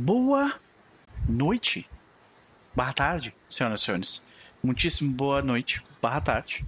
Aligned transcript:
Boa 0.00 0.54
noite. 1.28 1.84
Barra 2.72 2.92
tarde, 2.92 3.34
senhoras 3.50 3.80
e 3.80 3.84
senhores. 3.84 4.22
Muitíssimo 4.62 5.10
boa 5.10 5.42
noite. 5.42 5.82
Barra 6.00 6.20
tarde. 6.20 6.64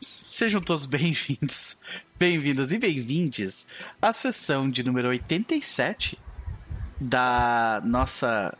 Sejam 0.00 0.62
todos 0.62 0.86
bem-vindos, 0.88 1.76
bem-vindas 2.18 2.72
e 2.72 2.78
bem-vindes 2.78 3.68
à 4.00 4.14
sessão 4.14 4.66
de 4.66 4.82
número 4.82 5.08
87 5.08 6.18
da 6.98 7.82
nossa 7.84 8.56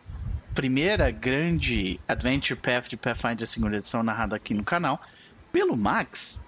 primeira 0.55 1.11
grande 1.11 1.99
Adventure 2.07 2.61
Path 2.61 2.91
de 2.91 2.99
Pathfinder 2.99 3.47
segunda 3.47 3.79
edição 3.79 4.03
narrada 4.03 4.37
aqui 4.37 4.53
no 4.53 4.63
canal 4.63 5.01
pelo 5.51 5.75
Max. 5.75 6.45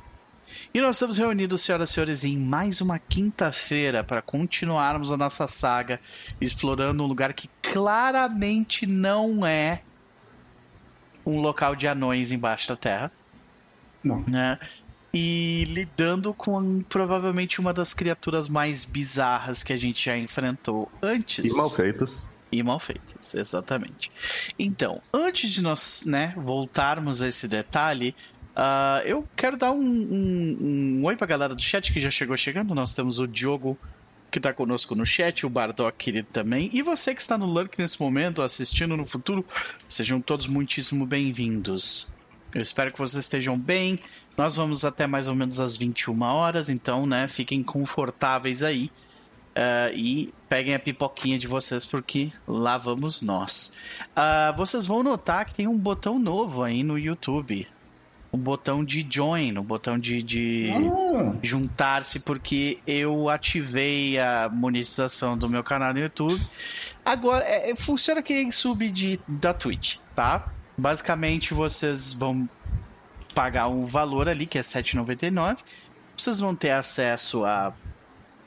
E 0.75 0.80
nós 0.80 0.96
estamos 0.96 1.18
reunidos, 1.18 1.61
senhoras 1.61 1.91
e 1.91 1.93
senhores, 1.93 2.25
em 2.25 2.39
mais 2.39 2.80
uma 2.80 2.98
quinta-feira 2.98 4.02
para 4.02 4.22
continuarmos 4.22 5.12
a 5.12 5.18
nossa 5.18 5.46
saga 5.46 6.00
explorando 6.41 7.03
um 7.03 7.07
lugar 7.07 7.35
que 7.35 7.50
claramente 7.61 8.86
não 8.86 9.44
é 9.44 9.82
um 11.27 11.40
local 11.40 11.77
de 11.77 11.86
anões 11.86 12.32
embaixo 12.32 12.68
da 12.68 12.77
terra. 12.77 13.13
Não. 14.03 14.25
Né? 14.27 14.58
E 15.13 15.66
lidando 15.68 16.32
com 16.32 16.80
provavelmente 16.80 17.61
uma 17.61 17.75
das 17.75 17.93
criaturas 17.93 18.49
mais 18.49 18.82
bizarras 18.82 19.63
que 19.63 19.75
a 19.75 19.77
gente 19.77 20.02
já 20.02 20.16
enfrentou 20.16 20.91
antes. 21.02 21.52
E 21.52 21.54
mal 21.54 21.68
feitas. 21.68 22.25
E 22.50 22.63
mal 22.63 22.79
feitas, 22.80 23.35
exatamente. 23.35 24.11
Então, 24.58 25.02
antes 25.13 25.50
de 25.50 25.63
nós 25.63 26.04
né, 26.07 26.32
voltarmos 26.35 27.21
a 27.21 27.29
esse 27.29 27.46
detalhe, 27.46 28.14
uh, 28.56 29.06
eu 29.06 29.26
quero 29.36 29.56
dar 29.56 29.72
um, 29.72 29.80
um, 29.80 30.58
um 30.60 31.04
oi 31.04 31.16
pra 31.16 31.26
galera 31.26 31.54
do 31.54 31.62
chat 31.62 31.93
que 31.93 32.00
já 32.00 32.10
chegou 32.10 32.36
chegando. 32.36 32.74
Nós 32.74 32.94
temos 32.94 33.19
o 33.19 33.27
Diogo 33.27 33.78
que 34.30 34.38
está 34.38 34.52
conosco 34.52 34.94
no 34.94 35.05
chat, 35.05 35.44
o 35.44 35.50
Bardock 35.50 35.97
querido 35.98 36.28
também, 36.33 36.70
e 36.72 36.80
você 36.80 37.14
que 37.14 37.20
está 37.20 37.36
no 37.36 37.44
Lurk 37.44 37.78
nesse 37.78 38.00
momento, 38.00 38.41
assistindo 38.41 38.96
no 38.96 39.04
futuro, 39.04 39.44
sejam 39.86 40.22
todos 40.22 40.46
muitíssimo 40.46 41.04
bem-vindos. 41.04 42.10
Eu 42.54 42.62
espero 42.62 42.90
que 42.90 42.98
vocês 42.98 43.22
estejam 43.22 43.58
bem. 43.58 43.98
Nós 44.36 44.56
vamos 44.56 44.86
até 44.86 45.06
mais 45.06 45.28
ou 45.28 45.34
menos 45.34 45.60
às 45.60 45.77
21 45.77 46.22
horas, 46.22 46.70
então, 46.70 47.05
né, 47.06 47.28
fiquem 47.28 47.62
confortáveis 47.62 48.62
aí. 48.62 48.90
Uh, 49.55 49.92
e 49.94 50.34
peguem 50.48 50.74
a 50.74 50.78
pipoquinha 50.78 51.38
de 51.38 51.46
vocês, 51.46 51.84
porque 51.84 52.32
lá 52.48 52.78
vamos 52.78 53.20
nós. 53.20 53.77
Uh, 54.16 54.56
vocês 54.56 54.86
vão 54.86 55.02
notar 55.02 55.44
que 55.44 55.55
tem 55.55 55.68
um 55.68 55.77
botão 55.77 56.18
novo 56.18 56.62
aí 56.62 56.82
no 56.82 56.98
YouTube. 56.98 57.68
O 58.33 58.36
botão 58.38 58.83
de 58.83 59.06
join, 59.08 59.58
o 59.58 59.62
botão 59.62 59.98
de, 59.98 60.22
de 60.22 60.70
Ah. 60.72 61.34
juntar-se, 61.42 62.20
porque 62.20 62.78
eu 62.86 63.28
ativei 63.28 64.19
a 64.19 64.48
monetização 64.50 65.36
do 65.36 65.48
meu 65.50 65.62
canal 65.62 65.92
no 65.92 66.00
YouTube. 66.00 66.41
Agora, 67.05 67.44
é, 67.44 67.70
é, 67.70 67.77
funciona 67.77 68.22
que 68.22 68.33
nem 68.33 68.50
sub 68.50 68.89
de, 68.91 69.20
da 69.28 69.52
Twitch, 69.52 69.98
tá? 70.14 70.50
Basicamente, 70.78 71.52
vocês 71.52 72.14
vão 72.14 72.48
pagar 73.34 73.69
um 73.69 73.84
valor 73.84 74.28
ali, 74.28 74.46
que 74.46 74.56
é 74.56 74.62
R$ 74.62 74.67
7,99. 74.67 75.58
Vocês 76.17 76.41
vão 76.41 76.55
ter 76.55 76.70
acesso 76.70 77.44
a. 77.44 77.72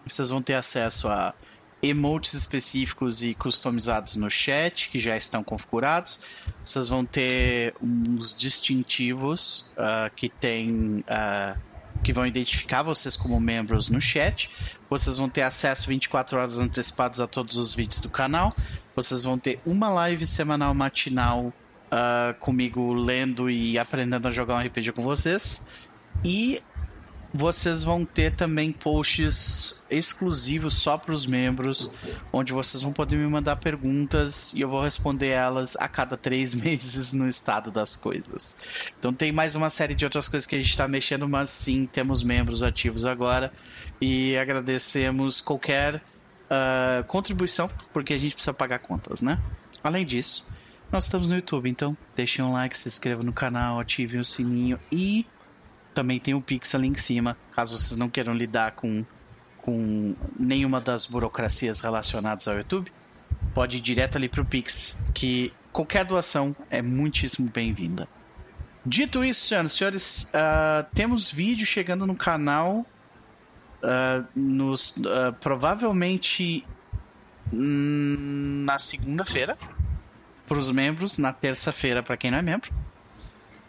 Vocês 0.07 0.29
vão 0.31 0.41
ter 0.41 0.53
acesso 0.55 1.07
a 1.07 1.33
emotes 1.85 2.33
específicos 2.33 3.21
e 3.21 3.33
customizados 3.33 4.15
no 4.15 4.29
chat, 4.29 4.89
que 4.89 4.99
já 4.99 5.15
estão 5.15 5.43
configurados. 5.43 6.21
Vocês 6.63 6.87
vão 6.87 7.05
ter 7.05 7.73
uns 7.81 8.37
distintivos 8.37 9.71
ah, 9.77 10.09
que 10.15 10.29
tem. 10.29 11.01
ah, 11.07 11.55
que 12.03 12.13
vão 12.13 12.27
identificar 12.27 12.83
vocês 12.83 13.15
como 13.15 13.39
membros 13.39 13.89
no 13.89 13.99
chat. 13.99 14.49
Vocês 14.89 15.17
vão 15.17 15.27
ter 15.27 15.41
acesso 15.41 15.87
24 15.87 16.37
horas 16.37 16.59
antecipadas 16.59 17.19
a 17.19 17.25
todos 17.25 17.57
os 17.57 17.73
vídeos 17.73 17.99
do 17.99 18.09
canal. 18.09 18.53
Vocês 18.95 19.23
vão 19.23 19.39
ter 19.39 19.59
uma 19.65 19.89
live 19.89 20.27
semanal 20.27 20.73
matinal 20.73 21.51
ah, 21.89 22.35
comigo 22.39 22.93
lendo 22.93 23.49
e 23.49 23.79
aprendendo 23.79 24.27
a 24.27 24.31
jogar 24.31 24.55
um 24.55 24.67
RPG 24.67 24.91
com 24.91 25.03
vocês. 25.03 25.65
E 26.23 26.61
vocês 27.35 27.83
vão 27.83 28.05
ter 28.05 28.33
também 28.33 28.71
posts 28.71 29.83
exclusivos 29.89 30.73
só 30.73 30.97
para 30.97 31.13
os 31.13 31.25
membros, 31.25 31.91
onde 32.31 32.53
vocês 32.53 32.81
vão 32.81 32.93
poder 32.93 33.17
me 33.17 33.27
mandar 33.27 33.57
perguntas 33.57 34.53
e 34.53 34.61
eu 34.61 34.69
vou 34.69 34.81
responder 34.81 35.29
elas 35.29 35.75
a 35.75 35.87
cada 35.87 36.15
três 36.15 36.55
meses 36.55 37.13
no 37.13 37.27
estado 37.27 37.69
das 37.71 37.95
coisas. 37.95 38.57
Então 38.97 39.13
tem 39.13 39.31
mais 39.31 39.55
uma 39.55 39.69
série 39.69 39.93
de 39.93 40.05
outras 40.05 40.27
coisas 40.27 40.47
que 40.47 40.55
a 40.55 40.57
gente 40.57 40.69
está 40.69 40.87
mexendo, 40.87 41.27
mas 41.27 41.49
sim, 41.49 41.85
temos 41.85 42.23
membros 42.23 42.63
ativos 42.63 43.05
agora 43.05 43.51
e 43.99 44.37
agradecemos 44.37 45.41
qualquer 45.41 46.01
ah, 46.49 47.03
contribuição, 47.07 47.67
porque 47.91 48.13
a 48.13 48.17
gente 48.17 48.33
precisa 48.33 48.53
pagar 48.53 48.79
contas, 48.79 49.21
né? 49.21 49.39
Além 49.83 50.05
disso, 50.05 50.47
nós 50.91 51.05
estamos 51.05 51.29
no 51.29 51.35
YouTube, 51.35 51.69
então 51.69 51.97
deixem 52.15 52.43
um 52.45 52.53
like, 52.53 52.77
se 52.77 52.87
inscrevam 52.87 53.23
no 53.23 53.33
canal, 53.33 53.79
ativem 53.79 54.19
o 54.19 54.25
sininho 54.25 54.79
e 54.91 55.25
também 55.95 56.19
tem 56.19 56.33
o 56.33 56.41
Pix 56.41 56.75
ali 56.75 56.87
em 56.87 56.93
cima, 56.93 57.37
caso 57.55 57.77
vocês 57.77 57.97
não 57.97 58.09
queiram 58.09 58.33
lidar 58.33 58.73
com, 58.73 59.03
com 59.57 60.13
nenhuma 60.37 60.81
das 60.81 61.05
burocracias 61.05 61.79
relacionadas 61.79 62.47
ao 62.47 62.57
YouTube. 62.57 62.91
Pode 63.53 63.77
ir 63.77 63.81
direto 63.81 64.17
ali 64.17 64.27
pro 64.27 64.43
Pix, 64.45 65.01
que 65.13 65.53
qualquer 65.71 66.03
doação 66.03 66.53
é 66.69 66.81
muitíssimo 66.81 67.49
bem-vinda. 67.49 68.07
Dito 68.85 69.23
isso, 69.23 69.47
senhoras 69.47 69.71
e 69.71 69.75
senhores, 69.75 70.31
ah, 70.35 70.85
temos 70.93 71.31
vídeo 71.31 71.65
chegando 71.65 72.05
no 72.05 72.15
canal. 72.15 72.85
ah, 73.81 74.23
nos, 74.35 75.01
ah, 75.07 75.31
provavelmente 75.39 76.65
hum, 77.53 78.63
na 78.65 78.77
segunda-feira 78.77 79.57
para 80.45 80.57
os 80.57 80.69
membros, 80.69 81.17
na 81.17 81.31
terça-feira 81.31 82.03
para 82.03 82.17
quem 82.17 82.29
não 82.29 82.37
é 82.37 82.41
membro 82.41 82.71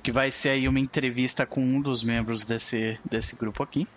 que 0.07 0.13
vai 0.13 0.31
ser 0.31 0.51
aí 0.51 0.69
uma 0.69 0.79
entrevista 0.79 1.45
com 1.45 1.61
um 1.61 1.81
dos 1.81 2.05
membros 2.05 2.47
desse, 2.47 2.97
desse 3.11 3.35
grupo 3.35 3.61
aqui. 3.65 3.89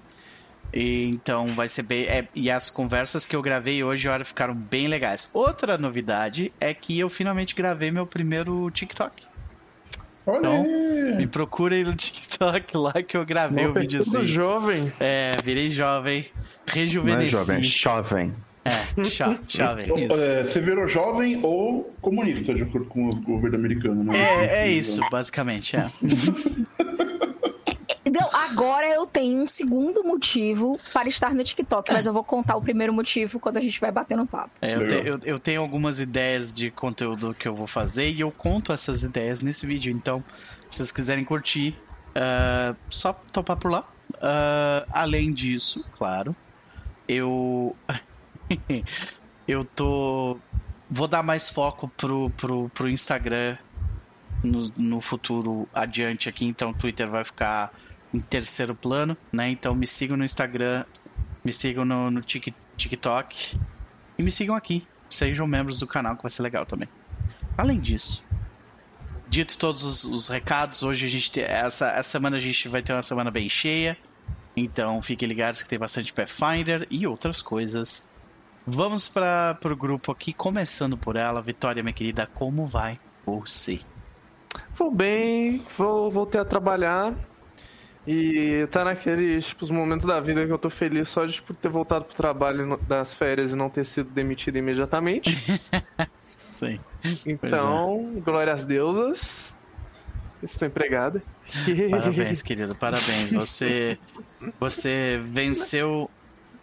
E, 0.73 1.03
então 1.03 1.53
vai 1.53 1.69
ser 1.69 1.83
bem. 1.83 2.05
é, 2.05 2.27
e 2.33 2.49
as 2.49 2.67
conversas 2.71 3.27
que 3.27 3.35
eu 3.35 3.43
gravei 3.43 3.83
hoje 3.83 4.07
olha, 4.09 4.25
ficaram 4.25 4.55
bem 4.55 4.87
legais. 4.87 5.29
Outra 5.35 5.77
novidade 5.77 6.51
é 6.59 6.73
que 6.73 6.97
eu 6.97 7.11
finalmente 7.11 7.53
gravei 7.53 7.91
meu 7.91 8.07
primeiro 8.07 8.71
TikTok. 8.71 9.21
Olha 10.25 10.37
Então, 10.39 10.63
aí. 10.63 11.15
Me 11.17 11.27
procurem 11.27 11.83
no 11.83 11.93
TikTok 11.95 12.73
lá 12.75 12.93
que 13.03 13.15
eu 13.15 13.23
gravei 13.23 13.65
o 13.65 13.67
Tudo 13.67 13.81
videozinho. 13.81 14.23
jovem. 14.23 14.91
É, 14.99 15.33
virei 15.43 15.69
jovem, 15.69 16.25
Não 16.35 16.43
é 16.73 16.75
rejuvenesci. 16.75 17.29
jovem, 17.29 17.59
é 17.59 17.63
jovem. 17.63 18.33
É, 18.65 19.03
cho- 19.03 19.39
jovem. 19.47 20.05
Isso. 20.05 20.19
É, 20.21 20.43
você 20.43 20.59
virou 20.59 20.85
jovem 20.87 21.39
ou 21.43 21.93
comunista, 22.01 22.53
de 22.53 22.63
acordo 22.63 22.87
com 22.87 23.07
o 23.07 23.15
governo 23.21 23.55
americano, 23.57 24.03
né? 24.03 24.17
É, 24.17 24.63
é 24.63 24.67
isso, 24.69 25.01
basicamente. 25.09 25.75
É. 25.77 25.89
Não, 28.11 28.27
agora 28.33 28.87
eu 28.87 29.05
tenho 29.05 29.39
um 29.43 29.45
segundo 29.47 30.03
motivo 30.03 30.79
para 30.91 31.07
estar 31.07 31.33
no 31.35 31.43
TikTok, 31.43 31.91
mas 31.93 32.07
eu 32.07 32.13
vou 32.13 32.23
contar 32.23 32.55
o 32.57 32.61
primeiro 32.61 32.91
motivo 32.91 33.39
quando 33.39 33.57
a 33.57 33.61
gente 33.61 33.79
vai 33.79 33.91
bater 33.91 34.17
no 34.17 34.25
papo. 34.25 34.49
É, 34.61 34.73
eu, 34.75 34.87
te- 34.87 35.07
eu- 35.07 35.19
eu 35.23 35.39
tenho 35.39 35.61
algumas 35.61 35.99
ideias 35.99 36.51
de 36.51 36.71
conteúdo 36.71 37.35
que 37.35 37.47
eu 37.47 37.55
vou 37.55 37.67
fazer 37.67 38.09
e 38.09 38.21
eu 38.21 38.31
conto 38.31 38.73
essas 38.73 39.03
ideias 39.03 39.43
nesse 39.43 39.65
vídeo. 39.67 39.91
Então, 39.93 40.23
se 40.69 40.77
vocês 40.77 40.91
quiserem 40.91 41.23
curtir, 41.23 41.75
ah, 42.15 42.73
só 42.89 43.13
topar 43.31 43.57
por 43.57 43.69
lá. 43.71 43.87
Ah, 44.19 44.85
além 44.91 45.31
disso, 45.31 45.85
claro, 45.95 46.35
eu. 47.07 47.75
eu 49.47 49.63
tô. 49.63 50.37
Vou 50.89 51.07
dar 51.07 51.21
mais 51.21 51.49
foco 51.49 51.87
pro, 51.95 52.29
pro, 52.31 52.69
pro 52.69 52.89
Instagram 52.89 53.57
no, 54.43 54.71
no 54.77 55.01
futuro 55.01 55.67
adiante 55.73 56.27
aqui. 56.27 56.45
Então, 56.45 56.71
o 56.71 56.73
Twitter 56.73 57.07
vai 57.07 57.23
ficar 57.23 57.71
em 58.13 58.19
terceiro 58.19 58.73
plano, 58.73 59.15
né? 59.31 59.49
Então, 59.49 59.75
me 59.75 59.85
sigam 59.85 60.17
no 60.17 60.23
Instagram, 60.23 60.83
me 61.43 61.53
sigam 61.53 61.85
no, 61.85 62.09
no 62.09 62.19
Tik- 62.21 62.55
TikTok. 62.75 63.53
E 64.17 64.23
me 64.23 64.31
sigam 64.31 64.55
aqui. 64.55 64.85
Sejam 65.09 65.47
membros 65.47 65.79
do 65.79 65.87
canal, 65.87 66.15
que 66.15 66.23
vai 66.23 66.29
ser 66.29 66.43
legal 66.43 66.65
também. 66.65 66.87
Além 67.57 67.79
disso, 67.79 68.25
dito 69.29 69.57
todos 69.57 69.83
os, 69.83 70.03
os 70.03 70.27
recados, 70.27 70.81
hoje 70.83 71.05
a 71.05 71.09
gente 71.09 71.31
tem, 71.31 71.43
essa, 71.43 71.91
essa 71.91 72.09
semana 72.09 72.37
a 72.37 72.39
gente 72.39 72.67
vai 72.67 72.81
ter 72.81 72.93
uma 72.93 73.03
semana 73.03 73.29
bem 73.29 73.47
cheia. 73.49 73.97
Então 74.55 75.01
fiquem 75.01 75.27
ligados 75.27 75.61
que 75.61 75.69
tem 75.69 75.77
bastante 75.79 76.11
Pathfinder 76.11 76.87
e 76.89 77.05
outras 77.05 77.41
coisas. 77.41 78.08
Vamos 78.65 79.09
para 79.09 79.57
o 79.65 79.75
grupo 79.75 80.11
aqui, 80.11 80.33
começando 80.33 80.97
por 80.97 81.15
ela. 81.15 81.41
Vitória, 81.41 81.81
minha 81.81 81.93
querida, 81.93 82.27
como 82.27 82.67
vai 82.67 82.99
você? 83.25 83.79
Vou 84.75 84.91
bem, 84.91 85.63
vou 85.77 86.09
voltei 86.09 86.39
a 86.39 86.45
trabalhar. 86.45 87.13
E 88.07 88.67
tá 88.71 88.85
naqueles 88.85 89.47
tipo, 89.47 89.63
os 89.63 89.69
momentos 89.69 90.05
da 90.05 90.19
vida 90.19 90.45
que 90.45 90.51
eu 90.51 90.57
tô 90.57 90.69
feliz 90.69 91.09
só 91.09 91.25
de 91.25 91.41
por 91.41 91.55
ter 91.55 91.69
voltado 91.69 92.05
pro 92.05 92.15
trabalho 92.15 92.77
das 92.87 93.13
férias 93.13 93.51
e 93.51 93.55
não 93.55 93.69
ter 93.69 93.85
sido 93.85 94.09
demitido 94.09 94.57
imediatamente. 94.57 95.37
Sim. 96.49 96.79
Então, 97.25 98.19
glória 98.23 98.51
às 98.51 98.65
deusas. 98.65 99.53
Estou 100.41 100.67
empregada. 100.67 101.21
Parabéns, 101.91 102.41
querido, 102.41 102.73
parabéns. 102.73 103.31
Você, 103.33 103.99
você 104.59 105.19
venceu 105.21 106.09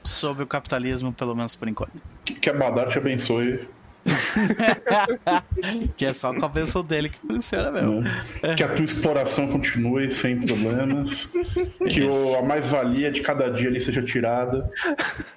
sobre 0.06 0.43
o 0.44 0.47
capitalismo, 0.47 1.12
pelo 1.12 1.35
menos 1.35 1.55
por 1.55 1.69
enquanto. 1.69 1.93
Que, 2.25 2.35
que 2.35 2.50
a 2.50 2.55
Badar 2.55 2.88
te 2.88 2.99
abençoe 2.99 3.69
que 5.97 6.06
é 6.06 6.12
só 6.12 6.32
com 6.32 6.44
a 6.44 6.49
bênção 6.49 6.85
dele 6.85 7.08
que 7.08 7.19
funciona 7.19 7.73
mesmo. 7.73 8.03
né? 8.03 8.25
Que 8.56 8.62
a 8.62 8.69
tua 8.73 8.85
exploração 8.85 9.49
continue 9.49 10.12
sem 10.12 10.41
problemas. 10.41 11.29
que 11.91 12.05
o- 12.05 12.37
a 12.38 12.43
mais-valia 12.43 13.11
de 13.11 13.20
cada 13.23 13.50
dia 13.50 13.69
ali 13.69 13.81
seja 13.81 14.00
tirada. 14.03 14.70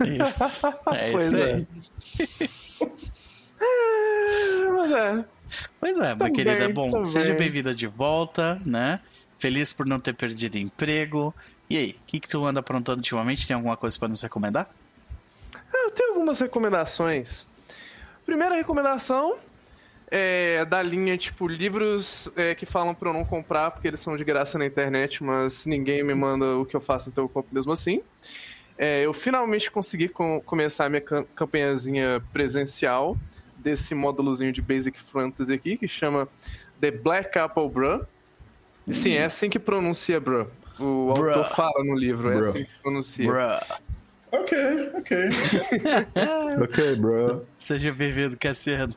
Isso. 0.06 0.68
É 0.94 1.12
Pois 1.12 1.26
isso 1.26 1.38
é. 1.38 1.54
aí. 1.54 1.68
Mas 4.78 4.92
é. 4.92 5.26
Pois 5.80 5.98
é, 5.98 6.02
minha 6.02 6.16
Também, 6.18 6.34
querida. 6.34 6.70
Bom, 6.70 6.90
também. 6.92 7.06
seja 7.06 7.34
bem-vinda 7.34 7.74
de 7.74 7.88
volta, 7.88 8.62
né? 8.66 9.00
Feliz 9.40 9.74
por 9.74 9.86
não 9.88 10.00
ter 10.00 10.14
perdido 10.14 10.58
emprego. 10.58 11.34
E 11.70 11.78
aí, 11.78 11.92
o 11.92 12.06
que, 12.08 12.20
que 12.20 12.28
tu 12.28 12.44
anda 12.46 12.60
aprontando 12.60 13.00
ultimamente? 13.00 13.48
Tem 13.48 13.56
alguma 13.56 13.78
coisa 13.78 13.98
pra 14.00 14.08
nos 14.08 14.22
recomendar? 14.22 14.70
Eu 15.74 15.92
tenho 15.92 16.10
algumas 16.14 16.40
recomendações. 16.40 17.46
Primeira 18.26 18.56
recomendação 18.56 19.38
é 20.12 20.66
da 20.66 20.82
linha, 20.82 21.16
tipo, 21.18 21.48
livros 21.48 22.30
é, 22.36 22.56
que 22.56 22.66
falam 22.66 22.96
pra 22.96 23.10
eu 23.10 23.14
não 23.14 23.24
comprar 23.24 23.70
porque 23.72 23.88
eles 23.88 24.00
são 24.00 24.18
de 24.18 24.24
graça 24.24 24.58
na 24.58 24.66
internet, 24.66 25.24
mas 25.24 25.66
ninguém 25.68 26.04
me 26.04 26.16
manda 26.16 26.58
o 26.58 26.66
que 26.66 26.76
eu 26.76 26.82
faço, 26.82 27.10
então 27.10 27.24
eu 27.26 27.30
compro 27.30 27.54
mesmo 27.54 27.72
assim. 27.72 28.02
É, 28.78 29.06
eu 29.06 29.14
finalmente 29.14 29.70
consegui 29.70 30.08
com- 30.10 30.42
começar 30.42 30.86
a 30.86 30.90
minha 30.90 31.02
cam- 31.02 31.26
campanhazinha 31.36 32.24
presencial 32.34 33.16
desse 33.58 33.94
módulozinho 33.94 34.52
de 34.54 34.62
Basic 34.62 35.00
Fantasy 35.00 35.54
aqui, 35.54 35.78
que 35.78 35.88
chama 35.88 36.28
The 36.80 36.90
Black 36.90 37.38
Apple 37.38 37.70
Bruh. 37.70 38.06
Sim, 38.90 39.14
é 39.14 39.26
assim 39.26 39.50
que 39.50 39.60
pronuncia 39.60 40.20
Bruh. 40.20 40.48
O 40.80 41.14
Bruh. 41.14 41.30
autor 41.34 41.56
fala 41.56 41.84
no 41.84 41.96
livro, 41.96 42.32
é 42.32 42.36
Bruh. 42.36 42.50
assim 42.50 42.64
que 42.64 42.70
pronuncia. 42.82 43.26
Bruh. 43.26 43.60
Ok, 44.32 44.58
ok. 44.94 45.18
Ok, 46.62 46.96
bro. 46.98 47.46
Seja 47.58 47.92
bem-vindo, 47.92 48.38
Cassiano. 48.38 48.94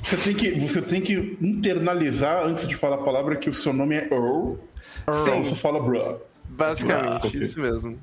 Você 0.00 0.16
tem, 0.16 0.34
que, 0.34 0.50
você 0.60 0.80
tem 0.80 1.00
que 1.00 1.36
internalizar 1.40 2.44
antes 2.44 2.68
de 2.68 2.76
falar 2.76 2.96
a 2.96 3.02
palavra 3.02 3.34
que 3.36 3.48
o 3.48 3.52
seu 3.52 3.72
nome 3.72 3.96
é 3.96 4.08
Earl. 4.12 4.54
Então 5.02 5.44
você 5.44 5.56
fala 5.56 5.82
bruh. 5.82 6.18
Basicamente, 6.48 7.36
isso 7.36 7.60
mesmo. 7.60 7.98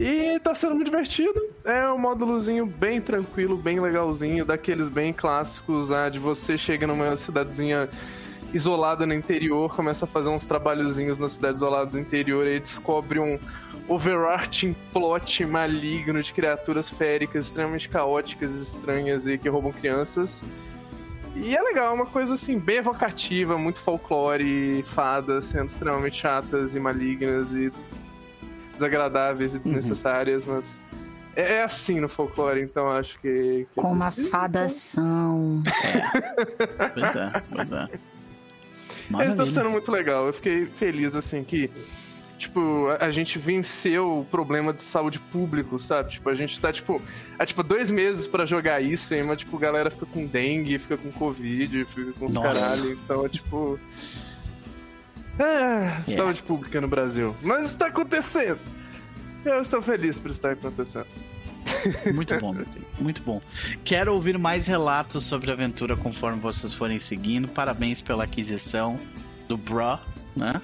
E 0.00 0.38
tá 0.40 0.54
sendo 0.54 0.74
muito 0.74 0.86
divertido. 0.86 1.40
É 1.64 1.86
um 1.90 1.98
módulozinho 1.98 2.64
bem 2.66 3.00
tranquilo, 3.00 3.56
bem 3.56 3.78
legalzinho, 3.78 4.44
daqueles 4.44 4.88
bem 4.88 5.12
clássicos, 5.12 5.92
ah, 5.92 6.08
de 6.08 6.18
você 6.18 6.56
chega 6.56 6.86
numa 6.86 7.14
cidadezinha 7.16 7.88
isolada 8.54 9.04
no 9.04 9.12
interior, 9.12 9.74
começa 9.74 10.04
a 10.04 10.08
fazer 10.08 10.30
uns 10.30 10.46
trabalhozinhos 10.46 11.18
na 11.18 11.28
cidade 11.28 11.56
isolada 11.56 11.90
do 11.90 11.98
interior 11.98 12.46
e 12.46 12.60
descobre 12.60 13.18
um 13.18 13.36
overarching 13.88 14.74
plot 14.92 15.44
maligno 15.44 16.22
de 16.22 16.32
criaturas 16.32 16.88
féricas 16.88 17.46
extremamente 17.46 17.88
caóticas, 17.88 18.54
estranhas 18.54 19.26
e 19.26 19.36
que 19.36 19.48
roubam 19.48 19.72
crianças. 19.72 20.42
E 21.34 21.54
é 21.54 21.60
legal, 21.60 21.88
é 21.88 21.90
uma 21.90 22.06
coisa 22.06 22.34
assim, 22.34 22.58
bem 22.58 22.76
evocativa, 22.76 23.58
muito 23.58 23.80
folclore, 23.80 24.84
fadas 24.86 25.46
sendo 25.46 25.66
extremamente 25.66 26.16
chatas 26.16 26.76
e 26.76 26.80
malignas 26.80 27.50
e 27.50 27.72
desagradáveis 28.72 29.52
e 29.54 29.58
desnecessárias, 29.58 30.46
mas 30.46 30.84
é, 31.34 31.54
é 31.54 31.62
assim 31.64 31.98
no 31.98 32.08
folclore, 32.08 32.62
então 32.62 32.88
acho 32.90 33.18
que. 33.18 33.66
que 33.72 33.80
Como 33.80 34.02
as 34.04 34.14
precisa. 34.14 34.30
fadas 34.30 34.72
são. 34.74 35.62
Pois 36.94 37.16
é, 37.16 37.42
pois 37.50 37.72
é. 37.72 38.13
Mas 39.08 39.28
tá 39.28 39.36
Maravilha. 39.36 39.46
sendo 39.46 39.70
muito 39.70 39.90
legal. 39.90 40.26
Eu 40.26 40.32
fiquei 40.32 40.66
feliz, 40.66 41.14
assim, 41.14 41.44
que. 41.44 41.70
Tipo, 42.36 42.88
a, 43.00 43.10
gente 43.12 43.38
venceu 43.38 44.18
o 44.18 44.24
problema 44.24 44.72
de 44.72 44.82
saúde 44.82 45.20
público, 45.20 45.78
sabe? 45.78 46.10
Tipo, 46.10 46.28
a 46.28 46.34
gente 46.34 46.60
tá, 46.60 46.72
tipo, 46.72 47.00
há, 47.38 47.46
tipo, 47.46 47.62
dois 47.62 47.92
meses 47.92 48.26
pra 48.26 48.44
jogar 48.44 48.80
isso, 48.80 49.14
hein? 49.14 49.22
Mas, 49.22 49.38
tipo, 49.38 49.56
a 49.56 49.60
galera 49.60 49.88
fica 49.88 50.04
com 50.04 50.26
dengue, 50.26 50.78
fica 50.78 50.96
com 50.96 51.12
covid, 51.12 51.84
fica 51.84 52.12
com 52.12 52.26
os 52.26 52.34
caralho. 52.34 52.92
Então, 52.92 53.24
é, 53.24 53.28
tipo... 53.28 53.78
É, 55.38 56.16
saúde 56.16 56.42
pública 56.42 56.80
no 56.80 56.88
Brasil. 56.88 57.34
Mas 57.40 57.66
está 57.66 57.86
acontecendo. 57.86 58.58
Eu 59.44 59.62
estou 59.62 59.80
feliz 59.80 60.18
por 60.18 60.30
estar 60.30 60.52
acontecendo. 60.52 61.06
Muito 62.14 62.38
bom, 62.38 62.52
meu 62.52 62.66
filho. 62.66 62.86
Muito 62.98 63.22
bom. 63.22 63.40
Quero 63.84 64.12
ouvir 64.12 64.38
mais 64.38 64.66
relatos 64.66 65.24
sobre 65.24 65.50
a 65.50 65.54
aventura 65.54 65.96
conforme 65.96 66.40
vocês 66.40 66.72
forem 66.72 66.98
seguindo. 66.98 67.48
Parabéns 67.48 68.00
pela 68.00 68.24
aquisição 68.24 68.98
do 69.48 69.56
Bra, 69.56 70.00
né? 70.36 70.60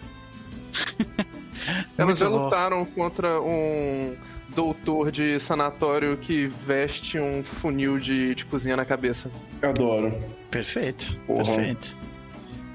Elas 1.96 2.18
já 2.18 2.28
bom. 2.28 2.44
lutaram 2.44 2.84
contra 2.84 3.40
um 3.40 4.16
doutor 4.54 5.10
de 5.10 5.38
sanatório 5.38 6.16
que 6.16 6.46
veste 6.46 7.18
um 7.18 7.42
funil 7.42 7.98
de, 7.98 8.34
de 8.34 8.44
cozinha 8.46 8.76
na 8.76 8.84
cabeça. 8.84 9.30
Adoro. 9.62 10.14
Perfeito, 10.50 11.16
Porra. 11.26 11.44
perfeito. 11.44 11.96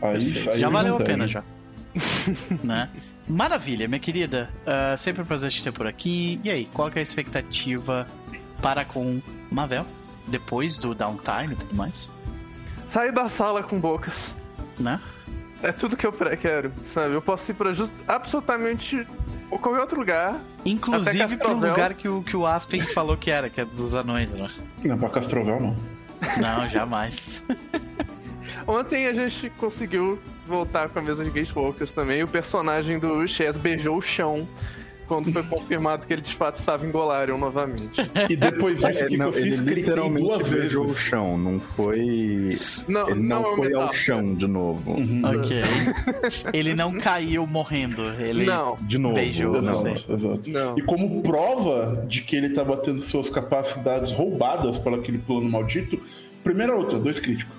Aí, 0.02 0.26
perfeito. 0.26 0.50
aí 0.52 0.60
já 0.60 0.70
valeu 0.70 0.96
a 0.96 1.00
pena 1.00 1.28
já. 1.28 1.44
né? 2.64 2.90
Maravilha, 3.28 3.88
minha 3.88 4.00
querida. 4.00 4.50
Ah, 4.66 4.96
sempre 4.98 5.22
um 5.22 5.26
prazer 5.26 5.52
te 5.52 5.64
ter 5.64 5.72
por 5.72 5.88
aqui. 5.88 6.40
E 6.44 6.50
aí, 6.50 6.66
qual 6.74 6.90
que 6.90 6.98
é 6.98 7.02
a 7.02 7.04
expectativa 7.04 8.08
para 8.62 8.86
com 8.86 9.22
Mavel? 9.52 9.86
Depois 10.28 10.78
do 10.78 10.94
downtime 10.96 11.54
e 11.54 11.56
tudo 11.56 11.76
mais, 11.76 12.10
Sair 12.88 13.12
da 13.12 13.28
sala 13.30 13.62
com 13.64 13.80
bocas. 13.80 14.36
né? 14.80 15.00
É 15.64 15.72
tudo 15.72 15.98
que 15.98 16.06
eu 16.06 16.14
quero, 16.14 16.72
sabe? 16.86 17.14
Eu 17.14 17.22
posso 17.22 17.50
ir 17.50 17.56
pra 17.56 17.74
justo, 17.74 17.96
absolutamente 18.08 19.08
qualquer 19.50 19.80
outro 19.80 20.00
lugar. 20.00 20.40
Inclusive 20.64 21.38
pro 21.38 21.54
lugar 21.56 21.94
que 21.94 22.08
o, 22.08 22.22
que 22.22 22.38
o 22.38 22.46
Aspen 22.46 22.80
falou 22.94 23.18
que 23.18 23.32
era, 23.32 23.50
que 23.50 23.62
é 23.62 23.66
dos 23.66 23.94
anões, 23.94 24.32
né? 24.34 24.50
Não, 24.84 24.98
pra 24.98 25.10
Castrovel 25.10 25.60
não. 25.60 25.76
Não, 26.40 26.68
jamais. 26.70 27.44
Ontem 28.68 29.06
a 29.08 29.14
gente 29.14 29.50
conseguiu 29.60 30.20
voltar 30.48 30.90
com 30.90 31.00
a 31.00 31.02
mesa 31.02 31.24
de 31.24 31.30
Gatewalkers 31.30 31.92
também. 31.92 32.24
O 32.24 32.28
personagem 32.28 32.98
do 32.98 33.28
Chess 33.28 33.58
beijou 33.58 33.98
o 33.98 34.02
chão 34.02 34.48
quando 35.08 35.32
foi 35.32 35.44
confirmado 35.46 36.08
que 36.08 36.12
ele 36.14 36.24
de 36.24 36.34
fato 36.34 36.56
estava 36.56 36.84
em 36.84 36.90
Golarion 36.90 37.38
novamente. 37.38 38.02
E 38.28 38.36
depois 38.36 38.80
disso, 38.80 39.04
o 39.04 39.06
É, 39.06 39.08
que, 39.08 39.18
não, 39.18 39.30
que 39.32 39.38
eu 39.38 39.42
ele 39.44 39.52
fiz? 39.52 39.60
Gritei 39.60 39.84
literalmente 39.84 40.26
duas 40.28 40.50
beijou 40.50 40.84
o 40.84 40.88
vezes. 40.88 41.00
chão, 41.04 41.38
não 41.38 41.60
foi. 41.60 42.58
Não, 42.88 43.08
Ele 43.12 43.20
não, 43.20 43.42
não, 43.44 43.54
é 43.54 43.56
foi 43.56 43.74
ao 43.76 43.94
chão 43.94 44.34
de 44.34 44.48
novo. 44.48 44.94
ok. 44.94 45.62
Ele 46.52 46.74
não 46.74 46.92
caiu 47.00 47.46
morrendo. 47.46 48.02
Ele 48.20 48.46
Não, 48.46 48.76
De 48.82 48.98
novo. 48.98 49.14
Beijou. 49.14 49.56
Exato, 49.58 50.12
exato. 50.12 50.50
Não. 50.50 50.76
E 50.76 50.82
como 50.82 51.22
prova 51.22 52.04
de 52.08 52.22
que 52.24 52.36
ele 52.36 52.50
tava 52.50 52.76
tendo 52.78 53.00
suas 53.00 53.30
capacidades 53.30 54.12
roubadas 54.12 54.80
por 54.80 54.92
aquele 54.96 55.20
plano 55.20 55.48
maldito, 55.48 56.00
primeira 56.44 56.76
outra, 56.76 56.98
dois 56.98 57.20
críticos. 57.20 57.56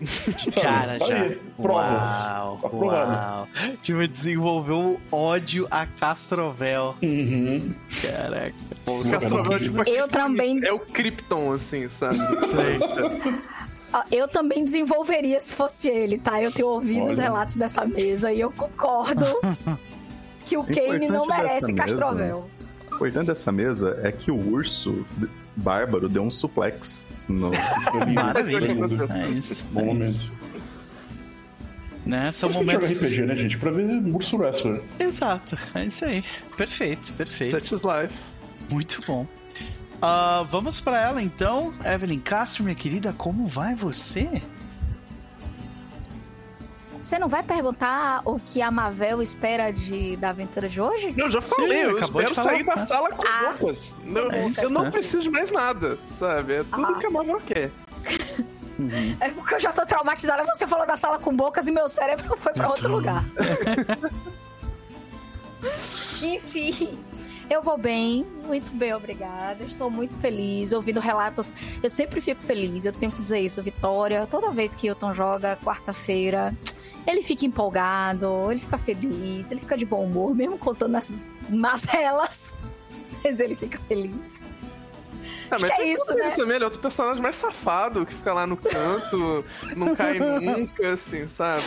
Cara, 0.62 0.98
Tá 0.98 1.06
já. 1.06 1.22
aí, 1.22 1.40
Provas. 1.56 2.08
Uau, 2.20 2.60
Aprovado. 2.62 3.12
uau. 3.12 3.48
Tipo, 3.82 4.06
desenvolveu 4.08 5.00
ódio 5.12 5.66
a 5.70 5.86
Castrovel. 5.86 6.94
Uhum. 7.02 7.72
Caraca. 8.02 8.54
O 8.86 9.00
Castrovel 9.08 9.58
tipo, 9.58 9.88
Eu 9.90 10.08
também- 10.08 10.64
É 10.64 10.72
o 10.72 10.78
Krypton, 10.78 11.52
assim, 11.52 11.88
sabe? 11.88 12.18
Sei. 12.46 12.78
Eu 14.10 14.26
também 14.26 14.64
desenvolveria 14.64 15.40
se 15.40 15.54
fosse 15.54 15.88
ele, 15.88 16.18
tá? 16.18 16.42
Eu 16.42 16.50
tenho 16.50 16.68
ouvido 16.68 17.04
os 17.04 17.18
Olha. 17.18 17.22
relatos 17.22 17.54
dessa 17.56 17.84
mesa 17.86 18.32
e 18.32 18.40
eu 18.40 18.50
concordo 18.50 19.24
que 20.44 20.56
o 20.56 20.64
Kane 20.64 21.06
não 21.08 21.26
merece 21.26 21.72
Castrovel. 21.72 22.50
O 22.90 22.94
importante 22.96 23.26
dessa 23.28 23.50
mesa 23.52 24.00
é 24.02 24.10
que 24.12 24.30
o 24.30 24.52
urso 24.52 25.04
bárbaro 25.56 26.08
deu 26.08 26.22
um 26.22 26.30
suplex 26.30 27.08
no. 27.28 27.50
Maravilha. 28.14 28.74
É 29.10 29.28
isso. 29.28 29.66
Bom 29.70 29.80
é 29.80 29.84
momento. 29.84 30.32
Né? 32.04 32.32
São 32.32 32.50
joga 32.52 32.64
momentos. 32.64 33.02
RPG, 33.02 33.22
né, 33.22 33.36
gente? 33.36 33.58
Pra 33.58 33.70
ver 33.70 33.86
Urso 34.14 34.36
Wrestler. 34.36 34.82
Exato. 34.98 35.56
É 35.74 35.86
isso 35.86 36.04
aí. 36.04 36.22
Perfeito, 36.56 37.12
perfeito. 37.14 37.52
Such 37.52 37.74
is 37.74 37.82
life. 37.82 38.14
Muito 38.70 39.00
bom. 39.06 39.26
Ah, 40.02 40.46
vamos 40.50 40.80
pra 40.80 41.00
ela 41.00 41.22
então, 41.22 41.72
Evelyn 41.82 42.18
Castro, 42.18 42.64
minha 42.64 42.76
querida, 42.76 43.12
como 43.12 43.46
vai 43.46 43.74
você? 43.74 44.42
Você 47.04 47.18
não 47.18 47.28
vai 47.28 47.42
perguntar 47.42 48.22
o 48.24 48.40
que 48.40 48.62
a 48.62 48.70
Mavel 48.70 49.20
espera 49.20 49.70
de, 49.70 50.16
da 50.16 50.30
aventura 50.30 50.70
de 50.70 50.80
hoje? 50.80 51.12
Eu 51.18 51.28
já 51.28 51.42
Sim, 51.42 51.54
falei, 51.56 51.84
eu 51.84 51.98
acabou 51.98 52.22
de 52.22 52.28
espero 52.30 52.34
falar, 52.34 52.50
sair 52.54 52.64
da 52.64 52.76
né? 52.76 52.86
sala 52.86 53.10
com 53.10 53.22
Ah. 53.28 53.52
bocas. 53.52 53.94
Não, 54.04 54.32
É 54.32 54.46
isso, 54.48 54.60
eu 54.62 54.70
não 54.70 54.84
né? 54.84 54.90
preciso 54.90 55.18
de 55.20 55.28
mais 55.28 55.50
nada, 55.52 55.98
sabe? 56.06 56.54
É 56.54 56.62
tudo 56.64 56.86
Ah. 56.86 56.94
que 56.98 57.04
a 57.06 57.10
Marvel 57.10 57.38
quer. 57.42 57.70
É 59.20 59.28
porque 59.28 59.54
eu 59.54 59.60
já 59.60 59.70
tô 59.70 59.84
traumatizada. 59.84 60.44
Você 60.46 60.66
falou 60.66 60.86
da 60.86 60.96
sala 60.96 61.18
com 61.18 61.36
bocas 61.36 61.68
e 61.68 61.72
meu 61.72 61.90
cérebro 61.90 62.34
foi 62.38 62.54
pra 62.54 62.70
outro 62.70 62.90
lugar. 62.90 63.22
Enfim, 66.22 66.98
eu 67.50 67.60
vou 67.62 67.76
bem, 67.76 68.26
muito 68.46 68.72
bem, 68.74 68.94
obrigada. 68.94 69.62
Estou 69.62 69.90
muito 69.90 70.14
feliz 70.14 70.72
ouvindo 70.72 71.00
relatos. 71.00 71.52
Eu 71.82 71.90
sempre 71.90 72.22
fico 72.22 72.40
feliz, 72.40 72.86
eu 72.86 72.94
tenho 72.94 73.12
que 73.12 73.20
dizer 73.22 73.40
isso. 73.40 73.62
Vitória, 73.62 74.26
toda 74.26 74.50
vez 74.50 74.74
que 74.74 74.86
o 74.86 74.88
Hilton 74.88 75.12
joga 75.12 75.54
quarta-feira, 75.62 76.54
ele 77.06 77.22
fica 77.22 77.44
empolgado, 77.44 78.50
ele 78.50 78.60
fica 78.60 78.78
feliz, 78.78 79.50
ele 79.50 79.60
fica 79.60 79.76
de 79.76 79.84
bom 79.84 80.04
humor, 80.04 80.34
mesmo 80.34 80.58
contando 80.58 80.96
as 80.96 81.18
mazelas. 81.48 82.56
Mas 83.22 83.40
ele 83.40 83.56
fica 83.56 83.78
feliz. 83.88 84.46
Ah, 85.50 85.56
mas 85.60 85.74
que 85.74 85.82
é 85.82 85.92
isso, 85.92 86.14
né? 86.14 86.30
também, 86.30 86.56
ele 86.56 86.64
é 86.64 86.66
outro 86.66 86.80
personagem 86.80 87.22
mais 87.22 87.36
safado, 87.36 88.04
que 88.04 88.14
fica 88.14 88.32
lá 88.32 88.46
no 88.46 88.56
canto, 88.56 89.44
não 89.76 89.94
cai 89.94 90.18
nunca, 90.18 90.92
assim, 90.92 91.28
sabe? 91.28 91.62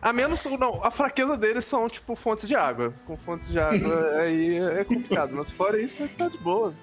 A 0.00 0.12
menos, 0.12 0.44
não, 0.44 0.82
a 0.84 0.90
fraqueza 0.90 1.36
deles 1.36 1.64
são, 1.64 1.88
tipo, 1.88 2.14
fontes 2.14 2.46
de 2.46 2.54
água. 2.54 2.92
Com 3.06 3.16
fontes 3.16 3.48
de 3.48 3.58
água, 3.58 4.18
aí 4.20 4.58
é 4.58 4.84
complicado. 4.84 5.32
Mas 5.34 5.50
fora 5.50 5.80
isso, 5.80 6.02
é 6.02 6.08
tá 6.08 6.28
de 6.28 6.38
boa. 6.38 6.74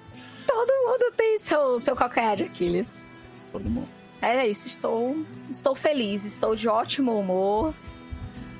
Todo 0.46 0.70
mundo 0.70 1.12
tem 1.16 1.38
seu, 1.38 1.80
seu 1.80 1.96
calcanhar 1.96 2.36
de 2.36 2.44
Aquiles. 2.44 3.08
Todo 3.50 3.68
mundo. 3.68 3.88
É 4.20 4.46
isso, 4.46 4.66
estou, 4.66 5.16
estou 5.50 5.74
feliz, 5.74 6.24
estou 6.24 6.54
de 6.54 6.68
ótimo 6.68 7.18
humor. 7.18 7.74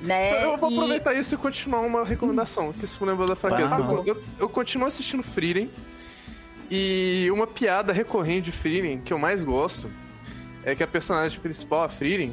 Né? 0.05 0.43
Eu 0.43 0.57
vou 0.57 0.69
E- 0.71 0.73
aproveitar 0.75 1.13
isso 1.13 1.35
e 1.35 1.37
continuar 1.37 1.81
uma 1.81 2.03
recomendação, 2.05 2.71
que 2.71 2.85
isso 2.85 3.03
me 3.03 3.09
lembrou 3.09 3.27
da 3.27 3.35
fraqueza. 3.35 3.75
Eu, 4.05 4.21
eu 4.39 4.49
continuo 4.49 4.87
assistindo 4.87 5.23
Frieren, 5.23 5.69
e 6.69 7.27
uma 7.31 7.45
piada 7.47 7.93
recorrente 7.93 8.45
de 8.45 8.51
Frieren, 8.51 8.99
que 8.99 9.13
eu 9.13 9.19
mais 9.19 9.43
gosto, 9.43 9.89
é 10.63 10.73
que 10.75 10.83
a 10.83 10.87
personagem 10.87 11.39
principal, 11.39 11.83
a 11.83 11.89
Frieren, 11.89 12.31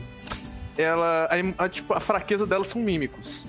ela. 0.76 1.28
A, 1.58 1.64
a- 1.64 1.68
tipo, 1.68 1.92
a 1.92 2.00
fraqueza 2.00 2.46
dela 2.46 2.64
são 2.64 2.80
mímicos. 2.80 3.44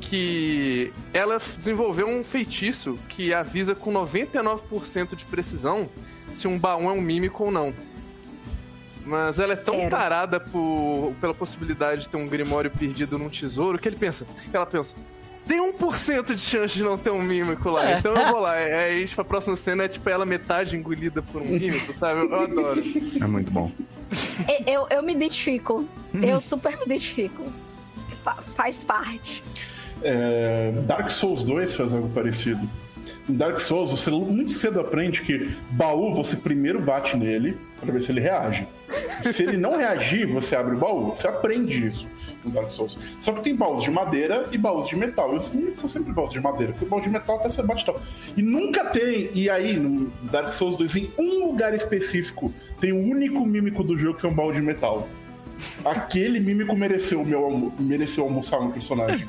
Que 0.00 0.92
ela 1.12 1.38
desenvolveu 1.58 2.06
um 2.06 2.22
feitiço 2.22 2.98
que 3.08 3.32
avisa 3.32 3.74
com 3.74 3.90
99% 3.92 5.14
de 5.16 5.24
precisão 5.24 5.88
se 6.32 6.46
um 6.46 6.58
baú 6.58 6.84
é 6.90 6.92
um 6.92 7.00
mímico 7.00 7.44
ou 7.44 7.50
não. 7.50 7.72
Mas 9.04 9.38
ela 9.38 9.52
é 9.52 9.56
tão 9.56 9.76
Quero. 9.76 9.90
tarada 9.90 10.40
por, 10.40 11.12
pela 11.20 11.34
possibilidade 11.34 12.02
de 12.02 12.08
ter 12.08 12.16
um 12.16 12.26
grimório 12.26 12.70
perdido 12.70 13.18
num 13.18 13.28
tesouro 13.28 13.78
que 13.78 13.88
ele 13.88 13.96
pensa, 13.96 14.26
ela 14.52 14.64
pensa. 14.66 14.94
Tem 15.46 15.58
1% 15.74 16.32
de 16.34 16.40
chance 16.40 16.74
de 16.74 16.82
não 16.82 16.96
ter 16.96 17.10
um 17.10 17.20
mímico 17.20 17.68
lá, 17.68 17.90
É. 17.90 17.98
então 17.98 18.16
eu 18.16 18.28
vou 18.28 18.40
lá. 18.40 18.52
Aí 18.52 18.72
a 18.72 18.98
gente, 19.00 19.20
a 19.20 19.24
próxima 19.24 19.54
cena 19.56 19.84
é 19.84 19.88
tipo 19.88 20.08
ela 20.08 20.24
metade 20.24 20.74
engolida 20.74 21.20
por 21.20 21.42
um 21.42 21.44
mímico, 21.46 21.92
sabe? 21.92 22.20
Eu, 22.20 22.30
eu 22.30 22.40
adoro. 22.40 22.82
É 23.20 23.26
muito 23.26 23.50
bom. 23.52 23.70
E- 24.48 24.70
Eu, 24.72 24.86
eu 24.88 25.02
me 25.02 25.12
identifico. 25.12 25.86
Eu 26.14 26.40
super 26.40 26.78
me 26.78 26.84
identifico. 26.86 27.42
Fa- 28.24 28.38
faz 28.56 28.82
parte. 28.82 29.44
É, 30.02 30.72
Dark 30.86 31.10
Souls 31.10 31.42
2 31.42 31.76
faz 31.76 31.92
algo 31.92 32.08
parecido. 32.08 32.66
Em 33.28 33.34
Dark 33.34 33.58
Souls, 33.58 33.90
você 33.90 34.10
muito 34.10 34.50
cedo 34.50 34.80
aprende 34.80 35.22
que 35.22 35.50
baú 35.70 36.12
você 36.12 36.36
primeiro 36.36 36.80
bate 36.80 37.16
nele 37.16 37.56
pra 37.80 37.92
ver 37.92 38.02
se 38.02 38.12
ele 38.12 38.20
reage. 38.20 38.68
Se 39.22 39.42
ele 39.42 39.56
não 39.56 39.76
reagir, 39.76 40.26
você 40.26 40.54
abre 40.54 40.74
o 40.74 40.78
baú. 40.78 41.14
Você 41.14 41.26
aprende 41.26 41.86
isso 41.86 42.06
no 42.44 42.50
Dark 42.50 42.70
Souls. 42.70 42.98
Só 43.20 43.32
que 43.32 43.42
tem 43.42 43.56
baús 43.56 43.82
de 43.82 43.90
madeira 43.90 44.44
e 44.52 44.58
baús 44.58 44.86
de 44.86 44.96
metal. 44.96 45.32
Eu 45.32 45.40
são 45.40 45.88
sempre 45.88 46.12
baús 46.12 46.30
de 46.30 46.40
madeira, 46.40 46.72
porque 46.72 46.84
baú 46.84 47.00
de 47.00 47.08
metal 47.08 47.36
até 47.36 47.48
você 47.48 47.62
bate 47.62 47.84
top. 47.86 47.98
E 48.36 48.42
nunca 48.42 48.84
tem, 48.86 49.30
e 49.34 49.48
aí 49.48 49.74
no 49.74 50.12
Dark 50.30 50.52
Souls 50.52 50.76
2, 50.76 50.96
em 50.96 51.12
um 51.18 51.46
lugar 51.46 51.74
específico, 51.74 52.52
tem 52.80 52.92
o 52.92 52.98
único 52.98 53.40
mímico 53.46 53.82
do 53.82 53.96
jogo 53.96 54.18
que 54.18 54.26
é 54.26 54.28
um 54.28 54.34
baú 54.34 54.52
de 54.52 54.60
metal. 54.60 55.08
Aquele 55.84 56.40
mímico 56.40 56.76
mereceu 56.76 57.22
o 57.22 57.26
meu 57.26 57.44
almo 57.44 57.74
mereceu 57.78 58.24
almoçar 58.24 58.60
no 58.60 58.72
personagem. 58.72 59.26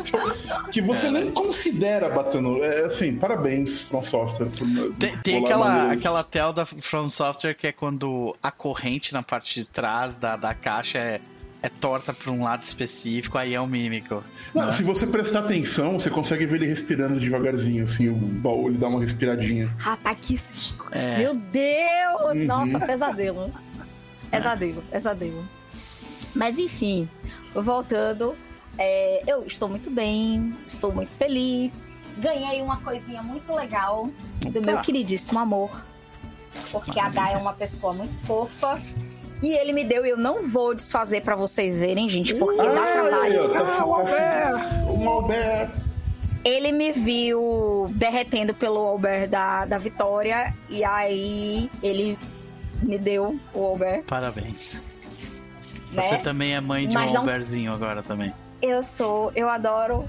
Então, 0.00 0.70
que 0.70 0.80
você 0.80 1.10
nem 1.10 1.30
considera 1.30 2.08
batendo. 2.08 2.62
É 2.64 2.86
assim, 2.86 3.16
parabéns, 3.16 3.82
From 3.82 4.02
Software. 4.02 4.46
Por 4.46 4.94
Tem, 4.96 5.16
tem 5.18 5.44
aquela, 5.44 5.92
aquela 5.92 6.24
tela 6.24 6.52
da 6.52 6.66
From 6.66 7.08
Software 7.08 7.54
que 7.54 7.66
é 7.66 7.72
quando 7.72 8.36
a 8.42 8.50
corrente 8.50 9.12
na 9.12 9.22
parte 9.22 9.60
de 9.60 9.64
trás 9.66 10.18
da, 10.18 10.36
da 10.36 10.54
caixa 10.54 10.98
é, 10.98 11.20
é 11.62 11.68
torta 11.68 12.12
para 12.12 12.32
um 12.32 12.42
lado 12.42 12.62
específico, 12.62 13.38
aí 13.38 13.54
é 13.54 13.60
o 13.60 13.66
mímico. 13.66 14.22
Não, 14.52 14.66
né? 14.66 14.72
Se 14.72 14.82
você 14.82 15.06
prestar 15.06 15.40
atenção, 15.40 15.98
você 15.98 16.10
consegue 16.10 16.44
ver 16.44 16.56
ele 16.56 16.66
respirando 16.66 17.20
devagarzinho, 17.20 17.84
assim, 17.84 18.08
o 18.08 18.14
baú 18.14 18.68
ele 18.68 18.78
dá 18.78 18.88
uma 18.88 19.00
respiradinha. 19.00 19.72
Rapaz, 19.78 20.16
que. 20.20 20.34
É. 20.90 21.18
Meu 21.18 21.34
Deus! 21.34 22.38
Uhum. 22.38 22.44
Nossa, 22.44 22.80
pesadelo. 22.80 23.50
Pesadelo, 24.32 24.82
pesadelo. 24.90 25.48
Mas 26.34 26.58
enfim, 26.58 27.08
voltando. 27.54 28.34
é, 28.78 29.22
eu 29.26 29.44
estou 29.46 29.68
muito 29.68 29.90
bem, 29.90 30.54
estou 30.66 30.92
muito 30.92 31.14
feliz. 31.14 31.84
Ganhei 32.18 32.60
uma 32.62 32.78
coisinha 32.78 33.22
muito 33.22 33.52
legal 33.52 34.08
do 34.40 34.62
meu 34.62 34.80
queridíssimo 34.80 35.38
amor. 35.38 35.84
Porque 36.70 36.98
a 36.98 37.08
Dai 37.08 37.34
é 37.34 37.36
uma 37.36 37.52
pessoa 37.52 37.92
muito 37.92 38.14
fofa. 38.26 38.80
E 39.42 39.54
ele 39.54 39.72
me 39.72 39.82
deu, 39.82 40.06
e 40.06 40.10
eu 40.10 40.16
não 40.16 40.46
vou 40.46 40.72
desfazer 40.74 41.20
pra 41.22 41.34
vocês 41.34 41.80
verem, 41.80 42.08
gente, 42.08 42.34
porque 42.34 42.62
dá 42.62 42.92
trabalho. 42.92 43.52
tá, 43.52 43.64
tá, 43.64 43.84
o 44.88 44.96
Malber. 44.98 45.68
Ele 46.44 46.72
me 46.72 46.92
viu 46.92 47.90
derretendo 47.94 48.54
pelo 48.54 48.78
Albert 48.78 49.28
da, 49.28 49.64
da 49.64 49.78
Vitória. 49.78 50.54
E 50.68 50.84
aí 50.84 51.70
ele 51.82 52.18
me 52.82 52.98
deu 52.98 53.38
o 53.54 53.64
Albert, 53.64 54.02
Parabéns. 54.04 54.80
né? 55.92 56.02
Você 56.02 56.18
também 56.18 56.54
é 56.54 56.60
mãe 56.60 56.88
de 56.88 56.94
Mas 56.94 57.10
um 57.10 57.14
não- 57.14 57.20
Alberzinho 57.22 57.72
agora 57.72 58.02
também. 58.02 58.32
Eu 58.60 58.82
sou, 58.82 59.32
eu 59.34 59.48
adoro. 59.48 60.04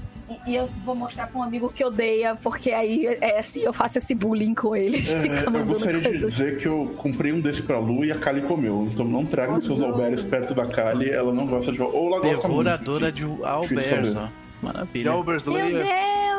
E, 0.46 0.52
e 0.52 0.56
eu 0.56 0.64
vou 0.86 0.94
mostrar 0.94 1.26
pra 1.26 1.38
um 1.38 1.42
amigo 1.42 1.68
que 1.70 1.84
odeia, 1.84 2.34
porque 2.42 2.70
aí 2.72 3.04
é 3.20 3.38
assim, 3.38 3.60
eu 3.60 3.74
faço 3.74 3.98
esse 3.98 4.14
bullying 4.14 4.54
com 4.54 4.74
ele. 4.74 4.98
De 4.98 5.12
É, 5.14 5.44
eu 5.46 5.66
gostaria 5.66 6.00
de 6.00 6.06
coisas. 6.08 6.32
dizer 6.36 6.58
que 6.58 6.66
eu 6.66 6.94
comprei 6.96 7.30
um 7.30 7.40
desse 7.40 7.60
pra 7.62 7.78
Lu 7.78 8.04
e 8.06 8.10
a 8.10 8.18
Kali 8.18 8.40
comeu. 8.40 8.88
Então 8.90 9.04
não 9.04 9.26
tragam 9.26 9.60
seus 9.60 9.82
alberes 9.82 10.22
perto 10.22 10.54
da 10.54 10.66
Kali, 10.66 11.10
ela 11.10 11.30
não 11.32 11.46
gosta 11.46 11.70
de. 11.72 11.82
Ou 11.82 12.06
ela 12.08 12.20
gosta 12.20 12.48
Devoradora 12.48 13.12
muito. 13.12 13.14
de 13.36 13.44
Albers, 13.44 13.84
saber. 14.12 14.30
ó. 14.62 14.66
Maravilha. 14.66 15.04
Meu 15.10 15.12
Delberslayer. 15.22 15.84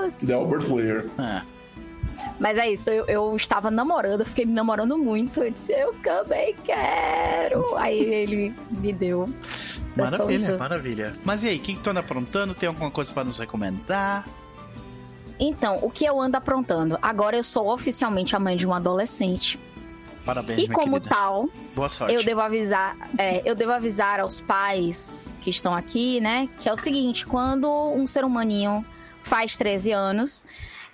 Deus! 0.02 0.14
The 0.26 0.34
Albert 0.34 0.62
Slayer. 0.62 1.06
É. 1.20 1.42
Mas 2.40 2.58
é 2.58 2.70
isso, 2.72 2.90
eu, 2.90 3.06
eu 3.06 3.36
estava 3.36 3.72
namorando, 3.72 4.22
eu 4.22 4.26
fiquei 4.26 4.46
me 4.46 4.54
namorando 4.54 4.98
muito. 4.98 5.42
Eu 5.44 5.52
disse, 5.52 5.72
eu 5.74 5.94
também 6.04 6.56
quero. 6.64 7.76
Aí 7.78 8.00
ele 8.00 8.54
me 8.72 8.92
deu. 8.94 9.30
Maravilha, 9.96 10.48
muito- 10.50 10.60
maravilha. 10.60 11.14
Mas 11.24 11.44
e 11.44 11.48
aí, 11.50 11.58
o 11.58 11.60
que, 11.60 11.74
que 11.76 11.80
tu 11.82 11.90
anda 11.90 12.02
aprontando? 12.02 12.54
Tem 12.54 12.68
alguma 12.68 12.92
coisa 12.92 13.14
pra 13.14 13.24
nos 13.24 13.38
recomendar? 13.40 14.26
Então, 15.40 15.80
o 15.82 15.90
que 15.90 16.06
eu 16.06 16.20
ando 16.20 16.38
aprontando? 16.38 16.98
Agora 17.02 17.36
eu 17.36 17.44
sou 17.44 17.72
oficialmente 17.72 18.36
a 18.36 18.40
mãe 18.40 18.56
de 18.56 18.66
um 18.66 18.74
adolescente. 18.74 19.60
Parabéns, 20.26 20.64
E 20.64 20.68
como 20.68 20.94
querida. 20.94 21.10
tal, 21.10 21.48
Boa 21.76 21.88
sorte. 21.88 22.16
eu 22.16 22.24
devo 22.24 22.42
avisar, 22.42 22.98
é, 23.16 23.44
eu 23.48 23.54
devo 23.54 23.72
avisar 23.74 24.20
aos 24.20 24.42
pais 24.42 25.32
que 25.42 25.52
estão 25.52 25.76
aqui, 25.76 26.20
né? 26.20 26.50
Que 26.60 26.68
é 26.68 26.74
o 26.74 26.76
seguinte, 26.76 27.26
quando 27.28 27.70
um 27.94 28.08
ser 28.08 28.26
humaninho 28.26 28.84
faz 29.22 29.56
13 29.56 29.92
anos, 29.92 30.44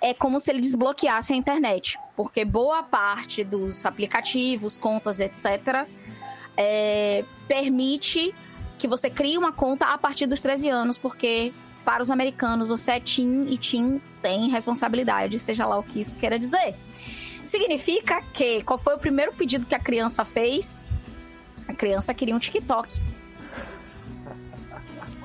é 0.02 0.12
como 0.12 0.40
se 0.40 0.50
ele 0.50 0.60
desbloqueasse 0.60 1.32
a 1.32 1.36
internet. 1.36 1.98
Porque 2.16 2.44
boa 2.44 2.82
parte 2.82 3.44
dos 3.44 3.86
aplicativos, 3.86 4.76
contas, 4.76 5.20
etc., 5.20 5.86
é, 6.56 7.24
permite 7.46 8.34
que 8.78 8.88
você 8.88 9.08
crie 9.08 9.38
uma 9.38 9.52
conta 9.52 9.86
a 9.86 9.96
partir 9.96 10.26
dos 10.26 10.40
13 10.40 10.68
anos, 10.68 10.98
porque 10.98 11.52
para 11.84 12.02
os 12.02 12.10
americanos 12.10 12.68
você 12.68 12.92
é 12.92 13.00
teen 13.00 13.46
e 13.48 13.56
teen 13.56 14.02
tem 14.20 14.50
responsabilidade, 14.50 15.38
seja 15.38 15.64
lá 15.66 15.78
o 15.78 15.82
que 15.82 16.00
isso 16.00 16.16
queira 16.16 16.38
dizer. 16.38 16.74
Significa 17.44 18.20
que 18.32 18.62
qual 18.62 18.78
foi 18.78 18.94
o 18.94 18.98
primeiro 18.98 19.32
pedido 19.32 19.66
que 19.66 19.74
a 19.74 19.78
criança 19.78 20.24
fez? 20.24 20.86
A 21.66 21.74
criança 21.74 22.12
queria 22.12 22.34
um 22.34 22.38
TikTok. 22.38 23.00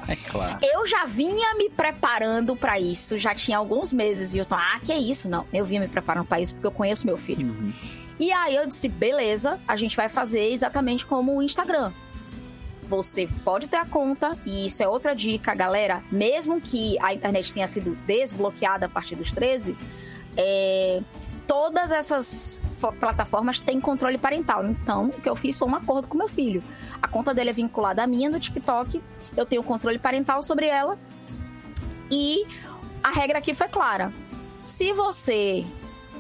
É 0.08 0.16
claro. 0.16 0.58
Eu 0.62 0.88
já 0.88 1.06
vinha 1.06 1.56
me 1.56 1.70
preparando 1.70 2.56
pra 2.56 2.80
isso, 2.80 3.18
já 3.18 3.36
tinha 3.36 3.58
alguns 3.58 3.92
meses. 3.92 4.34
E 4.36 4.38
eu 4.38 4.46
tô, 4.46 4.56
ah, 4.56 4.80
que 4.84 4.92
é 4.92 4.98
isso? 4.98 5.28
Não, 5.28 5.46
eu 5.54 5.66
vinha 5.66 5.82
me 5.82 5.88
preparando 5.88 6.26
pra 6.26 6.40
isso 6.40 6.54
porque 6.54 6.68
eu 6.68 6.72
conheço 6.72 7.06
meu 7.06 7.18
filho. 7.18 7.48
Uhum. 7.48 7.74
E 8.20 8.32
aí 8.32 8.56
eu 8.56 8.66
disse, 8.66 8.88
beleza, 8.88 9.60
a 9.68 9.76
gente 9.76 9.96
vai 9.96 10.10
fazer 10.10 10.52
exatamente 10.52 11.06
como 11.06 11.36
o 11.36 11.44
Instagram. 11.44 11.92
Você 12.84 13.28
pode 13.44 13.68
ter 13.68 13.76
a 13.76 13.86
conta, 13.86 14.36
e 14.46 14.66
isso 14.66 14.82
é 14.82 14.88
outra 14.88 15.14
dica, 15.14 15.54
galera. 15.54 16.02
Mesmo 16.10 16.62
que 16.62 16.98
a 17.02 17.14
internet 17.14 17.54
tenha 17.54 17.68
sido 17.68 17.96
desbloqueada 18.08 18.86
a 18.86 18.90
partir 18.90 19.16
dos 19.16 19.34
13, 19.34 19.78
é, 20.38 21.02
todas 21.46 21.92
essas 21.92 22.60
plataformas 23.00 23.60
têm 23.60 23.80
controle 23.80 24.18
parental. 24.18 24.66
Então, 24.66 25.06
o 25.06 25.22
que 25.22 25.30
eu 25.30 25.36
fiz 25.36 25.58
foi 25.58 25.68
um 25.68 25.76
acordo 25.76 26.08
com 26.08 26.18
meu 26.18 26.30
filho. 26.30 26.64
A 27.02 27.08
conta 27.08 27.34
dele 27.34 27.50
é 27.50 27.54
vinculada 27.54 28.04
à 28.04 28.08
minha 28.08 28.30
no 28.30 28.40
TikTok, 28.40 29.02
eu 29.36 29.46
tenho 29.46 29.64
controle 29.64 30.00
parental 30.00 30.42
sobre 30.42 30.68
ela. 30.68 30.98
E 32.10 32.46
a 33.04 33.12
regra 33.12 33.40
aqui 33.40 33.54
foi 33.54 33.68
clara. 33.68 34.12
Se 34.62 34.94
você 34.94 35.66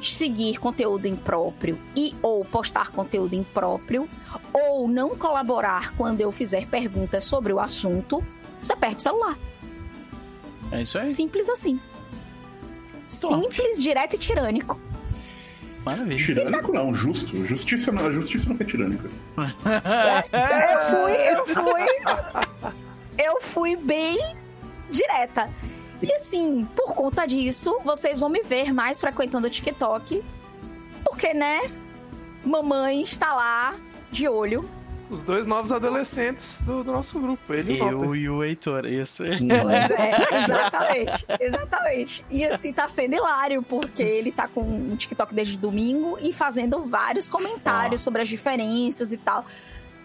seguir 0.01 0.59
conteúdo 0.59 1.07
impróprio 1.07 1.77
e 1.95 2.15
ou 2.21 2.45
postar 2.45 2.89
conteúdo 2.89 3.35
impróprio 3.35 4.07
ou 4.53 4.87
não 4.87 5.15
colaborar 5.15 5.93
quando 5.95 6.21
eu 6.21 6.31
fizer 6.31 6.67
perguntas 6.67 7.23
sobre 7.23 7.51
o 7.51 7.59
assunto, 7.59 8.23
você 8.61 8.75
perde 8.75 8.97
o 8.97 9.01
celular. 9.01 9.37
É 10.71 10.81
isso 10.81 10.97
aí. 10.99 11.07
Simples 11.07 11.49
assim. 11.49 11.79
Top. 13.21 13.41
Simples, 13.41 13.81
direto 13.81 14.15
e 14.15 14.19
tirânico. 14.19 14.79
Maravilha. 15.87 16.17
Tirânico 16.17 16.73
não, 16.73 16.93
justo. 16.93 17.45
Justiça 17.45 17.91
não, 17.91 18.07
a 18.07 18.11
justiça 18.11 18.49
não 18.49 18.57
é 18.59 18.63
tirânica. 18.63 19.09
Eu 19.37 20.89
fui, 20.89 21.13
eu 21.13 21.45
fui. 21.45 21.85
Eu 23.17 23.41
fui 23.41 23.75
bem 23.75 24.17
direta. 24.89 25.49
E 26.01 26.13
assim, 26.13 26.65
por 26.75 26.93
conta 26.93 27.25
disso, 27.25 27.79
vocês 27.83 28.19
vão 28.19 28.29
me 28.29 28.43
ver 28.43 28.73
mais 28.73 28.99
frequentando 29.01 29.47
o 29.47 29.49
TikTok. 29.49 30.23
porque, 31.03 31.33
né? 31.33 31.61
Mamãe 32.45 33.01
está 33.01 33.33
lá 33.33 33.75
de 34.11 34.27
olho. 34.27 34.69
Os 35.09 35.23
dois 35.23 35.47
novos 35.47 35.71
adolescentes 35.71 36.61
do, 36.65 36.83
do 36.83 36.91
nosso 36.91 37.17
grupo, 37.19 37.53
ele 37.53 37.77
e 37.77 37.81
o 37.81 37.87
Eu 38.03 38.15
e 38.15 38.29
o 38.29 38.43
Heitor, 38.43 38.85
isso. 38.85 39.23
Pois 39.23 39.91
é, 39.91 40.11
exatamente. 40.43 41.25
Exatamente. 41.39 42.25
E 42.29 42.43
assim, 42.43 42.73
tá 42.73 42.87
sendo 42.89 43.15
hilário, 43.15 43.63
porque 43.63 44.03
ele 44.03 44.33
tá 44.33 44.49
com 44.49 44.61
um 44.61 44.95
TikTok 44.97 45.33
desde 45.33 45.57
domingo 45.57 46.17
e 46.21 46.33
fazendo 46.33 46.83
vários 46.83 47.25
comentários 47.27 48.01
sobre 48.01 48.21
as 48.21 48.27
diferenças 48.27 49.13
e 49.13 49.17
tal. 49.17 49.45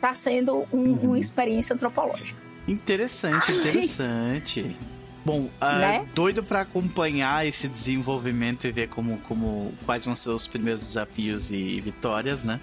Tá 0.01 0.15
sendo 0.15 0.67
um- 0.73 0.93
uma 1.03 1.19
experiência 1.19 1.75
antropológica. 1.75 2.39
Interessante, 2.69 3.51
interessante. 3.51 4.77
Bom, 5.25 5.49
ah, 5.61 5.79
Né? 5.79 6.07
doido 6.15 6.43
pra 6.43 6.61
acompanhar 6.63 7.47
esse 7.47 7.69
desenvolvimento 7.69 8.67
e 8.67 8.73
ver 8.73 8.89
como, 8.89 9.19
como 9.19 9.73
quais 9.85 10.05
vão 10.05 10.15
ser 10.17 10.31
os 10.31 10.47
primeiros 10.47 10.81
desafios 10.81 11.51
e 11.53 11.81
vitórias, 11.81 12.43
né? 12.43 12.61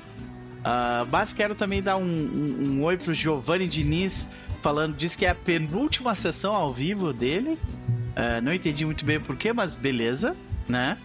Ah, 0.63 1.05
mas 1.11 1.31
quero 1.33 1.55
também 1.55 1.81
dar 1.81 1.97
um, 1.97 2.03
um- 2.03 2.65
um 2.71 2.83
oi 2.83 2.97
pro 2.97 3.13
Giovanni 3.13 3.67
Diniz, 3.67 4.29
falando, 4.61 4.95
diz 4.95 5.15
que 5.15 5.25
é 5.25 5.29
a 5.29 5.35
penúltima 5.35 6.13
sessão 6.15 6.53
ao 6.53 6.73
vivo 6.73 7.13
dele. 7.13 7.57
Ah, 8.15 8.41
não 8.41 8.53
entendi 8.53 8.85
muito 8.85 9.05
bem 9.05 9.17
o 9.17 9.21
porquê, 9.21 9.53
mas 9.53 9.75
beleza, 9.75 10.35
né? 10.67 10.97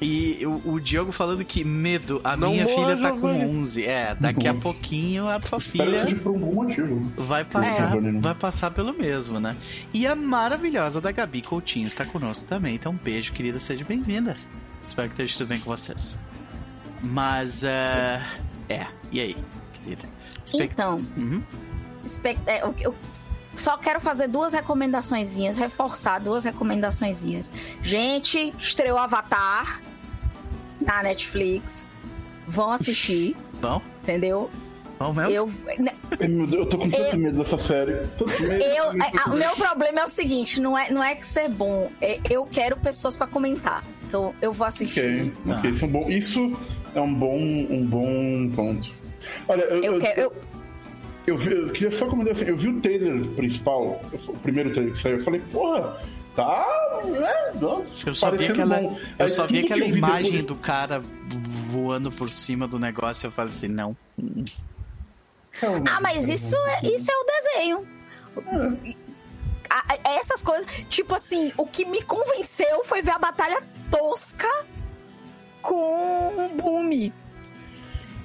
E 0.00 0.44
o, 0.44 0.72
o 0.74 0.80
Diogo 0.80 1.12
falando 1.12 1.44
que 1.44 1.64
medo, 1.64 2.20
a 2.24 2.36
Não 2.36 2.50
minha 2.50 2.64
morra, 2.64 2.74
filha 2.74 2.96
tá 3.00 3.10
com 3.12 3.32
Giovanni. 3.32 3.58
11. 3.58 3.84
É, 3.86 4.14
daqui 4.18 4.46
a 4.48 4.52
pouquinho 4.54 5.28
a 5.28 5.38
tua 5.40 5.56
Espero 5.58 5.84
filha 5.90 5.98
seja 6.02 6.16
por 6.16 6.32
um 6.32 6.38
bom 6.38 6.52
motivo. 6.64 7.00
vai 7.16 7.44
passar, 7.44 7.96
É. 7.96 8.12
vai 8.12 8.34
passar 8.34 8.70
pelo 8.72 8.92
mesmo, 8.92 9.38
né? 9.40 9.56
E 9.94 10.06
a 10.06 10.14
maravilhosa 10.14 11.00
da 11.00 11.10
Gabi 11.12 11.42
Coutinho 11.42 11.86
está 11.86 12.04
conosco 12.04 12.46
também. 12.46 12.74
Então, 12.74 12.92
um 12.92 12.96
beijo, 12.96 13.32
querida, 13.32 13.58
seja 13.60 13.84
bem-vinda. 13.84 14.36
Espero 14.86 15.08
que 15.08 15.14
esteja 15.14 15.38
tudo 15.38 15.48
bem 15.48 15.58
com 15.60 15.70
vocês. 15.70 16.18
Mas, 17.00 17.62
é. 17.64 18.20
É, 18.68 18.86
e 19.12 19.20
aí, 19.20 19.36
querida? 19.72 20.02
Espe- 20.44 20.64
Então, 20.64 20.96
Uhum. 21.16 21.42
espe- 22.04 22.38
é, 22.46 22.62
eu, 22.62 22.74
eu 22.80 22.94
só 23.56 23.76
quero 23.76 24.00
fazer 24.00 24.28
duas 24.28 24.52
recomendaçõezinhas, 24.52 25.56
reforçar 25.56 26.18
duas 26.20 26.44
recomendaçõezinhas. 26.44 27.52
Gente, 27.82 28.52
estreou 28.58 28.98
Avatar 28.98 29.80
na 30.80 31.02
Netflix. 31.02 31.88
Vão 32.46 32.70
assistir, 32.70 33.34
Bom, 33.60 33.80
entendeu? 34.02 34.50
bom 34.98 35.14
mesmo? 35.14 35.30
Eu, 35.30 35.46
Deus, 36.18 36.52
eu 36.52 36.66
tô 36.66 36.76
com 36.76 36.90
tanto 36.90 37.16
medo 37.16 37.38
dessa 37.38 37.56
série. 37.56 38.06
Tanto 38.18 38.42
medo. 38.42 38.62
eu, 38.64 38.92
é, 38.92 39.10
a- 39.24 39.30
o 39.30 39.34
meu 39.36 39.52
problema 39.56 40.00
é 40.00 40.04
o 40.04 40.08
seguinte, 40.08 40.60
não 40.60 40.76
é, 40.76 40.90
não 40.90 41.02
é 41.02 41.14
que 41.14 41.26
ser 41.26 41.48
bom, 41.48 41.90
é, 42.02 42.20
eu 42.28 42.44
quero 42.44 42.76
pessoas 42.76 43.16
pra 43.16 43.26
comentar. 43.26 43.82
Então 44.06 44.34
eu 44.42 44.52
vou 44.52 44.66
assistir. 44.66 45.32
Ok, 45.46 45.54
ok, 45.56 45.70
isso 45.70 45.84
é 45.84 45.88
um 45.88 45.90
bom. 45.90 46.10
Isso 46.10 46.52
é 46.94 47.00
um 47.00 47.12
bom, 47.14 47.38
um 47.38 47.84
bom 47.86 48.50
ponto. 48.54 48.92
Olha, 49.48 49.62
eu, 49.62 49.82
Eu 49.84 49.94
eu, 49.94 50.00
quero, 50.00 50.20
eu, 50.22 50.32
eu 51.26 51.36
vi- 51.38 51.52
eu 51.54 51.70
queria 51.70 51.90
só 51.90 52.06
comentar 52.06 52.32
assim, 52.32 52.44
eu 52.46 52.56
vi 52.56 52.68
o 52.68 52.80
trailer 52.80 53.24
principal, 53.30 54.00
o 54.28 54.36
primeiro 54.38 54.70
trailer 54.70 54.92
que 54.92 54.98
saiu, 54.98 55.18
eu 55.18 55.24
falei, 55.24 55.40
porra, 55.52 55.96
tá. 56.34 56.66
É, 57.04 57.58
nossa, 57.58 58.08
Eu 58.08 58.14
só 58.14 58.30
vi 58.30 58.46
aquela, 58.46 58.76
bom. 58.80 58.98
eu 59.18 59.24
Aí, 59.24 59.28
só 59.28 59.46
vi 59.46 59.60
aquela 59.60 59.80
eu 59.84 59.90
vi 59.92 59.98
imagem 59.98 60.30
depois- 60.32 60.46
do 60.46 60.54
cara 60.56 61.02
voando 61.70 62.10
por 62.12 62.30
cima 62.30 62.66
do 62.68 62.78
negócio 62.78 63.26
e 63.26 63.28
eu 63.28 63.32
falei 63.32 63.50
assim, 63.50 63.68
não. 63.68 63.96
Ah, 65.88 66.00
mas 66.00 66.28
isso 66.28 66.56
é, 66.56 66.86
isso 66.88 67.10
é 67.10 67.14
o 67.14 67.24
desenho. 67.26 67.86
A- 69.70 69.84
a- 69.94 70.12
essas 70.18 70.42
coisas. 70.42 70.66
Tipo 70.88 71.14
assim, 71.14 71.52
o 71.56 71.66
que 71.66 71.84
me 71.84 72.02
convenceu 72.02 72.84
foi 72.84 73.02
ver 73.02 73.12
a 73.12 73.18
batalha 73.18 73.62
tosca 73.90 74.48
com 75.64 76.32
o 76.36 76.48
Boom. 76.62 77.10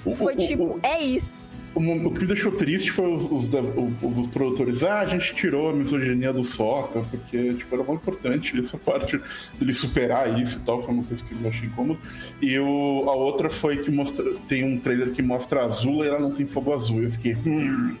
O- 0.04 0.14
Foi 0.14 0.34
o- 0.34 0.36
tipo, 0.38 0.62
o- 0.64 0.80
é 0.82 1.02
isso. 1.02 1.50
O, 1.74 1.78
o 1.80 2.10
que 2.12 2.20
me 2.22 2.26
deixou 2.26 2.50
triste 2.52 2.90
foi 2.90 3.12
os, 3.12 3.30
os 3.30 3.48
da- 3.48 3.60
os 3.60 4.26
produtores. 4.28 4.82
Ah, 4.82 5.00
a 5.00 5.06
gente 5.06 5.34
tirou 5.36 5.70
a 5.70 5.72
misoginia 5.72 6.32
do 6.32 6.42
Soca, 6.42 7.00
porque 7.02 7.54
tipo, 7.54 7.74
era 7.74 7.84
muito 7.84 8.00
importante 8.00 8.58
essa 8.58 8.76
parte 8.76 9.20
dele 9.58 9.72
superar 9.72 10.40
isso 10.40 10.58
e 10.58 10.60
tal. 10.62 10.82
Foi 10.82 10.92
uma 10.94 11.04
coisa 11.04 11.22
que 11.22 11.32
eu 11.32 11.48
achei 11.48 11.68
incômodo. 11.68 12.00
E 12.42 12.58
o, 12.58 13.04
a 13.08 13.14
outra 13.14 13.48
foi 13.50 13.76
que 13.78 13.90
mostra, 13.90 14.24
tem 14.48 14.64
um 14.64 14.78
trailer 14.80 15.12
que 15.12 15.22
mostra 15.22 15.60
a 15.60 15.64
Azula 15.66 16.06
e 16.06 16.08
ela 16.08 16.18
não 16.18 16.32
tem 16.32 16.44
fogo 16.46 16.72
azul. 16.72 17.02
Eu 17.04 17.10
fiquei. 17.12 17.36
Hum, 17.46 17.94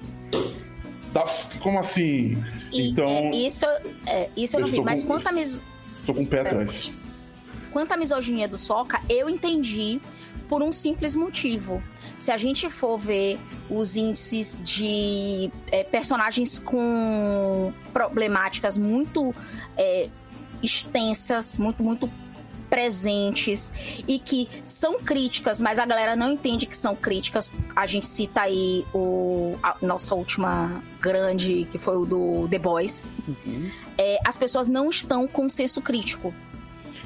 dá- 1.12 1.26
como 1.60 1.78
assim? 1.78 2.42
E, 2.72 2.88
então, 2.88 3.06
é, 3.08 3.30
isso, 3.36 3.64
é, 4.06 4.28
isso 4.36 4.56
eu 4.56 4.60
eu 4.60 4.66
não 4.66 4.72
vi. 4.72 4.80
Mas 4.82 5.02
com- 5.02 5.08
quanto 5.08 5.28
a, 5.28 5.32
mis, 5.32 5.62
estou 5.94 6.14
com 6.14 6.22
o 6.22 6.26
pé 6.26 6.40
atrás. 6.40 6.90
Quanto 7.72 7.92
à 7.92 7.96
misoginia 7.96 8.48
do 8.48 8.58
Soca, 8.58 9.00
eu 9.08 9.28
entendi 9.28 10.00
por 10.48 10.62
um 10.62 10.72
simples 10.72 11.14
motivo. 11.14 11.82
Se 12.18 12.30
a 12.30 12.36
gente 12.36 12.68
for 12.68 12.98
ver 12.98 13.38
os 13.70 13.96
índices 13.96 14.60
de 14.62 15.50
é, 15.70 15.84
personagens 15.84 16.58
com 16.58 17.72
problemáticas 17.92 18.76
muito 18.76 19.34
é, 19.76 20.08
extensas, 20.62 21.56
muito, 21.56 21.82
muito 21.82 22.10
presentes 22.70 23.72
e 24.06 24.18
que 24.18 24.48
são 24.64 24.98
críticas, 24.98 25.60
mas 25.60 25.78
a 25.78 25.84
galera 25.84 26.14
não 26.14 26.32
entende 26.32 26.66
que 26.66 26.76
são 26.76 26.94
críticas. 26.94 27.52
A 27.74 27.86
gente 27.86 28.06
cita 28.06 28.42
aí 28.42 28.86
o 28.94 29.58
a 29.62 29.76
nossa 29.82 30.14
última 30.14 30.80
grande, 31.00 31.66
que 31.70 31.78
foi 31.78 31.96
o 31.96 32.04
do 32.04 32.48
The 32.48 32.58
Boys. 32.58 33.06
É, 33.98 34.18
as 34.24 34.36
pessoas 34.36 34.68
não 34.68 34.88
estão 34.88 35.26
com 35.26 35.48
senso 35.48 35.82
crítico. 35.82 36.32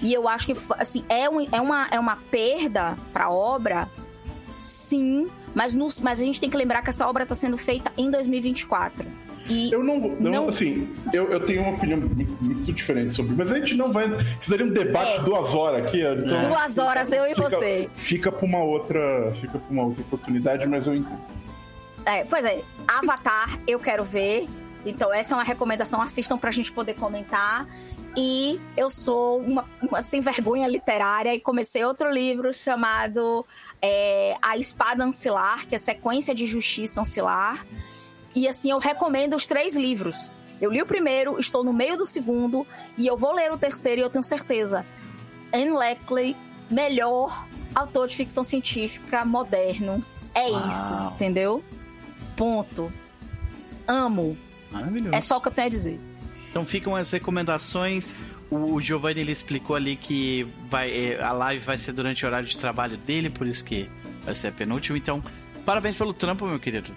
E 0.03 0.13
eu 0.13 0.29
acho 0.29 0.47
que 0.47 0.57
assim, 0.79 1.05
é, 1.09 1.29
um, 1.29 1.41
é, 1.41 1.61
uma, 1.61 1.89
é 1.91 1.99
uma 2.01 2.17
perda 2.31 2.97
pra 3.13 3.31
obra, 3.31 3.89
sim, 4.59 5.29
mas, 5.55 5.75
nos, 5.75 5.99
mas 6.01 6.21
a 6.21 6.25
gente 6.25 6.41
tem 6.41 6.51
que 6.51 6.57
lembrar 6.57 6.83
que 6.83 6.91
essa 6.91 7.07
obra 7.09 7.23
está 7.23 7.35
sendo 7.35 7.57
feita 7.57 7.93
em 7.97 8.11
2024. 8.11 9.07
E 9.47 9.71
Eu 9.71 9.85
não 9.85 10.01
vou. 10.01 10.17
Não, 10.19 10.31
Não- 10.31 10.49
Assim, 10.49 10.89
eu, 11.13 11.29
eu 11.31 11.39
tenho 11.41 11.61
uma 11.63 11.73
opinião 11.77 12.01
muito, 12.01 12.33
muito 12.43 12.73
diferente 12.73 13.13
sobre. 13.13 13.35
Mas 13.37 13.53
a 13.53 13.57
gente 13.59 13.75
não 13.75 13.93
vai. 13.93 14.09
Fizeria 14.41 14.65
um 14.65 14.71
debate 14.71 15.19
É. 15.19 15.23
duas 15.23 15.55
horas 15.55 15.85
aqui. 15.85 16.01
Então, 16.01 16.49
duas 16.49 16.79
horas 16.79 17.13
eu 17.13 17.27
e 17.27 17.35
fica, 17.35 17.51
você. 17.51 17.91
Fica 17.95 18.33
pra 18.33 18.47
uma 18.47 18.63
outra. 18.65 19.31
Fica 19.35 19.59
pra 19.59 19.71
uma 19.71 19.83
outra 19.85 20.01
oportunidade, 20.03 20.67
mas 20.67 20.87
eu 20.87 20.95
entendo. 20.95 21.21
É, 22.07 22.25
pois 22.25 22.43
é, 22.45 22.63
Avatar 22.89 23.59
eu 23.67 23.79
quero 23.79 24.03
ver. 24.03 24.47
Então 24.87 25.13
essa 25.13 25.35
é 25.35 25.37
uma 25.37 25.45
recomendação, 25.45 26.01
assistam 26.01 26.39
pra 26.39 26.51
gente 26.51 26.73
poder 26.73 26.95
comentar. 26.95 27.67
E 28.17 28.61
eu 28.77 28.89
sou 28.91 29.41
uma, 29.41 29.65
uma 29.83 30.01
sem 30.01 30.21
vergonha 30.21 30.69
literária 30.69 31.35
e 31.35 31.41
comecei 31.41 31.85
outro 31.85 32.11
livro 32.11 32.53
chamado 32.53 33.45
é, 33.83 34.37
A 34.41 34.57
Espada 34.57 35.03
Ancilar, 35.03 35.67
que 35.67 35.75
é 35.75 35.79
sequência 35.79 36.35
de 36.35 36.47
Justiça 36.47 37.01
Ancilar. 37.01 37.67
E 38.35 38.47
assim, 38.47 38.71
eu 38.71 38.79
recomendo 38.79 39.35
os 39.35 39.47
três 39.47 39.77
livros. 39.77 40.31
Eu 40.61 40.71
li 40.71 40.81
o 40.81 40.87
primeiro, 40.87 41.39
estou 41.41 41.65
no 41.65 41.73
meio 41.73 41.97
do 41.97 42.07
segundo, 42.07 42.67
e 42.97 43.07
eu 43.07 43.17
vou 43.17 43.33
ler 43.33 43.53
o 43.53 43.59
terceiro 43.59 44.01
e 44.01 44.05
eu 44.05 44.11
tenho 44.11 44.25
certeza. 44.25 44.87
Anne 45.53 45.71
Leckley, 45.71 46.37
melhor 46.71 47.47
autor 47.75 48.09
de 48.09 48.17
ficção 48.17 48.45
científica 48.45 49.25
moderno. 49.25 50.05
É 50.35 50.49
Uau. 50.49 50.69
isso, 50.69 50.95
entendeu? 51.15 51.65
Ponto. 52.37 52.93
Amo. 53.87 54.37
Maravilhoso. 54.71 55.15
É 55.15 55.21
só 55.21 55.37
o 55.37 55.41
que 55.41 55.49
eu 55.49 55.53
tenho 55.53 55.67
a 55.67 55.71
dizer. 55.71 56.01
Então 56.55 56.65
ficam 56.65 56.95
as 56.95 57.11
recomendações. 57.11 58.15
O 58.49 58.81
Giovanni 58.81 59.23
ele 59.23 59.33
explicou 59.33 59.75
ali 59.75 59.97
que 59.97 60.47
vai, 60.71 60.89
eh, 60.89 61.21
a 61.21 61.33
live 61.33 61.65
vai 61.65 61.77
ser 61.77 61.93
durante 61.93 62.25
o 62.25 62.29
horário 62.29 62.47
de 62.47 62.57
trabalho 62.57 62.97
dele, 62.97 63.29
por 63.29 63.45
isso 63.45 63.65
que 63.65 63.91
vai 64.23 64.37
ser 64.37 64.49
a 64.49 64.53
penúltima. 64.53 64.97
Então, 64.97 65.21
parabéns 65.67 65.97
pelo 65.97 66.15
trampo, 66.15 66.47
meu 66.47 66.61
querido. 66.61 66.93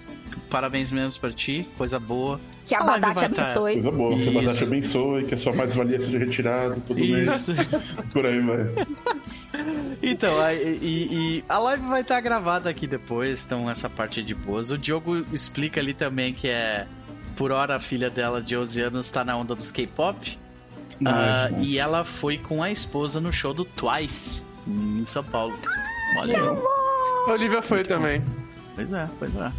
Parabéns 0.47 0.91
mesmo 0.91 1.19
pra 1.19 1.31
ti, 1.31 1.67
coisa 1.75 1.99
boa. 1.99 2.39
Que 2.67 2.75
a 2.75 2.83
Badá 2.83 3.07
te 3.09 3.15
vai 3.15 3.29
tá- 3.29 3.41
abençoe. 3.41 3.73
Coisa 3.73 3.91
boa. 3.91 4.19
Que 4.19 4.29
a. 4.29 4.31
Badá 4.31 4.53
te 4.53 4.63
abençoe, 4.63 5.25
que 5.25 5.33
a 5.33 5.37
sua 5.37 5.53
mais-valia 5.53 5.99
seja 5.99 6.19
retirada 6.19 6.75
todo 6.87 6.99
mês. 6.99 7.47
Isso. 7.47 7.55
Por 8.13 8.27
aí, 8.27 8.39
vai. 8.39 8.59
Então, 10.03 10.39
a, 10.39 10.53
e, 10.53 10.77
e 10.83 11.43
a 11.49 11.57
live 11.57 11.87
vai 11.87 12.01
estar 12.01 12.21
gravada 12.21 12.69
aqui 12.69 12.85
depois, 12.85 13.43
então 13.43 13.67
essa 13.67 13.89
parte 13.89 14.19
é 14.19 14.23
de 14.23 14.35
boas. 14.35 14.69
O 14.69 14.77
Diogo 14.77 15.25
explica 15.33 15.79
ali 15.81 15.95
também 15.95 16.31
que 16.31 16.47
é. 16.47 16.85
Por 17.37 17.51
hora 17.51 17.75
a 17.75 17.79
filha 17.79 18.09
dela 18.09 18.41
de 18.41 18.57
11 18.57 18.81
anos 18.81 19.09
tá 19.09 19.23
na 19.23 19.37
onda 19.37 19.55
dos 19.55 19.71
K-pop. 19.71 20.37
Nice. 20.99 21.61
E 21.61 21.77
ela 21.77 22.03
foi 22.03 22.37
com 22.39 22.63
a 22.63 22.71
esposa 22.71 23.21
no 23.21 23.31
show 23.31 23.53
do 23.53 23.63
Twice, 23.63 24.43
em 24.67 25.05
São 25.05 25.23
Paulo. 25.23 25.55
Olha, 26.19 26.39
A 27.27 27.31
Olivia 27.31 27.61
foi 27.61 27.83
também. 27.83 28.23
pois 28.75 28.91
é, 28.91 29.07
pois 29.19 29.35
é. 29.35 29.51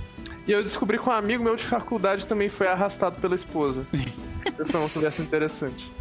E 0.46 0.52
eu 0.52 0.62
descobri 0.62 0.98
que 0.98 1.08
um 1.08 1.12
amigo 1.12 1.44
meu 1.44 1.54
de 1.54 1.62
faculdade 1.62 2.26
também 2.26 2.48
foi 2.48 2.66
arrastado 2.66 3.20
pela 3.20 3.34
esposa. 3.36 3.86
Foi 4.66 4.80
uma 4.80 4.88
conversa 4.88 5.22
interessante. 5.22 5.92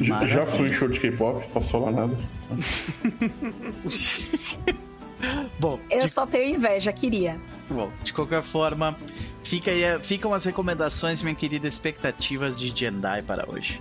Já, 0.00 0.14
Maravilha. 0.14 0.40
já 0.40 0.46
fui 0.46 0.68
em 0.68 0.72
show 0.72 0.88
de 0.88 0.98
K-pop, 0.98 1.46
posso 1.52 1.70
falar 1.70 1.92
nada. 1.92 2.16
Bom, 5.58 5.78
Eu 5.90 6.00
de, 6.00 6.08
só 6.08 6.26
tenho 6.26 6.56
inveja, 6.56 6.92
queria. 6.92 7.38
bom, 7.68 7.90
de 8.02 8.12
qualquer 8.12 8.42
forma, 8.42 8.96
fica 9.42 9.70
aí, 9.70 9.82
ficam 10.02 10.32
as 10.32 10.44
recomendações, 10.44 11.22
minha 11.22 11.34
querida, 11.34 11.68
expectativas 11.68 12.58
de 12.58 12.68
Jendai 12.74 13.22
para 13.22 13.46
hoje. 13.50 13.80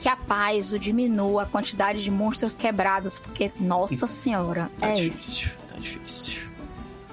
que 0.00 0.08
a 0.08 0.14
paz 0.16 0.72
o 0.72 0.78
diminua 0.78 1.42
a 1.42 1.46
quantidade 1.46 2.02
de 2.04 2.10
monstros 2.10 2.54
quebrados, 2.54 3.18
porque, 3.18 3.50
nossa 3.58 4.06
senhora, 4.06 4.70
Tá 4.78 4.90
é 4.90 5.00
isso. 5.00 5.32
difícil, 5.42 5.50
tá 5.68 5.76
difícil. 5.76 6.47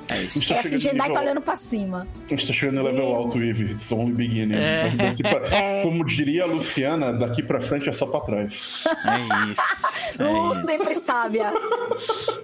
É 0.10 0.22
isso. 0.22 0.48
Tá 0.48 0.56
É 0.56 0.60
assim, 0.60 0.80
Jedi 0.80 1.12
tá 1.12 1.20
olhando 1.20 1.41
pra 1.41 1.56
cima. 1.56 2.08
A 2.26 2.28
gente 2.30 2.46
tá 2.48 2.54
chegando 2.54 2.76
no 2.76 2.84
level 2.84 3.15
alto, 3.15 3.38
Eve. 3.41 3.72
It's 3.72 3.91
only 3.91 4.13
beginning. 4.13 4.56
É. 4.56 4.89
Daqui 4.89 5.24
pra- 5.24 5.41
Como 5.84 6.06
diria 6.06 6.44
a 6.44 6.46
Luciana, 6.46 7.12
daqui 7.13 7.41
pra 7.41 7.60
frente 7.62 7.89
é 7.89 7.91
só 7.91 8.06
pra 8.06 8.20
trás. 8.22 8.84
É 8.88 9.52
isso. 9.52 10.24
Lu 10.24 10.50
É 10.50 10.52
isso. 10.58 10.65
sempre 10.68 10.96
sábia. 10.96 11.54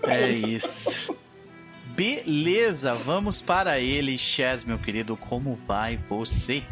É 0.04 0.30
isso. 0.32 1.16
Beleza, 1.96 2.94
vamos 2.94 3.42
para 3.42 3.80
ele, 3.80 4.18
Chess, 4.18 4.66
meu 4.66 4.78
querido. 4.80 5.16
Como 5.18 5.60
vai 5.68 6.00
você? 6.10 6.64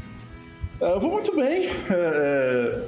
Eu 0.81 0.99
vou 0.99 1.11
muito 1.11 1.35
bem. 1.35 1.67
É, 1.67 1.73
é, 1.91 2.83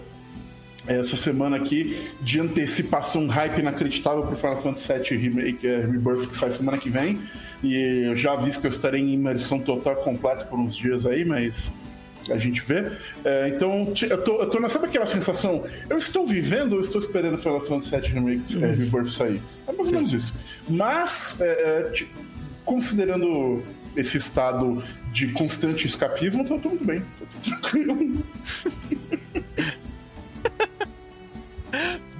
essa 0.88 1.15
semana 1.15 1.58
aqui 1.58 1.98
de 2.22 2.39
antecipação, 2.39 3.28
hype 3.28 3.60
inacreditável 3.60 4.24
pro 4.24 4.36
Final 4.36 4.62
Fantasy 4.62 4.94
VII 4.94 5.17
Remake, 5.17 5.67
é, 5.67 5.86
Rebirth, 5.86 6.28
que 6.28 6.36
sai 6.36 6.52
semana 6.52 6.78
que 6.78 6.89
vem. 6.89 7.20
E 7.63 8.06
eu 8.06 8.15
já 8.15 8.34
aviso 8.34 8.60
que 8.60 8.67
eu 8.67 8.72
estarei 8.72 9.02
em 9.02 9.13
imersão 9.13 9.60
total 9.60 9.98
completa 9.98 10.46
por 10.46 10.60
uns 10.60 10.76
dias 10.76 11.06
aí, 11.06 11.24
mas 11.24 11.72
a 12.30 12.38
gente 12.38 12.62
vê. 12.62 12.91
É, 13.24 13.50
então, 13.50 13.94
eu 14.10 14.24
tô, 14.24 14.41
eu 14.41 14.50
tô 14.50 14.60
na, 14.60 14.70
sabe 14.70 14.88
aquela 14.88 15.06
sensação? 15.06 15.63
Eu 15.89 15.98
estou 15.98 16.26
vivendo 16.26 16.74
ou 16.74 16.80
eu 16.80 16.82
estou 16.82 17.00
esperando 17.00 17.36
o 17.36 17.38
Final 17.38 17.62
Fantasy 17.62 17.96
VII 17.96 18.10
Remake, 18.10 18.63
é, 18.63 18.67
Rebirth 18.72 19.10
sair? 19.10 19.41
É 19.67 19.72
mais 19.72 19.88
ou 19.89 19.94
menos 19.96 20.13
isso. 20.13 20.34
Mas, 20.67 21.39
é, 21.41 21.46
é, 21.46 22.06
considerando 22.65 23.62
esse 23.96 24.17
estado 24.17 24.82
de 25.12 25.28
constante 25.28 25.86
escapismo, 25.86 26.41
então 26.41 26.58
eu 26.58 26.62
tô 26.62 26.70
muito 26.70 26.86
bem. 26.86 27.04
Tô 27.20 27.50
tranquilo. 27.50 27.98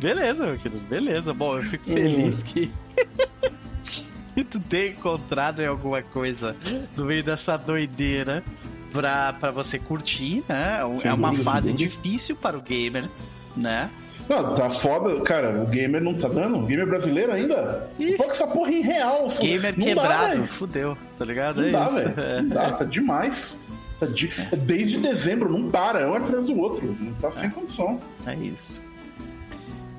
Beleza, 0.02 0.46
meu 0.48 0.58
querido, 0.58 0.84
beleza. 0.90 1.34
Bom, 1.34 1.58
eu 1.58 1.64
fico 1.64 1.86
feliz 1.86 2.42
que. 2.42 2.72
que 4.34 4.44
tu 4.44 4.60
tenha 4.60 4.88
encontrado 4.88 5.60
aí 5.60 5.68
alguma 5.68 6.02
coisa 6.02 6.56
no 6.98 7.06
meio 7.06 7.24
dessa 7.24 7.56
doideira 7.58 8.44
pra, 8.92 9.34
pra 9.34 9.52
você 9.52 9.78
curtir, 9.78 10.44
né? 10.50 10.80
Sem 10.98 11.12
é 11.12 11.14
uma 11.14 11.30
dúvida, 11.30 11.50
fase 11.52 11.74
difícil 11.74 12.36
para 12.36 12.58
o 12.58 12.62
gamer, 12.62 13.08
né? 13.56 13.90
Não, 14.30 14.54
tá 14.54 14.70
foda, 14.70 15.20
cara. 15.22 15.62
O 15.62 15.68
gamer 15.68 16.02
não 16.02 16.14
tá 16.14 16.28
dando? 16.30 16.60
O 16.60 16.66
gamer 16.66 16.88
brasileiro 16.88 17.32
ainda? 17.34 17.90
Coloca 18.18 18.34
essa 18.34 18.48
porra 18.48 18.72
em 18.72 18.82
real. 18.82 19.30
só- 19.30 19.42
Gamer 19.42 19.78
não 19.78 19.86
quebrado, 19.86 20.42
Dá, 20.42 20.48
fudeu, 20.48 20.98
tá 21.20 21.26
ligado? 21.26 21.62
não 21.62 21.68
é 21.68 21.72
dá, 21.72 21.84
isso. 21.84 21.96
velho. 22.10 22.44
Não 22.44 22.50
dá, 22.50 22.72
tá 22.72 22.84
demais. 22.86 23.60
Tá 24.00 24.06
de- 24.06 24.32
Desde 24.66 24.98
dezembro, 25.00 25.52
não 25.52 25.70
para, 25.70 26.00
é 26.00 26.08
um 26.08 26.14
atrás 26.16 26.46
do 26.48 26.58
outro. 26.58 26.96
Não 27.00 27.14
tá 27.16 27.30
sem 27.32 27.50
condição. 27.50 28.00
É 28.26 28.34
isso. 28.36 28.82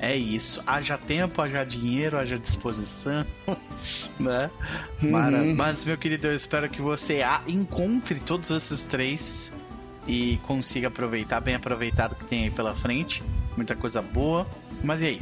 É 0.04 0.16
isso. 0.16 0.60
Haja 0.66 0.98
tempo, 0.98 1.40
haja 1.40 1.62
dinheiro, 1.62 2.18
haja 2.18 2.36
disposição, 2.36 3.24
né? 4.18 4.50
Mara- 5.00 5.38
Uhum. 5.42 5.54
Mas, 5.54 5.84
meu 5.84 5.96
querido, 5.96 6.26
eu 6.26 6.34
espero 6.34 6.68
que 6.68 6.82
você 6.82 7.22
a- 7.22 7.42
encontre 7.46 8.18
todos 8.18 8.50
esses 8.50 8.82
três 8.82 9.56
e 10.08 10.38
consiga 10.42 10.88
aproveitar, 10.88 11.38
bem 11.40 11.54
aproveitado 11.54 12.16
que 12.16 12.24
tem 12.24 12.42
aí 12.44 12.50
pela 12.50 12.74
frente. 12.74 13.22
Muita 13.56 13.76
coisa 13.76 14.02
boa. 14.02 14.44
Mas 14.82 15.02
e 15.02 15.06
aí? 15.06 15.20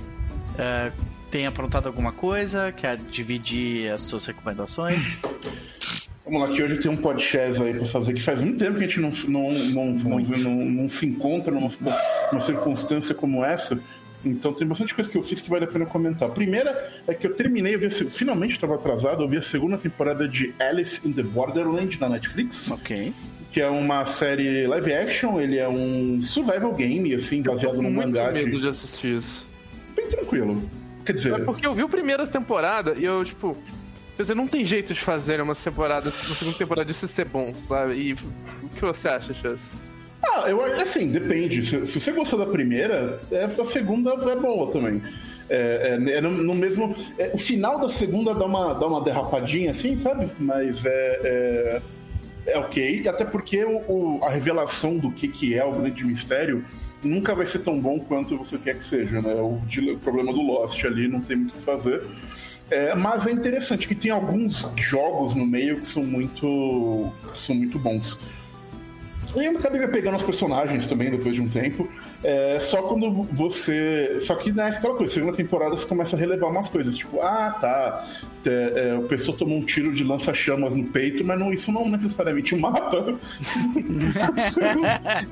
É, 0.58 0.90
tem 1.30 1.46
aprontado 1.46 1.86
alguma 1.86 2.12
coisa? 2.12 2.72
Quer 2.72 2.96
dividir 2.96 3.90
as 3.92 4.00
suas 4.02 4.24
recomendações? 4.24 5.18
Vamos 6.24 6.48
lá, 6.48 6.48
que 6.54 6.62
hoje 6.62 6.76
tem 6.78 6.90
um 6.90 6.96
podcast 6.96 7.60
aí 7.62 7.74
pra 7.74 7.84
fazer, 7.86 8.14
que 8.14 8.20
faz 8.22 8.40
muito 8.40 8.56
tempo 8.58 8.78
que 8.78 8.84
a 8.84 8.88
gente 8.88 9.00
não, 9.00 9.10
não, 9.28 9.50
não, 9.50 9.86
não, 9.92 10.18
não- 10.20 10.64
não 10.64 10.88
se 10.88 11.04
encontra 11.04 11.52
numa, 11.52 11.66
numa 12.30 12.40
circunstância 12.40 13.14
como 13.14 13.44
essa. 13.44 13.82
Então 14.24 14.52
tem 14.52 14.66
bastante 14.66 14.94
coisa 14.94 15.10
que 15.10 15.16
eu 15.16 15.22
fiz 15.22 15.40
que 15.40 15.48
vale 15.48 15.64
a 15.64 15.68
pena 15.68 15.86
comentar. 15.86 16.28
A 16.28 16.32
primeira 16.32 16.90
é 17.06 17.14
que 17.14 17.26
eu 17.26 17.34
terminei, 17.34 17.74
eu 17.74 17.78
vi 17.78 17.90
finalmente 17.90 18.52
estava 18.52 18.74
atrasado, 18.74 19.22
eu 19.22 19.28
vi 19.28 19.38
a 19.38 19.42
segunda 19.42 19.78
temporada 19.78 20.28
de 20.28 20.54
Alice 20.58 21.00
in 21.06 21.12
the 21.12 21.22
Borderland 21.22 21.98
na 22.00 22.08
Netflix, 22.08 22.70
ok. 22.70 23.12
que 23.50 23.60
é 23.60 23.68
uma 23.68 24.04
série 24.06 24.66
live 24.66 24.92
action, 24.92 25.40
ele 25.40 25.58
é 25.58 25.68
um 25.68 26.20
survival 26.22 26.74
game, 26.74 27.14
assim, 27.14 27.42
baseado 27.42 27.76
no 27.76 27.90
muito 27.90 28.08
mangá 28.08 28.30
medo 28.30 28.50
de... 28.50 28.60
de 28.60 28.68
assistir 28.68 29.16
isso. 29.16 29.46
Bem 29.96 30.08
tranquilo. 30.08 30.62
Quer 31.04 31.12
dizer, 31.12 31.32
É 31.32 31.38
porque 31.38 31.66
eu 31.66 31.74
vi 31.74 31.82
a 31.82 31.88
primeira 31.88 32.26
temporada 32.26 32.94
e 32.96 33.04
eu, 33.04 33.24
tipo. 33.24 33.56
Quer 34.16 34.22
dizer, 34.22 34.34
não 34.34 34.46
tem 34.46 34.66
jeito 34.66 34.92
de 34.92 35.00
fazer 35.00 35.40
uma 35.40 35.54
temporada, 35.54 36.10
uma 36.26 36.34
segunda 36.36 36.58
temporada 36.58 36.84
disso 36.84 37.08
ser 37.08 37.26
bom, 37.26 37.54
sabe? 37.54 37.94
E 37.94 38.12
o 38.12 38.68
que 38.68 38.80
você 38.82 39.08
acha, 39.08 39.32
Chess? 39.32 39.80
Ah, 40.22 40.44
eu 40.48 40.62
assim, 40.80 41.10
depende. 41.10 41.64
Se, 41.64 41.86
se 41.86 42.00
você 42.00 42.12
gostou 42.12 42.38
da 42.38 42.46
primeira, 42.46 43.20
é, 43.30 43.44
a 43.44 43.64
segunda 43.64 44.10
é 44.12 44.36
boa 44.36 44.70
também. 44.70 45.02
É, 45.48 45.98
é- 46.06 46.12
é 46.12 46.20
no, 46.20 46.30
no 46.30 46.54
mesmo. 46.54 46.94
é, 47.18 47.30
o 47.34 47.38
final 47.38 47.78
da 47.80 47.88
segunda 47.88 48.34
dá 48.34 48.44
uma, 48.44 48.74
dá 48.74 48.86
uma 48.86 49.02
derrapadinha 49.02 49.70
assim, 49.70 49.96
sabe? 49.96 50.30
Mas 50.38 50.84
é. 50.84 51.20
é 51.24 51.82
é 52.46 52.58
ok, 52.58 53.06
até 53.06 53.22
porque 53.22 53.62
o, 53.64 53.76
o- 53.86 54.20
a 54.24 54.30
revelação 54.30 54.96
do 54.96 55.12
que, 55.12 55.28
que 55.28 55.54
é 55.58 55.62
o 55.64 55.72
grande 55.72 56.02
mistério 56.04 56.64
nunca 57.04 57.34
vai 57.34 57.44
ser 57.44 57.58
tão 57.58 57.78
bom 57.78 58.00
quanto 58.00 58.36
você 58.38 58.56
quer 58.56 58.78
que 58.78 58.84
seja, 58.84 59.20
né? 59.20 59.34
O, 59.34 59.60
di- 59.66 59.90
o 59.90 59.98
problema 59.98 60.32
do 60.32 60.40
Lost 60.40 60.82
ali 60.84 61.06
não 61.06 61.20
tem 61.20 61.36
muito 61.36 61.50
o 61.52 61.58
que 61.58 61.62
fazer. 61.62 62.02
É, 62.70 62.94
mas 62.94 63.26
é 63.26 63.30
interessante 63.32 63.86
que 63.86 63.94
tem 63.94 64.10
alguns 64.10 64.66
jogos 64.78 65.34
no 65.34 65.46
meio 65.46 65.80
que 65.80 65.86
são 65.86 66.02
muito, 66.02 67.12
que 67.34 67.40
são 67.40 67.54
muito 67.54 67.78
bons. 67.78 68.20
E 69.36 69.44
eu 69.44 69.58
acabei 69.58 69.86
pegando 69.88 70.16
os 70.16 70.22
personagens 70.22 70.86
também 70.86 71.10
depois 71.10 71.34
de 71.34 71.40
um 71.40 71.48
tempo. 71.48 71.88
É, 72.22 72.58
só 72.58 72.82
quando 72.82 73.10
você. 73.12 74.18
Só 74.20 74.34
que 74.34 74.50
né, 74.50 74.68
aquela 74.68 74.94
coisa, 74.94 75.12
segunda 75.12 75.32
temporada 75.32 75.76
você 75.76 75.86
começa 75.86 76.16
a 76.16 76.18
relevar 76.18 76.48
umas 76.48 76.68
coisas. 76.68 76.96
Tipo, 76.96 77.20
ah, 77.20 77.56
tá. 77.60 78.04
É, 78.44 78.90
é, 78.90 78.94
o 78.94 79.02
pessoa 79.02 79.36
tomou 79.36 79.58
um 79.58 79.64
tiro 79.64 79.94
de 79.94 80.02
lança-chamas 80.02 80.74
no 80.74 80.84
peito, 80.84 81.24
mas 81.24 81.38
não, 81.38 81.52
isso 81.52 81.70
não 81.70 81.88
necessariamente 81.88 82.56
mata. 82.56 83.00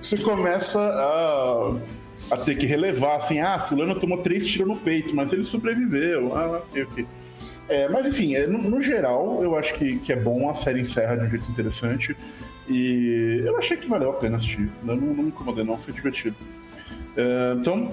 você 0.01 0.19
começa 0.19 0.81
a, 0.81 1.75
a 2.31 2.37
ter 2.37 2.57
que 2.57 2.67
relevar, 2.67 3.17
assim, 3.17 3.41
ah, 3.41 3.59
fulano 3.59 3.99
tomou 3.99 4.19
três 4.19 4.47
tiros 4.47 4.69
no 4.69 4.77
peito, 4.77 5.15
mas 5.15 5.33
ele 5.33 5.45
sobreviveu. 5.45 6.37
Ah, 6.37 6.59
ok, 6.59 6.83
ok. 6.85 7.07
É, 7.69 7.89
mas 7.89 8.07
enfim, 8.07 8.35
é, 8.35 8.47
no, 8.47 8.59
no 8.59 8.81
geral, 8.81 9.43
eu 9.43 9.57
acho 9.57 9.75
que, 9.75 9.99
que 9.99 10.13
é 10.13 10.17
bom, 10.17 10.49
a 10.49 10.55
série 10.55 10.81
encerra 10.81 11.17
de 11.17 11.27
um 11.27 11.31
jeito 11.31 11.51
interessante. 11.51 12.17
E 12.69 13.43
eu 13.45 13.57
achei 13.59 13.77
que 13.77 13.89
valeu 13.89 14.11
a 14.11 14.15
pena 14.15 14.37
assistir. 14.37 14.69
Não, 14.83 14.95
não 14.97 15.15
me 15.15 15.29
incomodei, 15.29 15.65
não, 15.65 15.79
foi 15.79 15.93
divertido. 15.95 16.37
É, 17.17 17.55
então, 17.59 17.91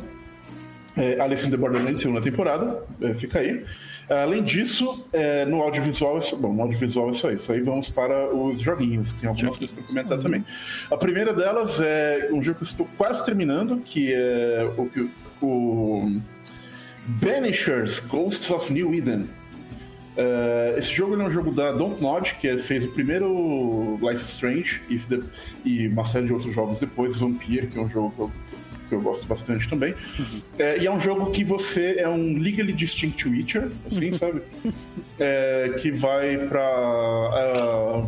é, 0.97 1.19
Alice 1.19 1.47
in 1.47 1.49
the 1.51 1.57
Borderlands, 1.57 2.01
segunda 2.01 2.21
temporada, 2.21 2.83
é, 3.01 3.13
fica 3.13 3.39
aí. 3.39 3.63
Além 4.07 4.43
disso, 4.43 5.03
é, 5.11 5.45
no 5.45 5.61
audiovisual, 5.63 6.19
bom, 6.39 6.53
no 6.53 6.61
audiovisual 6.61 7.09
é 7.09 7.13
só 7.13 7.31
isso. 7.31 7.51
Aí 7.51 7.59
vamos 7.61 7.89
para 7.89 8.31
os 8.35 8.59
joguinhos, 8.59 9.11
tem 9.13 9.27
algumas 9.27 9.57
coisas 9.57 9.75
para 9.75 9.83
comentar 9.83 10.19
também. 10.19 10.45
A 10.91 10.95
primeira 10.97 11.33
delas 11.33 11.79
é 11.81 12.29
um 12.31 12.39
jogo 12.43 12.59
que 12.59 12.63
eu 12.63 12.67
estou 12.67 12.87
quase 12.97 13.25
terminando, 13.25 13.77
que 13.77 14.13
é 14.13 14.69
o, 14.77 14.85
que- 14.87 15.09
o 15.41 16.19
Banishers 17.07 17.99
Ghosts 18.01 18.51
of 18.51 18.71
New 18.71 18.93
Eden. 18.93 19.25
É, 20.17 20.75
esse 20.77 20.93
jogo 20.93 21.19
é 21.19 21.25
um 21.25 21.29
jogo 21.29 21.51
da 21.51 21.71
Dontnod, 21.71 22.35
que 22.35 22.57
fez 22.59 22.85
o 22.85 22.89
primeiro 22.89 23.97
Life 24.01 24.23
Strange 24.23 24.81
e, 24.89 24.99
e 25.65 25.87
uma 25.87 26.03
série 26.03 26.27
de 26.27 26.33
outros 26.33 26.53
jogos 26.53 26.79
depois, 26.79 27.17
Vampire, 27.17 27.67
que 27.67 27.77
é 27.77 27.81
um 27.81 27.89
jogo 27.89 28.13
que 28.15 28.21
eu, 28.21 28.31
que 28.89 28.95
eu 28.95 29.01
gosto 29.01 29.27
bastante 29.27 29.67
também. 29.67 29.93
É, 30.57 30.79
e 30.79 30.87
é 30.87 30.91
um 30.91 30.99
jogo 30.99 31.31
que 31.31 31.43
você 31.43 31.95
é 31.97 32.07
um 32.07 32.37
legally 32.37 32.73
distinct 32.73 33.27
Witcher, 33.27 33.69
assim, 33.89 34.13
sabe? 34.15 34.41
É, 35.19 35.75
que 35.79 35.91
vai 35.91 36.37
pra 36.37 36.61
ah, 36.63 38.05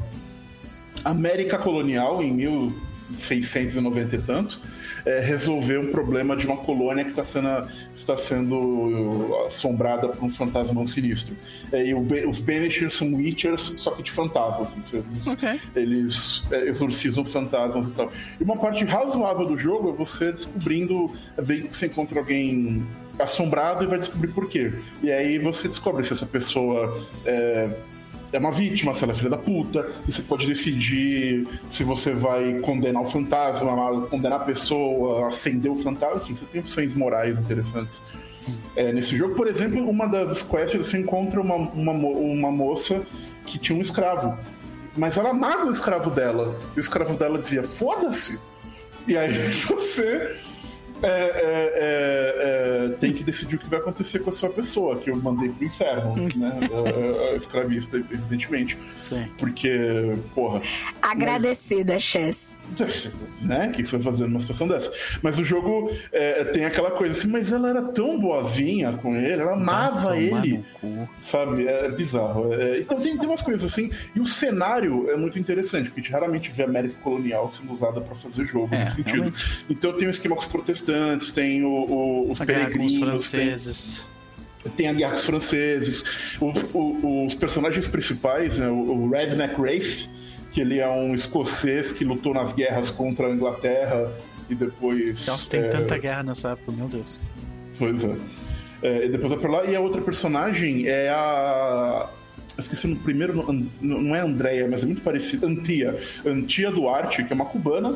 América 1.04 1.58
colonial 1.58 2.24
em 2.24 2.32
1690 2.32 4.16
e 4.16 4.22
tanto. 4.22 4.62
É, 5.08 5.22
resolver 5.22 5.78
um 5.78 5.90
problema 5.90 6.36
de 6.36 6.46
uma 6.46 6.58
colônia 6.58 7.06
que 7.06 7.12
está 7.12 7.24
sendo, 7.24 7.48
está 7.96 8.18
sendo 8.18 9.38
assombrada 9.48 10.10
por 10.10 10.22
um 10.26 10.30
fantasmão 10.30 10.86
sinistro. 10.86 11.36
É, 11.72 11.86
e 11.86 11.94
o 11.94 12.06
os 12.28 12.42
Banishers 12.42 12.94
são 12.96 13.14
Witchers, 13.14 13.62
só 13.78 13.92
que 13.92 14.04
de 14.04 14.12
fantasmas. 14.12 14.76
Assim, 14.78 14.98
eles 14.98 15.28
Ok. 15.28 15.60
eles 15.76 16.44
é, 16.52 16.68
exorcizam 16.68 17.24
fantasmas 17.24 17.90
e 17.90 17.94
tal. 17.94 18.10
E 18.40 18.44
uma 18.44 18.58
parte 18.58 18.84
razoável 18.84 19.46
do 19.46 19.56
jogo 19.56 19.90
é 19.90 19.94
você 19.94 20.32
descobrindo, 20.32 21.12
vê 21.38 21.62
que 21.62 21.76
você 21.76 21.86
encontra 21.86 22.20
alguém 22.20 22.86
assombrado 23.18 23.84
e 23.84 23.88
vai 23.88 23.98
descobrir 23.98 24.34
por 24.34 24.50
quê. 24.50 24.74
E 25.02 25.10
aí 25.10 25.40
você 25.40 25.70
descobre 25.70 26.04
se 26.04 26.12
essa 26.12 26.26
pessoa 26.26 27.02
é, 27.26 27.70
é 28.32 28.38
uma 28.38 28.52
vítima, 28.52 28.94
se 28.94 29.04
ela 29.04 29.14
é 29.14 29.16
filha 29.16 29.30
da 29.30 29.38
puta, 29.38 29.88
e 30.08 30.12
você 30.12 30.22
pode 30.22 30.46
decidir 30.46 31.48
se 31.70 31.84
você 31.84 32.14
vai 32.14 32.60
condenar 32.60 33.02
o 33.02 33.06
fantasma, 33.06 34.02
condenar 34.10 34.42
a 34.42 34.44
pessoa, 34.44 35.28
acender 35.28 35.72
o 35.72 35.76
fantasma, 35.76 36.18
enfim, 36.18 36.36
você 36.36 36.46
tem 36.46 36.62
opções 36.62 36.94
morais 36.94 37.40
interessantes. 37.40 38.04
É, 38.76 38.92
nesse 38.94 39.16
jogo, 39.18 39.36
por 39.36 39.48
exemplo, 39.48 39.88
uma 39.90 40.08
das 40.08 40.42
quests 40.42 40.88
você 40.88 40.98
encontra 40.98 41.42
uma, 41.42 41.56
uma, 41.56 41.92
uma 41.94 42.52
moça 42.52 43.02
que 43.46 43.58
tinha 43.58 43.78
um 43.78 43.82
escravo. 43.82 44.38
Mas 44.96 45.18
ela 45.18 45.30
amava 45.30 45.66
o 45.66 45.72
escravo 45.72 46.10
dela. 46.10 46.58
E 46.76 46.80
o 46.80 46.82
escravo 46.82 47.14
dela 47.16 47.38
dizia, 47.40 47.64
foda-se! 47.64 48.40
E 49.08 49.18
aí 49.18 49.52
você 49.68 50.38
é, 51.04 51.08
é, 51.08 51.74
é, 51.76 52.86
é, 52.86 52.90
tem 53.00 53.14
que 53.14 53.24
decidir 53.24 53.56
o 53.56 53.60
que 53.60 53.68
vai 53.68 53.80
acontecer 53.80 54.20
com 54.20 54.30
a 54.30 54.34
sua 54.34 54.50
pessoa, 54.50 54.98
que 54.98 55.10
eu 55.10 55.16
mandei 55.18 55.50
pro 55.50 55.66
inferno, 55.66 56.16
né? 56.36 56.60
A, 56.72 57.34
a 57.34 57.36
escravista, 57.36 57.98
evidentemente. 57.98 58.78
Sim. 59.02 59.28
Porque, 59.38 60.14
porra. 60.34 60.62
Agradecida, 61.02 62.00
Chess. 62.00 62.58
Né? 63.42 63.68
O 63.68 63.72
que 63.72 63.86
você 63.86 63.98
vai 63.98 64.12
fazer 64.12 64.28
numa 64.28 64.40
situação 64.40 64.68
dessa? 64.68 64.92
Mas 65.22 65.38
o 65.38 65.44
jogo 65.44 65.92
é, 66.12 66.44
tem 66.46 66.66
aquela 66.66 66.92
coisa 66.92 67.14
assim, 67.14 67.28
mas 67.28 67.52
ela 67.52 67.70
era 67.70 67.82
tão 67.82 68.20
boazinha 68.20 68.94
com 68.94 69.16
ele, 69.16 69.42
ela 69.42 69.54
amava 69.54 70.18
ele. 70.18 70.64
Sabe? 71.22 71.68
É 71.68 71.90
bizarro. 71.90 72.54
É, 72.54 72.80
então 72.80 73.00
tem, 73.00 73.18
tem 73.18 73.28
umas 73.28 73.42
coisas 73.42 73.64
assim. 73.72 73.92
E 74.16 74.20
o 74.20 74.26
cenário 74.28 75.10
é 75.10 75.16
muito 75.16 75.38
interessante, 75.40 75.86
porque 75.86 76.02
a 76.02 76.04
gente 76.04 76.14
raramente 76.14 76.52
vê 76.52 76.64
a 76.64 76.66
América 76.66 76.96
colonial 77.04 77.48
sendo 77.50 77.72
usada 77.72 78.02
para 78.02 78.16
fazer 78.16 78.46
jogo 78.46 78.74
É, 78.74 78.80
nesse 78.80 78.96
sentido. 78.98 79.16
realmente. 79.16 79.66
Então 79.70 79.94
tem 79.94 80.08
o 80.08 80.12
esquema 80.12 80.36
com 80.36 80.42
os 80.42 80.48
protestantes, 80.48 80.87
tem 81.32 81.64
o- 81.64 81.70
o- 81.70 82.32
os 82.32 82.42
A 82.42 82.46
peregrinos, 82.46 82.94
tem, 82.94 83.04
franceses. 83.04 84.08
tem 84.76 84.88
a 84.88 84.94
guerra 84.94 85.12
com 85.12 85.18
os 85.20 85.26
franceses. 85.26 86.04
O- 86.42 87.26
os 87.26 87.36
personagens 87.36 87.88
principais, 87.88 88.60
né, 88.60 88.68
o, 88.70 89.10
Redneck 89.10 89.56
Rafe, 89.56 90.10
que 90.52 90.62
ele 90.62 90.80
é 90.80 90.90
um 90.90 91.14
escocês 91.14 91.92
que 91.92 92.04
lutou 92.04 92.34
nas 92.34 92.54
guerras 92.54 92.90
contra 92.90 93.28
a 93.28 93.32
Inglaterra 93.32 94.12
e 94.50 94.56
depois. 94.56 95.26
Nossa, 95.28 95.50
tem 95.50 95.60
é, 95.62 95.68
tanta 95.68 95.98
guerra 95.98 96.24
nessa 96.24 96.52
época, 96.52 96.72
meu 96.72 96.88
Deus. 96.88 97.20
Pois 97.78 98.04
é. 98.04 98.16
É, 98.82 99.06
e 99.06 99.10
depois 99.10 99.32
vai 99.32 99.40
pra 99.42 99.52
lá. 99.52 99.66
E 99.66 99.76
a 99.76 99.80
outra 99.80 100.02
personagem 100.02 100.88
é 100.88 101.10
a. 101.10 102.10
Esqueci 102.58 102.88
no 102.88 102.96
primeiro. 102.96 103.34
Não 103.82 104.16
é 104.16 104.20
Andréia, 104.22 104.68
mas 104.68 104.82
é 104.84 104.86
muito 104.88 105.02
parecida. 105.02 105.46
Antia. 105.48 105.96
Antia 106.26 106.72
Duarte, 106.72 107.24
que 107.24 107.32
é 107.32 107.36
uma 107.36 107.46
cubana, 107.46 107.96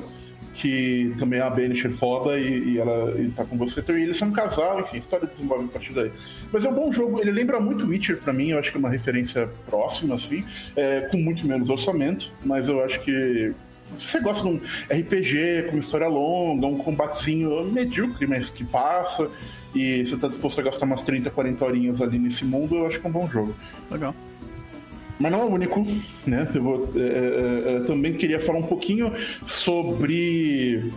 que 0.53 1.13
também 1.17 1.39
é 1.39 1.43
uma 1.43 1.49
Banisher 1.49 1.91
foda 1.91 2.37
e, 2.37 2.73
e 2.73 2.79
ela 2.79 3.19
e 3.19 3.29
tá 3.29 3.43
com 3.45 3.57
você. 3.57 3.83
E 3.89 4.03
eles 4.03 4.17
são 4.17 4.29
um 4.29 4.31
casal, 4.31 4.79
enfim, 4.79 4.95
a 4.95 4.99
história 4.99 5.27
desenvolve 5.27 5.65
a 5.65 5.67
partir 5.67 5.93
daí. 5.93 6.11
Mas 6.51 6.65
é 6.65 6.69
um 6.69 6.73
bom 6.73 6.91
jogo, 6.91 7.19
ele 7.19 7.31
lembra 7.31 7.59
muito 7.59 7.85
Witcher 7.85 8.17
pra 8.17 8.33
mim, 8.33 8.49
eu 8.49 8.59
acho 8.59 8.71
que 8.71 8.77
é 8.77 8.79
uma 8.79 8.89
referência 8.89 9.49
próxima, 9.67 10.15
assim, 10.15 10.43
é, 10.75 11.01
com 11.01 11.17
muito 11.17 11.47
menos 11.47 11.69
orçamento, 11.69 12.31
mas 12.43 12.67
eu 12.67 12.83
acho 12.83 13.01
que. 13.01 13.53
Se 13.97 14.07
você 14.07 14.19
gosta 14.21 14.47
de 14.47 14.55
um 14.55 14.61
RPG 14.89 15.67
com 15.69 15.77
história 15.77 16.07
longa, 16.07 16.65
um 16.65 16.77
combatezinho 16.77 17.69
medíocre, 17.69 18.25
mas 18.25 18.49
que 18.49 18.63
passa, 18.63 19.29
e 19.75 20.05
você 20.05 20.15
tá 20.15 20.29
disposto 20.29 20.59
a 20.59 20.63
gastar 20.63 20.85
umas 20.85 21.03
30, 21.03 21.29
40 21.29 21.65
horinhas 21.65 22.01
ali 22.01 22.17
nesse 22.17 22.45
mundo, 22.45 22.75
eu 22.75 22.87
acho 22.87 23.01
que 23.01 23.05
é 23.05 23.09
um 23.09 23.13
bom 23.13 23.27
jogo. 23.29 23.53
Legal. 23.89 24.15
Mas 25.21 25.31
não 25.31 25.41
é 25.41 25.43
o 25.43 25.47
único, 25.47 25.85
né? 26.25 26.49
Eu 26.53 26.63
vou, 26.63 26.89
é, 26.95 26.99
é, 26.99 27.75
é, 27.75 27.79
também 27.81 28.13
queria 28.13 28.39
falar 28.39 28.57
um 28.57 28.63
pouquinho 28.63 29.13
sobre. 29.45 30.91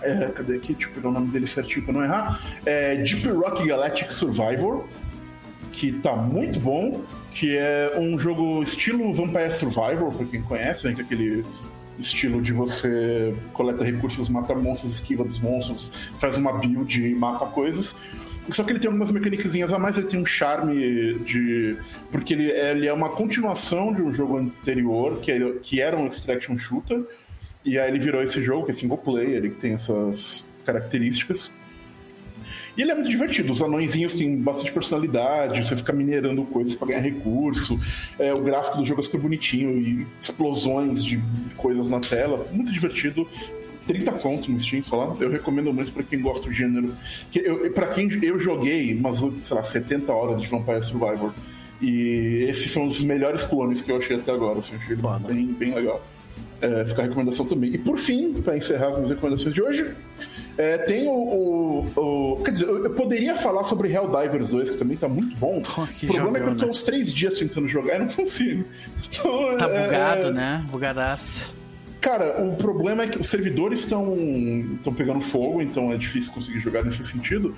É, 0.00 0.26
cadê 0.28 0.56
aqui? 0.56 0.74
Deixa 0.74 0.88
eu 0.88 0.94
pegar 0.94 1.08
o 1.08 1.12
nome 1.12 1.28
dele 1.28 1.46
certinho 1.46 1.84
pra 1.84 1.92
não 1.92 2.04
errar. 2.04 2.40
É 2.64 2.96
Deep 2.96 3.28
Rock 3.28 3.66
Galactic 3.66 4.12
Survivor, 4.12 4.84
que 5.72 5.92
tá 5.92 6.14
muito 6.14 6.60
bom, 6.60 7.00
que 7.32 7.56
é 7.56 7.96
um 7.98 8.16
jogo 8.16 8.62
estilo 8.62 9.12
Vampire 9.12 9.50
Survivor, 9.50 10.14
pra 10.14 10.24
quem 10.26 10.42
conhece, 10.42 10.86
né? 10.86 10.94
Que 10.94 11.00
é 11.00 11.04
aquele 11.04 11.44
estilo 11.98 12.40
de 12.40 12.52
você 12.52 13.34
coleta 13.52 13.84
recursos, 13.84 14.28
mata 14.28 14.54
monstros, 14.54 14.92
esquiva 14.92 15.24
dos 15.24 15.38
monstros, 15.40 15.90
faz 16.18 16.36
uma 16.36 16.52
build 16.52 17.10
e 17.10 17.14
mata 17.14 17.46
coisas. 17.46 17.96
Só 18.50 18.64
que 18.64 18.72
ele 18.72 18.80
tem 18.80 18.88
algumas 18.88 19.12
mecânicas 19.12 19.54
a 19.72 19.78
mais, 19.78 19.96
ele 19.96 20.08
tem 20.08 20.20
um 20.20 20.26
charme 20.26 21.14
de. 21.20 21.76
Porque 22.10 22.34
ele 22.34 22.50
é, 22.50 22.72
ele 22.72 22.86
é 22.86 22.92
uma 22.92 23.08
continuação 23.08 23.92
de 23.92 24.02
um 24.02 24.12
jogo 24.12 24.36
anterior, 24.36 25.20
que, 25.20 25.32
que 25.62 25.80
era 25.80 25.96
um 25.96 26.06
extraction 26.06 26.58
shooter, 26.58 27.04
e 27.64 27.78
aí 27.78 27.88
ele 27.88 28.00
virou 28.00 28.22
esse 28.22 28.42
jogo, 28.42 28.64
que 28.64 28.72
é 28.72 28.74
single 28.74 28.98
player, 28.98 29.36
ele 29.36 29.50
tem 29.50 29.74
essas 29.74 30.52
características. 30.66 31.52
E 32.76 32.82
ele 32.82 32.90
é 32.90 32.94
muito 32.94 33.10
divertido, 33.10 33.52
os 33.52 33.62
anõezinhos 33.62 34.14
têm 34.14 34.34
bastante 34.36 34.72
personalidade, 34.72 35.64
você 35.64 35.76
fica 35.76 35.92
minerando 35.92 36.42
coisas 36.44 36.74
pra 36.74 36.88
ganhar 36.88 37.00
recurso, 37.00 37.78
é, 38.18 38.32
o 38.32 38.40
gráfico 38.40 38.78
do 38.78 38.84
jogo 38.84 39.00
é 39.00 39.04
super 39.04 39.20
bonitinho, 39.20 39.78
e 39.78 40.06
explosões 40.20 41.04
de 41.04 41.20
coisas 41.56 41.88
na 41.90 42.00
tela, 42.00 42.46
muito 42.50 42.72
divertido. 42.72 43.28
30 43.86 44.12
conto 44.12 44.50
no 44.50 44.58
Steam, 44.60 44.82
sei 44.82 44.96
lá. 44.98 45.14
Eu 45.20 45.30
recomendo 45.30 45.72
muito 45.72 45.92
pra 45.92 46.02
quem 46.02 46.20
gosta 46.20 46.46
do 46.48 46.52
gênero. 46.52 46.94
Que 47.30 47.40
eu, 47.40 47.70
pra 47.72 47.86
quem 47.88 48.08
eu 48.22 48.38
joguei 48.38 48.94
umas, 48.94 49.18
sei 49.18 49.56
lá, 49.56 49.62
70 49.62 50.12
horas 50.12 50.40
de 50.40 50.46
Vampire 50.46 50.82
Survivor. 50.82 51.32
E 51.80 52.46
esse 52.48 52.68
foi 52.68 52.82
um 52.82 52.86
dos 52.88 53.00
melhores 53.00 53.42
clones 53.44 53.82
que 53.82 53.90
eu 53.90 53.96
achei 53.96 54.16
até 54.16 54.30
agora. 54.32 54.60
Assim, 54.60 54.74
eu 54.74 54.80
achei 54.80 54.92
ele 54.92 55.02
bem, 55.34 55.46
bem 55.46 55.74
legal. 55.74 56.00
É, 56.60 56.84
fica 56.84 57.02
a 57.02 57.04
recomendação 57.06 57.44
também. 57.44 57.74
E 57.74 57.78
por 57.78 57.98
fim, 57.98 58.34
pra 58.34 58.56
encerrar 58.56 58.88
as 58.88 58.94
minhas 58.94 59.10
recomendações 59.10 59.52
de 59.52 59.60
hoje, 59.60 59.92
é, 60.56 60.78
tem 60.78 61.08
o, 61.08 61.10
o- 61.10 61.86
o- 62.36 62.44
Quer 62.44 62.52
dizer, 62.52 62.68
eu, 62.68 62.90
poderia 62.90 63.34
falar 63.34 63.64
sobre 63.64 63.90
Helldivers 63.92 64.50
2, 64.50 64.70
que 64.70 64.76
também 64.76 64.96
tá 64.96 65.08
muito 65.08 65.36
bom. 65.38 65.60
Pô, 65.62 65.82
o 65.82 66.06
problema 66.06 66.38
é 66.38 66.40
que 66.40 66.48
eu 66.50 66.56
tô 66.56 66.64
né? 66.66 66.70
uns 66.70 66.82
três 66.84 67.12
dias 67.12 67.36
tentando 67.36 67.66
jogar 67.66 67.96
e 67.96 67.98
não 67.98 68.08
consigo. 68.08 68.64
Então, 69.04 69.56
Tá 69.56 69.68
é- 69.68 69.84
bugado, 69.86 70.28
é- 70.28 70.32
né? 70.32 70.64
Bugadaço. 70.70 71.52
Cara, 72.02 72.42
o 72.42 72.56
problema 72.56 73.04
é 73.04 73.06
que 73.06 73.16
os 73.18 73.28
servidores 73.28 73.78
estão 73.78 74.12
estão 74.74 74.92
pegando 74.92 75.20
fogo, 75.20 75.62
então 75.62 75.92
é 75.92 75.96
difícil 75.96 76.32
conseguir 76.32 76.58
jogar 76.58 76.82
nesse 76.84 77.04
sentido. 77.04 77.56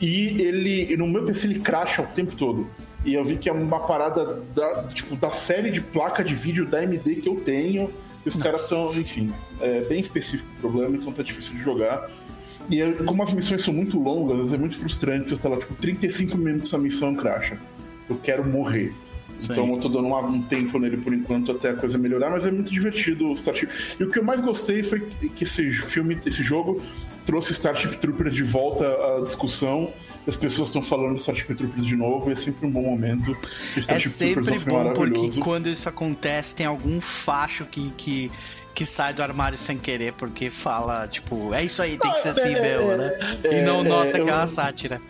E 0.00 0.42
ele, 0.42 0.96
no 0.96 1.06
meu 1.06 1.24
PC 1.24 1.46
ele 1.46 1.60
cracha 1.60 2.02
o 2.02 2.06
tempo 2.08 2.34
todo. 2.34 2.66
E 3.04 3.14
eu 3.14 3.24
vi 3.24 3.36
que 3.36 3.48
é 3.48 3.52
uma 3.52 3.78
parada 3.86 4.42
da, 4.52 4.82
tipo, 4.88 5.14
da 5.14 5.30
série 5.30 5.70
de 5.70 5.80
placa 5.80 6.24
de 6.24 6.34
vídeo 6.34 6.66
da 6.66 6.78
AMD 6.78 7.16
que 7.16 7.28
eu 7.28 7.36
tenho. 7.36 7.88
E 8.26 8.28
os 8.28 8.34
caras 8.34 8.62
estão, 8.64 8.92
enfim, 9.00 9.32
é 9.60 9.82
bem 9.82 10.00
específico 10.00 10.48
o 10.56 10.60
problema, 10.60 10.96
então 10.96 11.12
tá 11.12 11.22
difícil 11.22 11.54
de 11.54 11.62
jogar. 11.62 12.10
E 12.68 12.80
eu- 12.80 13.04
como 13.04 13.22
as 13.22 13.30
missões 13.30 13.62
são 13.62 13.72
muito 13.72 13.96
longas, 14.02 14.52
é 14.52 14.56
muito 14.58 14.76
frustrante. 14.76 15.30
Eu 15.30 15.38
tô 15.38 15.48
lá, 15.50 15.56
tipo, 15.58 15.72
35 15.74 16.36
minutos 16.36 16.74
a 16.74 16.78
missão 16.78 17.14
cracha. 17.14 17.58
Eu 18.10 18.16
quero 18.16 18.44
morrer. 18.44 18.92
Sim. 19.36 19.52
Então 19.52 19.70
eu 19.72 19.78
tô 19.78 19.88
dando 19.88 20.06
uma- 20.06 20.20
um 20.20 20.40
tempo 20.42 20.78
nele 20.78 20.96
por 20.96 21.12
enquanto 21.12 21.52
até 21.52 21.70
a 21.70 21.74
coisa 21.74 21.98
melhorar, 21.98 22.30
mas 22.30 22.46
é 22.46 22.50
muito 22.52 22.70
divertido 22.70 23.26
o 23.28 23.32
Starship. 23.34 23.68
E 23.98 24.04
o 24.04 24.10
que 24.10 24.18
eu 24.18 24.24
mais 24.24 24.40
gostei 24.40 24.82
foi 24.82 25.00
que 25.36 25.44
esse 25.44 25.70
filme, 25.72 26.18
esse 26.24 26.42
jogo, 26.42 26.80
trouxe 27.26 27.52
Starship 27.52 27.96
Troopers 27.96 28.34
de 28.34 28.44
volta 28.44 28.84
à 28.86 29.22
discussão. 29.22 29.92
As 30.26 30.36
pessoas 30.36 30.68
estão 30.68 30.80
falando 30.82 31.14
de 31.14 31.20
Starship 31.20 31.54
Troopers 31.54 31.84
de 31.86 31.96
novo, 31.96 32.30
e 32.30 32.32
é 32.32 32.36
sempre 32.36 32.66
um 32.66 32.70
bom 32.70 32.82
momento. 32.82 33.36
É 33.76 33.78
Starship 33.80 34.08
sempre 34.10 34.40
um 34.40 34.44
filme 34.44 34.58
bom 34.66 34.84
porque 34.92 35.10
maravilhoso. 35.10 35.40
quando 35.40 35.68
isso 35.68 35.88
acontece 35.88 36.54
tem 36.54 36.64
algum 36.66 37.00
facho 37.00 37.64
que, 37.66 37.90
que, 37.96 38.30
que 38.74 38.84
sai 38.84 39.14
do 39.14 39.22
armário 39.22 39.56
sem 39.56 39.78
querer 39.78 40.12
porque 40.14 40.50
fala, 40.50 41.06
tipo, 41.06 41.54
é 41.54 41.62
isso 41.64 41.80
aí, 41.80 41.96
tem 41.96 42.10
que 42.10 42.18
ser 42.18 42.28
assim 42.30 42.54
é, 42.54 42.74
é, 42.74 42.96
né? 42.96 43.38
é, 43.44 43.60
e 43.60 43.62
não 43.64 43.80
é, 43.80 43.88
nota 43.88 44.18
eu- 44.18 44.24
aquela 44.24 44.46
sátira. 44.46 45.00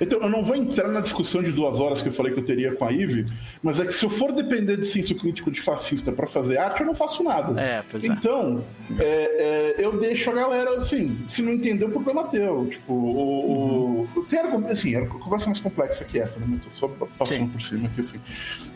Então, 0.00 0.20
eu 0.20 0.28
não 0.28 0.42
vou 0.42 0.56
entrar 0.56 0.88
na 0.88 1.00
discussão 1.00 1.42
de 1.42 1.52
duas 1.52 1.78
horas 1.78 2.02
que 2.02 2.08
eu 2.08 2.12
falei 2.12 2.32
que 2.32 2.40
eu 2.40 2.44
teria 2.44 2.74
com 2.74 2.84
a 2.84 2.92
Eve, 2.92 3.26
mas 3.62 3.80
é 3.80 3.84
que 3.84 3.92
se 3.92 4.04
eu 4.04 4.10
for 4.10 4.32
depender 4.32 4.76
de 4.76 4.86
senso 4.86 5.14
crítico 5.14 5.50
de 5.50 5.60
fascista 5.60 6.10
pra 6.10 6.26
fazer 6.26 6.58
arte, 6.58 6.80
eu 6.80 6.86
não 6.86 6.94
faço 6.94 7.22
nada. 7.22 7.58
É, 7.60 7.82
pois 7.88 8.04
é. 8.04 8.08
Então, 8.08 8.64
é, 8.98 9.74
é, 9.78 9.84
eu 9.84 9.98
deixo 9.98 10.30
a 10.30 10.34
galera, 10.34 10.76
assim, 10.76 11.16
se 11.26 11.42
não 11.42 11.52
entender, 11.52 11.84
o 11.84 11.90
problema 11.90 12.22
é 12.22 12.24
teu. 12.24 12.66
Tipo, 12.70 12.92
o. 12.92 14.08
o 14.16 14.22
tem 14.28 14.40
argumento, 14.40 14.72
assim, 14.72 14.96
a 14.96 15.06
conversa 15.06 15.46
mais 15.46 15.60
complexa 15.60 16.04
que 16.04 16.18
essa, 16.18 16.40
né? 16.40 16.46
Eu 16.50 16.58
tô 16.58 16.70
só 16.70 16.88
passando 17.18 17.38
Sim. 17.38 17.48
por 17.48 17.62
cima 17.62 17.86
aqui, 17.88 18.00
assim. 18.00 18.20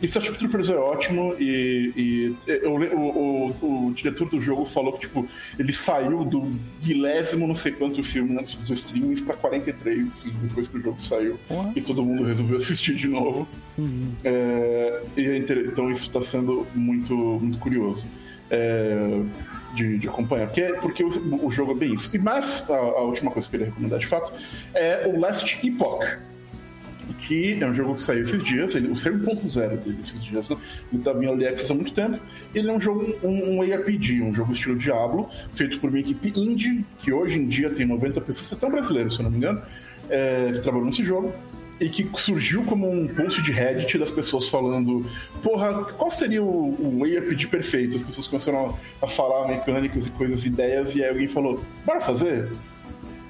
E 0.00 0.06
Starship 0.06 0.36
Troopers 0.38 0.70
é 0.70 0.76
ótimo, 0.76 1.34
e, 1.38 1.92
e 1.96 2.36
eu 2.46 2.74
o, 2.74 3.54
o, 3.62 3.88
o 3.88 3.92
diretor 3.94 4.11
do 4.12 4.40
jogo 4.40 4.64
falou 4.66 4.92
que, 4.94 5.00
tipo, 5.00 5.26
ele 5.58 5.72
saiu 5.72 6.24
do 6.24 6.50
milésimo 6.82 7.46
não 7.46 7.54
sei 7.54 7.72
quanto 7.72 8.02
filme 8.02 8.34
né, 8.34 8.42
dos 8.42 8.70
streamings 8.70 9.20
pra 9.20 9.34
43, 9.34 10.08
assim, 10.08 10.32
depois 10.42 10.68
que 10.68 10.78
o 10.78 10.80
jogo 10.82 11.02
saiu. 11.02 11.38
Porra. 11.48 11.72
E 11.74 11.80
todo 11.80 12.02
mundo 12.04 12.24
resolveu 12.24 12.56
assistir 12.58 12.94
de 12.94 13.08
novo. 13.08 13.46
É, 14.24 15.02
e 15.16 15.26
é 15.26 15.36
então 15.38 15.90
isso 15.90 16.06
está 16.06 16.20
sendo 16.20 16.66
muito, 16.74 17.14
muito 17.14 17.58
curioso 17.58 18.06
é, 18.50 19.20
de, 19.74 19.98
de 19.98 20.08
acompanhar. 20.08 20.46
Porque, 20.46 20.60
é- 20.60 20.72
porque 20.74 21.02
o, 21.04 21.46
o 21.46 21.50
jogo 21.50 21.72
é 21.72 21.74
bem 21.74 21.94
isso. 21.94 22.14
E 22.14 22.18
mas 22.18 22.70
a, 22.70 22.76
a 22.76 23.00
última 23.02 23.30
coisa 23.30 23.48
que 23.48 23.56
eu 23.56 23.60
queria 23.60 23.72
recomendar 23.72 23.98
de 23.98 24.06
fato 24.06 24.32
é 24.74 25.10
o 25.12 25.18
Last 25.18 25.66
Epoch. 25.66 26.04
Que 27.26 27.62
é 27.62 27.66
um 27.66 27.72
jogo 27.72 27.94
que 27.94 28.02
saiu 28.02 28.22
esses 28.22 28.42
dias, 28.42 28.74
ele, 28.74 28.88
o 28.88 28.94
1.0 28.94 29.68
dele 29.78 29.98
esses 30.02 30.22
dias, 30.22 30.48
né? 30.48 30.56
Ele 30.90 31.00
estava 31.00 31.22
em 31.22 31.28
Early 31.28 31.46
Access 31.46 31.70
há 31.70 31.74
muito 31.74 31.92
tempo. 31.92 32.18
Ele 32.54 32.68
é 32.68 32.72
um 32.72 32.80
jogo, 32.80 33.14
um, 33.22 33.58
um 33.58 33.62
ARPG, 33.62 34.22
um 34.22 34.32
jogo 34.32 34.52
estilo 34.52 34.76
Diablo, 34.76 35.28
feito 35.52 35.78
por 35.78 35.90
uma 35.90 36.00
equipe 36.00 36.32
indie, 36.34 36.84
que 36.98 37.12
hoje 37.12 37.38
em 37.38 37.46
dia 37.46 37.70
tem 37.70 37.86
90 37.86 38.20
pessoas, 38.20 38.52
até 38.52 38.66
um 38.66 38.70
brasileiro, 38.70 39.10
se 39.10 39.20
eu 39.20 39.24
não 39.24 39.30
me 39.30 39.36
engano, 39.36 39.62
é, 40.10 40.52
que 40.52 40.60
trabalhou 40.60 40.86
nesse 40.86 41.04
jogo 41.04 41.32
e 41.80 41.88
que 41.88 42.08
surgiu 42.16 42.64
como 42.64 42.90
um 42.90 43.08
post 43.08 43.42
de 43.42 43.50
Reddit 43.50 43.98
das 43.98 44.10
pessoas 44.10 44.48
falando: 44.48 45.04
Porra, 45.42 45.84
qual 45.84 46.10
seria 46.10 46.42
o, 46.42 47.00
o 47.00 47.04
ARPG 47.04 47.48
perfeito? 47.48 47.96
As 47.96 48.02
pessoas 48.02 48.26
começaram 48.28 48.76
a, 49.00 49.04
a 49.04 49.08
falar 49.08 49.48
mecânicas 49.48 50.06
e 50.06 50.10
coisas, 50.10 50.44
ideias, 50.44 50.94
e 50.94 51.02
aí 51.02 51.08
alguém 51.08 51.28
falou: 51.28 51.62
Bora 51.84 52.00
fazer? 52.00 52.48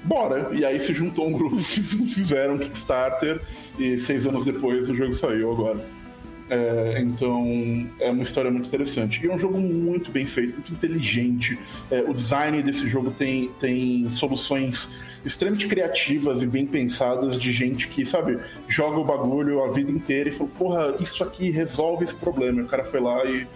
Bora! 0.03 0.49
E 0.53 0.65
aí 0.65 0.79
se 0.79 0.93
juntou 0.93 1.27
um 1.27 1.33
grupo, 1.33 1.57
fizeram 1.63 2.57
Kickstarter, 2.57 3.41
e 3.79 3.97
seis 3.97 4.27
anos 4.27 4.45
depois 4.45 4.89
o 4.89 4.95
jogo 4.95 5.13
saiu 5.13 5.51
agora. 5.51 6.03
É, 6.49 6.99
então 7.01 7.87
é 7.99 8.11
uma 8.11 8.23
história 8.23 8.51
muito 8.51 8.67
interessante. 8.67 9.25
E 9.25 9.29
é 9.29 9.33
um 9.33 9.39
jogo 9.39 9.59
muito 9.59 10.11
bem 10.11 10.25
feito, 10.25 10.53
muito 10.53 10.73
inteligente. 10.73 11.57
É, 11.89 12.01
o 12.01 12.13
design 12.13 12.61
desse 12.61 12.87
jogo 12.87 13.11
tem, 13.11 13.49
tem 13.59 14.09
soluções 14.09 14.93
extremamente 15.25 15.67
criativas 15.67 16.41
e 16.41 16.47
bem 16.47 16.65
pensadas 16.65 17.39
de 17.39 17.51
gente 17.51 17.87
que, 17.87 18.05
sabe, 18.05 18.37
joga 18.67 18.99
o 18.99 19.05
bagulho 19.05 19.63
a 19.63 19.71
vida 19.71 19.89
inteira 19.89 20.29
e 20.29 20.31
falou, 20.33 20.51
porra, 20.57 20.95
isso 20.99 21.23
aqui 21.23 21.49
resolve 21.49 22.03
esse 22.03 22.15
problema. 22.15 22.59
E 22.59 22.63
o 22.63 22.67
cara 22.67 22.83
foi 22.83 22.99
lá 22.99 23.23
e, 23.25 23.47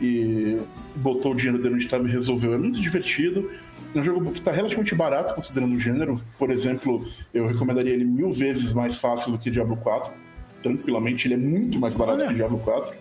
e 0.00 0.58
botou 0.94 1.32
o 1.32 1.34
dinheiro 1.34 1.60
dele 1.60 1.74
onde 1.74 1.84
estava 1.84 2.06
e 2.06 2.10
resolveu. 2.10 2.54
É 2.54 2.58
muito 2.58 2.80
divertido. 2.80 3.50
É 3.96 3.98
um 3.98 4.02
jogo 4.02 4.30
que 4.30 4.40
está 4.40 4.52
relativamente 4.52 4.94
barato, 4.94 5.34
considerando 5.34 5.74
o 5.74 5.78
gênero. 5.80 6.20
Por 6.38 6.50
exemplo, 6.50 7.08
eu 7.32 7.46
recomendaria 7.46 7.94
ele 7.94 8.04
mil 8.04 8.30
vezes 8.30 8.74
mais 8.74 8.98
fácil 8.98 9.32
do 9.32 9.38
que 9.38 9.50
Diablo 9.50 9.74
4. 9.78 10.12
Tranquilamente, 10.62 11.26
ele 11.26 11.32
é 11.32 11.38
muito 11.38 11.80
mais 11.80 11.94
barato 11.94 12.18
Olha. 12.18 12.28
que 12.28 12.34
Diablo 12.34 12.58
4. 12.58 12.94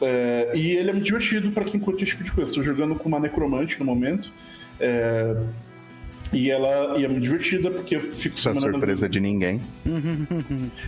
É, 0.00 0.52
e 0.54 0.70
ele 0.70 0.88
é 0.88 0.92
muito 0.94 1.04
divertido 1.04 1.50
para 1.50 1.64
quem 1.64 1.78
curte 1.78 2.04
esse 2.04 2.12
tipo 2.12 2.24
de 2.24 2.32
coisa. 2.32 2.50
Estou 2.50 2.62
jogando 2.64 2.94
com 2.94 3.06
uma 3.06 3.20
necromante 3.20 3.78
no 3.78 3.84
momento. 3.84 4.32
É, 4.80 5.36
e 6.32 6.50
ela 6.50 6.98
e 6.98 7.04
é 7.04 7.08
muito 7.08 7.22
divertida 7.22 7.70
porque 7.70 7.96
eu 7.96 8.00
fico 8.12 8.38
summonando- 8.38 8.72
surpresa 8.72 9.08
de 9.08 9.20
ninguém. 9.20 9.60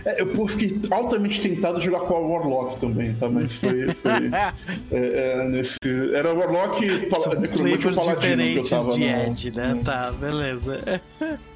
É, 0.05 0.21
eu 0.21 0.27
pô, 0.27 0.47
fiquei 0.47 0.79
altamente 0.89 1.41
tentado 1.41 1.79
jogar 1.81 1.99
com 2.01 2.15
a 2.15 2.19
Warlock 2.19 2.79
também, 2.79 3.13
tá? 3.13 3.29
Mas 3.29 3.55
foi. 3.55 3.93
foi 3.93 4.11
é, 4.91 5.41
é, 5.41 5.47
nesse, 5.49 5.77
era 6.13 6.33
Warlock 6.33 7.05
pala, 7.07 7.23
São 7.23 7.33
necromante 7.33 7.95
paladino 7.95 7.97
que 7.97 8.57
eu 8.57 8.63
diferentes 8.63 8.69
tava 8.69 8.91
de 8.91 8.99
no- 8.99 9.05
Ed, 9.05 9.51
né? 9.55 9.79
Tá, 9.83 10.11
beleza. 10.11 11.01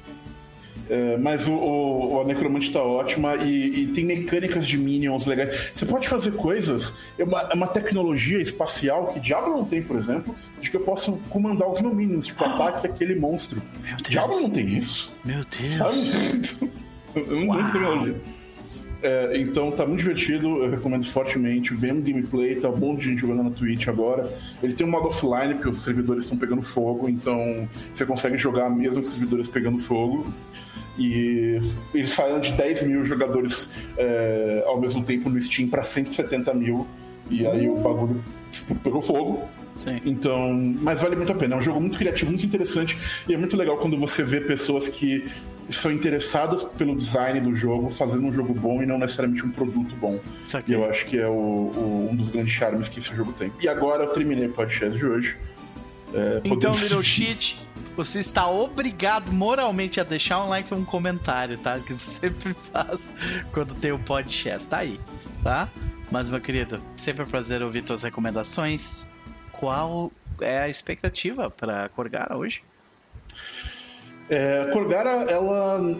É, 0.88 1.16
mas 1.16 1.48
o, 1.48 1.52
o, 1.52 2.20
a 2.20 2.24
Necromante 2.24 2.72
tá 2.72 2.80
ótima 2.80 3.36
e, 3.36 3.82
e 3.82 3.86
tem 3.88 4.04
mecânicas 4.04 4.66
de 4.66 4.78
minions 4.78 5.26
legais. 5.26 5.72
Você 5.74 5.84
pode 5.84 6.08
fazer 6.08 6.32
coisas, 6.32 6.94
é 7.18 7.24
uma, 7.24 7.40
é 7.40 7.54
uma 7.54 7.66
tecnologia 7.66 8.40
espacial 8.40 9.08
que 9.08 9.20
Diablo 9.20 9.56
não 9.56 9.64
tem, 9.64 9.82
por 9.82 9.96
exemplo, 9.96 10.36
de 10.60 10.70
que 10.70 10.76
eu 10.76 10.82
posso 10.82 11.20
comandar 11.28 11.68
os 11.68 11.80
meus 11.80 11.94
minions, 11.94 12.26
tipo, 12.26 12.44
ataque 12.44 12.86
aquele 12.86 13.16
monstro. 13.16 13.60
Meu 13.82 13.96
Deus. 13.96 14.08
Diablo 14.08 14.40
não 14.40 14.50
tem 14.50 14.76
isso, 14.76 15.12
Meu 15.24 15.40
Deus. 15.44 15.74
sabe? 15.74 16.76
É 17.16 17.34
muito 17.34 17.72
tecnologia. 17.72 18.14
É, 19.06 19.38
então 19.38 19.70
tá 19.70 19.84
muito 19.84 20.00
divertido, 20.00 20.64
eu 20.64 20.68
recomendo 20.68 21.06
fortemente. 21.06 21.72
Um 21.72 21.78
gameplay, 21.78 22.56
tá 22.56 22.68
bom 22.68 22.96
de 22.96 23.04
gente 23.04 23.20
jogando 23.20 23.44
na 23.44 23.50
Twitch 23.50 23.86
agora. 23.86 24.24
Ele 24.60 24.74
tem 24.74 24.84
um 24.84 24.90
modo 24.90 25.06
offline, 25.06 25.54
porque 25.54 25.68
os 25.68 25.78
servidores 25.78 26.24
estão 26.24 26.36
pegando 26.36 26.60
fogo, 26.60 27.08
então 27.08 27.68
você 27.94 28.04
consegue 28.04 28.36
jogar 28.36 28.68
mesmo 28.68 28.96
com 28.96 29.06
os 29.06 29.10
servidores 29.10 29.48
pegando 29.48 29.78
fogo. 29.78 30.26
E 30.98 31.60
eles 31.94 32.10
saíram 32.10 32.40
de 32.40 32.50
10 32.52 32.82
mil 32.82 33.04
jogadores 33.04 33.70
é, 33.96 34.64
ao 34.66 34.80
mesmo 34.80 35.04
tempo 35.04 35.30
no 35.30 35.40
Steam 35.40 35.68
para 35.68 35.84
170 35.84 36.52
mil. 36.54 36.84
E 37.30 37.46
aí 37.46 37.68
o 37.68 37.76
bagulho 37.76 38.20
tipo, 38.50 38.74
pegou 38.74 39.00
fogo. 39.00 39.48
Sim. 39.76 40.00
Então, 40.04 40.52
mas 40.80 41.00
vale 41.00 41.14
muito 41.14 41.30
a 41.30 41.34
pena. 41.34 41.54
É 41.54 41.58
um 41.58 41.60
jogo 41.60 41.80
muito 41.80 41.96
criativo, 41.96 42.32
muito 42.32 42.46
interessante. 42.46 42.98
E 43.28 43.34
é 43.34 43.36
muito 43.36 43.56
legal 43.56 43.76
quando 43.76 43.96
você 43.96 44.24
vê 44.24 44.40
pessoas 44.40 44.88
que 44.88 45.24
são 45.68 45.90
interessadas 45.90 46.62
pelo 46.62 46.94
design 46.96 47.40
do 47.40 47.54
jogo, 47.54 47.90
fazendo 47.90 48.26
um 48.26 48.32
jogo 48.32 48.54
bom 48.54 48.82
e 48.82 48.86
não 48.86 48.98
necessariamente 48.98 49.44
um 49.44 49.50
produto 49.50 49.94
bom. 49.96 50.20
E 50.66 50.72
eu 50.72 50.84
acho 50.88 51.06
que 51.06 51.18
é 51.18 51.26
o- 51.26 51.32
o- 51.32 52.08
um 52.10 52.16
dos 52.16 52.28
grandes 52.28 52.52
charmes 52.52 52.88
que 52.88 52.98
esse 52.98 53.14
jogo 53.14 53.32
tem. 53.32 53.52
E 53.60 53.68
agora 53.68 54.04
eu 54.04 54.12
terminei 54.12 54.46
o 54.46 54.52
podcast 54.52 54.96
de 54.96 55.04
hoje. 55.04 55.36
É, 56.14 56.38
Então, 56.44 56.50
podemos- 56.56 56.80
Little 56.82 57.02
Shit, 57.02 57.56
você 57.96 58.20
está 58.20 58.48
obrigado 58.48 59.32
moralmente 59.32 60.00
a 60.00 60.04
deixar 60.04 60.44
um 60.44 60.48
like 60.48 60.72
e 60.72 60.76
um 60.76 60.84
comentário, 60.84 61.58
tá? 61.58 61.78
Que 61.80 61.94
sempre 61.94 62.54
faz 62.72 63.12
quando 63.52 63.74
tem 63.74 63.90
o 63.92 63.98
podcast. 63.98 64.68
Tá 64.68 64.78
aí, 64.78 65.00
tá? 65.42 65.68
Mas, 66.10 66.30
meu 66.30 66.40
querido, 66.40 66.80
sempre 66.94 67.22
é 67.22 67.24
um 67.24 67.28
prazer 67.28 67.62
ouvir 67.62 67.82
tuas 67.82 68.04
recomendações. 68.04 69.10
Qual 69.50 70.12
é 70.40 70.58
a 70.60 70.68
expectativa 70.68 71.50
para 71.50 71.88
Corgara 71.88 72.36
hoje? 72.36 72.62
É, 74.28 74.66
a 74.68 74.72
Corgara, 74.72 75.10
ela 75.30 75.96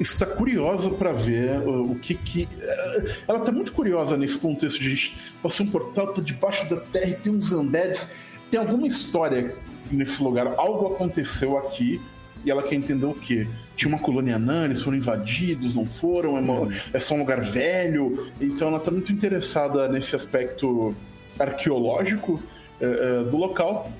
está 0.00 0.24
curiosa 0.26 0.90
para 0.90 1.12
ver 1.12 1.58
uh, 1.60 1.90
o 1.92 1.96
que 1.98 2.14
que. 2.14 2.48
é, 2.60 3.16
Ela 3.28 3.38
está 3.40 3.52
muito 3.52 3.72
curiosa 3.72 4.16
nesse 4.16 4.38
contexto 4.38 4.78
de 4.80 4.90
gente 4.94 5.16
passar 5.42 5.64
um 5.64 5.70
portal, 5.70 6.12
tá 6.12 6.22
debaixo 6.22 6.68
da 6.70 6.76
terra 6.76 7.10
e 7.10 7.14
tem 7.14 7.32
uns 7.34 7.52
undeads. 7.52 8.14
Tem 8.50 8.58
alguma 8.60 8.86
história 8.86 9.54
nesse 9.90 10.22
lugar, 10.22 10.46
algo 10.56 10.94
aconteceu 10.94 11.58
aqui 11.58 12.00
e 12.44 12.50
ela 12.50 12.62
quer 12.62 12.74
entender 12.76 13.06
o 13.06 13.14
quê? 13.14 13.46
Tinha 13.76 13.88
uma 13.88 13.98
colônia 13.98 14.36
anã, 14.36 14.64
eles 14.64 14.82
foram 14.82 14.96
invadidos, 14.96 15.74
não 15.74 15.86
foram, 15.86 16.36
é, 16.36 16.40
uma- 16.40 16.68
é 16.92 16.98
só 16.98 17.14
um 17.14 17.18
lugar 17.18 17.40
velho. 17.40 18.30
Então 18.40 18.68
ela 18.68 18.78
está 18.78 18.90
muito 18.90 19.12
interessada 19.12 19.88
nesse 19.88 20.14
aspecto 20.16 20.94
arqueológico 21.38 22.42
é, 22.80 22.84
é, 22.86 23.24
do 23.30 23.36
local. 23.36 23.90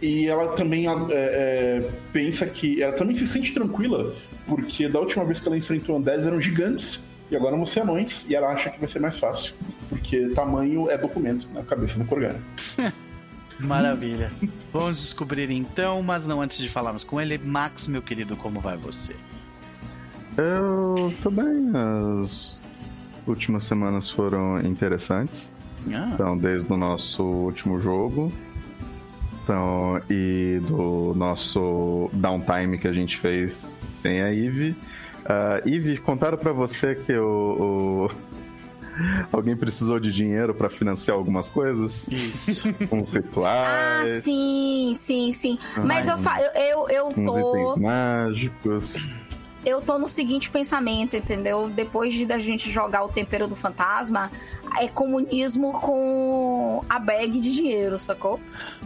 E 0.00 0.26
ela 0.28 0.48
também 0.48 0.86
é, 0.88 0.92
é, 1.10 1.90
pensa 2.12 2.46
que. 2.46 2.82
Ela 2.82 2.92
também 2.92 3.14
se 3.14 3.26
sente 3.26 3.52
tranquila, 3.52 4.14
porque 4.46 4.88
da 4.88 5.00
última 5.00 5.24
vez 5.24 5.40
que 5.40 5.48
ela 5.48 5.56
enfrentou 5.56 5.96
Undeads 5.96 6.26
eram 6.26 6.40
gigantes, 6.40 7.04
e 7.30 7.36
agora 7.36 7.56
vão 7.56 7.66
ser 7.66 7.80
anões, 7.80 8.26
e 8.28 8.34
ela 8.34 8.48
acha 8.48 8.70
que 8.70 8.78
vai 8.78 8.88
ser 8.88 9.00
mais 9.00 9.18
fácil, 9.18 9.54
porque 9.88 10.28
tamanho 10.28 10.88
é 10.90 10.96
documento 10.96 11.48
na 11.52 11.62
cabeça 11.62 11.98
da 11.98 12.04
Corgana. 12.04 12.40
Maravilha. 13.58 14.28
Vamos 14.72 15.00
descobrir 15.00 15.50
então, 15.50 16.00
mas 16.00 16.24
não 16.24 16.40
antes 16.40 16.58
de 16.58 16.68
falarmos 16.68 17.02
com 17.02 17.20
ele. 17.20 17.36
Max, 17.38 17.88
meu 17.88 18.00
querido, 18.00 18.36
como 18.36 18.60
vai 18.60 18.76
você? 18.76 19.16
Eu 20.36 21.12
tô 21.20 21.30
bem. 21.30 21.72
As 22.22 22.56
últimas 23.26 23.64
semanas 23.64 24.08
foram 24.08 24.60
interessantes. 24.60 25.50
Ah, 25.92 26.10
Então, 26.14 26.38
desde 26.38 26.72
o 26.72 26.76
nosso 26.76 27.24
último 27.24 27.80
jogo. 27.80 28.30
Então, 29.52 29.98
e 30.10 30.60
do 30.64 31.14
nosso 31.16 32.10
downtime 32.12 32.76
que 32.76 32.86
a 32.86 32.92
gente 32.92 33.16
fez 33.16 33.80
sem 33.94 34.20
a 34.20 34.30
Eve. 34.30 34.76
Ah, 35.24 35.62
Eve, 35.64 35.96
contaram 35.96 36.36
pra 36.36 36.52
você 36.52 36.94
que 36.94 37.16
o, 37.16 38.10
o- 38.10 38.10
alguém 39.32 39.56
precisou 39.56 39.98
de 39.98 40.12
dinheiro 40.12 40.52
pra 40.52 40.68
financiar 40.68 41.16
algumas 41.16 41.48
coisas? 41.48 42.06
isso. 42.08 42.68
Uns 42.92 43.08
Ah, 43.08 43.14
rituais, 43.14 44.22
sim, 44.22 44.92
sim, 44.94 45.32
sim. 45.32 45.58
Mas 45.82 46.06
eu, 46.08 46.18
fa- 46.18 46.38
eu, 46.42 46.62
eu, 46.62 46.88
eu 46.90 47.06
uns 47.06 47.14
tô. 47.14 47.56
itens 47.72 47.82
mágicos. 47.82 49.08
Eu 49.64 49.80
tô 49.82 49.98
no 49.98 50.08
seguinte 50.08 50.50
pensamento, 50.50 51.16
entendeu? 51.16 51.68
Depois 51.68 52.14
de 52.14 52.24
da 52.24 52.38
gente 52.38 52.70
jogar 52.70 53.04
o 53.04 53.08
tempero 53.08 53.46
do 53.46 53.56
fantasma, 53.56 54.30
é 54.78 54.88
comunismo 54.88 55.72
com 55.80 56.82
a 56.88 56.98
bag 56.98 57.40
de 57.40 57.52
dinheiro, 57.52 57.98
sacou? 57.98 58.40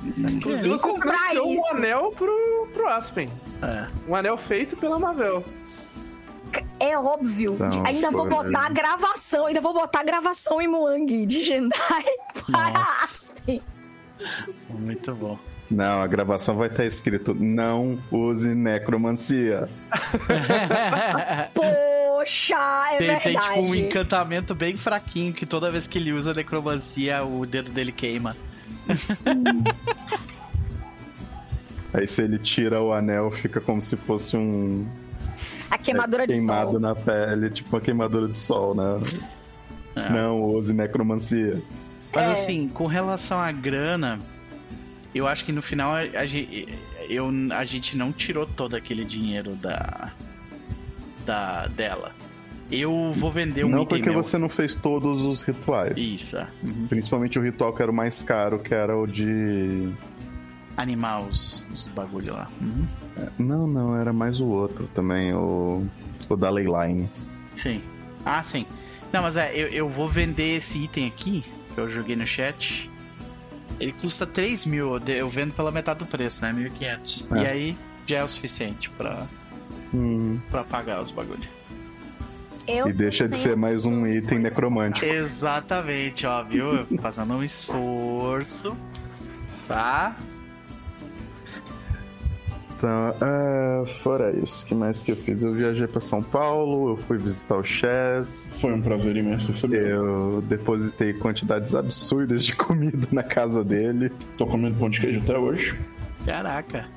Inclusive, 0.04 0.62
Se 0.62 0.68
você 0.68 0.78
comprar 0.78 1.34
isso. 1.34 1.42
um 1.44 1.66
anel 1.70 2.12
pro, 2.12 2.68
pro 2.72 2.88
Aspen. 2.88 3.30
É. 3.62 3.86
Um 4.08 4.14
anel 4.14 4.36
feito 4.36 4.76
pela 4.76 4.98
Mavel. 4.98 5.44
É 6.78 6.98
óbvio. 6.98 7.56
Não, 7.58 7.86
ainda 7.86 8.10
vou 8.10 8.28
botar 8.28 8.66
a 8.66 8.68
gravação, 8.68 9.46
ainda 9.46 9.60
vou 9.60 9.72
botar 9.72 10.00
a 10.00 10.04
gravação 10.04 10.60
em 10.60 10.66
Muang 10.68 11.24
de 11.26 11.44
Jendai 11.44 12.04
para 12.50 12.70
Nossa. 12.78 13.04
Aspen. 13.04 13.62
Muito 14.68 15.14
bom. 15.14 15.38
Não, 15.72 16.02
a 16.02 16.06
gravação 16.06 16.56
vai 16.56 16.68
estar 16.68 16.84
escrito: 16.84 17.34
não 17.34 17.98
use 18.10 18.48
necromancia. 18.54 19.66
Poxa, 21.54 22.54
é 22.92 22.98
tem, 22.98 23.06
tem, 23.18 23.32
verdade. 23.32 23.46
tipo 23.48 23.60
um 23.60 23.74
encantamento 23.74 24.54
bem 24.54 24.76
fraquinho 24.76 25.32
que 25.32 25.46
toda 25.46 25.70
vez 25.70 25.86
que 25.86 25.98
ele 25.98 26.12
usa 26.12 26.32
necromancia, 26.34 27.24
o 27.24 27.44
dedo 27.46 27.70
dele 27.72 27.90
queima. 27.92 28.36
Aí 31.94 32.06
se 32.06 32.22
ele 32.22 32.38
tira 32.38 32.80
o 32.80 32.92
anel, 32.92 33.30
fica 33.30 33.60
como 33.60 33.82
se 33.82 33.96
fosse 33.96 34.36
um 34.36 34.86
A 35.70 35.76
queimadura 35.76 36.26
de 36.26 36.32
queimado 36.34 36.72
sol. 36.72 36.80
na 36.80 36.94
pele, 36.94 37.50
tipo 37.50 37.74
uma 37.76 37.80
queimadura 37.82 38.28
de 38.28 38.38
sol, 38.38 38.74
né? 38.74 39.00
Não 40.10 40.40
use 40.42 40.72
necromancia. 40.72 41.60
Mas 42.14 42.26
É. 42.28 42.32
assim, 42.32 42.68
com 42.68 42.86
relação 42.86 43.38
à 43.40 43.52
grana, 43.52 44.18
eu 45.14 45.26
acho 45.26 45.44
que 45.44 45.52
no 45.52 45.62
final 45.62 45.94
a, 45.94 46.02
eu, 47.08 47.30
a 47.54 47.64
gente 47.64 47.96
não 47.96 48.12
tirou 48.12 48.46
todo 48.46 48.74
aquele 48.74 49.04
dinheiro 49.04 49.54
da, 49.56 50.12
da 51.24 51.66
dela. 51.68 52.12
Eu 52.70 53.12
vou 53.12 53.30
vender 53.30 53.66
um 53.66 53.68
não 53.68 53.84
porque 53.84 54.08
meu. 54.08 54.22
você 54.22 54.38
não 54.38 54.48
fez 54.48 54.74
todos 54.74 55.22
os 55.22 55.42
rituais. 55.42 55.98
Isso, 55.98 56.38
é. 56.38 56.46
Uhum. 56.62 56.86
Principalmente 56.88 57.38
o 57.38 57.42
ritual 57.42 57.74
que 57.74 57.82
era 57.82 57.90
o 57.90 57.94
mais 57.94 58.22
caro, 58.22 58.58
que 58.58 58.74
era 58.74 58.96
o 58.96 59.06
de. 59.06 59.92
Animar 60.74 61.22
os, 61.22 61.66
os 61.74 61.88
bagulho 61.88 62.32
lá. 62.32 62.48
Uhum. 62.58 62.86
Não, 63.38 63.66
não, 63.66 63.94
era 63.94 64.10
mais 64.10 64.40
o 64.40 64.46
outro 64.46 64.88
também, 64.94 65.34
o. 65.34 65.86
O 66.30 66.36
da 66.36 66.48
Leyline. 66.48 67.10
Sim. 67.54 67.82
Ah, 68.24 68.42
sim. 68.42 68.64
Não, 69.12 69.20
mas 69.20 69.36
é, 69.36 69.54
eu, 69.54 69.68
eu 69.68 69.88
vou 69.88 70.08
vender 70.08 70.56
esse 70.56 70.84
item 70.84 71.06
aqui, 71.06 71.44
que 71.74 71.78
eu 71.78 71.90
joguei 71.90 72.16
no 72.16 72.26
chat. 72.26 72.90
Ele 73.82 73.92
custa 74.00 74.24
3 74.26 74.64
mil, 74.66 74.98
eu 75.08 75.28
vendo 75.28 75.52
pela 75.52 75.72
metade 75.72 75.98
do 75.98 76.06
preço, 76.06 76.42
né? 76.42 76.52
1.500. 76.52 77.36
É. 77.36 77.42
E 77.42 77.46
aí 77.46 77.78
já 78.06 78.18
é 78.18 78.24
o 78.24 78.28
suficiente 78.28 78.88
pra, 78.90 79.26
Hum, 79.92 80.38
pra 80.50 80.64
pagar 80.64 81.02
os 81.02 81.10
bagulho. 81.10 81.48
Eu 82.66 82.88
e 82.88 82.92
deixa 82.92 83.28
de 83.28 83.36
ser 83.36 83.56
mais 83.56 83.84
um 83.84 84.06
item 84.06 84.38
necromântico. 84.38 85.04
Exatamente, 85.04 86.26
ó, 86.26 86.42
viu? 86.44 86.86
Fazendo 87.00 87.34
um 87.34 87.42
esforço, 87.42 88.76
tá? 89.66 90.16
Então, 92.82 93.14
é, 93.20 93.86
fora 94.00 94.36
isso, 94.36 94.64
o 94.64 94.66
que 94.66 94.74
mais 94.74 95.02
que 95.02 95.12
eu 95.12 95.16
fiz? 95.16 95.44
Eu 95.44 95.52
viajei 95.52 95.86
para 95.86 96.00
São 96.00 96.20
Paulo, 96.20 96.90
eu 96.90 96.96
fui 96.96 97.16
visitar 97.16 97.54
o 97.54 97.62
Chess. 97.62 98.50
Foi 98.60 98.72
um 98.72 98.82
prazer 98.82 99.16
imenso 99.16 99.46
receber. 99.46 99.86
Eu 99.86 100.42
depositei 100.48 101.12
quantidades 101.12 101.76
absurdas 101.76 102.44
de 102.44 102.56
comida 102.56 103.06
na 103.12 103.22
casa 103.22 103.62
dele. 103.62 104.10
Tô 104.36 104.48
comendo 104.48 104.80
pão 104.80 104.90
de 104.90 105.00
queijo 105.00 105.20
até 105.20 105.38
hoje. 105.38 105.78
Caraca. 106.26 106.88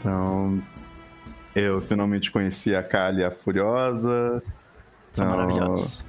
Então, 0.00 0.58
eu 1.54 1.82
finalmente 1.82 2.30
conheci 2.30 2.74
a 2.74 2.82
Kali 2.82 3.22
a 3.22 3.30
Furiosa. 3.30 4.42
São 5.12 5.26
Então, 5.26 5.36
maravilhosos. 5.36 6.02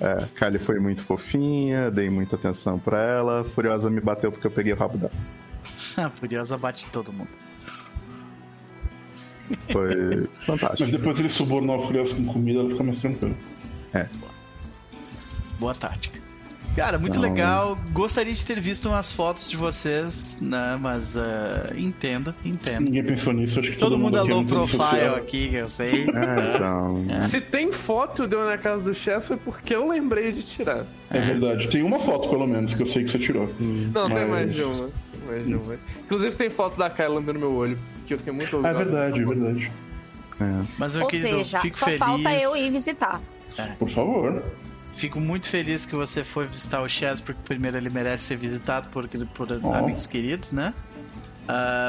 É, 0.00 0.24
a 0.24 0.26
Kali 0.34 0.58
foi 0.58 0.80
muito 0.80 1.04
fofinha, 1.04 1.88
dei 1.88 2.10
muita 2.10 2.34
atenção 2.34 2.80
pra 2.80 3.00
ela. 3.00 3.44
Furiosa 3.44 3.88
me 3.88 4.00
bateu 4.00 4.32
porque 4.32 4.48
eu 4.48 4.50
peguei 4.50 4.72
o 4.72 4.76
rabo 4.76 4.98
dela. 4.98 5.12
A 5.96 6.10
Furiosa 6.10 6.58
bate 6.58 6.86
todo 6.90 7.12
mundo. 7.12 7.30
Foi 9.70 10.26
fantástico. 10.40 10.82
Mas 10.82 10.92
depois 10.92 11.18
ele 11.20 11.28
subornou 11.28 11.76
a 11.82 11.86
Furiosa 11.86 12.14
com 12.14 12.24
comida, 12.26 12.60
ela 12.60 12.70
fica 12.70 12.82
mais 12.82 13.00
tranquila. 13.00 13.34
É. 13.94 14.06
Boa 15.58 15.74
tática. 15.74 16.20
Cara, 16.74 16.98
muito 16.98 17.18
Então- 17.18 17.30
legal. 17.30 17.78
Gostaria 17.92 18.32
de 18.32 18.46
ter 18.46 18.58
visto 18.58 18.88
umas 18.88 19.12
fotos 19.12 19.50
de 19.50 19.58
vocês, 19.58 20.40
né? 20.40 20.78
Mas 20.80 21.18
ah, 21.18 21.70
entendo, 21.76 22.34
entendo. 22.42 22.80
Ninguém 22.84 23.04
pensou 23.04 23.34
nisso, 23.34 23.60
acho 23.60 23.72
que 23.72 23.76
Todo, 23.76 23.98
mundo 23.98 24.16
é 24.16 24.20
aqui 24.20 24.30
low 24.32 24.42
profile 24.42 24.80
aqui, 25.16 25.48
que 25.50 25.56
eu 25.56 25.68
sei. 25.68 26.06
É, 26.08 26.56
então. 26.56 27.04
Se 27.28 27.42
tem 27.42 27.70
foto 27.70 28.26
deu 28.26 28.46
na 28.46 28.56
casa 28.56 28.80
do 28.82 28.94
Chess 28.94 29.26
foi 29.28 29.36
porque 29.36 29.74
eu 29.74 29.86
lembrei 29.86 30.32
de 30.32 30.42
tirar. 30.42 30.86
É 31.10 31.20
verdade. 31.20 31.68
Tem 31.68 31.82
uma 31.82 32.00
foto, 32.00 32.30
pelo 32.30 32.46
menos, 32.46 32.72
que 32.72 32.82
eu 32.82 32.86
sei 32.86 33.04
que 33.04 33.10
você 33.10 33.18
tirou. 33.18 33.52
Não, 33.60 34.08
tem 34.08 34.20
Mas- 34.20 34.30
mais 34.30 34.54
de 34.54 34.62
uma. 34.62 34.88
Mais 35.26 35.46
de 35.46 35.54
uma. 35.54 35.76
Inclusive 36.04 36.36
tem 36.36 36.50
fotos 36.50 36.76
da 36.78 36.90
Kyla 36.90 37.14
lambendo 37.16 37.38
meu 37.38 37.52
olho, 37.52 37.78
que 38.06 38.14
eu 38.14 38.18
fiquei 38.18 38.32
muito 38.32 38.54
É 38.54 38.58
orgulhoso. 38.58 38.84
verdade, 38.84 39.06
é 39.20 39.24
dessa 39.24 39.26
foto. 39.26 39.40
verdade. 39.40 39.72
É. 40.40 40.64
Mas 40.78 40.94
meu 40.94 41.04
Ou 41.04 41.08
querido, 41.10 41.28
seja, 41.44 41.60
fico 41.60 41.76
só 41.78 41.84
feliz. 41.84 41.98
falta 42.00 42.34
eu 42.34 42.56
ir 42.56 42.70
visitar. 42.70 43.20
Por 43.78 43.88
favor. 43.88 44.42
Fico 44.92 45.20
muito 45.20 45.48
feliz 45.48 45.86
que 45.86 45.94
você 45.94 46.22
foi 46.24 46.44
visitar 46.44 46.82
o 46.82 46.88
Chess, 46.88 47.20
porque 47.20 47.40
primeiro 47.44 47.76
ele 47.76 47.88
merece 47.90 48.24
ser 48.24 48.36
visitado 48.36 48.88
por, 48.88 49.08
por 49.08 49.48
Oh. 49.62 49.72
amigos 49.74 50.06
queridos, 50.06 50.52
né? 50.52 50.74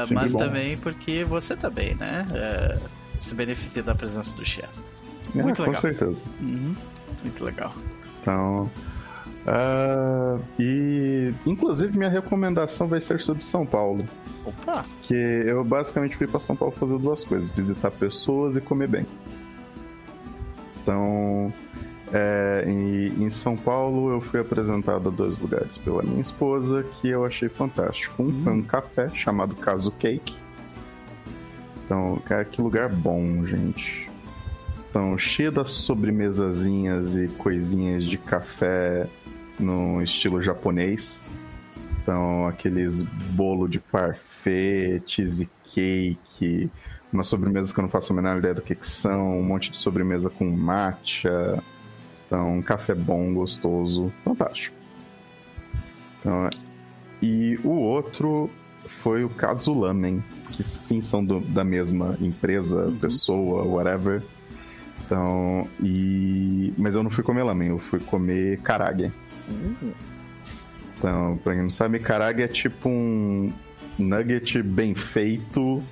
Sempre 0.02 0.14
mas 0.14 0.32
bom. 0.32 0.38
também 0.38 0.76
porque 0.78 1.22
você 1.24 1.54
também, 1.56 1.94
né? 1.96 2.26
Ah, 2.32 2.78
se 3.18 3.34
beneficia 3.34 3.82
da 3.82 3.94
presença 3.94 4.34
do 4.36 4.44
Chess. 4.44 4.84
É, 5.36 5.42
Muito 5.42 5.56
com 5.56 5.68
legal. 5.68 5.80
certeza. 5.82 6.24
Uhum. 6.40 6.74
Muito 7.22 7.44
legal. 7.44 7.74
Então. 8.22 8.70
Ah, 9.46 10.38
e 10.58 11.32
inclusive 11.44 11.96
minha 11.96 12.08
recomendação 12.08 12.88
vai 12.88 13.00
ser 13.00 13.20
sobre 13.20 13.44
São 13.44 13.66
Paulo. 13.66 14.04
Opa! 14.44 14.84
Que 15.02 15.14
eu 15.14 15.62
basicamente 15.62 16.16
fui 16.16 16.26
para 16.26 16.40
São 16.40 16.56
Paulo 16.56 16.74
fazer 16.74 16.98
duas 16.98 17.24
coisas: 17.24 17.48
visitar 17.50 17.90
pessoas 17.90 18.56
e 18.56 18.60
comer 18.60 18.88
bem. 18.88 19.06
Então, 20.82 21.52
é, 22.12 22.64
em, 22.66 23.24
em 23.24 23.30
São 23.30 23.56
Paulo 23.56 24.10
eu 24.10 24.20
fui 24.20 24.40
apresentado 24.40 25.08
a 25.08 25.12
dois 25.12 25.38
lugares 25.38 25.76
pela 25.78 26.02
minha 26.02 26.20
esposa 26.20 26.82
que 26.82 27.08
eu 27.08 27.24
achei 27.24 27.48
fantástico. 27.48 28.22
Um 28.22 28.42
foi 28.42 28.52
um 28.52 28.62
café 28.62 29.08
chamado 29.08 29.54
Caso 29.56 29.90
Cake. 29.92 30.34
Então, 31.84 32.16
cara, 32.24 32.44
que 32.46 32.62
lugar 32.62 32.88
bom, 32.88 33.44
gente. 33.46 34.10
Então, 34.88 35.18
cheio 35.18 35.50
das 35.50 35.70
sobremesazinhas 35.72 37.16
e 37.16 37.28
coisinhas 37.28 38.04
de 38.04 38.16
café 38.16 39.06
no 39.58 40.02
estilo 40.02 40.42
japonês. 40.42 41.30
Então, 42.02 42.46
aqueles 42.46 43.02
bolo 43.02 43.66
de 43.66 43.78
parfait, 43.80 45.02
cheesecake, 45.06 46.70
uma 47.12 47.24
sobremesa 47.24 47.72
que 47.72 47.78
eu 47.80 47.82
não 47.82 47.88
faço 47.88 48.12
a 48.12 48.16
menor 48.16 48.38
ideia 48.38 48.54
do 48.54 48.60
que, 48.60 48.74
que 48.74 48.86
são, 48.86 49.38
um 49.38 49.42
monte 49.42 49.70
de 49.70 49.78
sobremesa 49.78 50.28
com 50.28 50.44
matcha. 50.50 51.62
Então, 52.26 52.58
um 52.58 52.62
café 52.62 52.94
bom, 52.94 53.32
gostoso, 53.32 54.12
fantástico. 54.24 54.76
Então, 56.20 56.50
e 57.22 57.58
o 57.64 57.70
outro 57.70 58.50
foi 59.02 59.24
o 59.24 59.28
Caso 59.30 59.72
Lamen, 59.72 60.22
que 60.50 60.62
sim 60.62 61.00
são 61.00 61.24
do- 61.24 61.40
da 61.40 61.64
mesma 61.64 62.16
empresa, 62.20 62.92
pessoa, 63.00 63.62
whatever. 63.64 64.22
Então, 65.06 65.68
e. 65.82 66.72
Mas 66.78 66.94
eu 66.94 67.02
não 67.02 67.10
fui 67.10 67.22
comer 67.22 67.42
lamen, 67.42 67.68
eu 67.68 67.78
fui 67.78 68.00
comer 68.00 68.58
karage. 68.60 69.12
Então, 70.98 71.38
pra 71.42 71.52
quem 71.54 71.62
não 71.62 71.70
sabe, 71.70 71.98
karage 71.98 72.42
é 72.42 72.48
tipo 72.48 72.88
um 72.88 73.50
nugget 73.98 74.62
bem 74.62 74.94
feito. 74.94 75.82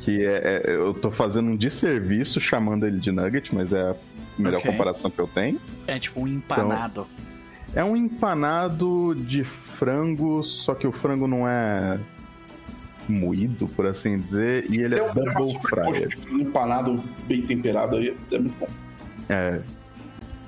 Que 0.00 0.24
é, 0.24 0.62
é- 0.66 0.74
eu 0.74 0.92
tô 0.94 1.10
fazendo 1.12 1.50
um 1.50 1.56
desserviço 1.56 2.40
chamando 2.40 2.84
ele 2.86 2.98
de 2.98 3.12
nugget, 3.12 3.54
mas 3.54 3.72
é 3.72 3.82
a 3.90 3.94
melhor 4.36 4.58
Ok. 4.58 4.70
comparação 4.72 5.10
que 5.10 5.20
eu 5.20 5.28
tenho. 5.28 5.60
É 5.86 5.96
tipo 5.98 6.22
um 6.22 6.26
empanado. 6.28 7.06
É 7.74 7.84
um 7.84 7.96
empanado 7.96 9.14
de 9.16 9.44
frango, 9.44 10.42
só 10.42 10.74
que 10.74 10.86
o 10.88 10.92
frango 10.92 11.26
não 11.28 11.48
é 11.48 11.98
moído, 13.08 13.66
por 13.68 13.86
assim 13.86 14.16
dizer, 14.18 14.66
e 14.70 14.80
ele 14.82 14.96
é, 14.96 14.98
double 15.12 15.58
fried. 15.60 16.16
frango 16.16 16.40
empanado, 16.40 16.94
bem 17.26 17.42
temperado 17.42 17.96
aí, 17.96 18.16
é 18.32 18.38
muito 18.38 18.58
bom. 18.58 18.68
É. 19.28 19.60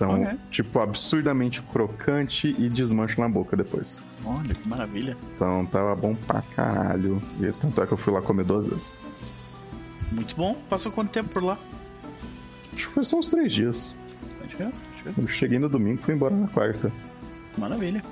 Então, 0.04 0.22
Ok. 0.22 0.38
tipo, 0.50 0.78
absurdamente 0.80 1.60
crocante 1.62 2.54
e 2.58 2.68
desmancha 2.68 3.20
na 3.20 3.28
boca 3.28 3.56
depois. 3.56 3.98
Olha 4.24 4.54
que 4.54 4.68
maravilha. 4.68 5.16
Então 5.34 5.66
tava 5.66 5.94
bom 5.94 6.14
pra 6.14 6.42
caralho. 6.42 7.20
E 7.40 7.52
tanto 7.52 7.82
é 7.82 7.86
que 7.86 7.92
eu 7.92 7.98
fui 7.98 8.12
lá 8.12 8.20
comer 8.22 8.44
duas 8.44 8.66
vezes. 8.66 8.94
Muito 10.12 10.34
bom. 10.36 10.54
Passou 10.68 10.90
quanto 10.92 11.10
tempo 11.10 11.28
por 11.28 11.42
lá? 11.42 11.58
Acho 12.74 12.88
que 12.88 12.94
foi 12.94 13.04
só 13.04 13.18
uns 13.18 13.28
três 13.28 13.52
dias. 13.52 13.92
Deixa 14.40 14.62
eu 14.62 14.68
ver, 14.70 14.74
deixa 15.06 15.20
eu 15.20 15.28
cheguei 15.28 15.58
no 15.58 15.68
domingo 15.68 16.00
e 16.00 16.04
fui 16.04 16.14
embora 16.14 16.34
na 16.34 16.48
quarta. 16.48 16.90
Maravilha. 17.58 18.02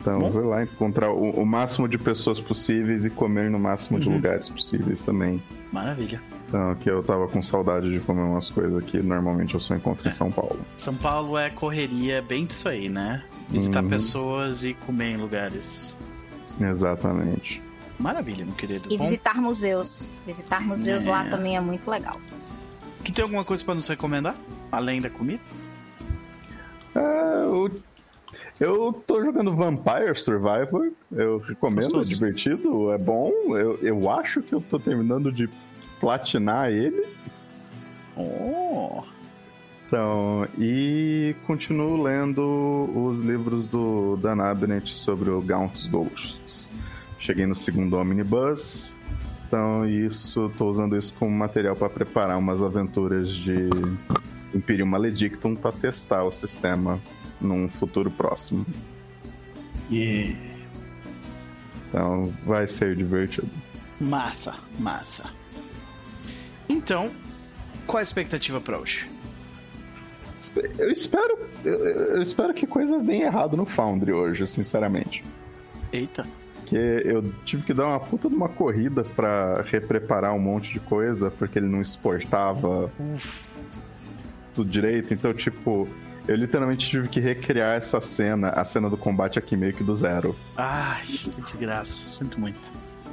Então 0.00 0.18
Bom. 0.18 0.32
fui 0.32 0.42
lá 0.42 0.62
encontrar 0.64 1.10
o, 1.12 1.30
o 1.30 1.46
máximo 1.46 1.86
de 1.88 1.96
pessoas 1.96 2.40
possíveis 2.40 3.04
e 3.04 3.10
comer 3.10 3.50
no 3.50 3.58
máximo 3.58 4.00
de 4.00 4.08
Uhum. 4.08 4.16
lugares 4.16 4.48
possíveis 4.48 5.00
também. 5.02 5.40
Maravilha. 5.72 6.20
Então 6.52 6.74
que 6.74 6.90
eu 6.90 7.02
tava 7.02 7.26
com 7.28 7.40
saudade 7.40 7.90
de 7.90 7.98
comer 8.04 8.20
umas 8.20 8.50
coisas 8.50 8.84
que 8.84 8.98
normalmente 9.02 9.54
eu 9.54 9.60
só 9.60 9.74
encontro 9.74 10.06
em 10.06 10.12
São 10.12 10.30
Paulo. 10.30 10.60
São 10.76 10.94
Paulo 10.94 11.38
é 11.38 11.48
correria 11.48 12.20
bem 12.20 12.44
disso 12.44 12.68
aí, 12.68 12.90
né? 12.90 13.24
Visitar 13.48 13.82
Uhum. 13.82 13.88
pessoas 13.88 14.62
e 14.62 14.74
comer 14.74 15.12
em 15.12 15.16
lugares. 15.16 15.96
Exatamente. 16.60 17.62
Maravilha, 17.98 18.44
meu 18.44 18.54
querido. 18.54 18.86
E 18.92 18.98
Bom, 18.98 19.04
visitar 19.04 19.36
museus. 19.36 20.10
Visitar 20.26 20.60
museus 20.60 21.06
É. 21.06 21.10
lá 21.10 21.24
também 21.24 21.56
é 21.56 21.60
muito 21.60 21.90
legal. 21.90 22.20
tu 23.02 23.10
tem 23.12 23.22
alguma 23.22 23.44
coisa 23.44 23.64
pra 23.64 23.74
nos 23.74 23.88
recomendar? 23.88 24.34
Além 24.70 25.00
da 25.00 25.08
comida? 25.08 25.40
É, 26.94 27.44
eu, 27.46 27.70
eu 28.60 28.92
tô 29.06 29.22
jogando 29.24 29.56
Vampire 29.56 30.14
Survivor. 30.16 30.92
Eu 31.10 31.38
recomendo, 31.38 31.80
é 31.80 31.88
Gostoso. 31.88 32.10
divertido, 32.10 32.92
é 32.92 32.98
bom. 32.98 33.32
Eu, 33.56 33.78
eu 33.82 34.10
acho 34.10 34.42
que 34.42 34.52
eu 34.54 34.60
tô 34.60 34.78
terminando 34.78 35.32
de 35.32 35.48
platinar 36.02 36.68
ele. 36.68 37.06
Oh! 38.16 39.04
Então, 39.86 40.48
e 40.58 41.36
continuo 41.46 42.02
lendo 42.02 42.90
os 42.92 43.24
livros 43.24 43.68
do 43.68 44.16
Dan 44.16 44.42
Abnett 44.42 44.98
sobre 44.98 45.30
o 45.30 45.40
Gaunt's 45.40 45.86
Ghosts. 45.86 46.68
Cheguei 47.20 47.46
no 47.46 47.54
segundo 47.54 47.96
Omnibus, 47.96 48.92
então 49.46 49.86
isso, 49.86 50.50
tô 50.58 50.68
usando 50.68 50.98
isso 50.98 51.14
como 51.14 51.30
material 51.30 51.76
para 51.76 51.88
preparar 51.88 52.36
umas 52.36 52.60
aventuras 52.60 53.28
de 53.28 53.70
Imperium 54.52 54.86
Maledictum 54.86 55.54
para 55.54 55.70
testar 55.70 56.24
o 56.24 56.32
sistema 56.32 56.98
num 57.40 57.68
futuro 57.68 58.10
próximo. 58.10 58.66
E 59.88 60.34
Então, 61.88 62.32
vai 62.44 62.66
ser 62.66 62.96
divertido. 62.96 63.48
Massa, 64.00 64.56
massa. 64.80 65.41
Então, 66.72 67.10
qual 67.86 67.98
a 67.98 68.02
expectativa 68.02 68.60
pra 68.60 68.78
hoje? 68.78 69.10
Eu 70.78 70.90
espero, 70.90 71.38
eu, 71.64 71.84
eu 71.84 72.22
espero 72.22 72.52
que 72.52 72.66
coisas 72.66 73.02
deem 73.02 73.22
errado 73.22 73.56
no 73.56 73.64
Foundry 73.66 74.12
hoje, 74.12 74.46
sinceramente. 74.46 75.22
Eita. 75.92 76.26
Porque 76.56 76.76
eu 76.76 77.22
tive 77.44 77.62
que 77.62 77.74
dar 77.74 77.86
uma 77.86 78.00
puta 78.00 78.28
de 78.28 78.34
uma 78.34 78.48
corrida 78.48 79.04
pra 79.04 79.60
repreparar 79.62 80.34
um 80.34 80.38
monte 80.38 80.72
de 80.72 80.80
coisa, 80.80 81.30
porque 81.30 81.58
ele 81.58 81.68
não 81.68 81.82
exportava 81.82 82.90
tudo 84.54 84.70
direito. 84.70 85.12
Então, 85.12 85.32
tipo, 85.34 85.86
eu 86.26 86.34
literalmente 86.34 86.88
tive 86.88 87.08
que 87.08 87.20
recriar 87.20 87.76
essa 87.76 88.00
cena, 88.00 88.48
a 88.48 88.64
cena 88.64 88.88
do 88.88 88.96
combate 88.96 89.38
aqui 89.38 89.56
meio 89.56 89.74
que 89.74 89.84
do 89.84 89.94
zero. 89.94 90.34
Ai, 90.56 91.02
que 91.04 91.40
desgraça. 91.42 92.08
Sinto 92.08 92.40
muito. 92.40 92.58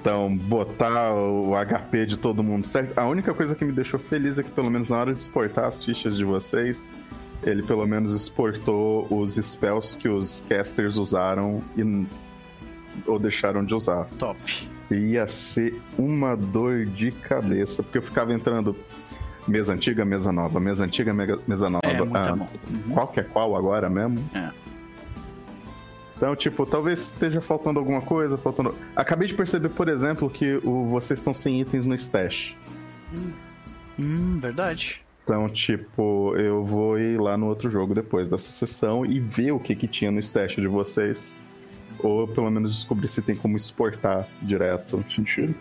Então, 0.01 0.33
botar 0.35 1.13
o 1.13 1.51
HP 1.55 2.05
de 2.05 2.17
todo 2.17 2.41
mundo 2.43 2.65
certo. 2.65 2.97
A 2.97 3.05
única 3.07 3.33
coisa 3.33 3.53
que 3.53 3.65
me 3.65 3.71
deixou 3.71 3.99
feliz 3.99 4.37
é 4.39 4.43
que, 4.43 4.49
pelo 4.51 4.69
menos 4.71 4.89
na 4.89 4.97
hora 4.97 5.13
de 5.13 5.19
exportar 5.19 5.65
as 5.65 5.83
fichas 5.83 6.15
de 6.15 6.23
vocês, 6.23 6.93
ele 7.43 7.61
pelo 7.63 7.85
menos 7.85 8.15
exportou 8.15 9.05
os 9.09 9.35
spells 9.35 9.97
que 9.97 10.07
os 10.07 10.41
casters 10.47 10.97
usaram 10.97 11.61
e 11.77 12.05
ou 13.05 13.19
deixaram 13.19 13.63
de 13.63 13.73
usar. 13.75 14.05
Top. 14.17 14.39
ia 14.91 15.27
ser 15.27 15.79
uma 15.97 16.35
dor 16.35 16.85
de 16.85 17.11
cabeça, 17.11 17.83
porque 17.83 17.97
eu 17.97 18.01
ficava 18.01 18.33
entrando 18.33 18.75
mesa 19.47 19.73
antiga, 19.73 20.03
mesa 20.05 20.31
nova, 20.31 20.59
mesa 20.59 20.83
antiga, 20.85 21.13
mesa 21.13 21.69
nova. 21.69 21.85
É, 21.85 21.97
muito 21.99 22.17
Ah, 22.17 22.35
bom. 22.35 22.47
Uhum. 22.69 22.93
Qual 22.93 23.07
que 23.07 23.19
é 23.19 23.23
qual 23.23 23.55
agora 23.55 23.89
mesmo? 23.89 24.17
É. 24.33 24.49
Então, 26.19 26.35
tipo, 26.35 26.65
talvez 26.65 26.99
esteja 26.99 27.39
faltando 27.39 27.79
alguma 27.79 28.01
coisa, 28.01 28.37
faltando. 28.37 28.75
Acabei 28.93 29.25
de 29.25 29.33
perceber, 29.33 29.69
por 29.69 29.87
exemplo, 29.87 30.29
que 30.29 30.59
o... 30.65 30.85
vocês 30.85 31.17
estão 31.17 31.33
sem 31.33 31.61
itens 31.61 31.85
no 31.85 31.95
stash. 31.95 32.57
Hum, 33.97 34.37
verdade. 34.37 35.01
Então, 35.23 35.47
tipo, 35.47 36.35
eu 36.35 36.65
vou 36.65 36.99
ir 36.99 37.17
lá 37.21 37.37
no 37.37 37.47
outro 37.47 37.71
jogo 37.71 37.95
depois 37.95 38.27
dessa 38.27 38.51
sessão 38.51 39.05
e 39.05 39.17
ver 39.17 39.53
o 39.53 39.59
que 39.61 39.73
que 39.73 39.87
tinha 39.87 40.11
no 40.11 40.19
stash 40.19 40.57
de 40.57 40.67
vocês. 40.67 41.31
Ou 41.99 42.27
pelo 42.27 42.51
menos 42.51 42.75
descobrir 42.75 43.07
se 43.07 43.21
tem 43.21 43.35
como 43.35 43.55
exportar 43.55 44.27
direto. 44.41 45.01
Sentido. 45.07 45.55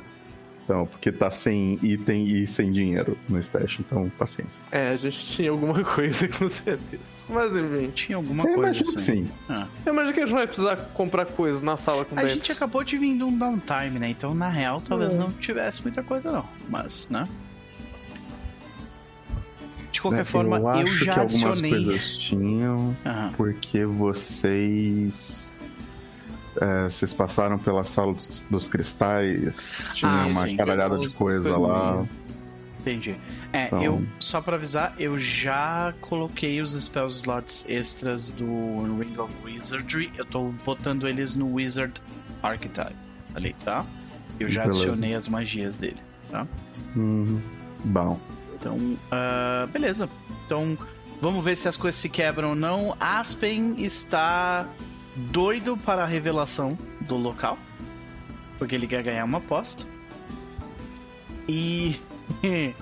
Então, 0.68 0.84
porque 0.84 1.10
tá 1.10 1.30
sem 1.30 1.78
item 1.82 2.24
e 2.28 2.46
sem 2.46 2.70
dinheiro 2.70 3.16
no 3.26 3.38
stash, 3.40 3.78
então 3.80 4.06
paciência. 4.18 4.62
É, 4.70 4.90
a 4.90 4.96
gente 4.96 5.24
tinha 5.24 5.50
alguma 5.50 5.80
coisa 5.82 6.28
com 6.28 6.46
certeza. 6.46 7.02
Mas 7.26 7.56
enfim. 7.56 7.90
Tinha 7.94 8.16
alguma 8.16 8.42
Eu 8.44 8.54
coisa 8.54 8.60
imagino 8.78 8.88
assim. 8.98 9.24
sim. 9.24 9.32
Ah. 9.48 9.66
Eu 9.86 9.94
imagino 9.94 10.12
que 10.12 10.20
a 10.20 10.26
gente 10.26 10.34
vai 10.34 10.46
precisar 10.46 10.76
comprar 10.92 11.24
coisas 11.24 11.62
na 11.62 11.78
sala 11.78 12.04
com 12.04 12.18
A 12.20 12.26
gente 12.26 12.52
acabou 12.52 12.84
de 12.84 12.98
vir 12.98 13.16
de 13.16 13.24
um 13.24 13.38
downtime, 13.38 13.98
né? 13.98 14.10
Então, 14.10 14.34
na 14.34 14.50
real, 14.50 14.78
talvez 14.82 15.14
É. 15.14 15.18
não 15.18 15.30
tivesse 15.32 15.80
muita 15.82 16.02
coisa, 16.02 16.30
não. 16.30 16.44
Mas, 16.68 17.08
né? 17.08 17.26
De 19.90 20.02
qualquer 20.02 20.20
É, 20.20 20.24
forma, 20.24 20.58
eu, 20.58 20.68
acho 20.68 21.04
já 21.04 21.14
que 21.14 21.20
algumas 21.20 21.44
adicionei. 21.44 21.70
coisas 21.84 22.18
tinham, 22.18 22.96
Aham. 23.06 23.32
porque 23.38 23.86
vocês. 23.86 25.47
É, 26.61 26.84
vocês 26.90 27.12
passaram 27.14 27.59
pela 27.59 27.84
sala 27.84 28.14
dos, 28.14 28.44
dos 28.50 28.68
cristais, 28.68 29.56
tinha 29.94 30.11
Ah, 30.11 30.26
uma 30.26 30.46
sim. 30.48 30.56
caralhada 30.56 30.98
de 30.98 31.14
coisa 31.14 31.56
lá. 31.56 32.04
Entendi. 32.80 33.16
É, 33.52 33.66
Então- 33.66 33.82
eu, 33.82 34.02
só 34.20 34.40
pra 34.40 34.56
avisar, 34.56 34.94
eu 34.98 35.18
já 35.18 35.92
coloquei 36.00 36.61
os 36.62 36.72
spell 36.80 37.06
slots 37.06 37.66
extras 37.68 38.30
do 38.30 38.46
Ring 38.98 39.18
of 39.18 39.34
Wizardry. 39.44 40.11
Eu 40.16 40.24
tô 40.24 40.52
botando 40.64 41.06
eles 41.09 41.34
no 41.34 41.54
Wizard 41.54 42.00
Archetype 42.42 42.94
ali, 43.34 43.54
tá? 43.64 43.84
Eu 44.38 44.48
já 44.48 44.62
Beleza. 44.62 44.82
adicionei 44.84 45.14
as 45.14 45.26
magias 45.28 45.76
dele, 45.78 45.98
tá? 46.30 46.46
Uhum. 46.94 47.40
Bom. 47.84 48.18
Então, 48.54 48.96
ah, 49.11 49.66
beleza. 49.72 50.09
Então, 50.46 50.78
vamos 51.20 51.44
ver 51.44 51.56
se 51.56 51.68
as 51.68 51.76
coisas 51.76 52.00
se 52.00 52.09
quebram 52.09 52.50
ou 52.50 52.54
não. 52.56 52.96
Aspen 53.00 53.74
está 53.78 54.66
doido 55.30 55.76
para 55.76 56.02
a 56.02 56.06
revelação 56.06 56.76
do 57.00 57.16
local, 57.16 57.58
porque 58.58 58.74
ele 58.74 58.86
quer 58.86 59.02
ganhar 59.02 59.24
uma 59.24 59.38
aposta. 59.38 59.86
E. 61.48 62.00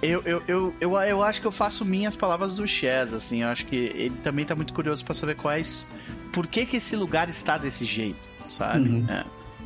Eu, 0.00 0.22
eu, 0.24 0.42
eu, 0.46 0.74
eu, 0.78 0.96
eu 0.98 1.22
acho 1.22 1.40
que 1.40 1.46
eu 1.46 1.50
faço 1.50 1.84
minhas 1.84 2.14
palavras 2.14 2.56
do 2.56 2.68
Chess, 2.68 3.12
assim. 3.12 3.42
Eu 3.42 3.48
acho 3.48 3.66
que 3.66 3.74
ele 3.74 4.14
também 4.22 4.44
tá 4.44 4.54
muito 4.54 4.72
curioso 4.72 5.04
para 5.04 5.14
saber 5.14 5.34
quais. 5.36 5.92
Por 6.32 6.46
que, 6.46 6.64
que 6.64 6.76
esse 6.76 6.94
lugar 6.94 7.28
está 7.28 7.56
desse 7.56 7.84
jeito, 7.84 8.20
sabe? 8.46 8.88
Uhum. 8.88 9.06
É. 9.08 9.24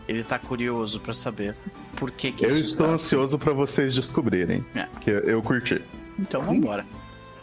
Ele 0.09 0.23
tá 0.23 0.39
curioso 0.39 0.99
para 1.01 1.13
saber 1.13 1.57
por 1.97 2.11
que, 2.11 2.33
que 2.33 2.45
Eu 2.45 2.57
estou 2.59 2.91
ansioso 2.91 3.39
pra 3.39 3.53
vocês 3.53 3.95
descobrirem. 3.95 4.65
É. 4.75 4.87
Que 5.01 5.11
eu 5.11 5.43
curti. 5.43 5.83
Então 6.19 6.43
vambora. 6.43 6.87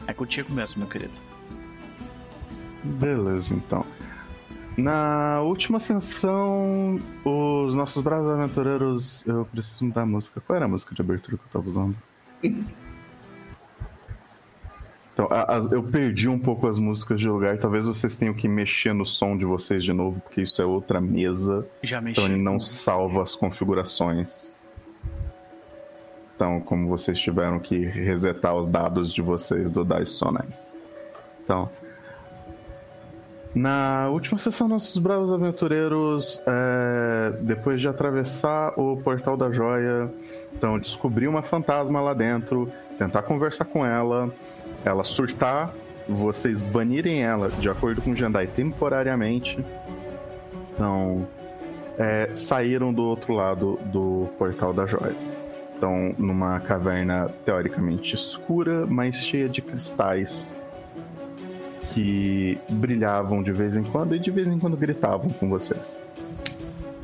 É 0.08 0.14
contigo 0.14 0.52
mesmo, 0.52 0.80
meu 0.80 0.90
querido. 0.90 1.20
Beleza, 2.84 3.54
então. 3.54 3.86
Na 4.82 5.42
última 5.42 5.80
sessão, 5.80 7.00
os 7.26 7.76
nossos 7.76 8.04
bravos 8.04 8.30
aventureiros. 8.30 9.26
Eu 9.28 9.46
preciso 9.46 9.84
mudar 9.86 10.02
a 10.04 10.06
música. 10.06 10.42
Qual 10.42 10.56
era 10.56 10.66
a 10.66 10.68
música 10.70 10.94
de 10.96 11.02
abertura 11.02 11.38
que 11.38 11.44
eu 11.44 11.50
tava 11.52 11.68
usando? 11.70 11.96
Então, 15.14 15.28
a- 15.32 15.58
as- 15.58 15.70
eu 15.70 15.84
perdi 15.84 16.30
um 16.30 16.40
pouco 16.40 16.66
as 16.66 16.80
músicas 16.80 17.20
de 17.20 17.28
lugar. 17.28 17.58
Talvez 17.58 17.86
vocês 17.86 18.16
tenham 18.16 18.34
que 18.34 18.48
mexer 18.48 18.94
no 18.94 19.06
som 19.06 19.38
de 19.38 19.44
vocês 19.44 19.84
de 19.84 19.92
novo, 19.92 20.22
porque 20.22 20.40
isso 20.42 20.62
é 20.62 20.66
outra 20.66 21.02
mesa. 21.02 21.68
Já 21.84 22.00
mexi. 22.00 22.22
Então 22.22 22.34
ele 22.34 22.42
não 22.42 22.58
salva 22.58 23.22
as 23.22 23.36
configurações. 23.36 24.56
Então, 26.36 26.62
como 26.62 26.88
vocês 26.88 27.20
tiveram 27.20 27.60
que 27.60 27.78
resetar 27.78 28.56
os 28.56 28.66
dados 28.70 29.14
de 29.14 29.22
vocês 29.22 29.70
do 29.72 29.84
Dice 29.84 30.14
Sonais. 30.14 30.74
Então, 31.44 31.70
na 33.54 34.08
última 34.10 34.38
sessão, 34.38 34.68
nossos 34.68 34.98
bravos 35.00 35.34
aventureiros, 35.34 36.40
é, 36.46 37.34
depois 37.42 37.82
de 37.82 37.88
atravessar 37.88 38.74
o 38.80 38.98
portal 38.98 39.36
da 39.36 39.52
joia, 39.52 40.12
então 40.54 40.78
descobrir 40.80 41.28
uma 41.28 41.42
fantasma 41.42 42.00
lá 42.00 42.14
dentro, 42.14 42.72
tentar 42.98 43.24
conversar 43.24 43.66
com 43.66 43.86
ela, 43.86 44.32
ela 44.86 45.04
surtar, 45.04 45.74
vocês 46.08 46.62
banirem 46.62 47.24
ela 47.24 47.50
de 47.50 47.70
acordo 47.70 48.02
com 48.02 48.12
o 48.12 48.16
Jandai 48.16 48.48
temporariamente. 48.48 49.58
Então, 50.74 51.28
é, 51.98 52.30
saíram 52.34 52.94
do 52.94 53.04
outro 53.04 53.34
lado 53.34 53.80
do 53.86 54.30
portal 54.38 54.74
da 54.74 54.86
joia. 54.86 55.16
Então, 55.76 56.14
numa 56.18 56.60
caverna 56.60 57.30
teoricamente 57.46 58.16
escura, 58.16 58.86
mas 58.86 59.16
cheia 59.16 59.48
de 59.50 59.62
cristais 59.62 60.56
que 62.00 62.58
brilhavam 62.70 63.44
de 63.44 63.52
vez 63.52 63.76
em 63.76 63.84
quando 63.84 64.16
e 64.16 64.20
de 64.20 64.32
vez 64.32 64.48
em 64.48 64.58
quando 64.58 64.78
gritavam 64.78 65.30
com 65.30 65.50
vocês. 65.50 66.00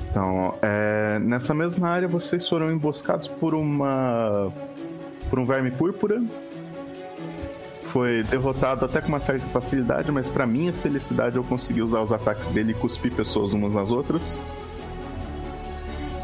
Então, 0.10 0.54
é, 0.62 1.20
nessa 1.20 1.54
mesma 1.54 1.90
área, 1.90 2.08
vocês 2.08 2.48
foram 2.48 2.72
emboscados 2.72 3.28
por 3.28 3.54
uma 3.54 4.50
por 5.30 5.40
um 5.40 5.46
verme 5.46 5.72
púrpura. 5.72 6.24
Foi 7.92 8.24
derrotado 8.24 8.86
até 8.86 9.02
com 9.02 9.10
uma 9.10 9.20
certa 9.20 9.46
facilidade, 9.48 10.12
mas 10.12 10.30
para 10.30 10.46
minha 10.46 10.72
felicidade 10.72 11.36
eu 11.36 11.44
consegui 11.44 11.82
usar 11.82 12.02
os 12.02 12.14
ataques 12.14 12.48
dele 12.50 12.72
e 12.72 12.76
cuspir 12.76 13.12
pessoas 13.12 13.54
umas 13.54 13.74
nas 13.74 13.92
outras. 13.92 14.38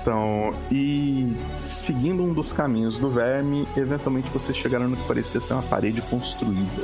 Então, 0.01 0.53
e 0.71 1.35
seguindo 1.65 2.23
um 2.23 2.33
dos 2.33 2.51
caminhos 2.51 2.97
do 2.97 3.09
verme, 3.09 3.67
eventualmente 3.75 4.29
vocês 4.29 4.57
chegaram 4.57 4.87
no 4.87 4.97
que 4.97 5.07
parecia 5.07 5.39
ser 5.39 5.53
uma 5.53 5.61
parede 5.63 6.01
construída. 6.01 6.83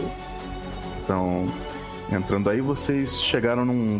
Então, 1.03 1.47
entrando 2.11 2.49
aí, 2.49 2.61
vocês 2.61 3.21
chegaram 3.21 3.65
num 3.65 3.99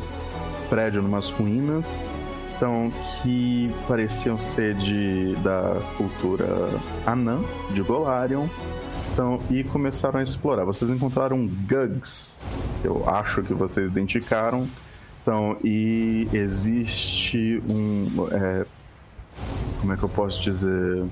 prédio, 0.70 1.02
numas 1.02 1.30
ruínas, 1.30 2.08
então 2.56 2.92
que 3.22 3.72
pareciam 3.88 4.38
ser 4.38 4.74
de 4.76 5.36
da 5.44 5.80
cultura 5.98 6.46
anã, 7.06 7.40
de 7.72 7.82
Golarion. 7.82 8.48
Então, 9.14 9.40
e 9.50 9.64
começaram 9.64 10.20
a 10.20 10.24
explorar. 10.24 10.64
Vocês 10.64 10.92
encontraram 10.92 11.48
Gugs, 11.68 12.38
eu 12.84 13.10
acho 13.10 13.42
que 13.42 13.52
vocês 13.54 13.90
identificaram. 13.90 14.68
Então, 15.24 15.58
e 15.64 16.28
existe 16.32 17.62
um. 17.70 18.28
é, 18.32 18.66
como 19.82 19.94
é 19.94 19.98
que 19.98 20.04
eu 20.04 20.10
posso 20.10 20.42
dizer? 20.42 21.04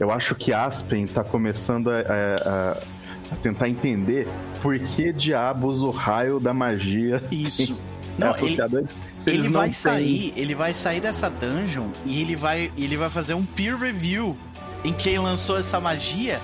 Eu 0.00 0.10
acho 0.10 0.34
que 0.34 0.52
Aspen 0.52 1.06
tá 1.06 1.22
começando 1.22 1.90
a, 1.90 1.94
a- 1.94 2.50
a- 2.50 2.76
a 3.32 3.36
tentar 3.36 3.68
entender 3.68 4.26
por 4.62 4.78
que 4.78 5.12
diabos 5.12 5.82
o 5.82 5.90
raio 5.90 6.38
da 6.40 6.52
magia 6.54 7.22
Isso. 7.30 7.72
é 8.18 8.20
Não, 8.20 8.28
ele, 8.28 8.34
associado 8.36 8.76
a 8.76 8.80
eles. 8.80 9.04
Se 9.18 9.30
ele 9.30 9.38
eles 9.38 9.46
não 9.52 9.60
vai 9.60 9.68
têm- 9.68 9.74
sair, 9.74 10.32
ele 10.36 10.54
vai 10.54 10.74
sair 10.74 11.00
dessa 11.00 11.30
dungeon 11.30 11.88
e 12.04 12.20
ele 12.20 12.36
vai, 12.36 12.70
ele 12.76 12.96
vai 12.96 13.08
fazer 13.10 13.34
um 13.34 13.44
peer 13.44 13.76
review 13.76 14.36
em 14.84 14.92
quem 14.92 15.18
lançou 15.18 15.58
essa 15.58 15.78
magia, 15.80 16.40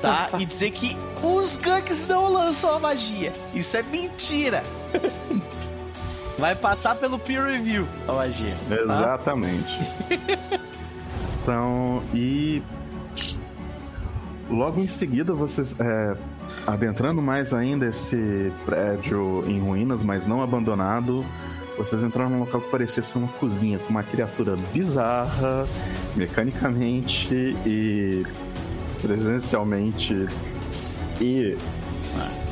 tá? 0.00 0.28
E 0.38 0.44
dizer 0.44 0.70
que 0.70 0.96
os 1.22 1.56
Gugs 1.56 2.06
não 2.08 2.32
lançou 2.32 2.74
a 2.74 2.78
magia. 2.78 3.32
Isso 3.54 3.76
é 3.76 3.82
mentira. 3.82 4.62
Vai 6.38 6.54
passar 6.54 6.94
pelo 6.94 7.18
peer 7.18 7.44
review 7.44 7.86
a 8.08 8.12
magia. 8.12 8.54
tá? 8.66 8.74
Exatamente. 8.76 9.78
então, 11.42 12.02
e 12.14 12.62
logo 14.50 14.80
em 14.80 14.88
seguida 14.88 15.32
vocês 15.32 15.74
é, 15.78 16.16
adentrando 16.66 17.22
mais 17.22 17.54
ainda 17.54 17.86
esse 17.86 18.52
prédio 18.66 19.44
em 19.46 19.60
ruínas, 19.60 20.02
mas 20.02 20.26
não 20.26 20.42
abandonado, 20.42 21.24
vocês 21.78 22.02
entraram 22.02 22.30
num 22.30 22.40
local 22.40 22.60
que 22.60 22.70
parecia 22.70 23.02
ser 23.02 23.18
uma 23.18 23.28
cozinha 23.28 23.78
com 23.78 23.90
uma 23.90 24.02
criatura 24.02 24.56
bizarra, 24.72 25.66
mecanicamente 26.16 27.34
e 27.64 28.26
presencialmente 29.00 30.26
e 31.20 31.56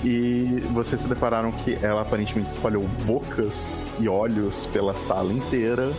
e 0.04 0.62
vocês 0.72 1.00
se 1.00 1.08
depararam 1.08 1.50
que 1.50 1.76
ela 1.82 2.02
aparentemente 2.02 2.50
espalhou 2.50 2.86
bocas 3.04 3.76
e 3.98 4.08
olhos 4.08 4.66
pela 4.66 4.94
sala 4.94 5.32
inteira. 5.32 5.92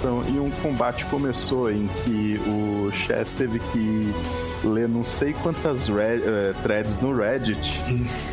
Então, 0.00 0.24
e 0.28 0.40
um 0.40 0.50
combate 0.62 1.04
começou 1.06 1.70
em 1.70 1.86
que 1.88 2.40
o 2.48 2.90
Chess 2.90 3.34
teve 3.34 3.58
que 3.58 4.12
ler 4.64 4.88
não 4.88 5.04
sei 5.04 5.34
quantas 5.34 5.88
re- 5.88 6.22
eh, 6.24 6.54
threads 6.62 6.98
no 7.02 7.14
Reddit 7.14 7.78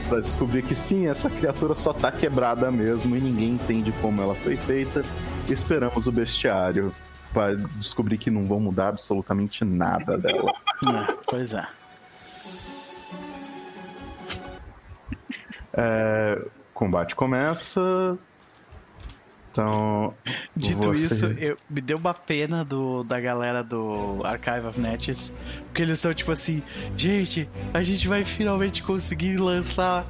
pra 0.07 0.21
descobrir 0.21 0.61
que 0.63 0.73
sim, 0.73 1.07
essa 1.09 1.29
criatura 1.29 1.75
só 1.75 1.91
tá 1.91 2.09
quebrada 2.09 2.71
mesmo 2.71 3.17
e 3.17 3.19
ninguém 3.19 3.49
entende 3.51 3.91
como 4.01 4.21
ela 4.21 4.33
foi 4.35 4.55
feita. 4.55 5.01
Esperamos 5.49 6.07
o 6.07 6.11
bestiário. 6.11 6.91
pra 7.33 7.53
descobrir 7.53 8.17
que 8.17 8.31
não 8.31 8.45
vão 8.45 8.59
mudar 8.61 8.87
absolutamente 8.87 9.63
nada 9.65 10.17
dela. 10.17 10.53
É, 10.85 11.13
pois 11.27 11.53
é. 11.55 11.67
É, 15.73 16.41
combate 16.73 17.15
começa. 17.15 18.17
Então. 19.57 20.13
Dito 20.55 20.87
você- 20.93 21.05
isso, 21.05 21.25
eu, 21.39 21.57
me 21.69 21.81
deu 21.81 21.97
uma 21.97 22.13
pena 22.13 22.63
do, 22.63 23.03
da 23.03 23.19
galera 23.19 23.63
do 23.63 24.19
Archive 24.23 24.67
of 24.67 24.79
Natchez, 24.79 25.33
porque 25.65 25.81
eles 25.81 25.95
estão 25.97 26.13
tipo 26.13 26.31
assim, 26.31 26.61
gente, 26.95 27.49
a 27.73 27.81
gente 27.81 28.07
vai 28.07 28.23
finalmente 28.23 28.83
conseguir 28.83 29.37
lançar 29.37 30.05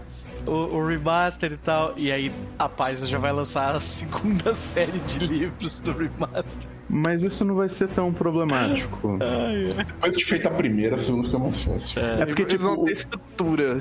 o, 0.46 0.52
o 0.78 0.86
remaster 0.88 1.52
e 1.54 1.58
tal. 1.58 1.94
E 1.98 2.12
aí 2.12 2.32
a 2.60 2.68
Paisa 2.70 3.06
já 3.08 3.18
vai 3.18 3.32
lançar 3.32 3.76
a 3.76 3.80
segunda 3.80 4.54
série 4.56 5.00
de 5.00 5.20
livros 5.26 5.80
do 5.82 5.92
remaster. 5.94 6.70
Mas 6.90 7.22
isso 7.24 7.44
não 7.44 7.56
vai 7.56 7.68
ser 7.68 7.88
tão 7.90 8.14
problemático. 8.14 9.18
Depois 9.86 10.16
de 10.16 10.24
feita 10.24 10.48
a 10.48 10.52
primeira, 10.52 10.96
a 10.96 10.98
segunda 10.98 11.26
fica 11.26 11.40
mais 11.40 11.62
fácil. 11.62 12.00
É 12.02 12.26
porque, 12.26 12.42
Eles 12.44 12.52
tipo, 12.54 12.64
não 12.64 12.74
o- 12.80 12.84
têm 12.86 12.94
estrutura. 12.94 13.80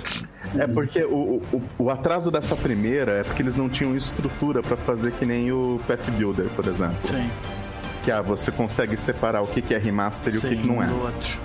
É 0.59 0.67
porque 0.67 1.05
o, 1.05 1.43
o, 1.53 1.63
o 1.79 1.91
atraso 1.91 2.31
dessa 2.31 2.57
primeira 2.57 3.13
é 3.19 3.23
porque 3.23 3.43
eles 3.43 3.55
não 3.57 3.69
tinham 3.69 3.97
estrutura 3.97 4.61
pra 4.63 4.77
fazer 4.77 5.13
que 5.13 5.25
nem 5.25 5.53
o 5.53 5.81
Path 5.87 6.09
Builder, 6.11 6.47
por 6.57 6.67
exemplo. 6.67 6.97
Sim, 7.09 7.31
Que 8.03 8.11
ah, 8.11 8.23
você 8.23 8.51
consegue 8.51 8.97
separar 8.97 9.41
o 9.43 9.47
que, 9.47 9.73
é 9.73 9.79
remaster 9.79 10.33
e 10.35 10.39
o 10.39 10.41
que, 10.41 10.49
sim, 10.49 10.57
que 10.63 10.67
não 10.69 10.83
é. 10.83 10.87
do 10.87 11.01
outro. 11.03 11.39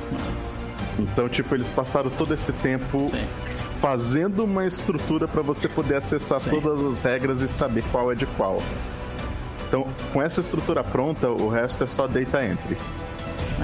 Então, 1.00 1.30
tipo, 1.30 1.56
eles 1.56 1.72
passaram 1.72 2.10
todo 2.10 2.34
esse 2.34 2.52
tempo 2.54 3.08
Sim. 3.08 3.26
Fazendo 3.82 4.44
uma 4.44 4.68
estrutura 4.68 5.28
pra 5.28 5.42
você 5.42 5.68
poder 5.68 5.96
acessar 5.96 6.40
Sim. 6.40 6.52
todas 6.52 6.80
as 6.86 7.02
regras 7.02 7.42
e 7.42 7.48
saber 7.48 7.84
qual 7.92 8.12
é 8.12 8.16
de 8.16 8.28
qual. 8.28 8.62
Então, 9.68 9.88
com 10.14 10.22
essa 10.22 10.40
estrutura 10.40 10.84
pronta, 10.84 11.28
o 11.30 11.50
resto 11.50 11.84
é 11.84 11.88
só 11.88 12.08
data 12.08 12.46
entry. 12.46 12.78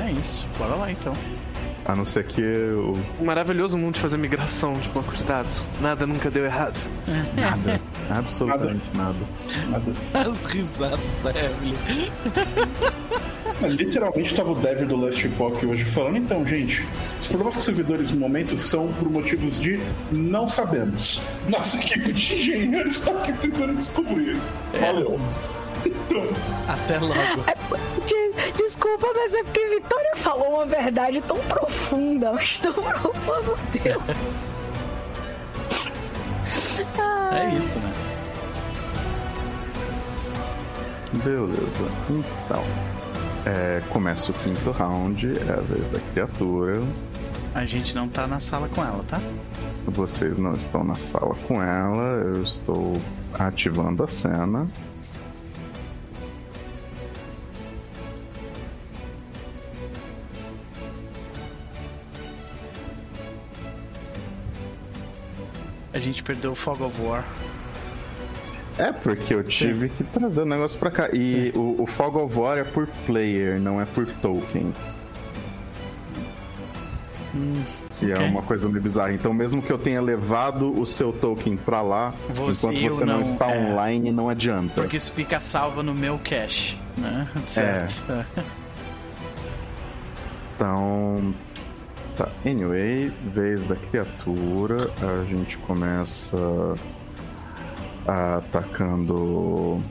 É 0.03 0.11
isso, 0.11 0.47
bora 0.57 0.73
lá 0.73 0.91
então. 0.91 1.13
A 1.85 1.95
não 1.95 2.03
ser 2.03 2.25
que 2.25 2.41
o 2.41 2.93
Um 3.21 3.25
maravilhoso 3.25 3.77
mundo 3.77 3.93
de 3.93 3.99
fazer 3.99 4.17
migração 4.17 4.73
de 4.73 4.89
banco 4.89 5.15
de 5.15 5.23
dados. 5.23 5.63
Nada 5.79 6.07
nunca 6.07 6.31
deu 6.31 6.45
errado. 6.45 6.77
nada, 7.35 7.79
absolutamente 8.09 8.89
nada. 8.95 9.19
Nada. 9.69 9.93
As 10.13 10.45
risadas 10.45 11.19
da 11.19 11.29
Evelyn. 11.29 12.11
Mas, 13.59 13.73
Literalmente 13.73 14.35
tava 14.35 14.51
o 14.51 14.55
dev 14.55 14.83
do 14.85 14.95
Last 14.95 15.25
Epoch 15.25 15.65
hoje 15.65 15.83
falando, 15.83 16.17
então, 16.17 16.45
gente, 16.45 16.85
os 17.19 17.27
problemas 17.27 17.55
com 17.55 17.59
os 17.59 17.65
servidores 17.65 18.11
no 18.11 18.19
momento 18.19 18.57
são 18.57 18.87
por 18.93 19.09
motivos 19.09 19.59
de 19.59 19.79
não 20.11 20.47
sabemos. 20.47 21.21
Nossa 21.49 21.77
equipe 21.77 22.13
de 22.13 22.35
engenheiros 22.35 22.95
está 22.97 23.11
aqui 23.13 23.33
tentando 23.33 23.75
descobrir. 23.75 24.37
Valeu. 24.79 25.19
Pronto. 26.07 26.33
Até 26.67 26.99
logo. 26.99 27.15
De- 28.05 28.27
Desculpa, 28.57 29.07
mas 29.15 29.33
é 29.33 29.43
porque 29.43 29.65
Vitória 29.67 30.11
falou 30.15 30.55
uma 30.55 30.65
verdade 30.65 31.21
tão 31.21 31.37
profunda, 31.39 32.33
mas 32.33 32.59
tão 32.59 32.73
profunda, 32.73 33.41
meu 33.43 33.57
Deus. 33.83 34.03
É 37.31 37.57
isso, 37.57 37.79
né? 37.79 37.93
Beleza. 41.23 41.89
Então, 42.09 42.63
é, 43.47 43.81
começa 43.89 44.31
o 44.31 44.33
quinto 44.33 44.71
round, 44.71 45.25
é 45.25 45.51
a 45.53 45.61
vez 45.61 45.89
da 45.89 45.99
criatura. 46.11 46.83
A 47.55 47.65
gente 47.65 47.95
não 47.95 48.07
tá 48.07 48.27
na 48.27 48.39
sala 48.39 48.67
com 48.67 48.83
ela, 48.83 49.03
tá? 49.07 49.21
Vocês 49.85 50.37
não 50.37 50.53
estão 50.53 50.83
na 50.83 50.95
sala 50.95 51.33
com 51.47 51.63
ela, 51.63 52.21
eu 52.23 52.43
estou 52.43 53.01
ativando 53.33 54.03
a 54.03 54.07
cena. 54.07 54.67
A 65.93 65.99
gente 65.99 66.21
perdeu 66.21 66.51
o 66.51 66.55
Fog 66.55 66.83
of 66.83 67.01
War. 67.01 67.23
É 68.77 68.91
porque 68.91 69.33
eu 69.33 69.43
tive 69.43 69.89
que 69.89 70.03
trazer 70.03 70.41
o 70.41 70.45
negócio 70.45 70.77
pra 70.79 70.91
cá. 70.91 71.09
E 71.11 71.51
o, 71.55 71.81
o 71.81 71.87
Fog 71.87 72.15
of 72.17 72.37
War 72.37 72.57
é 72.59 72.63
por 72.63 72.87
player, 73.05 73.59
não 73.59 73.81
é 73.81 73.85
por 73.85 74.05
token. 74.05 74.71
que 77.99 78.11
é 78.11 78.15
ok. 78.15 78.27
uma 78.29 78.41
coisa 78.43 78.69
meio 78.69 78.81
bizarra. 78.81 79.13
Então, 79.13 79.33
mesmo 79.33 79.61
que 79.61 79.71
eu 79.71 79.77
tenha 79.77 80.01
levado 80.01 80.79
o 80.79 80.85
seu 80.85 81.11
token 81.11 81.57
pra 81.57 81.81
lá, 81.81 82.13
Você- 82.29 82.67
enquanto 82.73 82.93
você 82.95 83.05
não, 83.05 83.15
não- 83.15 83.21
está 83.23 83.51
é. 83.51 83.59
online, 83.71 84.11
não 84.11 84.29
adianta. 84.29 84.81
Porque 84.81 84.97
isso 84.97 85.11
fica 85.11 85.39
salvo 85.39 85.81
no 85.81 85.93
meu 85.93 86.19
cache, 86.23 86.77
né? 86.97 87.27
Certo. 87.45 88.01
Então. 90.55 91.33
Tá, 92.15 92.27
anyway, 92.43 93.11
vez 93.25 93.63
da 93.65 93.75
criatura, 93.75 94.89
a 95.03 95.23
gente 95.25 95.55
começa 95.59 96.35
atacando 98.07 99.83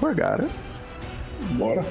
Gorgara. 0.00 0.48
Bora. 1.52 1.84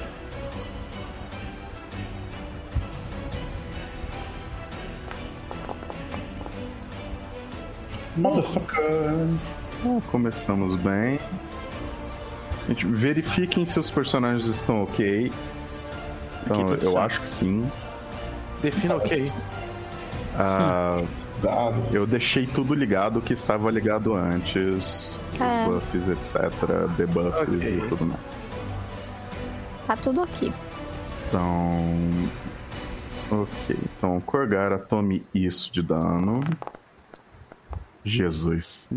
Motherfucker. 8.16 8.82
Ah, 9.84 10.00
começamos 10.10 10.74
bem. 10.76 11.18
Gente, 12.68 12.86
verifiquem 12.86 13.66
se 13.66 13.78
os 13.78 13.90
personagens 13.90 14.46
estão 14.46 14.82
ok. 14.82 15.32
Então, 16.44 16.60
eu 16.60 16.82
certo. 16.82 16.98
acho 16.98 17.20
que 17.20 17.28
sim. 17.28 17.70
Defina 18.60 18.96
ok. 18.96 19.32
Ah, 20.36 21.02
Dados. 21.42 21.92
eu 21.92 22.06
deixei 22.06 22.46
tudo 22.46 22.74
ligado 22.74 23.20
que 23.20 23.32
estava 23.32 23.70
ligado 23.70 24.14
antes. 24.14 25.16
É. 25.40 25.68
Os 25.68 25.74
buffs, 25.74 26.08
etc. 26.08 26.52
Debuffs 26.96 27.34
Ok. 27.42 27.78
e 27.78 27.88
tudo 27.88 28.06
mais. 28.06 28.20
Tá 29.86 29.96
tudo 29.96 30.22
aqui. 30.22 30.52
Então. 31.28 31.98
Ok, 33.30 33.76
então 33.96 34.20
Corgara 34.20 34.78
tome 34.78 35.24
isso 35.34 35.72
de 35.72 35.82
dano. 35.82 36.40
Jesus. 38.04 38.88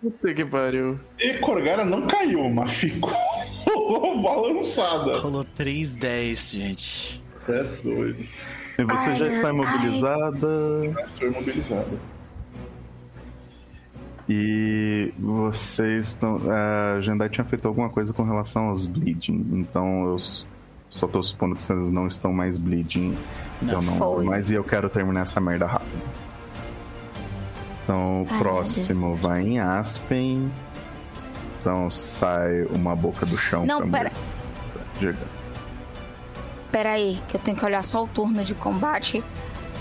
Puta 0.00 0.32
que 0.32 0.44
pariu. 0.44 1.00
E 1.18 1.34
Corgara 1.38 1.84
não 1.84 2.06
caiu, 2.06 2.48
mas 2.48 2.70
ficou 2.72 3.10
balançada. 4.22 5.18
Rolou 5.18 5.44
3-10, 5.58 6.54
gente. 6.54 7.22
Você 7.34 7.52
é 7.60 7.62
doido. 7.82 8.24
E 8.78 8.84
você 8.84 9.16
já 9.16 9.26
está 9.26 9.50
imobilizada. 9.50 10.48
Estou 11.04 11.28
imobilizado. 11.28 11.98
E 14.28 15.12
vocês 15.18 16.08
estão. 16.08 16.40
A 16.48 17.00
Jandai 17.00 17.28
tinha 17.28 17.44
feito 17.44 17.66
alguma 17.66 17.88
coisa 17.88 18.12
com 18.12 18.22
relação 18.22 18.68
aos 18.68 18.86
bleeding. 18.86 19.44
Então 19.52 20.04
eu 20.06 20.16
só 20.90 21.08
tô 21.08 21.20
supondo 21.22 21.56
que 21.56 21.62
vocês 21.62 21.90
não 21.90 22.06
estão 22.06 22.32
mais 22.32 22.56
bleeding. 22.56 23.16
Não, 23.60 23.74
eu 23.74 23.82
não 23.82 23.96
foi. 23.96 24.24
mais 24.24 24.50
e 24.50 24.54
eu 24.54 24.62
quero 24.62 24.88
terminar 24.88 25.22
essa 25.22 25.40
merda 25.40 25.66
rápido. 25.66 26.02
Então 27.82 28.22
o 28.22 28.26
Ai, 28.30 28.38
próximo 28.38 29.16
vai 29.16 29.42
em 29.42 29.58
Aspen. 29.58 30.52
Então 31.60 31.90
sai 31.90 32.62
uma 32.66 32.94
boca 32.94 33.26
do 33.26 33.36
chão 33.36 33.66
Não, 33.66 33.78
pra 33.78 33.98
pera. 33.98 34.12
Diga. 35.00 35.37
Pera 36.70 36.92
aí, 36.92 37.18
que 37.28 37.36
eu 37.36 37.40
tenho 37.40 37.56
que 37.56 37.64
olhar 37.64 37.82
só 37.84 38.04
o 38.04 38.06
turno 38.08 38.44
de 38.44 38.54
combate. 38.54 39.22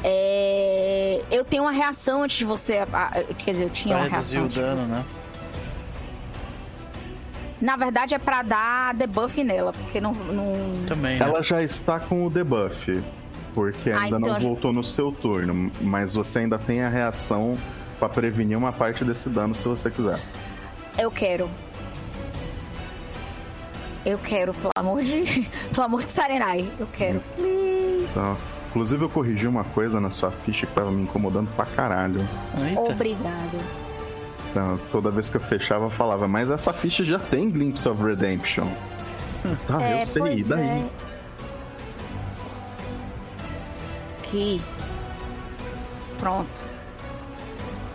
É, 0.04 1.22
Eu 1.30 1.44
tenho 1.44 1.64
uma 1.64 1.72
reação 1.72 2.24
antes 2.24 2.38
de 2.38 2.46
você. 2.46 2.78
ah, 2.94 3.12
Quer 3.40 3.52
dizer, 3.52 3.64
eu 3.66 3.70
tinha 3.70 3.96
Pra 3.96 4.04
uma 4.06 4.10
reação 4.10 4.42
o 4.42 4.46
antes 4.46 4.56
de 4.56 4.62
dano, 4.62 4.78
você. 4.80 4.94
né? 4.94 5.06
Na 7.60 7.76
verdade 7.76 8.14
é 8.14 8.20
pra 8.20 8.44
dar 8.44 8.94
debuff 8.94 9.44
nela, 9.44 9.72
porque 9.74 10.00
não. 10.00 10.14
não... 10.14 10.54
Também, 10.88 11.18
né? 11.18 11.26
Ela 11.26 11.42
já 11.42 11.62
está 11.64 12.00
com 12.00 12.26
o 12.26 12.30
debuff. 12.30 13.04
Porque 13.54 13.90
Ah, 13.90 14.02
ainda 14.02 14.18
então 14.18 14.20
não 14.20 14.36
acho- 14.36 14.46
voltou 14.46 14.72
no 14.72 14.84
seu 14.84 15.12
turno. 15.12 15.72
Mas 15.82 16.14
você 16.14 16.40
ainda 16.40 16.60
tem 16.60 16.84
a 16.84 16.90
reação 16.90 17.58
pra 17.98 18.08
prevenir 18.08 18.56
uma 18.56 18.72
parte 18.72 19.04
desse 19.04 19.28
dano 19.30 19.56
se 19.56 19.68
você 19.68 19.90
quiser. 19.90 20.20
Eu 21.00 21.10
quero. 21.10 21.50
Eu 24.08 24.18
quero, 24.18 24.54
pelo 24.54 24.72
amor 24.78 25.04
de. 25.04 25.50
pelo 25.74 25.86
amor 25.86 26.06
de 26.06 26.14
Sarenai. 26.14 26.72
Eu 26.80 26.88
quero. 26.94 27.22
Please. 27.36 28.08
Então, 28.10 28.38
inclusive 28.70 29.04
eu 29.04 29.10
corrigi 29.10 29.46
uma 29.48 29.66
coisa 29.66 30.00
na 30.00 30.10
sua 30.10 30.32
ficha 30.32 30.66
que 30.66 30.74
tava 30.74 30.90
me 30.92 31.04
incomodando 31.04 31.50
pra 31.58 31.66
caralho. 31.66 32.22
Eita. 32.70 32.94
Obrigado. 32.94 33.60
Então, 34.50 34.80
toda 34.94 35.12
vez 35.12 35.28
que 35.30 35.36
eu 35.36 35.42
fechava, 35.42 35.86
eu 35.86 35.90
falava, 35.90 36.26
mas 36.26 36.50
essa 36.50 36.72
ficha 36.72 37.04
já 37.04 37.20
tem 37.20 37.50
Glimpse 37.50 37.88
of 37.90 38.02
Redemption. 38.02 38.68
Tá, 39.68 39.84
é, 39.84 40.02
eu 40.02 40.06
sei, 40.06 40.22
e 40.22 40.26
pois 40.26 40.48
daí? 40.48 40.62
é. 40.62 40.90
Aqui. 44.20 44.62
Pronto. 46.20 46.64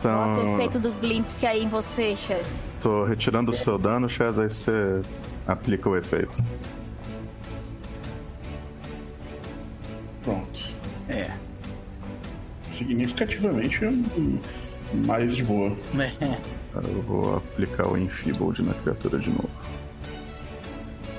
Bota 0.03 0.19
o 0.29 0.33
Então, 0.43 0.55
efeito 0.55 0.79
do 0.79 0.93
glimpse 0.95 1.47
aí 1.47 1.65
em 1.65 1.69
você, 1.69 2.15
Chess. 2.17 2.63
tô 2.81 3.05
retirando 3.05 3.51
o 3.51 3.55
seu 3.55 3.79
dano, 3.79 4.09
Chaz, 4.09 4.39
aí 4.39 4.49
você 4.51 5.01
Aplica 5.47 5.89
o 5.89 5.97
efeito. 5.97 6.43
Pronto. 10.23 10.61
É. 11.09 11.31
Significativamente 12.71 13.81
mais 15.07 15.35
de 15.35 15.45
boa. 15.45 15.77
É. 15.99 16.39
Eu 16.75 17.03
vou 17.03 17.37
aplicar 17.37 17.89
o 17.89 17.99
Enfeebled 17.99 18.63
na 18.63 18.75
criatura 18.75 19.19
de 19.19 19.31
novo. 19.31 19.51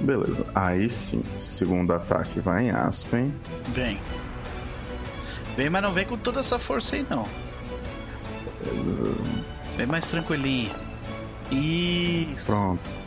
Beleza. 0.01 0.45
Aí 0.55 0.89
sim. 0.91 1.23
Segundo 1.37 1.93
ataque 1.93 2.39
vai 2.39 2.65
em 2.65 2.71
Aspen. 2.71 3.33
Vem. 3.69 3.99
Vem, 5.55 5.69
mas 5.69 5.83
não 5.83 5.91
vem 5.91 6.05
com 6.05 6.17
toda 6.17 6.39
essa 6.39 6.57
força 6.57 6.95
aí, 6.95 7.05
não. 7.09 7.23
Beleza. 8.63 9.11
Vem 9.77 9.85
mais 9.85 10.07
tranquilinho. 10.07 10.71
Isso. 11.51 12.51
Pronto. 12.51 13.02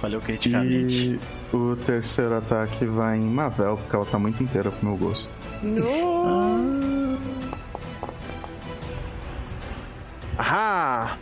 Falhou 0.00 0.20
criticamente. 0.20 1.20
E 1.52 1.56
o 1.56 1.76
terceiro 1.76 2.36
ataque 2.36 2.86
vai 2.86 3.18
em 3.18 3.24
Mavel, 3.24 3.76
porque 3.76 3.94
ela 3.94 4.06
tá 4.06 4.18
muito 4.18 4.42
inteira 4.42 4.70
pro 4.70 4.88
meu 4.88 4.96
gosto. 4.96 5.34
Ah! 10.38 11.16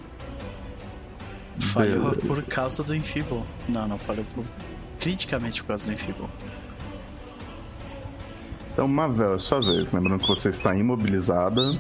Falhou 1.59 2.11
Beleza. 2.11 2.21
por 2.21 2.43
causa 2.45 2.85
do 2.85 2.95
Enfeeble. 2.95 3.43
Não, 3.69 3.89
não, 3.89 3.99
falhou 3.99 4.25
por... 4.33 4.45
criticamente 5.01 5.61
por 5.63 5.69
causa 5.69 5.87
do 5.87 5.93
Enfeeble. 5.93 6.29
Então, 8.73 8.87
Mavel, 8.87 9.35
é 9.35 9.39
sua 9.41 9.61
vez. 9.61 9.93
Lembrando 9.93 10.21
que 10.21 10.29
você 10.29 10.51
está 10.51 10.73
imobilizada. 10.77 11.77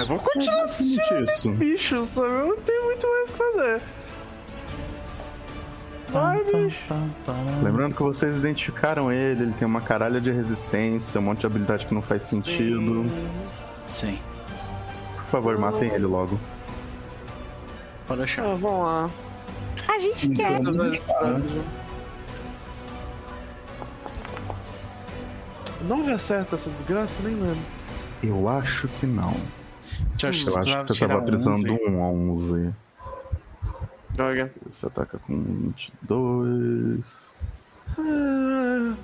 Eu 0.00 0.06
vou 0.06 0.18
continuar 0.18 0.64
assistindo 0.64 1.24
Isso. 1.24 1.50
bicho, 1.52 2.02
sabe? 2.02 2.28
Eu 2.28 2.46
não 2.48 2.56
tenho 2.56 2.84
muito 2.84 3.06
mais 3.08 3.30
o 3.30 3.32
que 3.32 3.38
fazer. 3.38 3.82
Vai, 6.08 6.44
bicho. 6.44 6.94
Lembrando 7.62 7.94
que 7.94 8.02
vocês 8.02 8.38
identificaram 8.38 9.10
ele, 9.10 9.42
ele 9.42 9.52
tem 9.52 9.66
uma 9.66 9.80
caralha 9.80 10.20
de 10.20 10.30
resistência, 10.30 11.20
um 11.20 11.24
monte 11.24 11.40
de 11.40 11.46
habilidade 11.46 11.86
que 11.86 11.94
não 11.94 12.02
faz 12.02 12.22
sentido. 12.22 13.04
Sim. 13.86 14.18
Por 15.16 15.26
favor, 15.26 15.58
matem 15.58 15.90
ele 15.90 16.06
logo. 16.06 16.38
Pode 18.06 18.18
deixar. 18.20 18.44
Ah, 18.44 18.54
vamos 18.54 18.86
lá. 18.86 19.10
A 19.88 19.98
gente 19.98 20.28
quer. 20.30 20.60
Não 25.82 26.14
acerta 26.14 26.54
essa 26.54 26.70
desgraça, 26.70 27.16
nem 27.22 27.34
lembro. 27.34 27.58
Eu 28.22 28.48
acho 28.48 28.88
que 28.88 29.06
não. 29.06 29.34
Deixa 30.16 30.48
Eu 30.50 30.58
acho 30.58 30.76
que 30.76 30.82
você 30.94 31.06
tava 31.06 31.22
precisando 31.22 31.62
de 31.62 31.70
um 31.70 32.00
11. 32.00 32.74
Droga. 34.10 34.52
Você 34.70 34.86
ataca 34.86 35.18
com 35.18 35.36
22. 35.36 37.04
Ah, 37.98 38.94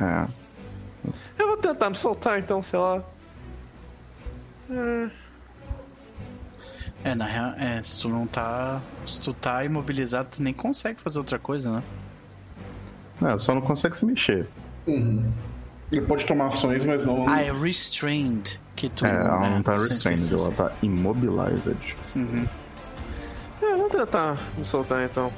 É. 0.00 0.28
Eu 1.38 1.46
vou 1.46 1.56
tentar 1.56 1.88
me 1.90 1.96
soltar 1.96 2.38
então, 2.38 2.62
sei 2.62 2.78
lá. 2.78 3.02
Ah, 4.70 5.10
É, 7.04 7.14
na 7.14 7.26
real, 7.26 7.52
é, 7.52 7.80
se 7.80 8.02
tu 8.02 8.08
não 8.08 8.26
tá. 8.26 8.80
Se 9.06 9.20
tu 9.20 9.32
tá 9.32 9.64
imobilizado, 9.64 10.28
tu 10.36 10.42
nem 10.42 10.52
consegue 10.52 11.00
fazer 11.00 11.18
outra 11.18 11.38
coisa, 11.38 11.70
né? 11.70 11.82
É, 13.22 13.38
só 13.38 13.54
não 13.54 13.62
consegue 13.62 13.96
se 13.96 14.04
mexer. 14.04 14.46
Ele 14.86 16.02
pode 16.06 16.26
tomar 16.26 16.46
ações, 16.46 16.84
mas 16.84 17.06
não. 17.06 17.28
Ah, 17.28 17.40
é 17.40 17.52
restrained 17.52 18.60
que 18.78 18.88
tu. 18.88 19.04
É, 19.04 19.10
ela 19.10 19.50
não 19.50 19.62
tá 19.62 19.72
sim, 19.72 19.80
sim, 19.80 19.88
restrained, 19.88 20.24
sim, 20.24 20.34
ela 20.34 20.52
tá 20.52 20.72
immobilized. 20.82 21.76
é, 23.62 23.76
vou 23.76 23.88
tentar 23.90 24.38
me 24.56 24.64
soltar 24.64 25.04
então. 25.04 25.32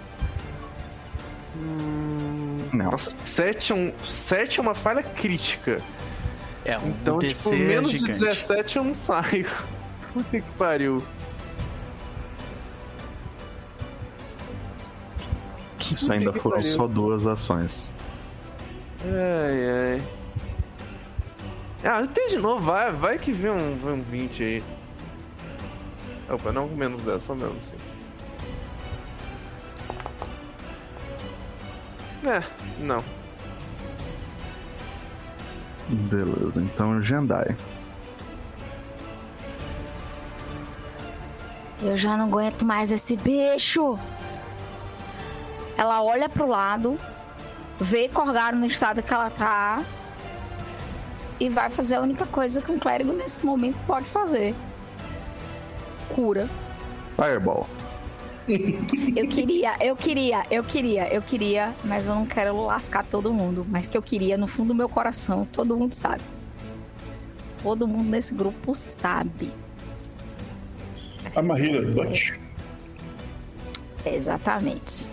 Hum, 1.57 2.68
Não. 2.72 2.91
Nossa, 2.91 3.16
7 3.24 3.72
é, 3.72 3.74
um, 3.74 3.93
7 4.03 4.61
é 4.61 4.62
uma 4.62 4.74
falha 4.74 5.03
crítica. 5.03 5.78
É, 6.64 6.78
um 6.78 6.88
Então, 6.88 7.18
DC 7.18 7.34
tipo, 7.51 7.57
menos 7.57 7.91
de 7.91 7.99
gigante. 7.99 8.20
17 8.20 8.76
eu 8.76 8.84
não 8.84 8.95
saio. 8.95 9.47
Puta 10.12 10.41
que 10.41 10.51
pariu. 10.59 11.03
Isso 15.91 16.12
ainda 16.12 16.32
foram 16.32 16.59
pariu. 16.59 16.76
só 16.76 16.86
duas 16.86 17.26
ações. 17.26 17.72
Ai, 19.03 19.95
ai. 19.95 20.03
Ah, 21.82 22.06
tem 22.06 22.28
de 22.28 22.38
novo, 22.38 22.60
vai, 22.60 22.92
vai 22.92 23.18
que 23.18 23.32
vem 23.32 23.50
um, 23.50 23.76
vem 23.76 23.92
um 23.94 24.02
20 24.02 24.42
aí. 24.42 24.64
Opa, 26.28 26.52
não 26.52 26.68
menos 26.68 27.00
10, 27.02 27.22
só 27.22 27.34
menos 27.34 27.64
sim. 27.64 27.76
É, 32.28 32.42
não. 32.78 33.02
Beleza, 35.88 36.60
então 36.60 37.02
Jendai. 37.02 37.56
Eu 41.82 41.96
já 41.96 42.14
não 42.16 42.26
aguento 42.26 42.64
mais 42.64 42.90
esse 42.90 43.16
bicho. 43.16 43.98
Ela 45.78 46.02
olha 46.02 46.28
pro 46.28 46.46
lado, 46.46 46.98
vê 47.80 48.06
Corgaro 48.06 48.54
no 48.54 48.66
estado 48.66 49.02
que 49.02 49.14
ela 49.14 49.30
tá 49.30 49.82
e 51.41 51.49
vai 51.49 51.70
fazer 51.70 51.95
a 51.95 52.01
única 52.03 52.26
coisa 52.26 52.61
que 52.61 52.70
um 52.70 52.78
clérigo 52.78 53.12
nesse 53.12 53.45
momento 53.45 53.78
pode 53.86 54.05
fazer. 54.05 54.55
Cura. 56.14 56.49
Fireball. 57.16 57.66
Eu 59.16 59.28
queria, 59.28 59.76
eu 59.80 59.97
queria, 59.97 60.45
eu 60.51 60.64
queria, 60.64 61.14
eu 61.14 61.22
queria, 61.22 61.74
mas 61.84 62.07
eu 62.07 62.14
não 62.14 62.26
quero 62.26 62.61
lascar 62.62 63.05
todo 63.05 63.32
mundo. 63.32 63.64
Mas 63.68 63.86
que 63.86 63.97
eu 63.97 64.03
queria, 64.03 64.36
no 64.36 64.47
fundo 64.47 64.68
do 64.68 64.74
meu 64.74 64.88
coração, 64.88 65.47
todo 65.51 65.76
mundo 65.76 65.93
sabe. 65.93 66.22
Todo 67.62 67.86
mundo 67.86 68.09
nesse 68.09 68.34
grupo 68.34 68.74
sabe. 68.74 69.51
A 71.34 71.43
Mahira, 71.43 71.82
Butch. 71.93 72.32
Exatamente. 74.05 75.09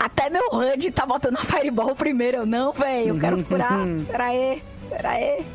Até 0.00 0.30
meu 0.30 0.48
HUD 0.50 0.92
tá 0.92 1.04
botando 1.04 1.36
a 1.36 1.44
Fireball 1.44 1.94
primeiro. 1.94 2.38
Eu 2.38 2.46
não, 2.46 2.72
velho. 2.72 3.08
Eu 3.08 3.18
quero 3.18 3.44
curar. 3.44 3.80
Pera 4.08 4.24
aí. 4.24 4.62
Pera 4.88 5.10
aí. 5.10 5.46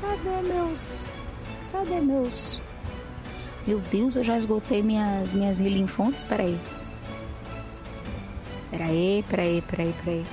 Cadê 0.00 0.48
meus... 0.48 1.08
Cadê 1.72 2.00
meus... 2.00 2.60
Meu 3.66 3.80
Deus, 3.80 4.14
eu 4.14 4.22
já 4.22 4.36
esgotei 4.38 4.80
minhas, 4.80 5.32
minhas 5.32 5.60
healing 5.60 5.88
fontes. 5.88 6.22
Pera 6.22 6.44
aí. 6.44 6.56
Pera 8.70 8.84
aí, 8.84 9.24
pera 9.28 9.42
aí, 9.42 9.60
pera 9.60 9.82
aí, 9.82 9.92
pera 10.04 10.16
aí. 10.18 10.26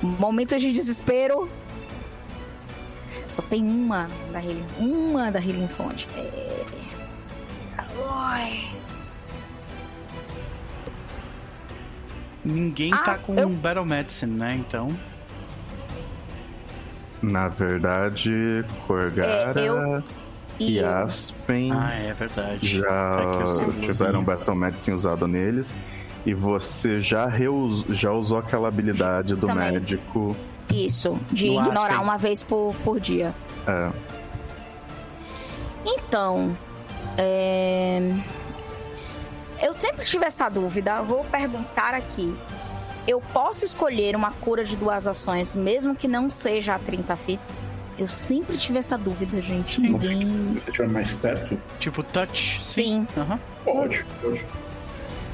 Momentos 0.00 0.62
de 0.62 0.72
desespero. 0.72 1.50
Só 3.28 3.42
tem 3.42 3.64
uma 3.64 4.08
da 4.30 4.40
healing... 4.40 4.66
Uma 4.78 5.32
da 5.32 5.40
healing 5.40 5.66
fonte. 5.66 6.06
É... 6.16 6.64
Ai. 8.08 8.79
Ninguém 12.44 12.92
Ah, 12.94 12.98
tá 12.98 13.18
com 13.18 13.34
eu- 13.34 13.48
Battle 13.48 13.84
Medicine, 13.84 14.32
né? 14.38 14.54
Então. 14.54 14.88
Na 17.22 17.48
verdade, 17.48 18.64
Corgara 18.86 19.60
É, 19.60 19.68
eu- 19.68 20.02
e 20.58 20.82
Aspen 20.82 21.70
Ah, 21.72 21.92
é 21.92 22.12
verdade. 22.14 22.66
já 22.78 22.82
Tá 22.86 23.46
símbolozinho. 23.46 23.92
tiveram 23.92 24.24
Battle 24.24 24.56
Medicine 24.56 24.96
usado 24.96 25.26
neles. 25.28 25.78
E 26.24 26.32
você 26.34 27.00
já, 27.00 27.26
reus- 27.26 27.84
já 27.90 28.10
usou 28.12 28.38
aquela 28.38 28.68
habilidade 28.68 29.34
do 29.34 29.46
Também. 29.46 29.72
médico. 29.72 30.34
Isso, 30.72 31.18
de 31.30 31.46
No 31.46 31.60
ignorar 31.60 31.82
Aspen. 31.86 31.98
uma 31.98 32.16
vez 32.16 32.42
por, 32.42 32.74
por 32.84 33.00
dia. 33.00 33.34
É, 33.66 33.90
Então, 35.84 36.56
é... 37.16 38.00
eu 39.62 39.74
sempre 39.78 40.04
tive 40.04 40.24
essa 40.24 40.48
dúvida. 40.48 41.02
Vou 41.02 41.24
perguntar 41.24 41.94
aqui. 41.94 42.36
Eu 43.06 43.20
posso 43.20 43.64
escolher 43.64 44.14
uma 44.14 44.30
cura 44.32 44.62
de 44.64 44.76
duas 44.76 45.06
ações, 45.06 45.54
mesmo 45.56 45.94
que 45.96 46.06
não 46.06 46.28
seja 46.30 46.74
a 46.74 46.78
30 46.78 47.16
fits? 47.16 47.66
Eu 47.98 48.06
sempre 48.06 48.56
tive 48.56 48.78
essa 48.78 48.96
dúvida, 48.96 49.40
gente. 49.40 49.80
Ninguém. 49.80 50.26
Se 50.50 50.54
você 50.60 50.70
estiver 50.70 50.88
mais 50.88 51.14
perto, 51.14 51.60
Tipo, 51.78 52.02
touch. 52.02 52.60
Sim, 52.64 53.06
Aham. 53.16 53.38
pode. 53.64 54.04
pode. 54.22 54.46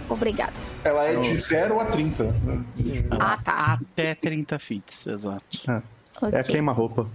obrigado. 0.09 0.55
Ela 0.85 1.05
é 1.05 1.16
de 1.16 1.37
0 1.37 1.81
a 1.81 1.85
30. 1.87 2.24
Né? 2.24 2.64
Ah, 3.11 3.39
tá. 3.43 3.79
Até 3.93 4.14
30 4.14 4.59
fits, 4.59 5.07
exato. 5.07 5.45
é 5.68 5.83
Ok. 6.27 6.39
a 6.39 6.43
queima-roupa. 6.45 7.07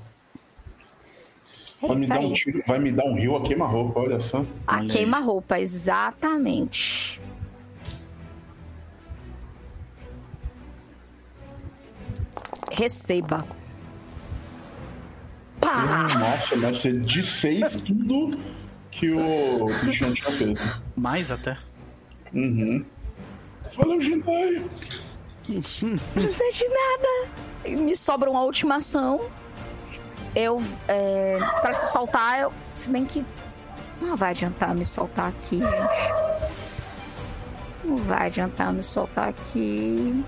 É 1.83 1.87
Vai 1.87 1.95
me, 1.95 2.03
isso 2.03 2.13
dar 2.13 2.19
um 2.19 2.33
tiro, 2.33 2.63
vai 2.67 2.79
me 2.79 2.91
dar 2.91 3.05
um 3.05 3.15
rio 3.15 3.35
a 3.35 3.41
queima-roupa, 3.41 3.99
olha 4.01 4.19
só. 4.19 4.45
A 4.67 4.85
queima-roupa, 4.85 5.59
exatamente. 5.59 7.19
Receba. 12.71 13.45
Pá! 15.59 16.07
Nossa, 16.19 16.55
mas 16.57 16.77
você 16.77 16.93
desfez 16.93 17.81
tudo 17.81 18.37
que 18.91 19.11
o 19.11 19.65
bichão 19.83 20.13
tinha 20.13 20.31
feito. 20.31 20.81
Mais 20.95 21.31
até. 21.31 21.57
Uhum. 22.33 22.85
Valeu, 23.75 24.01
Jintai. 24.01 24.63
Não 25.49 25.61
precisa 26.13 26.51
de 26.51 26.69
nada. 26.69 27.81
Me 27.83 27.95
sobra 27.95 28.29
uma 28.29 28.41
última 28.43 28.75
ação. 28.75 29.21
Eu, 30.35 30.61
é, 30.87 31.37
para 31.61 31.73
se 31.73 31.91
soltar, 31.91 32.39
eu, 32.39 32.53
se 32.73 32.89
bem 32.89 33.05
que 33.05 33.25
não 34.01 34.15
vai 34.15 34.31
adiantar 34.31 34.73
me 34.73 34.83
soltar 34.83 35.29
aqui, 35.29 35.59
gente. 35.59 36.13
Não 37.83 37.97
vai 37.97 38.27
adiantar 38.27 38.73
me 38.73 38.81
soltar 38.81 39.29
aqui. 39.29 40.25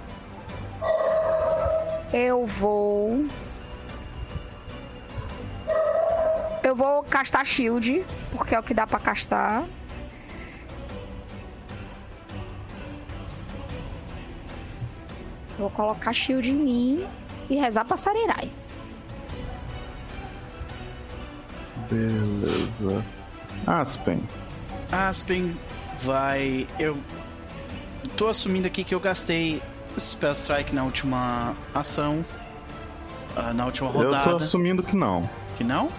Eu 2.13 2.45
vou. 2.45 3.25
Eu 6.61 6.75
vou 6.75 7.03
castar 7.03 7.45
shield, 7.45 8.05
porque 8.31 8.53
é 8.53 8.59
o 8.59 8.63
que 8.63 8.73
dá 8.73 8.85
pra 8.85 8.99
castar. 8.99 9.65
Vou 15.57 15.69
colocar 15.71 16.13
shield 16.13 16.49
em 16.49 16.55
mim 16.55 17.07
e 17.49 17.55
rezar 17.55 17.85
pra 17.85 17.97
Sarerai. 17.97 18.51
Beleza. 21.89 23.03
Aspen. 23.65 24.21
Aspen 24.91 25.55
vai. 26.01 26.67
Eu 26.79 26.97
tô 28.17 28.27
assumindo 28.27 28.67
aqui 28.67 28.83
que 28.83 28.93
eu 28.93 28.99
gastei 28.99 29.61
Spell 29.97 30.31
Strike 30.33 30.73
na 30.73 30.83
última 30.83 31.55
ação. 31.73 32.25
ah, 33.35 33.53
na 33.53 33.65
última 33.65 33.89
rodada. 33.89 34.17
Eu 34.17 34.23
tô 34.23 34.35
assumindo 34.37 34.83
que 34.83 34.95
não. 34.95 35.29
Que 35.57 35.63
não? 35.63 35.89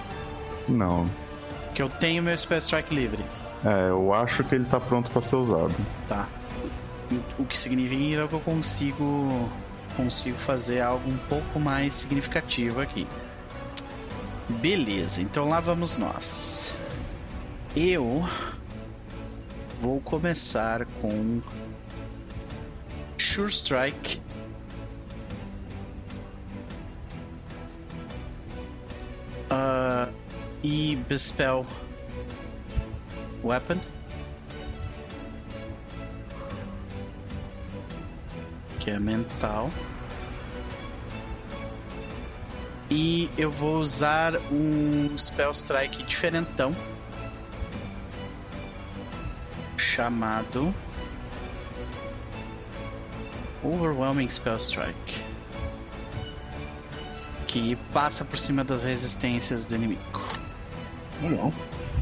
Não. 0.69 1.09
Que 1.75 1.83
eu 1.83 1.89
tenho 1.89 2.23
meu 2.23 2.37
Spell 2.37 2.59
Strike 2.59 2.95
livre. 2.95 3.25
É, 3.65 3.89
eu 3.89 4.13
acho 4.13 4.45
que 4.45 4.55
ele 4.55 4.65
tá 4.65 4.79
pronto 4.79 5.11
pra 5.11 5.23
ser 5.23 5.37
usado. 5.37 5.75
Tá. 6.09 6.27
O 7.39 7.45
que 7.45 7.57
significa 7.57 8.27
que 8.29 8.35
eu 8.35 8.41
consigo. 8.41 9.49
Consigo 9.97 10.37
fazer 10.39 10.81
algo 10.81 11.09
um 11.09 11.17
pouco 11.29 11.61
mais 11.61 11.95
significativo 11.95 12.81
aqui. 12.81 13.07
Beleza, 14.49 15.23
então 15.23 15.49
lá 15.49 15.59
vamos 15.59 15.97
nós. 15.97 16.77
Eu 17.75 18.23
vou 19.81 20.01
começar 20.01 20.85
com 21.01 21.41
Sure 23.19 23.51
Strike. 23.51 24.21
Ah, 29.51 30.09
e 30.63 30.97
Bespell 31.09 31.63
Weapon. 33.43 33.81
Que 38.79 38.91
é 38.91 38.99
mental. 38.99 39.71
E 42.97 43.29
eu 43.37 43.51
vou 43.51 43.81
usar 43.81 44.37
um 44.53 45.19
Spell 45.19 45.51
Strike 45.51 46.05
diferentão. 46.05 46.73
Chamado. 49.77 50.73
Overwhelming 53.65 54.29
Spell 54.31 54.59
Strike. 54.59 55.21
Que 57.49 57.75
passa 57.93 58.25
por 58.25 58.39
cima 58.39 58.63
das 58.63 58.85
resistências 58.85 59.67
do 59.67 59.75
inimigo. 59.75 60.23
Legal. 61.21 61.53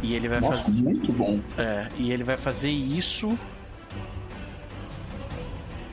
E 0.03 0.15
ele 0.15 0.29
vai 0.29 0.41
Nossa, 0.41 0.65
fazer. 0.65 0.85
muito 0.85 1.11
bom. 1.11 1.41
É, 1.57 1.89
e 1.97 2.13
ele 2.13 2.23
vai 2.23 2.37
fazer 2.37 2.71
isso 2.71 3.35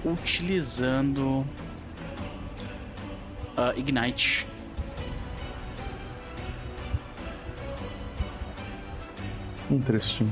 utilizando 0.03 1.47
ah, 3.55 3.73
Ignite. 3.77 4.45
Interesting. 9.69 10.31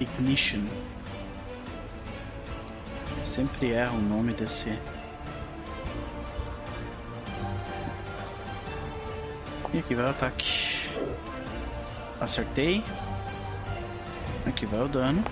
Ignition. 0.00 0.64
Sempre 3.22 3.70
erro 3.70 3.96
o 3.96 4.00
nome 4.00 4.32
desse. 4.32 4.76
E 9.72 9.78
aqui 9.78 9.94
vai 9.94 10.06
o 10.06 10.10
ataque. 10.10 10.90
Acertei. 12.20 12.82
Aqui 14.46 14.66
vai 14.66 14.80
o 14.80 14.88
dano. 14.88 15.22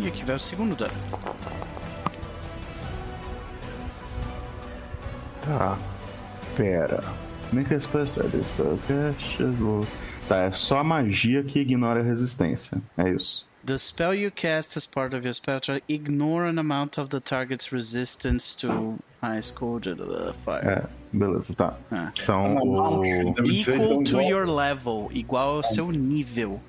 E 0.00 0.08
aqui 0.08 0.24
vai 0.24 0.34
o 0.34 0.40
segundo 0.40 0.74
dano. 0.74 0.92
Tá. 5.42 5.78
Pera. 6.56 7.00
Make 7.54 7.72
a 7.74 7.80
spell 7.80 8.06
strike. 8.06 8.42
Spell 8.42 8.78
cast. 8.88 9.42
roll. 9.60 9.86
Tá, 10.28 10.38
é 10.44 10.52
só 10.52 10.78
a 10.78 10.84
magia 10.84 11.42
que 11.42 11.60
ignora 11.60 12.00
a 12.00 12.02
resistência. 12.02 12.78
É 12.96 13.10
isso. 13.10 13.46
The 13.64 13.78
spell 13.78 14.14
you 14.14 14.30
cast 14.30 14.76
as 14.76 14.86
part 14.86 15.14
of 15.14 15.24
your 15.26 15.32
spell 15.34 15.60
track 15.60 15.82
ignore 15.88 16.46
an 16.48 16.58
amount 16.58 16.98
of 16.98 17.08
the 17.08 17.20
target's 17.20 17.72
resistance 17.72 18.54
to 18.58 18.98
high 19.22 19.40
the 19.94 20.34
fire. 20.44 20.66
É, 20.66 20.82
beleza, 21.12 21.54
tá. 21.54 21.74
Ah. 21.90 22.12
Então, 22.14 22.56
o... 22.56 23.34
Dizer, 23.42 23.74
Equal 23.76 23.86
então, 23.86 24.04
to 24.04 24.10
igual- 24.20 24.28
your 24.30 24.46
level, 24.48 25.08
igual 25.12 25.56
ao 25.56 25.62
seu 25.62 25.90
nível. 25.90 26.60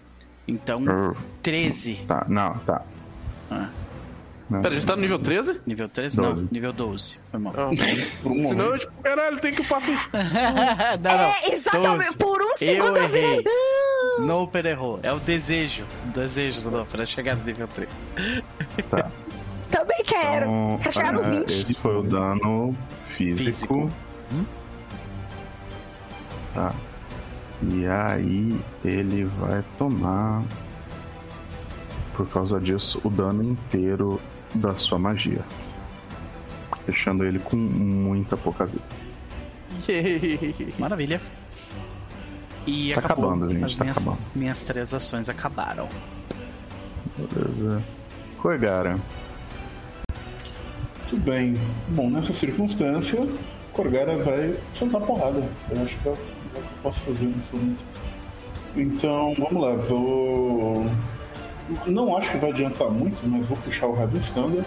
Então, 0.48 0.82
Hum. 0.84 1.14
13. 1.42 1.96
Tá, 2.08 2.26
não, 2.30 2.58
tá. 2.60 2.82
Ah. 3.52 3.68
Não. 4.50 4.62
Pera, 4.62 4.74
a 4.74 4.78
gente 4.78 4.86
tá 4.86 4.96
no 4.96 5.02
nível 5.02 5.18
13? 5.18 5.62
Nível 5.66 5.90
13? 5.90 6.22
Não, 6.22 6.34
Doze. 6.34 6.48
nível 6.52 6.72
12. 6.74 7.18
Foi 7.32 7.40
mal. 7.40 7.54
Ah, 7.58 7.70
Por 8.22 8.32
um 8.32 8.44
Senão 8.44 8.52
eu, 8.52 8.66
momento. 8.66 8.80
tipo, 8.82 9.02
caralho, 9.02 9.40
tem 9.40 9.54
que 9.54 9.62
upar 9.62 9.82
ficha. 9.82 10.08
não, 11.02 11.12
não. 11.18 11.24
É, 11.24 11.52
exatamente. 11.52 12.06
12. 12.06 12.18
Por 12.18 12.42
um 12.44 12.54
segundo 12.54 12.98
eu, 12.98 13.04
errei. 13.06 13.38
virei. 13.38 13.44
"Ah". 13.48 14.22
Noper 14.22 14.66
errou. 14.68 15.00
É 15.02 15.12
o 15.12 15.20
desejo. 15.20 15.84
O 16.06 16.12
desejo 16.12 16.62
do 16.62 16.72
Noper 16.78 17.02
é 17.02 17.06
chegar 17.08 17.36
no 17.36 17.44
nível 17.44 17.68
13. 17.68 17.92
Tá. 18.90 19.10
Também 19.72 20.04
quero. 20.06 20.46
Então, 20.46 20.80
Quero 20.82 20.94
chegar 20.94 21.12
no 21.14 21.22
é, 21.22 21.30
20. 21.40 21.50
Esse 21.52 21.74
foi 21.74 21.98
o 21.98 22.04
dano 22.04 22.76
físico. 23.18 23.44
Físico. 23.44 23.92
Tá. 26.54 26.74
E 27.64 27.86
aí 27.88 28.60
ele 28.84 29.26
vai 29.40 29.64
tomar, 29.78 30.44
por 32.16 32.28
causa 32.30 32.60
disso, 32.60 33.02
o 33.04 33.10
dano 33.10 33.44
inteiro 33.44 34.22
da 34.56 34.76
sua 34.76 34.98
magia. 35.00 35.42
Deixando 36.88 37.24
ele 37.26 37.40
com 37.40 37.56
muita 37.56 38.38
pouca 38.38 38.66
vida. 38.66 38.84
Maravilha. 40.80 41.22
E 42.68 42.94
Tá 42.94 43.00
acabou. 43.02 43.30
acabando, 43.32 43.52
gente, 43.54 43.64
As 43.66 43.76
tá 43.76 43.84
minhas, 43.84 43.98
acabando. 43.98 44.22
minhas 44.36 44.64
três 44.64 44.94
ações 44.94 45.30
acabaram. 45.30 45.88
Beleza. 47.18 47.84
Corgara. 48.42 49.00
Tudo 51.10 51.22
bem. 51.24 51.56
Bom, 51.90 52.10
nessa 52.10 52.34
circunstância, 52.34 53.28
Corgara 53.74 54.18
vai 54.24 54.58
sentar 54.74 55.02
porrada. 55.02 55.48
Eu 55.70 55.84
acho 55.84 55.98
que 56.00 56.08
é 56.08 56.12
o 56.12 56.16
que 56.16 56.22
eu 56.58 56.64
posso 56.82 57.02
fazer 57.02 57.26
nesse 57.26 57.56
momento. 57.56 57.84
Então, 58.76 59.34
vamos 59.38 59.62
lá. 59.64 59.76
Vou. 59.76 60.86
Não 61.88 62.16
acho 62.16 62.32
que 62.32 62.38
vai 62.38 62.52
adiantar 62.52 62.90
muito, 62.90 63.18
mas 63.28 63.48
vou 63.48 63.58
puxar 63.58 63.88
o 63.88 63.94
Raven 63.94 64.20
Standard. 64.22 64.66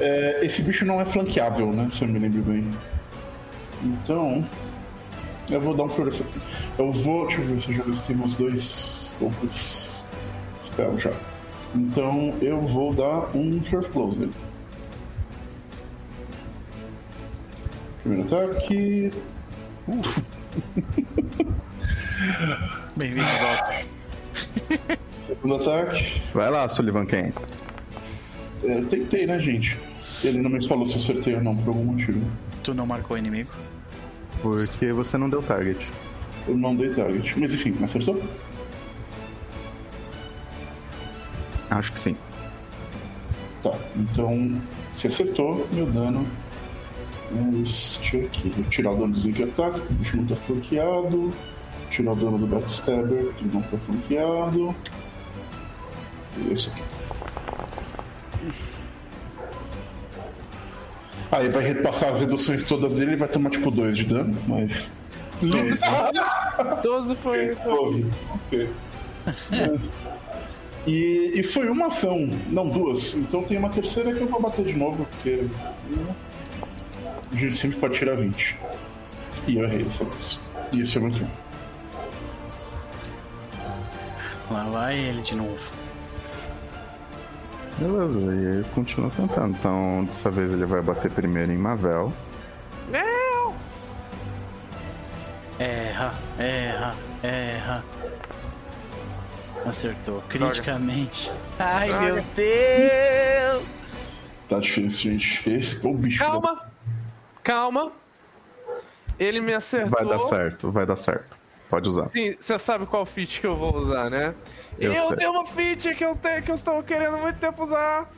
É, 0.00 0.40
esse 0.44 0.62
bicho 0.62 0.84
não 0.84 1.00
é 1.00 1.04
flanqueável, 1.04 1.72
né? 1.72 1.88
Se 1.90 2.02
eu 2.04 2.08
me 2.08 2.18
lembro 2.18 2.42
bem. 2.42 2.68
Então. 3.82 4.44
Eu 5.50 5.60
vou 5.60 5.74
dar 5.74 5.84
um 5.84 5.88
Flor 5.88 6.08
of- 6.08 6.24
Eu 6.78 6.90
vou. 6.90 7.26
Deixa 7.26 7.42
eu 7.42 7.46
ver 7.46 7.60
se 7.60 7.70
eu 7.72 7.76
já 7.78 7.84
gastei 7.84 8.16
meus 8.16 8.36
dois 8.36 9.12
focus 9.18 10.02
spell 10.62 10.98
já. 10.98 11.12
Então 11.74 12.34
eu 12.40 12.60
vou 12.66 12.92
dar 12.94 13.34
um 13.36 13.60
Flor 13.62 13.88
Close. 13.90 14.30
Primeiro 18.02 18.24
ataque. 18.34 19.10
Bem-vindo 22.96 23.24
de 23.24 23.38
volta. 23.38 23.84
Segundo 25.26 25.54
ataque. 25.56 26.22
Vai 26.34 26.50
lá, 26.50 26.68
Sullivan 26.68 27.06
Ken. 27.06 27.32
É, 28.64 28.78
eu 28.78 28.86
tentei, 28.86 29.26
né, 29.26 29.40
gente? 29.40 29.78
Ele 30.22 30.38
não 30.38 30.50
me 30.50 30.66
falou 30.66 30.86
se 30.86 30.94
eu 30.94 31.00
acertei 31.00 31.34
ou 31.34 31.42
não, 31.42 31.56
por 31.56 31.68
algum 31.68 31.84
motivo. 31.84 32.20
Tu 32.62 32.74
não 32.74 32.86
marcou 32.86 33.16
o 33.16 33.18
inimigo? 33.18 33.50
Porque 34.40 34.92
você 34.92 35.18
não 35.18 35.28
deu 35.28 35.42
target. 35.42 35.84
Eu 36.46 36.56
não 36.56 36.74
dei 36.76 36.90
target. 36.90 37.38
Mas 37.38 37.54
enfim, 37.54 37.76
acertou? 37.82 38.22
Acho 41.70 41.92
que 41.92 41.98
sim. 41.98 42.16
Tá, 43.62 43.72
então 43.96 44.60
você 44.92 45.06
acertou, 45.06 45.66
meu 45.72 45.86
dano. 45.86 46.26
É 47.34 47.62
este 47.62 48.16
aqui. 48.18 48.48
Vou 48.50 48.64
tirar 48.64 48.92
o 48.92 48.96
dano 48.96 49.12
do 49.12 49.18
Zig 49.18 49.42
Attack, 49.42 49.78
o 49.78 49.94
bicho 49.94 50.16
não 50.16 50.26
tá 50.26 50.36
flanqueado. 50.36 51.30
Tirar 51.90 52.12
o 52.12 52.16
dano 52.16 52.38
do 52.38 52.46
Backstabber, 52.46 53.32
que 53.34 53.44
não 53.46 53.62
tá 53.62 53.78
flanqueado. 53.78 54.74
E 56.38 56.52
esse 56.52 56.68
aqui. 56.68 56.82
Aí 61.30 61.48
vai 61.48 61.64
repassar 61.64 62.10
as 62.10 62.20
reduções 62.20 62.66
todas 62.66 62.96
dele, 62.96 63.12
ele 63.12 63.16
vai 63.16 63.28
tomar 63.28 63.48
tipo 63.48 63.70
2 63.70 63.96
de 63.96 64.04
dano, 64.04 64.36
mas. 64.46 64.92
12 65.40 67.16
foi. 67.16 67.52
foi. 67.54 67.72
12. 67.72 68.06
Ok. 68.34 68.70
E, 70.86 71.32
e 71.34 71.42
foi 71.42 71.68
uma 71.70 71.86
ação, 71.86 72.28
não 72.50 72.68
duas. 72.68 73.14
Então 73.14 73.42
tem 73.44 73.56
uma 73.56 73.70
terceira 73.70 74.12
que 74.12 74.20
eu 74.20 74.26
vou 74.26 74.40
bater 74.42 74.64
de 74.64 74.76
novo, 74.76 75.06
porque. 75.06 75.46
A 77.32 77.36
gente 77.36 77.56
sempre 77.56 77.78
pode 77.78 77.94
tirar 77.98 78.16
20. 78.16 78.58
E 79.48 79.56
eu 79.56 79.64
errei 79.64 79.86
essa 79.86 80.04
vez. 80.04 80.40
E 80.72 80.80
isso 80.80 80.98
é 80.98 81.00
muito 81.00 81.18
bom. 81.24 81.30
Lá 84.50 84.64
vai 84.64 84.98
ele 84.98 85.22
de 85.22 85.34
novo. 85.34 85.70
Beleza, 87.78 88.20
e 88.20 88.24
ele 88.26 88.64
continua 88.74 89.10
tentando. 89.10 89.56
Então, 89.58 90.04
dessa 90.04 90.30
vez 90.30 90.52
ele 90.52 90.66
vai 90.66 90.82
bater 90.82 91.10
primeiro 91.10 91.50
em 91.52 91.56
Mavel. 91.56 92.12
Não! 92.90 93.54
Erra, 95.58 96.12
erra, 96.38 96.94
erra. 97.22 97.84
Acertou. 99.64 100.22
Criticamente. 100.28 101.32
Ai, 101.58 101.88
Droga. 101.88 102.04
meu 102.12 102.24
Deus! 102.36 103.62
Tá 104.48 104.58
difícil, 104.58 105.12
gente. 105.12 105.48
Esse 105.50 105.84
é 105.84 105.88
o 105.88 105.94
bicho. 105.94 106.18
da- 106.40 106.71
Calma! 107.42 107.92
Ele 109.18 109.40
me 109.40 109.52
acertou. 109.52 109.90
Vai 109.90 110.06
dar 110.06 110.20
certo, 110.26 110.70
vai 110.70 110.86
dar 110.86 110.96
certo. 110.96 111.38
Pode 111.68 111.88
usar. 111.88 112.10
Sim, 112.10 112.36
você 112.38 112.58
sabe 112.58 112.84
qual 112.84 113.06
feat 113.06 113.40
que 113.40 113.46
eu 113.46 113.56
vou 113.56 113.74
usar, 113.74 114.10
né? 114.10 114.34
Eu 114.78 114.92
Eu, 114.92 115.16
tenho 115.16 115.30
uma 115.30 115.46
feat 115.46 115.94
que 115.94 116.04
eu, 116.04 116.14
tenho, 116.14 116.42
que 116.42 116.50
eu 116.50 116.54
estou 116.54 116.82
querendo 116.82 117.16
muito 117.16 117.38
tempo 117.38 117.62
usar. 117.64 118.10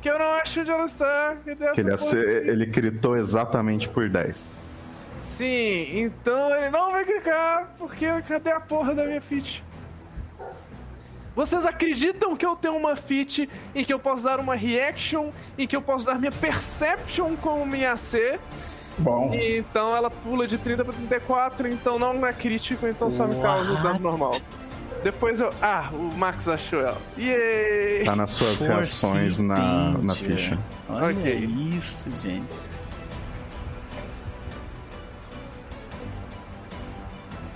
Que 0.00 0.10
eu 0.10 0.18
não 0.18 0.26
acho 0.34 0.60
onde 0.60 0.70
ela 0.70 0.84
está. 0.84 1.36
Que 1.42 1.50
ele, 1.80 1.92
aqui. 1.92 2.16
ele 2.16 2.66
gritou 2.66 3.16
exatamente 3.16 3.88
por 3.88 4.08
10. 4.08 4.52
Sim, 5.22 6.02
então 6.02 6.54
ele 6.54 6.70
não 6.70 6.92
vai 6.92 7.04
clicar, 7.04 7.74
porque 7.78 8.06
cadê 8.22 8.52
a 8.52 8.60
porra 8.60 8.94
da 8.94 9.04
minha 9.04 9.20
feat? 9.20 9.64
Vocês 11.34 11.66
acreditam 11.66 12.36
que 12.36 12.46
eu 12.46 12.54
tenho 12.54 12.76
uma 12.76 12.94
feat 12.94 13.48
em 13.74 13.84
que 13.84 13.92
eu 13.92 13.98
posso 13.98 14.24
dar 14.24 14.38
uma 14.38 14.54
reaction, 14.54 15.30
em 15.58 15.66
que 15.66 15.74
eu 15.74 15.82
posso 15.82 16.06
dar 16.06 16.18
minha 16.18 16.30
perception 16.30 17.34
como 17.36 17.66
minha 17.66 17.92
AC? 17.92 18.38
Bom. 18.98 19.32
E 19.34 19.58
então 19.58 19.96
ela 19.96 20.08
pula 20.08 20.46
de 20.46 20.56
30 20.56 20.84
pra 20.84 20.92
34, 20.92 21.66
então 21.68 21.98
não 21.98 22.24
é 22.24 22.32
crítico, 22.32 22.86
então 22.86 23.10
só 23.10 23.26
me 23.26 23.40
causa 23.42 23.74
dano 23.82 23.98
normal. 23.98 24.30
Depois 25.02 25.40
eu. 25.40 25.52
Ah, 25.60 25.90
o 25.92 26.16
Max 26.16 26.48
achou 26.48 26.80
ela. 26.80 26.96
Yay! 27.18 28.04
Tá 28.04 28.16
nas 28.16 28.30
suas 28.30 28.56
Force 28.56 28.64
reações 28.64 29.38
na, 29.38 29.90
na 29.98 30.14
ficha. 30.14 30.58
Olha 30.88 31.18
Ok. 31.18 31.34
isso, 31.76 32.08
gente. 32.22 32.54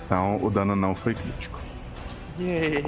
Então 0.05 0.37
o 0.43 0.49
dano 0.49 0.75
não 0.75 0.93
foi 0.93 1.13
crítico. 1.13 1.59
Yay! 2.39 2.83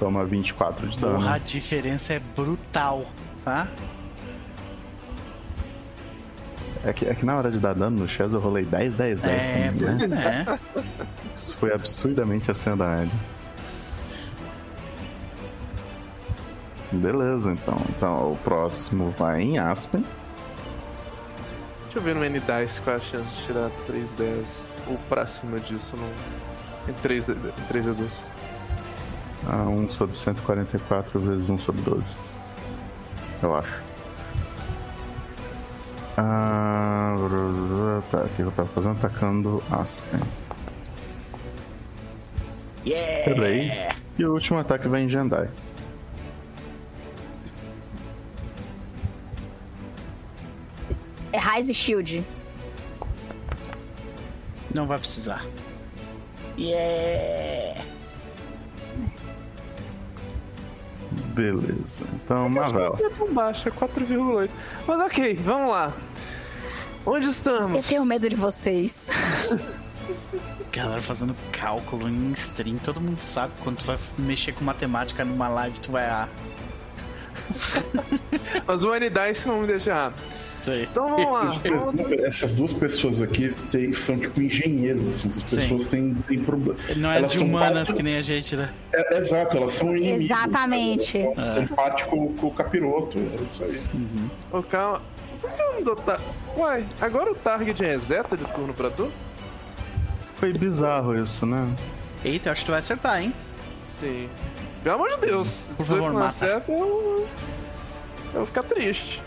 Toma 0.00 0.24
24 0.24 0.88
de 0.88 0.98
dano. 0.98 1.16
Porra, 1.18 1.34
a 1.34 1.38
diferença 1.38 2.14
é 2.14 2.18
brutal, 2.34 3.04
tá? 3.44 3.68
É 6.82 6.92
que, 6.94 7.04
é 7.06 7.14
que 7.14 7.26
na 7.26 7.36
hora 7.36 7.50
de 7.50 7.58
dar 7.58 7.74
dano 7.74 7.98
no 8.00 8.08
Chess 8.08 8.32
eu 8.32 8.40
rolei 8.40 8.64
10, 8.64 8.94
10, 8.94 9.20
10 9.20 9.42
É, 9.42 9.68
também, 9.68 10.08
né? 10.08 10.46
é. 10.74 10.82
Isso 11.36 11.54
foi 11.56 11.72
absurdamente 11.74 12.50
média. 12.50 13.10
Beleza, 16.90 17.52
então. 17.52 17.76
Então 17.90 18.32
o 18.32 18.36
próximo 18.42 19.10
vai 19.18 19.42
em 19.42 19.58
Aspen. 19.58 20.02
Deixa 21.84 21.98
eu 21.98 22.02
ver 22.02 22.14
no 22.14 22.24
N-Dice 22.24 22.80
qual 22.80 22.96
é 22.96 22.98
a 22.98 23.02
chance 23.02 23.34
de 23.34 23.42
tirar 23.46 23.70
3 23.86 24.12
10 24.12 24.68
ou 24.86 24.96
pra 25.10 25.26
cima 25.26 25.58
disso 25.60 25.94
no... 25.96 26.90
em 26.90 26.94
3 26.94 27.28
em 27.28 27.34
3 27.68 27.86
e 27.86 27.90
2. 27.90 28.24
Ah, 29.46 29.68
1 29.68 29.88
sobre 29.90 30.16
144 30.16 31.18
vezes 31.20 31.50
1 31.50 31.58
sobre 31.58 31.82
12. 31.82 32.04
Eu 33.42 33.56
acho. 33.56 33.82
Ah, 36.16 37.16
tá, 38.10 38.22
o 38.24 38.28
que 38.28 38.42
eu 38.42 38.50
tava 38.52 38.68
fazendo? 38.68 38.98
Atacando 38.98 39.62
Aspen. 39.70 40.20
Yeah! 42.84 43.30
Errei. 43.30 43.72
E 44.18 44.24
o 44.24 44.32
último 44.32 44.58
ataque 44.58 44.88
vai 44.88 45.02
em 45.02 45.08
Jandai. 45.08 45.48
É 51.32 51.38
Rise 51.38 51.72
Shield. 51.72 52.24
Não 54.74 54.86
vai 54.86 54.98
precisar. 54.98 55.44
Yeah! 56.58 57.82
Beleza. 61.34 62.04
Então, 62.14 62.48
Mavel. 62.48 62.96
Não 62.98 63.06
é 63.06 63.10
tão 63.10 63.34
baixo, 63.34 63.68
é 63.68 63.72
4,8. 63.72 64.50
Mas 64.86 65.00
ok, 65.00 65.34
vamos 65.44 65.70
lá. 65.70 65.92
Onde 67.04 67.28
estamos? 67.28 67.76
Eu 67.76 67.82
tenho 67.82 68.04
medo 68.04 68.28
de 68.28 68.36
vocês. 68.36 69.10
Galera 70.72 71.02
fazendo 71.02 71.34
cálculo 71.50 72.08
em 72.08 72.32
stream, 72.32 72.76
todo 72.78 73.00
mundo 73.00 73.20
sabe 73.20 73.52
que 73.56 73.62
quando 73.62 73.78
tu 73.78 73.86
vai 73.86 73.98
mexer 74.18 74.52
com 74.52 74.64
matemática 74.64 75.24
numa 75.24 75.48
live, 75.48 75.80
tu 75.80 75.90
vai 75.90 76.04
errar. 76.06 76.28
Mas 78.66 78.84
o 78.84 78.94
N-Dice 78.94 79.46
não 79.48 79.60
me 79.60 79.66
deixa 79.66 79.90
errar. 79.90 80.12
Sei. 80.58 80.82
Então 80.82 81.08
vamos 81.16 81.32
lá. 81.32 81.52
vamos- 81.84 82.12
Essas 82.24 82.54
duas 82.54 82.72
pessoas 82.74 83.22
aqui 83.22 83.54
tem- 83.70 83.92
são 83.94 84.18
tipo 84.18 84.42
engenheiros. 84.42 85.08
assim, 85.08 85.28
Essas 85.28 85.42
Sim. 85.44 85.56
pessoas 85.56 85.86
têm, 85.86 86.14
têm 86.28 86.38
problema. 86.40 86.78
Ele 86.88 87.00
não 87.00 87.10
é 87.10 87.16
Elas 87.18 87.32
de 87.32 87.38
são 87.38 87.46
humanas 87.46 87.90
que 87.92 88.02
nem 88.02 88.16
a 88.16 88.22
gente, 88.22 88.56
né? 88.56 88.68
É, 88.92 89.16
exato, 89.18 89.56
elas 89.56 89.72
são 89.72 89.96
inimigos. 89.96 90.24
Exatamente. 90.26 91.18
Elas 91.18 91.36
são 91.36 91.62
empate 91.62 92.04
com, 92.06 92.34
com 92.34 92.46
o 92.48 92.50
capiroto. 92.54 93.18
É 93.18 93.42
isso 93.42 93.64
aí. 93.64 93.80
Ô, 94.52 94.62
calma. 94.62 95.00
Por 95.40 95.50
que 95.52 95.62
eu 95.62 95.72
não 95.72 95.82
dou 95.82 95.96
tar... 95.96 96.20
Uai, 96.54 96.84
agora 97.00 97.32
o 97.32 97.34
target 97.34 97.82
reseta 97.82 98.36
de 98.36 98.44
turno 98.44 98.74
pra 98.74 98.90
tu? 98.90 99.10
Foi 100.36 100.52
bizarro 100.52 101.14
isso, 101.22 101.46
né? 101.46 101.66
Eita, 102.22 102.50
acho 102.50 102.60
que 102.60 102.66
tu 102.66 102.70
vai 102.72 102.80
acertar, 102.80 103.22
hein? 103.22 103.32
Sim. 103.82 104.28
Pelo 104.82 104.94
amor 104.94 105.08
de 105.10 105.26
Deus. 105.26 105.68
Por 105.76 105.84
se 105.84 105.92
favor, 105.92 106.06
não 106.08 106.14
mata. 106.20 106.26
acerta, 106.28 106.72
eu... 106.72 107.28
eu 108.32 108.32
vou 108.32 108.46
ficar 108.46 108.62
triste. 108.62 109.22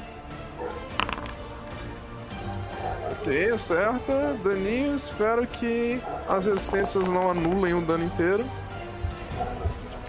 Ok, 3.11 3.49
acerta. 3.51 4.37
Daninho, 4.43 4.95
espero 4.95 5.45
que 5.47 6.01
as 6.27 6.45
resistências 6.45 7.07
não 7.07 7.29
anulem 7.29 7.73
o 7.73 7.81
dano 7.81 8.03
inteiro. 8.05 8.45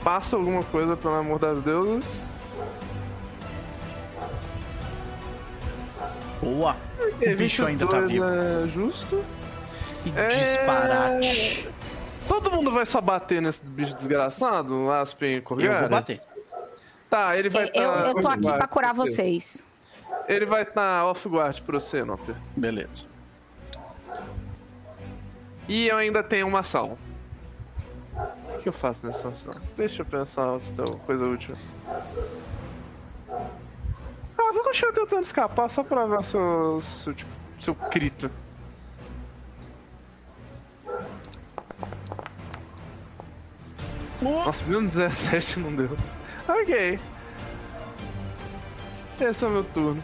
Passa 0.02 0.36
alguma 0.36 0.62
coisa, 0.64 0.96
pelo 0.96 1.14
amor 1.14 1.38
das 1.38 1.62
deusas. 1.62 2.24
Boa! 6.42 6.76
O 7.22 7.36
bicho 7.36 7.64
ainda 7.64 7.86
tá 7.86 8.00
22 8.00 8.12
vivo. 8.12 8.64
É 8.64 8.68
justo. 8.68 9.24
Que 10.02 10.12
É. 10.18 10.28
disparate. 10.28 11.68
Todo 12.28 12.50
mundo 12.52 12.70
vai 12.70 12.86
só 12.86 13.00
bater 13.00 13.40
nesse 13.42 13.64
bicho 13.64 13.94
desgraçado, 13.94 14.90
Aspen 14.90 15.36
e 15.36 15.40
Corgara? 15.40 15.74
Eu 15.74 15.80
vou 15.80 15.88
bater. 15.88 16.20
Tá, 17.10 17.36
ele 17.36 17.48
vai 17.48 17.70
Eu, 17.74 17.82
eu, 17.82 17.92
tá 17.92 18.08
eu 18.08 18.14
tô 18.14 18.28
aqui 18.28 18.52
pra 18.52 18.66
curar 18.66 18.94
vocês. 18.94 19.64
Ele 20.26 20.46
vai 20.46 20.62
estar 20.62 21.06
off-guard 21.06 21.60
pra 21.62 21.78
você, 21.78 22.02
Noper. 22.02 22.34
Beleza. 22.56 23.06
E 25.68 25.88
eu 25.88 25.96
ainda 25.96 26.22
tenho 26.22 26.46
uma 26.46 26.60
ação. 26.60 26.98
O 28.54 28.58
que 28.62 28.68
eu 28.68 28.72
faço 28.72 29.06
nessa 29.06 29.28
ação? 29.28 29.52
Deixa 29.76 30.02
eu 30.02 30.06
pensar 30.06 30.58
se 30.60 30.72
tem 30.72 30.84
coisa 30.98 31.24
útil. 31.24 31.54
Ah, 33.28 34.52
vou 34.52 34.62
continuar 34.64 34.92
tentando 34.92 35.22
escapar 35.22 35.68
só 35.68 35.82
pra 35.82 36.06
ver 36.06 36.22
seu, 36.22 36.80
seu, 36.80 37.14
tipo, 37.14 37.30
seu 37.58 37.74
crito. 37.74 38.30
Nossa, 44.30 44.64
menos 44.64 44.92
17 44.92 45.60
não 45.60 45.74
deu. 45.74 45.96
Ok. 46.48 46.98
Esse 49.20 49.44
é 49.44 49.48
o 49.48 49.50
meu 49.50 49.64
turno. 49.64 50.02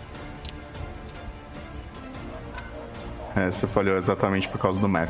É, 3.37 3.51
você 3.51 3.67
falhou 3.67 3.97
exatamente 3.97 4.49
por 4.49 4.59
causa 4.59 4.79
do 4.81 4.89
map. 4.89 5.09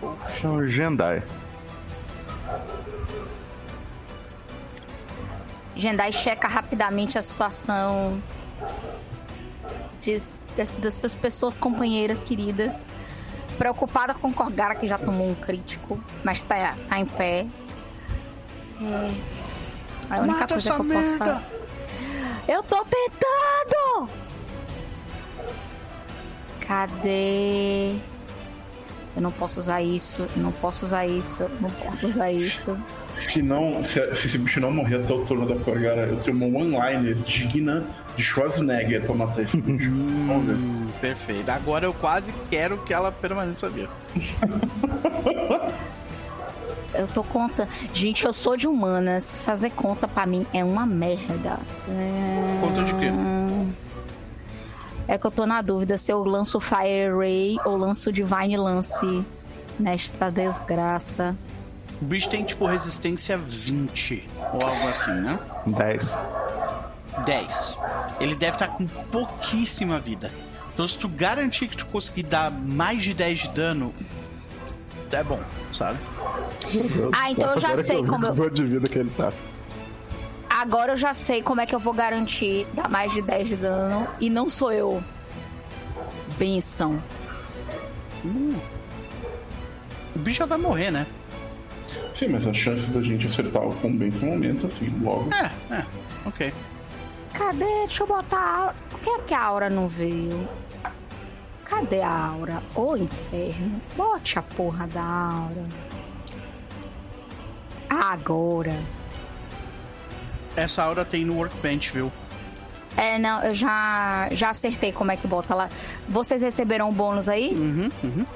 Puxa, 0.00 0.48
o 0.48 0.66
Jandai. 0.66 1.22
Jendai 5.76 6.12
checa 6.12 6.46
rapidamente 6.46 7.18
a 7.18 7.22
situação 7.22 8.22
de, 10.00 10.20
des- 10.56 10.72
dessas 10.74 11.14
pessoas 11.14 11.56
companheiras 11.58 12.22
queridas. 12.22 12.88
Preocupada 13.58 14.14
com 14.14 14.32
Korgara, 14.32 14.74
que 14.74 14.86
já 14.88 14.98
tomou 14.98 15.28
um 15.30 15.34
crítico, 15.34 16.02
mas 16.22 16.42
tá, 16.42 16.74
tá 16.88 16.98
em 16.98 17.06
pé. 17.06 17.46
É, 18.82 19.14
a 20.10 20.18
única 20.20 20.40
Mata 20.40 20.54
coisa 20.54 20.74
que 20.74 20.80
eu 20.80 20.84
posso 20.84 21.10
merda. 21.10 21.24
falar. 21.24 21.44
Eu 22.48 22.62
tô 22.62 22.84
tentando! 22.84 24.10
Cadê? 26.66 27.96
Eu 29.16 29.22
não 29.22 29.30
posso 29.30 29.60
usar 29.60 29.80
isso, 29.80 30.26
eu 30.36 30.42
não 30.42 30.50
posso 30.50 30.84
usar 30.84 31.06
isso, 31.06 31.42
eu 31.44 31.50
não 31.60 31.70
posso 31.70 32.06
usar 32.06 32.32
isso. 32.32 32.76
Se 33.12 33.40
não, 33.42 33.80
se, 33.80 34.00
se 34.14 34.26
esse 34.26 34.38
bicho 34.38 34.60
não 34.60 34.72
morrer 34.72 34.96
até 34.96 35.14
o 35.14 35.24
turno 35.24 35.46
da 35.46 35.54
Korgara, 35.54 36.06
eu 36.06 36.16
tenho 36.16 36.36
uma 36.36 36.46
one-liner 36.46 37.14
digna 37.24 37.84
de 38.16 38.22
Schwarzenegger 38.24 39.02
pra 39.02 39.14
matar 39.14 39.42
esse 39.42 39.56
bicho. 39.56 39.90
Hum, 39.90 40.86
perfeito. 41.00 41.48
Agora 41.48 41.86
eu 41.86 41.94
quase 41.94 42.34
quero 42.50 42.78
que 42.78 42.92
ela 42.92 43.12
permaneça 43.12 43.68
viva. 43.68 43.92
Eu 46.92 47.08
tô 47.08 47.24
conta. 47.24 47.68
Gente, 47.92 48.24
eu 48.24 48.32
sou 48.32 48.56
de 48.56 48.68
humanas. 48.68 49.34
Fazer 49.44 49.70
conta 49.70 50.06
pra 50.06 50.26
mim 50.26 50.46
é 50.52 50.64
uma 50.64 50.86
merda. 50.86 51.58
É... 51.88 52.60
Conta 52.60 52.84
de 52.84 52.94
quê? 52.94 53.10
É 55.06 55.18
que 55.18 55.26
eu 55.26 55.30
tô 55.30 55.44
na 55.46 55.60
dúvida 55.60 55.98
se 55.98 56.10
eu 56.10 56.24
lanço 56.24 56.58
Fire 56.60 57.14
Ray 57.16 57.56
ou 57.64 57.76
lanço 57.76 58.10
Divine 58.12 58.56
Lance 58.56 59.24
nesta 59.78 60.30
desgraça. 60.30 61.36
O 62.00 62.04
bicho 62.04 62.28
tem 62.30 62.42
tipo 62.44 62.66
resistência 62.66 63.36
20 63.38 64.26
ou 64.54 64.66
algo 64.68 64.88
assim, 64.88 65.12
né? 65.12 65.38
10. 65.66 66.14
10. 67.24 67.78
Ele 68.20 68.34
deve 68.34 68.52
estar 68.54 68.68
com 68.68 68.86
pouquíssima 68.86 70.00
vida. 70.00 70.30
Então, 70.72 70.86
se 70.88 70.98
tu 70.98 71.08
garantir 71.08 71.68
que 71.68 71.76
tu 71.76 71.86
conseguir 71.86 72.24
dar 72.24 72.50
mais 72.50 73.02
de 73.02 73.14
10 73.14 73.40
de 73.40 73.48
dano, 73.50 73.94
é 75.12 75.22
bom, 75.22 75.38
sabe? 75.72 75.98
Ah, 77.12 77.30
então 77.30 77.52
eu 77.52 77.60
já 77.60 77.76
sei 77.76 78.04
como 78.04 78.26
o 78.26 78.42
eu- 78.44 78.50
de 78.50 78.64
vida 78.64 78.88
que 78.88 78.98
ele 78.98 79.10
tá. 79.16 79.32
Agora 80.54 80.92
eu 80.92 80.96
já 80.96 81.12
sei 81.12 81.42
como 81.42 81.60
é 81.60 81.66
que 81.66 81.74
eu 81.74 81.80
vou 81.80 81.92
garantir 81.92 82.64
dar 82.74 82.88
mais 82.88 83.12
de 83.12 83.20
10 83.20 83.48
de 83.48 83.56
dano 83.56 84.06
e 84.20 84.30
não 84.30 84.48
sou 84.48 84.70
eu. 84.70 85.02
Benção. 86.38 87.02
O 90.14 90.18
bicho 90.20 90.38
já 90.38 90.46
vai 90.46 90.56
morrer, 90.56 90.92
né? 90.92 91.08
Sim, 92.12 92.28
mas 92.28 92.46
as 92.46 92.56
chances 92.56 92.88
da 92.90 93.02
gente 93.02 93.26
acertar 93.26 93.66
o 93.66 93.74
combo 93.74 94.08
são 94.12 94.30
aumenta, 94.30 94.68
assim, 94.68 94.88
logo. 95.02 95.28
É, 95.34 95.50
é, 95.74 95.84
ok. 96.24 96.54
Cadê? 97.32 97.64
Deixa 97.64 98.04
eu 98.04 98.06
botar 98.06 98.38
a 98.38 98.58
aura. 98.58 98.74
Por 98.90 99.00
que, 99.00 99.22
que 99.22 99.34
a 99.34 99.42
aura 99.42 99.68
não 99.68 99.88
veio? 99.88 100.48
Cadê 101.64 102.00
a 102.00 102.26
aura? 102.28 102.62
Ô 102.76 102.96
inferno. 102.96 103.82
Bote 103.96 104.38
a 104.38 104.42
porra 104.42 104.86
da 104.86 105.02
aura. 105.02 105.64
Agora. 107.90 109.03
Essa 110.56 110.82
aura 110.82 111.04
tem 111.04 111.24
no 111.24 111.36
workbench, 111.36 111.92
viu? 111.92 112.12
É, 112.96 113.18
não, 113.18 113.42
eu 113.42 113.52
já, 113.54 114.28
já 114.30 114.50
acertei 114.50 114.92
como 114.92 115.10
é 115.10 115.16
que 115.16 115.26
bota 115.26 115.54
lá. 115.54 115.68
Vocês 116.08 116.42
receberam 116.42 116.88
o 116.88 116.92
bônus 116.92 117.28
aí? 117.28 117.50
Uhum, 117.54 117.90
uhum. 118.02 118.26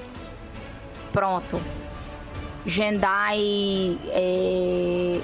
Pronto. 1.13 1.61
Jendai 2.67 3.99
é, 4.09 5.21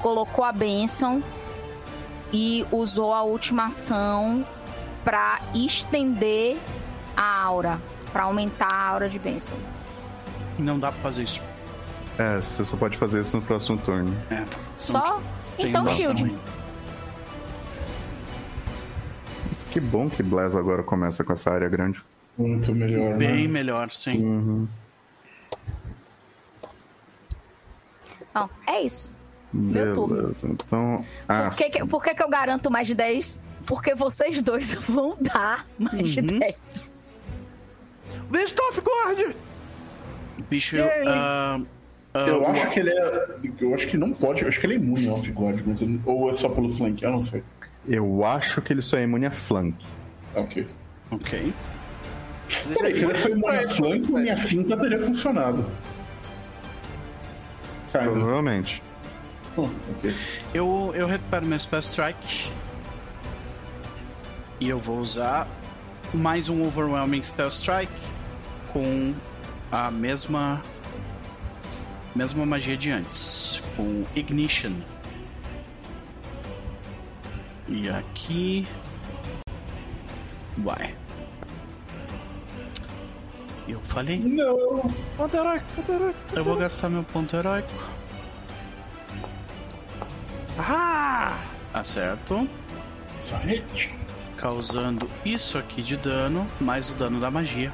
colocou 0.00 0.44
a 0.44 0.52
bênção 0.52 1.22
e 2.32 2.66
usou 2.72 3.14
a 3.14 3.22
última 3.22 3.66
ação 3.66 4.44
pra 5.04 5.40
estender 5.54 6.58
a 7.16 7.42
aura, 7.44 7.80
pra 8.12 8.24
aumentar 8.24 8.72
a 8.72 8.88
aura 8.88 9.08
de 9.08 9.18
bênção. 9.18 9.56
Não 10.58 10.78
dá 10.78 10.92
pra 10.92 11.00
fazer 11.00 11.22
isso. 11.22 11.40
É, 12.18 12.36
você 12.36 12.64
só 12.64 12.76
pode 12.76 12.98
fazer 12.98 13.22
isso 13.22 13.36
no 13.36 13.42
próximo 13.42 13.78
turno. 13.78 14.14
É. 14.30 14.44
Só? 14.76 15.20
Então, 15.68 15.86
shield. 15.88 16.38
Mas 19.48 19.62
que 19.62 19.80
bom 19.80 20.08
que 20.08 20.22
Bless 20.22 20.56
agora 20.56 20.82
começa 20.82 21.24
com 21.24 21.32
essa 21.32 21.50
área 21.50 21.68
grande. 21.68 22.02
Muito 22.38 22.74
melhor, 22.74 23.16
Bem 23.16 23.42
né? 23.46 23.48
melhor, 23.48 23.90
sim. 23.90 24.24
Uhum. 24.24 24.68
Não, 28.34 28.48
é 28.66 28.82
isso. 28.82 29.12
Meu 29.52 29.92
turno. 29.92 30.14
Beleza. 30.22 30.46
Então. 30.46 31.04
Ah, 31.28 31.48
Por 31.50 31.58
que, 31.58 31.70
que- 31.70 31.86
por 31.86 32.02
que, 32.04 32.14
que 32.14 32.22
eu 32.22 32.28
garanto 32.30 32.70
mais 32.70 32.86
de 32.86 32.94
10? 32.94 33.42
Porque 33.66 33.94
vocês 33.94 34.40
dois 34.40 34.74
vão 34.88 35.16
dar 35.20 35.66
mais 35.78 36.08
de 36.10 36.20
Uhum. 36.20 36.38
10. 36.38 36.94
Bistoff 38.30 38.80
O 40.38 40.42
bicho. 40.48 40.76
ah, 41.08 41.60
Eu 42.12 42.46
acho 42.46 42.70
que 42.70 42.80
ele 42.80 42.90
é. 42.90 43.26
Eu 43.60 43.72
acho 43.74 43.86
que 43.86 43.96
não 43.96 44.12
pode. 44.12 44.42
Eu 44.42 44.48
acho 44.48 44.58
que 44.58 44.66
ele 44.66 44.74
é 44.74 44.76
imune 44.76 45.08
ao 45.08 45.14
Off-Guard, 45.14 45.62
mas 45.64 45.80
ele- 45.80 46.00
ou 46.04 46.28
é 46.30 46.34
só 46.34 46.48
pelo 46.48 46.68
flank, 46.70 47.02
eu 47.02 47.10
não 47.12 47.22
sei. 47.22 47.42
eu 47.88 48.24
acho 48.24 48.60
que 48.62 48.72
ele 48.72 48.82
só 48.82 48.96
é 48.98 49.02
imune 49.04 49.26
a 49.26 49.30
flank. 49.30 49.76
Ok. 50.34 50.66
Ok. 51.10 51.52
Peraí, 52.74 52.94
se 52.94 53.04
ele 53.04 53.14
foi 53.14 53.30
imune 53.30 53.56
a 53.56 53.68
flank, 53.68 54.10
minha 54.12 54.36
finta 54.36 54.76
teria 54.76 55.00
funcionado. 55.00 55.64
Cara, 57.92 58.10
Provavelmente. 58.10 58.82
ok. 59.56 60.14
Eu, 60.54 60.92
eu 60.94 61.06
recupero 61.06 61.46
meu 61.46 61.58
Spell 61.58 61.78
Strike. 61.80 62.50
E 64.60 64.68
eu 64.68 64.78
vou 64.78 64.98
usar 64.98 65.48
mais 66.12 66.48
um 66.48 66.62
Overwhelming 66.66 67.22
Spell 67.22 67.48
Strike 67.48 67.92
com 68.72 69.14
a 69.72 69.90
mesma 69.90 70.60
mesma 72.14 72.44
magia 72.46 72.76
de 72.76 72.90
antes, 72.90 73.62
com 73.76 74.04
Ignition. 74.14 74.72
E 77.68 77.88
aqui 77.88 78.66
vai. 80.58 80.94
Eu 83.68 83.80
falei, 83.86 84.18
Não. 84.18 84.80
Ponto 85.16 85.36
heróico, 85.36 85.64
ponto 85.76 85.92
heróico. 85.92 86.18
eu 86.32 86.44
vou 86.44 86.56
gastar 86.56 86.88
meu 86.88 87.04
ponto 87.04 87.36
heróico. 87.36 87.72
Ah! 90.58 91.38
Acerto. 91.72 92.48
Sorete. 93.22 93.94
causando 94.36 95.08
isso 95.24 95.56
aqui 95.58 95.82
de 95.82 95.96
dano, 95.96 96.46
mais 96.60 96.90
o 96.90 96.94
dano 96.94 97.20
da 97.20 97.30
magia. 97.30 97.72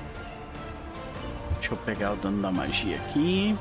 Deixa 1.55 1.73
eu 1.73 1.79
pegar 1.79 2.13
o 2.13 2.17
dano 2.17 2.43
da 2.43 2.51
magia 2.51 2.97
aqui. 2.97 3.57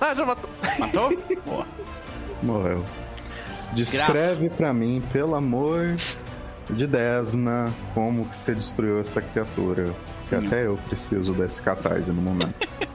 Ah, 0.00 0.14
já 0.14 0.24
matou. 0.24 0.50
Matou? 0.78 1.22
Boa. 1.46 1.66
Morreu. 2.42 2.84
Desgraça. 3.72 4.12
Descreve 4.12 4.50
pra 4.50 4.72
mim, 4.72 5.02
pelo 5.12 5.34
amor 5.34 5.96
de 6.70 6.86
Desna, 6.86 7.72
como 7.94 8.26
que 8.26 8.36
você 8.36 8.54
destruiu 8.54 9.00
essa 9.00 9.20
criatura. 9.20 9.94
Que 10.28 10.36
Hum. 10.36 10.46
até 10.46 10.66
eu 10.66 10.78
preciso 10.88 11.32
desse 11.32 11.60
catarse 11.62 12.10
no 12.10 12.20
momento. 12.22 12.54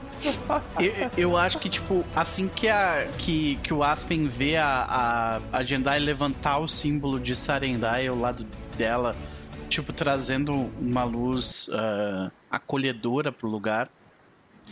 Eu, 0.78 1.10
eu 1.18 1.36
acho 1.36 1.58
que, 1.58 1.68
tipo, 1.68 2.02
assim 2.16 2.48
que, 2.48 2.66
a, 2.66 3.06
que, 3.18 3.56
que 3.56 3.74
o 3.74 3.82
Aspen 3.82 4.26
vê 4.26 4.56
a, 4.56 5.40
a, 5.52 5.58
a 5.58 5.62
Jendai 5.64 5.98
levantar 5.98 6.60
o 6.60 6.66
símbolo 6.68 7.20
de 7.20 7.36
Sarendai 7.36 8.06
ao 8.06 8.16
lado 8.16 8.46
dela, 8.78 9.14
tipo, 9.68 9.92
trazendo 9.92 10.70
uma 10.80 11.04
luz 11.04 11.68
ah, 11.74 12.30
acolhedora 12.50 13.30
pro 13.30 13.48
lugar, 13.50 13.90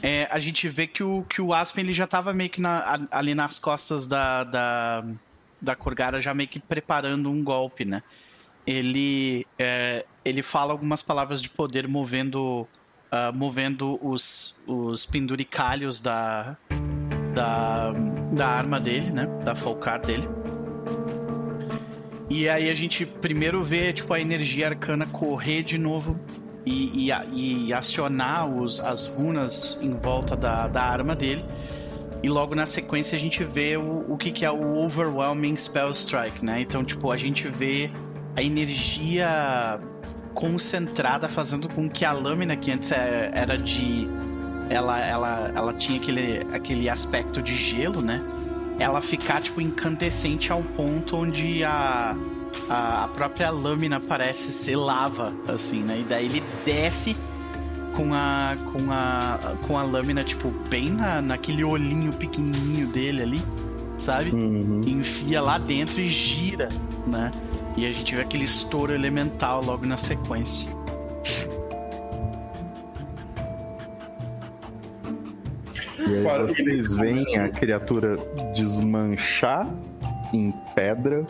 é, 0.02 0.28
a 0.30 0.38
gente 0.38 0.68
vê 0.68 0.86
que 0.86 1.02
o, 1.02 1.22
que 1.22 1.40
o 1.40 1.54
Aspen 1.54 1.84
ele 1.84 1.92
já 1.92 2.06
tava 2.06 2.32
meio 2.32 2.50
que 2.50 2.60
na- 2.60 3.06
ali 3.10 3.34
nas 3.34 3.58
costas 3.58 4.06
da, 4.06 4.44
da, 4.44 5.04
da 5.60 5.76
Korgara, 5.76 6.20
já 6.20 6.34
meio 6.34 6.48
que 6.48 6.58
preparando 6.58 7.30
um 7.30 7.42
golpe, 7.42 7.84
né? 7.84 8.02
Ele, 8.66 9.46
é, 9.58 10.04
ele 10.24 10.42
fala 10.42 10.72
algumas 10.72 11.02
palavras 11.02 11.40
de 11.40 11.48
poder 11.50 11.88
movendo 11.88 12.66
ah, 13.14 13.30
movendo 13.30 13.98
os, 14.02 14.58
os 14.66 15.04
penduricalhos 15.04 16.00
da, 16.00 16.56
da, 17.34 17.92
da 18.32 18.48
arma 18.48 18.80
dele, 18.80 19.10
né? 19.10 19.26
Da 19.44 19.54
Falcar 19.54 20.00
dele. 20.00 20.26
E 22.30 22.48
aí 22.48 22.70
a 22.70 22.74
gente 22.74 23.04
primeiro 23.04 23.62
vê 23.62 23.92
tipo, 23.92 24.14
a 24.14 24.18
energia 24.18 24.68
arcana 24.68 25.04
correr 25.04 25.62
de 25.62 25.76
novo 25.76 26.18
e, 26.64 27.10
e, 27.10 27.66
e 27.66 27.74
acionar 27.74 28.46
os, 28.46 28.80
as 28.80 29.06
runas 29.06 29.78
em 29.82 29.94
volta 29.94 30.36
da, 30.36 30.68
da 30.68 30.82
arma 30.82 31.14
dele. 31.14 31.44
E 32.22 32.28
logo 32.28 32.54
na 32.54 32.66
sequência 32.66 33.16
a 33.16 33.18
gente 33.20 33.42
vê 33.42 33.76
o, 33.76 34.12
o 34.12 34.16
que, 34.16 34.30
que 34.30 34.44
é 34.44 34.50
o 34.50 34.76
Overwhelming 34.76 35.56
Spell 35.56 35.90
Strike, 35.90 36.44
né? 36.44 36.60
Então, 36.60 36.84
tipo, 36.84 37.10
a 37.10 37.16
gente 37.16 37.48
vê 37.48 37.90
a 38.36 38.42
energia 38.42 39.80
concentrada 40.32 41.28
fazendo 41.28 41.68
com 41.68 41.90
que 41.90 42.04
a 42.04 42.12
lâmina 42.12 42.56
que 42.56 42.70
antes 42.70 42.92
é- 42.92 43.30
era 43.34 43.58
de 43.58 44.08
ela 44.70 44.98
ela 45.00 45.52
ela 45.54 45.72
tinha 45.74 46.00
aquele 46.00 46.38
aquele 46.52 46.88
aspecto 46.88 47.42
de 47.42 47.54
gelo, 47.54 48.00
né? 48.00 48.24
ela 48.78 49.00
ficar, 49.00 49.40
tipo, 49.40 49.60
incandescente 49.60 50.50
ao 50.52 50.62
ponto 50.62 51.16
onde 51.16 51.62
a, 51.64 52.16
a, 52.68 53.04
a 53.04 53.08
própria 53.08 53.50
lâmina 53.50 54.00
parece 54.00 54.52
ser 54.52 54.76
lava, 54.76 55.32
assim, 55.48 55.82
né? 55.82 56.00
E 56.00 56.04
daí 56.04 56.26
ele 56.26 56.42
desce 56.64 57.16
com 57.94 58.14
a, 58.14 58.56
com 58.72 58.90
a, 58.90 59.54
com 59.66 59.78
a 59.78 59.82
lâmina, 59.82 60.24
tipo, 60.24 60.50
bem 60.70 60.88
na, 60.88 61.20
naquele 61.20 61.62
olhinho 61.64 62.12
pequenininho 62.12 62.86
dele 62.86 63.22
ali, 63.22 63.40
sabe? 63.98 64.30
Uhum. 64.30 64.80
Enfia 64.86 65.40
lá 65.40 65.58
dentro 65.58 66.00
e 66.00 66.08
gira, 66.08 66.68
né? 67.06 67.30
E 67.76 67.86
a 67.86 67.92
gente 67.92 68.14
vê 68.14 68.22
aquele 68.22 68.44
estouro 68.44 68.92
elemental 68.92 69.62
logo 69.64 69.86
na 69.86 69.96
sequência. 69.96 70.70
E 75.98 76.16
aí 76.16 76.22
Para- 76.22 76.46
vocês 76.46 76.94
veem 76.94 77.36
a 77.38 77.48
criatura 77.48 78.18
desmanchar 78.54 79.68
em 80.32 80.52
pedra 80.74 81.24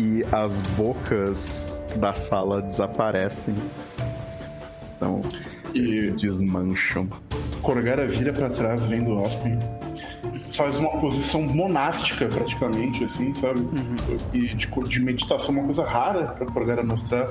e 0.00 0.24
as 0.32 0.58
bocas 0.76 1.80
da 1.96 2.14
sala 2.14 2.62
desaparecem. 2.62 3.54
Então, 4.96 5.20
E 5.74 6.00
se 6.00 6.10
desmancham. 6.12 7.08
Corgara 7.60 8.06
vira 8.08 8.32
pra 8.32 8.48
trás 8.48 8.86
vendo 8.86 9.22
Aspen. 9.22 9.58
Faz 10.52 10.78
uma 10.78 10.98
posição 10.98 11.42
monástica, 11.42 12.26
praticamente, 12.26 13.04
assim, 13.04 13.34
sabe? 13.34 13.60
E 14.32 14.54
de, 14.54 14.66
de 14.88 15.00
meditação, 15.00 15.54
uma 15.54 15.64
coisa 15.64 15.84
rara 15.84 16.28
pra 16.28 16.46
Corgara 16.46 16.82
mostrar. 16.82 17.28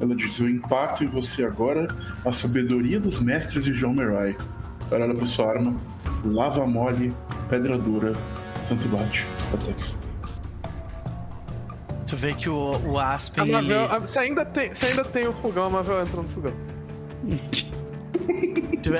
Ela 0.00 0.16
diz: 0.16 0.38
O 0.38 0.48
impacto 0.48 1.04
em 1.04 1.08
você 1.08 1.44
agora, 1.44 1.88
a 2.24 2.32
sabedoria 2.32 2.98
dos 2.98 3.20
mestres 3.20 3.64
de 3.64 3.72
João 3.72 3.92
Merai. 3.92 4.36
Ela 4.90 5.04
olha 5.04 5.14
pra 5.14 5.26
sua 5.26 5.50
arma, 5.50 5.76
lava 6.24 6.66
mole, 6.66 7.12
pedra 7.48 7.76
dura, 7.76 8.14
tanto 8.68 8.88
bate 8.88 9.26
até 9.52 9.72
que 9.72 9.84
foi. 9.84 10.07
Tu 12.08 12.16
vê 12.16 12.32
que 12.32 12.48
o, 12.48 12.72
o 12.86 12.98
A 12.98 13.12
Aspen, 13.14 13.44
ele... 13.44 13.52
Mavel, 13.52 13.84
a- 13.84 13.98
você, 13.98 14.18
ainda 14.18 14.44
tem, 14.44 14.74
você 14.74 14.86
ainda 14.86 15.04
tem 15.04 15.28
o 15.28 15.32
fogão, 15.32 15.64
a 15.64 15.70
Mavel 15.70 16.00
entra 16.00 16.22
no 16.22 16.28
fogão. 16.28 16.54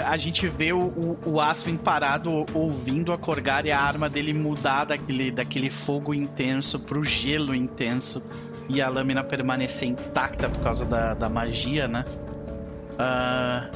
a 0.07 0.17
gente 0.19 0.47
vê 0.49 0.73
o, 0.73 0.79
o, 0.81 1.19
o 1.25 1.41
Aspen 1.41 1.77
parado 1.77 2.45
ouvindo 2.53 3.13
a 3.13 3.19
Corgar 3.19 3.65
e 3.65 3.71
a 3.73 3.81
arma 3.81 4.11
dele 4.11 4.35
mudar 4.35 4.85
daquele, 4.85 5.31
daquele 5.31 5.71
fogo 5.71 6.13
intenso 6.13 6.81
pro 6.81 7.03
gelo 7.03 7.55
intenso 7.55 8.23
e 8.69 8.83
a 8.83 8.89
lâmina 8.89 9.25
permanecer 9.25 9.89
intacta 9.89 10.49
por 10.49 10.63
causa 10.63 10.85
da, 10.85 11.15
da 11.15 11.29
magia, 11.31 11.89
né? 11.89 12.05
Ah, 12.99 13.71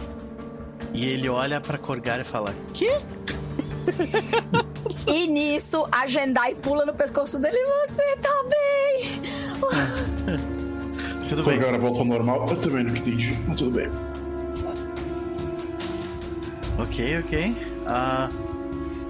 e 0.93 1.07
ele 1.07 1.29
olha 1.31 1.61
pra 1.61 1.79
Corgar 1.79 2.21
e 2.21 2.25
fala: 2.25 2.53
Que? 2.75 2.91
E 5.07 5.27
nisso, 5.27 5.87
a 5.91 6.07
Jendai 6.07 6.55
pula 6.55 6.85
no 6.85 6.95
pescoço 6.95 7.39
dele. 7.39 7.59
Você 7.87 8.17
tá 8.17 8.45
bem? 8.49 9.23
Tudo 11.29 11.45
bem. 11.45 11.55
Corgara 11.59 11.79
volta 11.79 12.01
ao 12.01 12.05
normal. 12.05 12.47
Eu 12.49 12.57
também 12.61 12.85
não 12.85 12.95
entendi, 12.95 13.39
mas 13.47 13.57
tudo 13.57 13.71
bem. 13.71 13.89
Ok, 16.79 17.19
ok. 17.21 17.57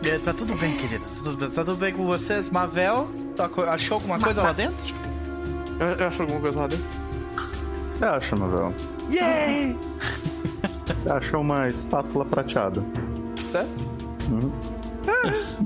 É, 0.05 0.19
tá 0.19 0.33
tudo 0.33 0.55
bem, 0.57 0.77
querida. 0.77 1.05
Tudo, 1.25 1.51
tá 1.51 1.65
tudo 1.65 1.77
bem 1.77 1.93
com 1.93 2.07
vocês? 2.07 2.51
Mavel, 2.51 3.09
tá 3.35 3.49
achou 3.69 3.97
alguma 3.97 4.19
coisa 4.19 4.43
lá 4.43 4.53
dentro? 4.53 4.95
Eu, 5.81 5.87
eu 5.87 6.07
acho 6.07 6.23
alguma 6.23 6.41
coisa 6.41 6.61
lá 6.61 6.67
dentro. 6.67 6.85
O 6.85 7.87
que 7.87 7.93
você 7.93 8.05
acha, 8.05 8.37
Mavel? 8.37 8.75
Yay! 9.11 9.77
Você 10.87 11.11
acha 11.11 11.39
uma 11.39 11.69
espátula 11.69 12.25
prateada? 12.25 12.85
Certo? 13.51 13.71
Uhum. 14.31 14.53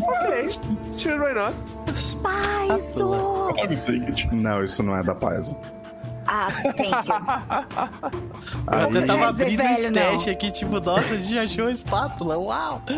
Ok. 0.01 0.49
Sure, 0.99 1.19
why 1.19 1.35
not? 1.35 1.55
It. 4.09 4.29
Não, 4.35 4.65
isso 4.65 4.83
não 4.83 4.97
é 4.97 5.03
da 5.03 5.15
Paizo. 5.15 5.57
Ah, 6.29 6.49
thank 6.77 6.91
you. 7.09 7.15
Eu 8.67 8.79
até 8.79 9.01
já 9.01 9.07
tava 9.07 9.29
abrindo 9.29 9.63
o 9.63 9.67
stash 9.73 10.29
aqui, 10.29 10.51
tipo, 10.51 10.81
nossa, 10.81 11.15
a 11.15 11.19
gente 11.19 11.39
achou 11.39 11.67
a 11.69 11.73
espátula, 11.73 12.37
uau! 12.39 12.83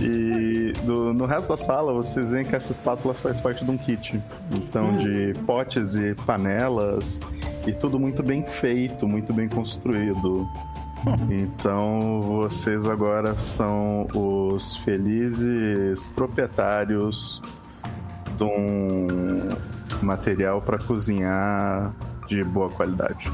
E 0.00 0.72
do- 0.84 1.12
no 1.12 1.26
resto 1.26 1.48
da 1.48 1.56
sala, 1.56 1.92
vocês 1.92 2.30
veem 2.30 2.44
que 2.44 2.54
essa 2.54 2.70
espátula 2.70 3.14
faz 3.14 3.40
parte 3.40 3.64
de 3.64 3.70
um 3.70 3.76
kit. 3.76 4.20
Então, 4.52 4.96
de 4.96 5.32
potes 5.44 5.96
e 5.96 6.14
panelas, 6.24 7.18
e 7.66 7.72
tudo 7.72 7.98
muito 7.98 8.22
bem 8.22 8.44
feito, 8.44 9.08
muito 9.08 9.32
bem 9.32 9.48
construído. 9.48 10.48
Então, 11.30 12.20
vocês 12.22 12.86
agora 12.86 13.36
são 13.38 14.06
os 14.14 14.76
felizes 14.78 16.08
proprietários 16.08 17.40
de 18.36 18.44
um 18.44 19.06
material 20.02 20.60
para 20.60 20.78
cozinhar 20.78 21.94
de 22.26 22.42
boa 22.44 22.68
qualidade. 22.70 23.30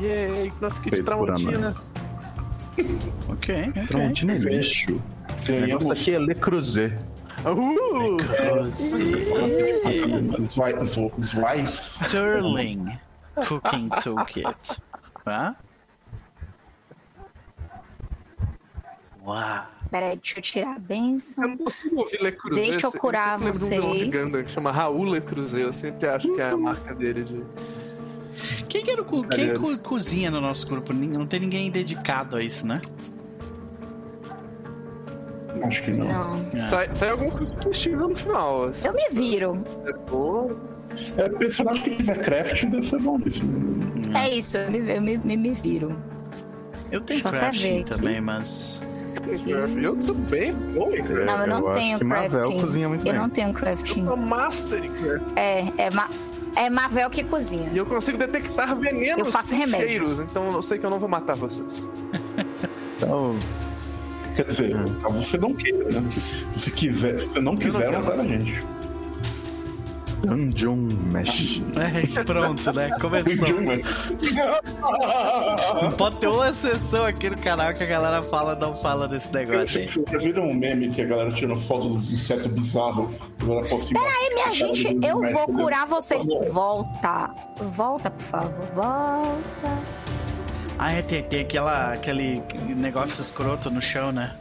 Yay! 0.00 0.52
Nossa, 0.60 0.80
que 0.80 1.02
Tramontina. 1.02 1.74
Ok, 3.28 3.72
Tramontina 3.88 4.34
é 4.34 4.38
lixo. 4.38 4.92
O 4.92 5.50
negócio 5.50 5.60
Ganhamos 5.60 5.90
aqui 5.90 6.14
é 6.14 6.18
Le 6.20 6.34
Creuset. 6.36 6.94
Uh! 7.44 8.18
Sterling 11.64 12.98
Cooking 13.48 13.88
Toolkit. 13.88 14.80
Tá? 15.24 15.56
Uau! 19.28 19.66
Peraí, 19.90 20.16
deixa 20.16 20.38
eu 20.38 20.42
tirar 20.42 20.76
a 20.76 20.78
benção. 20.78 21.44
Eu 21.44 21.50
não 21.50 21.56
consigo 21.58 21.98
ouvir 22.00 22.20
Le 22.22 22.32
Creuset. 22.32 22.70
Deixa 22.70 22.86
eu 22.86 22.92
curar 22.92 23.38
sempre 23.38 23.44
lembro 23.46 23.58
de 23.58 23.64
um 23.64 23.68
vilão 23.68 23.92
de 23.92 23.98
vocês. 24.10 24.24
Gundam 24.26 24.44
que 24.44 24.50
chama 24.50 24.72
Raul 24.72 25.04
Le 25.04 25.20
Creuset. 25.20 25.62
Eu 25.62 25.72
sempre 25.72 26.08
acho 26.08 26.34
que 26.34 26.40
é 26.40 26.50
a 26.50 26.56
marca 26.56 26.94
dele 26.94 27.24
de... 27.24 27.42
Quem, 28.68 28.84
que 28.84 28.90
era 28.90 29.02
o 29.02 29.04
co- 29.04 29.24
quem 29.24 29.54
co- 29.54 29.82
cozinha 29.82 30.30
no 30.30 30.40
nosso 30.40 30.66
grupo? 30.68 30.92
Não 30.92 31.26
tem 31.26 31.40
ninguém 31.40 31.70
dedicado 31.70 32.36
a 32.36 32.42
isso, 32.42 32.66
né? 32.66 32.80
Acho 35.62 35.82
que 35.82 35.90
não. 35.90 36.06
Não. 36.06 36.66
Sai, 36.68 36.94
sai 36.94 37.10
alguma 37.10 37.30
coisa 37.32 37.54
comestível 37.56 38.08
no 38.08 38.14
final. 38.16 38.64
assim. 38.64 38.86
Eu 38.86 38.94
me 38.94 39.08
viro. 39.10 39.64
É 39.86 39.92
bom. 40.10 40.52
É, 41.16 41.28
personagem 41.30 41.82
que 41.82 41.96
tiver 41.96 42.22
craft 42.24 42.64
deve 42.66 42.82
ser 42.82 43.00
bom 43.00 43.18
isso. 43.26 43.42
É 44.14 44.30
isso, 44.30 44.56
eu 44.56 44.70
me, 44.70 44.78
eu 44.94 45.02
me, 45.02 45.16
me, 45.18 45.36
me 45.36 45.52
viro. 45.52 45.96
Eu 46.90 47.00
tenho 47.00 47.20
eu 47.20 47.30
crafting 47.30 47.82
também, 47.84 48.20
mas. 48.20 49.16
Eu 49.76 50.00
sou 50.00 50.14
bem 50.14 50.52
bom 50.52 50.90
em 50.92 51.02
craft. 51.02 51.26
Não, 51.26 51.40
eu 51.40 51.46
não 51.46 51.58
eu 51.58 51.68
acho 51.70 51.78
tenho 51.80 51.98
que 51.98 52.04
Mavel 52.04 52.30
crafting. 52.40 52.60
cozinha 52.60 52.88
muito 52.88 53.00
eu 53.06 53.12
bem. 53.12 53.20
não 53.20 53.28
tenho 53.28 53.48
Eu 53.48 53.54
crafting. 53.54 54.04
sou 54.04 54.16
master 54.16 54.84
em 54.84 54.92
craft. 54.92 55.24
É, 55.36 55.64
é, 55.76 55.90
ma 55.90 56.08
é 56.56 56.70
Mavel 56.70 57.10
que 57.10 57.22
cozinha. 57.24 57.68
E 57.72 57.76
eu 57.78 57.84
consigo 57.86 58.16
detectar 58.18 58.74
venenos 58.74 59.26
Eu 59.26 59.32
faço 59.32 59.54
remédio. 59.54 59.88
cheiros, 59.88 60.20
então 60.20 60.48
eu 60.50 60.62
sei 60.62 60.78
que 60.78 60.86
eu 60.86 60.90
não 60.90 60.98
vou 60.98 61.08
matar 61.08 61.36
vocês. 61.36 61.88
Então, 62.96 63.36
Quer 64.34 64.44
dizer, 64.44 64.76
caso 65.02 65.22
você 65.22 65.36
não 65.36 65.52
queira, 65.52 66.00
né? 66.00 66.10
Se 66.12 66.46
você 66.54 66.70
quiser, 66.70 67.18
se 67.18 67.26
você 67.26 67.40
não 67.40 67.56
quiser, 67.56 67.90
vai 68.00 68.18
a 68.20 68.22
gente. 68.24 68.64
Dungeon 70.22 70.76
Mesh. 70.76 71.62
É, 71.76 72.24
pronto, 72.24 72.72
né? 72.72 72.90
Começou. 73.00 73.48
Pode 75.96 76.16
ter 76.16 76.26
uma 76.26 76.52
sessão 76.52 77.04
aqui 77.04 77.30
no 77.30 77.38
canal 77.38 77.72
que 77.74 77.82
a 77.82 77.86
galera 77.86 78.22
fala, 78.22 78.54
não 78.56 78.74
fala 78.74 79.08
desse 79.08 79.32
negócio 79.32 79.78
aí. 79.80 79.86
Vocês 79.86 80.06
já 80.10 80.18
viram 80.18 80.48
um 80.48 80.54
meme 80.54 80.90
que 80.90 81.02
a 81.02 81.06
galera 81.06 81.32
tira 81.32 81.54
foto 81.56 81.88
dos 81.90 82.12
insetos 82.12 82.46
bizarros? 82.48 83.10
Peraí, 83.40 84.34
Minha 84.34 84.52
gente, 84.52 84.98
eu 85.06 85.20
vou 85.32 85.46
curar 85.46 85.86
vocês. 85.86 86.26
Volta. 86.52 87.30
Volta, 87.76 88.10
por 88.10 88.22
favor. 88.22 88.66
Volta. 88.74 89.78
Ah, 90.78 90.92
é, 90.92 91.02
tem, 91.02 91.22
tem 91.24 91.40
aquela, 91.40 91.92
aquele 91.92 92.40
negócio 92.68 93.20
escroto 93.20 93.68
no 93.70 93.82
chão, 93.82 94.12
né? 94.12 94.36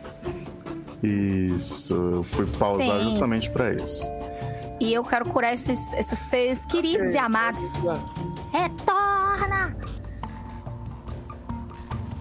Isso, 1.02 1.94
eu 1.94 2.24
fui 2.24 2.46
pausar 2.46 2.98
Tem. 3.00 3.10
justamente 3.10 3.50
pra 3.50 3.74
isso. 3.74 4.04
E 4.80 4.94
eu 4.94 5.04
quero 5.04 5.26
curar 5.26 5.54
esses, 5.54 5.94
esses 5.94 6.20
seres 6.20 6.66
queridos 6.66 7.14
e 7.14 7.18
amados. 7.18 7.74
Retorna! 8.52 9.76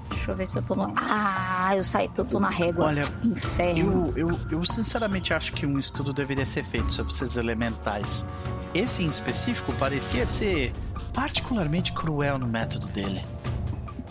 Deixa 0.09 0.31
eu 0.33 0.37
ver 0.37 0.47
se 0.49 0.59
eu 0.59 0.63
tô 0.63 0.75
no. 0.75 0.93
Ah, 0.97 1.77
eu 1.77 1.85
saí, 1.85 2.09
tô, 2.09 2.25
tô 2.25 2.41
na 2.41 2.51
régua. 2.51 2.87
Olha, 2.87 3.03
Inferno. 3.23 4.13
Eu, 4.17 4.29
eu, 4.31 4.41
eu 4.51 4.65
sinceramente 4.65 5.33
acho 5.33 5.53
que 5.53 5.65
um 5.65 5.79
estudo 5.79 6.13
deveria 6.13 6.47
ser 6.47 6.65
feito 6.65 6.93
sobre 6.93 7.13
esses 7.13 7.37
elementais. 7.37 8.27
Esse 8.75 9.05
em 9.05 9.09
específico 9.09 9.73
parecia 9.75 10.27
ser 10.27 10.73
particularmente 11.15 11.93
cruel 11.93 12.39
no 12.39 12.47
método 12.47 12.89
dele. 12.89 13.25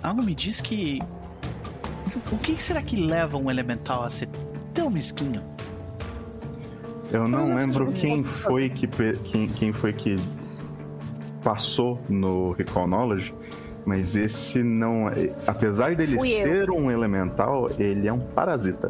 Algo 0.01 0.23
me 0.23 0.33
diz 0.33 0.61
que. 0.61 0.99
O 2.31 2.37
que 2.37 2.61
será 2.63 2.81
que 2.81 2.95
leva 2.95 3.37
um 3.37 3.51
elemental 3.51 4.03
a 4.03 4.09
ser 4.09 4.29
tão 4.73 4.89
mesquinho? 4.89 5.43
Eu 7.11 7.27
não 7.27 7.49
Mas 7.49 7.65
lembro 7.65 7.83
assim, 7.85 7.93
quem 7.93 8.23
foi 8.23 8.69
que, 8.69 8.87
quem, 9.23 9.47
quem 9.47 9.73
foi 9.73 9.93
que 9.93 10.15
passou 11.43 11.99
no 12.09 12.51
Recall 12.53 12.87
Knowledge, 12.87 13.33
mas 13.85 14.15
esse 14.15 14.63
não 14.63 15.07
é. 15.09 15.29
Apesar 15.45 15.95
dele 15.95 16.17
Fui 16.17 16.31
eu. 16.31 16.39
ser 16.39 16.71
um 16.71 16.89
elemental, 16.89 17.69
ele 17.77 18.07
é 18.07 18.13
um 18.13 18.19
parasita. 18.19 18.89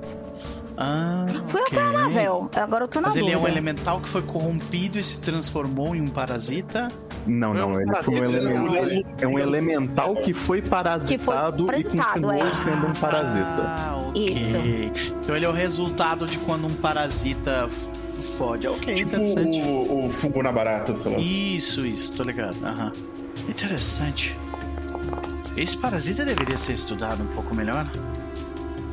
Ah, 0.77 1.25
Fui 1.47 1.61
eu 1.61 1.65
ok. 1.65 1.77
pra 1.77 1.91
Marvel. 1.91 2.49
Agora 2.55 2.83
eu 2.83 2.87
tô 2.87 2.99
na 2.99 3.07
Mas 3.07 3.15
ele 3.17 3.27
é 3.27 3.37
um 3.37 3.41
dúvida. 3.41 3.51
elemental 3.51 3.99
que 3.99 4.09
foi 4.09 4.21
corrompido 4.21 4.99
e 4.99 5.03
se 5.03 5.21
transformou 5.21 5.95
em 5.95 6.01
um 6.01 6.07
parasita. 6.07 6.89
Não, 7.25 7.53
É 7.55 7.59
não, 7.59 7.81
ele 7.81 7.93
foi 8.03 8.21
um 8.27 8.31
né? 8.31 9.03
É 9.19 9.27
um 9.27 9.39
elemental 9.39 10.15
que 10.15 10.33
foi 10.33 10.61
parasitado 10.61 11.63
e 11.63 11.65
parasitado, 11.65 12.27
continuou 12.27 12.33
é. 12.33 12.53
sendo 12.53 12.87
um 12.87 12.93
parasita. 12.93 13.63
Ah, 13.63 13.97
ok. 14.09 14.31
Isso. 14.31 14.57
Então 15.21 15.35
ele 15.35 15.45
é 15.45 15.49
o 15.49 15.53
resultado 15.53 16.25
de 16.25 16.37
quando 16.39 16.67
um 16.67 16.73
parasita 16.75 17.67
fode. 18.21 18.67
Ok, 18.67 18.93
Tipo 18.93 19.09
interessante. 19.15 19.61
o, 19.61 20.05
o 20.05 20.09
fungo 20.09 20.41
na 20.43 20.51
barata, 20.51 20.95
sei 20.97 21.11
lá. 21.13 21.19
Isso, 21.19 21.85
isso, 21.85 22.13
tô 22.13 22.23
ligado. 22.23 22.55
Aham. 22.63 22.91
Interessante. 23.49 24.35
Esse 25.57 25.77
parasita 25.77 26.25
deveria 26.25 26.57
ser 26.57 26.73
estudado 26.73 27.23
um 27.23 27.27
pouco 27.27 27.55
melhor. 27.55 27.89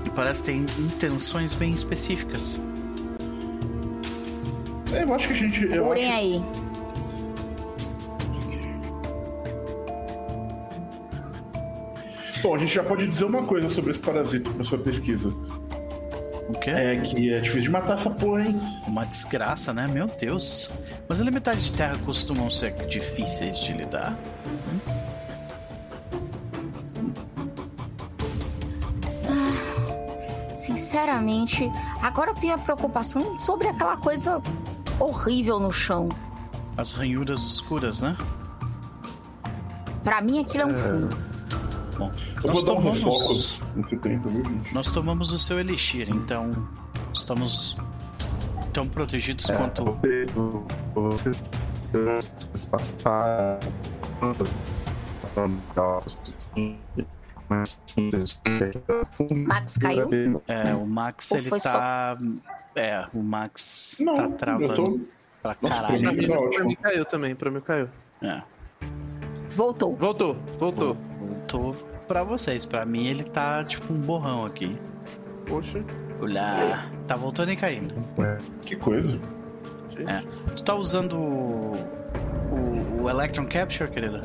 E 0.04 0.10
parece 0.10 0.42
ter 0.44 0.52
intenções 0.54 1.54
bem 1.54 1.72
específicas. 1.72 2.60
É, 4.92 5.02
Eu 5.04 5.14
acho 5.14 5.26
que 5.28 5.32
a 5.32 5.36
gente. 5.36 5.64
Eu 5.64 5.70
Procurem 5.84 6.06
acho, 6.08 6.16
aí. 6.16 6.42
bom, 12.42 12.54
a 12.54 12.58
gente 12.58 12.74
já 12.74 12.82
pode 12.82 13.06
dizer 13.06 13.24
uma 13.24 13.42
coisa 13.42 13.68
sobre 13.68 13.90
esse 13.92 14.00
parasita 14.00 14.50
pra 14.50 14.64
sua 14.64 14.78
pesquisa. 14.78 15.32
O 16.52 16.58
quê? 16.60 16.70
É 16.70 16.96
que 17.00 17.32
é 17.32 17.40
difícil 17.40 17.62
de 17.62 17.70
matar 17.70 17.94
essa 17.94 18.10
porra, 18.10 18.42
hein? 18.42 18.60
Uma 18.86 19.06
desgraça, 19.06 19.72
né? 19.72 19.86
Meu 19.86 20.06
Deus. 20.06 20.68
Mas 21.08 21.18
elementais 21.18 21.64
de 21.64 21.72
terra 21.72 21.96
costumam 22.04 22.50
ser 22.50 22.74
difíceis 22.86 23.58
de 23.58 23.72
lidar. 23.72 24.18
Sinceramente, 30.54 31.70
agora 32.02 32.32
eu 32.32 32.34
tenho 32.34 32.54
a 32.54 32.58
preocupação 32.58 33.38
sobre 33.40 33.68
aquela 33.68 33.96
coisa 33.96 34.42
horrível 35.00 35.58
no 35.58 35.72
chão. 35.72 36.10
As 36.76 36.92
ranhuras 36.92 37.40
escuras, 37.40 38.02
né? 38.02 38.14
Pra 40.04 40.20
mim, 40.20 40.40
aquilo 40.40 40.64
é 40.64 40.66
um 40.66 40.76
fundo. 40.76 41.31
Bom, 41.98 42.10
Eu 42.36 42.42
nós 42.44 42.52
vou 42.54 42.64
dar 42.64 42.72
um 42.72 42.76
tomamos, 42.76 42.98
refoco 42.98 43.34
nesse 43.76 43.96
tempo, 43.98 44.28
viu, 44.30 44.44
gente? 44.44 44.74
nós 44.74 44.90
tomamos 44.90 45.32
o 45.32 45.38
seu 45.38 45.60
elixir, 45.60 46.08
então 46.10 46.50
estamos 47.12 47.76
tão 48.72 48.88
protegidos 48.88 49.48
É, 49.50 49.56
quanto. 49.56 49.84
você- 49.84 50.26
Vocês 50.94 51.42
vocês 51.92 52.66
passaram. 52.66 53.60
Max 59.46 59.76
caiu? 59.78 60.42
É, 60.48 60.74
o 60.74 60.86
Max 60.86 61.30
Ou 61.32 61.38
ele 61.38 61.48
foi 61.48 61.60
só- 61.60 61.72
tá. 61.72 62.16
É, 62.74 63.06
o 63.12 63.22
Max 63.22 63.98
Não, 64.00 64.14
tá 64.14 64.28
travando 64.28 64.74
tô. 64.74 65.00
pra 65.42 65.56
Nossa, 65.60 65.80
caralho. 65.82 65.96
mim- 65.98 66.02
Pra 66.02 66.12
mim, 66.12 66.30
ótimo. 66.32 66.50
pra 66.54 66.64
mim 66.64 66.76
caiu 66.76 67.04
também, 67.04 67.34
pra 67.34 67.50
mim 67.50 67.60
caiu. 67.60 67.88
É, 68.22 68.42
Voltou. 69.50 69.94
Voltou, 69.96 70.34
voltou. 70.58 70.96
Voltou 71.22 71.74
pra 72.06 72.22
vocês. 72.22 72.64
Pra 72.64 72.84
mim 72.84 73.06
ele 73.06 73.24
tá 73.24 73.64
tipo 73.64 73.92
um 73.92 73.98
borrão 73.98 74.44
aqui. 74.44 74.78
Poxa. 75.46 75.84
Olha, 76.20 76.88
tá 77.06 77.16
voltando 77.16 77.50
e 77.52 77.56
caindo. 77.56 77.94
Que 78.62 78.76
coisa. 78.76 79.18
É. 80.06 80.22
Tu 80.54 80.62
tá 80.62 80.74
usando 80.74 81.18
o, 81.18 81.76
o, 82.50 83.02
o 83.02 83.10
Electron 83.10 83.46
Capture, 83.46 83.90
querida? 83.90 84.22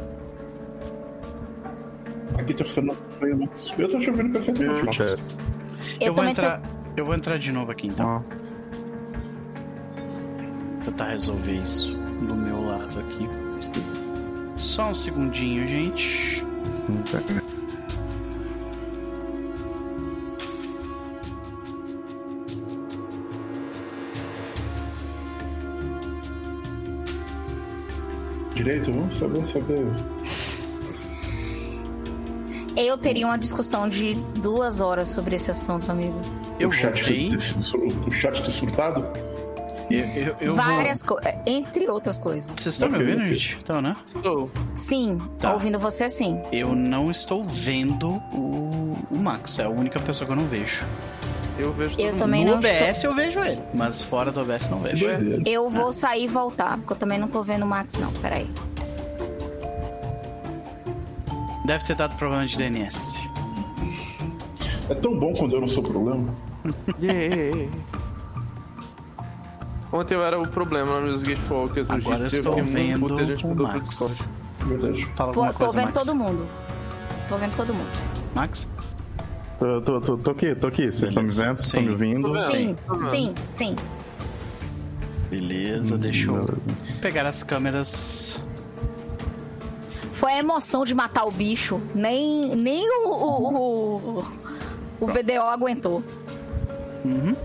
Aqui 2.38 2.54
tá 2.54 2.64
funcionando 2.64 2.98
né? 3.22 3.50
Eu 3.78 3.90
tô 3.90 4.00
te 4.00 4.10
ouvindo 4.10 4.32
perfeitamente, 4.32 4.86
Max. 4.86 5.18
Eu, 6.00 6.14
vou 6.14 6.26
entrar. 6.26 6.62
Eu 6.96 7.06
vou 7.06 7.16
entrar 7.16 7.38
de 7.38 7.52
novo 7.52 7.72
aqui 7.72 7.88
então. 7.88 8.24
Ó, 8.24 8.48
Tentar 10.84 11.08
resolver 11.08 11.54
isso 11.54 11.98
do 11.98 12.36
meu 12.36 12.62
lado 12.62 13.00
aqui. 13.00 13.28
Só 14.56 14.90
um 14.90 14.96
segundinho, 14.96 15.68
gente. 15.68 16.46
Direito? 28.56 28.92
Vamos 28.92 29.14
saber, 29.16 29.46
saber. 29.46 29.86
eu 32.76 32.98
teria 32.98 33.26
uma 33.28 33.38
discussão 33.38 33.88
de 33.88 34.16
duas 34.40 34.82
horas 34.82 35.10
sobre 35.10 35.36
esse 35.36 35.52
assunto, 35.52 35.92
amigo. 35.92 36.20
Eu 36.60 36.70
o, 36.70 36.72
chat 36.72 37.04
sur- 37.62 37.80
o 38.08 38.12
chat 38.12 38.42
ter 38.44 38.52
surtado? 38.52 39.06
Eu, 39.90 40.00
eu, 40.00 40.36
eu 40.42 40.56
vou- 40.56 40.64
Várias 40.64 41.02
coisas. 41.02 41.34
Entre 41.46 41.88
outras 41.88 42.20
coisas. 42.20 42.52
Vocês 42.56 42.76
estão 42.76 42.90
me 42.90 42.98
ouvindo, 42.98 43.30
gente? 43.30 43.58
Então, 43.62 43.82
né? 43.82 43.96
Estou. 44.06 44.52
Sim, 44.76 45.22
Tá. 45.40 45.54
ouvindo 45.54 45.80
você 45.80 46.10
sim. 46.10 46.42
Eu 46.52 46.76
não 46.76 47.10
estou 47.10 47.44
vendo 47.46 48.10
o, 48.34 48.98
o 49.10 49.18
Max. 49.18 49.60
É 49.60 49.64
a 49.64 49.70
única 49.70 50.00
pessoa 50.00 50.26
que 50.26 50.32
eu 50.34 50.36
não 50.36 50.48
vejo. 50.48 50.86
Eu 51.58 51.72
vejo 51.74 52.00
Eu 52.00 52.16
também 52.16 52.44
no 52.46 52.52
não 52.52 52.58
OBS 52.60 53.04
eu 53.04 53.16
vejo 53.16 53.40
ele, 53.40 53.62
mas 53.74 54.04
fora 54.04 54.32
do 54.32 54.42
OBS 54.42 54.70
não 54.70 54.80
vejo. 54.80 55.04
doideira. 55.08 55.42
Eu 55.46 55.70
vou 55.70 55.92
sair 55.92 56.26
e 56.26 56.28
voltar, 56.28 56.78
porque 56.78 56.94
eu 56.94 56.98
também 56.98 57.18
não 57.18 57.28
tô 57.28 57.42
vendo 57.42 57.64
o 57.64 57.68
Max, 57.68 57.96
não. 57.98 58.12
Peraí. 58.14 58.48
Deve 61.66 61.84
ter 61.86 61.96
dado 61.96 62.16
problema 62.16 62.46
de 62.46 62.58
DNS. 62.58 63.20
É 64.90 64.94
tão 64.96 65.18
bom 65.18 65.34
quando 65.34 65.56
eu 65.56 65.62
não 65.62 65.68
sou 65.68 65.84
problema. 65.84 66.34
Yeah. 67.02 67.70
Ontem 69.92 70.16
eu 70.16 70.24
era 70.24 70.40
o 70.40 70.48
problema 70.48 71.00
nos 71.00 71.24
Gatewalkers 71.24 71.88
no 71.88 71.96
Agora 71.96 72.18
eu 72.18 72.24
Jitsi, 72.24 72.38
estou 72.38 72.54
fiquei 72.54 72.96
muito 72.96 73.00
puto 73.00 73.20
e 73.20 73.24
a 73.24 73.26
gente 73.26 73.46
o 73.46 73.50
mudou 73.50 73.68
pro 73.70 73.80
Discord. 73.80 74.14
Max. 74.14 74.34
Verdade. 74.68 75.06
Fala 75.16 75.34
Tô, 75.34 75.40
alguma 75.40 75.54
tô 75.54 75.60
coisa, 75.60 75.78
vendo 75.80 75.86
Max. 75.94 76.06
todo 76.06 76.16
mundo. 76.16 76.48
Tô 77.30 77.38
vendo 77.38 77.56
todo 77.56 77.74
mundo. 77.74 77.90
Max? 78.36 78.70
Tô, 79.60 79.82
tô, 79.82 80.02
tô, 80.02 80.18
tô 80.18 80.32
aqui, 80.32 80.56
tô 80.56 80.68
aqui. 80.68 80.92
Vocês 80.92 81.12
estão 81.12 81.24
me 81.24 81.30
vendo? 81.30 81.58
Vocês 81.58 81.68
estão 81.68 81.82
me 81.82 81.90
ouvindo? 81.92 82.34
Sim, 82.36 82.76
sim, 83.10 83.34
sim. 83.44 83.76
Beleza, 85.30 85.98
deixa 85.98 86.32
eu 86.32 86.46
pegar 87.02 87.26
as 87.26 87.44
câmeras. 87.44 88.46
Foi 90.12 90.32
a 90.34 90.40
emoção 90.40 90.84
de 90.84 90.94
matar 90.96 91.26
o 91.26 91.32
bicho. 91.32 91.80
Nem, 91.94 92.56
nem 92.56 92.90
o, 92.90 93.10
o, 93.10 94.20
o, 94.20 94.26
o 95.02 95.08
VDO 95.08 95.42
aguentou. 95.44 96.04
Uhum. 97.06 97.36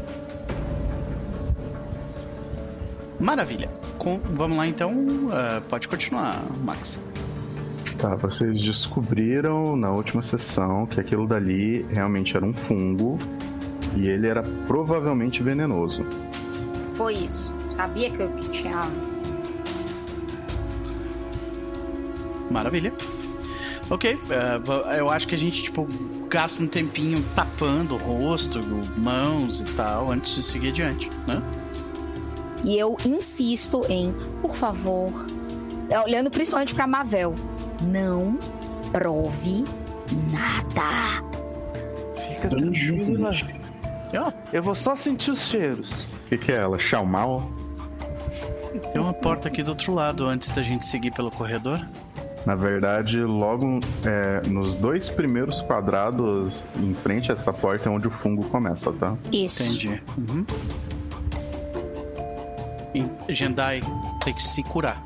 Maravilha. 3.23 3.69
Com- 3.99 4.21
vamos 4.35 4.57
lá 4.57 4.67
então. 4.67 4.93
Ah, 5.31 5.63
pode 5.69 5.87
continuar, 5.89 6.43
Max. 6.65 7.01
Tá, 7.99 8.17
vocês 8.17 8.61
descobriram 8.63 9.77
na 9.77 9.91
última 9.93 10.23
sessão 10.23 10.87
que 10.87 10.99
aquilo 10.99 11.27
dali 11.27 11.87
realmente 11.91 12.37
era 12.37 12.45
um 12.45 12.53
fungo 12.53 13.17
e 13.97 14.09
ele 14.09 14.27
era 14.27 14.43
provavelmente 14.67 15.41
venenoso. 15.43 16.05
Foi 16.95 17.15
isso. 17.15 17.53
Sabia 17.71 18.11
que 18.11 18.21
eu 18.23 18.29
que 18.33 18.49
tinha. 18.51 18.81
Maravilha. 22.51 22.93
Ok, 23.91 24.19
va- 24.65 24.97
eu 24.97 25.09
acho 25.11 25.27
que 25.29 25.35
a 25.35 25.39
gente, 25.39 25.63
tipo, 25.65 25.87
gasta 26.29 26.63
um 26.63 26.67
tempinho 26.67 27.23
tapando 27.35 27.95
o 27.95 27.99
rosto, 27.99 28.61
mãos 28.97 29.61
e 29.61 29.65
tal, 29.75 30.11
antes 30.11 30.35
de 30.35 30.43
seguir 30.43 30.69
adiante, 30.69 31.11
né? 31.27 31.43
E 32.65 32.79
eu 32.79 32.97
insisto 33.05 33.85
em, 33.89 34.15
por 34.41 34.55
favor, 34.55 35.13
é, 35.91 35.99
olhando 36.01 36.31
principalmente 36.31 36.75
pra 36.75 36.87
Mavel, 36.87 37.35
não 37.83 38.39
prove 38.91 39.65
nada. 40.31 41.23
Fica 42.29 42.49
tranquila. 42.49 43.31
Eu 44.53 44.63
vou 44.63 44.75
só 44.75 44.95
sentir 44.95 45.31
os 45.31 45.41
cheiros. 45.41 46.05
O 46.05 46.29
que, 46.29 46.39
que 46.39 46.53
é 46.53 46.57
ela? 46.57 46.79
Xiaomao? 46.79 47.51
tem 48.93 49.01
uma 49.01 49.13
porta 49.13 49.49
aqui 49.49 49.63
do 49.63 49.71
outro 49.71 49.93
lado 49.93 50.27
antes 50.27 50.51
da 50.53 50.63
gente 50.63 50.85
seguir 50.85 51.11
pelo 51.11 51.31
corredor. 51.31 51.87
Na 52.45 52.55
verdade, 52.55 53.21
logo 53.21 53.79
é, 54.05 54.47
nos 54.49 54.75
dois 54.75 55.09
primeiros 55.09 55.61
quadrados 55.61 56.65
em 56.77 56.93
frente 56.95 57.31
a 57.31 57.35
essa 57.35 57.53
porta 57.53 57.89
é 57.89 57.93
onde 57.93 58.09
o 58.09 58.11
fungo 58.11 58.45
começa, 58.49 58.93
tá? 58.93 59.17
Isso. 59.31 59.63
Entendi. 59.63 60.03
Uhum. 60.19 60.45
Jendai 63.29 63.81
tem 64.25 64.35
que 64.35 64.43
se 64.43 64.63
curar. 64.63 65.03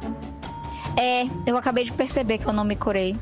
É, 0.97 1.25
eu 1.47 1.57
acabei 1.57 1.85
de 1.85 1.93
perceber 1.93 2.39
que 2.39 2.47
eu 2.47 2.53
não 2.53 2.65
me 2.65 2.77
curei. 2.77 3.15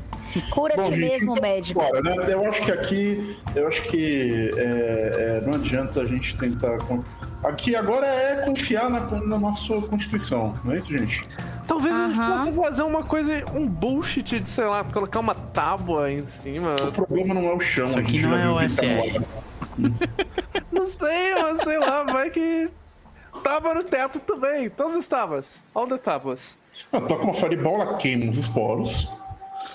Cura 0.49 0.75
Bom, 0.75 0.89
ti 0.89 0.95
gente, 0.95 0.99
mesmo, 0.99 1.31
então, 1.31 1.41
médico. 1.41 1.79
Bora, 1.79 2.01
né? 2.01 2.15
Eu 2.27 2.45
acho 2.47 2.61
que 2.61 2.71
aqui, 2.71 3.37
eu 3.55 3.67
acho 3.67 3.81
que 3.83 4.51
é, 4.57 5.39
é, 5.41 5.41
não 5.45 5.53
adianta 5.53 6.01
a 6.01 6.05
gente 6.05 6.37
tentar. 6.37 6.77
Aqui 7.43 7.75
agora 7.75 8.07
é 8.07 8.45
confiar 8.45 8.89
na, 8.89 8.99
na 9.01 9.37
nossa 9.37 9.79
constituição, 9.81 10.53
não 10.63 10.73
é 10.73 10.77
isso, 10.77 10.91
gente? 10.91 11.27
Talvez 11.67 11.95
a 11.95 12.07
gente 12.07 12.17
possa 12.17 12.51
fazer 12.51 12.83
uma 12.83 13.03
coisa, 13.03 13.43
um 13.53 13.67
bullshit 13.67 14.39
de, 14.39 14.49
sei 14.49 14.65
lá, 14.65 14.83
colocar 14.83 15.19
uma 15.19 15.35
tábua 15.35 16.05
aí 16.05 16.19
em 16.19 16.27
cima. 16.27 16.73
O 16.73 16.91
problema 16.91 17.33
não 17.33 17.45
é 17.45 17.53
o 17.53 17.59
chão, 17.59 17.85
Isso 17.85 17.97
a 17.97 18.01
aqui 18.01 18.11
gente 18.13 18.25
não 18.25 18.37
é 18.37 18.49
o 18.49 18.55
tá 18.55 18.69
SR. 18.69 19.21
não 20.71 20.85
sei, 20.85 21.35
mas 21.41 21.59
sei 21.59 21.79
lá, 21.79 22.03
vai 22.03 22.29
que. 22.29 22.69
Tava 23.43 23.73
no 23.73 23.83
teto 23.83 24.19
também. 24.19 24.69
Todas 24.69 24.95
as 24.97 25.07
tábuas. 25.07 25.63
All 25.73 25.87
the 25.87 25.97
tábuas. 25.97 26.57
Ah, 26.91 26.99
toca 27.01 27.23
uma 27.23 27.33
fireball, 27.33 27.81
ela 27.81 27.97
queima 27.97 28.29
os 28.31 28.37
esporos. 28.37 29.09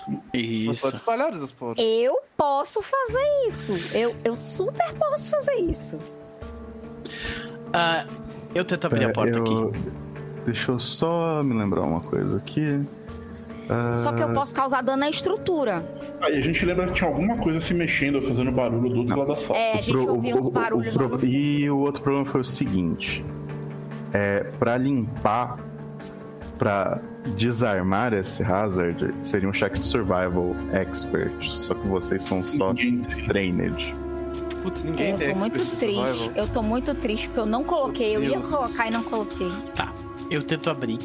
Você 0.06 0.16
pode 0.32 0.36
Isso. 0.70 0.96
espalhar 0.96 1.32
os 1.32 1.42
esporos. 1.42 1.76
Eu 1.82 2.18
posso 2.36 2.82
fazer 2.82 3.24
isso. 3.48 3.96
Eu, 3.96 4.14
eu 4.24 4.36
super 4.36 4.92
posso 4.94 5.30
fazer 5.30 5.54
isso. 5.56 5.98
Ah, 7.72 8.04
eu 8.54 8.64
tento 8.64 8.86
abrir 8.86 9.04
a 9.04 9.08
Pera, 9.10 9.12
porta 9.12 9.38
É, 9.38 9.40
eu- 9.42 9.68
aqui. 9.68 9.78
Deixa 10.46 10.72
eu 10.72 10.78
só 10.78 11.42
me 11.42 11.54
lembrar 11.54 11.82
uma 11.82 12.00
coisa 12.00 12.38
aqui. 12.38 12.80
Ah, 13.68 13.96
Só 13.96 14.12
que 14.12 14.22
eu 14.22 14.32
posso 14.32 14.54
causar 14.54 14.82
dano 14.82 14.98
na 14.98 15.08
estrutura. 15.10 15.84
Aí 16.20 16.36
a 16.36 16.40
gente 16.40 16.64
lembra 16.66 16.86
que 16.86 16.94
tinha 16.94 17.08
alguma 17.08 17.36
coisa 17.36 17.60
se 17.60 17.72
mexendo, 17.72 18.20
fazendo 18.22 18.50
barulho 18.50 18.90
do 18.90 18.98
outro 19.00 19.16
lado 19.16 19.28
da 19.28 19.36
sala. 19.36 19.58
É, 19.58 19.72
a 19.74 19.82
gente 19.82 19.96
ouvia 19.96 20.34
uns 20.36 20.46
o- 20.46 20.48
o- 20.48 20.52
barulhos 20.52 20.96
o 20.96 20.98
no 21.02 21.08
fundo. 21.10 21.24
E 21.26 21.70
o 21.70 21.78
outro 21.78 22.02
problema 22.02 22.26
foi 22.26 22.40
o 22.40 22.44
seguinte: 22.44 23.24
é, 24.12 24.44
para 24.58 24.76
limpar, 24.76 25.58
para 26.58 27.00
desarmar 27.36 28.12
esse 28.14 28.42
hazard, 28.42 29.14
seria 29.22 29.48
um 29.48 29.52
check 29.52 29.72
de 29.74 29.84
survival 29.84 30.54
expert. 30.72 31.32
Só 31.48 31.74
que 31.74 31.86
vocês 31.88 32.24
são 32.24 32.42
só 32.42 32.72
Ninguém 32.72 33.02
tem. 33.02 33.24
trained. 33.26 33.94
Putz, 34.62 34.82
ninguém 34.82 35.10
Eu 35.12 35.16
tem 35.18 35.32
tô 35.32 35.38
muito 35.38 35.54
triste. 35.54 35.76
survival. 35.76 36.32
Eu 36.36 36.48
tô 36.48 36.62
muito 36.62 36.94
triste 36.94 37.28
porque 37.28 37.40
eu 37.40 37.46
não 37.46 37.64
coloquei. 37.64 38.16
Eu 38.16 38.22
ia 38.22 38.40
colocar 38.40 38.88
e 38.88 38.90
não 38.90 39.02
coloquei. 39.02 39.50
Tá. 39.74 39.92
Eu 40.30 40.42
tento 40.42 40.68
abrir 40.70 40.98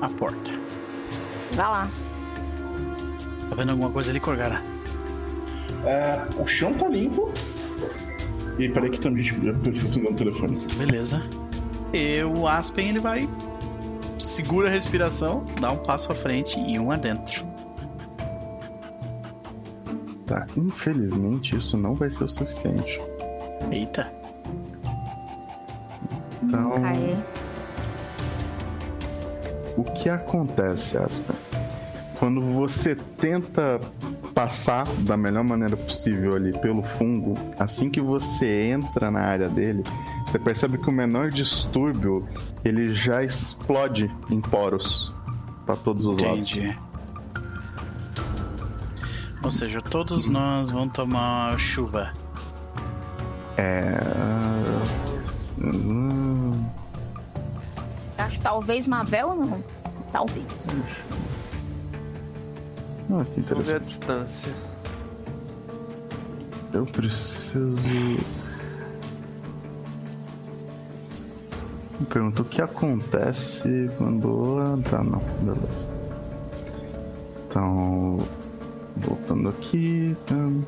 a 0.00 0.08
porta. 0.08 0.50
Vai 1.52 1.66
lá. 1.66 1.88
Tá 3.48 3.54
vendo 3.56 3.70
alguma 3.70 3.90
coisa 3.90 4.10
ali, 4.10 4.18
Corgara? 4.20 4.62
É, 5.84 6.18
o 6.40 6.46
chão 6.46 6.72
tá 6.74 6.88
limpo. 6.88 7.30
E 8.58 8.68
peraí 8.68 8.88
que 8.90 8.98
também 9.00 9.20
a 9.20 9.24
gente 9.26 9.52
precisa 9.58 9.88
atender 9.88 10.10
o 10.10 10.14
telefone. 10.14 10.58
Beleza. 10.78 11.22
Eu, 11.94 12.32
o 12.32 12.48
Aspen, 12.48 12.88
ele 12.88 12.98
vai. 12.98 13.28
Segura 14.18 14.68
a 14.68 14.70
respiração, 14.70 15.44
dá 15.60 15.70
um 15.70 15.76
passo 15.76 16.10
à 16.10 16.14
frente 16.14 16.58
e 16.58 16.76
um 16.76 16.90
adentro. 16.90 17.46
Tá, 20.26 20.44
infelizmente 20.56 21.56
isso 21.56 21.76
não 21.76 21.94
vai 21.94 22.10
ser 22.10 22.24
o 22.24 22.28
suficiente. 22.28 23.00
Eita. 23.70 24.12
Então, 26.42 26.72
Cai. 26.80 27.24
o 29.76 29.84
que 29.84 30.08
acontece, 30.08 30.98
Aspen? 30.98 31.36
Quando 32.18 32.40
você 32.40 32.96
tenta 32.96 33.80
passar 34.34 34.84
da 35.00 35.16
melhor 35.16 35.44
maneira 35.44 35.76
possível 35.76 36.34
ali 36.34 36.52
pelo 36.58 36.82
fungo, 36.82 37.34
assim 37.56 37.88
que 37.88 38.00
você 38.00 38.70
entra 38.70 39.12
na 39.12 39.20
área 39.20 39.48
dele, 39.48 39.84
você 40.26 40.38
percebe 40.38 40.78
que 40.78 40.88
o 40.88 40.92
menor 40.92 41.30
distúrbio 41.30 42.26
ele 42.64 42.92
já 42.94 43.22
explode 43.22 44.10
em 44.30 44.40
poros 44.40 45.12
para 45.66 45.76
todos 45.76 46.06
os 46.06 46.20
lados. 46.22 46.50
Entendi. 46.50 46.78
Ou 49.42 49.50
seja, 49.50 49.82
todos 49.82 50.28
nós 50.28 50.70
vamos 50.70 50.92
tomar 50.94 51.58
chuva. 51.58 52.10
É. 53.56 53.98
hum, 55.62 56.64
Acho 58.18 58.36
que 58.36 58.40
talvez 58.42 58.86
Mavel 58.86 59.34
não. 59.34 59.62
Talvez. 60.10 60.76
Ah, 63.10 63.24
que 63.34 63.40
Vamos 63.42 63.66
ver 63.66 63.74
a 63.74 63.78
interessante. 63.78 63.84
distância. 63.88 64.52
Eu 66.72 66.86
preciso. 66.86 68.18
Me 72.04 72.10
pergunta 72.10 72.42
o 72.42 72.44
que 72.44 72.60
acontece 72.60 73.90
quando. 73.96 74.58
Ah, 74.58 74.78
tá, 74.90 75.02
não, 75.02 75.22
beleza. 75.40 75.88
Então. 77.48 78.18
Voltando 78.98 79.48
aqui. 79.48 80.14
Tá. 80.26 80.34
Uhum. 80.34 80.64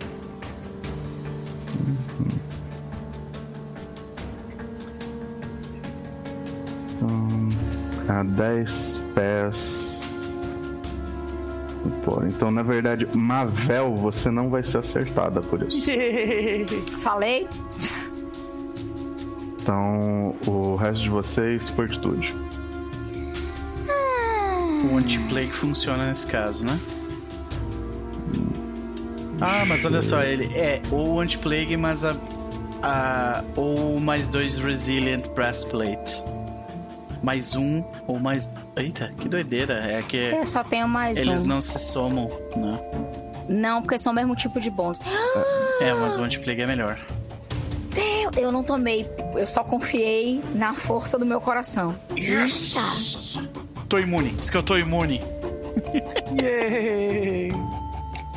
Então, 6.89 7.49
a 8.09 8.23
10 8.23 9.03
pés. 9.15 10.01
Pô, 12.03 12.23
então, 12.25 12.51
na 12.51 12.63
verdade, 12.63 13.07
Mavel, 13.15 13.95
você 13.95 14.31
não 14.31 14.49
vai 14.49 14.63
ser 14.63 14.79
acertada 14.79 15.43
por 15.43 15.63
isso. 15.63 15.87
Falei? 17.03 17.47
Então, 19.67 20.33
o 20.47 20.77
resto 20.77 21.03
de 21.03 21.11
vocês, 21.11 21.69
fortitude. 21.69 22.33
O 24.89 24.97
anti-plague 24.97 25.51
funciona 25.51 26.07
nesse 26.07 26.25
caso, 26.25 26.65
né? 26.65 26.79
Ah, 29.41 29.65
mas 29.67 29.85
olha 29.85 30.01
só, 30.03 30.23
ele 30.23 30.57
é 30.57 30.81
ou 30.89 31.21
anti-plague, 31.21 31.77
mas 31.77 32.05
a, 32.05 32.15
a. 32.81 33.43
Ou 33.57 33.99
mais 33.99 34.29
dois 34.29 34.57
resilient 34.59 35.27
breastplate. 35.35 36.23
Mais 37.21 37.57
um 37.57 37.83
ou 38.07 38.21
mais. 38.21 38.49
Eita, 38.77 39.11
que 39.19 39.29
doideira. 39.29 39.75
É 39.75 40.01
que 40.01 40.17
Eu 40.17 40.47
só 40.47 40.63
tenho 40.63 40.87
mais 40.87 41.19
eles 41.19 41.43
um. 41.43 41.49
não 41.49 41.61
se 41.61 41.77
somam, 41.81 42.29
né? 42.57 42.79
Não, 43.49 43.83
porque 43.83 43.99
são 43.99 44.13
o 44.13 44.15
mesmo 44.15 44.37
tipo 44.37 44.61
de 44.61 44.71
bônus. 44.71 45.01
É, 45.81 45.93
mas 45.93 46.17
o 46.17 46.23
anti-plague 46.23 46.63
é 46.63 46.67
melhor. 46.69 47.05
Eu, 48.37 48.53
não 48.53 48.63
tomei. 48.63 49.09
Eu 49.35 49.47
só 49.47 49.65
confiei 49.65 50.43
na 50.55 50.75
força 50.75 51.19
do 51.19 51.25
meu 51.27 51.41
coração. 51.41 51.97
Eita. 52.15 52.81
Tô 53.89 53.99
imune. 53.99 54.31
Diz 54.31 54.51
que 54.51 54.57
eu 54.57 54.63
tô 54.63 54.77
imune. 54.77 55.21
Yay! 56.41 57.53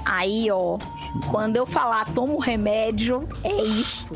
Aí, 0.06 0.50
ó. 0.52 0.78
Quando 1.32 1.56
eu 1.58 1.66
falar 1.66 2.06
toma 2.14 2.34
o 2.34 2.40
remédio, 2.40 3.28
é 3.44 3.62
isso. 3.64 4.14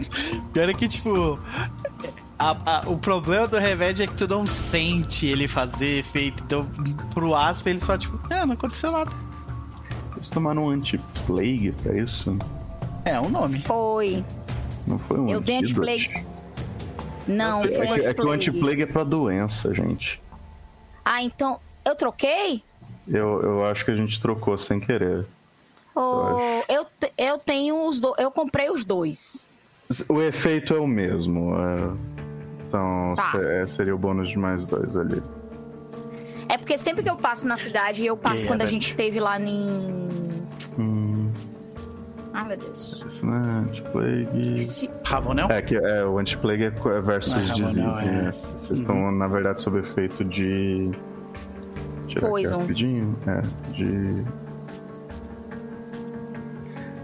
Pior 0.52 0.68
é 0.68 0.74
que, 0.74 0.86
tipo. 0.86 1.38
a- 2.38 2.56
a- 2.66 2.82
o 2.86 2.96
problema 2.98 3.48
do 3.48 3.58
remédio 3.58 4.04
é 4.04 4.06
que 4.06 4.14
tu 4.14 4.28
não 4.28 4.44
sente 4.46 5.26
ele 5.26 5.48
fazer 5.48 5.98
efeito. 6.00 6.42
Então, 6.44 6.66
pro 7.12 7.34
Aspen, 7.34 7.72
ele 7.72 7.80
só, 7.80 7.96
tipo, 7.96 8.18
é, 8.32 8.44
não 8.44 8.52
aconteceu 8.54 8.92
nada. 8.92 9.10
Vocês 10.12 10.28
tomaram 10.28 10.64
um 10.66 10.68
anti-plague 10.70 11.72
pra 11.82 11.96
isso? 11.98 12.36
É, 13.04 13.18
um 13.20 13.28
nome. 13.30 13.60
Foi. 13.60 14.24
Não 14.86 14.98
foi 14.98 15.18
um 15.18 15.28
Eu 15.30 15.40
dei 15.40 15.58
anti-plague. 15.58 16.24
Não, 17.26 17.64
É, 17.64 17.68
foi 17.68 17.86
que- 17.86 17.92
é 18.06 18.14
que 18.14 18.20
o 18.20 18.30
anti-plague. 18.30 18.32
anti-plague 18.34 18.82
é 18.82 18.86
pra 18.86 19.04
doença, 19.04 19.74
gente. 19.74 20.20
Ah, 21.04 21.22
então. 21.22 21.58
Eu 21.84 21.94
troquei? 21.94 22.62
Eu, 23.06 23.42
eu 23.42 23.64
acho 23.66 23.84
que 23.84 23.90
a 23.90 23.96
gente 23.96 24.18
trocou 24.20 24.56
sem 24.56 24.80
querer. 24.80 25.26
Ou 25.94 26.40
eu, 26.68 26.84
te- 26.98 27.12
eu 27.16 27.38
tenho 27.38 27.86
os 27.86 28.00
dois. 28.00 28.14
Eu 28.18 28.30
comprei 28.30 28.70
os 28.70 28.84
dois. 28.84 29.48
O 30.08 30.20
efeito 30.22 30.74
é 30.74 30.78
o 30.78 30.86
mesmo. 30.86 31.54
é. 31.56 32.24
Então 32.68 33.14
Tá. 33.16 33.32
é, 33.38 33.66
seria 33.66 33.94
o 33.94 33.98
bônus 33.98 34.30
de 34.30 34.38
mais 34.38 34.64
dois 34.66 34.96
ali. 34.96 35.22
É 36.48 36.58
porque 36.58 36.76
sempre 36.78 37.02
que 37.02 37.08
eu 37.10 37.16
passo 37.16 37.46
na 37.46 37.56
cidade, 37.56 38.04
eu 38.04 38.16
passo 38.16 38.42
aí, 38.42 38.48
quando 38.48 38.62
a 38.62 38.66
gente 38.66 38.86
esteve 38.86 39.20
lá 39.20 39.38
em. 39.38 40.08
Hum, 40.78 40.93
Ai, 42.34 42.48
meu 42.48 42.56
Deus. 42.56 43.04
isso 43.08 43.24
não 43.24 43.34
é 43.36 43.48
anti-plague. 43.60 44.40
Esqueci. 44.42 44.90
Ravonel? 45.06 45.46
É 45.50 45.62
que 45.62 45.76
é, 45.76 46.04
o 46.04 46.18
anti-plague 46.18 46.64
é 46.64 46.66
é 46.66 47.00
versus 47.00 47.34
Ah, 47.50 47.54
disease. 47.54 47.80
é. 48.08 48.12
né? 48.12 48.32
Vocês 48.32 48.80
estão, 48.80 49.12
na 49.12 49.28
verdade, 49.28 49.62
sob 49.62 49.78
efeito 49.78 50.24
de. 50.24 50.90
Tirar 52.08 52.28
Poison. 52.28 52.58
rapidinho. 52.58 53.16
É, 53.26 53.40
de. 53.72 54.24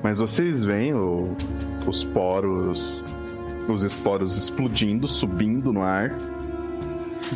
Mas 0.03 0.19
vocês 0.19 0.65
veem 0.65 0.95
o- 0.95 1.35
os 1.87 2.05
poros. 2.05 3.05
Os 3.69 3.83
esporos 3.85 4.37
explodindo, 4.37 5.07
subindo 5.07 5.73
no 5.73 5.83
ar. 5.83 6.13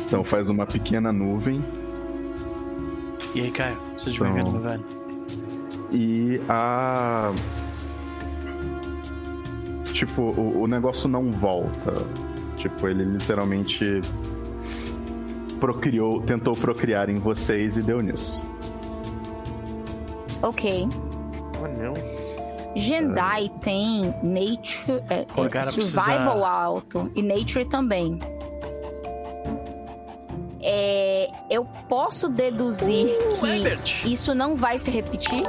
Então 0.04 0.24
faz 0.24 0.48
uma 0.50 0.66
pequena 0.66 1.12
nuvem. 1.12 1.62
E 3.34 3.40
aí, 3.42 3.50
Caio? 3.52 3.76
Seja 3.96 4.16
Então- 4.24 4.34
bem-vindo, 4.34 4.58
meu 4.58 4.68
velho. 4.68 4.84
E 5.92 6.40
a. 6.48 7.30
Tipo, 9.94 10.22
o, 10.22 10.62
o 10.62 10.66
negócio 10.66 11.08
não 11.08 11.30
volta. 11.30 11.92
Tipo, 12.56 12.88
ele 12.88 13.04
literalmente 13.04 14.00
procriou, 15.60 16.20
tentou 16.22 16.54
procriar 16.56 17.08
em 17.08 17.20
vocês 17.20 17.76
e 17.76 17.82
deu 17.82 18.00
nisso. 18.00 18.42
Ok. 20.42 20.88
Oh, 21.62 21.68
não. 21.80 21.94
Jendai 22.74 23.48
tem 23.62 24.06
Nature. 24.20 25.00
É, 25.08 25.20
é, 25.20 25.62
survival 25.62 25.72
precisa- 25.72 26.46
alto. 26.48 27.12
E 27.14 27.22
Nature 27.22 27.64
também. 27.64 28.18
É, 30.60 31.28
eu 31.50 31.64
posso 31.88 32.28
deduzir 32.28 33.06
que 33.38 33.46
Herbert. 33.46 34.02
isso 34.06 34.34
não 34.34 34.56
vai 34.56 34.76
se 34.78 34.90
repetir? 34.90 35.44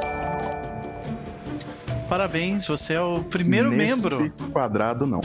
Parabéns, 2.10 2.68
você 2.68 2.94
é 2.94 3.02
o 3.02 3.24
primeiro 3.24 3.72
Nesse 3.72 3.96
membro. 3.96 4.32
quadrado, 4.52 5.08
não. 5.08 5.22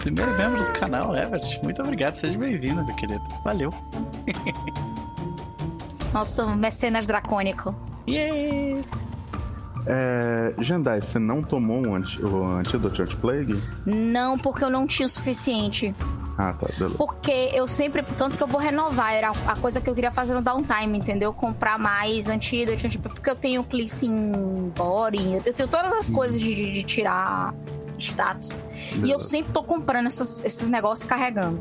primeiro 0.00 0.30
membro 0.36 0.64
do 0.64 0.72
canal, 0.72 1.14
Everett. 1.16 1.62
Muito 1.62 1.82
obrigado, 1.82 2.14
seja 2.14 2.38
bem-vindo, 2.38 2.84
meu 2.84 2.94
querido. 2.96 3.22
Valeu. 3.44 3.72
Nosso 6.12 6.48
mecenas 6.56 7.06
dracônico. 7.06 7.74
Yeah! 8.08 8.82
É, 9.88 10.52
Jandai, 10.58 11.00
você 11.00 11.18
não 11.18 11.42
tomou 11.42 11.86
um 11.86 11.94
anti, 11.94 12.20
o 12.20 12.44
antídoto 12.44 12.96
Church 12.96 13.16
Plague? 13.16 13.62
Não, 13.84 14.36
porque 14.38 14.64
eu 14.64 14.70
não 14.70 14.86
tinha 14.86 15.06
o 15.06 15.08
suficiente. 15.08 15.94
Ah, 16.38 16.52
tá, 16.52 16.66
beleza. 16.76 16.96
Porque 16.98 17.30
eu 17.54 17.66
sempre. 17.66 18.02
Tanto 18.02 18.36
que 18.36 18.42
eu 18.42 18.46
vou 18.48 18.60
renovar. 18.60 19.14
Era 19.14 19.30
a 19.46 19.56
coisa 19.56 19.80
que 19.80 19.88
eu 19.88 19.94
queria 19.94 20.10
fazer 20.10 20.34
no 20.34 20.42
downtime, 20.42 20.98
entendeu? 20.98 21.32
Comprar 21.32 21.78
mais 21.78 22.28
antídoto. 22.28 22.88
Tipo, 22.88 23.08
porque 23.08 23.30
eu 23.30 23.36
tenho 23.36 23.62
Cleansing 23.64 24.66
Body. 24.76 25.40
Eu 25.46 25.54
tenho 25.54 25.68
todas 25.68 25.92
as 25.92 26.08
coisas 26.08 26.38
de, 26.40 26.54
de- 26.54 26.72
de 26.72 26.82
tirar 26.82 27.54
status. 27.98 28.50
E 28.50 28.96
eu 28.96 29.00
Beleza. 29.02 29.20
sempre 29.20 29.52
tô 29.52 29.62
comprando 29.62 30.06
essas- 30.06 30.44
esses 30.44 30.68
negócios 30.68 31.06
e 31.06 31.06
carregando. 31.08 31.60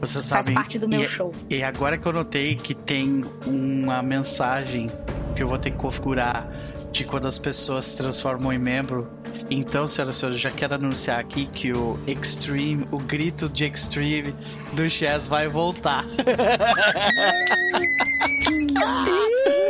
Você 0.00 0.14
Faz 0.14 0.46
sabe. 0.46 0.52
parte 0.54 0.78
do 0.78 0.88
meu 0.88 1.02
e, 1.02 1.06
show. 1.06 1.30
E 1.50 1.62
agora 1.62 1.98
que 1.98 2.06
eu 2.08 2.12
notei 2.12 2.56
que 2.56 2.74
tem 2.74 3.22
uma 3.46 4.02
mensagem 4.02 4.88
que 5.34 5.42
eu 5.42 5.48
vou 5.48 5.58
ter 5.58 5.70
que 5.70 5.76
configurar 5.76 6.48
de 6.92 7.04
quando 7.04 7.26
as 7.26 7.38
pessoas 7.38 7.86
se 7.86 7.96
transformam 7.96 8.52
em 8.52 8.58
membro. 8.58 9.08
Então, 9.48 9.86
senhoras 9.88 10.16
e 10.16 10.20
senhores, 10.20 10.38
eu 10.44 10.50
já 10.50 10.56
quero 10.56 10.74
anunciar 10.74 11.20
aqui 11.20 11.46
que 11.46 11.72
o 11.72 11.98
Extreme, 12.06 12.86
o 12.90 12.98
grito 12.98 13.48
de 13.48 13.64
Extreme 13.64 14.34
do 14.72 14.88
Chess 14.88 15.28
vai 15.28 15.48
voltar. 15.48 16.04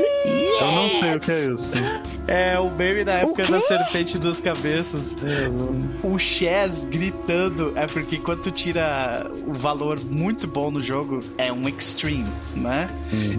Eu 0.58 0.72
não 0.72 0.90
sei 0.90 1.14
o 1.16 1.20
que 1.20 1.30
é 1.30 1.44
isso. 1.52 1.72
É 2.26 2.58
o 2.58 2.70
meme 2.70 3.04
da 3.04 3.12
época 3.14 3.46
da 3.46 3.60
serpente 3.60 4.18
duas 4.18 4.40
cabeças. 4.40 5.16
O 6.02 6.18
Chess 6.18 6.84
gritando 6.84 7.72
é 7.76 7.86
porque 7.86 8.18
quando 8.18 8.42
tu 8.42 8.50
tira 8.50 9.30
o 9.46 9.52
valor 9.52 9.98
muito 10.04 10.46
bom 10.46 10.70
no 10.70 10.80
jogo, 10.80 11.20
é 11.38 11.52
um 11.52 11.68
extreme, 11.68 12.26
né? 12.54 12.88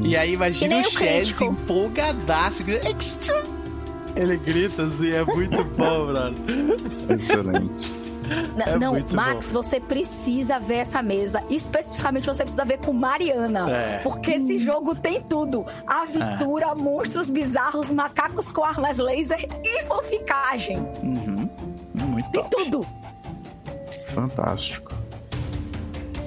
E 0.04 0.16
aí 0.16 0.34
imagina 0.34 0.76
nem 0.76 0.82
o 0.82 0.84
Chess 0.84 1.28
crítico. 1.28 1.44
empolgadaço, 1.46 2.64
grita, 2.64 2.90
extreme. 2.90 3.50
Ele 4.16 4.38
grita 4.38 4.84
assim, 4.84 5.12
é 5.12 5.24
muito 5.24 5.64
bom, 5.64 6.08
brother. 6.08 6.34
Excelente. 7.10 8.01
N- 8.32 8.64
É 8.66 8.78
não, 8.80 8.94
Max, 9.14 9.52
você 9.52 9.80
precisa 9.80 10.60
ver 10.60 10.78
essa 10.78 11.02
mesa. 11.04 11.44
Especificamente, 11.50 12.26
você 12.28 12.44
precisa 12.44 12.64
ver 12.66 12.78
com 12.80 12.94
Mariana. 12.94 13.70
É. 13.70 14.00
Porque 14.00 14.32
esse 14.32 14.58
jogo 14.58 14.96
tem 14.96 15.22
tudo: 15.22 15.66
aventura, 15.86 16.74
monstros 16.76 17.30
bizarros, 17.30 17.92
macacos 17.92 18.48
com 18.50 18.64
armas 18.64 18.98
laser 19.00 19.46
e 19.66 19.84
foficagem. 19.84 20.78
Uhum. 21.04 21.50
Muito 21.94 22.30
Tem 22.32 22.44
top. 22.44 22.56
tudo. 22.64 22.88
Fantástico. 24.14 24.94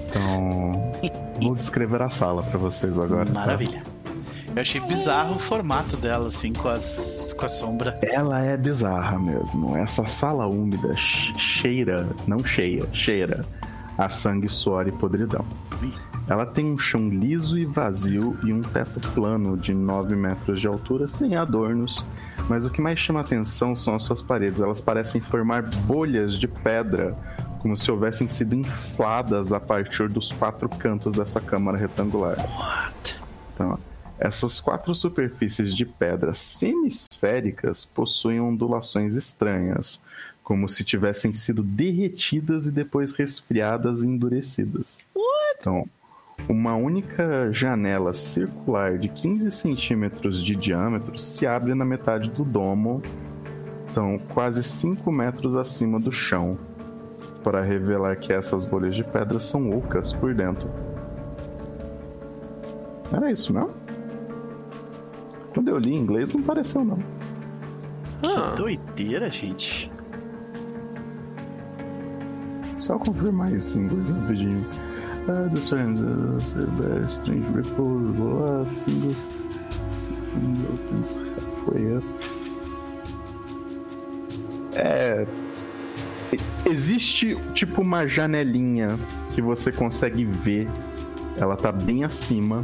Então, 0.08 0.92
vou 1.42 1.54
descrever 1.54 2.00
a 2.02 2.08
sala 2.10 2.42
pra 2.42 2.58
vocês 2.58 2.98
agora. 2.98 3.26
tá? 3.26 3.56
Eu 4.54 4.60
achei 4.60 4.80
bizarro 4.80 5.34
o 5.34 5.38
formato 5.38 5.96
dela, 5.96 6.28
assim, 6.28 6.52
com, 6.52 6.68
as, 6.68 7.34
com 7.36 7.44
a 7.44 7.48
sombra. 7.48 7.98
Ela 8.02 8.40
é 8.40 8.56
bizarra 8.56 9.18
mesmo. 9.18 9.76
Essa 9.76 10.06
sala 10.06 10.46
úmida 10.46 10.94
che- 10.94 11.36
cheira, 11.38 12.08
não 12.26 12.44
cheia, 12.44 12.86
cheira 12.92 13.44
a 13.98 14.08
sangue, 14.08 14.48
suor 14.48 14.86
e 14.88 14.92
podridão. 14.92 15.44
Ela 16.28 16.46
tem 16.46 16.64
um 16.66 16.78
chão 16.78 17.08
liso 17.08 17.58
e 17.58 17.64
vazio 17.64 18.36
e 18.44 18.52
um 18.52 18.62
teto 18.62 19.00
plano 19.12 19.56
de 19.56 19.74
9 19.74 20.16
metros 20.16 20.60
de 20.60 20.66
altura, 20.66 21.06
sem 21.08 21.36
adornos. 21.36 22.04
Mas 22.48 22.64
o 22.64 22.70
que 22.70 22.80
mais 22.80 22.98
chama 22.98 23.20
atenção 23.20 23.74
são 23.76 23.94
as 23.94 24.04
suas 24.04 24.22
paredes. 24.22 24.60
Elas 24.60 24.80
parecem 24.80 25.20
formar 25.20 25.62
bolhas 25.84 26.38
de 26.38 26.46
pedra, 26.48 27.16
como 27.60 27.76
se 27.76 27.90
houvessem 27.90 28.28
sido 28.28 28.54
infladas 28.54 29.52
a 29.52 29.60
partir 29.60 30.08
dos 30.08 30.30
quatro 30.32 30.68
cantos 30.68 31.14
dessa 31.14 31.40
câmara 31.40 31.76
retangular. 31.78 32.36
What? 32.38 33.20
Então, 33.54 33.70
ó, 33.72 33.93
essas 34.18 34.60
quatro 34.60 34.94
superfícies 34.94 35.74
de 35.74 35.84
pedra 35.84 36.34
semisféricas 36.34 37.84
possuem 37.84 38.40
ondulações 38.40 39.16
estranhas, 39.16 40.00
como 40.42 40.68
se 40.68 40.84
tivessem 40.84 41.32
sido 41.32 41.62
derretidas 41.62 42.66
e 42.66 42.70
depois 42.70 43.12
resfriadas 43.12 44.02
e 44.02 44.06
endurecidas. 44.06 44.98
Então, 45.58 45.88
uma 46.48 46.76
única 46.76 47.50
janela 47.50 48.12
circular 48.12 48.98
de 48.98 49.08
15 49.08 49.50
centímetros 49.50 50.42
de 50.42 50.54
diâmetro 50.54 51.18
se 51.18 51.46
abre 51.46 51.74
na 51.74 51.84
metade 51.84 52.30
do 52.30 52.44
domo, 52.44 53.02
então 53.90 54.18
quase 54.32 54.62
5 54.62 55.10
metros 55.10 55.56
acima 55.56 55.98
do 55.98 56.12
chão, 56.12 56.58
para 57.42 57.62
revelar 57.62 58.16
que 58.16 58.32
essas 58.32 58.66
bolhas 58.66 58.94
de 58.94 59.02
pedra 59.02 59.38
são 59.38 59.76
ocas 59.76 60.12
por 60.12 60.34
dentro. 60.34 60.70
Era 63.12 63.30
isso 63.30 63.52
mesmo? 63.52 63.83
Quando 65.54 65.68
eu 65.68 65.78
li 65.78 65.94
em 65.94 65.98
inglês 65.98 66.34
não 66.34 66.42
pareceu 66.42 66.84
não. 66.84 66.98
Ah, 68.22 68.50
Que 68.50 68.56
doideira, 68.56 69.30
gente. 69.30 69.90
Só 72.76 72.98
confirmar 72.98 73.52
isso 73.52 73.78
em 73.78 73.84
inglês 73.84 74.10
rapidinho. 74.10 74.66
Uh, 75.26 75.48
the 75.54 75.60
strange, 75.60 76.02
uh, 76.02 77.06
strange 77.08 77.46
ripples 77.54 78.10
below 78.10 78.66
singles 78.68 79.16
opens 80.74 81.16
halfway 81.16 81.96
up. 81.96 82.04
É. 84.74 85.26
Existe 86.66 87.36
tipo 87.54 87.82
uma 87.82 88.06
janelinha 88.06 88.98
que 89.34 89.40
você 89.40 89.70
consegue 89.70 90.24
ver. 90.24 90.68
Ela 91.36 91.56
tá 91.56 91.70
bem 91.70 92.04
acima. 92.04 92.62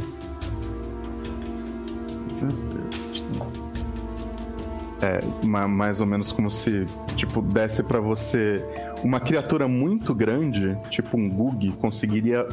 É, 5.01 5.19
ma- 5.45 5.67
mais 5.67 5.99
ou 5.99 6.05
menos 6.07 6.31
como 6.31 6.51
se, 6.51 6.85
tipo, 7.15 7.41
desse 7.41 7.81
pra 7.83 7.99
você 7.99 8.63
uma 9.03 9.19
criatura 9.19 9.67
muito 9.67 10.13
grande, 10.13 10.77
tipo 10.91 11.17
um 11.17 11.27
Gug, 11.27 11.71
conseguiria 11.73 12.47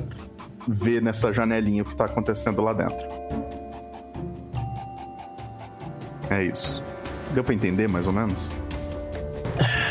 ver 0.67 1.03
nessa 1.03 1.31
janelinha 1.33 1.83
o 1.83 1.87
que 1.87 1.95
tá 1.97 2.07
acontecendo 2.07 2.63
lá 2.63 2.73
dentro. 2.73 3.07
É 6.31 6.45
isso. 6.45 6.83
Deu 7.35 7.45
pra 7.45 7.55
entender 7.55 7.89
mais 7.89 8.07
ou 8.07 8.13
menos? 8.13 8.41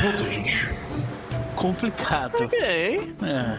Volta, 0.01 0.23
gente. 0.25 0.69
Complicado. 1.55 2.43
ok. 2.43 3.15
É, 3.23 3.57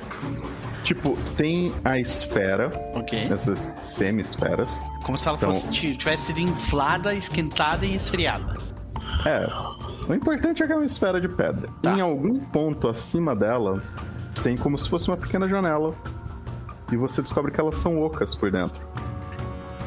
Tipo, 0.84 1.16
tem 1.36 1.74
a 1.84 1.98
esfera, 1.98 2.70
ok. 2.94 3.18
essas 3.30 3.74
semi-esferas. 3.80 4.70
Como 5.04 5.18
se 5.18 5.28
ela 5.28 5.36
Então- 5.36 5.52
fosse, 5.52 5.70
ti- 5.70 5.94
tivesse 5.96 6.26
sido 6.26 6.40
inflada, 6.40 7.14
esquentada 7.14 7.84
e 7.84 7.94
esfriada. 7.94 8.57
É. 9.26 9.46
O 10.10 10.14
importante 10.14 10.62
é 10.62 10.66
que 10.66 10.72
é 10.72 10.76
uma 10.76 10.84
esfera 10.84 11.20
de 11.20 11.28
pedra. 11.28 11.68
Tá. 11.82 11.92
Em 11.96 12.00
algum 12.00 12.38
ponto 12.38 12.88
acima 12.88 13.34
dela, 13.34 13.82
tem 14.42 14.56
como 14.56 14.78
se 14.78 14.88
fosse 14.88 15.08
uma 15.08 15.16
pequena 15.16 15.48
janela. 15.48 15.94
E 16.90 16.96
você 16.96 17.20
descobre 17.20 17.52
que 17.52 17.60
elas 17.60 17.76
são 17.76 18.00
ocas 18.02 18.34
por 18.34 18.50
dentro. 18.50 18.80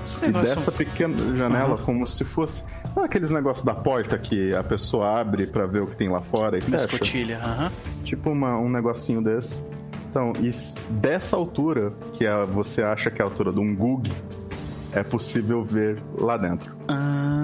Esse 0.05 0.25
E 0.27 0.31
dessa 0.31 0.71
pequena 0.71 1.15
janela, 1.37 1.77
como 1.77 2.05
se 2.07 2.23
fosse. 2.23 2.63
Sabe 2.93 3.05
aqueles 3.05 3.31
negócios 3.31 3.65
da 3.65 3.73
porta 3.73 4.17
que 4.17 4.53
a 4.55 4.63
pessoa 4.63 5.19
abre 5.19 5.47
pra 5.47 5.65
ver 5.65 5.81
o 5.81 5.87
que 5.87 5.95
tem 5.95 6.09
lá 6.09 6.19
fora 6.19 6.57
e 6.57 6.61
fecha? 6.61 6.75
escotilha. 6.85 7.39
aham. 7.43 7.71
Tipo 8.03 8.29
uma- 8.31 8.57
um 8.57 8.69
negocinho 8.69 9.21
desse. 9.23 9.61
Então, 10.09 10.33
e 10.41 10.51
dessa 10.93 11.37
altura, 11.37 11.93
que 12.13 12.25
é, 12.25 12.45
você 12.45 12.83
acha 12.83 13.09
que 13.09 13.21
é 13.21 13.25
a 13.25 13.27
altura 13.27 13.51
de 13.53 13.59
um 13.59 13.73
Gug, 13.73 14.11
é 14.91 15.01
possível 15.03 15.63
ver 15.63 16.03
lá 16.19 16.35
dentro. 16.35 16.75
Ah, 16.89 17.43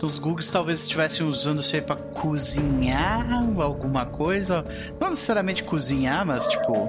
então 0.00 0.06
os 0.06 0.18
Googs 0.18 0.50
talvez 0.50 0.80
estivessem 0.80 1.26
usando 1.26 1.60
isso 1.60 1.76
aí 1.76 1.82
pra 1.82 1.94
cozinhar 1.94 3.30
alguma 3.60 4.06
coisa. 4.06 4.64
Não 4.98 5.10
necessariamente 5.10 5.62
cozinhar, 5.62 6.24
mas 6.24 6.48
tipo. 6.48 6.88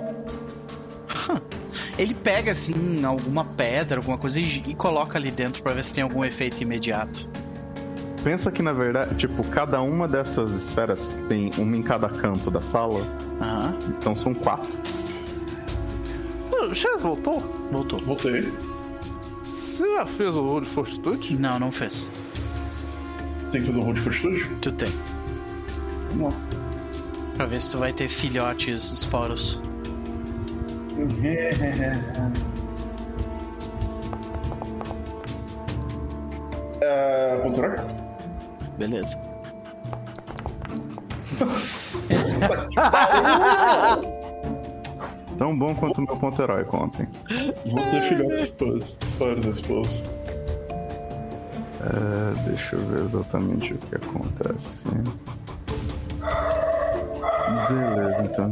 Ele 1.99 2.13
pega 2.13 2.53
assim 2.53 3.03
alguma 3.03 3.43
pedra, 3.43 3.99
alguma 3.99 4.17
coisa 4.17 4.39
e, 4.39 4.45
e 4.65 4.73
coloca 4.73 5.17
ali 5.17 5.29
dentro 5.29 5.61
pra 5.61 5.73
ver 5.73 5.83
se 5.83 5.93
tem 5.93 6.05
algum 6.05 6.23
efeito 6.23 6.63
imediato. 6.63 7.27
Pensa 8.23 8.49
que, 8.49 8.61
na 8.61 8.71
verdade, 8.71 9.13
tipo, 9.15 9.43
cada 9.43 9.81
uma 9.81 10.07
dessas 10.07 10.55
esferas 10.55 11.13
tem 11.27 11.51
uma 11.57 11.75
em 11.75 11.83
cada 11.83 12.07
canto 12.07 12.49
da 12.49 12.61
sala, 12.61 13.05
Aham. 13.41 13.77
então 13.89 14.15
são 14.15 14.33
quatro. 14.33 14.71
O 16.53 16.73
Chaz 16.73 17.01
voltou? 17.01 17.41
Voltou. 17.69 17.99
Voltei. 17.99 18.49
Você 19.43 19.95
já 19.95 20.05
fez 20.05 20.37
o 20.37 20.45
rol 20.45 20.61
de 20.61 20.67
fortitude? 20.67 21.37
Não, 21.37 21.59
não 21.59 21.73
fez. 21.73 22.09
Tem 23.51 23.61
que 23.61 23.67
fazer 23.67 23.79
um 23.79 23.83
roll 23.83 23.93
de 23.93 24.01
fortitude? 24.01 24.45
Tu 24.61 24.71
tem. 24.71 24.91
Vamos 26.11 26.33
lá. 26.33 26.39
Pra 27.35 27.45
ver 27.45 27.61
se 27.61 27.71
tu 27.71 27.77
vai 27.79 27.91
ter 27.93 28.07
filhotes 28.07 28.91
esporos. 28.91 29.61
É, 36.83 37.39
contrário? 37.43 37.79
Beleza. 38.77 39.15
Tão 45.37 45.57
bom 45.57 45.75
quanto 45.75 45.99
o 45.99 46.01
meu 46.01 46.17
ponto 46.17 46.41
heróico 46.41 46.77
ontem. 46.77 47.07
Vou 47.65 47.83
ter 47.89 48.01
filhotes 48.01 48.49
todos. 48.51 48.97
Vários 49.19 49.45
esposos. 49.45 50.01
É, 51.83 52.49
deixa 52.49 52.75
eu 52.75 52.85
ver 52.87 53.03
exatamente 53.05 53.73
o 53.73 53.77
que 53.77 53.95
acontece. 53.95 54.83
Beleza, 57.67 58.23
então. 58.23 58.51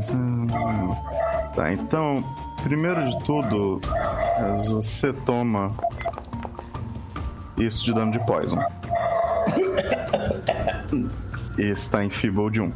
Tá, 1.55 1.71
então, 1.71 2.23
primeiro 2.63 3.07
de 3.07 3.23
tudo, 3.23 3.79
é, 3.85 4.57
você 4.67 5.13
toma 5.13 5.71
isso 7.57 7.85
de 7.85 7.93
dano 7.93 8.11
de 8.11 8.19
poison. 8.25 8.59
E 11.57 11.63
está 11.63 12.03
em 12.03 12.09
Feeble 12.09 12.49
de 12.49 12.61
1. 12.61 12.71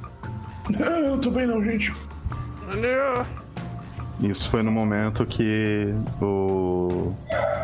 Não, 0.70 0.88
eu 0.88 1.10
não 1.12 1.20
tô 1.20 1.32
bem 1.32 1.48
não, 1.48 1.64
gente. 1.64 1.96
Isso 4.22 4.50
foi 4.50 4.62
no 4.62 4.72
momento 4.72 5.26
que 5.26 5.94
o 6.22 7.14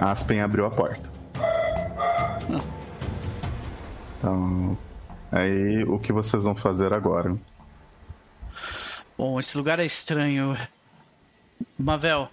Aspen 0.01 0.41
abriu 0.41 0.65
a 0.65 0.71
porta. 0.71 1.09
Então, 4.19 4.77
aí 5.31 5.83
o 5.85 5.97
que 5.97 6.11
vocês 6.11 6.43
vão 6.43 6.55
fazer 6.55 6.93
agora? 6.93 7.35
Bom, 9.17 9.39
esse 9.39 9.57
lugar 9.57 9.79
é 9.79 9.85
estranho. 9.85 10.55
Mavel, 11.77 12.27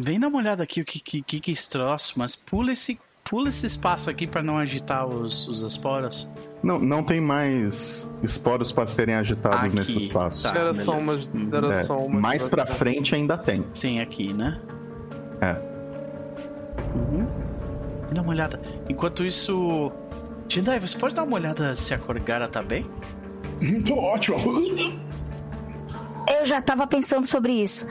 vem 0.00 0.20
dar 0.20 0.28
uma 0.28 0.38
olhada 0.38 0.62
aqui 0.62 0.80
o 0.80 0.84
que, 0.84 1.00
que, 1.00 1.22
que, 1.22 1.40
que 1.40 1.50
é 1.50 1.54
esse 1.54 1.68
troço, 1.70 2.14
mas 2.16 2.36
pula 2.36 2.72
esse, 2.72 3.00
pula 3.24 3.48
esse 3.48 3.66
espaço 3.66 4.08
aqui 4.10 4.26
pra 4.26 4.42
não 4.42 4.56
agitar 4.56 5.06
os, 5.06 5.48
os 5.48 5.62
esporos. 5.62 6.28
Não, 6.62 6.78
não 6.78 7.02
tem 7.02 7.20
mais 7.20 8.08
esporos 8.22 8.70
para 8.72 8.86
serem 8.88 9.14
agitados 9.16 9.66
Aqui, 9.66 9.74
nesse 9.76 9.96
espaço. 9.96 10.42
tá. 10.42 10.54
Era 10.56 10.74
só 10.74 10.92
umas. 10.92 11.30
Era 11.52 11.74
É, 11.74 11.84
só 11.84 11.98
umas 11.98 12.20
mais 12.20 12.48
pra 12.48 12.66
frente 12.66 13.14
ainda 13.14 13.36
tem. 13.38 13.64
Sim, 13.72 14.00
aqui, 14.00 14.32
né? 14.32 14.60
É. 15.40 15.54
Dá 18.12 18.22
uma 18.22 18.30
olhada. 18.30 18.60
Enquanto 18.88 19.24
isso. 19.24 19.92
Jindai, 20.48 20.78
você 20.80 20.96
pode 20.96 21.14
dar 21.14 21.24
uma 21.24 21.34
olhada 21.36 21.74
se 21.76 21.92
a 21.92 21.98
Korgara 21.98 22.48
tá 22.48 22.62
bem? 22.62 22.88
Tô 23.86 23.96
ótimo. 23.96 24.36
Eu 26.28 26.44
já 26.44 26.60
tava 26.60 26.86
pensando 26.86 27.26
sobre 27.26 27.52
isso. 27.52 27.86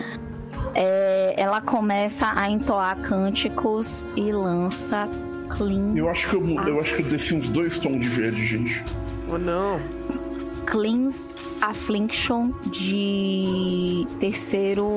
É, 0.73 1.35
ela 1.37 1.61
começa 1.61 2.31
a 2.35 2.49
entoar 2.49 2.97
cânticos 3.01 4.07
e 4.15 4.31
lança 4.31 5.07
cleans, 5.49 5.97
Eu 5.97 6.09
acho 6.09 6.29
que 6.29 6.35
eu, 6.35 6.49
eu 6.67 6.79
acho 6.79 6.95
que 6.95 7.01
eu 7.01 7.05
desci 7.07 7.35
uns 7.35 7.49
dois 7.49 7.77
tons 7.79 7.99
de 8.01 8.09
verde, 8.09 8.45
gente. 8.45 8.83
Oh, 9.29 9.37
não. 9.37 9.79
cleans 10.65 11.49
affliction 11.61 12.51
de 12.71 14.05
terceiro. 14.19 14.89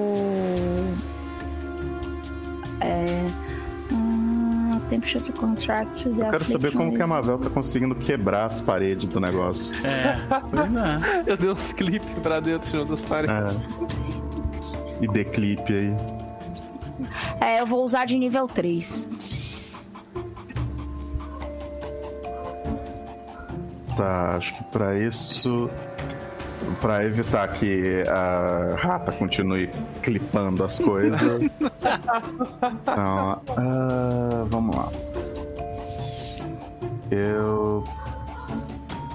É. 2.80 3.47
Temperature 4.88 5.22
to 5.22 5.32
contract 5.32 6.06
Eu 6.06 6.14
quero 6.30 6.44
saber 6.44 6.72
como 6.72 6.94
que 6.94 7.02
a 7.02 7.06
Mavel 7.06 7.38
tá 7.38 7.50
conseguindo 7.50 7.94
quebrar 7.94 8.46
as 8.46 8.60
paredes 8.60 9.06
do 9.06 9.20
negócio. 9.20 9.74
É, 9.86 10.18
pois 10.50 10.74
é. 10.74 11.22
Eu 11.26 11.36
dei 11.36 11.50
uns 11.50 11.72
clipes 11.72 12.18
pra 12.20 12.40
dentro 12.40 12.70
de 12.70 12.76
uma 12.76 12.86
das 12.86 13.00
paredes. 13.02 13.54
É. 13.54 15.04
E 15.04 15.08
dê 15.08 15.24
clipe 15.24 15.72
aí. 15.72 15.96
É, 17.40 17.60
eu 17.60 17.66
vou 17.66 17.84
usar 17.84 18.04
de 18.04 18.16
nível 18.18 18.46
3. 18.48 19.08
Tá, 23.96 24.36
acho 24.36 24.56
que 24.56 24.64
pra 24.64 24.98
isso. 24.98 25.68
Pra 26.80 27.04
evitar 27.04 27.48
que 27.48 28.02
a 28.08 28.76
rata 28.76 29.12
continue 29.12 29.68
clipando 30.02 30.64
as 30.64 30.78
coisas. 30.78 31.42
então, 32.62 33.42
ah, 33.56 34.44
vamos 34.48 34.76
lá. 34.76 34.90
Eu. 37.10 37.84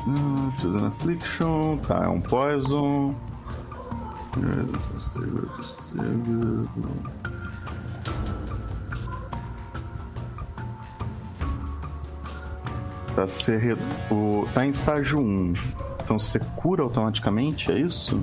Hum, 0.07 0.51
Chosen 0.59 0.87
Affliction, 0.87 1.77
tá, 1.87 2.03
é 2.03 2.07
um 2.07 2.19
Poison. 2.19 3.15
Tá, 13.15 13.27
ser 13.27 13.77
o... 14.09 14.47
tá 14.53 14.65
em 14.65 14.71
estágio 14.71 15.19
1. 15.19 15.53
Então 16.03 16.19
você 16.19 16.39
cura 16.55 16.83
automaticamente, 16.83 17.71
é 17.71 17.79
isso? 17.79 18.21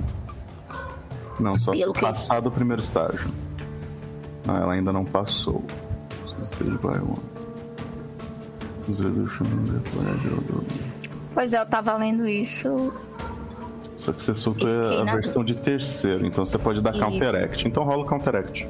Não, 1.39 1.57
só 1.57 1.73
se 1.73 1.79
Pelo 1.79 1.93
que- 1.93 2.01
passar 2.01 2.39
do 2.41 2.51
primeiro 2.51 2.81
estágio. 2.81 3.29
Não, 4.45 4.55
ela 4.55 4.73
ainda 4.73 4.91
não 4.93 5.03
passou. 5.05 5.63
Stage 6.45 6.71
by 6.77 6.87
one. 6.87 7.15
Resolution 8.87 9.43
deployed. 9.43 10.65
Pois 11.33 11.53
é, 11.53 11.59
eu 11.61 11.65
tava 11.65 11.95
lendo 11.95 12.27
isso. 12.27 12.91
Só 13.97 14.11
que 14.11 14.21
você 14.23 14.33
soltou 14.35 14.67
a 14.67 15.03
na 15.05 15.13
versão 15.15 15.43
de 15.43 15.55
terceiro, 15.55 16.25
então 16.25 16.43
você 16.43 16.57
pode 16.57 16.81
dar 16.81 16.91
Isso. 16.91 16.99
counteract. 16.99 17.67
Então 17.67 17.83
rola 17.83 18.03
o 18.03 18.07
counteract. 18.07 18.67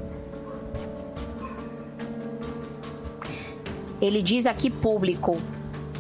Ele 4.02 4.22
diz 4.22 4.46
aqui 4.46 4.70
público. 4.70 5.38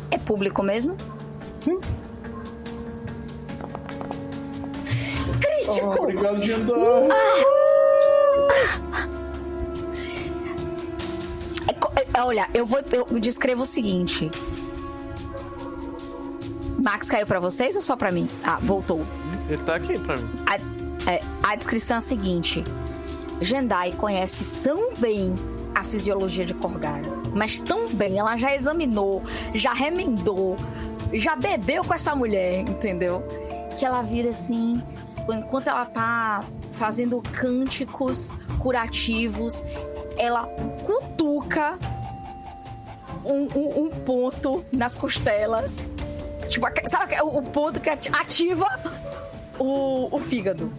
É 0.09 0.17
público 0.17 0.61
mesmo? 0.63 0.95
Sim. 1.61 1.79
Ah, 5.79 6.01
obrigado 6.01 6.41
de 6.41 6.53
andar. 6.53 6.75
É 11.67 12.01
é, 12.01 12.21
Olha, 12.21 12.49
eu 12.53 12.65
vou. 12.65 12.79
Eu 12.91 13.19
descrevo 13.19 13.63
o 13.63 13.65
seguinte. 13.65 14.29
Max 16.77 17.09
caiu 17.09 17.27
pra 17.27 17.39
vocês 17.39 17.75
ou 17.75 17.81
só 17.81 17.95
pra 17.95 18.11
mim? 18.11 18.27
Ah, 18.43 18.57
voltou. 18.61 19.05
Ele 19.47 19.61
tá 19.63 19.75
aqui 19.75 19.99
pra 19.99 20.17
mim. 20.17 20.29
A, 20.47 20.55
é, 21.09 21.21
a 21.43 21.55
descrição 21.55 21.95
é 21.95 21.97
a 21.99 22.01
seguinte: 22.01 22.63
Jendai 23.39 23.91
conhece 23.93 24.45
tão 24.63 24.93
bem 24.95 25.35
a 25.75 25.83
fisiologia 25.83 26.45
de 26.45 26.53
Korgara, 26.53 27.09
mas 27.33 27.59
tão 27.59 27.87
bem, 27.89 28.17
ela 28.17 28.35
já 28.37 28.53
examinou, 28.53 29.23
já 29.53 29.73
remendou, 29.73 30.57
já 31.13 31.35
bebeu 31.35 31.83
com 31.83 31.93
essa 31.93 32.13
mulher, 32.15 32.59
entendeu? 32.59 33.23
Que 33.77 33.85
ela 33.85 34.01
vira 34.01 34.29
assim, 34.29 34.81
enquanto 35.29 35.67
ela 35.67 35.85
tá 35.85 36.43
fazendo 36.73 37.21
cânticos 37.21 38.35
curativos, 38.59 39.63
ela 40.17 40.45
cutuca 40.85 41.77
um, 43.23 43.47
um- 43.55 43.85
um 43.85 43.89
ponto 43.89 44.63
nas 44.75 44.95
costelas. 44.95 45.85
Tipo, 46.49 46.67
sabe 46.87 47.15
o 47.21 47.37
o 47.39 47.43
ponto 47.43 47.79
que 47.79 47.89
ati- 47.89 48.09
ativa 48.13 48.65
o, 49.59 50.07
o 50.15 50.19
fígado. 50.19 50.71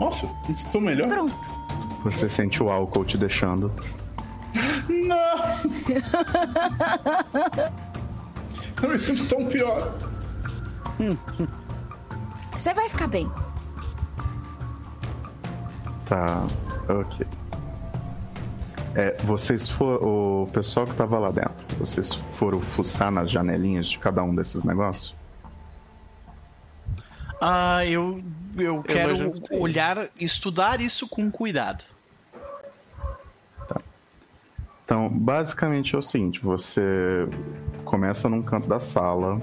Nossa, 0.00 0.28
estou 0.50 0.80
melhor? 0.80 1.08
Pronto. 1.08 1.36
Você 2.04 2.28
sente 2.28 2.62
o 2.62 2.70
álcool 2.70 3.04
te 3.04 3.18
deixando. 3.18 3.72
Não! 4.88 5.36
Eu 8.82 8.88
me 8.88 8.98
sinto 8.98 9.26
tão 9.26 9.46
pior. 9.46 9.94
Você 12.52 12.72
vai 12.74 12.88
ficar 12.88 13.06
bem. 13.06 13.30
Tá, 16.06 16.46
ok. 16.88 17.26
É, 18.94 19.14
vocês 19.24 19.68
foram. 19.68 20.02
O 20.42 20.46
pessoal 20.52 20.86
que 20.86 20.94
tava 20.94 21.18
lá 21.18 21.30
dentro, 21.30 21.66
vocês 21.78 22.14
foram 22.14 22.60
fuçar 22.60 23.10
nas 23.10 23.30
janelinhas 23.30 23.88
de 23.88 23.98
cada 23.98 24.22
um 24.22 24.34
desses 24.34 24.64
negócios? 24.64 25.14
Ah, 27.40 27.84
eu, 27.84 28.22
eu 28.56 28.82
quero 28.82 29.10
imagino 29.10 29.32
que 29.32 29.48
sim. 29.48 29.58
olhar, 29.58 30.08
estudar 30.18 30.80
isso 30.80 31.06
com 31.08 31.30
cuidado. 31.30 31.84
Então, 34.86 35.08
basicamente 35.08 35.96
é 35.96 35.98
o 35.98 36.02
seguinte: 36.02 36.40
você 36.40 37.28
começa 37.84 38.28
num 38.28 38.40
canto 38.40 38.68
da 38.68 38.78
sala. 38.78 39.40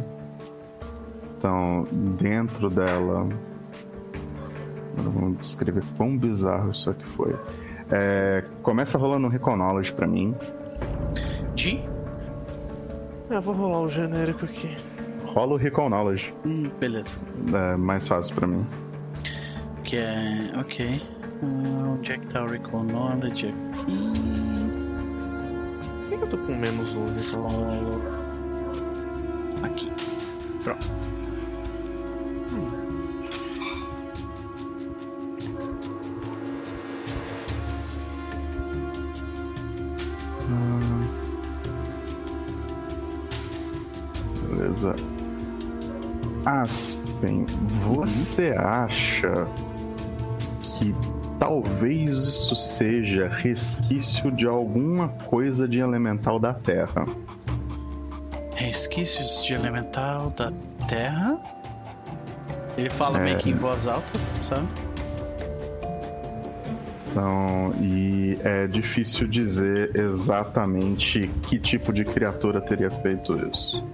Então, 1.38 1.86
dentro 2.18 2.70
dela. 2.70 3.28
Agora 4.98 5.10
Vamos 5.10 5.40
descrever 5.40 5.84
quão 5.98 6.18
bizarro 6.18 6.72
isso 6.72 6.90
aqui 6.90 7.06
foi. 7.10 7.36
É, 7.92 8.46
começa 8.62 8.98
rolando 8.98 9.28
um 9.28 9.30
Reconology 9.30 9.92
pra 9.92 10.08
mim. 10.08 10.34
De? 11.54 11.84
Eu 13.30 13.42
vou 13.42 13.54
rolar 13.54 13.82
o 13.82 13.90
genérico 13.90 14.46
aqui. 14.46 14.78
Rola 15.26 15.54
o 15.54 15.58
Recall 15.58 15.90
Knowledge. 15.90 16.34
Hum, 16.46 16.70
beleza. 16.80 17.18
É 17.54 17.76
mais 17.76 18.08
fácil 18.08 18.34
pra 18.36 18.48
mim. 18.48 18.66
Que 19.84 19.98
é. 19.98 20.52
Ok. 20.58 21.02
Ah, 21.42 21.96
onde 21.98 22.14
é 22.14 22.18
que 22.18 22.28
tá 22.28 22.44
o 22.44 22.48
Recall 22.48 22.84
Knowledge? 22.84 23.48
Aqui. 23.48 24.63
Com 26.38 26.56
menos 26.56 26.96
um 26.96 27.08
então? 27.08 27.50
Follow. 27.50 28.02
aqui. 29.64 29.92
Pronto. 30.64 30.88
Beleza. 44.50 44.96
Aspen, 46.46 47.46
você 47.96 48.54
acha 48.58 49.48
que 50.62 50.94
talvez 51.44 52.20
isso 52.20 52.56
seja 52.56 53.28
resquício 53.28 54.32
de 54.32 54.48
alguma 54.48 55.10
coisa 55.10 55.68
de 55.68 55.80
elemental 55.80 56.40
da 56.40 56.54
Terra? 56.54 57.06
Resquícios 58.56 59.44
de 59.44 59.54
elemental 59.54 60.30
da 60.30 60.54
Terra. 60.88 61.38
Ele 62.78 62.90
fala 62.90 63.20
meio 63.20 63.38
que 63.40 63.50
em 63.50 63.56
voz 63.56 63.90
alta, 63.90 64.08
sabe? 64.40 64.66
Então, 67.12 67.74
e 67.82 68.40
é 68.42 68.66
difícil 68.66 69.28
dizer 69.28 69.92
exatamente 70.00 71.30
que 71.50 71.60
tipo 71.60 71.92
de 71.92 72.06
criatura 72.06 72.62
teria 72.62 72.90
feito 72.90 73.36
isso. 73.50 73.86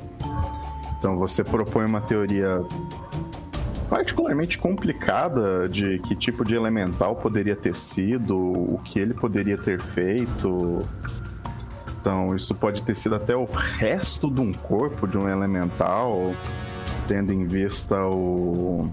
Então, 0.99 1.17
você 1.17 1.43
propõe 1.43 1.85
uma 1.85 1.99
teoria 1.99 2.61
particularmente 3.89 4.57
complicada 4.57 5.67
de 5.67 5.97
que 5.99 6.15
tipo 6.15 6.45
de 6.45 6.55
elemental 6.55 7.15
poderia 7.15 7.55
ter 7.55 7.75
sido, 7.75 8.37
o 8.37 8.79
que 8.85 8.99
ele 8.99 9.15
poderia 9.15 9.57
ter 9.57 9.81
feito. 9.81 10.87
Então, 11.99 12.35
isso 12.35 12.53
pode 12.55 12.83
ter 12.83 12.95
sido 12.95 13.15
até 13.15 13.35
o 13.35 13.45
resto 13.45 14.29
de 14.29 14.39
um 14.39 14.53
corpo 14.53 15.07
de 15.07 15.17
um 15.17 15.27
elemental, 15.27 16.33
tendo 17.07 17.33
em 17.33 17.45
vista 17.45 17.99
o, 18.05 18.89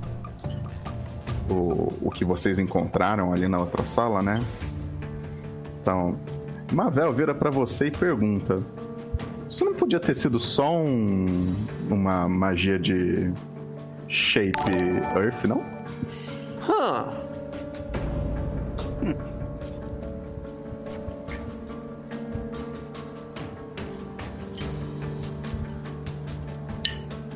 o, 1.51 1.93
o 2.01 2.11
que 2.11 2.25
vocês 2.25 2.59
encontraram 2.59 3.33
ali 3.33 3.47
na 3.47 3.59
outra 3.59 3.85
sala, 3.85 4.23
né? 4.23 4.41
Então, 5.83 6.19
Mavel 6.73 7.13
vira 7.13 7.35
para 7.35 7.51
você 7.51 7.89
e 7.89 7.91
pergunta: 7.91 8.59
Isso 9.49 9.65
não 9.65 9.75
podia 9.75 10.01
ter 10.01 10.17
sido 10.17 10.41
só 10.41 10.77
um, 10.81 11.27
uma 11.89 12.29
magia 12.29 12.79
de 12.79 13.31
shape 14.09 14.59
Earth, 15.17 15.45
não? 15.45 15.65
Hã. 16.69 17.11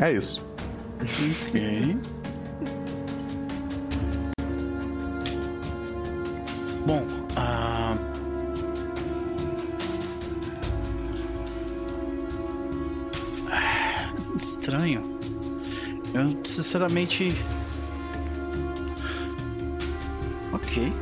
É 0.01 0.13
isso. 0.13 0.43
Ok. 1.49 2.20
Sinceramente. 16.71 17.35
Ok. 20.53 20.93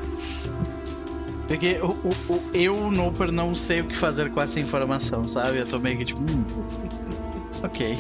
Porque 1.46 1.78
o, 1.82 1.86
o, 1.88 2.32
o- 2.34 2.42
eu, 2.54 2.90
Noper, 2.90 3.30
não 3.30 3.54
sei 3.54 3.80
o 3.82 3.84
que 3.84 3.94
fazer 3.96 4.30
com 4.30 4.40
essa 4.40 4.58
informação, 4.58 5.26
sabe? 5.26 5.58
Eu 5.58 5.66
tô 5.66 5.78
meio 5.78 5.98
que 5.98 6.06
tipo. 6.06 6.20
hum, 6.20 6.44
ok. 7.62 7.98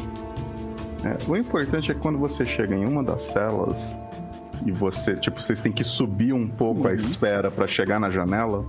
É, 1.04 1.30
o 1.30 1.36
importante 1.36 1.90
é 1.90 1.94
que 1.94 2.00
quando 2.00 2.18
você 2.18 2.44
chega 2.44 2.74
em 2.74 2.84
uma 2.86 3.02
das 3.04 3.22
celas 3.22 3.94
e 4.66 4.72
você, 4.72 5.14
tipo, 5.14 5.40
vocês 5.40 5.60
têm 5.60 5.70
que 5.70 5.84
subir 5.84 6.32
um 6.32 6.48
pouco 6.48 6.88
a 6.88 6.94
esfera 6.94 7.50
pra 7.50 7.66
chegar 7.68 8.00
na 8.00 8.10
janela, 8.10 8.66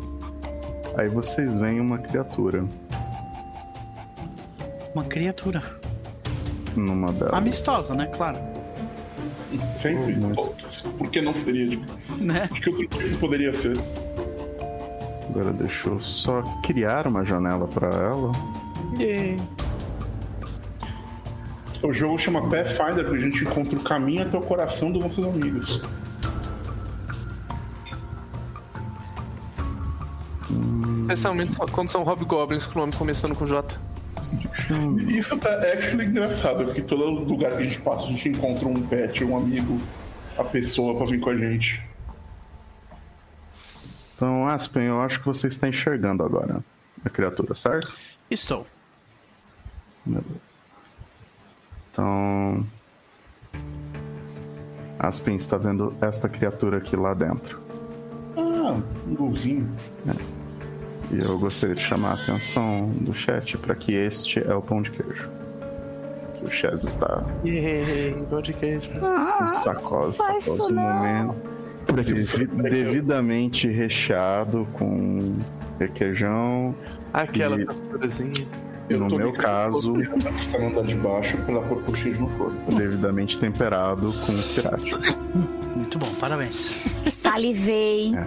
aí 0.97 1.07
vocês 1.09 1.57
veem 1.57 1.80
uma 1.80 1.97
criatura 1.97 2.63
Uma 4.93 5.03
criatura. 5.05 5.61
numa 6.76 7.11
delas. 7.11 7.34
Amistosa, 7.34 7.95
né? 7.95 8.05
Claro. 8.07 8.38
Sempre. 9.76 10.17
Por 10.97 11.09
que 11.09 11.21
não 11.21 11.34
seria? 11.34 11.67
De, 11.67 11.80
Né? 12.17 12.47
de 12.51 12.61
que 12.61 12.69
outro 12.69 12.88
tipo 12.88 13.17
poderia 13.17 13.51
ser? 13.53 13.77
Agora 15.30 15.51
deixa 15.53 15.89
eu 15.89 15.99
só 15.99 16.41
criar 16.63 17.07
uma 17.07 17.26
janela 17.26 17.67
pra 17.67 17.88
ela. 17.89 18.31
O 21.81 21.93
jogo 21.93 22.17
chama 22.17 22.41
Pathfinder 22.49 23.05
porque 23.05 23.17
a 23.17 23.21
gente 23.21 23.43
encontra 23.45 23.77
o 23.77 23.81
caminho 23.84 24.23
até 24.23 24.38
o 24.38 24.41
coração 24.41 24.91
dos 24.91 25.01
nossos 25.01 25.26
amigos. 25.26 25.81
Especialmente 31.01 31.57
quando 31.71 31.88
são 31.89 32.03
hobgoblins 32.03 32.65
com 32.65 32.80
o 32.80 32.81
nome 32.81 32.93
começando 32.95 33.35
com 33.35 33.45
J. 33.45 33.76
E 35.07 35.18
Isso 35.18 35.38
tá 35.39 35.53
actually 35.53 36.06
engraçado, 36.06 36.65
porque 36.65 36.81
todo 36.81 37.10
lugar 37.10 37.51
que 37.51 37.57
a 37.57 37.64
gente 37.64 37.80
passa 37.81 38.06
a 38.06 38.10
gente 38.10 38.30
encontra 38.30 38.68
um 38.68 38.81
pet, 38.88 39.23
um 39.23 39.38
amigo, 39.38 39.80
a 40.38 40.43
pessoa 40.43 40.95
pra 40.95 41.06
vir 41.06 41.19
com 41.19 41.30
a 41.30 41.38
gente. 41.38 41.84
Então, 44.15 44.47
Aspen, 44.47 44.84
eu 44.84 45.01
acho 45.01 45.19
que 45.19 45.26
você 45.26 45.47
está 45.47 45.68
enxergando 45.68 46.23
agora 46.23 46.64
a 47.06 47.10
criatura, 47.10 47.56
certo? 47.56 47.93
Estou. 48.30 48.65
Beleza. 50.06 50.26
Então. 51.91 52.68
Aspen 54.99 55.38
está 55.38 55.57
vendo 55.57 55.95
esta 56.01 56.27
criatura 56.27 56.77
aqui 56.77 56.95
lá 56.95 57.14
dentro. 57.14 57.61
Ah, 58.35 58.81
um 59.07 59.15
golzinho. 59.15 59.73
E 61.11 61.19
eu 61.19 61.38
gostaria 61.40 61.76
de 61.76 61.81
chamar 61.81 62.11
a 62.11 62.14
atenção 62.14 62.90
do 63.02 63.14
chat 63.14 63.57
para 63.57 63.73
que 63.76 63.94
este 63.94 64.40
é 64.48 64.53
o 64.53 64.61
pão 64.61 64.81
de 64.81 64.91
queijo. 64.91 65.30
Que 66.36 66.45
o 66.45 66.52
Chaz 66.52 66.84
está 66.84 67.23
Yay, 67.44 68.15
pão 68.30 68.41
de 68.41 68.53
queijo. 68.53 68.90
isso 70.38 70.69
no 70.69 70.76
não. 70.76 70.94
momento. 70.94 71.49
Devi- 71.95 72.45
devidamente 72.45 73.68
recheado 73.68 74.68
com 74.73 75.36
requeijão. 75.80 76.76
Aquela 77.11 77.60
E- 77.60 77.65
capturazinha. 77.65 78.48
No 78.91 79.07
meu 79.07 79.31
caso- 79.34 79.99
está 80.02 80.57
andar 80.68 80.84
de 80.84 80.95
baixo 80.95 81.38
pôr 81.61 81.81
cocheiro 81.84 82.22
no 82.22 82.30
corpo. 82.31 82.73
Devidamente 82.76 83.40
temperado 83.40 84.14
com 84.26 84.31
sriracha. 84.34 84.95
Muito 85.76 85.98
bom, 85.99 86.11
parabéns. 86.19 86.76
Salivei 87.06 88.15
É. 88.15 88.26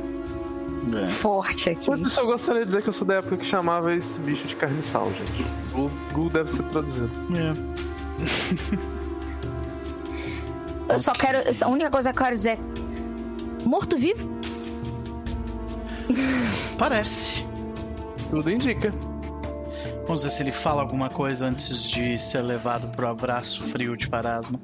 forte 1.09 1.71
aqui. 1.71 1.91
Eu 1.91 2.09
só 2.09 2.25
gostaria 2.25 2.63
de 2.63 2.67
dizer 2.67 2.83
que 2.83 2.89
eu 2.89 2.93
sou 2.93 3.07
da 3.07 3.15
época 3.15 3.37
que 3.37 3.45
chamava 3.45 3.95
esse 3.95 4.19
bicho 4.21 4.47
de 4.47 4.57
carne 4.57 4.83
sal, 4.83 5.11
gente. 5.13 5.45
O 5.75 5.91
Google 6.13 6.31
deve 6.31 6.51
ser 6.51 6.63
traduzido. 6.65 7.11
Eu 10.89 11.01
só 11.01 11.13
quero. 11.13 11.39
A 11.65 11.69
única 11.69 11.91
coisa 11.91 12.13
que 12.13 12.19
eu 12.19 12.23
quero 12.23 12.37
dizer 12.37 12.59
é. 12.59 13.67
Morto-vivo? 13.67 14.29
Parece. 16.77 17.47
Tudo 18.29 18.51
indica. 18.51 18.93
Vamos 20.03 20.25
ver 20.25 20.31
se 20.31 20.43
ele 20.43 20.53
fala 20.53 20.83
alguma 20.83 21.09
coisa 21.09 21.47
antes 21.47 21.83
de 21.83 22.19
ser 22.19 22.43
levado 22.43 22.89
pro 22.95 23.09
abraço 23.09 23.65
frio 23.65 23.97
de 23.97 24.09
Parasma. 24.09 24.61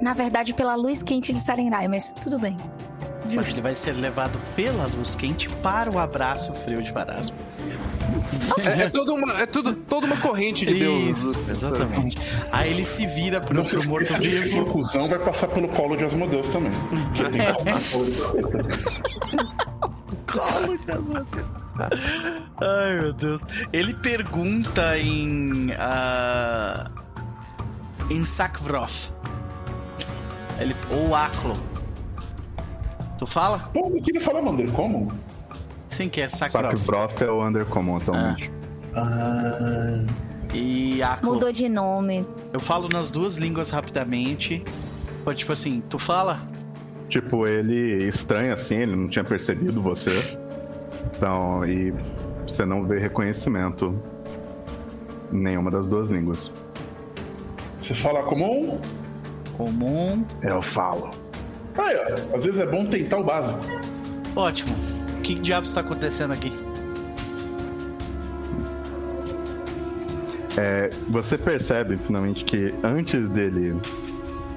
Na 0.00 0.12
verdade, 0.12 0.52
pela 0.54 0.74
luz 0.74 1.02
quente 1.02 1.32
de 1.32 1.40
Sarenrai, 1.40 1.88
mas 1.88 2.12
tudo 2.12 2.38
bem. 2.38 2.56
Mas 3.34 3.48
ele 3.48 3.60
vai 3.60 3.74
ser 3.74 3.92
levado 3.92 4.38
pela 4.54 4.86
luz 4.86 5.14
quente 5.14 5.48
para 5.48 5.90
o 5.90 5.98
abraço 5.98 6.52
frio 6.54 6.82
de 6.82 6.92
Parasma. 6.92 7.36
É, 8.64 8.82
é 8.82 8.90
toda 8.90 9.12
uma, 9.12 9.40
é 9.40 9.46
tudo, 9.46 9.72
toda 9.74 10.06
uma 10.06 10.16
corrente 10.18 10.64
de 10.64 10.74
Deus. 10.74 11.18
Isso, 11.18 11.44
exatamente. 11.50 12.16
Aí 12.52 12.70
ele 12.70 12.84
se 12.84 13.06
vira 13.06 13.40
pro, 13.40 13.62
pro 13.62 13.78
de 13.78 13.88
morto-vivo. 13.88 14.66
cuzão, 14.66 15.08
vai 15.08 15.18
passar 15.18 15.48
pelo 15.48 15.68
colo 15.68 15.96
de 15.96 16.04
Asmodeus 16.04 16.48
também. 16.48 16.72
Que 17.14 17.28
tem 17.30 17.40
Ai, 22.60 23.00
meu 23.00 23.12
Deus. 23.12 23.42
Ele 23.72 23.94
pergunta 23.94 24.98
em. 24.98 25.72
ah, 25.78 26.90
em 28.10 28.24
Sakvroth. 28.24 29.12
Ele, 30.58 30.74
ou 30.90 31.14
Aklo. 31.14 31.56
Tu 33.18 33.26
fala? 33.26 33.70
Pô, 33.72 33.84
aqui 33.98 34.12
não 34.12 34.20
fala 34.20 34.42
Mander 34.42 34.70
como? 34.72 35.12
Sim, 35.88 36.08
que 36.08 36.20
é 36.20 36.28
Só 36.28 36.44
que 36.44 36.50
Sakvroth. 36.50 36.86
Broth 36.86 37.22
é 37.22 37.30
o 37.30 37.46
Undercommon 37.46 37.96
atualmente. 37.96 38.50
Ah. 38.94 40.04
E 40.52 41.02
Aklo. 41.02 41.34
Mudou 41.34 41.52
de 41.52 41.68
nome. 41.68 42.26
Eu 42.52 42.60
falo 42.60 42.88
nas 42.92 43.10
duas 43.10 43.36
línguas 43.36 43.70
rapidamente. 43.70 44.62
Tipo 45.34 45.52
assim, 45.52 45.82
tu 45.88 45.98
fala? 45.98 46.38
Tipo, 47.08 47.46
ele 47.46 48.04
estranha 48.08 48.54
assim, 48.54 48.76
ele 48.76 48.94
não 48.94 49.08
tinha 49.08 49.24
percebido 49.24 49.82
você. 49.82 50.38
Então, 51.16 51.64
e 51.66 51.92
você 52.46 52.64
não 52.64 52.86
vê 52.86 52.98
reconhecimento. 52.98 53.98
Nenhuma 55.32 55.70
das 55.70 55.88
duas 55.88 56.10
línguas. 56.10 56.50
Você 57.80 57.94
fala 57.94 58.22
comum? 58.22 58.80
Comum. 59.56 60.24
Eu 60.42 60.62
falo. 60.62 61.10
Aí, 61.78 61.96
ó. 61.96 62.36
Às 62.36 62.44
vezes 62.44 62.60
é 62.60 62.66
bom 62.66 62.86
tentar 62.86 63.18
o 63.18 63.24
básico. 63.24 63.60
Ótimo. 64.34 64.74
O 65.18 65.20
que 65.22 65.34
diabos 65.34 65.70
está 65.70 65.80
acontecendo 65.80 66.32
aqui? 66.32 66.52
É, 70.56 70.90
você 71.08 71.36
percebe 71.36 71.98
finalmente 71.98 72.44
que 72.44 72.74
antes 72.82 73.28
dele 73.28 73.76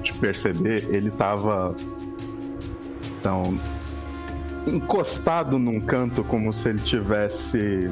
te 0.02 0.14
perceber, 0.14 0.86
ele 0.90 1.10
tava 1.10 1.74
tão 3.22 3.60
encostado 4.66 5.58
num 5.58 5.80
canto 5.80 6.24
como 6.24 6.52
se 6.54 6.70
ele 6.70 6.80
tivesse 6.80 7.90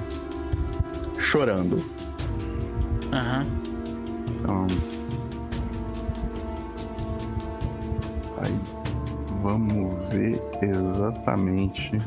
chorando. 1.19 1.85
Aham. 3.13 3.47
Então, 4.41 4.67
vamos 9.49 10.07
ver 10.13 10.43
exatamente. 10.61 11.99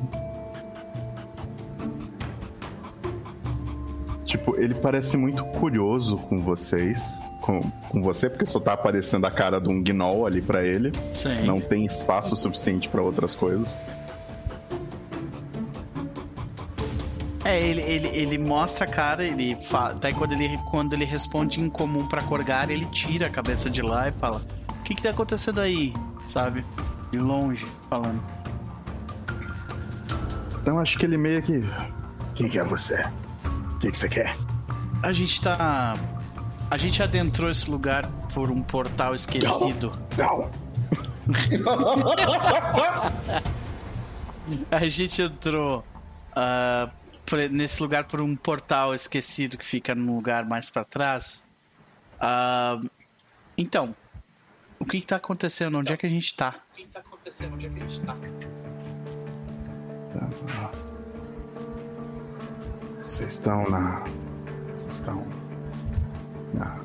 Tipo, 4.26 4.56
ele 4.58 4.76
parece 4.76 5.18
muito 5.18 5.44
curioso 5.46 6.18
com 6.18 6.40
vocês. 6.40 7.20
Com, 7.42 7.60
com 7.90 8.04
você, 8.04 8.30
porque 8.30 8.46
só 8.46 8.60
tá 8.60 8.74
aparecendo 8.74 9.26
a 9.26 9.32
cara 9.32 9.60
de 9.60 9.68
um 9.68 9.82
gnoll 9.84 10.28
ali 10.28 10.44
pra 10.44 10.64
ele. 10.64 10.92
Sim. 11.12 11.44
Não 11.44 11.60
tem 11.60 11.86
espaço 11.86 12.36
suficiente 12.36 12.88
pra 12.88 13.02
outras 13.02 13.34
coisas. 13.34 13.76
É, 17.44 17.60
ele, 17.60 17.82
ele, 17.82 18.08
ele 18.10 18.38
mostra 18.38 18.86
a 18.86 18.88
cara, 18.88 19.24
ele 19.24 19.56
fala. 19.56 19.96
Daí 19.96 20.14
quando 20.14 20.34
ele, 20.34 20.60
quando 20.70 20.94
ele 20.94 21.04
responde 21.04 21.60
em 21.60 21.68
comum 21.68 22.06
pra 22.06 22.22
Corgar, 22.22 22.70
ele 22.70 22.86
tira 22.86 23.26
a 23.26 23.30
cabeça 23.30 23.72
de 23.72 23.82
lá 23.82 24.08
e 24.08 24.12
fala: 24.12 24.46
O 24.70 24.84
que 24.84 24.94
que 24.94 25.02
tá 25.02 25.10
acontecendo 25.10 25.60
aí? 25.60 25.92
Sabe? 26.28 26.64
De 27.12 27.18
longe, 27.20 27.66
falando. 27.90 28.22
Então 30.62 30.80
acho 30.80 30.98
que 30.98 31.06
ele 31.06 31.18
meio 31.18 31.42
que. 31.42 31.62
Quem 32.36 32.48
que 32.50 32.58
é 32.60 32.64
você? 32.64 33.04
O 33.76 33.80
que, 33.80 33.92
que 33.92 33.98
você 33.98 34.08
quer? 34.10 34.38
A 35.04 35.12
gente 35.12 35.42
tá. 35.42 35.94
A 36.70 36.78
gente 36.78 37.02
adentrou 37.04 37.50
esse 37.50 37.70
lugar 37.70 38.08
por 38.34 38.50
um 38.50 38.62
portal 38.62 39.14
esquecido. 39.14 39.92
Gal. 40.16 40.50
A 44.70 44.88
gente 44.88 45.22
entrou 45.22 45.84
por- 47.26 47.50
nesse 47.50 47.82
lugar 47.82 48.06
por 48.06 48.22
um 48.22 48.36
portal 48.36 48.94
esquecido 48.96 49.58
que 49.58 49.66
fica 49.66 49.94
num 49.96 50.16
lugar 50.16 50.46
mais 50.46 50.70
pra 50.70 50.84
trás. 50.84 51.48
Ah, 52.20 52.80
então, 53.58 53.96
o 54.80 54.86
que 54.86 55.00
que 55.02 55.08
tá 55.08 55.16
acontecendo? 55.18 55.78
Onde 55.78 55.94
é 55.94 55.98
que 55.98 56.06
a 56.06 56.10
gente 56.10 56.34
tá? 56.36 56.56
Acontecendo? 57.22 57.54
Onde 57.54 57.66
é 57.68 57.70
que 57.70 57.82
a 57.82 57.88
gente 57.88 58.06
tá? 58.06 58.18
Vocês 62.98 63.34
estão 63.34 63.70
na. 63.70 64.04
Vocês 64.70 64.94
estão. 64.94 65.28
Na. 66.54 66.80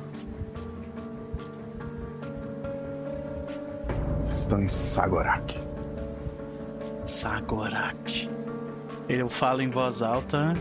Vocês 4.21 4.39
estão 4.39 4.61
em 4.61 4.69
Sagorak. 4.69 5.59
Sagorak. 7.05 8.29
Eu 9.09 9.29
falo 9.29 9.61
em 9.61 9.69
voz 9.69 10.01
alta. 10.01 10.53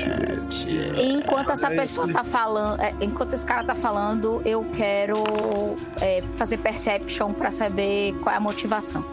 Enquanto 0.99 1.51
essa 1.53 1.73
é 1.73 1.77
pessoa 1.77 2.13
tá 2.13 2.23
falando, 2.23 2.81
é, 2.81 2.95
enquanto 3.01 3.33
esse 3.33 3.45
cara 3.45 3.65
tá 3.65 3.75
falando, 3.75 4.43
eu 4.45 4.65
quero 4.75 5.25
é, 6.01 6.23
fazer 6.37 6.59
perception 6.59 7.33
pra 7.33 7.51
saber 7.51 8.15
qual 8.23 8.35
é 8.35 8.39
a 8.39 8.41
motivação. 8.41 9.05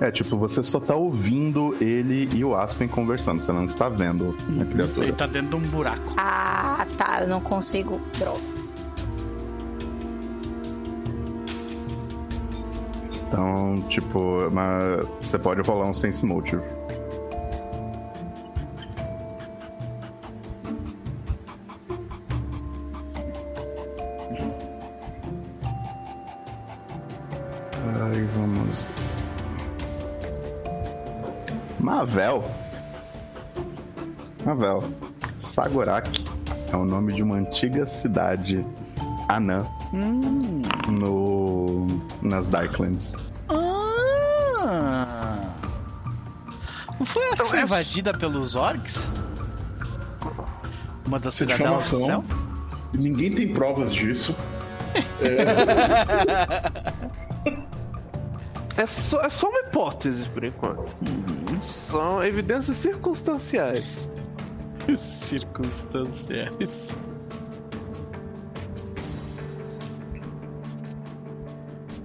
É, 0.00 0.10
tipo, 0.10 0.36
você 0.36 0.64
só 0.64 0.80
tá 0.80 0.96
ouvindo 0.96 1.76
ele 1.80 2.28
e 2.34 2.44
o 2.44 2.56
Aspen 2.56 2.88
conversando, 2.88 3.40
você 3.40 3.52
não 3.52 3.66
está 3.66 3.88
vendo 3.88 4.36
a 4.60 4.64
criatura. 4.64 5.06
Ele 5.06 5.12
tá 5.12 5.28
dentro 5.28 5.50
de 5.50 5.66
um 5.66 5.70
buraco. 5.70 6.14
Ah, 6.16 6.84
tá, 6.98 7.20
eu 7.20 7.28
não 7.28 7.40
consigo. 7.40 8.00
Droga. 8.18 8.51
Então, 13.32 13.80
tipo, 13.88 14.50
mas 14.52 15.08
você 15.18 15.38
pode 15.38 15.62
rolar 15.62 15.88
um 15.88 15.94
Sense 15.94 16.22
Motive. 16.26 16.62
Aí 28.04 28.22
vamos. 28.34 28.86
Mavel. 31.80 32.44
Mavel. 34.44 34.84
Sagorak 35.40 36.22
é 36.70 36.76
o 36.76 36.84
nome 36.84 37.14
de 37.14 37.22
uma 37.22 37.36
antiga 37.36 37.86
cidade 37.86 38.62
anã 39.36 39.66
no 40.88 41.86
nas 42.22 42.48
Darklands. 42.48 43.14
Ah! 43.48 45.50
Não 46.98 47.06
foi 47.06 47.22
essa 47.30 47.44
foi 47.46 47.60
invadida 47.60 48.12
pelos 48.12 48.54
orcs? 48.54 49.10
Uma 51.06 51.18
das 51.18 51.34
Isso 51.34 51.44
é 51.44 51.46
cidadelas 51.48 51.90
do 51.90 51.96
céu? 51.96 52.24
Ninguém 52.94 53.34
tem 53.34 53.52
provas 53.52 53.92
disso. 53.92 54.36
É 58.76 58.86
só, 58.86 59.20
é 59.20 59.28
só 59.28 59.48
uma 59.48 59.60
hipótese 59.60 60.28
por 60.30 60.42
enquanto. 60.44 60.86
São 61.62 62.24
evidências 62.24 62.76
circunstanciais. 62.78 64.10
Circunstanciais. 64.96 66.94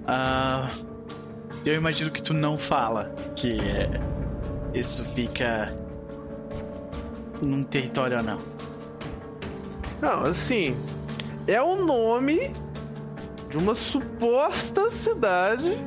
Ah, 0.08 0.70
eu 1.66 1.74
imagino 1.74 2.10
que 2.10 2.22
tu 2.22 2.34
não 2.34 2.58
fala 2.58 3.14
que 3.36 3.60
é, 3.60 3.90
isso 4.74 5.04
fica 5.04 5.76
num 7.42 7.62
território 7.62 8.24
não. 8.24 8.38
Não, 10.02 10.22
assim, 10.22 10.78
é 11.46 11.62
o 11.62 11.76
nome 11.76 12.52
de 13.50 13.58
uma 13.58 13.76
suposta 13.76 14.90
cidade 14.90 15.78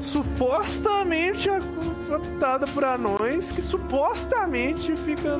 supostamente 0.00 1.48
habitada 1.48 2.66
por 2.66 2.84
anões 2.84 3.52
que 3.52 3.62
supostamente 3.62 4.96
fica 4.96 5.38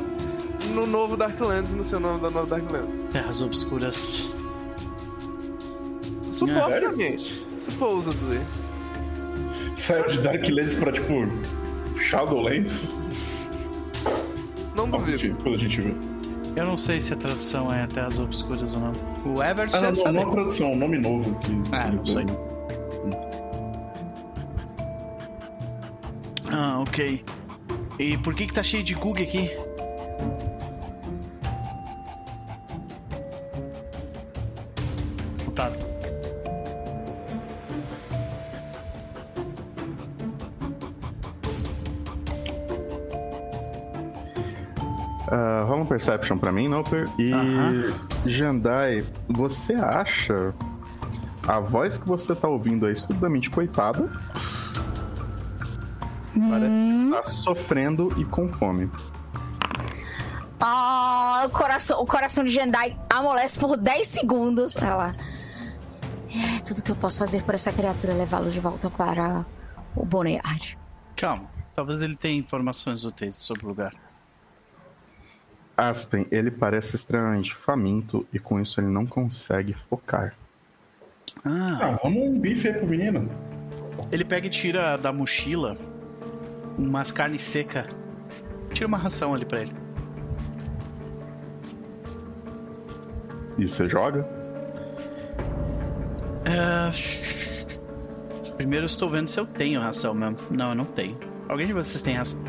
no 0.74 0.86
novo 0.86 1.16
Darklands, 1.16 1.74
no 1.74 1.82
seu 1.82 1.98
nome 1.98 2.20
da 2.20 2.30
nova 2.30 2.46
Darklands. 2.46 3.08
Terras 3.08 3.42
obscuras. 3.42 4.28
Supostamente. 6.30 7.49
Supposedly. 7.60 8.40
Saiu 9.74 10.06
de 10.08 10.18
Darklands 10.20 10.74
pra, 10.76 10.92
tipo, 10.92 11.12
Shadowlands. 11.98 13.10
Não 14.74 14.88
duvido. 14.88 15.18
gente- 15.18 15.36
quando 15.42 15.54
a 15.56 15.58
gente 15.58 15.80
vê. 15.80 15.92
Eu 16.56 16.64
não 16.64 16.76
sei 16.76 17.00
se 17.02 17.12
a 17.12 17.16
tradução 17.16 17.72
é 17.72 17.86
Terras 17.86 18.18
obscuras 18.18 18.74
ou 18.74 18.80
não. 18.80 18.92
O 19.34 19.42
Everett 19.42 19.76
Ah, 19.76 19.80
não, 19.82 19.92
não, 19.92 20.12
não 20.12 20.22
é 20.22 20.30
tradução, 20.30 20.72
um 20.72 20.76
nome 20.76 20.98
novo 20.98 21.34
que. 21.40 21.52
Ah, 21.70 21.90
não 21.90 22.04
sei. 22.06 22.24
Ah, 26.50 26.80
ok. 26.80 27.22
E 27.98 28.16
por 28.18 28.34
que 28.34 28.46
que 28.46 28.52
tá 28.54 28.62
cheio 28.62 28.82
de 28.82 28.94
Gug 28.94 29.22
aqui? 29.22 29.50
Perception 46.00 46.38
pra 46.38 46.50
mim, 46.50 46.66
Noper. 46.66 47.08
E 47.18 47.30
Aham. 47.30 47.92
Jandai, 48.24 49.06
você 49.28 49.74
acha 49.74 50.54
a 51.46 51.60
voz 51.60 51.98
que 51.98 52.08
você 52.08 52.34
tá 52.34 52.48
ouvindo 52.48 52.88
é 52.88 52.92
estupidamente 52.92 53.50
coitada? 53.50 54.10
Parece 56.32 57.04
que 57.04 57.10
tá 57.10 57.22
sofrendo 57.30 58.08
e 58.16 58.24
com 58.24 58.48
fome. 58.48 58.90
Ah, 60.58 61.42
o 61.46 61.50
coração, 61.50 62.00
o 62.00 62.06
coração 62.06 62.44
de 62.44 62.50
Jendai 62.50 62.98
amolece 63.08 63.58
por 63.58 63.76
10 63.76 64.06
segundos. 64.06 64.76
Ela. 64.76 65.14
É, 66.28 66.62
tudo 66.62 66.82
que 66.82 66.90
eu 66.90 66.96
posso 66.96 67.18
fazer 67.18 67.42
por 67.42 67.54
essa 67.54 67.72
criatura 67.72 68.14
é 68.14 68.16
levá-lo 68.16 68.50
de 68.50 68.60
volta 68.60 68.88
para 68.88 69.44
o 69.94 70.06
Boneyard. 70.06 70.78
Calma. 71.14 71.50
Talvez 71.74 72.00
ele 72.00 72.16
tenha 72.16 72.38
informações 72.38 73.04
úteis 73.04 73.36
sobre 73.36 73.66
o 73.66 73.68
lugar. 73.68 73.92
Aspen, 75.88 76.26
ele 76.30 76.50
parece 76.50 76.94
extremamente 76.96 77.54
faminto 77.54 78.26
e 78.32 78.38
com 78.38 78.60
isso 78.60 78.80
ele 78.80 78.88
não 78.88 79.06
consegue 79.06 79.74
focar. 79.88 80.34
Ah, 81.44 81.78
Ah, 81.80 81.98
vamos 82.02 82.22
um 82.22 82.38
bife 82.38 82.68
aí 82.68 82.74
pro 82.74 82.86
menino. 82.86 83.30
ele 84.12 84.24
pega 84.24 84.46
e 84.46 84.50
tira 84.50 84.96
da 84.96 85.12
mochila 85.12 85.76
umas 86.76 87.10
carnes 87.10 87.42
secas. 87.42 87.86
Tira 88.72 88.86
uma 88.86 88.98
ração 88.98 89.34
ali 89.34 89.44
pra 89.44 89.60
ele. 89.62 89.72
E 93.58 93.66
você 93.68 93.88
joga? 93.88 94.26
É, 96.44 96.90
Primeiro 98.56 98.84
eu 98.84 98.86
estou 98.86 99.08
vendo 99.08 99.28
se 99.28 99.38
eu 99.40 99.46
tenho 99.46 99.80
ração 99.80 100.14
mesmo. 100.14 100.36
Não, 100.50 100.70
eu 100.70 100.74
não 100.74 100.84
tenho. 100.84 101.18
Alguém 101.48 101.66
de 101.66 101.72
vocês 101.72 102.02
tem 102.02 102.14
ração? 102.16 102.42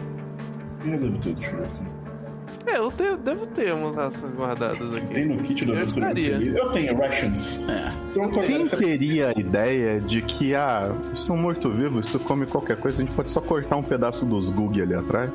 Eu 0.85 0.99
devo 0.99 1.17
ter, 1.19 1.33
deixa 1.35 1.51
eu 1.51 1.57
ver 1.59 1.65
aqui. 1.67 1.90
É, 2.65 2.77
eu 2.77 2.89
tenho- 2.91 3.17
devo 3.17 3.47
ter 3.47 3.73
umas 3.73 3.95
rações 3.95 4.33
guardadas 4.33 4.97
aqui. 4.97 5.13
Tem 5.13 5.25
no 5.25 5.41
kit 5.41 5.65
do 5.65 5.73
Eu 5.73 5.87
estaria. 5.87 6.35
Eu 6.37 6.71
tenho 6.71 6.97
rations. 6.97 7.59
É. 7.67 7.89
Então, 8.11 8.29
Quem 8.29 8.65
teria 8.67 9.33
a 9.35 9.39
ideia 9.39 9.99
de 9.99 10.21
que, 10.21 10.53
ah, 10.55 10.91
isso 11.15 11.31
é 11.31 11.35
um 11.35 11.37
morto-vivo, 11.37 11.99
isso 11.99 12.19
come 12.19 12.45
qualquer 12.45 12.77
coisa, 12.77 13.01
a 13.01 13.05
gente 13.05 13.15
pode 13.15 13.31
só 13.31 13.41
cortar 13.41 13.77
um 13.77 13.83
pedaço 13.83 14.25
dos 14.25 14.49
Gug 14.49 14.81
ali 14.81 14.93
atrás? 14.93 15.29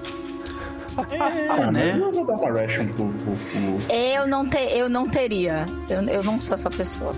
É, 1.10 1.18
Ah, 1.50 1.56
mas 1.66 1.72
né? 1.72 1.96
eu 1.98 2.10
vou 2.12 2.24
dar 2.24 2.34
uma 2.36 2.52
ration 2.52 2.86
pro. 2.86 3.06
pro- 3.08 3.34
pro- 3.34 3.94
Eu 3.94 4.26
não, 4.26 4.48
te, 4.48 4.58
eu 4.76 4.88
não 4.88 5.08
teria. 5.08 5.66
Eu, 5.90 6.02
eu 6.02 6.22
não 6.24 6.40
sou 6.40 6.54
essa 6.54 6.70
pessoa. 6.70 7.12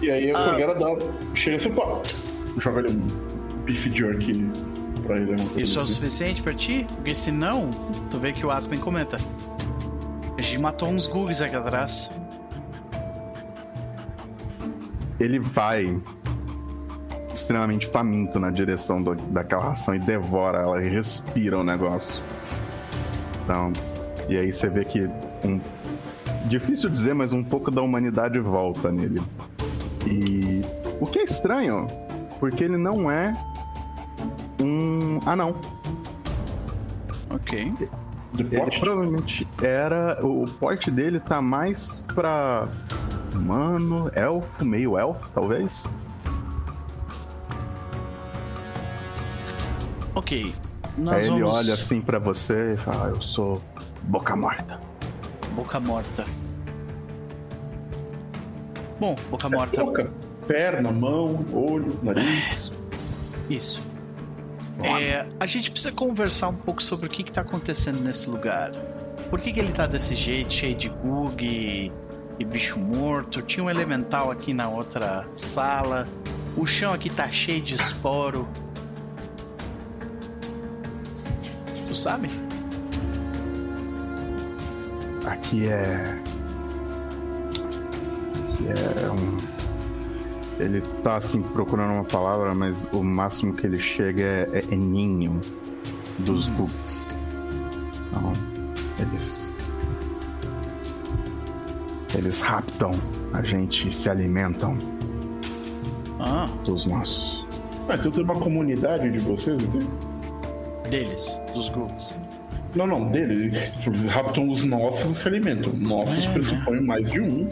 E 0.00 0.10
aí 0.10 0.30
Ah. 0.30 0.38
a 0.38 0.44
Corgera 0.50 0.74
dá. 0.74 0.96
Chega 1.34 1.56
assim, 1.56 1.72
pô. 1.72 2.00
Joga 2.58 2.80
ali 2.80 2.92
um 2.92 3.62
beef 3.64 3.86
jerky 3.94 4.48
pra 5.06 5.16
ele. 5.16 5.36
coisa 5.36 5.60
Isso 5.60 5.78
é 5.78 5.80
o 5.80 5.84
assim. 5.84 5.92
suficiente 5.94 6.42
pra 6.42 6.52
ti? 6.54 6.86
Porque 6.94 7.14
se 7.14 7.30
não, 7.32 7.70
tu 8.10 8.18
vê 8.18 8.32
que 8.32 8.44
o 8.44 8.50
Aspen 8.50 8.78
comenta. 8.78 9.16
A 10.36 10.42
gente 10.42 10.60
matou 10.60 10.88
uns 10.88 11.06
Gugs 11.06 11.40
aqui 11.40 11.56
atrás. 11.56 12.10
Ele 15.18 15.38
vai 15.38 15.98
extremamente 17.32 17.86
faminto 17.86 18.38
na 18.38 18.50
direção 18.50 19.02
do- 19.02 19.14
daquela 19.14 19.64
ração 19.64 19.94
e 19.94 19.98
devora 19.98 20.58
ela 20.58 20.82
e 20.82 20.88
respira 20.88 21.58
o 21.58 21.64
negócio. 21.64 22.22
Então, 23.44 23.72
e 24.28 24.36
aí 24.36 24.52
você 24.52 24.68
vê 24.68 24.84
que 24.84 25.08
um 25.44 25.60
difícil 26.46 26.88
dizer, 26.90 27.14
mas 27.14 27.32
um 27.32 27.42
pouco 27.42 27.70
da 27.70 27.80
humanidade 27.82 28.38
volta 28.40 28.90
nele. 28.90 29.20
E 30.06 30.60
o 31.00 31.06
que 31.06 31.18
é 31.20 31.24
estranho, 31.24 31.86
porque 32.38 32.64
ele 32.64 32.76
não 32.76 33.10
é 33.10 33.34
um 34.62 35.20
anão. 35.26 35.54
Ok. 37.30 37.72
Ele 38.38 38.58
Pot? 38.58 38.80
provavelmente 38.80 39.48
era. 39.62 40.18
O 40.24 40.46
porte 40.58 40.90
dele 40.90 41.18
tá 41.20 41.40
mais 41.40 42.00
pra 42.14 42.68
humano, 43.34 44.10
elfo, 44.14 44.64
meio 44.64 44.98
elfo, 44.98 45.30
talvez. 45.34 45.84
Ok. 50.14 50.52
Nós 50.98 51.14
Aí 51.24 51.30
ele 51.30 51.42
vamos... 51.42 51.56
olha 51.58 51.74
assim 51.74 52.00
pra 52.00 52.18
você 52.18 52.74
e 52.74 52.76
fala: 52.76 53.06
"Ah, 53.06 53.10
Eu 53.10 53.20
sou 53.22 53.62
boca 54.04 54.34
morta. 54.36 54.80
Boca 55.54 55.78
morta. 55.80 56.24
Bom, 58.98 59.14
boca 59.30 59.48
morta. 59.50 59.84
Boca, 59.84 60.10
perna, 60.46 60.90
mão, 60.90 61.44
olho, 61.52 61.98
nariz. 62.02 62.72
Isso. 63.50 63.82
É, 64.82 65.26
a 65.40 65.46
gente 65.46 65.70
precisa 65.70 65.92
conversar 65.92 66.48
um 66.48 66.56
pouco 66.56 66.82
sobre 66.82 67.06
o 67.06 67.08
que, 67.08 67.22
está 67.22 67.40
acontecendo 67.40 68.00
nesse 68.00 68.28
lugar. 68.28 68.72
Por 69.30 69.40
que, 69.40 69.52
que 69.52 69.58
ele 69.58 69.72
tá 69.72 69.86
desse 69.86 70.14
jeito, 70.14 70.52
cheio 70.52 70.74
de 70.74 70.88
gug 70.88 71.44
e, 71.44 71.90
e 72.38 72.44
bicho 72.44 72.78
morto? 72.78 73.40
Tinha 73.42 73.64
um 73.64 73.70
elemental 73.70 74.30
aqui 74.30 74.52
na 74.52 74.68
outra 74.68 75.26
sala. 75.32 76.06
O 76.56 76.66
chão 76.66 76.92
aqui 76.92 77.08
tá 77.08 77.30
cheio 77.30 77.62
de 77.62 77.74
esporo. 77.74 78.46
Tu 81.88 81.94
sabe? 81.94 82.28
Aqui 85.24 85.68
é. 85.68 86.20
Aqui 88.52 88.66
é 88.68 89.10
um. 89.10 89.55
Ele 90.58 90.80
tá 91.02 91.16
assim 91.16 91.42
procurando 91.42 91.92
uma 91.92 92.04
palavra, 92.04 92.54
mas 92.54 92.88
o 92.92 93.02
máximo 93.02 93.52
que 93.54 93.66
ele 93.66 93.78
chega 93.78 94.22
é, 94.22 94.48
é, 94.52 94.64
é 94.72 94.76
ninho 94.76 95.38
dos 96.20 96.46
bugs. 96.48 97.14
Então, 98.10 98.32
eles. 98.98 99.54
Eles 102.16 102.40
raptam 102.40 102.90
a 103.34 103.42
gente 103.42 103.88
e 103.88 103.92
se 103.92 104.08
alimentam 104.08 104.78
Ah, 106.18 106.48
dos 106.64 106.86
nossos. 106.86 107.44
Ah, 107.88 107.94
então 107.96 108.10
tem 108.10 108.24
uma 108.24 108.36
comunidade 108.36 109.10
de 109.10 109.18
vocês 109.18 109.62
aqui? 109.62 109.86
deles, 110.88 111.38
dos 111.52 111.68
gugs. 111.68 112.14
Não, 112.74 112.86
não, 112.86 113.08
dele. 113.10 113.52
Eles 113.86 114.06
raptam 114.06 114.48
os 114.48 114.62
nossos 114.62 115.10
e 115.10 115.14
se 115.14 115.26
alimentam. 115.28 115.72
Nossos 115.74 116.24
É, 116.24 116.28
né? 116.28 116.32
pressupõem 116.34 116.80
mais 116.80 117.10
de 117.10 117.20
um. 117.20 117.48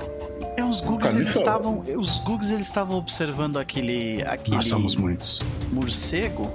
Os 0.74 0.80
gugs 0.80 1.12
eles 1.14 1.28
isso 1.30 1.38
estavam. 1.38 1.82
Os 1.96 2.18
gugs 2.20 2.50
eles 2.50 2.66
estavam 2.66 2.96
observando 2.98 3.58
aquele. 3.58 4.22
aquele 4.26 4.56
Nós 4.56 4.68
somos 4.68 4.96
muitos. 4.96 5.40
morcego 5.72 6.50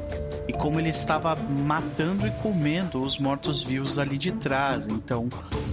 e 0.47 0.53
como 0.53 0.79
ele 0.79 0.89
estava 0.89 1.35
matando 1.35 2.25
e 2.27 2.31
comendo 2.41 3.01
os 3.01 3.17
mortos-vivos 3.19 3.97
ali 3.99 4.17
de 4.17 4.31
trás. 4.31 4.87
Então, 4.87 5.29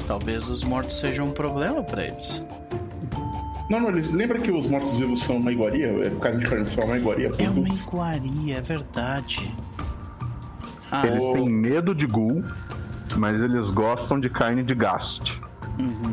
talvez 0.06 0.48
os 0.48 0.62
mortos 0.62 0.98
sejam 0.98 1.28
um 1.28 1.32
problema 1.32 1.82
para 1.82 2.04
eles. 2.06 2.44
Não, 3.68 3.80
não, 3.80 3.88
eles 3.88 4.12
lembram 4.12 4.40
que 4.40 4.50
os 4.52 4.68
mortos-vivos 4.68 5.22
são 5.24 5.38
uma 5.38 5.50
iguaria? 5.50 5.86
É 6.06 6.10
carne 6.20 6.38
de 6.40 6.46
carne 6.48 6.66
são 6.68 6.84
uma 6.84 6.96
iguaria? 6.98 7.32
É 7.38 7.48
uma 7.50 7.64
Putz. 7.64 7.84
iguaria, 7.86 8.58
é 8.58 8.60
verdade. 8.60 9.52
Ah, 10.90 11.04
Eles 11.06 11.28
têm 11.30 11.48
medo 11.48 11.92
de 11.94 12.06
ghoul, 12.06 12.44
mas 13.16 13.40
eles 13.42 13.70
gostam 13.70 14.20
de 14.20 14.30
carne 14.30 14.62
de 14.62 14.74
gaste. 14.74 15.40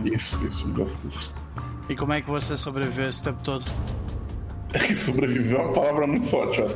Isso, 0.03 0.43
isso, 0.47 0.67
eu 0.67 0.73
gosto 0.73 1.07
disso. 1.07 1.31
E 1.89 1.95
como 1.95 2.13
é 2.13 2.21
que 2.21 2.29
você 2.29 2.55
sobreviveu 2.57 3.09
esse 3.09 3.23
tempo 3.23 3.39
todo? 3.43 3.65
É 4.73 4.79
que 4.79 4.95
sobreviveu 4.95 5.59
é 5.59 5.63
uma 5.63 5.73
palavra 5.73 6.07
muito 6.07 6.27
forte, 6.27 6.59
eu 6.59 6.65
acho. 6.65 6.75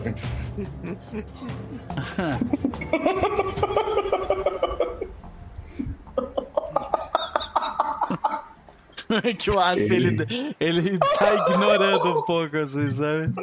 que 9.38 9.50
o 9.56 9.60
Asp, 9.60 9.90
ele... 9.90 10.56
ele 10.60 11.00
tá 11.00 11.34
ignorando 11.34 12.20
um 12.20 12.26
pouco, 12.26 12.58
assim, 12.58 12.92
sabe? 12.92 13.34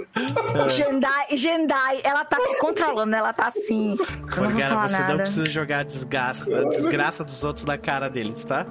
Jendai, 0.70 1.36
Jendai, 1.36 2.00
ela 2.04 2.24
tá 2.24 2.38
se 2.38 2.58
controlando, 2.58 3.16
ela 3.16 3.32
tá 3.32 3.46
assim. 3.46 3.96
Não 3.96 4.60
falar 4.60 4.88
você 4.88 4.98
não 4.98 5.08
nada. 5.08 5.16
precisa 5.16 5.46
jogar 5.46 5.78
a 5.78 5.82
desgraça, 5.82 6.60
a 6.60 6.68
desgraça 6.68 7.24
dos 7.24 7.42
outros 7.42 7.64
na 7.64 7.78
cara 7.78 8.08
deles, 8.08 8.44
tá? 8.44 8.66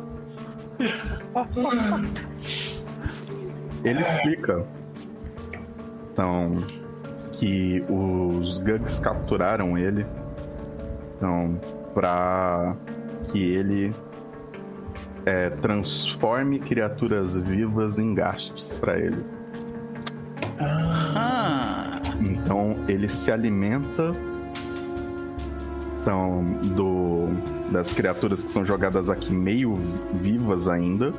Ele 3.83 4.01
explica. 4.01 4.65
Então, 6.11 6.63
que 7.33 7.83
os 7.89 8.59
Gugs 8.59 8.99
capturaram 8.99 9.77
ele. 9.77 10.05
Então, 11.17 11.59
pra 11.93 12.75
que 13.31 13.41
ele 13.41 13.93
é, 15.25 15.49
transforme 15.49 16.59
criaturas 16.59 17.35
vivas 17.35 17.99
em 17.99 18.13
gastes 18.13 18.77
pra 18.77 18.97
ele. 18.97 19.23
Ah, 20.59 22.01
Então, 22.21 22.75
ele 22.87 23.09
se 23.09 23.31
alimenta 23.31 24.13
então, 26.03 26.43
do, 26.75 27.27
das 27.71 27.93
criaturas 27.93 28.43
que 28.43 28.51
são 28.51 28.65
jogadas 28.65 29.09
aqui 29.09 29.31
meio 29.31 29.79
vivas 30.13 30.67
ainda. 30.67 31.13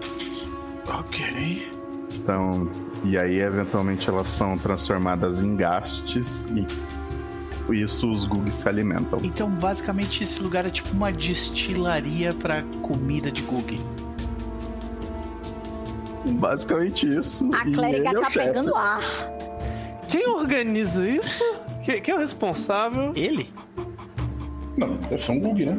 ok. 0.86 1.73
Então, 2.16 2.70
e 3.04 3.18
aí 3.18 3.38
eventualmente 3.40 4.08
elas 4.08 4.28
são 4.28 4.56
transformadas 4.56 5.42
em 5.42 5.56
gastes 5.56 6.44
e 6.54 6.66
isso 7.74 8.10
os 8.12 8.24
Gugs 8.24 8.56
se 8.56 8.68
alimentam. 8.68 9.20
Então, 9.22 9.48
basicamente, 9.50 10.22
esse 10.22 10.42
lugar 10.42 10.66
é 10.66 10.70
tipo 10.70 10.90
uma 10.92 11.10
destilaria 11.12 12.32
pra 12.34 12.62
comida 12.82 13.30
de 13.30 13.42
Gug. 13.42 13.80
Basicamente 16.26 17.06
isso. 17.06 17.48
A 17.54 17.64
clériga 17.70 18.08
é 18.10 18.18
o 18.18 18.20
tá 18.20 18.30
chefe. 18.30 18.46
pegando 18.48 18.74
ar. 18.74 19.00
Quem 20.08 20.26
organiza 20.28 21.06
isso? 21.06 21.42
Quem, 21.84 22.00
quem 22.00 22.14
é 22.14 22.16
o 22.16 22.20
responsável? 22.20 23.12
Ele? 23.14 23.50
Não, 24.76 24.96
deve 24.96 25.18
ser 25.18 25.32
um 25.32 25.40
bug, 25.40 25.66
né? 25.66 25.78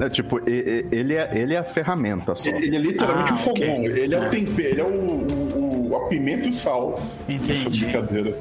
É, 0.00 0.08
tipo, 0.10 0.40
ele 0.48 1.14
é, 1.14 1.30
ele 1.32 1.54
é 1.54 1.58
a 1.58 1.64
ferramenta 1.64 2.34
só. 2.34 2.48
Ele 2.50 2.74
é 2.76 2.78
literalmente 2.80 3.30
Ah, 3.30 3.34
um 3.34 3.38
fogão. 3.38 3.76
ok. 3.84 3.86
Ele 3.86 4.14
é 4.14 4.18
o 4.18 4.30
tempero, 4.30 4.68
ele 4.68 4.80
é 4.80 4.84
o, 4.84 4.88
o, 4.88 5.65
o- 5.90 5.96
a 5.96 6.08
pimenta 6.08 6.46
e 6.46 6.50
o 6.50 6.54
sal. 6.54 6.94
Essa 7.28 7.32
Entendi. 7.32 7.84
brincadeira. 7.84 8.38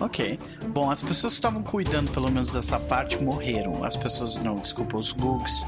Ok. 0.00 0.38
Bom, 0.68 0.90
as 0.90 1.00
pessoas 1.00 1.34
que 1.34 1.38
estavam 1.38 1.62
cuidando 1.62 2.10
pelo 2.10 2.26
menos 2.30 2.52
dessa 2.52 2.80
parte 2.80 3.22
morreram. 3.22 3.84
As 3.84 3.96
pessoas 3.96 4.38
não, 4.42 4.56
desculpa, 4.56 4.96
os 4.96 5.12
Googs. 5.12 5.64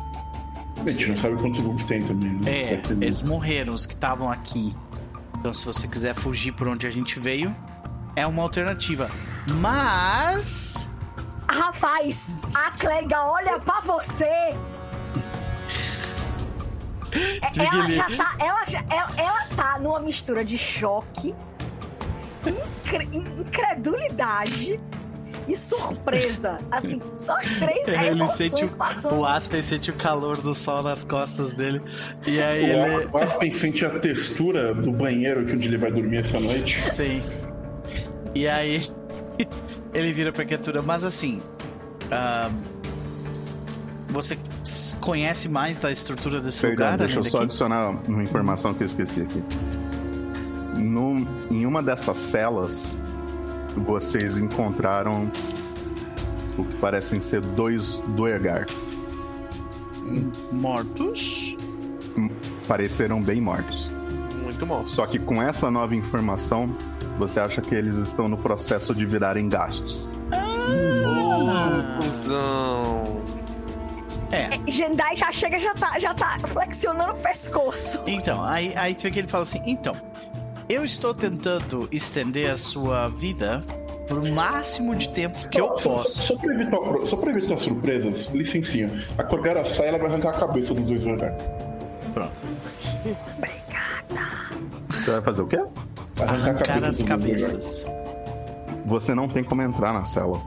A 0.84 0.88
gente 0.90 1.08
não 1.10 1.16
sabe 1.16 1.36
quantos 1.36 1.58
bugs 1.60 1.84
tem 1.84 2.02
também. 2.02 2.30
Né? 2.30 2.40
É, 2.50 2.82
eles 3.02 3.20
morreram, 3.22 3.74
os 3.74 3.84
que 3.86 3.92
estavam 3.92 4.30
aqui. 4.30 4.74
Então, 5.38 5.52
se 5.52 5.64
você 5.64 5.86
quiser 5.86 6.14
fugir 6.14 6.52
por 6.52 6.66
onde 6.68 6.86
a 6.86 6.90
gente 6.90 7.20
veio, 7.20 7.54
é 8.16 8.26
uma 8.26 8.42
alternativa. 8.42 9.10
Mas. 9.58 10.88
Rapaz, 11.48 12.34
a 12.54 12.70
Clega 12.72 13.22
olha 13.24 13.58
pra 13.60 13.80
você. 13.80 14.54
É- 17.12 17.60
Ela 17.64 17.84
Ele- 17.84 17.92
já 17.94 18.04
tá. 18.16 18.36
Ela, 18.40 18.64
já, 18.66 18.84
ela, 18.90 19.12
ela 19.16 19.46
tá 19.56 19.78
numa 19.78 20.00
mistura 20.00 20.44
de 20.44 20.56
choque, 20.56 21.34
incre- 22.46 23.08
incredulidade 23.12 24.80
e 25.48 25.56
surpresa. 25.56 26.58
Assim, 26.70 27.00
só 27.16 27.36
as 27.38 27.50
três 27.52 27.88
Ele 27.88 28.06
emoções 28.08 28.32
sente 28.32 28.64
o, 28.64 28.76
passando. 28.76 29.14
o 29.18 29.26
Aspen 29.26 29.62
sente 29.62 29.90
o 29.90 29.94
calor 29.94 30.36
do 30.36 30.54
sol 30.54 30.82
nas 30.82 31.02
costas 31.04 31.54
dele. 31.54 31.80
E 32.26 32.40
aí 32.40 32.64
ele. 32.64 33.06
O 33.12 33.18
Aspen 33.18 33.50
sente 33.52 33.84
a 33.84 33.98
textura 33.98 34.72
do 34.74 34.92
banheiro 34.92 35.44
que 35.46 35.52
onde 35.54 35.66
ele 35.68 35.76
vai 35.78 35.90
dormir 35.90 36.18
essa 36.18 36.38
noite. 36.38 36.80
Sim. 36.90 37.22
E 38.34 38.46
aí 38.46 38.80
ele 39.92 40.12
vira 40.12 40.32
pra 40.32 40.44
criatura, 40.44 40.82
mas 40.82 41.02
assim. 41.04 41.40
Você 44.10 44.38
conhece 45.00 45.48
mais 45.48 45.78
da 45.78 45.90
estrutura 45.90 46.40
desse 46.40 46.60
Perdão, 46.60 46.86
lugar? 46.86 46.98
deixa 46.98 47.18
eu 47.18 47.24
só 47.24 47.38
daqui? 47.38 47.44
adicionar 47.44 47.90
uma 48.06 48.22
informação 48.22 48.74
que 48.74 48.82
eu 48.82 48.86
esqueci 48.86 49.22
aqui. 49.22 49.42
No, 50.76 51.26
em 51.50 51.66
uma 51.66 51.82
dessas 51.82 52.18
celas, 52.18 52.96
vocês 53.76 54.38
encontraram 54.38 55.30
o 56.58 56.64
que 56.64 56.76
parecem 56.76 57.20
ser 57.20 57.40
dois 57.40 58.02
Duergar. 58.08 58.66
Mortos? 60.50 61.56
Pareceram 62.66 63.22
bem 63.22 63.40
mortos. 63.40 63.90
Muito 64.42 64.64
bom. 64.66 64.86
Só 64.86 65.06
que 65.06 65.18
com 65.18 65.42
essa 65.42 65.70
nova 65.70 65.94
informação, 65.94 66.74
você 67.18 67.38
acha 67.38 67.60
que 67.60 67.74
eles 67.74 67.96
estão 67.96 68.28
no 68.28 68.36
processo 68.36 68.94
de 68.94 69.06
virarem 69.06 69.48
gastos. 69.48 70.18
Ah. 70.32 71.98
Cusão. 72.00 73.19
É. 74.32 74.48
Jendai 74.70 75.16
já 75.16 75.32
chega, 75.32 75.58
já 75.58 75.74
tá, 75.74 75.98
já 75.98 76.14
tá 76.14 76.38
flexionando 76.46 77.12
o 77.14 77.18
pescoço. 77.18 78.00
Então, 78.06 78.44
aí, 78.44 78.72
aí 78.76 78.94
tu 78.94 79.02
vê 79.04 79.10
que 79.10 79.18
ele 79.20 79.28
fala 79.28 79.42
assim: 79.42 79.60
então, 79.66 79.96
eu 80.68 80.84
estou 80.84 81.12
tentando 81.12 81.88
estender 81.90 82.50
a 82.50 82.56
sua 82.56 83.08
vida 83.08 83.62
por 84.06 84.24
máximo 84.30 84.94
de 84.94 85.08
tempo 85.08 85.48
que 85.48 85.60
eu 85.60 85.68
Só- 85.68 85.76
só- 85.76 85.90
posso. 85.90 86.10
Só, 86.22 86.36
pra 86.36 86.54
evitar, 86.54 86.78
só 87.06 87.16
pra 87.16 87.30
evitar 87.30 87.56
surpresas, 87.58 88.26
licencinha. 88.28 88.90
A 89.18 89.24
Corgara 89.24 89.64
sai 89.64 89.88
ela 89.88 89.98
vai 89.98 90.06
arrancar 90.08 90.30
a 90.30 90.38
cabeça 90.38 90.74
dos 90.74 90.86
dois 90.86 91.00
Duergar. 91.02 91.34
Pronto. 92.14 92.32
Você 94.90 95.10
vai 95.12 95.22
fazer 95.22 95.42
o 95.42 95.46
quê? 95.46 95.56
Arrancar, 95.56 96.22
a 96.22 96.32
Arrancar 96.32 96.66
cabeça 96.66 96.88
as 96.90 96.98
dos 96.98 97.06
dois 97.08 97.20
Duergar. 97.20 97.48
cabeças. 97.50 97.86
Você 98.86 99.14
não 99.14 99.28
tem 99.28 99.44
como 99.44 99.62
entrar 99.62 99.92
na 99.92 100.04
cela. 100.04 100.40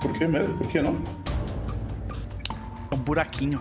Por 0.00 0.12
que 0.12 0.26
mesmo? 0.26 0.56
Por 0.58 0.66
que 0.68 0.82
não? 0.82 0.96
Buraquinho. 3.02 3.60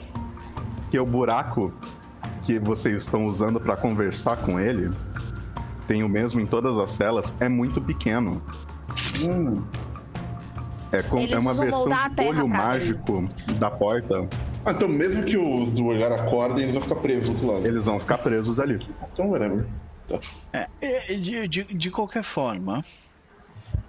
Porque 0.82 1.00
o 1.00 1.06
buraco 1.06 1.74
que 2.44 2.60
vocês 2.60 3.04
estão 3.04 3.26
usando 3.26 3.60
para 3.60 3.76
conversar 3.76 4.38
com 4.38 4.60
ele 4.60 4.92
tem 5.88 6.04
o 6.04 6.10
mesmo 6.10 6.40
em 6.40 6.46
todas 6.46 6.78
as 6.78 6.92
celas, 6.92 7.36
é 7.40 7.50
muito 7.50 7.82
pequeno. 7.82 8.42
Hum. 9.22 9.62
É, 10.92 11.02
com, 11.02 11.20
é 11.20 11.40
uma 11.40 11.54
versão 11.54 11.90
de 11.90 12.22
olho 12.22 12.48
mágico 12.48 13.28
da 13.58 13.72
porta. 13.72 14.28
Ah, 14.66 14.72
então 14.72 14.88
mesmo 14.90 15.24
que 15.24 15.38
os 15.38 15.72
do 15.72 15.86
olhar 15.86 16.12
acordem, 16.12 16.64
eles 16.64 16.76
vão 16.76 16.84
ficar 16.84 16.96
presos 16.96 17.28
do 17.28 17.32
outro 17.34 17.52
lado. 17.54 17.68
Eles 17.68 17.86
vão 17.86 18.00
ficar 18.00 18.18
presos 18.18 18.60
ali. 18.60 18.80
Então, 19.14 19.30
whatever. 19.30 19.66
Tá. 20.08 20.20
É, 20.52 21.16
de, 21.16 21.48
de, 21.48 21.64
de 21.64 21.92
qualquer 21.92 22.24
forma, 22.24 22.84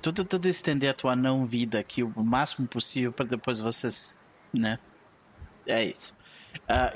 tô 0.00 0.12
tentando 0.12 0.46
estender 0.46 0.90
a 0.90 0.94
tua 0.94 1.16
não 1.16 1.44
vida 1.44 1.78
aqui 1.78 2.02
o 2.02 2.24
máximo 2.24 2.68
possível 2.68 3.12
para 3.12 3.26
depois 3.26 3.58
vocês, 3.58 4.14
né? 4.52 4.78
É 5.66 5.84
isso. 5.84 6.14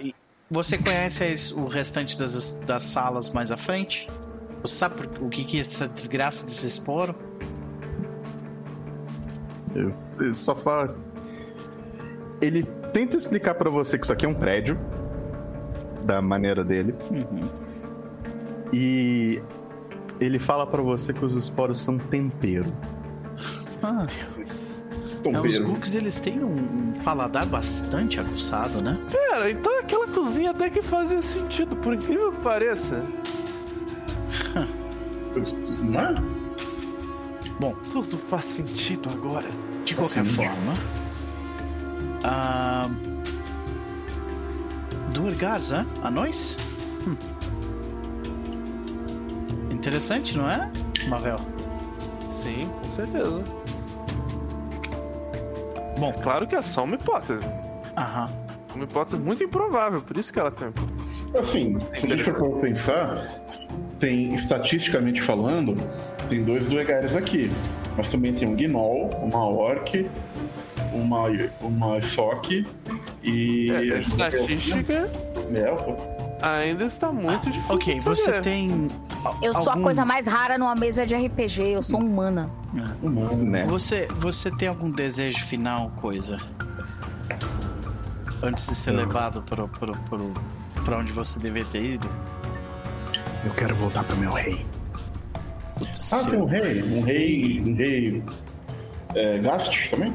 E 0.00 0.14
você 0.50 0.78
conhece 0.78 1.54
o 1.54 1.66
restante 1.66 2.16
das, 2.18 2.58
das 2.60 2.84
salas 2.84 3.32
mais 3.32 3.50
à 3.50 3.56
frente? 3.56 4.06
Você 4.62 4.74
sabe 4.76 4.94
por- 5.06 5.24
o 5.26 5.28
que, 5.28 5.44
que 5.44 5.58
é 5.58 5.60
essa 5.60 5.86
desgraça 5.88 6.46
desse 6.46 6.66
esporo? 6.66 7.14
Eu- 9.74 9.94
Ele 10.20 10.34
só 10.34 10.54
fala. 10.56 10.96
Ele 12.40 12.62
tenta 12.92 13.16
explicar 13.16 13.54
pra 13.54 13.68
você 13.70 13.98
que 13.98 14.04
isso 14.04 14.12
aqui 14.12 14.24
é 14.24 14.28
um 14.28 14.34
prédio, 14.34 14.78
da 16.04 16.22
maneira 16.22 16.64
dele, 16.64 16.94
Uhum. 17.10 17.40
e 18.72 19.42
ele 20.20 20.38
fala 20.38 20.66
pra 20.66 20.80
você 20.80 21.12
que 21.12 21.24
os 21.24 21.34
esporos 21.34 21.80
são 21.80 21.98
tempero. 21.98 22.72
Ah, 23.82 24.06
É, 25.34 25.40
os 25.40 25.58
Gooks 25.58 25.94
eles 25.94 26.20
têm 26.20 26.42
um, 26.42 26.92
paladar 27.04 27.46
bastante 27.46 28.20
aguçado, 28.20 28.82
né? 28.82 28.98
Pera, 29.10 29.50
então 29.50 29.78
aquela 29.78 30.06
cozinha 30.06 30.50
até 30.50 30.68
que 30.70 30.82
fazia 30.82 31.22
sentido, 31.22 31.76
por 31.76 31.94
incrível 31.94 32.32
que 32.32 32.40
pareça. 32.40 33.04
não 35.82 36.00
é? 36.00 36.14
Tudo 37.90 38.18
faz 38.18 38.44
sentido 38.44 39.08
agora. 39.10 39.48
De 39.84 39.94
qualquer 39.94 40.20
Assim. 40.20 40.32
forma. 40.32 40.74
Ah, 42.22 42.90
Duergars, 45.12 45.72
hã? 45.72 45.86
Anões? 46.02 46.56
Hum. 47.06 47.16
Interessante, 49.70 50.36
não 50.36 50.50
é, 50.50 50.70
Mavel? 51.08 51.38
Sim, 52.28 52.68
com 52.82 52.90
certeza. 52.90 53.42
Bom, 55.98 56.12
Claro 56.22 56.46
que 56.46 56.54
é 56.54 56.62
só 56.62 56.84
uma 56.84 56.94
hipótese. 56.94 57.46
aham. 57.96 58.28
Uma 58.74 58.84
hipótese 58.84 59.16
muito 59.18 59.42
improvável, 59.42 60.02
por 60.02 60.18
isso 60.18 60.30
que 60.30 60.38
ela 60.38 60.50
tem. 60.50 60.68
Assim, 61.34 61.78
se 61.94 62.06
a 62.06 62.10
gente 62.10 62.24
for 62.24 62.34
pra 62.34 62.60
pensar, 62.60 63.16
tem, 63.98 64.34
estatisticamente 64.34 65.22
falando, 65.22 65.74
tem 66.28 66.44
dois 66.44 66.68
duegares 66.68 67.16
aqui. 67.16 67.50
Mas 67.96 68.08
também 68.08 68.34
tem 68.34 68.46
um 68.46 68.54
Gnoll, 68.54 69.08
uma 69.22 69.46
Orc, 69.46 70.06
uma, 70.92 71.22
uma 71.62 72.00
Sock 72.02 72.66
e. 73.22 73.70
É, 73.70 73.76
a 73.94 73.98
estatística 73.98 75.08
uma 75.48 75.58
Elfa. 75.58 75.96
ainda 76.42 76.84
está 76.84 77.10
muito 77.10 77.48
difícil. 77.50 77.74
Ok, 77.74 77.94
de 77.94 78.04
você 78.04 78.40
tem. 78.42 78.88
Eu 79.42 79.54
sou 79.54 79.68
a 79.68 79.72
algum- 79.72 79.82
coisa 79.84 80.04
mais 80.04 80.26
rara 80.26 80.56
numa 80.58 80.74
mesa 80.74 81.06
de 81.06 81.14
RPG, 81.14 81.62
eu 81.62 81.82
sou 81.82 82.00
humana. 82.00 82.50
Humano, 83.02 83.36
Né? 83.44 83.64
Você, 83.66 84.08
você 84.18 84.50
tem 84.56 84.68
algum 84.68 84.90
desejo 84.90 85.44
final, 85.44 85.90
coisa? 85.96 86.38
Antes 88.42 88.66
de 88.66 88.74
ser 88.74 88.92
levado 88.92 89.42
pro, 89.42 89.66
pro, 89.68 89.92
pro, 90.08 90.32
pra 90.84 90.98
onde 90.98 91.12
você 91.12 91.38
deveria 91.38 91.68
ter 91.68 91.82
ido? 91.82 92.08
Eu 93.44 93.52
quero 93.52 93.74
voltar 93.76 94.04
pro 94.04 94.16
meu 94.16 94.32
rei. 94.32 94.64
Putz, 95.78 96.12
Ah, 96.12 96.24
tem 96.30 96.38
um 96.38 96.44
rei. 96.46 96.82
Um 96.82 97.00
rei. 97.02 97.62
Um 97.66 97.74
rei. 97.74 98.22
É, 99.14 99.38
Gast 99.38 99.90
também? 99.90 100.12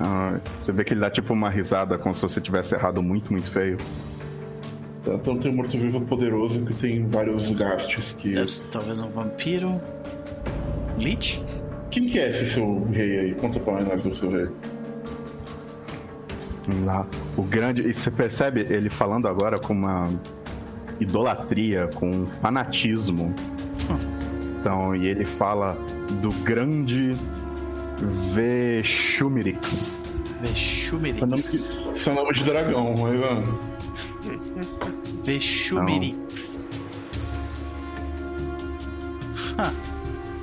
Ah, 0.00 0.38
você 0.60 0.72
vê 0.72 0.84
que 0.84 0.94
ele 0.94 1.00
dá 1.00 1.10
tipo 1.10 1.32
uma 1.32 1.48
risada 1.50 1.98
como 1.98 2.14
se 2.14 2.22
você 2.22 2.40
tivesse 2.40 2.74
errado 2.74 3.02
muito, 3.02 3.32
muito 3.32 3.50
feio. 3.50 3.76
Então 5.04 5.36
tem 5.36 5.50
um 5.50 5.56
morto-vivo 5.56 6.00
poderoso 6.02 6.64
que 6.64 6.74
tem 6.74 7.06
vários 7.06 7.50
gastes 7.50 8.12
que. 8.12 8.46
ser 8.46 8.64
talvez 8.70 9.02
um 9.02 9.10
vampiro. 9.10 9.80
Lich? 10.96 11.42
Quem 11.90 12.06
que 12.06 12.18
é 12.18 12.28
esse 12.28 12.46
seu 12.46 12.84
rei 12.84 13.18
aí? 13.18 13.34
Conta 13.34 13.58
pra 13.58 13.82
nós 13.82 14.04
o 14.06 14.14
seu 14.14 14.30
rei. 14.30 14.48
Lá, 16.84 17.06
o 17.36 17.42
grande. 17.42 17.82
E 17.82 17.92
você 17.92 18.10
percebe 18.10 18.66
ele 18.70 18.88
falando 18.88 19.26
agora 19.26 19.58
com 19.58 19.72
uma 19.72 20.08
idolatria, 21.00 21.88
com 21.94 22.08
um 22.08 22.26
fanatismo. 22.40 23.34
Então, 24.60 24.94
e 24.94 25.08
ele 25.08 25.24
fala 25.24 25.76
do 26.20 26.28
grande 26.44 27.12
Vexumirix. 28.32 30.00
Vexumerix. 30.40 31.82
seu 31.94 32.14
nome 32.14 32.32
de 32.32 32.44
dragão, 32.44 32.94
mas. 32.96 33.22
ah, 33.24 33.71
Vexumerix. 35.24 36.64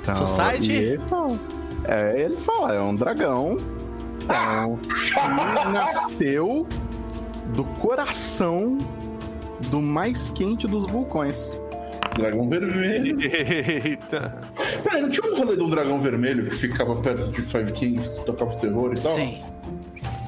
Então, 0.02 0.14
Society? 0.14 0.72
ele 0.72 0.98
fala, 0.98 1.38
é, 1.84 2.22
ele 2.22 2.36
fala, 2.36 2.74
é 2.74 2.80
um 2.80 2.94
dragão. 2.94 3.56
Então, 4.22 4.78
que 4.78 5.70
nasceu 5.72 6.66
do 7.54 7.64
coração 7.64 8.78
do 9.70 9.80
mais 9.80 10.30
quente 10.30 10.66
dos 10.66 10.86
vulcões. 10.86 11.56
Dragão 12.16 12.48
vermelho. 12.48 13.18
Eita. 13.20 14.40
Peraí, 14.82 15.02
não 15.02 15.10
tinha 15.10 15.32
um 15.32 15.36
rolê 15.36 15.56
de 15.56 15.62
um 15.62 15.70
dragão 15.70 16.00
vermelho 16.00 16.48
que 16.48 16.54
ficava 16.56 16.96
perto 16.96 17.28
de 17.30 17.42
Five 17.42 17.72
Kings, 17.72 18.10
que 18.10 18.24
tocava 18.24 18.54
terror 18.56 18.92
e 18.96 19.00
tal? 19.00 19.12
Sim. 19.12 19.42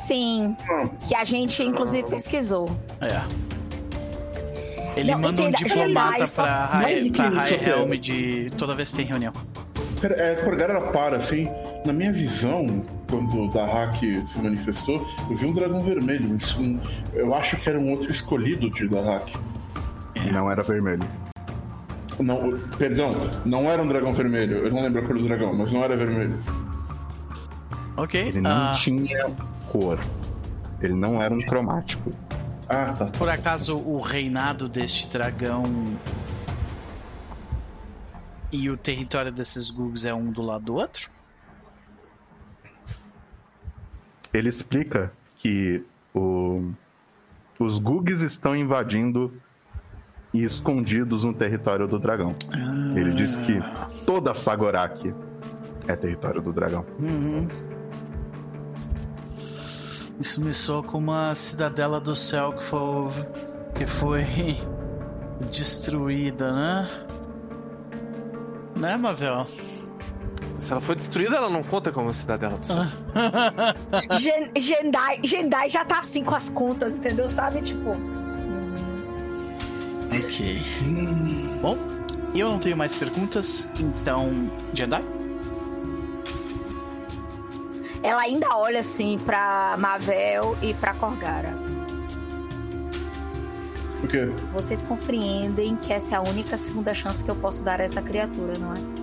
Sim, 0.06 0.56
Não. 0.68 0.88
que 0.88 1.14
a 1.14 1.24
gente 1.24 1.62
inclusive 1.62 2.08
pesquisou. 2.08 2.68
É. 3.00 3.20
Ele 4.98 5.10
Não, 5.12 5.18
manda 5.20 5.40
um 5.42 5.48
entenda, 5.48 5.68
diplomata 5.68 6.12
Jedi 6.12 6.26
só- 6.28 6.42
pra 6.42 6.64
High, 6.66 7.10
pra. 7.10 7.26
Helm 7.68 7.90
de 7.98 8.50
toda 8.58 8.74
vez 8.74 8.90
que 8.90 8.96
tem 8.98 9.06
reunião. 9.06 9.32
Pera, 10.00 10.14
é, 10.20 10.34
Corgara 10.36 10.74
ela 10.74 10.90
para, 10.92 11.16
assim, 11.16 11.48
na 11.86 11.92
minha 11.92 12.12
visão, 12.12 12.84
quando 13.08 13.44
o 13.44 13.50
Dahak 13.52 14.26
se 14.26 14.38
manifestou, 14.38 15.06
eu 15.30 15.36
vi 15.36 15.46
um 15.46 15.52
dragão 15.52 15.80
vermelho. 15.80 16.36
Isso, 16.36 16.60
um- 16.60 16.78
eu 17.14 17.34
acho 17.34 17.56
que 17.56 17.68
era 17.68 17.78
um 17.78 17.90
outro 17.92 18.10
escolhido 18.10 18.68
de 18.70 18.86
Dahak. 18.88 19.34
Não 20.32 20.50
era 20.50 20.62
vermelho. 20.62 21.02
Não, 22.20 22.58
perdão, 22.76 23.10
não 23.46 23.70
era 23.70 23.82
um 23.82 23.86
dragão 23.86 24.12
vermelho. 24.12 24.58
Eu 24.58 24.70
não 24.72 24.82
lembro 24.82 25.02
a 25.02 25.06
cor 25.06 25.16
do 25.16 25.24
dragão, 25.26 25.54
mas 25.54 25.72
não 25.72 25.82
era 25.82 25.96
vermelho. 25.96 26.38
Ok. 27.96 28.20
Ele 28.20 28.40
não 28.40 28.50
ah, 28.50 28.72
tinha 28.76 29.26
cor. 29.72 29.98
Ele 30.80 30.94
não 30.94 31.20
era 31.22 31.32
um 31.34 31.40
cromático. 31.40 32.10
Ah, 32.68 32.92
tá. 32.92 33.06
Por 33.06 33.28
acaso 33.28 33.76
o 33.76 34.00
reinado 34.00 34.68
deste 34.68 35.08
dragão 35.08 35.62
e 38.50 38.68
o 38.70 38.76
território 38.76 39.32
desses 39.32 39.70
Gugs 39.70 40.04
é 40.06 40.12
um 40.14 40.30
do 40.30 40.42
lado 40.42 40.64
do 40.66 40.74
outro? 40.74 41.08
Ele 44.32 44.48
explica 44.48 45.12
que 45.36 45.84
o- 46.14 46.70
os 47.58 47.78
Gugs 47.78 48.22
estão 48.22 48.56
invadindo 48.56 49.32
e 50.32 50.42
escondidos 50.44 51.24
no 51.24 51.34
território 51.34 51.86
do 51.86 51.98
dragão. 51.98 52.34
Ele 52.96 53.12
diz 53.12 53.36
que 53.36 53.60
toda 54.06 54.32
Sagorak 54.34 55.14
é 55.86 55.94
território 55.94 56.40
do 56.40 56.52
dragão. 56.52 56.86
Isso 60.22 60.40
me 60.40 60.52
soa 60.54 60.84
como 60.84 61.10
uma 61.10 61.34
cidadela 61.34 62.00
do 62.00 62.14
céu 62.14 62.52
que 62.52 62.62
foi, 62.62 63.10
que 63.74 63.84
foi 63.86 64.24
destruída, 65.50 66.52
né? 66.52 66.88
Né, 68.76 68.96
Mavel? 68.96 69.44
Se 70.60 70.70
ela 70.70 70.80
foi 70.80 70.94
destruída, 70.94 71.34
ela 71.36 71.50
não 71.50 71.64
conta 71.64 71.90
como 71.90 72.08
a 72.08 72.14
cidadela 72.14 72.56
do 72.56 72.64
céu. 72.64 72.84
Gen- 74.16 74.52
Jendai, 74.56 75.18
Jendai 75.24 75.68
já 75.68 75.84
tá 75.84 75.98
assim 75.98 76.22
com 76.22 76.36
as 76.36 76.48
contas, 76.48 76.98
entendeu? 76.98 77.28
Sabe, 77.28 77.60
tipo. 77.60 77.90
Ok. 80.06 80.62
Bom, 81.60 81.76
eu 82.32 82.48
não 82.48 82.58
tenho 82.60 82.76
mais 82.76 82.94
perguntas, 82.94 83.72
então. 83.80 84.52
Jedi? 84.72 85.02
Ela 88.02 88.22
ainda 88.22 88.48
olha 88.56 88.80
assim 88.80 89.18
pra 89.18 89.76
Mavel 89.78 90.56
e 90.60 90.74
pra 90.74 90.92
Corgara. 90.94 91.54
O 94.02 94.08
quê? 94.08 94.28
Vocês 94.52 94.82
compreendem 94.82 95.76
que 95.76 95.92
essa 95.92 96.16
é 96.16 96.18
a 96.18 96.22
única 96.22 96.56
segunda 96.56 96.92
chance 96.92 97.22
que 97.22 97.30
eu 97.30 97.36
posso 97.36 97.64
dar 97.64 97.80
a 97.80 97.84
essa 97.84 98.02
criatura, 98.02 98.58
não 98.58 98.72
é? 98.74 99.02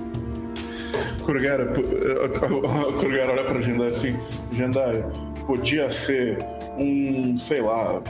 Corgara, 1.23 1.67
Corgara 2.99 3.31
olha 3.31 3.43
pra 3.45 3.61
Jendai 3.61 3.89
assim: 3.89 4.19
Jendai, 4.51 5.05
podia 5.45 5.89
ser 5.89 6.37
um, 6.77 7.39
sei 7.39 7.61
lá. 7.61 8.01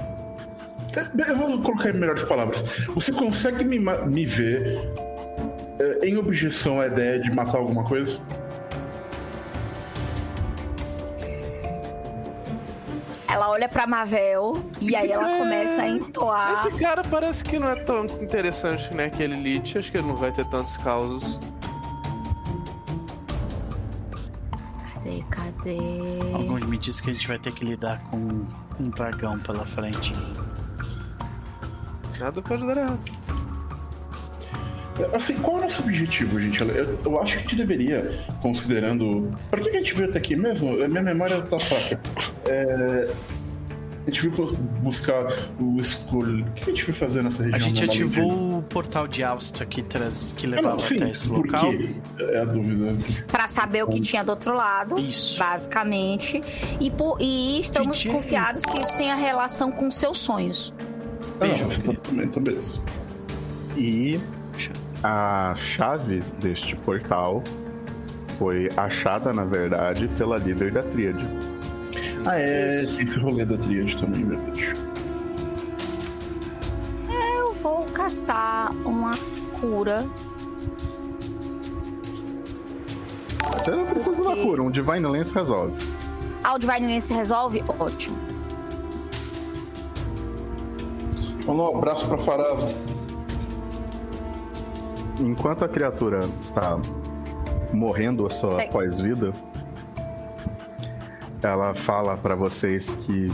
Eu 1.27 1.37
vou 1.37 1.61
colocar 1.61 1.89
em 1.89 1.93
melhores 1.93 2.23
palavras. 2.23 2.63
Você 2.95 3.11
consegue 3.11 3.63
me, 3.63 3.77
me 3.77 4.25
ver 4.25 4.91
eh, 5.79 5.99
em 6.03 6.17
objeção 6.17 6.81
à 6.81 6.87
ideia 6.87 7.19
de 7.19 7.31
matar 7.31 7.59
alguma 7.59 7.83
coisa? 7.83 8.19
Ela 13.29 13.49
olha 13.49 13.69
pra 13.69 13.85
Mavel 13.85 14.65
e 14.81 14.95
aí 14.95 15.11
ela 15.11 15.37
começa 15.37 15.83
a 15.83 15.87
entoar. 15.87 16.53
Esse 16.53 16.71
cara 16.79 17.03
parece 17.03 17.43
que 17.43 17.59
não 17.59 17.69
é 17.69 17.75
tão 17.75 18.05
interessante, 18.05 18.91
né? 18.93 19.05
Aquele 19.05 19.35
Lich. 19.35 19.77
Acho 19.77 19.91
que 19.91 19.97
ele 19.99 20.07
não 20.07 20.15
vai 20.15 20.31
ter 20.31 20.45
tantos 20.49 20.75
causos. 20.77 21.39
Cadê, 24.93 25.23
cadê? 25.29 25.77
Algum 26.33 26.55
me 26.65 26.77
disse 26.77 27.03
que 27.03 27.11
a 27.11 27.13
gente 27.13 27.27
vai 27.27 27.37
ter 27.37 27.53
que 27.53 27.63
lidar 27.63 28.01
com 28.09 28.17
um 28.79 28.89
dragão 28.89 29.37
pela 29.39 29.65
frente. 29.65 30.11
Nada 32.19 32.41
pode 32.41 32.65
dar 32.65 32.77
errado. 32.77 33.38
Assim, 35.13 35.35
qual 35.37 35.57
é 35.57 35.59
o 35.59 35.63
nosso 35.63 35.81
objetivo, 35.83 36.39
gente? 36.39 36.61
Eu, 36.61 36.99
eu 37.05 37.21
acho 37.21 37.33
que 37.33 37.37
a 37.39 37.41
gente 37.41 37.55
deveria, 37.55 38.19
considerando. 38.41 39.35
Pra 39.49 39.59
que 39.61 39.69
a 39.69 39.73
gente 39.73 39.93
veio 39.93 40.09
até 40.09 40.17
aqui 40.19 40.35
mesmo? 40.35 40.81
A 40.83 40.87
minha 40.87 41.01
memória 41.03 41.41
tá 41.43 41.57
fraca. 41.59 41.99
É, 42.47 43.07
A 44.07 44.11
gente 44.11 44.27
veio 44.27 44.57
buscar 44.81 45.27
o 45.59 45.79
escolho. 45.79 46.43
O 46.45 46.51
que 46.51 46.63
a 46.63 46.65
gente 46.73 46.83
foi 46.85 46.93
fazer 46.93 47.21
nessa 47.21 47.43
região? 47.43 47.55
A 47.57 47.59
gente 47.59 47.83
ativou 47.83 48.57
o 48.57 48.63
portal 48.63 49.07
de 49.07 49.23
Alsta 49.23 49.65
que, 49.65 49.83
traz, 49.83 50.33
que 50.35 50.47
Ah, 50.47 50.49
levava 50.49 50.69
não, 50.69 50.79
sim, 50.79 50.95
até 50.97 51.11
esse 51.11 51.27
por 51.27 51.45
local. 51.45 51.69
quê? 51.69 51.95
É 52.19 52.39
a 52.41 52.45
dúvida. 52.45 52.97
Pra 53.27 53.47
saber 53.47 53.83
o 53.83 53.87
que 53.87 53.99
tinha 54.01 54.23
do 54.23 54.29
outro 54.31 54.53
lado, 54.55 54.97
Isso. 54.99 55.37
basicamente. 55.37 56.41
E, 56.79 56.89
por- 56.89 57.17
e 57.21 57.59
estamos 57.59 57.99
Entendi. 57.99 58.03
desconfiados 58.09 58.63
que 58.65 58.77
isso 58.79 58.95
tenha 58.97 59.15
relação 59.15 59.71
com 59.71 59.91
seus 59.91 60.17
sonhos. 60.17 60.73
Ah, 61.39 61.45
não, 61.45 61.55
Beijo, 61.55 61.65
também, 62.03 62.25
então 62.25 62.41
beleza. 62.41 62.79
E 63.77 64.19
a 65.03 65.53
chave 65.55 66.19
deste 66.39 66.75
portal 66.75 67.43
foi 68.37 68.69
achada, 68.77 69.33
na 69.33 69.43
verdade, 69.43 70.07
pela 70.17 70.37
líder 70.37 70.71
da 70.71 70.83
tríade. 70.83 71.27
Ah, 72.25 72.37
é. 72.37 72.69
Tem 72.69 72.83
esse 72.83 73.19
rolê 73.19 73.45
da 73.45 73.57
tríade 73.57 73.97
também, 73.97 74.25
verdade. 74.25 74.75
Eu 77.37 77.53
vou 77.53 77.85
castar 77.85 78.71
uma 78.85 79.11
cura. 79.59 80.05
Você 83.53 83.71
não 83.71 83.85
precisa 83.85 84.15
de 84.15 84.21
uma 84.21 84.35
cura, 84.35 84.63
um 84.63 84.71
Divine 84.71 85.05
Lance 85.05 85.33
resolve. 85.33 85.75
A 86.43 86.57
Divine 86.57 87.01
se 87.01 87.13
resolve? 87.13 87.63
Ótimo. 87.79 88.17
Manda 91.45 91.63
um 91.63 91.77
abraço 91.77 92.07
pra 92.07 92.17
Faraz. 92.17 92.63
Enquanto 95.19 95.65
a 95.65 95.69
criatura 95.69 96.19
está 96.41 96.79
morrendo 97.73 98.25
a 98.25 98.29
sua 98.29 98.65
pós-vida, 98.67 99.33
ela 101.41 101.73
fala 101.73 102.17
pra 102.17 102.35
vocês 102.35 102.95
que, 102.95 103.27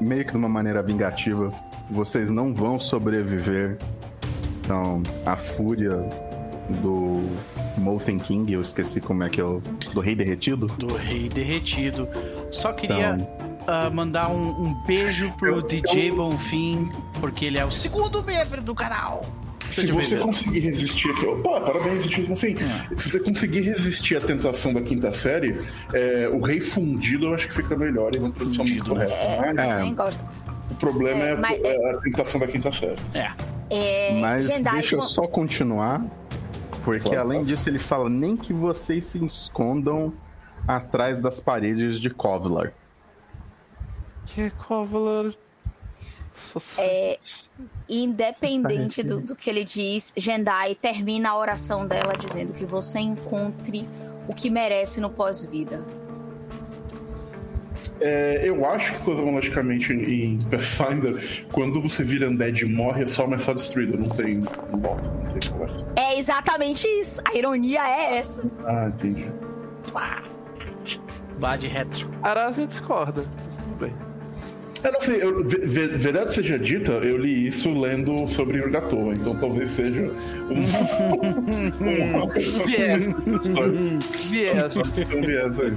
meio 0.00 0.24
que 0.24 0.32
de 0.32 0.36
uma 0.36 0.48
maneira 0.48 0.82
vingativa, 0.82 1.52
vocês 1.90 2.30
não 2.30 2.52
vão 2.52 2.78
sobreviver 2.80 3.76
então, 4.66 5.00
à 5.24 5.36
fúria 5.36 5.96
do 6.82 7.22
Molten 7.78 8.18
King, 8.18 8.52
eu 8.52 8.60
esqueci 8.60 9.00
como 9.00 9.22
é 9.22 9.28
que 9.28 9.40
é 9.40 9.44
o. 9.44 9.62
do 9.94 10.00
Rei 10.00 10.16
Derretido. 10.16 10.66
Do 10.66 10.92
Rei 10.96 11.28
Derretido. 11.28 12.08
Só 12.50 12.72
queria 12.72 13.14
Então, 13.14 13.28
ah, 13.68 13.88
mandar 13.90 14.28
um, 14.28 14.48
um 14.60 14.74
beijo 14.84 15.32
pro 15.38 15.62
DJ 15.62 16.10
Bonfim, 16.10 16.90
porque 17.20 17.44
ele 17.44 17.58
é 17.58 17.64
o 17.64 17.70
segundo 17.70 18.22
membro 18.24 18.62
do 18.62 18.74
canal. 18.74 19.22
Se 19.60 19.90
você 19.90 20.16
conseguir 20.16 20.60
resistir 20.60 21.10
aqui. 21.10 21.26
Opa, 21.26 21.60
parabéns, 21.60 22.06
Tio 22.06 22.30
Enfim, 22.32 22.56
se 22.96 23.10
você 23.10 23.18
conseguir 23.18 23.62
resistir 23.62 24.16
à 24.16 24.20
tentação 24.20 24.72
da 24.72 24.80
quinta 24.80 25.12
série, 25.12 25.58
é, 25.92 26.28
o 26.32 26.40
Rei 26.40 26.60
Fundido 26.60 27.26
eu 27.26 27.34
acho 27.34 27.48
que 27.48 27.54
fica 27.54 27.76
melhor 27.76 28.14
e 28.14 28.18
uma 28.18 28.30
tradução 28.30 28.64
muito 28.64 28.84
correta. 28.84 29.12
É, 29.12 29.52
Mas 29.92 30.24
o 30.70 30.74
problema 30.76 31.20
é, 31.24 31.32
É, 31.32 31.36
mas- 31.36 31.60
é 31.60 31.90
a 31.90 31.98
tentação 31.98 32.40
da 32.40 32.46
quinta 32.46 32.70
série. 32.70 32.96
É. 33.12 33.30
É, 33.68 34.20
Mas 34.20 34.46
deixa 34.46 34.94
eu 34.94 35.02
só 35.02 35.26
continuar, 35.26 36.04
porque 36.84 37.00
Claro. 37.00 37.20
além 37.22 37.44
disso 37.44 37.68
ele 37.68 37.80
fala 37.80 38.08
nem 38.08 38.36
que 38.36 38.52
vocês 38.52 39.04
se 39.06 39.24
escondam 39.26 40.12
atrás 40.68 41.18
das 41.18 41.40
paredes 41.40 41.98
de 42.00 42.08
Kovlar. 42.08 42.72
Que 44.26 44.42
é 44.42 44.50
Covalar? 44.50 45.32
É, 46.78 47.18
Independente 47.88 49.02
do, 49.02 49.20
do 49.20 49.36
que 49.36 49.48
ele 49.48 49.64
diz, 49.64 50.12
Jendai 50.16 50.74
termina 50.74 51.30
a 51.30 51.38
oração 51.38 51.86
dela 51.86 52.14
dizendo 52.18 52.52
que 52.52 52.64
você 52.64 52.98
encontre 52.98 53.88
o 54.28 54.34
que 54.34 54.50
merece 54.50 55.00
no 55.00 55.08
pós-vida. 55.08 55.84
É, 58.00 58.46
eu 58.46 58.66
acho 58.66 58.92
que 58.94 59.02
cosmologicamente 59.04 59.92
em 59.92 60.38
Pathfinder, 60.50 61.46
quando 61.52 61.80
você 61.80 62.02
vira 62.02 62.28
undead 62.28 62.62
e 62.62 62.68
morre, 62.68 63.04
é 63.04 63.06
só 63.06 63.26
mais 63.26 63.42
só 63.42 63.54
destruído, 63.54 63.96
não 63.96 64.08
tem 64.08 64.38
não 64.70 64.80
volta, 64.80 65.08
não 65.08 65.30
tem 65.30 65.50
conversa. 65.50 65.86
É 65.96 66.18
exatamente 66.18 66.86
isso. 66.88 67.22
A 67.24 67.34
ironia 67.34 67.80
é 67.88 68.18
essa. 68.18 68.42
Ah, 68.64 68.88
entendi. 68.88 69.26
Bad 71.38 71.66
retro. 71.68 72.10
Arásio 72.22 72.66
discorda, 72.66 73.24
mas 73.44 73.56
tudo 73.56 73.76
bem. 73.76 74.05
Não 74.92 75.00
sei, 75.00 75.22
eu, 75.22 75.44
ve- 75.44 75.58
ve- 75.58 75.96
verdade 75.96 76.32
seja 76.32 76.58
dita, 76.58 76.92
eu 76.92 77.16
li 77.18 77.48
isso 77.48 77.70
lendo 77.78 78.28
sobre 78.28 78.60
Urgatoa, 78.60 79.14
então 79.14 79.34
talvez 79.36 79.70
seja 79.70 80.10
um, 80.50 80.64
uma 82.18 82.28
pessoa 82.28 82.66
Viés. 82.66 83.06
Viés. 84.28 84.74
Viés 84.74 85.60
aí. 85.60 85.76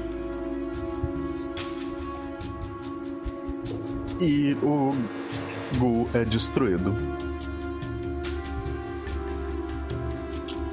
E 4.21 4.53
o 4.61 4.93
Gu 5.77 6.07
é 6.13 6.25
destruído. 6.25 6.93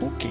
Ok. 0.01 0.31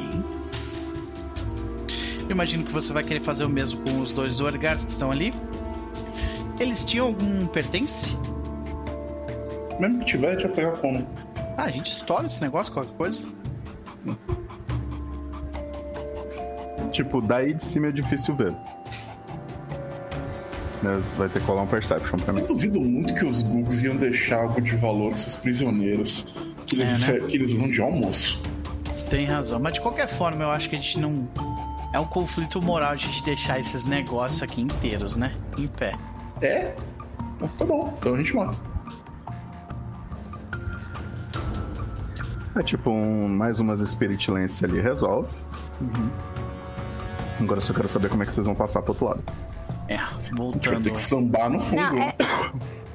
Eu 2.27 2.31
imagino 2.31 2.63
que 2.65 2.71
você 2.73 2.91
vai 2.93 3.03
querer 3.03 3.19
fazer 3.21 3.45
o 3.45 3.49
mesmo 3.49 3.81
com 3.81 3.99
os 3.99 4.11
dois 4.11 4.35
Duergars 4.37 4.85
que 4.85 4.91
estão 4.91 5.11
ali. 5.11 5.33
Eles 6.59 6.83
tinham 6.83 7.07
algum 7.07 7.45
pertence? 7.47 8.17
Mesmo 9.79 9.99
que 9.99 10.05
tiver, 10.05 10.35
tinha 10.37 10.49
pegar 10.49 10.71
como. 10.77 11.05
Ah, 11.57 11.63
a 11.63 11.71
gente 11.71 11.91
estoura 11.91 12.25
esse 12.25 12.41
negócio, 12.41 12.71
qualquer 12.73 12.93
coisa. 12.95 13.27
Tipo, 16.91 17.21
daí 17.21 17.53
de 17.53 17.63
cima 17.63 17.87
é 17.87 17.91
difícil 17.91 18.35
ver. 18.35 18.53
Mas 20.81 21.13
vai 21.15 21.27
ter 21.29 21.39
que 21.39 21.45
colar 21.45 21.63
um 21.63 21.67
Perception 21.67 22.17
pra 22.19 22.33
mim. 22.33 22.41
Eu 22.41 22.47
duvido 22.47 22.79
muito 22.79 23.13
que 23.13 23.25
os 23.25 23.41
Gugs 23.41 23.83
iam 23.83 23.95
deixar 23.95 24.43
algo 24.43 24.61
de 24.61 24.75
valor 24.75 25.09
pra 25.09 25.15
esses 25.17 25.35
prisioneiros 25.35 26.33
que 26.67 26.75
eles, 26.75 27.09
É, 27.09 27.13
né? 27.19 27.27
que 27.27 27.35
eles 27.35 27.51
usam 27.51 27.69
de 27.69 27.81
almoço. 27.81 28.41
Tem 29.09 29.25
razão. 29.25 29.59
Mas 29.59 29.73
de 29.73 29.81
qualquer 29.81 30.07
forma, 30.07 30.43
eu 30.43 30.51
acho 30.51 30.69
que 30.69 30.75
a 30.75 30.79
gente 30.79 30.99
não. 30.99 31.27
É 31.93 31.99
um 31.99 32.05
conflito 32.05 32.61
moral 32.61 32.91
a 32.91 32.95
gente 32.95 33.23
deixar 33.23 33.59
esses 33.59 33.85
negócios 33.85 34.43
aqui 34.43 34.61
inteiros, 34.61 35.15
né? 35.15 35.33
Em 35.57 35.67
pé. 35.67 35.93
É? 36.41 36.73
Então, 37.35 37.47
tá 37.57 37.65
bom, 37.65 37.93
então 37.97 38.13
a 38.13 38.17
gente 38.17 38.35
mata. 38.35 38.57
É 42.57 42.63
tipo, 42.63 42.89
um, 42.89 43.27
mais 43.27 43.59
umas 43.59 43.81
Spirit 43.81 44.31
Lance 44.31 44.63
ali 44.63 44.79
resolve. 44.79 45.27
Agora 47.39 47.57
eu 47.57 47.61
só 47.61 47.73
quero 47.73 47.89
saber 47.89 48.07
como 48.09 48.23
é 48.23 48.25
que 48.25 48.33
vocês 48.33 48.45
vão 48.45 48.55
passar 48.55 48.81
pro 48.81 48.91
outro 48.93 49.07
lado. 49.07 49.23
É, 49.89 49.95
A 49.97 50.09
gente 50.11 50.29
vai 50.29 50.37
voltando. 50.37 50.83
ter 50.83 50.91
que 50.91 51.01
sambar 51.01 51.49
no 51.49 51.59
fundo. 51.59 51.81
Não, 51.81 51.91
né? 51.93 52.13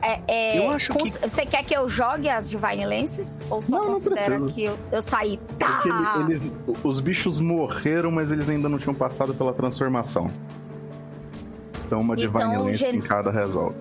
é, 0.02 0.12
é, 0.12 0.22
é, 0.28 0.58
Eu 0.66 0.70
acho 0.70 0.92
cons- 0.94 1.18
Você 1.20 1.44
quer 1.44 1.62
que 1.62 1.76
eu 1.76 1.88
jogue 1.90 2.28
as 2.28 2.48
Divine 2.48 2.86
Lances? 2.86 3.38
Ou 3.50 3.60
só 3.60 3.76
Não, 3.76 3.84
não 3.84 3.92
considera 3.92 4.24
precisa. 4.38 4.52
que 4.52 4.64
eu, 4.64 4.78
eu 4.90 5.02
saí? 5.02 5.32
Ele- 5.32 5.40
Tá! 5.58 5.82
eles, 6.26 6.52
os 6.82 7.00
bichos 7.00 7.38
morreram, 7.38 8.10
mas 8.10 8.32
eles 8.32 8.48
ainda 8.48 8.66
não 8.68 8.78
tinham 8.78 8.94
passado 8.94 9.34
pela 9.34 9.52
transformação. 9.52 10.30
Então 11.90 12.00
uma 12.02 12.14
Divine 12.14 12.44
Então, 12.44 12.64
Lance 12.66 12.76
gen- 12.78 12.94
em 12.96 13.00
cada 13.00 13.32
resolve. 13.32 13.74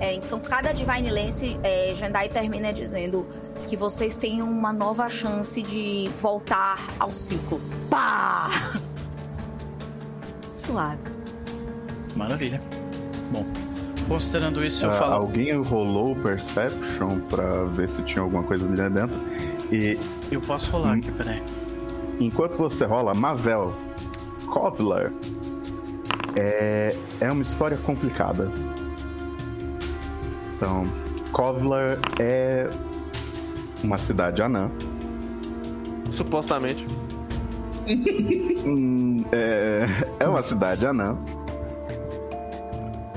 É, 0.00 0.12
então, 0.14 0.40
cada 0.40 0.72
Divine 0.72 1.10
Lance, 1.12 1.56
é, 1.62 1.94
Jandai 1.94 2.28
termina 2.28 2.72
dizendo 2.72 3.24
que 3.68 3.76
vocês 3.76 4.16
têm 4.18 4.42
uma 4.42 4.72
nova 4.72 5.08
chance 5.08 5.62
de 5.62 6.10
voltar 6.20 6.76
ao 6.98 7.12
ciclo. 7.12 7.60
Pá! 7.88 8.48
Suave. 10.56 10.98
Maravilha. 12.16 12.60
Bom, 13.30 13.44
considerando 14.08 14.64
isso, 14.64 14.84
eu 14.84 14.90
Ah, 14.90 14.94
falo. 14.94 15.14
alguém 15.14 15.52
rolou 15.62 16.12
o 16.12 16.16
Perception 16.16 17.20
pra 17.30 17.62
ver 17.64 17.88
se 17.88 18.02
tinha 18.02 18.22
alguma 18.22 18.42
coisa 18.42 18.66
ali 18.66 18.76
dentro. 18.90 19.16
E 19.70 19.96
Eu 20.32 20.40
posso 20.40 20.72
rolar 20.72 20.94
aqui, 20.94 21.12
peraí. 21.12 21.40
enquanto 22.18 22.56
você 22.56 22.84
rola, 22.84 23.14
Mavel, 23.14 23.72
Kovlar 24.46 25.12
é, 26.36 26.94
é 27.20 27.32
uma 27.32 27.42
história 27.42 27.76
complicada. 27.78 28.50
Então, 30.56 30.86
Kovlar 31.32 31.98
é 32.18 32.68
uma 33.82 33.98
cidade 33.98 34.42
anã. 34.42 34.70
Supostamente. 36.10 36.86
Hum, 38.64 39.24
é, 39.32 39.86
é 40.18 40.28
uma 40.28 40.42
cidade 40.42 40.86
anã 40.86 41.16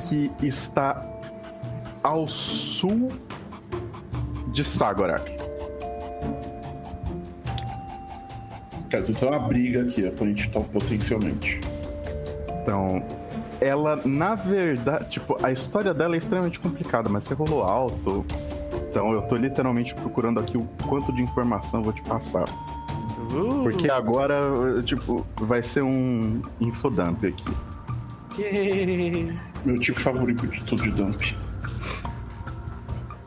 que 0.07 0.31
está 0.41 1.05
ao 2.03 2.27
sul 2.27 3.09
de 4.51 4.63
Sagorak. 4.63 5.35
Cara, 8.89 9.03
tu 9.03 9.13
tem 9.13 9.29
uma 9.29 9.39
briga 9.39 9.83
aqui, 9.83 10.07
aparentemente, 10.07 10.49
potencialmente. 10.71 11.59
Então, 12.69 13.03
ela, 13.59 13.99
na 14.05 14.35
verdade, 14.35 15.09
tipo, 15.09 15.43
a 15.43 15.51
história 15.51 15.91
dela 15.91 16.13
é 16.13 16.19
extremamente 16.19 16.59
complicada, 16.59 17.09
mas 17.09 17.23
você 17.23 17.33
rolou 17.33 17.63
alto. 17.63 18.23
Então, 18.87 19.11
eu 19.11 19.23
tô 19.23 19.35
literalmente 19.37 19.95
procurando 19.95 20.39
aqui 20.39 20.55
o 20.55 20.69
quanto 20.87 21.11
de 21.11 21.23
informação 21.23 21.79
eu 21.79 21.85
vou 21.85 21.93
te 21.93 22.03
passar. 22.03 22.47
Uh, 23.33 23.63
Porque 23.63 23.89
agora, 23.89 24.37
tipo, 24.83 25.25
vai 25.41 25.63
ser 25.63 25.81
um 25.81 26.43
infodump 26.61 27.25
aqui. 27.25 27.51
Meu 29.65 29.79
tipo 29.79 29.99
favorito 29.99 30.45
de 30.45 30.63
tudo 30.63 30.83
de 30.83 30.91
dump. 30.91 31.35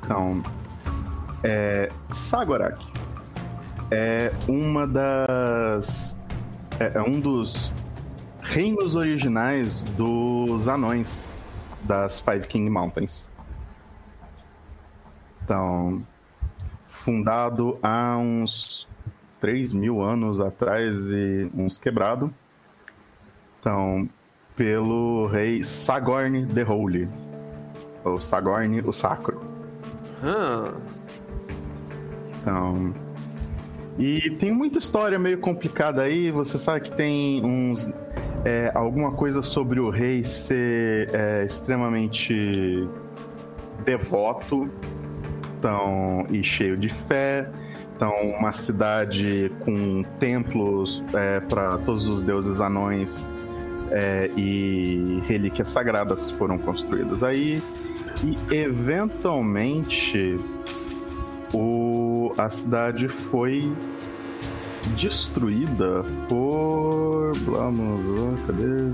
Então, 0.05 0.41
é, 1.43 1.89
Sagorak 2.13 2.81
é 3.91 4.33
uma 4.47 4.87
das. 4.87 6.17
É, 6.79 6.93
é 6.95 7.03
um 7.03 7.19
dos 7.19 7.73
reinos 8.53 8.95
originais 8.97 9.83
dos 9.97 10.69
anões 10.69 11.27
das 11.85 12.21
Five 12.21 12.47
King 12.47 12.69
Mountains. 12.69 13.27
Então, 15.43 16.07
fundado 16.87 17.79
há 17.83 18.19
uns 18.19 18.87
3 19.41 19.73
mil 19.73 20.03
anos 20.03 20.39
atrás 20.39 20.99
e 21.07 21.51
uns 21.55 21.79
quebrado. 21.79 22.33
Então, 23.59 24.07
pelo 24.55 25.29
rei 25.29 25.65
Sagorn 25.65 26.47
the 26.49 26.63
Holy. 26.63 27.09
Ou 28.05 28.19
Sagorn 28.19 28.83
o 28.83 28.93
Sacro. 28.93 29.41
Então. 32.39 32.93
E 33.99 34.31
tem 34.33 34.53
muita 34.53 34.79
história 34.79 35.19
meio 35.19 35.39
complicada 35.39 36.03
aí. 36.03 36.31
Você 36.31 36.59
sabe 36.59 36.83
que 36.83 36.95
tem 36.95 37.43
uns. 37.43 37.89
É, 38.45 38.71
alguma 38.75 39.13
coisa 39.13 39.43
sobre 39.43 39.79
o 39.81 39.91
rei 39.91 40.25
ser 40.25 41.11
é, 41.13 41.45
extremamente 41.45 42.89
devoto 43.85 44.69
então, 45.59 46.27
e 46.31 46.43
cheio 46.43 46.77
de 46.77 46.89
fé. 46.89 47.49
Então, 47.95 48.13
uma 48.37 48.51
cidade 48.51 49.53
com 49.65 50.03
templos 50.19 51.03
para 51.49 51.79
todos 51.79 52.09
os 52.09 52.23
deuses 52.23 52.61
anões 52.61 53.31
é, 53.93 54.29
e 54.37 55.23
relíquias 55.27 55.69
sagradas 55.69 56.31
foram 56.33 56.59
construídas 56.59 57.23
aí. 57.23 57.63
E 58.25 58.55
eventualmente 58.55 60.37
o, 61.55 62.33
a 62.37 62.49
cidade 62.49 63.09
foi 63.09 63.73
destruída 64.91 66.05
por. 66.29 67.33
Vamos 67.45 68.21
lá, 68.21 68.47
cadê? 68.47 68.93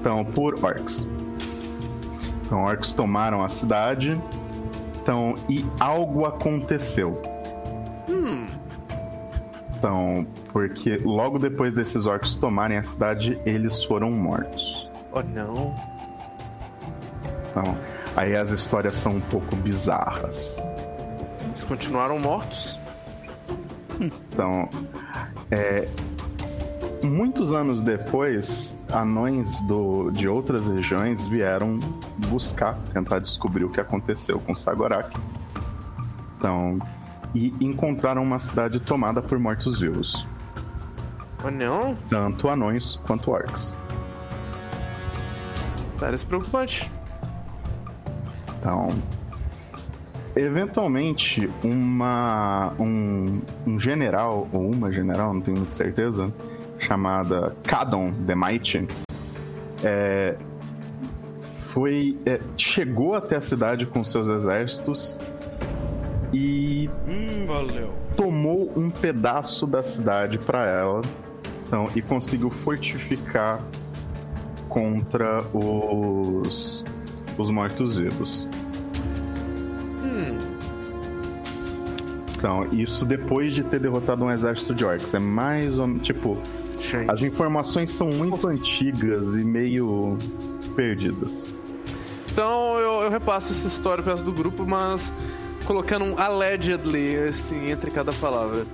Então, 0.00 0.24
por 0.24 0.64
orcs. 0.64 1.06
Então, 2.44 2.64
orcs 2.64 2.92
tomaram 2.92 3.42
a 3.42 3.48
cidade. 3.48 4.20
Então, 5.00 5.34
e 5.48 5.64
algo 5.80 6.24
aconteceu. 6.26 7.20
Então, 9.82 10.24
porque 10.52 10.96
logo 10.98 11.40
depois 11.40 11.74
desses 11.74 12.06
orcs 12.06 12.36
tomarem 12.36 12.78
a 12.78 12.84
cidade, 12.84 13.36
eles 13.44 13.82
foram 13.82 14.12
mortos. 14.12 14.88
oh 15.10 15.22
não. 15.22 15.74
Então, 17.50 17.76
aí 18.14 18.36
as 18.36 18.52
histórias 18.52 18.94
são 18.94 19.16
um 19.16 19.20
pouco 19.20 19.56
bizarras. 19.56 20.56
Eles 21.52 21.64
continuaram 21.64 22.18
mortos? 22.18 22.80
Então, 24.00 24.70
é, 25.50 25.86
muitos 27.04 27.52
anos 27.52 27.82
depois, 27.82 28.74
anões 28.90 29.60
do, 29.66 30.10
de 30.12 30.26
outras 30.26 30.68
regiões 30.68 31.26
vieram 31.26 31.78
buscar, 32.28 32.78
tentar 32.94 33.18
descobrir 33.18 33.64
o 33.64 33.68
que 33.68 33.82
aconteceu 33.82 34.40
com 34.40 34.54
Sagorak. 34.54 35.14
Então, 36.38 36.78
e 37.34 37.54
encontraram 37.60 38.22
uma 38.22 38.38
cidade 38.38 38.80
tomada 38.80 39.20
por 39.20 39.38
mortos-vivos, 39.38 40.26
Oh 41.44 41.50
não. 41.50 41.94
tanto 42.08 42.48
anões 42.48 42.96
quanto 43.06 43.30
orcs. 43.30 43.74
Parece 46.00 46.24
preocupante. 46.24 46.90
Então, 48.58 48.88
eventualmente, 50.34 51.48
uma, 51.62 52.72
um, 52.78 53.40
um 53.66 53.78
general, 53.78 54.48
ou 54.52 54.70
uma 54.70 54.90
general, 54.90 55.34
não 55.34 55.40
tenho 55.40 55.58
muita 55.58 55.72
certeza, 55.72 56.32
chamada 56.78 57.54
Cadon 57.64 58.12
the 58.26 58.34
Mighty, 58.34 58.86
é, 59.84 60.36
foi 61.72 62.18
é, 62.26 62.40
chegou 62.56 63.14
até 63.14 63.36
a 63.36 63.40
cidade 63.42 63.86
com 63.86 64.04
seus 64.04 64.28
exércitos 64.28 65.16
e 66.32 66.88
Hum, 67.06 67.46
tomou 68.16 68.72
um 68.76 68.90
pedaço 68.90 69.66
da 69.66 69.82
cidade 69.82 70.38
para 70.38 70.66
ela 70.66 71.02
então, 71.66 71.88
e 71.96 72.02
conseguiu 72.02 72.50
fortificar 72.50 73.62
contra 74.68 75.42
os 75.52 76.84
os 77.38 77.50
mortos-vivos. 77.50 78.46
Então, 82.42 82.66
isso 82.72 83.04
depois 83.04 83.54
de 83.54 83.62
ter 83.62 83.78
derrotado 83.78 84.24
um 84.24 84.30
exército 84.30 84.74
de 84.74 84.84
orcs. 84.84 85.14
É 85.14 85.20
mais 85.20 85.78
ou 85.78 85.86
menos. 85.86 86.04
Tipo, 86.04 86.36
gente. 86.80 87.08
as 87.08 87.22
informações 87.22 87.92
são 87.92 88.08
muito 88.08 88.48
antigas 88.48 89.36
e 89.36 89.44
meio 89.44 90.18
perdidas. 90.74 91.54
Então 92.32 92.80
eu, 92.80 93.02
eu 93.02 93.10
repasso 93.10 93.52
essa 93.52 93.68
história 93.68 94.02
resto 94.02 94.24
do 94.24 94.32
grupo, 94.32 94.66
mas 94.66 95.12
colocando 95.66 96.04
um 96.04 96.18
allegedly, 96.18 97.16
assim, 97.28 97.70
entre 97.70 97.92
cada 97.92 98.12
palavra. 98.14 98.66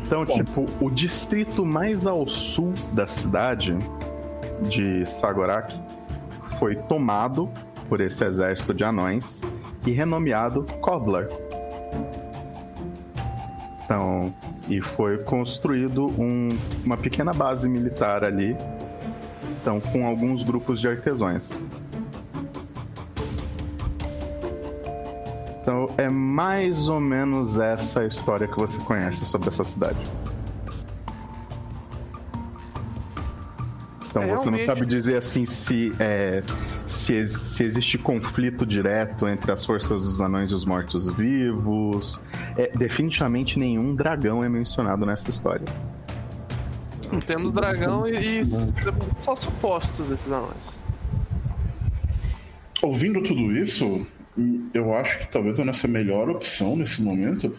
Então, 0.00 0.24
tipo, 0.24 0.66
o 0.80 0.90
distrito 0.90 1.64
mais 1.66 2.06
ao 2.06 2.28
sul 2.28 2.72
da 2.92 3.06
cidade 3.06 3.76
de 4.62 5.04
Sagorak 5.06 5.74
foi 6.58 6.76
tomado 6.76 7.50
por 7.88 8.00
esse 8.00 8.24
exército 8.24 8.72
de 8.72 8.84
anões 8.84 9.42
e 9.88 9.92
renomeado 9.92 10.64
Cobbler. 10.82 11.28
Então, 13.84 14.34
e 14.68 14.82
foi 14.82 15.16
construído 15.18 16.04
um- 16.20 16.48
uma 16.84 16.96
pequena 16.96 17.32
base 17.32 17.68
militar 17.70 18.22
ali, 18.22 18.54
então 19.62 19.80
com 19.80 20.06
alguns 20.06 20.42
grupos 20.42 20.78
de 20.78 20.88
artesãos. 20.88 21.58
Então 25.62 25.90
é 25.96 26.08
mais 26.08 26.88
ou 26.88 27.00
menos 27.00 27.58
essa 27.58 28.00
a 28.00 28.06
história 28.06 28.46
que 28.46 28.58
você 28.58 28.78
conhece 28.80 29.24
sobre 29.24 29.48
essa 29.48 29.64
cidade. 29.64 29.98
Então 34.06 34.22
É, 34.22 34.26
você 34.26 34.36
não 34.50 34.56
realmente. 34.56 34.64
sabe 34.64 34.84
dizer 34.86 35.16
assim 35.16 35.44
se, 35.46 35.92
é, 35.98 36.42
se, 36.88 37.12
ex- 37.14 37.42
se 37.44 37.62
existe 37.62 37.98
conflito 37.98 38.64
direto 38.66 39.28
entre 39.28 39.52
as 39.52 39.64
forças 39.64 40.02
dos 40.04 40.20
anões 40.20 40.50
e 40.50 40.54
os 40.54 40.64
mortos-vivos. 40.64 42.20
É, 42.56 42.70
definitivamente 42.76 43.58
nenhum 43.58 43.94
dragão 43.94 44.42
é 44.42 44.48
mencionado 44.48 45.04
nessa 45.06 45.30
história. 45.30 45.66
Não 47.12 47.20
temos 47.20 47.52
dragão 47.52 48.06
e, 48.06 48.40
e 48.40 48.44
só 49.18 49.34
supostos 49.36 50.10
esses 50.10 50.30
anões. 50.32 50.78
Ouvindo 52.82 53.22
tudo 53.22 53.52
isso, 53.52 54.06
eu 54.72 54.94
acho 54.94 55.18
que 55.20 55.28
talvez 55.32 55.58
a 55.58 55.64
nossa 55.64 55.88
melhor 55.88 56.28
opção 56.30 56.76
nesse 56.76 57.02
momento 57.02 57.54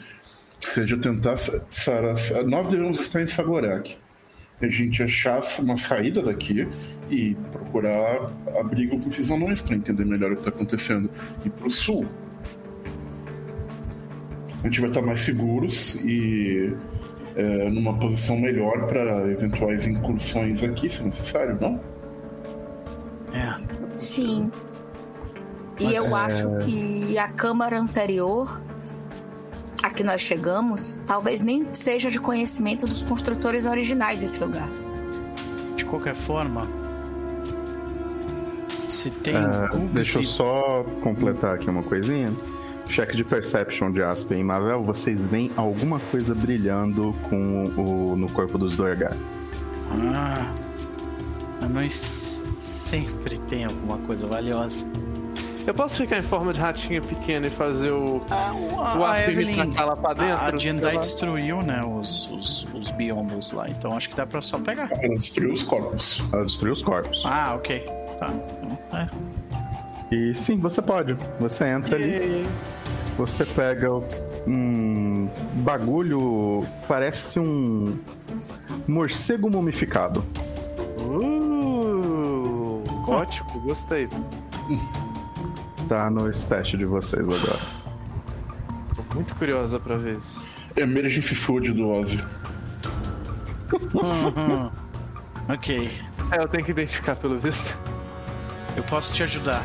seja 0.62 0.98
tentar. 0.98 1.36
sa- 1.38 1.66
sa- 1.70 2.16
sa- 2.16 2.44
Nós 2.44 2.70
devemos 2.70 3.00
estar 3.00 3.22
em 3.22 3.28
Sagorak. 3.28 3.98
A 4.62 4.68
gente 4.68 5.02
achar 5.02 5.42
uma 5.60 5.78
saída 5.78 6.22
daqui 6.22 6.68
e 7.10 7.36
procurar 7.52 8.32
abrigo 8.60 9.00
com 9.00 9.10
esses 9.10 9.32
anões 9.32 9.62
para 9.62 9.76
entender 9.76 10.06
melhor 10.06 10.32
o 10.32 10.36
que 10.36 10.42
está 10.42 10.50
acontecendo. 10.50 11.10
E 11.46 11.50
para 11.50 11.68
o 11.68 11.72
sul. 11.72 12.06
A 14.62 14.68
gente 14.68 14.82
vai 14.82 14.90
estar 14.90 15.02
mais 15.02 15.22
seguros 15.22 15.96
e 16.04 16.76
é, 17.36 17.70
numa 17.70 17.98
posição 17.98 18.38
melhor 18.38 18.86
para 18.88 19.32
eventuais 19.32 19.88
incursões 19.88 20.62
aqui, 20.62 20.90
se 20.90 21.02
necessário, 21.04 21.58
não? 21.60 21.80
É. 23.34 23.56
Sim. 23.98 24.52
E 25.80 25.86
Mas, 25.86 25.96
eu 25.96 26.18
é- 26.18 26.22
acho 26.22 26.58
que 26.66 27.18
a 27.18 27.30
Câmara 27.30 27.80
anterior 27.80 28.62
a 29.82 29.90
que 29.90 30.04
nós 30.04 30.22
chegamos 30.22 31.00
talvez 31.06 31.42
nem 31.42 31.74
seja 31.74 32.12
de 32.12 32.20
conhecimento 32.20 32.86
dos 32.86 33.02
construtores 33.02 33.66
originais 33.66 34.20
desse 34.20 34.40
lugar. 34.40 34.70
De 35.76 35.86
qualquer 35.86 36.16
forma, 36.16 36.68
se 38.88 39.10
tem 39.10 39.36
Ah, 39.36 39.70
deixa 39.94 40.20
eu 40.20 40.26
só 40.26 40.84
completar 41.02 41.56
aqui 41.56 41.70
uma 41.70 41.84
coisinha. 41.84 42.34
Cheque 42.88 43.16
de 43.16 43.24
Perception 43.24 43.92
de 43.92 44.02
Aspen 44.02 44.40
e 44.40 44.44
Mavel, 44.44 44.84
vocês 44.84 45.24
veem 45.26 45.52
alguma 45.56 46.00
coisa 46.00 46.34
brilhando 46.34 47.16
com 47.30 47.68
o, 47.78 48.16
no 48.18 48.28
corpo 48.30 48.58
dos 48.58 48.76
Dorgar. 48.76 49.16
Ah, 49.92 50.52
anões 51.62 52.48
sempre 52.58 53.38
tem 53.42 53.66
alguma 53.66 54.00
coisa 54.00 54.26
valiosa. 54.26 54.92
Eu 55.70 55.74
posso 55.76 55.98
ficar 55.98 56.18
em 56.18 56.24
forma 56.24 56.52
de 56.52 56.60
ratinho 56.60 57.00
pequeno 57.00 57.46
e 57.46 57.50
fazer 57.52 57.92
o, 57.92 58.24
Ah, 58.32 58.52
o 58.98 59.06
Aspen 59.06 59.36
me 59.36 59.56
tacar 59.56 59.86
lá 59.86 59.96
pra 59.96 60.14
dentro? 60.16 60.56
A 60.56 60.58
Jendai 60.58 60.98
destruiu, 60.98 61.62
né, 61.62 61.80
os, 61.86 62.26
os, 62.32 62.68
os 62.74 62.90
biombos 62.90 63.52
lá, 63.52 63.70
então 63.70 63.96
acho 63.96 64.10
que 64.10 64.16
dá 64.16 64.26
pra 64.26 64.42
só 64.42 64.58
pegar. 64.58 64.90
Ela 65.00 65.14
destruiu 65.14 65.54
os 65.54 65.62
corpos. 65.62 66.24
Ela 66.34 66.44
destruiu 66.44 66.74
os 66.74 66.82
corpos. 66.82 67.22
Ah, 67.24 67.54
ok. 67.54 67.82
Tá. 68.18 68.32
Então, 68.32 68.80
é. 68.98 69.08
E 70.16 70.34
sim, 70.34 70.58
você 70.58 70.82
pode. 70.82 71.16
Você 71.40 71.68
entra 71.68 71.98
ali, 71.98 72.48
você 73.16 73.46
pega 73.46 73.92
um 74.48 75.30
bagulho, 75.58 76.66
parece 76.88 77.40
um 77.40 77.96
morcego 78.88 79.52
mumificado. 79.52 80.26
Uh, 81.00 82.82
gótico, 83.06 83.60
gostei. 83.60 84.10
Tá 85.90 86.10
no 86.10 86.30
stat 86.30 86.78
de 86.78 86.86
vocês 86.86 87.22
agora. 87.24 87.60
Tô 88.96 89.16
muito 89.16 89.34
curiosa 89.36 89.80
pra 89.80 89.98
ver 89.98 90.18
isso. 90.18 90.42
Emergency 90.78 91.34
Food 91.36 91.74
do 91.74 91.90
Ozzy. 91.90 92.24
Uhum. 93.94 94.70
ok. 95.52 95.90
É, 96.32 96.38
eu 96.42 96.48
tenho 96.48 96.64
que 96.64 96.72
identificar 96.72 97.16
pelo 97.16 97.40
visto. 97.40 97.76
Eu 98.78 98.84
posso 98.84 99.12
te 99.14 99.24
ajudar. 99.24 99.64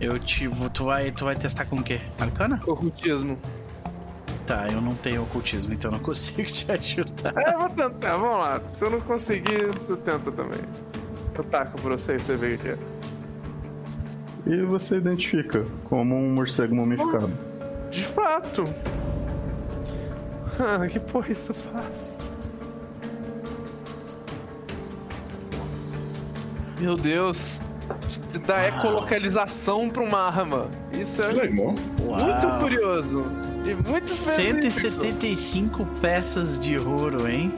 Eu 0.00 0.18
te. 0.18 0.48
vou- 0.48 0.68
Tu 0.68 0.84
vai, 0.84 1.12
tu 1.12 1.24
vai 1.24 1.36
testar 1.36 1.66
com 1.66 1.76
o 1.76 1.82
quê? 1.84 2.00
Arcana? 2.18 2.60
Ocultismo. 2.66 3.38
Tá, 4.44 4.66
eu 4.72 4.80
não 4.80 4.94
tenho 4.96 5.22
ocultismo, 5.22 5.72
então 5.72 5.88
eu 5.88 5.98
não 5.98 6.02
consigo 6.04 6.42
te 6.48 6.70
ajudar. 6.72 7.32
É, 7.36 7.54
eu 7.54 7.60
vou 7.60 7.70
tentar, 7.70 8.16
vamos 8.16 8.38
lá. 8.38 8.60
Se 8.74 8.84
eu 8.84 8.90
não 8.90 9.00
conseguir, 9.00 9.66
você 9.68 9.94
tenta 9.96 10.32
também. 10.32 10.60
Eu 11.38 11.44
taco 11.44 11.80
pra 11.80 11.96
você 11.96 12.16
e 12.16 12.18
você 12.18 12.36
vê 12.36 12.54
o 12.54 12.58
que 12.58 12.68
é. 12.70 12.78
E 14.46 14.62
você 14.62 14.96
identifica 14.96 15.64
como 15.84 16.16
um 16.16 16.34
morcego 16.34 16.74
mumificado. 16.74 17.30
De 17.90 18.04
fato. 18.04 18.64
Ah, 20.58 20.86
que 20.86 20.98
porra 20.98 21.32
isso 21.32 21.54
faz? 21.54 22.16
Meu 26.80 26.96
Deus. 26.96 27.60
Te 28.30 28.38
dá 28.38 28.66
ecolocalização 28.66 29.88
pra 29.88 30.02
uma 30.02 30.18
arma. 30.18 30.68
Isso 30.92 31.22
é 31.22 31.32
legal. 31.32 31.74
muito 31.74 32.58
curioso. 32.60 33.24
E 33.64 33.74
muito 33.88 34.08
específico. 34.08 34.70
175 34.70 35.86
peças 36.00 36.58
de 36.58 36.76
ouro, 36.76 37.28
hein? 37.28 37.52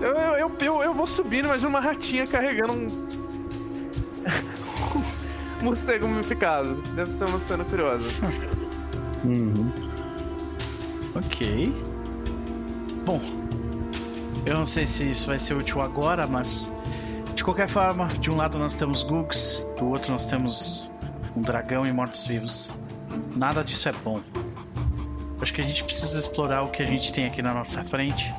Eu, 0.00 0.12
eu, 0.12 0.34
eu, 0.36 0.52
eu, 0.60 0.82
eu 0.82 0.94
vou 0.94 1.06
subindo, 1.06 1.46
imagina 1.46 1.68
uma 1.68 1.80
ratinha 1.80 2.26
carregando 2.26 2.72
um. 2.74 3.06
morcego 5.62 6.06
mumificado. 6.06 6.74
Deve 6.94 7.12
ser 7.12 7.24
uma 7.24 7.40
cena 7.40 7.64
curiosa. 7.64 8.26
Uhum. 9.24 9.70
Ok. 11.14 11.72
Bom, 13.04 13.20
eu 14.44 14.54
não 14.54 14.66
sei 14.66 14.86
se 14.86 15.10
isso 15.10 15.26
vai 15.26 15.38
ser 15.38 15.54
útil 15.54 15.80
agora, 15.80 16.26
mas 16.26 16.70
de 17.34 17.42
qualquer 17.42 17.68
forma, 17.68 18.06
de 18.06 18.30
um 18.30 18.36
lado 18.36 18.58
nós 18.58 18.74
temos 18.74 19.02
Googs, 19.02 19.64
do 19.78 19.86
outro 19.86 20.12
nós 20.12 20.26
temos 20.26 20.90
um 21.36 21.42
dragão 21.42 21.86
e 21.86 21.92
mortos-vivos. 21.92 22.74
Nada 23.34 23.62
disso 23.62 23.88
é 23.88 23.92
bom. 23.92 24.20
Acho 25.40 25.52
que 25.52 25.60
a 25.60 25.64
gente 25.64 25.84
precisa 25.84 26.18
explorar 26.18 26.62
o 26.62 26.70
que 26.70 26.82
a 26.82 26.86
gente 26.86 27.12
tem 27.12 27.26
aqui 27.26 27.42
na 27.42 27.52
nossa 27.52 27.84
frente 27.84 28.32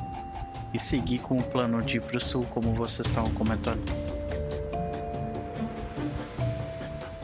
e 0.74 0.80
seguir 0.80 1.18
com 1.20 1.38
o 1.38 1.42
plano 1.42 1.80
de 1.82 1.98
ir 1.98 2.00
pro 2.00 2.20
sul, 2.20 2.44
como 2.50 2.74
vocês 2.74 3.06
estavam 3.06 3.30
comentando. 3.32 4.07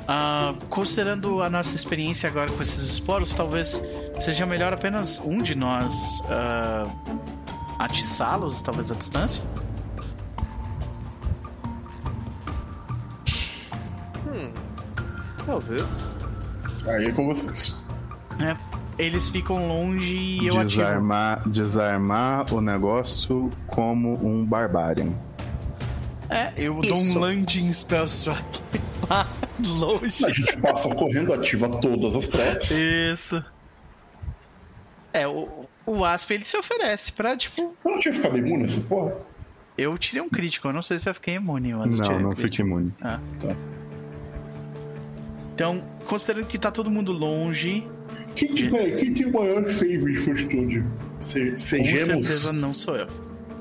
Ah, 0.06 0.54
considerando 0.68 1.42
a 1.42 1.48
nossa 1.48 1.74
experiência 1.74 2.28
agora 2.28 2.50
com 2.50 2.62
esses 2.62 2.90
esporos, 2.90 3.32
talvez 3.32 3.82
seja 4.18 4.44
melhor 4.44 4.72
apenas 4.72 5.20
um 5.20 5.38
de 5.38 5.54
nós 5.54 6.22
ah, 6.28 6.84
atiçá-los, 7.78 8.62
talvez 8.62 8.92
à 8.92 8.94
distância. 8.94 9.42
Talvez. 15.46 16.18
Aí 16.86 17.06
é 17.06 17.12
com 17.12 17.26
vocês. 17.26 17.76
É, 18.42 18.56
eles 18.98 19.28
ficam 19.28 19.68
longe 19.68 20.16
e 20.16 20.46
eu 20.46 20.54
ativo. 20.54 20.82
Desarmar, 20.82 21.48
desarmar 21.48 22.54
o 22.54 22.60
negócio 22.60 23.50
como 23.66 24.14
um 24.26 24.44
barbarian. 24.44 25.12
É, 26.30 26.52
eu 26.56 26.80
dou 26.80 26.96
Isso. 26.96 27.12
um 27.12 27.18
landing 27.18 27.72
spell 27.72 28.06
strike. 28.06 28.60
Longe. 29.78 30.24
A 30.26 30.30
gente 30.32 30.56
passa 30.58 30.88
correndo, 30.94 31.32
ativa 31.32 31.68
todas 31.68 32.16
as 32.16 32.28
traps. 32.28 32.70
Isso. 32.72 33.44
É, 35.12 35.28
o, 35.28 35.66
o 35.86 36.04
Asp 36.04 36.30
ele 36.32 36.44
se 36.44 36.56
oferece 36.56 37.12
pra, 37.12 37.36
tipo. 37.36 37.74
Você 37.78 37.88
não 37.88 37.98
tinha 38.00 38.12
ficado 38.14 38.36
imune 38.36 38.64
essa 38.64 38.80
porra? 38.80 39.14
Eu 39.78 39.96
tirei 39.98 40.20
um 40.22 40.28
crítico, 40.28 40.68
eu 40.68 40.72
não 40.72 40.82
sei 40.82 40.98
se 40.98 41.08
eu 41.08 41.14
fiquei 41.14 41.34
imune, 41.34 41.72
mas 41.74 41.92
eu 41.92 41.98
Não, 41.98 42.04
tirei 42.04 42.18
um 42.18 42.22
não 42.22 42.30
crítico. 42.34 42.52
fica 42.56 42.62
imune. 42.68 42.92
Ah. 43.02 43.20
Tá. 43.40 43.56
Então, 45.54 45.84
considerando 46.06 46.46
que 46.48 46.58
tá 46.58 46.70
todo 46.70 46.90
mundo 46.90 47.12
longe, 47.12 47.86
Quem 48.34 48.54
tem, 48.54 48.70
quem 48.96 49.14
tem 49.14 49.26
o 49.26 49.32
maior 49.32 49.68
save 49.68 50.12
de 50.12 50.18
fortitude? 50.18 50.84
Se- 51.20 51.52
com 51.52 51.58
Sejamos 51.58 52.04
certeza 52.28 52.52
não 52.52 52.74
sou 52.74 52.96
eu. 52.96 53.06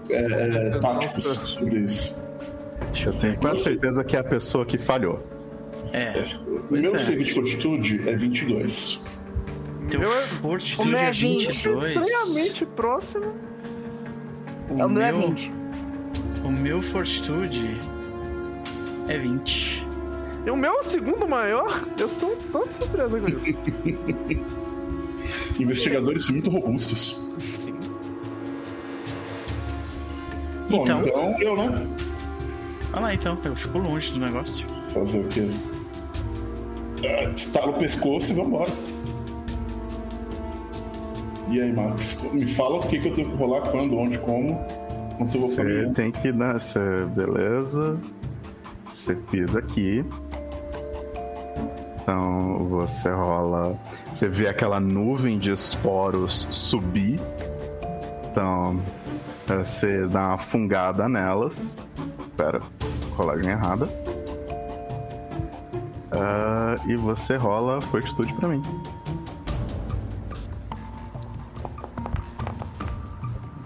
é, 0.10 0.72
táticos 0.80 1.24
sobre 1.48 1.80
isso. 1.82 2.16
Eu 3.06 3.14
tenho 3.14 3.38
quase 3.38 3.62
certeza 3.64 4.04
que 4.04 4.16
é 4.16 4.20
a 4.20 4.24
pessoa 4.24 4.66
que 4.66 4.78
falhou. 4.78 5.26
É. 5.94 6.12
O 6.48 6.60
Pois 6.70 6.82
meu 6.82 6.96
é. 6.96 6.98
save 6.98 7.24
de 7.24 7.34
fortitude 7.34 8.02
é 8.10 8.16
22. 8.16 9.00
Teu 9.90 10.00
meu 10.00 10.12
é- 10.12 10.22
fortitude 10.22 10.88
o 10.88 10.92
meu 10.92 11.00
é 11.00 11.08
é 11.10 11.12
20. 11.12 11.46
22. 11.48 11.86
Estranhamente 12.08 12.66
próximo. 12.66 13.26
o 14.70 14.90
meu 14.90 15.04
é 15.04 15.12
20. 15.12 15.52
O 16.44 16.52
meu 16.52 16.82
fortitude 16.82 17.80
é 19.08 19.18
20. 19.20 19.86
E 20.46 20.50
o 20.50 20.58
meu 20.58 20.72
é 20.74 20.80
o 20.80 20.84
segundo 20.84 21.28
maior. 21.28 21.86
Eu 22.00 22.10
tô 22.10 22.36
tanto 22.52 22.74
surpresa 22.74 23.20
com 23.20 23.28
isso. 23.30 23.46
Investigadores 25.60 26.26
são 26.26 26.34
muito 26.34 26.50
robustos. 26.50 27.18
Sim. 27.40 27.76
Bom, 30.70 30.84
Então? 30.84 31.00
então, 31.02 31.36
eu, 31.40 31.56
né? 31.56 31.88
Olha 32.94 33.02
lá 33.02 33.14
então, 33.14 33.38
eu 33.44 33.56
fico 33.56 33.78
longe 33.78 34.12
do 34.14 34.20
negócio. 34.20 34.68
Fazer 34.94 35.20
o 35.20 35.28
quê? 35.28 35.48
Estala 37.36 37.72
o 37.72 37.74
pescoço 37.74 38.32
e 38.32 38.36
vambora. 38.36 38.72
E 41.50 41.62
aí, 41.62 41.74
Max? 41.74 42.20
Me 42.32 42.46
fala 42.46 42.78
o 42.78 42.80
que, 42.80 43.00
que 43.00 43.10
eu 43.10 43.14
tenho 43.14 43.30
que 43.30 43.36
rolar, 43.36 43.62
quando, 43.70 43.96
onde, 43.98 44.18
como. 44.20 44.60
Quanto 45.18 45.36
eu 45.36 45.42
vou 45.42 45.50
Você 45.50 45.92
tem 45.94 46.12
que 46.12 46.32
dar. 46.32 46.58
Beleza. 47.14 48.00
Você 48.90 49.16
pisa 49.16 49.60
aqui. 49.60 50.04
Então 52.02 52.66
você 52.70 53.10
rola. 53.10 53.78
Você 54.14 54.28
vê 54.28 54.48
aquela 54.48 54.80
nuvem 54.80 55.38
de 55.38 55.52
esporos 55.52 56.48
subir. 56.50 57.20
Então 58.32 58.82
você 59.48 60.08
dá 60.08 60.30
uma 60.30 60.38
fungada 60.38 61.08
nelas. 61.10 61.78
Espera, 62.28 62.62
rolagem 63.16 63.52
errada. 63.52 64.03
Ah, 66.14 66.76
e 66.88 66.96
você 66.96 67.36
rola 67.38 67.82
fortitude 67.82 68.34
pra 68.34 68.48
mim. 68.48 68.62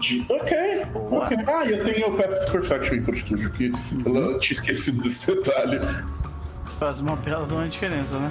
De- 0.00 0.24
Ok, 0.28 0.56
ok. 1.10 1.36
Ah, 1.46 1.64
e 1.66 1.72
eu 1.72 1.84
tenho 1.84 2.08
o 2.08 2.16
Path 2.16 2.50
Perfection 2.52 2.94
em 2.96 3.04
fortitude, 3.04 3.50
que 3.50 3.72
eu 4.06 4.38
tinha 4.38 4.52
esquecido 4.52 5.02
desse 5.02 5.26
detalhe. 5.34 5.80
Faz 6.78 7.00
uma 7.00 7.16
bela 7.16 7.68
diferença, 7.68 8.18
né? 8.18 8.30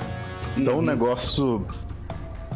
Então 0.56 0.80
o 0.80 0.82
negócio 0.82 1.66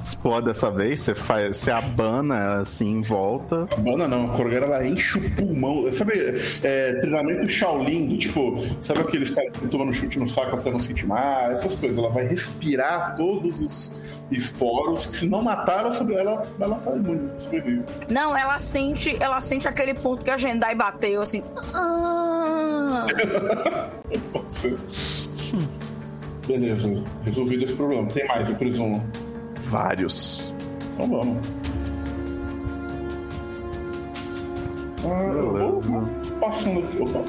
explode 0.04 0.48
dessa 0.48 0.70
vez, 0.70 1.02
você 1.02 1.16
faz, 1.16 1.58
você 1.58 1.72
abana 1.72 2.58
assim 2.58 2.88
em 2.88 3.02
volta. 3.02 3.68
A 3.72 3.76
Bona 3.76 4.08
não, 4.08 4.32
a 4.32 4.36
Corgueira 4.36 4.66
ela 4.66 4.86
enche 4.86 5.18
o 5.18 5.32
pulmão. 5.36 5.92
Sabe, 5.92 6.14
é, 6.64 6.94
treinamento 6.96 7.50
Shaolin, 7.50 8.08
do 8.08 8.18
tipo, 8.18 8.58
sabe 8.82 9.02
aqueles 9.02 9.30
caras 9.30 9.54
que 9.54 9.68
tomando 9.68 9.94
chute 9.94 10.20
no 10.20 10.28
saco 10.28 10.56
até 10.56 10.72
não 10.72 10.80
sentir 10.80 11.06
mais? 11.08 11.60
Essas 11.60 11.76
coisas. 11.76 11.98
Ela 11.98 12.10
vai 12.10 12.26
respirar 12.26 13.16
todos 13.16 13.62
os 13.62 13.94
esporos, 14.32 15.06
que 15.06 15.16
se 15.16 15.30
não 15.30 15.42
matar, 15.42 15.80
ela, 15.80 15.92
sobre, 15.92 16.16
ela, 16.16 16.42
ela 16.60 16.76
tá 16.76 16.92
imune, 16.92 17.30
sobrevive. 17.38 17.84
Não, 18.10 18.36
ela 18.36 18.58
sente, 18.60 19.16
ela 19.22 19.42
sente 19.42 19.68
aquele 19.68 19.94
ponto 19.94 20.24
que 20.24 20.32
a 20.32 20.38
Jendai 20.38 20.74
bateu, 20.74 21.22
assim. 21.22 21.44
Ah! 21.76 23.08
Pode 24.32 24.56
ser. 24.56 24.78
Beleza, 26.48 27.04
resolvido 27.24 27.64
esse 27.64 27.74
problema. 27.74 28.08
Tem 28.10 28.28
mais, 28.28 28.50
eu 28.50 28.56
presumo. 28.56 29.04
Vários. 29.72 30.54
Então 30.94 31.10
vamos. 31.10 31.48
Ah, 35.06 35.24
eu 35.24 35.42
vou, 35.42 35.54
Beleza. 35.54 36.04
passando 36.42 36.80
aqui. 36.80 37.02
Opa. 37.02 37.24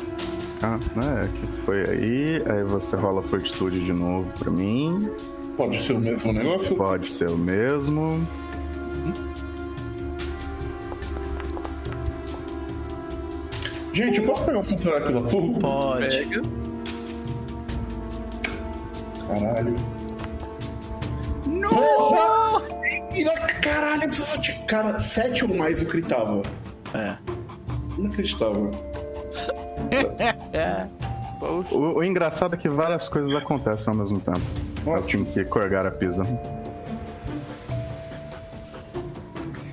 Ah, 0.65 0.79
né? 0.97 1.31
Que 1.33 1.47
foi 1.63 1.89
aí. 1.89 2.43
Aí 2.45 2.65
você 2.65 2.97
rola 2.97 3.23
fortitude 3.23 3.79
de 3.79 3.93
novo 3.93 4.29
pra 4.41 4.51
mim. 4.51 5.09
Pode 5.57 5.81
ser 5.81 5.93
o 5.93 6.01
mesmo 6.01 6.33
negócio? 6.33 6.77
Pode 6.77 7.07
ser 7.07 7.29
o 7.31 7.39
mesmo. 7.39 8.27
Gente, 13.93 14.19
eu 14.19 14.27
posso 14.27 14.45
pegar 14.45 14.59
um 14.59 14.63
aqui 14.63 14.75
da 14.75 15.21
porra? 15.21 15.59
Pode. 15.61 16.09
Pega. 16.09 16.43
Caralho. 19.29 20.02
Porra! 21.69 22.63
Caralho, 23.61 24.03
eu 24.03 24.09
precisava 24.09 24.39
de. 24.39 24.53
Cara, 24.67 24.99
7 24.99 25.45
ou 25.45 25.55
mais 25.55 25.83
eu 25.83 25.89
gritava. 25.89 26.43
É. 26.95 27.17
Inacreditável. 27.99 28.71
É. 30.53 30.87
O, 31.41 31.99
o 31.99 32.05
engraçado 32.05 32.55
é 32.55 32.57
que 32.57 32.69
várias 32.69 33.09
coisas 33.09 33.35
acontecem 33.35 33.93
ao 33.93 33.99
mesmo 33.99 34.21
tempo. 34.21 34.41
Assim 34.97 35.25
que 35.25 35.45
Corgara 35.45 35.91
pisa. 35.91 36.25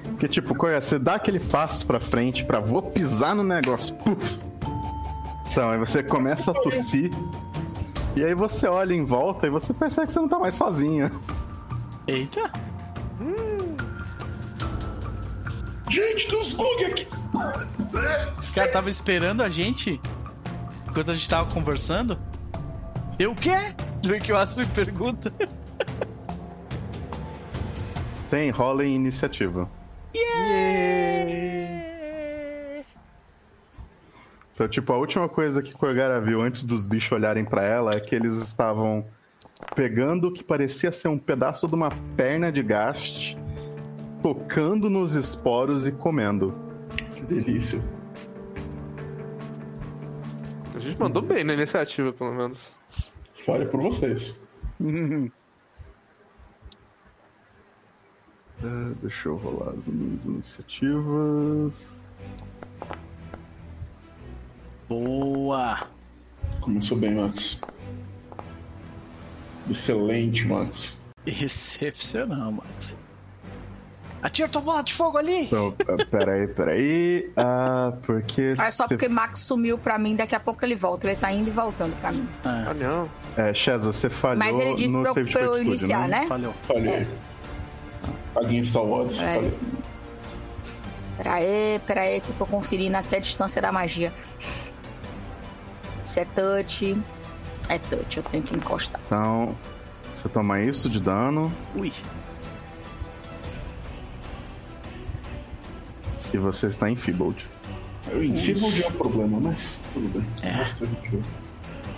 Porque, 0.04 0.28
tipo, 0.28 0.56
Corgara, 0.56 0.82
você 0.82 0.98
dá 0.98 1.16
aquele 1.16 1.40
passo 1.40 1.86
pra 1.86 2.00
frente 2.00 2.44
pra 2.44 2.60
vou 2.60 2.82
pisar 2.82 3.36
no 3.36 3.44
negócio. 3.44 3.96
Puf. 3.96 4.40
Então, 5.52 5.70
aí 5.70 5.78
você 5.78 6.04
começa 6.04 6.52
a 6.52 6.54
tossir. 6.54 7.12
E 8.16 8.24
aí 8.24 8.34
você 8.34 8.68
olha 8.68 8.94
em 8.94 9.06
volta 9.06 9.48
e 9.48 9.50
você 9.50 9.74
percebe 9.74 10.08
que 10.08 10.14
você 10.14 10.20
não 10.20 10.28
tá 10.28 10.40
mais 10.40 10.56
sozinha. 10.56 11.12
Eita. 12.10 12.52
Gente, 15.90 16.28
tem 16.28 16.40
uns 16.40 16.54
bug 16.54 16.86
aqui. 16.86 17.08
Os 18.40 18.50
caras 18.50 18.70
estavam 18.70 18.90
esperando 18.90 19.42
a 19.42 19.50
gente 19.50 20.02
enquanto 20.88 21.12
a 21.12 21.14
gente 21.14 21.30
tava 21.30 21.54
conversando. 21.54 22.20
Eu 23.20 23.32
o 23.32 23.36
quê? 23.36 23.54
Do 24.02 24.18
que 24.20 24.32
o 24.32 24.38
Aspen 24.38 24.66
pergunta. 24.68 25.32
Tem, 28.30 28.50
rola 28.50 28.84
em 28.84 28.96
iniciativa. 28.96 29.70
Então, 34.54 34.68
tipo, 34.68 34.92
a 34.92 34.98
última 34.98 35.30
coisa 35.30 35.62
que 35.62 35.72
Corgara 35.74 36.20
viu 36.20 36.42
antes 36.42 36.64
dos 36.64 36.86
bichos 36.88 37.12
olharem 37.12 37.46
pra 37.46 37.64
ela 37.64 37.94
é 37.94 38.00
que 38.00 38.16
eles 38.16 38.34
estavam 38.34 39.06
pegando 39.76 40.28
o 40.28 40.34
que 40.34 40.44
parecia 40.44 40.92
ser 40.92 41.08
um 41.08 41.18
pedaço 41.18 41.68
de 41.68 41.76
uma 41.76 41.90
perna 42.16 42.52
de 42.52 42.64
gaste, 42.64 43.38
tocando 44.22 44.90
nos 44.90 45.14
esporos 45.14 45.88
e 45.88 45.92
comendo. 45.92 46.54
Que 47.16 47.22
delícia. 47.24 47.80
A 50.76 50.80
gente 50.80 51.00
mandou 51.00 51.22
bem 51.22 51.44
na 51.44 51.54
iniciativa, 51.54 52.12
pelo 52.14 52.34
menos. 52.34 52.72
Fale 53.34 53.66
por 53.66 53.82
vocês. 53.82 54.40
Ah, 58.64 58.94
deixa 59.02 59.30
eu 59.30 59.36
rolar 59.36 59.74
as 59.78 59.88
minhas 59.88 60.26
iniciativas. 60.26 61.74
Boa. 64.88 65.88
Começou 66.62 66.98
bem, 66.98 67.16
Max. 67.16 67.62
Excelente, 69.70 70.46
Max. 70.48 70.98
Excepcional, 71.26 72.52
Max. 72.52 72.96
Atira 74.22 74.50
tua 74.50 74.62
bola 74.62 74.84
de 74.84 74.94
fogo 74.94 75.18
ali! 75.18 75.48
Ah, 75.54 76.06
peraí, 76.12 76.48
peraí. 76.48 77.32
Ah, 77.38 77.94
porque. 78.04 78.54
Ah, 78.58 78.66
é 78.68 78.72
só 78.72 78.84
se- 78.84 78.90
porque 78.90 79.08
Max 79.08 79.40
sumiu 79.40 79.78
pra 79.78 79.98
mim, 79.98 80.14
daqui 80.16 80.36
a 80.36 80.40
pouco 80.42 80.64
ele 80.66 80.76
volta. 80.76 81.08
Ele 81.08 81.16
tá 81.16 81.32
indo 81.32 81.48
e 81.48 81.52
voltando 81.52 81.96
pra 82.02 82.12
mim. 82.12 82.28
Ah, 82.44 82.74
não. 82.74 83.10
É, 83.38 83.54
Chaz, 83.54 83.86
você 83.86 84.10
falhou 84.10 84.38
Mas 84.40 84.60
ele 84.60 84.76
disse 84.76 84.96
no 84.98 85.04
pra, 85.04 85.14
save 85.14 85.32
pra 85.32 85.42
eu 85.42 85.62
iniciar, 85.62 86.08
né? 86.10 86.26
Falhou. 86.28 86.54
Falhei. 86.64 87.08
Against 88.36 88.72
Star 88.72 88.84
Wars. 88.84 89.22
É. 89.22 89.36
Falei. 89.36 89.54
Pera 91.18 91.34
aí, 91.34 91.82
pera 91.88 92.02
aí, 92.02 92.22
que 92.22 92.30
eu 92.30 92.36
tô 92.38 92.46
conferindo 92.46 92.96
aqui 92.98 93.16
a 93.16 93.20
distância 93.20 93.62
da 93.62 93.72
magia. 93.72 94.12
Isso 96.06 96.20
é 96.20 96.26
touch. 96.26 96.98
É 97.70 97.78
touch, 97.78 98.18
eu 98.18 98.24
tenho 98.24 98.44
que 98.44 98.56
encostar. 98.56 99.00
Então, 99.06 99.56
você 100.12 100.28
toma 100.28 100.60
isso 100.62 100.90
de 100.90 101.00
dano. 101.00 101.54
Ui. 101.76 101.94
E 106.34 106.38
você 106.38 106.68
está 106.68 106.90
em 106.90 106.96
Feebled. 106.96 107.46
De 108.34 108.84
é 108.84 108.88
um 108.88 108.92
problema, 108.92 109.40
mas 109.40 109.82
tudo 109.94 110.10
bem. 110.10 110.28
É. 110.42 110.50
A. 110.56 110.66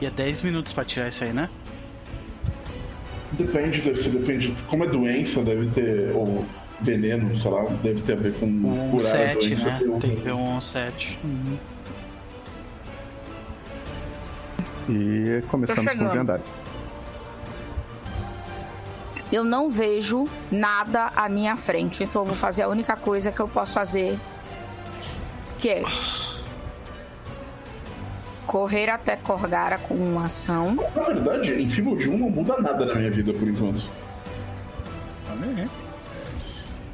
E 0.02 0.06
é 0.06 0.10
10 0.10 0.42
minutos 0.42 0.74
pra 0.74 0.84
tirar 0.84 1.08
isso 1.08 1.24
aí, 1.24 1.32
né? 1.32 1.50
Depende 3.34 3.82
desse, 3.82 4.10
depende. 4.10 4.54
Como 4.68 4.84
é 4.84 4.88
doença, 4.88 5.42
deve 5.42 5.68
ter. 5.68 6.12
Ou 6.14 6.46
veneno, 6.82 7.34
sei 7.36 7.52
lá, 7.52 7.64
deve 7.84 8.02
ter 8.02 8.14
a 8.14 8.16
ver 8.16 8.34
com 8.34 8.46
Um 8.48 8.90
curar 8.92 8.96
a 8.96 9.00
7, 9.00 9.48
doença. 9.48 9.70
né? 9.72 9.98
Tem 10.02 10.16
que 10.16 10.22
ver 10.22 10.34
um 10.34 10.60
7. 10.60 11.18
E 14.92 15.42
começamos 15.48 15.86
com 15.86 15.90
o 15.90 15.94
chegando. 15.94 16.14
Jandai. 16.14 16.42
Eu 19.32 19.44
não 19.46 19.70
vejo 19.70 20.28
nada 20.52 21.12
à 21.16 21.30
minha 21.30 21.56
frente, 21.56 22.04
então 22.04 22.24
eu 22.24 22.26
vou 22.26 22.36
fazer 22.36 22.64
a 22.64 22.68
única 22.68 22.98
coisa 22.98 23.32
que 23.32 23.40
eu 23.40 23.48
posso 23.48 23.74
fazer, 23.74 24.20
que 25.58 25.70
é 25.70 25.84
correr 28.46 28.90
até 28.90 29.16
Corgara 29.16 29.78
com 29.78 29.94
uma 29.94 30.26
ação. 30.26 30.76
Na 30.94 31.04
verdade, 31.04 31.54
em 31.54 31.70
Feeble 31.70 32.10
1 32.10 32.18
não 32.18 32.30
muda 32.30 32.58
nada 32.58 32.86
na 32.86 32.96
minha 32.96 33.10
vida 33.10 33.32
por 33.32 33.48
enquanto. 33.48 33.86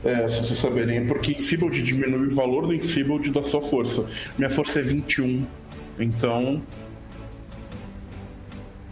É, 0.04 0.28
se 0.28 0.44
vocês 0.44 0.60
saberem, 0.60 1.00
é 1.00 1.06
porque 1.06 1.32
Enfeebled 1.34 1.82
diminui 1.82 2.28
o 2.28 2.36
valor 2.36 2.68
do 2.68 2.74
Enfeebled 2.74 3.32
da 3.32 3.44
sua 3.44 3.62
força. 3.62 4.10
Minha 4.38 4.50
força 4.50 4.80
é 4.80 4.84
21. 4.84 5.46
Então, 6.00 6.62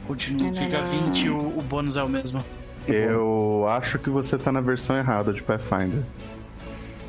Continua, 0.07 0.53
fica 0.53 0.81
Nananã. 0.81 1.13
20 1.13 1.29
o, 1.29 1.37
o 1.37 1.63
bônus 1.67 1.97
é 1.97 2.03
o 2.03 2.09
mesmo. 2.09 2.43
Eu 2.87 3.65
acho 3.67 3.97
que 3.97 4.09
você 4.09 4.37
tá 4.37 4.51
na 4.51 4.61
versão 4.61 4.95
errada 4.95 5.33
de 5.33 5.41
Pathfinder. 5.41 6.03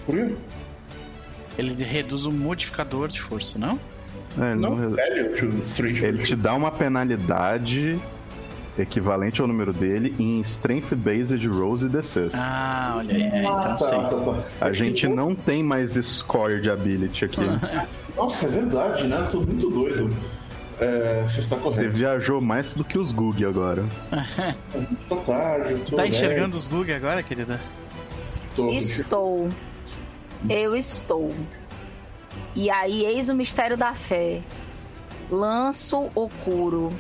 por 0.07 0.15
quê? 0.15 0.35
Ele 1.59 1.85
reduz 1.85 2.25
o 2.25 2.33
modificador 2.33 3.09
de 3.09 3.21
força, 3.21 3.59
não? 3.59 3.79
É, 4.39 4.53
ele, 4.53 4.61
não 4.61 4.77
Não, 4.77 4.97
ele 5.87 6.23
te 6.23 6.37
dá 6.37 6.55
uma 6.55 6.71
penalidade 6.71 7.99
equivalente 8.79 9.41
ao 9.41 9.47
número 9.47 9.73
dele 9.73 10.15
em 10.19 10.41
Strength 10.43 10.95
Based 10.95 11.47
Rolls 11.47 11.87
e 11.87 11.89
DCs. 11.89 12.35
Ah, 12.35 12.97
olha 12.99 13.15
aí. 13.15 13.23
É, 13.23 13.39
então 13.41 13.61
tá, 13.63 13.79
sei. 13.79 13.99
tá, 13.99 14.09
tá. 14.09 14.43
A 14.61 14.73
gente 14.73 15.09
não 15.09 15.35
tem 15.35 15.63
mais 15.63 15.93
score 15.95 16.61
de 16.61 16.71
ability 16.71 17.25
aqui. 17.25 17.41
Nossa, 18.15 18.47
é 18.47 18.49
verdade, 18.51 19.05
né? 19.05 19.29
Tô 19.31 19.41
muito 19.41 19.71
doido. 19.71 20.15
É, 20.79 21.23
você 21.27 21.41
está 21.41 21.57
Você 21.57 21.89
viajou 21.89 22.41
mais 22.41 22.75
do 22.75 22.85
que 22.85 22.99
os 22.99 23.13
Gug 23.13 23.45
agora. 23.45 23.85
Tá 25.09 25.17
tarde, 25.17 25.75
tô 25.89 25.97
Tá 25.97 26.03
velho, 26.03 26.15
enxergando 26.15 26.57
os 26.57 26.67
Gug 26.67 26.93
agora, 26.93 27.23
querida? 27.23 27.61
tô- 28.55 28.71
Estou. 28.71 29.49
Eu 30.51 30.77
estou. 30.77 31.33
E 32.55 32.69
aí, 32.71 33.05
eis 33.07 33.29
o 33.29 33.35
mistério 33.35 33.77
da 33.77 33.93
fé. 33.95 34.43
Lanço 35.31 36.11
ou 36.15 36.29
curo? 36.45 36.93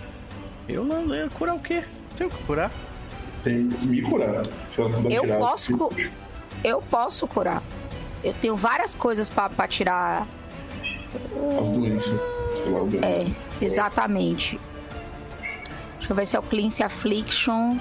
Eu 0.69 0.85
não 0.85 1.15
eu 1.15 1.31
curar 1.31 1.55
o 1.55 1.61
quê? 1.61 1.85
Tem 2.17 2.27
o 2.27 2.31
que 2.31 2.43
curar? 2.45 2.71
Tem 3.45 3.69
que 3.69 3.87
me 3.87 4.03
curar. 4.03 4.43
Eu 5.11 5.23
tirar 5.23 5.39
posso 5.39 5.77
cu- 5.77 5.95
Eu 6.65 6.83
posso 6.83 7.27
curar. 7.29 7.63
Eu 8.25 8.35
tenho 8.41 8.57
várias 8.57 8.95
coisas 8.95 9.29
pra 9.31 9.69
tirar. 9.69 10.27
As 11.61 11.73
doenças. 11.73 12.21
Sei 12.55 12.69
lá, 12.71 12.83
o 12.83 12.87
dano. 12.87 13.05
É, 13.05 13.25
exatamente. 13.61 14.59
Deixa 15.99 16.13
eu 16.13 16.17
ver 16.17 16.27
se 16.27 16.37
é 16.37 16.39
o 16.39 16.43
Cleanse 16.43 16.83
Affliction. 16.83 17.79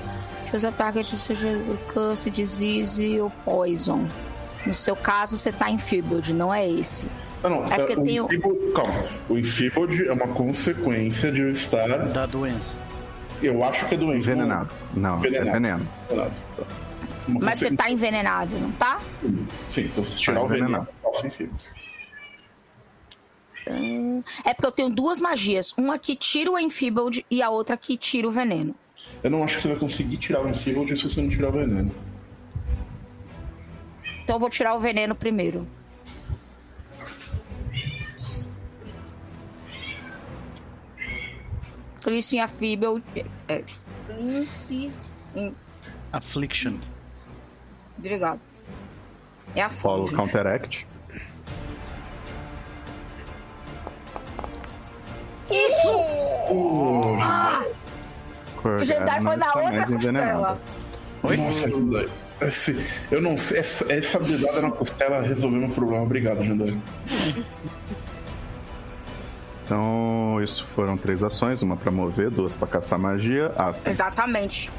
Choose 0.49 0.65
a 0.67 0.71
target 0.71 1.17
seja 1.17 1.47
o 1.49 1.77
Curse, 1.93 2.29
Disease 2.29 3.19
ou 3.19 3.29
Poison. 3.43 4.05
No 4.65 4.73
seu 4.73 4.95
caso, 4.95 5.37
você 5.37 5.51
tá 5.51 5.69
em 5.69 5.77
Feebled, 5.77 6.33
não 6.33 6.53
é 6.53 6.67
esse. 6.69 7.07
Ah, 7.43 7.49
não. 7.49 7.63
É 7.65 7.77
porque 7.77 7.93
o 7.93 8.03
tem 8.03 8.19
o- 8.19 8.25
Enfeebled- 8.25 8.73
Calma. 8.73 9.03
O 9.29 9.37
Enfeebled 9.37 10.07
é 10.07 10.11
uma 10.13 10.27
consequência 10.27 11.31
de 11.31 11.41
eu 11.41 11.51
estar. 11.51 11.87
Da 12.07 12.25
doença. 12.25 12.77
Eu 13.43 13.63
acho 13.63 13.85
que 13.87 13.95
é 13.95 13.97
doença. 13.97 14.31
Envenenado. 14.31 14.73
Não, 14.95 15.17
Envenenado. 15.17 15.49
é 15.49 15.53
veneno. 15.53 15.87
Envenenado. 16.09 16.33
Tá. 16.57 16.63
Mas 17.27 17.59
você 17.59 17.71
tá 17.75 17.89
envenenado, 17.89 18.55
não 18.59 18.71
tá? 18.73 18.99
Sim, 19.71 19.81
então 19.81 20.03
se 20.03 20.19
tirar 20.19 20.35
Tá 20.37 20.43
o 20.43 20.47
veneno, 20.47 20.77
eu 20.77 20.87
posso 21.11 21.27
Enfeebled. 21.27 21.63
É 23.67 24.53
porque 24.53 24.65
eu 24.67 24.71
tenho 24.71 24.89
duas 24.89 25.19
magias. 25.19 25.73
Uma 25.77 25.97
que 25.97 26.15
tira 26.15 26.51
o 26.51 26.59
Enfeebled 26.59 27.25
e 27.29 27.41
a 27.41 27.49
outra 27.49 27.75
que 27.75 27.97
tira 27.97 28.27
o 28.27 28.31
veneno. 28.31 28.75
Eu 29.23 29.29
não 29.31 29.43
acho 29.43 29.55
que 29.57 29.61
você 29.63 29.67
vai 29.69 29.77
conseguir 29.77 30.17
tirar 30.17 30.43
o 30.43 30.49
Enfeebled 30.49 30.97
se 30.97 31.09
você 31.09 31.21
não 31.21 31.29
tirar 31.29 31.49
o 31.49 31.51
veneno. 31.51 31.91
Então 34.23 34.35
eu 34.35 34.39
vou 34.39 34.49
tirar 34.49 34.73
o 34.75 34.79
veneno 34.79 35.13
primeiro. 35.15 35.67
Cleanse 42.01 42.39
Affliction. 42.39 43.01
É, 43.47 43.63
em- 45.35 45.55
Affliction. 46.11 46.77
Obrigado. 47.97 48.39
É 49.55 49.61
a 49.61 49.69
Follow 49.69 50.07
fonte. 55.47 56.25
Counteract. 56.47 57.75
O 58.81 58.85
Jedi 58.85 59.21
foi 59.21 59.35
na 59.35 59.47
outra 59.47 59.85
costela. 59.85 60.59
Nossa, 61.23 61.69
Jandai. 61.69 62.09
Esse, 62.41 62.85
eu 63.11 63.21
não 63.21 63.37
sei. 63.37 63.59
Essa, 63.59 63.93
essa 63.93 64.19
dedada 64.19 64.61
na 64.61 64.71
costela 64.71 65.21
resolveu 65.21 65.59
meu 65.59 65.69
problema. 65.69 66.03
Obrigado, 66.03 66.43
Jandai. 66.43 66.81
Então, 69.63 70.39
isso 70.43 70.67
foram 70.75 70.97
três 70.97 71.23
ações: 71.23 71.61
uma 71.61 71.77
pra 71.77 71.91
mover, 71.91 72.29
duas 72.29 72.55
pra 72.55 72.67
castar 72.67 72.99
magia. 72.99 73.51
Aspas. 73.55 73.91
Exatamente. 73.91 74.71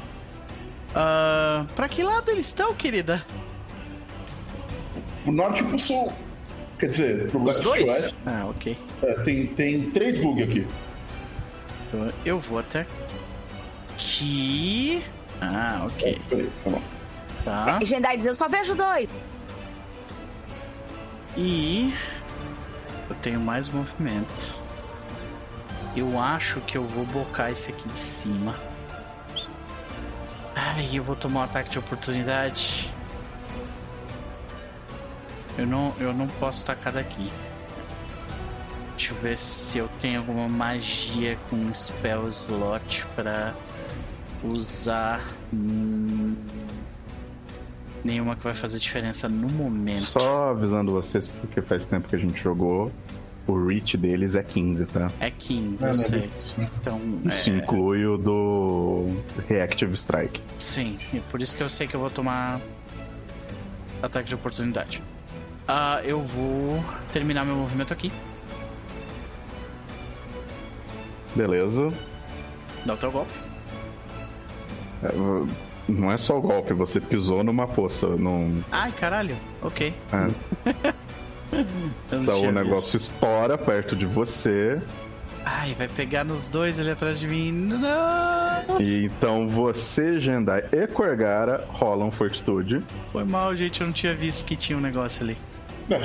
Ah, 0.93 1.65
pra 1.75 1.89
que 1.89 2.03
lado 2.03 2.29
eles 2.31 2.47
estão, 2.47 2.73
querida? 2.73 3.25
O 5.25 5.31
norte 5.31 5.61
e 5.61 5.65
pro 5.65 5.79
sul. 5.79 6.13
Quer 6.79 6.87
dizer, 6.87 7.29
pro 7.31 7.43
Os 7.43 7.59
dois? 7.59 7.89
oeste. 7.89 8.15
Ah, 8.25 8.45
ok. 8.49 8.77
É, 9.01 9.13
tem, 9.21 9.47
tem 9.47 9.89
três 9.89 10.19
bug 10.19 10.43
aqui. 10.43 10.67
Então 11.87 12.11
eu 12.25 12.39
vou 12.39 12.59
até 12.59 12.85
aqui. 13.93 15.01
Ah, 15.41 15.87
ok. 15.87 16.21
Peraí, 16.29 16.49
foi 16.55 16.71
mal. 16.71 16.81
Tá. 17.43 17.79
Diz, 17.79 18.25
eu 18.25 18.35
só 18.35 18.47
vejo 18.47 18.75
dois. 18.75 19.07
E 21.35 21.93
eu 23.09 23.15
tenho 23.21 23.39
mais 23.39 23.69
movimento. 23.69 24.55
Eu 25.95 26.19
acho 26.19 26.59
que 26.61 26.77
eu 26.77 26.83
vou 26.83 27.05
bocar 27.05 27.51
esse 27.51 27.71
aqui 27.71 27.87
de 27.89 27.97
cima. 27.97 28.55
Ai, 30.55 30.89
eu 30.93 31.03
vou 31.03 31.15
tomar 31.15 31.41
um 31.41 31.43
ataque 31.43 31.69
de 31.69 31.79
oportunidade. 31.79 32.91
Eu 35.57 35.65
não, 35.65 35.93
eu 35.99 36.13
não 36.13 36.27
posso 36.27 36.65
tacar 36.65 36.93
daqui. 36.93 37.31
Deixa 38.95 39.13
eu 39.13 39.17
ver 39.19 39.37
se 39.37 39.77
eu 39.77 39.89
tenho 39.99 40.19
alguma 40.19 40.47
magia 40.47 41.37
com 41.49 41.71
spell 41.73 42.27
slot 42.29 43.05
pra 43.15 43.53
usar. 44.43 45.21
Hum, 45.53 46.35
nenhuma 48.03 48.35
que 48.35 48.43
vai 48.43 48.53
fazer 48.53 48.79
diferença 48.79 49.27
no 49.29 49.49
momento. 49.49 50.01
Só 50.01 50.49
avisando 50.49 50.91
vocês, 50.91 51.27
porque 51.27 51.61
faz 51.61 51.85
tempo 51.85 52.07
que 52.07 52.15
a 52.15 52.19
gente 52.19 52.41
jogou. 52.41 52.91
O 53.47 53.65
reach 53.65 53.95
deles 53.95 54.35
é 54.35 54.43
15, 54.43 54.85
tá? 54.87 55.09
É 55.21 55.31
15, 55.31 55.85
Ah, 55.85 55.87
eu 55.87 55.95
não, 55.95 56.03
sei. 56.03 56.29
Então, 56.59 56.99
Isso 57.23 57.49
é, 57.49 57.53
inclui 57.55 58.05
o 58.05 58.17
do 58.17 59.05
Reactive 59.47 59.93
Strike. 59.93 60.41
sim. 60.57 60.97
E 61.13 61.19
por 61.21 61.41
isso 61.41 61.55
que 61.55 61.63
eu 61.63 61.69
sei 61.69 61.87
que 61.87 61.95
eu 61.95 61.99
vou 61.99 62.09
tomar 62.09 62.59
ataque 64.03 64.27
de 64.27 64.35
oportunidade. 64.35 65.01
Ah, 65.67 66.01
eu 66.03 66.23
vou 66.23 66.83
terminar 67.11 67.45
meu 67.45 67.55
movimento 67.55 67.91
aqui. 67.93 68.11
Beleza. 71.35 71.91
Dá 72.85 72.93
o 72.93 72.97
teu 72.97 73.11
golpe. 73.11 73.33
É, 75.03 75.09
não 75.87 76.11
é 76.11 76.17
só 76.17 76.37
o 76.37 76.41
golpe, 76.41 76.73
você 76.73 76.99
pisou 76.99 77.43
numa 77.43 77.67
poça. 77.67 78.07
Num, 78.07 78.61
Ai, 78.71 78.91
caralho. 78.93 79.35
Ok. 79.61 79.93
é. 80.13 80.93
Então 82.11 82.19
o 82.35 82.41
visto. 82.41 82.51
negócio 82.51 82.97
estoura 82.97 83.57
perto 83.57 83.95
de 83.95 84.05
você. 84.05 84.81
Ai, 85.45 85.73
vai 85.75 85.87
pegar 85.87 86.25
nos 86.25 86.49
dois 86.49 86.77
ali 86.77 86.91
atrás 86.91 87.21
de 87.21 87.27
mim. 87.27 87.53
Não! 87.53 88.81
E 88.81 89.05
então 89.05 89.47
você, 89.47 90.19
Jendai 90.19 90.65
e 90.73 90.85
Corgara 90.87 91.65
rolam 91.69 92.11
fortitude. 92.11 92.83
Foi 93.13 93.23
mal, 93.23 93.55
gente. 93.55 93.79
Eu 93.79 93.87
não 93.87 93.93
tinha 93.93 94.13
visto 94.13 94.45
que 94.45 94.57
tinha 94.57 94.77
um 94.77 94.81
negócio 94.81 95.23
ali. 95.23 95.37
É, 95.89 96.01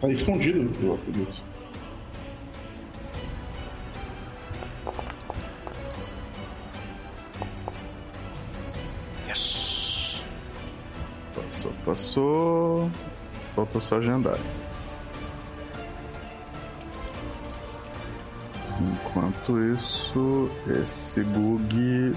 tá 0.00 0.08
escondido, 0.08 0.70
eu 0.82 0.94
acredito. 0.94 1.42
Yes! 9.28 10.24
Passou, 11.34 11.72
passou. 11.84 12.90
Faltou 13.54 13.80
só 13.82 13.96
agendar. 13.96 14.38
Enquanto 18.80 19.62
isso, 19.74 20.50
esse 20.82 21.22
bug. 21.22 22.12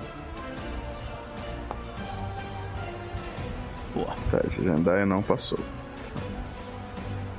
Boa. 3.94 4.16
Tá, 4.32 5.06
não 5.06 5.22
passou. 5.22 5.60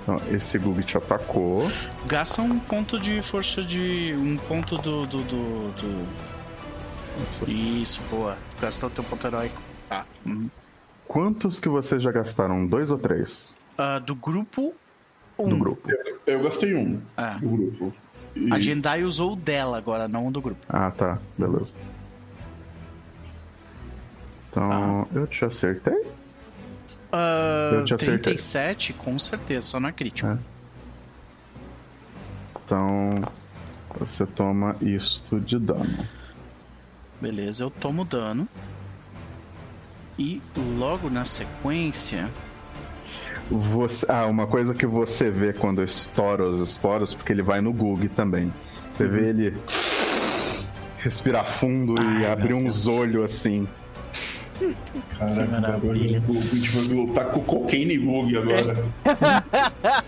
Então, 0.06 0.20
esse 0.30 0.56
Gug 0.56 0.84
te 0.84 0.96
atacou. 0.96 1.68
Gasta 2.06 2.40
um 2.40 2.60
ponto 2.60 2.96
de 3.00 3.20
força 3.22 3.60
de. 3.60 4.14
Um 4.16 4.36
ponto 4.36 4.78
do. 4.78 5.04
do. 5.04 5.22
do. 5.24 5.72
do- 5.72 7.50
Isso, 7.50 8.00
boa. 8.08 8.36
Gastou 8.60 8.88
teu 8.88 9.02
ponto 9.02 9.26
heróico. 9.26 9.60
Tá. 9.88 10.06
Uhum. 10.24 10.48
Quantos 11.08 11.58
que 11.58 11.68
vocês 11.68 12.00
já 12.02 12.12
gastaram? 12.12 12.64
Dois 12.66 12.92
ou 12.92 12.98
três? 12.98 13.52
Ah, 13.76 13.98
do 13.98 14.14
grupo. 14.14 14.72
Um. 15.36 15.48
Do 15.48 15.58
grupo. 15.58 15.88
Eu 16.24 16.40
gastei 16.42 16.74
um 16.76 17.00
Ah. 17.16 17.38
do 17.40 17.48
grupo. 17.48 17.92
E- 18.36 18.52
A 18.52 18.60
Jendai 18.60 19.02
usou 19.02 19.32
o 19.32 19.36
dela 19.36 19.76
agora, 19.76 20.06
não 20.06 20.28
o 20.28 20.30
do 20.30 20.40
grupo. 20.40 20.64
Ah, 20.68 20.90
tá. 20.92 21.18
Beleza. 21.36 21.72
Então, 24.50 25.06
eu 25.14 25.26
te 25.26 25.44
acertei? 25.44 26.00
Ah, 27.12 27.70
Eu 27.74 27.84
te 27.84 27.94
acertei. 27.94 28.34
37, 28.34 28.92
com 28.92 29.18
certeza, 29.18 29.66
só 29.66 29.80
não 29.80 29.88
é 29.88 29.92
crítico. 29.92 30.28
É. 30.28 30.38
Então, 32.64 33.22
você 33.98 34.26
toma 34.26 34.76
isto 34.80 35.40
de 35.40 35.58
dano. 35.58 36.06
Beleza, 37.20 37.64
eu 37.64 37.70
tomo 37.70 38.04
dano. 38.04 38.48
E 40.18 40.40
logo 40.78 41.08
na 41.10 41.24
sequência. 41.24 42.28
Você, 43.50 44.06
ah, 44.10 44.26
uma 44.26 44.46
coisa 44.46 44.74
que 44.74 44.86
você 44.86 45.30
vê 45.30 45.52
quando 45.52 45.82
estoura 45.82 46.44
os 46.44 46.58
esporos, 46.70 47.14
porque 47.14 47.32
ele 47.32 47.42
vai 47.42 47.60
no 47.60 47.72
Gug 47.72 48.08
também. 48.08 48.52
Você 48.92 49.06
vê 49.06 49.28
ele 49.28 49.56
respirar 50.98 51.46
fundo 51.46 51.94
e 52.02 52.24
Ai, 52.24 52.32
abrir 52.32 52.54
meu 52.54 52.66
uns 52.66 52.86
olhos 52.88 53.24
assim. 53.24 53.68
Caraca, 55.18 55.46
maravilha. 55.60 56.08
gente 56.52 56.68
vai 56.70 56.82
lutar 56.96 57.26
com 57.26 57.40
o 57.40 57.44
Cocaine 57.44 57.94
e 57.94 57.98
Gug 57.98 58.36
agora. 58.36 58.84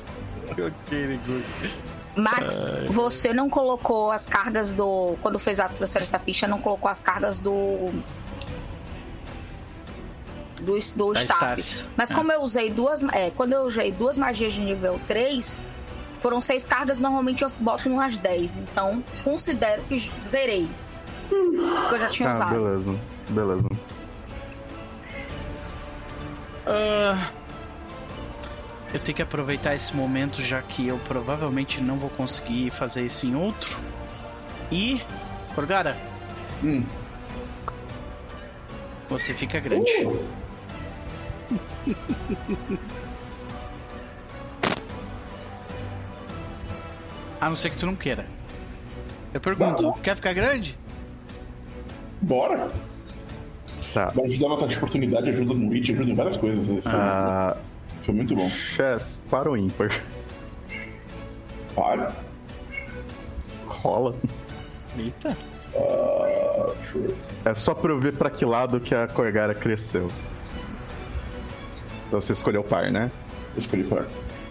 Max, 2.16 2.70
você 2.88 3.32
não 3.32 3.48
colocou 3.48 4.10
as 4.10 4.26
cargas 4.26 4.74
do. 4.74 5.14
Quando 5.22 5.38
fez 5.38 5.60
a 5.60 5.68
transferência 5.68 6.12
da 6.12 6.18
ficha, 6.18 6.48
não 6.48 6.60
colocou 6.60 6.90
as 6.90 7.00
cargas 7.00 7.38
do. 7.38 7.90
Do, 10.60 10.72
do 10.96 11.12
staff. 11.12 11.60
staff. 11.60 11.84
Mas 11.96 12.10
É. 12.10 12.14
como 12.14 12.32
eu 12.32 12.40
usei 12.42 12.70
duas. 12.70 13.04
É, 13.12 13.30
quando 13.30 13.52
eu 13.52 13.62
usei 13.62 13.92
duas 13.92 14.18
magias 14.18 14.52
de 14.54 14.60
nível 14.60 14.98
3, 15.06 15.60
foram 16.18 16.40
seis 16.40 16.64
cargas, 16.64 16.98
normalmente 16.98 17.44
eu 17.44 17.50
boto 17.60 17.88
umas 17.88 18.18
10. 18.18 18.56
Então, 18.58 19.02
considero 19.22 19.82
que 19.82 19.98
zerei. 20.20 20.68
Que 21.28 21.94
eu 21.94 22.00
já 22.00 22.08
tinha 22.08 22.30
Ah, 22.30 22.32
usado. 22.32 22.50
beleza. 22.60 22.94
Beleza. 23.30 23.68
Ah, 26.70 27.30
eu 28.92 29.00
tenho 29.00 29.16
que 29.16 29.22
aproveitar 29.22 29.74
esse 29.74 29.96
momento, 29.96 30.42
já 30.42 30.60
que 30.62 30.86
eu 30.86 30.98
provavelmente 30.98 31.80
não 31.80 31.96
vou 31.96 32.10
conseguir 32.10 32.70
fazer 32.70 33.04
isso 33.06 33.26
em 33.26 33.34
outro. 33.34 33.78
E. 34.70 35.00
Orgara, 35.56 35.96
Hum. 36.62 36.84
você 39.08 39.32
fica 39.34 39.58
grande. 39.58 39.90
A 47.40 47.48
não 47.48 47.56
ser 47.56 47.70
que 47.70 47.76
tu 47.76 47.86
não 47.86 47.94
queira. 47.94 48.26
Eu 49.32 49.40
pergunto, 49.40 49.92
quer 50.02 50.16
ficar 50.16 50.32
grande? 50.32 50.76
Bora! 52.20 52.68
Tá. 53.98 54.12
Vai 54.14 54.26
ajudar 54.26 54.48
no 54.48 54.54
ataque 54.54 54.70
de 54.70 54.76
oportunidade, 54.76 55.28
ajuda 55.30 55.54
no 55.54 55.70
hit, 55.72 55.92
ajuda 55.92 56.10
em 56.10 56.14
várias 56.14 56.36
coisas. 56.36 56.68
Esse 56.68 56.88
Ah, 56.88 57.56
Foi 58.00 58.14
muito 58.14 58.32
bom. 58.36 58.48
Chess, 58.48 59.18
para 59.28 59.50
o 59.50 59.56
ímpar. 59.56 59.90
Para. 61.74 62.14
Rola. 63.66 64.14
Eita. 64.96 65.36
Ah, 65.76 66.72
sure. 66.92 67.12
É 67.44 67.54
só 67.54 67.74
pra 67.74 67.90
eu 67.90 67.98
ver 67.98 68.12
pra 68.14 68.30
que 68.30 68.44
lado 68.44 68.78
que 68.78 68.94
a 68.94 69.08
Corgara 69.08 69.52
cresceu. 69.54 70.08
Então 72.06 72.20
você 72.20 72.32
escolheu 72.32 72.62
par, 72.62 72.90
né? 72.92 73.10
Escolhi 73.56 73.82
par. 73.82 74.06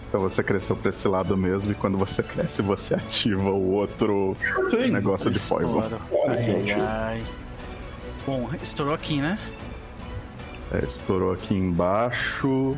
Então 0.08 0.20
você 0.20 0.42
cresceu 0.42 0.76
pra 0.76 0.90
esse 0.90 1.08
lado 1.08 1.36
mesmo 1.38 1.72
e 1.72 1.74
quando 1.74 1.96
você 1.96 2.22
cresce 2.22 2.60
você 2.62 2.94
ativa 2.94 3.50
o 3.50 3.72
outro 3.72 4.36
Sim. 4.68 4.90
negócio 4.90 5.30
de 5.30 5.38
poison. 5.40 5.82
Ai, 6.28 6.70
ai. 6.72 7.22
Bom, 8.28 8.50
estourou 8.62 8.92
aqui, 8.94 9.22
né? 9.22 9.38
É, 10.70 10.84
estourou 10.84 11.32
aqui 11.32 11.54
embaixo. 11.54 12.76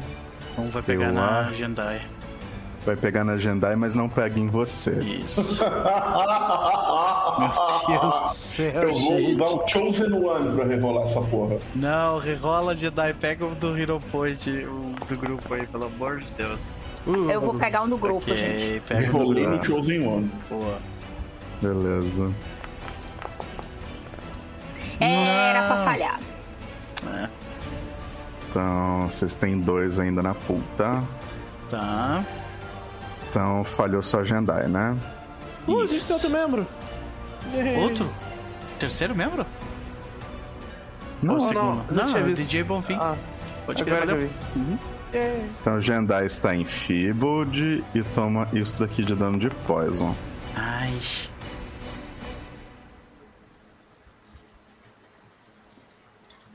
Então 0.52 0.70
vai 0.70 0.80
pegar 0.80 1.10
na 1.10 1.40
acho. 1.40 1.56
Jendai. 1.56 2.00
Vai 2.86 2.94
pegar 2.94 3.24
na 3.24 3.36
Jendai, 3.36 3.74
mas 3.74 3.96
não 3.96 4.08
pega 4.08 4.38
em 4.38 4.46
você. 4.46 4.92
Isso. 5.00 5.60
Meu 7.38 7.48
Deus 8.00 8.22
do 8.22 8.28
céu, 8.28 8.72
Eu 8.82 8.90
vou 8.92 9.00
gente. 9.18 9.30
usar 9.32 9.44
o 9.46 9.66
Chosen 9.66 10.12
One 10.12 10.54
pra 10.54 10.64
rerolar 10.66 11.02
essa 11.02 11.20
porra. 11.20 11.58
Não, 11.74 12.18
rerola 12.18 12.76
Jedi, 12.76 13.12
pega 13.14 13.44
o 13.44 13.52
do 13.56 13.76
Hero 13.76 13.98
Point, 14.12 14.50
o 14.50 14.94
do 15.12 15.18
grupo 15.18 15.52
aí, 15.52 15.66
pelo 15.66 15.86
amor 15.86 16.20
de 16.20 16.26
Deus. 16.38 16.84
Uh, 17.04 17.28
Eu 17.28 17.40
vou 17.40 17.54
pegar 17.54 17.82
um 17.82 17.88
do 17.88 17.98
grupo, 17.98 18.32
gente. 18.36 18.66
Ok, 18.66 18.82
pega 18.86 19.08
o 19.08 19.12
do 19.18 19.18
Rolei 19.24 19.44
grupo. 19.46 19.58
no 19.58 19.64
Chosen 19.64 20.06
One. 20.06 20.30
Boa. 20.48 20.78
Beleza. 21.60 22.30
Era 25.00 25.62
pra 25.66 25.76
Não. 25.76 25.84
falhar. 25.84 26.20
É, 27.06 27.28
Então 28.50 29.08
vocês 29.08 29.34
têm 29.34 29.58
dois 29.58 29.98
ainda 29.98 30.22
na 30.22 30.34
pool, 30.34 30.62
tá? 30.76 31.02
tá. 31.68 32.24
Então 33.30 33.64
falhou 33.64 34.02
só 34.02 34.20
a 34.20 34.24
Jendai, 34.24 34.66
né? 34.68 34.96
Uh, 35.66 35.78
a 35.78 35.86
gente 35.86 35.94
Isso. 35.96 36.06
tem 36.08 36.14
outro 36.16 36.30
membro. 36.30 36.66
Outro? 37.82 38.10
Terceiro 38.78 39.14
membro? 39.14 39.46
Não, 41.22 41.34
Ou 41.34 41.40
não, 41.40 41.48
segundo? 41.48 41.84
eu 41.90 41.94
já 41.94 42.04
tinha 42.06 42.18
é 42.18 42.22
o 42.22 42.26
visto. 42.26 42.42
DJ 42.42 42.62
Bonfim. 42.64 42.96
Ah, 43.00 43.14
Pode 43.66 43.84
crer, 43.84 44.02
agora 44.02 44.06
que 44.18 44.24
eu 44.24 44.28
valeu. 44.28 44.30
Uhum. 44.56 44.78
Yay. 45.14 45.50
Então 45.60 45.80
Jendai 45.80 46.26
está 46.26 46.54
em 46.54 46.64
Feebled 46.64 47.84
e 47.94 48.02
toma 48.14 48.48
isso 48.52 48.78
daqui 48.80 49.04
de 49.04 49.14
dano 49.14 49.38
de 49.38 49.50
Poison. 49.50 50.14
Ai. 50.56 50.98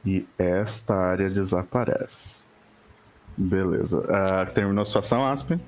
E 0.06 0.28
esta 0.38 0.96
área 0.96 1.30
desaparece. 1.30 2.44
Beleza. 3.36 4.04
Ah, 4.10 4.46
terminou 4.46 4.86
sua 4.86 5.00
ação, 5.00 5.26
Aspen? 5.26 5.60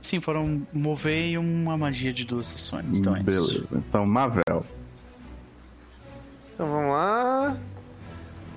Sim, 0.00 0.20
foram 0.20 0.66
mover 0.72 1.30
e 1.30 1.38
uma 1.38 1.76
magia 1.76 2.12
de 2.12 2.24
duas 2.24 2.46
sessões. 2.46 2.98
Então 2.98 3.16
é 3.16 3.20
isso. 3.20 3.54
Beleza. 3.54 3.78
Então, 3.88 4.06
Mavel. 4.06 4.66
Então 6.54 6.66
vamos 6.66 6.90
lá. 6.90 7.56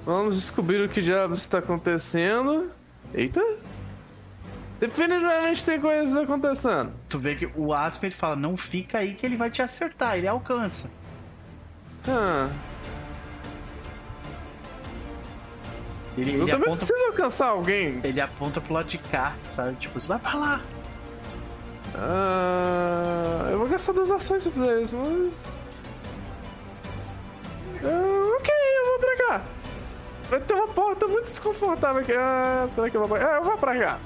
Vamos 0.06 0.36
descobrir 0.36 0.84
o 0.84 0.90
que 0.90 1.02
diabos 1.02 1.40
está 1.40 1.60
acontecendo. 1.60 2.72
Eita! 3.14 3.42
Definitivamente 4.80 5.64
tem 5.64 5.80
coisas 5.80 6.18
acontecendo. 6.18 6.92
Tu 7.08 7.20
vê 7.20 7.36
que 7.36 7.50
o 7.56 7.72
Aspen 7.72 8.08
ele 8.08 8.16
fala, 8.16 8.36
não 8.36 8.58
fica 8.58 8.98
aí 8.98 9.14
que 9.14 9.24
ele 9.24 9.38
vai 9.38 9.52
te 9.52 9.62
acertar, 9.62 10.18
ele 10.18 10.28
alcança. 10.28 10.90
Ah, 12.08 12.50
Ele, 16.22 16.32
eu 16.38 16.42
ele 16.44 16.52
também 16.52 16.68
aponta, 16.68 16.86
preciso 16.86 17.06
alcançar 17.08 17.48
alguém. 17.48 18.00
ele 18.04 18.22
aponta 18.22 18.62
pro 18.62 18.74
lado 18.74 18.88
de 18.88 18.98
cá, 18.98 19.36
sabe? 19.44 19.76
Tipo, 19.76 20.00
você 20.00 20.08
vai 20.08 20.20
pra 20.20 20.36
lá. 20.36 20.62
Ah, 21.96 23.50
eu 23.52 23.58
vou 23.58 23.68
gastar 23.68 23.92
duas 23.94 24.12
ações 24.12 24.44
se 24.44 24.50
eu 24.50 24.54
fizer 24.54 24.82
isso, 24.82 24.96
mas. 24.96 25.58
Ah, 27.84 28.38
ok, 28.38 28.54
eu 28.54 28.86
vou 28.86 29.00
pra 29.00 29.28
cá. 29.28 29.42
Vai 30.30 30.40
ter 30.40 30.54
uma 30.54 30.68
porta 30.68 31.08
muito 31.08 31.26
desconfortável 31.26 32.02
aqui. 32.02 32.14
Ah, 32.14 32.68
será 32.74 32.90
que 32.90 32.96
eu 32.96 33.02
vou 33.02 33.10
pra 33.10 33.20
cá? 33.20 33.34
Ah, 33.34 33.38
eu 33.38 33.44
vou 33.44 33.58
pra 33.58 33.80
cá. 33.80 34.00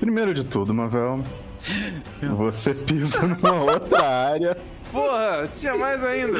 Primeiro 0.00 0.34
de 0.34 0.44
tudo, 0.44 0.74
Mavel, 0.74 1.22
Meu 2.20 2.34
você 2.50 2.84
pisa 2.86 3.22
numa 3.26 3.52
outra 3.62 4.02
área, 4.04 4.56
Porra, 4.92 5.48
tinha 5.56 5.74
mais 5.76 6.04
ainda. 6.04 6.38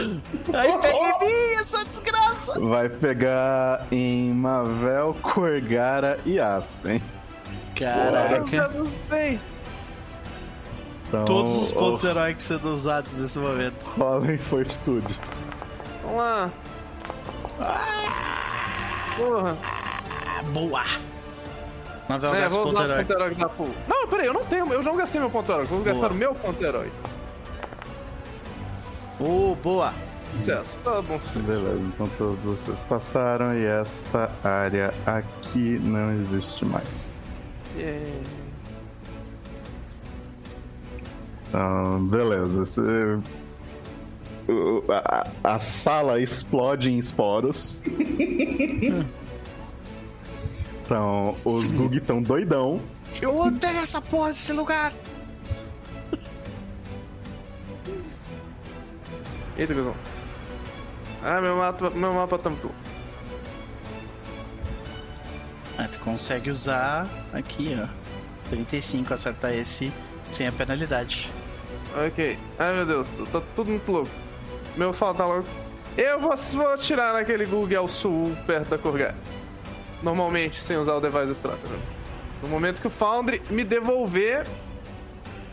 Aí 0.53 0.79
pega 0.79 0.95
em 0.95 1.19
mim, 1.21 1.55
essa 1.59 1.83
desgraça! 1.85 2.61
vai 2.61 2.89
pegar 2.89 3.87
em 3.91 4.33
Mavel, 4.35 5.17
Corgara 5.23 6.21
e 6.27 6.39
Aspen. 6.39 7.03
Caraca. 7.75 8.55
Eu 8.55 8.71
não 8.73 8.87
sei. 9.09 9.41
Então, 11.09 11.25
Todos 11.25 11.55
os 11.55 11.73
pontos 11.73 12.05
oh, 12.05 12.09
heróicos 12.09 12.45
sendo 12.45 12.73
usados 12.73 13.15
nesse 13.15 13.39
momento. 13.39 13.85
rola 13.99 14.33
em 14.33 14.39
fortitude. 14.39 15.19
Vamos 16.03 16.19
lá. 16.19 16.51
Porra. 19.17 19.57
Ah, 19.63 20.43
boa! 20.53 20.83
Mavel 22.09 22.35
É, 22.35 22.41
gasta 22.41 22.59
vou 22.59 22.67
ponto 22.69 22.83
usar 22.83 22.95
o 22.95 22.99
ponto 22.99 23.13
heróico. 23.13 23.41
da 23.41 23.49
pool. 23.49 23.75
Não, 23.89 24.09
peraí, 24.09 24.27
eu 24.27 24.35
não 24.35 24.45
tenho, 24.45 24.73
eu 24.73 24.83
já 24.83 24.91
não 24.91 24.97
gastei 24.97 25.21
meu 25.21 25.31
ponto 25.31 25.51
heróico, 25.51 25.75
vou 25.75 25.85
gastar 25.85 26.11
o 26.11 26.15
meu 26.15 26.35
ponto 26.35 26.63
heróico. 26.63 26.97
Oh, 29.21 29.55
boa! 29.63 29.93
Sucesso, 30.39 30.81
tá 30.81 31.03
bom. 31.03 31.21
sim. 31.21 31.41
Beleza, 31.43 31.79
então 31.95 32.09
todos 32.17 32.39
vocês 32.45 32.83
passaram 32.85 33.55
e 33.55 33.65
esta 33.67 34.31
área 34.43 34.93
aqui 35.05 35.79
não 35.83 36.11
existe 36.21 36.65
mais. 36.65 37.21
Yeah. 37.77 38.21
Então, 41.49 42.07
beleza. 42.07 42.61
Você- 42.65 43.21
o- 44.49 44.83
A, 44.91 45.27
a 45.45 45.59
sala 45.59 46.19
explode 46.21 46.91
em 46.91 46.99
esporos. 46.99 47.83
Então, 50.85 51.35
os 51.45 51.71
Gug 51.73 51.97
estão 51.97 52.21
doidão. 52.21 52.79
Eu 53.21 53.39
odeio 53.39 53.79
essa 53.79 53.99
porra 54.03 54.29
desse 54.29 54.53
lugar! 54.53 54.93
Eita, 59.57 59.75
cuzão. 59.75 59.95
Ah, 61.23 61.41
meu 61.41 61.57
mapa, 61.57 61.91
meu 61.91 62.15
mapa 62.15 62.39
tá 62.39 62.51
muito. 62.51 62.71
Ah, 65.79 65.89
tu 65.89 65.99
consegue 66.01 66.51
usar 66.51 67.09
aqui, 67.33 67.77
ó. 67.81 67.89
35, 68.51 69.15
acertar 69.15 69.53
esse 69.53 69.93
sem 70.31 70.47
a 70.47 70.53
penalidade. 70.53 71.31
Ok. 72.07 72.39
Ai 72.59 72.75
meu 72.75 72.87
Deus, 72.87 73.11
tá, 73.11 73.25
tá 73.33 73.43
tudo 73.55 73.71
muito 73.71 73.93
louco. 73.93 74.11
Meu 74.77 74.93
fala 74.93 75.15
tá 75.15 75.27
louco. 75.27 75.49
Eu 75.97 76.19
vou, 76.19 76.35
vou 76.35 76.73
atirar 76.73 77.13
naquele 77.13 77.45
Google 77.45 77.79
ao 77.79 77.89
sul, 77.89 78.35
perto 78.47 78.71
da 78.71 78.79
Corgar. 78.79 79.15
Normalmente, 80.03 80.61
sem 80.63 80.77
usar 80.77 80.95
o 80.95 81.01
Device 81.01 81.33
Strategy. 81.33 81.75
No 82.43 82.49
momento 82.49 82.81
que 82.81 82.87
o 82.87 82.91
Foundry 82.91 83.43
me 83.51 83.63
devolver. 83.63 84.47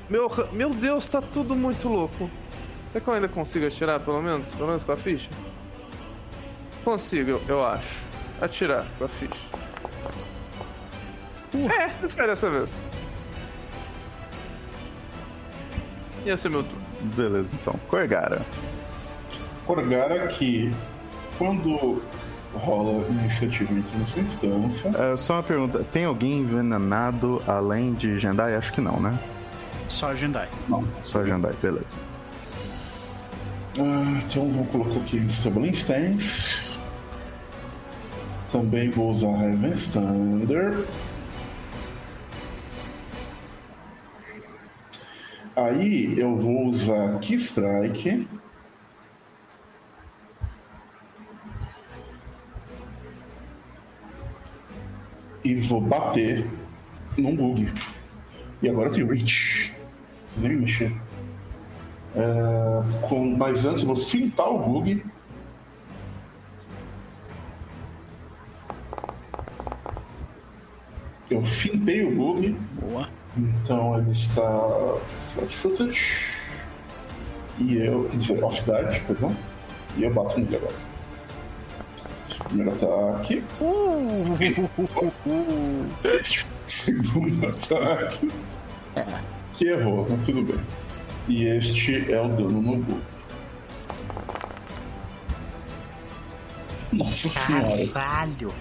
Meu, 0.10 0.32
meu 0.52 0.72
Deus, 0.72 1.08
tá 1.08 1.22
tudo 1.22 1.56
muito 1.56 1.88
louco. 1.88 2.30
Será 2.92 3.03
que 3.03 3.09
eu 3.09 3.14
ainda 3.14 3.27
consigo 3.27 3.66
atirar, 3.68 4.00
pelo 4.00 4.22
menos? 4.22 4.51
Pelo 4.53 4.68
menos 4.68 4.84
com 4.84 4.92
a 4.92 4.98
ficha? 4.98 5.30
Consigo, 6.84 7.40
eu, 7.48 7.64
acho. 7.66 8.01
Atirar 8.42 8.85
com 8.98 9.06
a 9.06 9.08
ficha. 9.08 9.40
É, 11.53 11.90
foi 12.08 12.27
dessa 12.27 12.50
vez. 12.50 12.82
E 16.26 16.30
esse 16.30 16.48
é 16.48 16.50
meu 16.50 16.64
turno. 16.64 16.85
Beleza, 17.16 17.56
então. 17.59 17.76
Corgara. 17.88 18.42
Corgara 19.66 20.27
que 20.27 20.72
quando 21.38 22.01
rola 22.53 23.06
iniciativa 23.08 23.72
em 23.72 23.77
última 23.77 24.24
instância, 24.24 24.90
É, 24.98 25.16
só 25.18 25.34
uma 25.35 25.43
pergunta: 25.43 25.84
tem 25.92 26.06
alguém 26.06 26.40
envenenado 26.40 27.42
além 27.48 27.93
de 27.93 28.18
Jendai? 28.18 28.56
Acho 28.56 28.74
que 28.74 28.82
não, 28.82 29.00
né? 29.00 29.18
Só 29.88 30.14
Jendai. 30.14 30.50
não. 30.68 30.84
Só 31.03 31.24
Jendai, 31.24 31.53
beleza. 31.61 31.98
Ah, 33.82 34.22
então 34.25 34.49
vou 34.49 34.66
colocar 34.66 34.99
aqui 34.99 35.25
Stumbling 35.32 35.72
Stance. 35.72 36.69
Também 38.51 38.90
vou 38.90 39.09
usar 39.09 39.41
Heaven 39.41 39.74
Thunder. 39.74 40.85
Aí 45.56 46.19
eu 46.19 46.35
vou 46.35 46.66
usar 46.66 47.19
Key 47.19 47.35
Strike. 47.35 48.27
E 55.41 55.56
vou 55.56 55.80
bater 55.80 56.45
num 57.17 57.33
bug. 57.33 57.72
E 58.61 58.69
agora 58.69 58.90
tem 58.90 59.06
Reach. 59.06 59.74
Vocês 60.27 60.43
nem 60.43 60.51
me 60.51 60.61
mexer. 60.64 61.08
É, 62.15 63.07
com, 63.07 63.35
mas 63.38 63.65
antes 63.65 63.81
eu 63.83 63.88
vou 63.88 63.95
fintar 63.95 64.49
o 64.49 64.59
bug. 64.59 65.03
Eu 71.29 71.43
fintei 71.43 72.03
o 72.05 72.15
bug, 72.15 72.57
Boa. 72.81 73.07
então 73.38 73.97
ele 73.99 74.11
está 74.11 74.41
flat 75.33 75.55
footed. 75.55 76.01
E 77.59 77.77
eu, 77.77 78.05
quer 78.09 78.17
dizer, 78.17 78.43
off 78.43 78.61
guard, 78.63 78.99
perdão. 79.05 79.35
E 79.95 80.03
eu 80.03 80.13
bato 80.13 80.39
nele 80.39 80.55
agora. 80.55 80.73
Esse 82.25 82.35
é 82.35 82.43
primeiro 82.45 82.71
ataque. 82.71 83.43
Segundo 86.65 87.47
ataque. 87.47 88.31
Que 89.53 89.67
errou, 89.67 90.07
mas 90.09 90.25
tudo 90.25 90.41
bem. 90.43 90.59
E 91.30 91.45
este 91.45 92.11
é 92.11 92.19
o 92.22 92.27
dano 92.30 92.61
no 92.61 92.77
bug. 92.77 92.99
Nossa 96.91 97.30
senhora. 97.30 97.88
Caralho! 97.88 98.51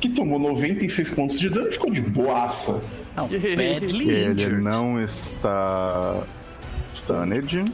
Que 0.00 0.08
tomou 0.08 0.38
96 0.38 1.10
pontos 1.10 1.38
de 1.38 1.48
dano 1.50 1.68
e 1.68 1.72
ficou 1.72 1.90
de 1.90 2.00
boaça. 2.00 2.84
Não, 3.16 3.26
badly 3.28 4.10
Ele 4.10 4.32
injured. 4.32 4.62
não 4.62 5.00
está 5.02 6.22
stunned. 6.86 7.64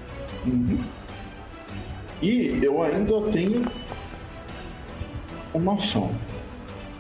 E 2.23 2.59
eu 2.63 2.83
ainda 2.83 3.21
tenho 3.31 3.65
uma 5.55 5.75
ação. 5.75 6.15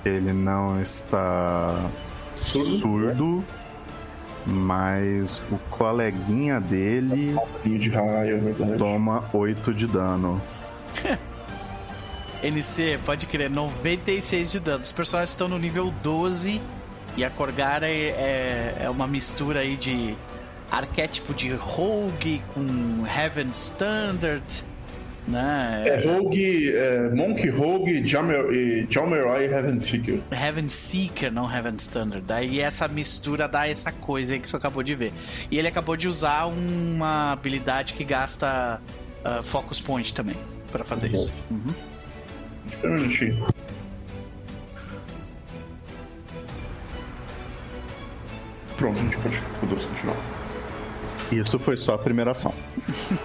Ele 0.04 0.32
não 0.32 0.80
está 0.80 1.90
Surdo. 2.36 2.78
surdo. 2.78 3.44
Mas 4.46 5.42
o 5.50 5.58
coleguinha 5.70 6.60
dele 6.60 7.36
de 7.64 7.90
raio, 7.90 8.56
é 8.58 8.76
toma 8.76 9.28
8 9.32 9.74
de 9.74 9.86
dano. 9.86 10.40
NC, 12.42 13.00
pode 13.04 13.26
crer, 13.26 13.50
96 13.50 14.52
de 14.52 14.60
dano. 14.60 14.82
Os 14.82 14.92
personagens 14.92 15.30
estão 15.30 15.48
no 15.48 15.58
nível 15.58 15.92
12 16.02 16.60
e 17.16 17.24
a 17.24 17.30
Corgara 17.30 17.88
é, 17.88 18.08
é, 18.10 18.76
é 18.84 18.90
uma 18.90 19.06
mistura 19.06 19.60
aí 19.60 19.76
de 19.76 20.16
arquétipo 20.70 21.34
de 21.34 21.52
Rogue 21.54 22.42
com 22.54 23.04
Heaven 23.06 23.48
Standard, 23.50 24.64
né? 25.28 25.84
É 25.86 26.00
Rogue, 26.00 26.72
é, 26.74 27.10
Monk 27.10 27.48
Rogue, 27.50 28.06
Jamer, 28.06 28.50
e 28.50 28.86
Jamerai 28.90 29.46
Heaven 29.46 29.78
Seeker. 29.78 30.20
Heaven 30.30 30.68
Seeker, 30.68 31.32
não 31.32 31.52
Heaven 31.52 31.76
Standard. 31.76 32.24
Daí 32.26 32.60
essa 32.60 32.88
mistura 32.88 33.46
dá 33.46 33.68
essa 33.68 33.92
coisa 33.92 34.32
aí 34.32 34.40
que 34.40 34.48
tu 34.48 34.56
acabou 34.56 34.82
de 34.82 34.94
ver. 34.94 35.12
E 35.50 35.58
ele 35.58 35.68
acabou 35.68 35.96
de 35.96 36.08
usar 36.08 36.46
uma 36.46 37.32
habilidade 37.32 37.94
que 37.94 38.04
gasta 38.04 38.80
ah, 39.24 39.42
Focus 39.42 39.80
Point 39.80 40.14
também 40.14 40.36
pra 40.72 40.84
fazer 40.84 41.06
Exato. 41.06 41.30
isso. 41.30 41.42
Uhum. 41.50 41.74
Espera 42.66 42.92
um 42.92 42.96
minutinho. 42.96 43.46
Pronto, 48.76 48.98
a 48.98 49.02
gente 49.02 49.16
pode 49.18 49.86
continuar. 49.86 50.16
Isso 51.32 51.58
foi 51.58 51.76
só 51.76 51.94
a 51.94 51.98
primeira 51.98 52.30
ação. 52.30 52.54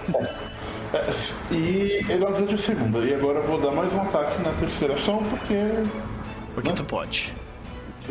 É, 0.94 1.54
e 1.54 2.04
ele 2.08 2.24
ajuda 2.24 2.54
a 2.54 2.58
segunda. 2.58 2.98
E 3.00 3.14
agora 3.14 3.40
eu 3.40 3.44
vou 3.44 3.60
dar 3.60 3.72
mais 3.72 3.92
um 3.92 4.00
ataque 4.02 4.40
na 4.42 4.50
terceira 4.52 4.94
ação 4.94 5.22
porque. 5.24 5.58
Porque 6.54 6.72
tu 6.72 6.84
pode. 6.84 7.34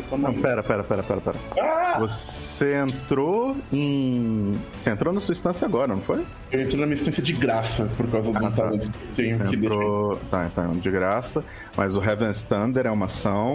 tá 0.09 0.17
Não, 0.17 0.33
pera, 0.33 0.61
pera, 0.61 0.83
pera, 0.83 1.01
pera, 1.01 1.21
pera. 1.21 1.37
Ah! 1.61 1.97
Você 1.99 2.73
entrou 2.75 3.55
em. 3.71 4.51
Você 4.73 4.89
entrou 4.89 5.13
na 5.13 5.21
sua 5.21 5.31
instância 5.31 5.65
agora, 5.65 5.87
não 5.87 6.01
foi? 6.01 6.25
Eu 6.51 6.61
entrei 6.61 6.79
na 6.81 6.85
minha 6.85 6.95
instância 6.95 7.23
de 7.23 7.31
graça 7.31 7.89
por 7.95 8.05
causa 8.11 8.31
do 8.33 8.37
Ah, 8.37 8.49
tá. 8.51 8.63
talento 8.63 8.89
que 8.89 8.97
eu 8.97 9.15
tenho 9.15 9.37
Você 9.37 9.43
que 9.51 9.55
deixar. 9.57 9.75
entrou. 9.75 10.19
Tá, 10.29 10.49
então, 10.51 10.71
de 10.71 10.91
graça. 10.91 11.43
Mas 11.77 11.95
o 11.95 12.03
Heaven 12.03 12.31
Thunder 12.33 12.85
é 12.87 12.91
uma 12.91 13.05
ação. 13.05 13.53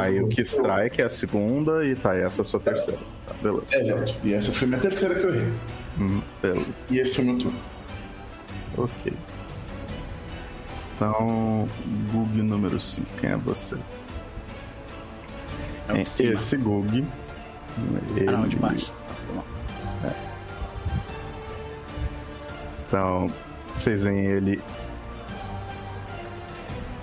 Aí 0.00 0.22
o 0.22 0.28
que 0.28 0.42
Strike 0.42 1.02
é 1.02 1.06
a 1.06 1.10
segunda 1.10 1.84
e 1.84 1.96
tá, 1.96 2.14
essa 2.14 2.40
é 2.40 2.42
a 2.42 2.44
sua 2.44 2.60
terceira. 2.60 3.00
Tá, 3.26 3.34
beleza. 3.42 3.64
Exato. 3.72 4.14
E 4.22 4.32
essa 4.32 4.52
foi 4.52 4.66
a 4.66 4.68
minha 4.68 4.80
terceira 4.80 5.14
que 5.16 5.24
eu 5.26 5.34
errei. 5.34 5.52
Uhum, 5.98 6.22
beleza. 6.40 6.66
E 6.88 6.98
esse 7.00 7.18
é 7.18 7.22
o 7.24 7.26
meu 7.26 7.38
turno. 7.38 7.58
Ok. 8.78 9.12
Então, 10.96 11.68
Gug 12.12 12.42
número 12.42 12.80
5, 12.80 13.06
quem 13.20 13.30
é 13.30 13.36
você? 13.36 13.76
É. 15.88 16.00
Esse 16.02 16.56
Gug. 16.56 17.06
Ele... 18.16 18.28
Ah, 18.28 18.32
não, 18.32 18.48
de 18.48 18.56
baixo. 18.56 18.92
Então, 22.86 23.30
vocês 23.74 24.02
veem 24.02 24.18
ele 24.26 24.60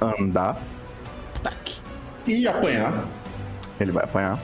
andar. 0.02 0.58
Ataque. 1.38 1.80
E 2.26 2.48
apanhar. 2.48 3.06
Ele 3.80 3.92
vai 3.92 4.04
apanhar. 4.04 4.40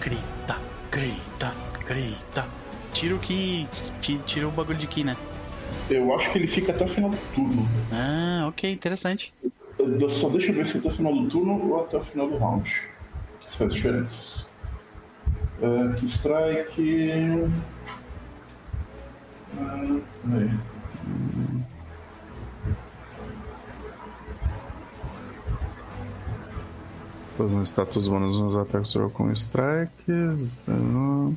Grita, 0.00 0.56
grita, 0.90 1.52
grita. 1.86 2.46
Tira 2.92 3.14
o 3.14 3.18
que. 3.18 3.68
ti- 4.00 4.20
Tira 4.24 4.48
o 4.48 4.50
bagulho 4.50 4.78
de 4.78 4.86
aqui, 4.86 5.04
né? 5.04 5.16
Eu 5.90 6.14
acho 6.14 6.30
que 6.30 6.38
ele 6.38 6.46
fica 6.46 6.72
até 6.72 6.84
o 6.84 6.88
final 6.88 7.10
do 7.10 7.18
turno. 7.34 7.68
Ah, 7.92 8.46
ok, 8.48 8.70
interessante. 8.70 9.32
Eu 9.78 10.08
só 10.08 10.28
deixa 10.28 10.52
eu 10.52 10.56
ver 10.56 10.66
se 10.66 10.76
é 10.76 10.80
até 10.80 10.88
o 10.88 10.92
final 10.92 11.14
do 11.14 11.28
turno 11.28 11.70
ou 11.70 11.80
até 11.80 11.96
o 11.96 12.04
final 12.04 12.28
do 12.28 12.36
round. 12.38 12.70
Isso 13.46 13.58
faz 13.58 13.74
diferença. 13.74 14.46
Uh, 15.60 15.94
que 15.94 16.06
strike. 16.06 17.50
Aí. 20.32 20.50
Fazer 27.36 27.54
um 27.54 27.62
status 27.62 28.08
bônus 28.08 28.38
nos 28.38 28.56
ataques 28.56 28.92
com 29.14 29.32
strikes. 29.32 30.66
Não. 30.66 31.36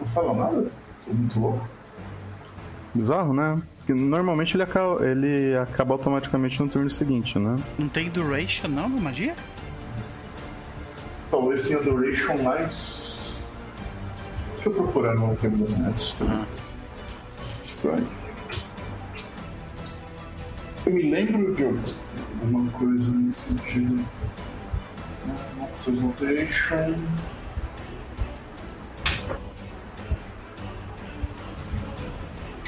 Não 0.00 0.06
fala 0.08 0.34
nada? 0.34 0.70
Tô 1.06 1.12
muito 1.12 1.38
louco. 1.38 1.68
Bizarro, 2.94 3.34
né? 3.34 3.60
Porque 3.78 3.94
normalmente 3.94 4.56
ele 4.56 4.62
acaba, 4.62 5.04
ele 5.06 5.56
acaba 5.56 5.94
automaticamente 5.94 6.60
no 6.62 6.68
turno 6.68 6.90
seguinte, 6.90 7.38
né? 7.38 7.56
Não 7.78 7.88
tem 7.88 8.08
duration 8.08 8.68
não 8.68 8.88
na 8.88 9.00
magia? 9.00 9.34
Talvez 11.30 11.68
tenha 11.68 11.82
duration 11.82 12.42
mais. 12.42 13.38
Deixa 14.54 14.68
eu 14.68 14.74
procurar 14.74 15.14
no 15.14 15.34
Game 15.36 15.62
of 15.62 15.78
Nets. 15.78 16.18
Eu 20.86 20.92
me 20.92 21.10
lembro 21.10 21.54
de 21.54 21.64
alguma 21.64 22.70
coisa 22.72 23.10
nesse 23.10 23.40
sentido. 23.40 24.04
Transmutation. 25.84 26.94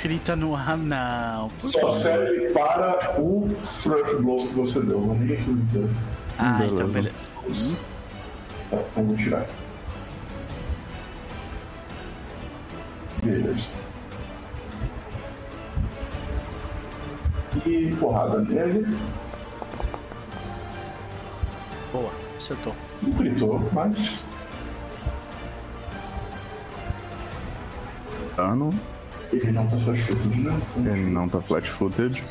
Crita 0.03 0.35
no 0.35 0.57
ar, 0.57 0.77
não. 0.77 1.49
Por 1.49 1.69
Só 1.71 1.79
favor. 1.83 1.95
serve 1.97 2.51
para 2.51 3.21
o 3.21 3.49
Fluff 3.63 4.17
Blow 4.17 4.37
que 4.49 4.55
você 4.55 4.81
deu. 4.83 5.01
Não 5.01 5.15
nem 5.15 5.37
aqui 5.37 5.53
deu. 5.73 5.89
Ah, 6.41 6.55
Beleza. 6.55 6.75
então 6.75 6.89
beleza. 6.89 7.29
Tá, 8.69 8.77
então 8.79 9.05
vou 9.07 9.17
tirar. 9.17 9.47
Beleza. 13.23 13.69
E 17.65 17.95
porrada 18.01 18.41
nele. 18.41 18.85
Boa, 21.93 22.11
acertou. 22.37 22.75
Não 23.03 23.11
gritou, 23.13 23.61
mas. 23.73 24.25
Dano. 28.37 28.71
Ele 29.33 29.51
não 29.53 29.67
tá 29.67 29.79
satisfeito 29.79 30.29
de 30.29 30.41
novo. 30.41 30.63
Ele 30.79 31.11
não 31.11 31.29
tá 31.29 31.41
flat 31.41 31.69
footed. 31.71 32.23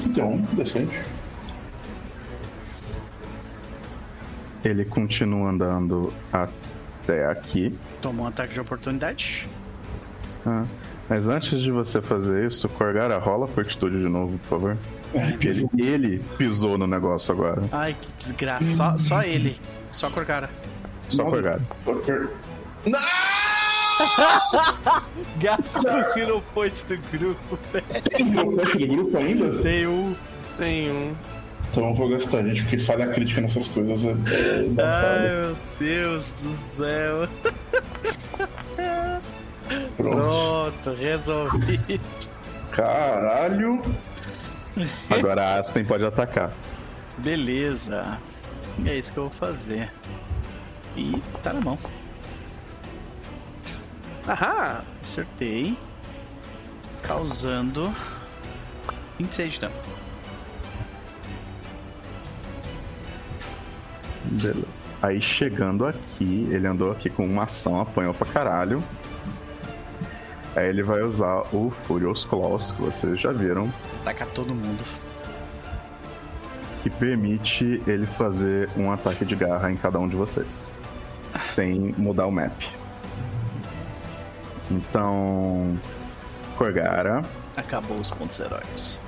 Então, 0.00 0.36
decente. 0.52 1.00
Ele 4.64 4.84
continua 4.84 5.50
andando 5.50 6.12
até 6.32 7.26
aqui. 7.26 7.76
Tomou 8.00 8.24
um 8.24 8.28
ataque 8.28 8.54
de 8.54 8.60
oportunidade. 8.60 9.48
Ah, 10.46 10.64
Mas 11.08 11.28
antes 11.28 11.60
de 11.60 11.70
você 11.70 12.00
fazer 12.00 12.46
isso, 12.46 12.68
Corgara, 12.70 13.18
rola 13.18 13.44
a 13.44 13.48
fortitude 13.48 14.00
de 14.00 14.08
novo, 14.08 14.38
por 14.38 14.48
favor. 14.48 14.76
Ele, 15.14 15.68
ele 15.78 16.18
pisou 16.38 16.76
no 16.78 16.86
negócio 16.86 17.32
agora. 17.32 17.62
Ai, 17.70 17.94
que 18.00 18.10
desgraça. 18.12 18.74
Só, 18.74 18.98
só 18.98 19.22
ele. 19.22 19.60
Só 19.90 20.10
Corgara. 20.10 20.48
Só 21.08 21.24
Corgara. 21.24 21.62
Fucker. 21.84 22.28
Gastou 25.38 25.92
o 25.92 26.18
Hero 26.18 26.42
Point 26.52 26.84
do 26.86 26.98
grupo. 27.10 27.58
Tem 28.10 28.26
um 28.26 28.52
flash 28.52 28.72
do 28.72 28.86
grupo 28.86 29.16
ainda? 29.16 29.62
Tem 29.62 29.86
um. 29.86 30.14
Tem 30.58 30.90
um. 30.90 31.14
Então 31.70 31.88
eu 31.88 31.94
vou 31.94 32.08
gastar, 32.08 32.42
gente, 32.44 32.62
porque 32.62 32.78
falha 32.78 33.06
crítica 33.08 33.40
nessas 33.40 33.66
coisas 33.66 34.04
é, 34.04 34.10
é 34.10 34.14
Ai, 34.78 35.28
meu 35.28 35.56
Deus 35.78 36.34
do 36.34 36.56
céu. 36.56 37.28
Pronto. 39.96 40.28
Pronto, 40.28 40.94
resolvi. 41.00 42.00
Caralho. 42.70 43.82
Agora 45.10 45.42
a 45.42 45.58
Aspen 45.58 45.84
pode 45.84 46.04
atacar. 46.04 46.52
Beleza. 47.18 48.18
É 48.84 48.96
isso 48.96 49.12
que 49.12 49.18
eu 49.18 49.24
vou 49.24 49.32
fazer. 49.32 49.90
E 50.96 51.20
tá 51.42 51.52
na 51.52 51.60
mão. 51.60 51.78
Ahá! 54.26 54.82
Acertei. 55.02 55.76
Causando 57.02 57.94
26 59.18 59.52
de 59.54 59.60
dano. 59.60 59.74
Beleza. 64.24 64.84
Aí 65.02 65.20
chegando 65.20 65.86
aqui, 65.86 66.48
ele 66.50 66.66
andou 66.66 66.90
aqui 66.90 67.10
com 67.10 67.26
uma 67.26 67.44
ação, 67.44 67.80
apanhou 67.80 68.14
pra 68.14 68.26
caralho. 68.26 68.82
Aí 70.56 70.68
ele 70.68 70.82
vai 70.82 71.02
usar 71.02 71.42
o 71.52 71.68
Furious 71.70 72.24
Claws, 72.24 72.72
que 72.72 72.82
vocês 72.82 73.20
já 73.20 73.32
viram, 73.32 73.72
Ataca 74.00 74.24
todo 74.26 74.54
mundo. 74.54 74.84
que 76.82 76.88
permite 76.90 77.82
ele 77.86 78.06
fazer 78.06 78.68
um 78.76 78.90
ataque 78.90 79.24
de 79.24 79.34
garra 79.34 79.70
em 79.70 79.76
cada 79.76 79.98
um 79.98 80.08
de 80.08 80.16
vocês. 80.16 80.68
Sem 81.40 81.94
mudar 81.98 82.26
o 82.26 82.30
map. 82.30 82.62
Então. 84.70 85.78
Corgara. 86.56 87.22
Acabou 87.56 88.00
os 88.00 88.10
pontos 88.10 88.40
heróicos. 88.40 88.98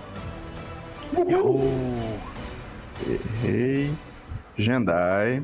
Errei. 3.42 3.94
Jendai. 4.58 5.42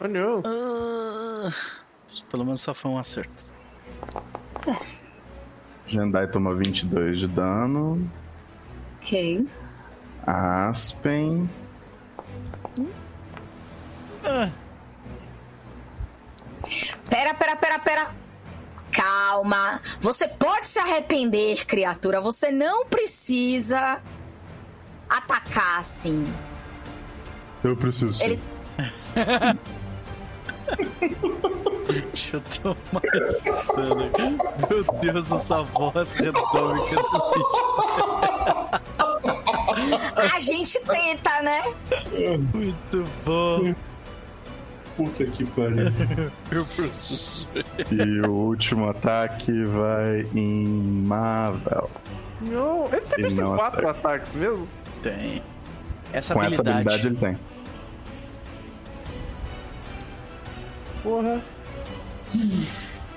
Oh 0.00 0.08
não. 0.08 0.42
Ah, 0.44 1.50
pelo 2.30 2.44
menos 2.44 2.60
só 2.60 2.74
foi 2.74 2.90
um 2.90 2.98
acerto. 2.98 3.44
Jendai 5.86 6.26
toma 6.26 6.54
22 6.54 7.20
de 7.20 7.28
dano. 7.28 8.10
Ok. 8.98 9.46
Aspen. 10.26 11.48
Pera, 17.08 17.34
pera, 17.34 17.56
pera, 17.56 17.78
pera. 17.78 18.10
Calma. 18.90 19.80
Você 20.00 20.26
pode 20.28 20.66
se 20.68 20.78
arrepender, 20.78 21.64
criatura. 21.66 22.20
Você 22.20 22.50
não 22.50 22.86
precisa 22.86 24.00
atacar 25.08 25.78
assim. 25.80 26.24
Eu 27.62 27.76
preciso. 27.76 28.22
Ele- 28.22 28.40
Deixa 31.86 32.36
eu 32.36 32.40
tomar 32.40 33.02
esse 33.26 33.44
dano. 33.50 34.10
Meu 34.70 34.82
Deus, 35.00 35.32
essa 35.32 35.62
voz 35.62 36.14
retômica 36.14 36.96
do 36.96 37.30
bicho. 37.34 37.64
A 40.34 40.38
gente 40.40 40.78
tenta, 40.80 41.42
né? 41.42 41.62
Muito 42.54 43.04
bom. 43.24 43.74
Puta 44.96 45.24
que 45.26 45.44
pariu. 45.44 45.86
Meu 46.50 46.64
professor. 46.66 47.46
E 47.90 48.26
o 48.28 48.30
último 48.32 48.88
ataque 48.88 49.64
vai 49.64 50.20
em 50.34 50.64
Mavel. 51.06 51.90
Não. 52.40 52.86
Ele 52.92 53.00
tem 53.00 53.24
visto 53.24 53.40
não 53.40 53.56
quatro 53.56 53.88
acerta. 53.88 54.08
ataques 54.08 54.34
mesmo? 54.34 54.68
Tem. 55.02 55.42
Essa 56.12 56.34
Com 56.34 56.42
essa 56.42 56.60
habilidade. 56.60 56.88
habilidade 57.02 57.06
ele 57.08 57.16
tem. 57.16 57.38
Porra. 61.02 61.42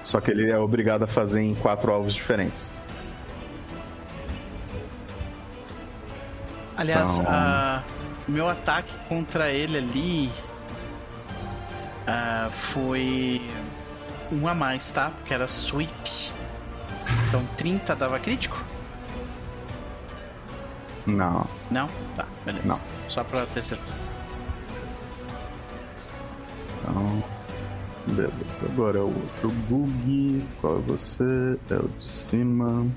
Só 0.04 0.20
que 0.20 0.32
ele 0.32 0.50
é 0.50 0.58
obrigado 0.58 1.04
a 1.04 1.08
fazer 1.08 1.42
em 1.42 1.54
quatro 1.56 1.92
alvos 1.92 2.14
diferentes. 2.16 2.72
Aliás, 6.76 7.18
Então- 7.18 7.32
a- 7.32 7.84
meu 8.28 8.48
ataque 8.48 8.92
contra 9.08 9.50
ele 9.52 9.78
ali 9.78 10.30
ah, 12.08 12.48
foi 12.50 13.42
um 14.32 14.48
a 14.48 14.56
mais, 14.56 14.90
tá? 14.92 15.12
Porque 15.12 15.34
era 15.34 15.46
sweep. 15.48 16.32
Então 17.28 17.46
30 17.58 17.96
dava 17.96 18.18
crítico? 18.20 18.64
Não. 21.06 21.46
Não? 21.70 21.88
Tá, 22.16 22.26
beleza. 22.46 22.68
Não. 22.68 22.82
Só 23.08 23.24
pra 23.24 23.46
ter 23.48 23.62
certeza. 23.62 24.12
Então. 26.82 27.24
Beleza. 28.08 28.34
Agora 28.66 29.00
é 29.00 29.02
o 29.02 29.08
outro 29.08 29.50
bug. 29.70 30.46
Qual 30.62 30.78
é 30.78 30.82
você? 30.82 31.60
É 31.70 31.76
o 31.76 31.88
de 31.88 32.10
cima. 32.10 32.88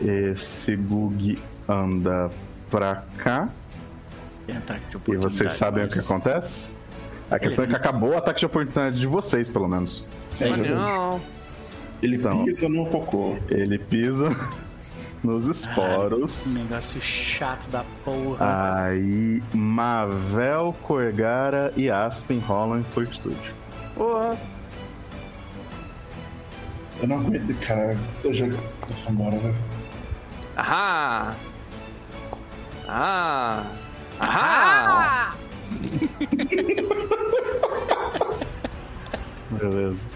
Esse 0.00 0.76
bug 0.76 1.40
anda 1.68 2.30
pra 2.68 3.04
cá. 3.18 3.48
Tem 4.50 4.58
ataque 4.58 4.80
de 4.80 4.92
E 4.92 4.96
oportunidade. 4.96 5.34
vocês 5.34 5.52
sabem 5.52 5.84
o 5.84 5.88
que 5.88 5.96
mas- 5.96 6.10
acontece? 6.10 6.72
A 7.30 7.38
questão 7.38 7.64
é 7.64 7.68
que 7.68 7.76
acabou 7.76 8.10
o 8.10 8.16
ataque 8.18 8.40
de 8.40 8.46
oportunidade 8.46 8.98
de 8.98 9.06
vocês, 9.06 9.48
pelo 9.48 9.68
menos. 9.68 10.08
É 10.40 10.48
Mas 10.48 10.68
não. 10.70 11.20
Ele 12.02 12.16
Então. 12.16 12.44
pisa 12.44 12.68
no 12.68 12.86
cocô. 12.86 13.36
Ele 13.48 13.78
pisa. 13.78 14.28
nos 15.22 15.46
esporos. 15.46 16.46
Negócio 16.46 16.98
chato 17.00 17.68
da 17.68 17.84
porra. 18.06 18.84
Aí, 18.86 19.42
Mavel, 19.52 20.74
Corgara 20.82 21.72
e 21.76 21.90
Aspen 21.90 22.38
rolam 22.38 22.80
em 22.80 22.84
Fortitude. 22.84 23.54
Porra. 23.94 24.36
Eu 27.02 27.06
não 27.08 27.18
aguento, 27.18 27.54
cara. 27.60 27.96
Eu 28.24 28.32
já. 28.32 28.46
Vambora, 29.06 29.36
né? 29.36 29.54
Ahá! 30.56 31.34
Ah! 32.88 33.66
Ah! 34.20 35.34
Beleza. 39.50 40.06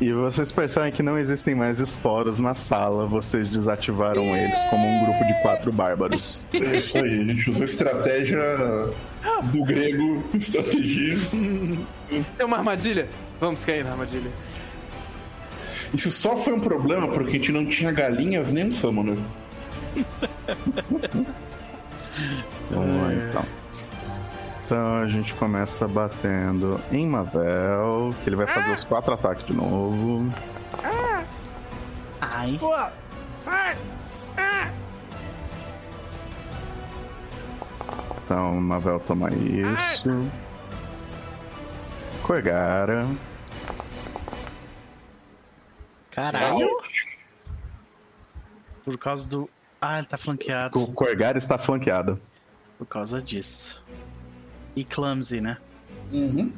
E 0.00 0.12
vocês 0.14 0.50
percebem 0.50 0.90
que 0.90 1.02
não 1.02 1.18
existem 1.18 1.54
mais 1.54 1.78
esporos 1.78 2.40
na 2.40 2.54
sala. 2.54 3.06
Vocês 3.06 3.48
desativaram 3.48 4.34
eles 4.34 4.64
como 4.66 4.86
um 4.86 5.04
grupo 5.04 5.24
de 5.26 5.34
quatro 5.42 5.70
bárbaros. 5.70 6.42
É 6.54 6.76
isso 6.76 6.96
aí, 6.96 7.20
a 7.20 7.24
gente 7.24 7.50
usou 7.50 7.62
a 7.62 7.64
estratégia 7.66 8.40
do 9.52 9.64
grego, 9.64 10.24
estratégia. 10.32 11.18
Tem 12.36 12.46
uma 12.46 12.56
armadilha? 12.56 13.08
Vamos 13.38 13.62
cair 13.62 13.84
na 13.84 13.90
armadilha. 13.90 14.30
Isso 15.92 16.10
só 16.10 16.34
foi 16.34 16.54
um 16.54 16.60
problema 16.60 17.08
porque 17.08 17.30
a 17.30 17.34
gente 17.34 17.52
não 17.52 17.66
tinha 17.66 17.92
galinhas 17.92 18.50
nem 18.50 18.68
um 18.68 18.72
summoner. 18.72 19.18
Vamos 22.70 23.02
lá 23.02 23.14
então. 23.14 23.44
Então 24.64 24.96
a 24.98 25.08
gente 25.08 25.34
começa 25.34 25.88
batendo 25.88 26.80
em 26.92 27.06
Mavel, 27.06 28.14
que 28.22 28.28
ele 28.28 28.36
vai 28.36 28.46
fazer 28.46 28.72
os 28.72 28.84
quatro 28.84 29.12
ataques 29.12 29.44
de 29.46 29.54
novo. 29.54 30.28
Ai. 32.20 32.58
Então 38.24 38.54
Mavel 38.60 39.00
toma 39.00 39.28
isso. 39.30 40.30
Corgara. 42.22 43.08
Caralho. 46.12 46.68
Por 48.84 48.96
causa 48.98 49.28
do. 49.28 49.50
Ah, 49.80 49.98
ele 49.98 50.06
tá 50.06 50.16
flanqueado. 50.18 50.82
O 50.82 50.92
Corgara 50.92 51.38
está 51.38 51.56
flanqueado. 51.56 52.20
Por 52.76 52.86
causa 52.86 53.20
disso. 53.20 53.84
E 54.76 54.84
clumsy, 54.84 55.40
né? 55.40 55.56
Uhum. 56.12 56.52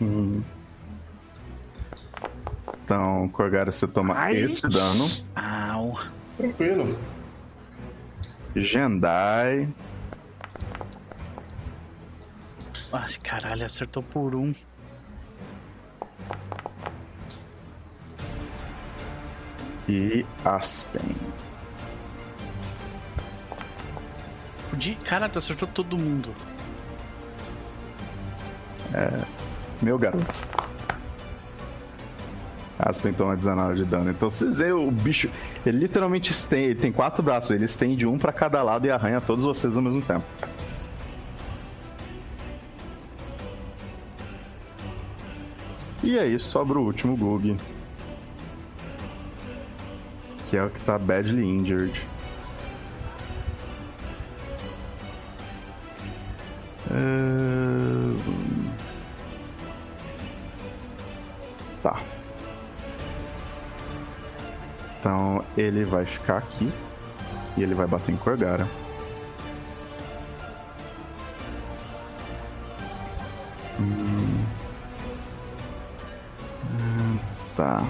Hum. 0.00 0.42
Então, 2.84 3.28
Corgara, 3.28 3.70
você 3.70 3.86
toma 3.86 4.14
Ai. 4.14 4.36
esse 4.36 4.68
dano. 4.68 5.08
Au. 5.36 6.00
Tranquilo. 6.36 6.98
Jendai. 8.56 9.68
Ai, 12.92 13.08
caralho, 13.22 13.64
acertou 13.64 14.02
por 14.02 14.34
um. 14.34 14.52
E 19.88 20.26
Aspen. 20.44 21.16
Podia... 24.70 24.94
Cara, 25.04 25.28
tu 25.28 25.38
acertou 25.38 25.68
todo 25.68 25.98
mundo. 25.98 26.34
Meu 29.82 29.98
garoto. 29.98 30.48
Aspen 32.78 33.12
toma 33.12 33.36
19 33.36 33.74
de 33.74 33.84
dano. 33.84 34.10
Então 34.10 34.30
vocês 34.30 34.56
veem 34.56 34.72
o 34.72 34.90
bicho. 34.90 35.28
Ele 35.66 35.78
literalmente 35.78 36.32
estende. 36.32 36.70
Ele 36.70 36.74
tem 36.76 36.90
quatro 36.90 37.22
braços. 37.22 37.50
Ele 37.50 37.66
estende 37.66 38.06
um 38.06 38.18
pra 38.18 38.32
cada 38.32 38.62
lado 38.62 38.86
e 38.86 38.90
arranha 38.90 39.20
todos 39.20 39.44
vocês 39.44 39.76
ao 39.76 39.82
mesmo 39.82 40.00
tempo. 40.00 40.24
E 46.02 46.18
aí 46.18 46.40
sobra 46.40 46.78
o 46.78 46.84
último 46.84 47.14
Gug. 47.16 47.56
Que 50.48 50.56
é 50.56 50.64
o 50.64 50.70
que 50.70 50.80
tá 50.80 50.98
badly 50.98 51.44
injured. 51.44 52.02
É... 56.90 58.50
Tá. 61.82 62.00
Então 64.98 65.44
ele 65.56 65.84
vai 65.84 66.04
ficar 66.04 66.38
aqui 66.38 66.70
e 67.56 67.62
ele 67.62 67.74
vai 67.74 67.86
bater 67.86 68.12
em 68.12 68.16
Corgara. 68.16 68.66
Hum. 73.78 74.44
Hum, 76.64 77.18
Tá. 77.56 77.86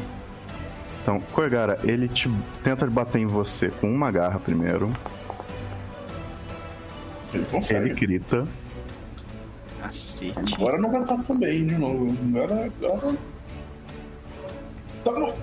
Então, 1.03 1.21
Corgara, 1.33 1.79
ele 1.83 2.09
te 2.09 2.31
tenta 2.63 2.87
bater 2.87 3.19
em 3.21 3.27
você 3.27 3.69
com 3.69 3.91
uma 3.93 4.11
garra 4.11 4.39
primeiro. 4.39 4.93
Ele 7.33 7.43
Ele 7.43 7.47
consegue. 7.47 7.95
grita. 7.95 8.47
Cacete. 9.81 10.55
Agora 10.55 10.79
não 10.79 10.93
vai 10.93 11.03
estar 11.03 11.19
tão 11.23 11.39
bem 11.39 11.67
de 11.67 11.77
novo. 11.77 12.15
Agora. 12.29 12.71
agora... 12.85 13.17
Tá 15.05 15.13
bom. 15.13 15.35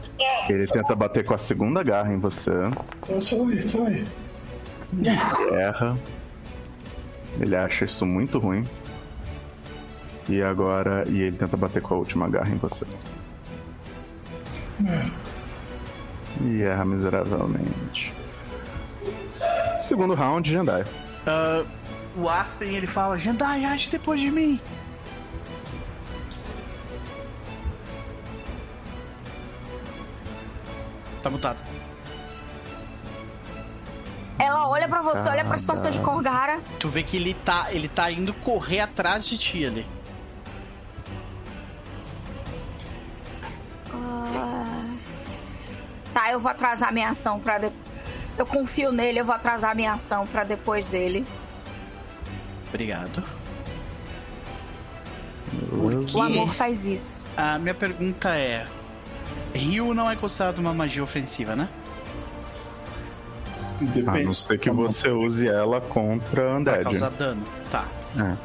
Ele 0.49 0.67
tenta 0.67 0.95
bater 0.95 1.25
com 1.25 1.33
a 1.33 1.37
segunda 1.37 1.81
garra 1.83 2.13
em 2.13 2.19
você. 2.19 2.51
Só 3.19 3.43
aí, 3.45 3.59
aí. 3.87 5.55
erra. 5.55 5.97
Ele 7.39 7.55
acha 7.55 7.85
isso 7.85 8.05
muito 8.05 8.39
ruim. 8.39 8.63
E 10.29 10.41
agora. 10.41 11.03
E 11.09 11.21
ele 11.21 11.37
tenta 11.37 11.57
bater 11.57 11.81
com 11.81 11.95
a 11.95 11.97
última 11.97 12.29
garra 12.29 12.49
em 12.49 12.57
você. 12.57 12.85
E 16.45 16.61
erra 16.61 16.85
miseravelmente. 16.85 18.13
Segundo 19.79 20.13
round, 20.13 20.51
Jandai. 20.51 20.83
Ah, 21.25 21.63
o 22.17 22.27
Aspen 22.27 22.75
ele 22.75 22.87
fala: 22.87 23.17
Jandai, 23.17 23.63
age 23.65 23.89
depois 23.89 24.19
de 24.19 24.31
mim. 24.31 24.59
Tá 31.21 31.29
mutado. 31.29 31.57
Ela 34.39 34.67
olha 34.67 34.87
pra 34.87 35.01
você, 35.01 35.27
olha 35.29 35.43
pra 35.43 35.57
situação 35.57 35.89
de 35.89 35.99
Corgara. 35.99 36.59
Tu 36.79 36.87
vê 36.89 37.01
que 37.03 37.17
ele 37.17 37.33
tá, 37.33 37.67
ele 37.71 37.87
tá 37.87 38.11
indo 38.11 38.33
correr 38.33 38.81
atrás 38.81 39.27
de 39.27 39.37
ti 39.37 39.65
ali. 39.65 39.85
Ah, 43.93 44.93
Tá, 46.13 46.31
eu 46.31 46.39
vou 46.39 46.51
atrasar 46.51 46.93
minha 46.93 47.09
ação 47.09 47.39
pra. 47.39 47.57
De... 47.57 47.71
Eu 48.37 48.45
confio 48.45 48.91
nele, 48.91 49.19
eu 49.19 49.25
vou 49.25 49.35
atrasar 49.35 49.75
minha 49.75 49.93
ação 49.93 50.25
pra 50.27 50.43
depois 50.43 50.87
dele. 50.87 51.25
Obrigado. 52.69 53.23
O 56.13 56.21
amor 56.21 56.53
faz 56.53 56.85
isso. 56.85 57.25
A 57.35 57.57
minha 57.57 57.73
pergunta 57.73 58.29
é: 58.35 58.65
Rio 59.53 59.93
não 59.93 60.09
é 60.09 60.15
considerado 60.15 60.59
uma 60.59 60.73
magia 60.73 61.03
ofensiva, 61.03 61.55
né? 61.55 61.69
A 63.79 63.83
Depende. 63.85 64.23
não 64.25 64.33
ser 64.33 64.59
que 64.59 64.69
você 64.71 65.09
use 65.09 65.47
ela 65.47 65.79
contra 65.79 66.49
Vai 66.49 66.59
Undead. 66.59 66.83
causar 66.83 67.09
dano. 67.11 67.43
Tá. 67.69 67.85
É. 68.19 68.35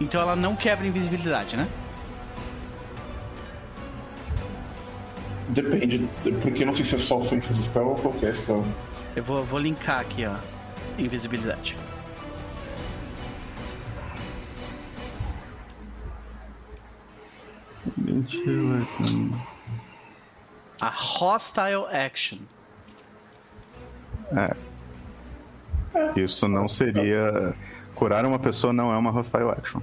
Então 0.00 0.20
ela 0.20 0.34
não 0.34 0.56
quebra 0.56 0.86
invisibilidade, 0.86 1.56
né? 1.56 1.68
Depende, 5.48 6.06
porque 6.42 6.64
não 6.64 6.74
sei 6.74 6.84
se 6.84 6.94
é 6.94 6.98
só 6.98 7.18
ofensas 7.18 7.56
spell 7.56 7.88
ou 7.88 7.94
qualquer 7.96 8.34
spell. 8.34 8.64
Eu 9.16 9.22
vou, 9.24 9.44
vou 9.44 9.58
linkar 9.58 10.00
aqui, 10.00 10.26
ó. 10.26 10.34
Invisibilidade. 10.98 11.76
A 20.80 20.90
hostile 20.90 21.86
action. 21.90 22.38
É. 24.36 24.54
Isso 26.16 26.46
não 26.46 26.68
seria. 26.68 27.54
Curar 27.94 28.24
uma 28.24 28.38
pessoa 28.38 28.72
não 28.72 28.92
é 28.92 28.96
uma 28.96 29.10
hostile 29.10 29.50
action. 29.50 29.80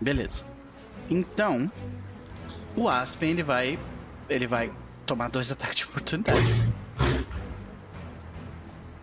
Beleza. 0.00 0.46
Então, 1.10 1.70
o 2.76 2.88
Aspen 2.88 3.30
ele 3.30 3.42
vai. 3.42 3.78
Ele 4.28 4.46
vai 4.46 4.70
tomar 5.06 5.30
dois 5.30 5.50
ataques 5.52 5.78
de 5.78 5.84
oportunidade. 5.86 6.72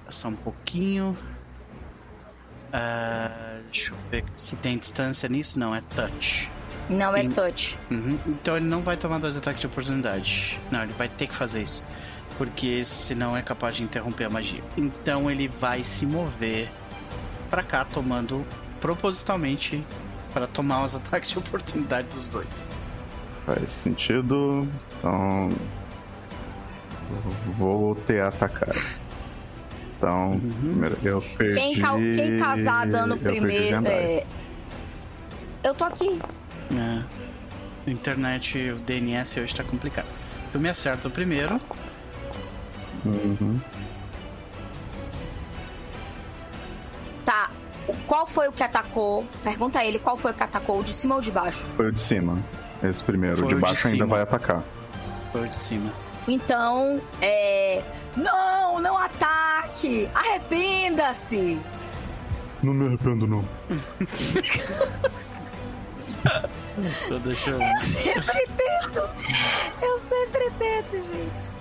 Só 0.09 0.30
um 0.30 0.35
pouquinho. 0.35 1.17
Ah, 2.72 3.59
deixa 3.66 3.92
eu 3.92 3.98
ver 4.09 4.24
se 4.38 4.56
tem 4.58 4.77
distância 4.77 5.27
nisso. 5.27 5.59
Não, 5.59 5.75
é 5.75 5.82
touch. 5.82 6.51
Não 6.90 7.16
é 7.16 7.22
Sim. 7.22 7.30
touch. 7.30 7.78
Uhum. 7.90 8.20
Então 8.28 8.58
ele 8.58 8.66
não 8.66 8.82
vai 8.82 8.96
tomar 8.98 9.20
dois 9.20 9.36
ataques 9.36 9.62
de 9.62 9.68
oportunidade. 9.68 10.60
Não, 10.72 10.84
ele 10.84 10.94
vai 10.94 11.10
ter 11.10 11.28
que 11.28 11.34
fazer 11.36 11.62
isso. 11.64 11.86
porque 12.38 12.84
senão 12.86 13.36
é 13.36 13.42
capaz 13.42 13.76
de 13.78 13.84
interromper 13.84 14.26
a 14.26 14.30
magia. 14.30 14.62
Então 14.78 15.32
ele 15.32 15.48
vai 15.48 15.82
se 15.84 16.06
mover 16.06 16.70
pra 17.50 17.64
cá, 17.64 17.86
tomando 17.86 18.46
propositalmente 18.82 19.82
para 20.34 20.46
tomar 20.46 20.84
os 20.84 20.94
ataques 20.98 21.30
de 21.32 21.40
oportunidade 21.40 22.10
dos 22.10 22.28
dois. 22.28 22.68
Faz 23.46 23.70
sentido. 23.70 24.68
Então. 25.00 25.50
Vou 27.58 27.96
ter 27.96 28.22
a 28.22 28.28
atacar. 28.30 28.76
Então, 29.98 30.40
primeiro, 30.60 30.98
eu 31.04 31.22
perdi. 31.38 31.56
Quem, 31.58 31.80
ca- 31.80 31.96
quem 31.98 32.38
casar 32.38 32.86
dano 32.88 33.14
eu 33.16 33.20
primeiro. 33.20 33.86
É... 33.88 34.26
Eu 35.64 35.74
tô 35.74 35.84
aqui. 35.86 36.20
É. 36.72 37.26
Internet, 37.90 38.72
o 38.72 38.80
DNS 38.80 39.40
hoje 39.40 39.56
tá 39.56 39.64
complicado. 39.64 40.08
Eu 40.53 40.60
me 40.60 40.69
acerto 40.69 41.08
o 41.08 41.11
primeiro. 41.11 41.58
Uhum. 43.06 43.60
Tá. 47.24 47.52
Qual 48.08 48.26
foi 48.26 48.48
o 48.48 48.52
que 48.52 48.64
atacou? 48.64 49.26
Pergunta 49.44 49.80
a 49.80 49.85
ele 49.85 50.00
qual 50.00 50.18
foi 50.18 50.32
o 50.32 50.34
que 50.34 50.42
atacou, 50.42 50.80
o 50.80 50.84
de 50.84 50.94
cima 50.94 51.16
ou 51.16 51.22
de 51.22 51.32
baixo? 51.32 51.66
Foi 51.76 51.90
o 51.90 51.92
de 51.92 52.00
cima. 52.00 52.40
Esse 52.84 53.03
primeiro. 53.03 53.38
Foi 53.38 53.45
o 53.45 53.50
de 53.50 53.56
o 53.56 53.58
de 53.58 53.61
baixo 53.61 53.88
ainda 53.88 54.06
vai 54.06 54.22
atacar. 54.22 54.64
Foi 55.32 55.42
o 55.42 55.48
de 55.48 55.58
cima. 55.58 55.92
Então, 56.27 57.00
é. 57.22 57.84
Não, 58.18 58.80
não 58.80 58.98
ataque! 58.98 60.10
Arrependa-se! 60.16 61.60
Não 62.64 62.74
me 62.74 62.88
arrependo, 62.88 63.27
não. 63.27 63.45
Então 67.06 67.20
deixa 67.20 67.52
eu. 67.52 67.62
Eu 67.62 67.80
sempre 67.80 68.48
tento! 68.58 69.10
Eu 69.82 69.98
sempre 69.98 70.52
tento, 70.60 70.92
gente. 71.02 71.56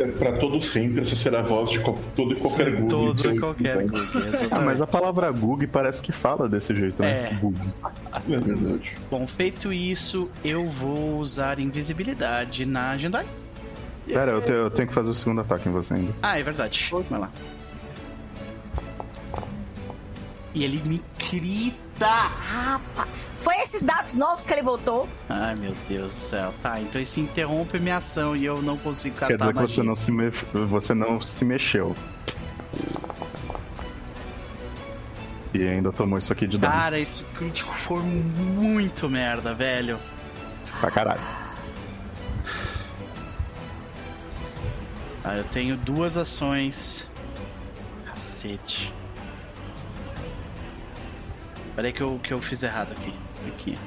É, 0.00 0.06
Pra 0.12 0.32
todo 0.32 0.60
sempre, 0.60 1.02
essa 1.02 1.14
será 1.16 1.40
a 1.40 1.42
voz 1.42 1.70
de 1.70 1.78
todo 2.16 2.32
e 2.32 2.40
qualquer 2.40 2.70
Google. 2.72 2.88
Todo 3.14 3.34
e 3.34 3.38
qualquer 3.40 3.82
então, 3.84 4.04
Google, 4.04 4.22
Ah, 4.50 4.60
mas 4.60 4.80
a 4.80 4.86
palavra 4.86 5.30
Gug 5.30 5.66
parece 5.68 6.02
que 6.02 6.10
fala 6.12 6.48
desse 6.48 6.74
jeito, 6.74 7.00
né? 7.02 7.30
É. 7.30 7.34
Gug. 7.34 7.56
É 8.28 8.38
verdade. 8.40 8.94
Bom, 9.10 9.26
feito 9.26 9.72
isso, 9.72 10.30
eu 10.44 10.64
vou 10.70 11.18
usar 11.18 11.58
invisibilidade 11.60 12.64
na 12.66 12.96
Jandai. 12.96 13.26
Pera, 14.06 14.32
eu, 14.32 14.40
te- 14.42 14.52
eu 14.52 14.70
tenho 14.70 14.88
que 14.88 14.94
fazer 14.94 15.10
o 15.10 15.14
segundo 15.14 15.40
ataque 15.42 15.68
em 15.68 15.72
você 15.72 15.94
ainda. 15.94 16.12
Ah, 16.22 16.38
é 16.38 16.42
verdade. 16.42 16.88
Vai 17.10 17.20
lá. 17.20 17.30
E 20.54 20.64
ele 20.64 20.80
me 20.84 21.00
grita. 21.30 21.87
Rapaz, 22.06 23.08
foi 23.36 23.56
esses 23.56 23.82
dados 23.82 24.14
novos 24.16 24.44
que 24.44 24.52
ele 24.52 24.62
botou? 24.62 25.08
Ai, 25.28 25.54
meu 25.56 25.74
Deus 25.88 26.12
do 26.12 26.18
céu. 26.18 26.54
Tá, 26.62 26.80
então 26.80 27.00
isso 27.00 27.20
interrompe 27.20 27.78
minha 27.78 27.96
ação 27.96 28.36
e 28.36 28.44
eu 28.44 28.60
não 28.62 28.76
consigo 28.76 29.16
castar 29.16 29.38
Quer 29.38 29.38
dizer 29.38 29.52
que 29.52 29.60
magia. 29.60 29.76
você 29.76 29.82
não 29.82 29.96
se, 29.96 30.10
me... 30.10 30.30
você 30.66 30.94
não 30.94 31.20
se 31.20 31.44
mexeu. 31.44 31.94
E 35.54 35.62
ainda 35.62 35.90
tomou 35.92 36.18
isso 36.18 36.32
aqui 36.32 36.46
de 36.46 36.58
dano. 36.58 36.72
Cara, 36.72 36.98
esse 36.98 37.24
crítico 37.36 37.72
foi 37.74 38.02
muito 38.02 39.08
merda, 39.08 39.54
velho. 39.54 39.98
Pra 40.80 40.90
caralho. 40.90 41.20
Ah, 45.24 45.36
eu 45.36 45.44
tenho 45.44 45.76
duas 45.76 46.16
ações. 46.16 47.08
Cacete. 48.06 48.92
Peraí 51.78 51.92
que 51.92 52.00
eu, 52.00 52.18
que 52.20 52.34
eu 52.34 52.42
fiz 52.42 52.64
errado 52.64 52.90
aqui. 52.90 53.14
Aqui. 53.46 53.78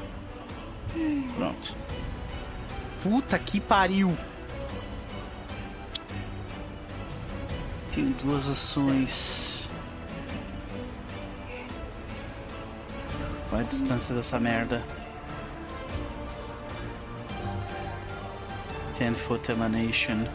Pronto. 1.35 1.75
Puta 3.03 3.37
que 3.37 3.59
pariu! 3.59 4.17
Tenho 7.91 8.13
duas 8.13 8.47
ações. 8.47 9.69
Qual 13.49 13.59
é 13.59 13.65
a 13.65 13.67
distância 13.67 14.15
dessa 14.15 14.39
merda? 14.39 14.81
Ten 18.97 19.13
foot 19.13 19.51
emanation. 19.51 20.25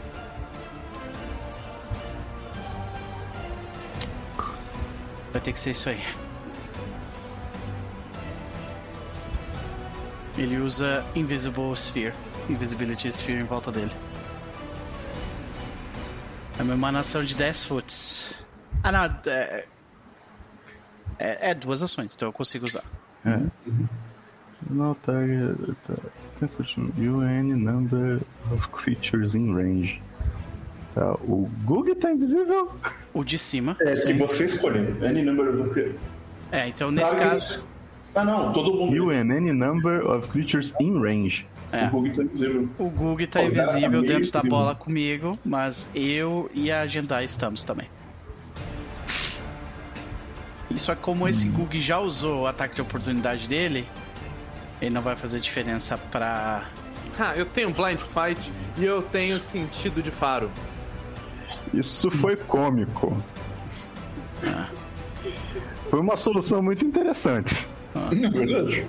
Vai 5.32 5.40
ter 5.40 5.54
que 5.54 5.60
ser 5.60 5.70
isso 5.70 5.88
aí. 5.88 6.25
Ele 10.38 10.58
usa 10.58 11.04
Invisible 11.14 11.72
Sphere. 11.74 12.14
Invisibility 12.48 13.08
Sphere 13.08 13.40
em 13.40 13.44
volta 13.44 13.72
dele. 13.72 13.90
É 16.58 16.62
uma 16.62 16.74
emanação 16.74 17.24
de 17.24 17.34
10 17.34 17.64
foots. 17.64 18.34
Ah, 18.82 18.92
não. 18.92 19.04
É, 19.26 19.64
é, 21.18 21.50
é 21.50 21.54
duas 21.54 21.82
ações, 21.82 22.14
então 22.14 22.28
eu 22.28 22.32
consigo 22.32 22.66
usar. 22.66 22.84
No 24.70 24.94
target. 24.94 25.56
UN 26.98 27.54
number 27.54 28.20
of 28.52 28.68
creatures 28.68 29.34
in 29.34 29.54
range. 29.54 30.02
Tá, 30.94 31.12
o 31.14 31.50
Gug 31.64 31.94
tá 31.96 32.12
invisível? 32.12 32.70
O 33.12 33.24
de 33.24 33.38
cima. 33.38 33.76
É, 33.80 33.90
que 33.92 34.14
você 34.14 34.44
escolher. 34.44 34.96
Any 35.04 35.22
number 35.22 35.48
of... 35.48 35.94
É, 36.52 36.68
então 36.68 36.90
nesse 36.90 37.16
caso. 37.16 37.66
Ah, 38.16 38.24
não, 38.24 38.52
todo 38.52 38.72
mundo. 38.72 39.04
UN 39.04 39.30
any 39.30 39.52
number 39.52 40.04
of 40.08 40.28
creatures 40.28 40.72
in 40.80 40.98
range. 40.98 41.46
É. 41.72 41.86
O 41.86 41.90
Google 41.90 42.12
tá 42.12 42.22
invisível. 42.22 42.68
O 42.78 42.90
Gug 42.90 43.26
tá 43.26 43.40
o 43.40 43.42
tá 43.42 43.48
invisível 43.48 44.02
dentro 44.02 44.32
da 44.32 44.42
bola 44.42 44.74
comigo, 44.74 45.38
mas 45.44 45.90
eu 45.94 46.50
e 46.54 46.70
a 46.70 46.86
Jendai 46.86 47.24
estamos 47.24 47.62
também. 47.62 47.88
E 50.70 50.78
só 50.78 50.94
que 50.94 51.00
como 51.00 51.28
esse 51.28 51.48
Gug 51.50 51.80
já 51.80 51.98
usou 51.98 52.42
o 52.42 52.46
ataque 52.46 52.74
de 52.74 52.82
oportunidade 52.82 53.48
dele, 53.48 53.86
ele 54.80 54.90
não 54.90 55.02
vai 55.02 55.16
fazer 55.16 55.40
diferença 55.40 55.98
pra. 55.98 56.64
Ah, 57.18 57.34
eu 57.36 57.46
tenho 57.46 57.70
Blind 57.72 57.98
Fight 57.98 58.52
e 58.78 58.84
eu 58.84 59.02
tenho 59.02 59.38
sentido 59.38 60.02
de 60.02 60.10
faro. 60.10 60.50
Isso 61.72 62.10
foi 62.10 62.36
cômico. 62.36 63.16
Foi 65.90 66.00
uma 66.00 66.16
solução 66.16 66.62
muito 66.62 66.84
interessante. 66.84 67.66
É 68.12 68.30
verdade. 68.30 68.86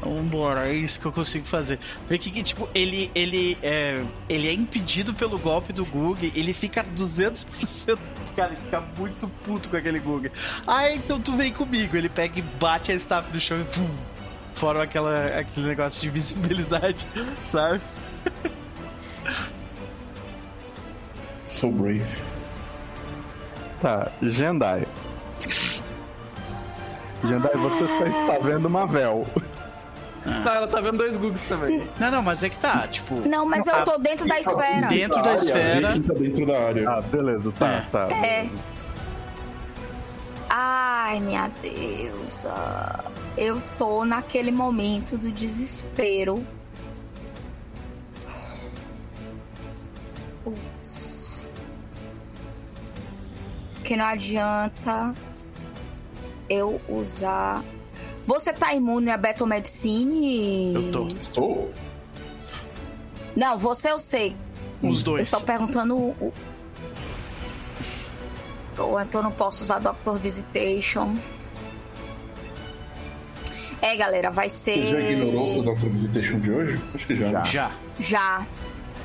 Vambora, 0.00 0.68
é 0.68 0.72
isso 0.72 1.00
que 1.00 1.06
eu 1.06 1.12
consigo 1.12 1.46
fazer. 1.46 1.78
Vê 2.06 2.18
que, 2.18 2.30
que, 2.30 2.42
tipo, 2.42 2.68
ele, 2.74 3.10
ele, 3.14 3.58
é, 3.62 4.02
ele 4.28 4.48
é 4.48 4.52
impedido 4.52 5.12
pelo 5.12 5.38
golpe 5.38 5.72
do 5.72 5.84
Gug, 5.84 6.32
ele 6.34 6.52
fica 6.52 6.84
200%. 6.84 7.98
Cara, 8.36 8.52
ele 8.52 8.60
fica 8.62 8.82
muito 8.98 9.28
puto 9.44 9.68
com 9.68 9.76
aquele 9.76 9.98
Gug. 9.98 10.30
Ah, 10.66 10.90
então 10.92 11.20
tu 11.20 11.32
vem 11.32 11.52
comigo. 11.52 11.96
Ele 11.96 12.08
pega 12.08 12.38
e 12.38 12.42
bate 12.42 12.92
a 12.92 12.94
staff 12.94 13.32
no 13.32 13.40
chão 13.40 13.58
e. 13.58 13.62
Vum, 13.62 13.88
fora 14.54 14.82
aquela, 14.82 15.38
aquele 15.38 15.66
negócio 15.66 16.02
de 16.02 16.10
visibilidade, 16.10 17.06
sabe? 17.42 17.80
So 21.46 21.70
brave. 21.70 22.04
Tá, 23.80 24.10
Jendai. 24.22 24.86
Jendai, 27.24 27.52
você 27.54 27.86
só 27.88 28.06
está 28.06 28.38
vendo 28.38 28.66
uma 28.66 28.86
véu. 28.86 29.26
Tá, 30.42 30.54
ela 30.56 30.66
tá 30.66 30.80
vendo 30.80 30.98
dois 30.98 31.16
Gugs 31.16 31.44
também. 31.48 31.88
Não, 32.00 32.10
não, 32.10 32.22
mas 32.22 32.42
é 32.42 32.48
que 32.48 32.58
tá, 32.58 32.86
tipo. 32.88 33.14
Não, 33.28 33.46
mas 33.46 33.66
eu 33.66 33.84
tô 33.84 33.96
dentro 33.98 34.26
da 34.26 34.40
esfera. 34.40 34.86
Dentro 34.88 35.22
da 35.22 35.30
área, 35.30 35.36
esfera. 35.36 36.00
Tá 36.00 36.14
dentro 36.14 36.46
da 36.46 36.62
área. 36.66 36.90
Ah, 36.90 37.00
beleza, 37.00 37.52
tá, 37.52 37.72
É. 37.72 37.80
tá. 37.92 38.08
É. 38.10 38.48
Ai, 40.50 41.20
minha 41.20 41.48
deusa. 41.62 43.04
Eu 43.36 43.62
tô 43.78 44.04
naquele 44.04 44.50
momento 44.50 45.16
do 45.16 45.30
desespero. 45.30 46.44
Putz. 50.42 51.42
Que 53.84 53.96
não 53.96 54.06
adianta 54.06 55.14
eu 56.48 56.80
usar. 56.88 57.62
Você 58.26 58.52
tá 58.52 58.74
imune 58.74 59.10
a 59.10 59.16
betomedicine? 59.16 60.74
Eu 60.74 60.90
tô. 60.92 61.06
Estou? 61.06 61.72
Não, 63.36 63.58
você 63.58 63.90
eu 63.90 63.98
sei. 63.98 64.34
Os 64.82 65.02
dois. 65.02 65.32
Eu 65.32 65.40
tô 65.40 65.46
perguntando 65.46 65.96
o. 65.96 66.32
Ou 68.78 69.00
então 69.00 69.22
não 69.22 69.30
posso 69.32 69.62
usar 69.62 69.78
Doctor 69.78 70.18
Visitation. 70.18 71.16
É, 73.80 73.94
galera, 73.96 74.30
vai 74.30 74.48
ser. 74.48 74.86
Você 74.86 74.86
já 74.86 75.00
ignorou 75.00 75.58
o 75.58 75.62
Doctor 75.62 75.90
Visitation 75.90 76.40
de 76.40 76.50
hoje? 76.50 76.80
Acho 76.94 77.06
que 77.06 77.16
já. 77.16 77.28
né? 77.30 77.44
Já. 77.44 77.70
Já. 77.98 78.46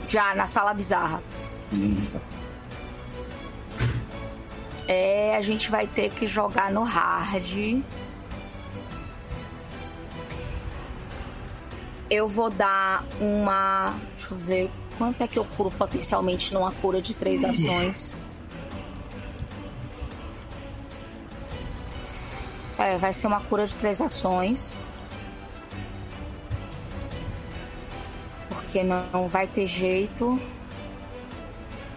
Já, 0.08 0.36
na 0.36 0.46
sala 0.46 0.74
bizarra. 0.74 1.22
Hum, 1.78 1.96
tá. 2.12 2.20
É, 4.92 5.38
a 5.38 5.42
gente 5.42 5.72
vai 5.72 5.88
ter 5.88 6.10
que 6.10 6.28
jogar 6.28 6.70
no 6.70 6.84
hard. 6.84 7.82
eu 12.12 12.28
vou 12.28 12.50
dar 12.50 13.06
uma. 13.22 13.96
Deixa 14.18 14.34
eu 14.34 14.38
ver. 14.38 14.72
Quanto 14.98 15.24
é 15.24 15.28
que 15.28 15.40
eu 15.40 15.46
curo 15.46 15.72
potencialmente 15.72 16.54
numa 16.54 16.72
cura 16.74 17.02
de 17.02 17.16
três 17.16 17.44
ações? 17.46 18.18
É, 22.78 22.98
vai 22.98 23.14
ser 23.14 23.28
uma 23.28 23.40
cura 23.40 23.66
de 23.66 23.78
três 23.78 24.02
ações. 24.02 24.76
Porque 28.50 28.84
não 28.84 29.30
vai 29.30 29.48
ter 29.48 29.66
jeito. 29.66 30.38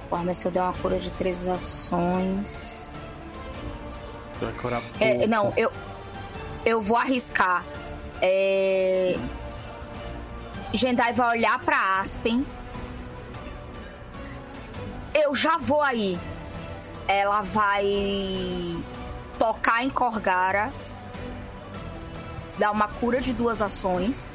Porra, 0.08 0.22
mas 0.22 0.38
se 0.38 0.46
eu 0.46 0.52
der 0.52 0.62
uma 0.62 0.74
cura 0.74 0.98
de 1.00 1.10
três 1.12 1.46
ações. 1.48 2.73
É, 5.00 5.26
não, 5.26 5.52
eu, 5.56 5.70
eu 6.64 6.80
vou 6.80 6.96
arriscar. 6.96 7.64
É... 8.20 9.16
Jendai 10.72 11.12
vai 11.12 11.38
olhar 11.38 11.58
pra 11.60 12.00
Aspen. 12.00 12.44
Eu 15.14 15.34
já 15.34 15.56
vou 15.58 15.82
aí. 15.82 16.18
Ela 17.06 17.42
vai 17.42 17.84
tocar 19.38 19.84
em 19.84 19.90
Corgara. 19.90 20.72
Dar 22.58 22.70
uma 22.70 22.88
cura 22.88 23.20
de 23.20 23.32
duas 23.32 23.60
ações. 23.60 24.32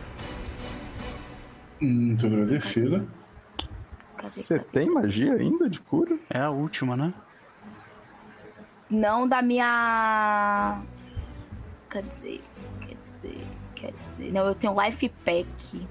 Muito 1.80 2.26
agradecida. 2.26 3.06
Você 4.22 4.60
tem 4.60 4.90
magia 4.90 5.34
ainda 5.34 5.70
de 5.70 5.80
cura? 5.80 6.18
É 6.30 6.40
a 6.40 6.50
última, 6.50 6.96
né? 6.98 7.14
Não 8.90 9.28
da 9.28 9.42
minha. 9.42 10.82
Quer 11.90 12.04
dizer. 12.04 12.44
Quer 12.82 12.96
dizer. 13.06 13.48
Quer 13.76 13.94
dizer. 14.02 14.32
Não, 14.32 14.46
eu 14.48 14.56
tenho 14.56 14.76
Life 14.82 15.10
Pack. 15.24 15.88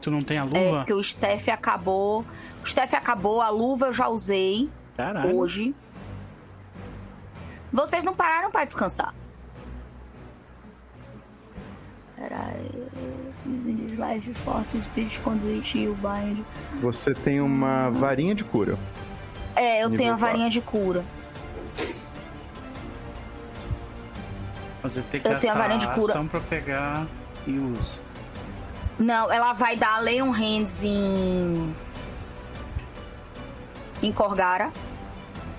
Tu 0.00 0.10
não 0.10 0.20
tem 0.20 0.38
a 0.38 0.42
É, 0.42 0.44
luva? 0.44 0.76
porque 0.78 0.92
o 0.92 1.02
Steph 1.02 1.48
acabou. 1.48 2.24
O 2.62 2.66
Steph 2.66 2.94
acabou, 2.94 3.40
a 3.40 3.48
luva 3.50 3.86
eu 3.86 3.92
já 3.92 4.08
usei 4.08 4.70
Caralho. 4.96 5.36
hoje. 5.36 5.74
Vocês 7.72 8.04
não 8.04 8.14
pararam 8.14 8.50
pra 8.50 8.64
descansar. 8.64 9.12
Peraí. 12.16 12.88
Using 13.46 13.86
life 13.96 14.34
force, 14.34 14.80
spirit 14.82 15.18
conduit 15.20 15.78
e 15.78 15.88
o 15.88 15.94
bind. 15.94 16.44
Você 16.80 17.14
tem 17.14 17.40
uma 17.40 17.88
varinha 17.90 18.34
de 18.34 18.44
cura. 18.44 18.78
É, 19.58 19.82
eu 19.82 19.88
Nível 19.88 19.98
tenho 19.98 20.12
a 20.12 20.16
varinha 20.16 20.48
de 20.48 20.60
cura. 20.60 21.04
Você 24.82 25.02
tem 25.02 25.20
que 25.20 25.28
Eu 25.28 25.38
tenho 25.40 25.52
a 25.52 25.56
varinha 25.56 25.78
de 25.80 25.88
cura. 25.88 26.12
ação 26.12 26.28
pra 26.28 26.40
pegar 26.40 27.06
e 27.46 27.58
usa. 27.58 27.98
Não, 28.98 29.30
ela 29.32 29.52
vai 29.52 29.76
dar 29.76 30.00
Leon 30.02 30.30
Hands 30.30 30.84
em. 30.84 31.74
em 34.02 34.12
Corgara. 34.12 34.72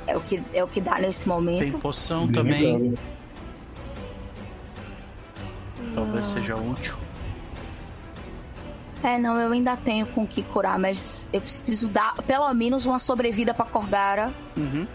É 0.07 0.15
o 0.17 0.21
que, 0.21 0.41
é 0.53 0.63
o 0.63 0.67
que 0.67 0.81
dá 0.81 0.97
nesse 0.97 1.25
Tem 1.25 1.33
momento. 1.33 1.77
poção 1.77 2.25
Bem 2.25 2.31
também. 2.33 2.77
lembrado. 2.77 2.99
Talvez 5.93 6.25
seja 6.25 6.55
útil. 6.55 6.97
É, 9.03 9.17
não, 9.17 9.39
eu 9.39 9.51
ainda 9.51 9.77
tenho 9.77 10.05
com 10.07 10.23
o 10.23 10.27
que 10.27 10.43
curar, 10.43 10.77
mas 10.77 11.27
eu 11.31 11.39
preciso 11.39 11.87
dar 11.87 12.13
pelo 12.27 12.53
menos 12.53 12.85
uma 12.85 12.99
sobrevida 12.99 13.53
pra 13.53 13.65
Corgara. 13.65 14.33
Uhum. 14.57 14.85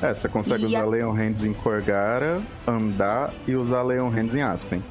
É, 0.00 0.12
você 0.12 0.28
consegue 0.28 0.64
E 0.64 0.66
usar 0.66 0.82
a- 0.82 0.86
Leon 0.86 1.12
Hands 1.12 1.44
em 1.44 1.52
Corgara, 1.52 2.42
andar 2.66 3.32
e 3.46 3.54
usar 3.54 3.82
Leon 3.82 4.08
Hands 4.08 4.34
em 4.34 4.42
Aspen. 4.42 4.82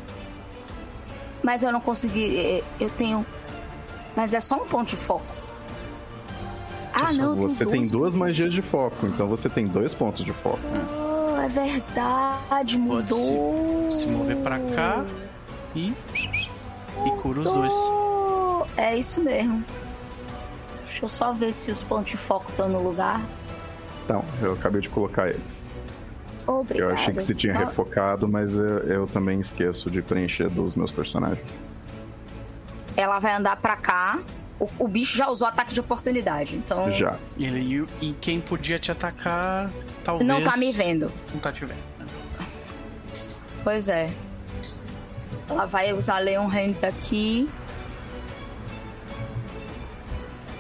Mas 1.44 1.64
eu 1.64 1.72
não 1.74 1.82
consegui. 1.82 2.38
eh, 2.38 2.64
Eu 2.80 2.90
tenho. 2.92 3.26
Mas 4.16 4.34
é 4.34 4.40
só 4.40 4.56
um 4.56 4.66
ponto 4.66 4.90
de 4.90 4.96
foco. 4.96 5.26
Ah, 6.94 7.08
Só 7.08 7.22
não, 7.22 7.36
você 7.36 7.66
tem 7.66 7.84
duas 7.84 8.12
pontos. 8.12 8.16
magias 8.20 8.54
de 8.54 8.62
foco, 8.62 9.06
então 9.08 9.28
você 9.28 9.50
tem 9.50 9.66
dois 9.66 9.94
pontos 9.94 10.24
de 10.24 10.32
foco. 10.34 10.60
Oh, 10.98 11.40
é 11.42 11.48
verdade, 11.48 12.78
mudou. 12.78 13.90
se 13.92 14.06
mover 14.08 14.38
pra 14.38 14.60
cá. 14.60 15.04
E. 15.76 15.94
E 17.06 17.22
cura 17.22 17.40
os 17.42 17.54
dois. 17.54 17.74
É 18.78 18.96
isso 18.96 19.22
mesmo. 19.22 19.64
Deixa 20.86 21.06
eu 21.06 21.10
só 21.10 21.32
ver 21.34 21.54
se 21.54 21.72
os 21.72 21.84
pontos 21.84 22.12
de 22.12 22.18
foco 22.18 22.50
estão 22.52 22.68
no 22.70 22.82
lugar. 22.82 23.22
Então, 24.06 24.24
eu 24.42 24.54
acabei 24.54 24.82
de 24.82 24.90
colocar 24.90 25.28
eles. 25.30 25.62
Obrigada. 26.46 26.92
Eu 26.92 26.96
achei 26.96 27.14
que 27.14 27.22
você 27.22 27.34
tinha 27.34 27.54
Então, 27.54 27.66
refocado, 27.68 28.28
mas 28.28 28.56
eu, 28.56 28.80
eu 28.80 29.08
também 29.08 29.40
esqueço 29.40 29.90
de 29.90 30.02
preencher 30.02 30.50
dos 30.50 30.76
meus 30.76 30.92
personagens. 30.92 31.48
Ela 32.98 33.20
vai 33.20 33.34
andar 33.34 33.56
pra 33.58 33.76
cá. 33.78 34.20
O, 34.60 34.68
o 34.80 34.88
bicho 34.88 35.16
já 35.18 35.30
usou 35.30 35.48
ataque 35.48 35.74
de 35.74 35.80
oportunidade, 35.80 36.56
então 36.56 36.92
Já. 36.92 37.16
Ele, 37.40 37.86
e, 38.02 38.10
e 38.10 38.14
quem 38.14 38.40
podia 38.40 38.78
te 38.78 38.92
atacar, 38.92 39.72
talvez. 40.04 40.28
não 40.28 40.44
tá 40.44 40.56
me 40.58 40.72
vendo. 40.72 41.12
Não 41.34 41.40
tá 41.40 41.52
te 41.52 41.62
vendo. 41.66 41.80
né? 42.00 42.06
Pois 43.64 43.88
é. 43.88 44.10
Ela 45.52 45.66
vai 45.66 45.92
usar 45.92 46.20
Leon 46.20 46.48
Hands 46.48 46.82
aqui. 46.82 47.50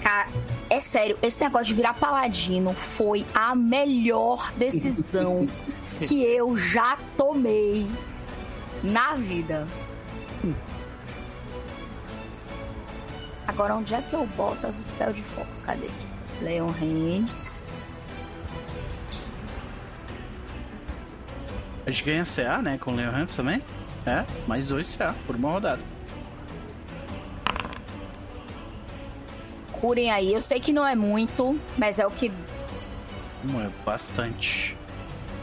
Cara, 0.03 0.27
é 0.69 0.81
sério, 0.81 1.17
esse 1.21 1.39
negócio 1.39 1.67
de 1.67 1.75
virar 1.75 1.93
paladino 1.93 2.73
foi 2.73 3.25
a 3.33 3.55
melhor 3.55 4.51
decisão 4.57 5.47
que 6.05 6.21
eu 6.21 6.57
já 6.57 6.97
tomei 7.15 7.89
na 8.83 9.13
vida. 9.13 9.65
Agora, 13.47 13.75
onde 13.75 13.93
é 13.93 14.01
que 14.01 14.13
eu 14.13 14.25
boto 14.35 14.67
as 14.67 14.75
spells 14.75 15.15
de 15.15 15.23
focos? 15.23 15.61
Cadê 15.61 15.85
aqui? 15.85 16.07
Leon 16.41 16.67
Hands. 16.67 17.63
A 21.85 21.91
gente 21.91 22.03
ganha 22.03 22.23
CA, 22.25 22.61
né? 22.61 22.77
Com 22.77 22.91
o 22.91 22.95
Leon 22.95 23.11
Hands 23.11 23.33
também. 23.33 23.63
É, 24.05 24.23
mais 24.47 24.69
dois 24.69 24.95
CA 24.95 25.13
por 25.27 25.35
uma 25.35 25.51
rodada. 25.51 25.81
Curem 29.71 30.11
aí. 30.11 30.33
Eu 30.33 30.41
sei 30.41 30.59
que 30.59 30.71
não 30.73 30.85
é 30.85 30.95
muito, 30.95 31.59
mas 31.77 31.99
é 31.99 32.05
o 32.05 32.11
que 32.11 32.31
Hum, 33.43 33.59
é 33.61 33.69
bastante. 33.83 34.75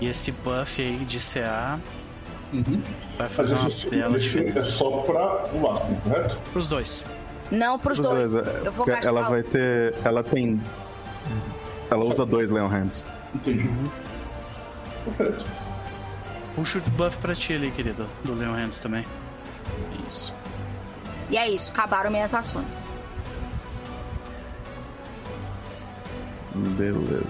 E 0.01 0.07
esse 0.09 0.31
buff 0.31 0.81
aí 0.81 0.97
de 1.05 1.19
CA 1.19 1.81
Uhum. 2.53 2.81
vai 3.19 3.27
Mas 3.27 3.35
fazer 3.35 3.57
uma 3.57 3.69
isso, 3.69 3.91
bela 3.91 4.17
isso 4.17 4.39
é 4.39 4.61
só 4.61 5.03
pra 5.03 5.45
o 5.53 5.71
Aspen, 5.71 5.97
correto? 5.97 6.39
Pros 6.53 6.69
dois. 6.69 7.05
Não 7.51 7.79
pros 7.79 7.99
Os 8.01 8.07
dois. 8.07 8.37
é, 8.37 8.39
Eu 8.65 8.73
vou 8.73 8.85
porque 8.87 8.93
gastar. 8.93 9.09
Ela 9.11 9.29
vai 9.29 9.43
ter. 9.43 9.95
Ela 10.05 10.23
tem. 10.23 10.61
Ela 11.91 12.05
usa 12.05 12.25
dois 12.25 12.51
Leon 12.51 12.69
Hands. 12.69 13.05
Entendi. 13.35 13.69
Perfeito. 15.17 15.45
Puxa 16.59 16.81
o 16.81 16.91
buff 16.91 17.17
pra 17.19 17.37
ti 17.37 17.55
ali, 17.55 17.71
querido. 17.71 18.05
Do 18.25 18.35
Leon 18.35 18.53
Hands 18.53 18.81
também. 18.81 19.05
Isso. 20.09 20.35
E 21.31 21.39
é 21.39 21.49
isso, 21.49 21.71
acabaram 21.71 22.11
minhas 22.11 22.35
ações. 22.35 22.91
Beleza. 26.77 27.23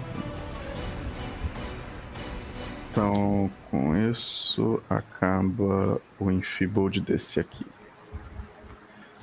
Então, 2.90 3.50
com 3.70 3.94
isso, 3.94 4.82
acaba 4.88 6.00
o 6.18 6.30
Enfeebled 6.30 7.02
desse 7.02 7.38
aqui. 7.38 7.66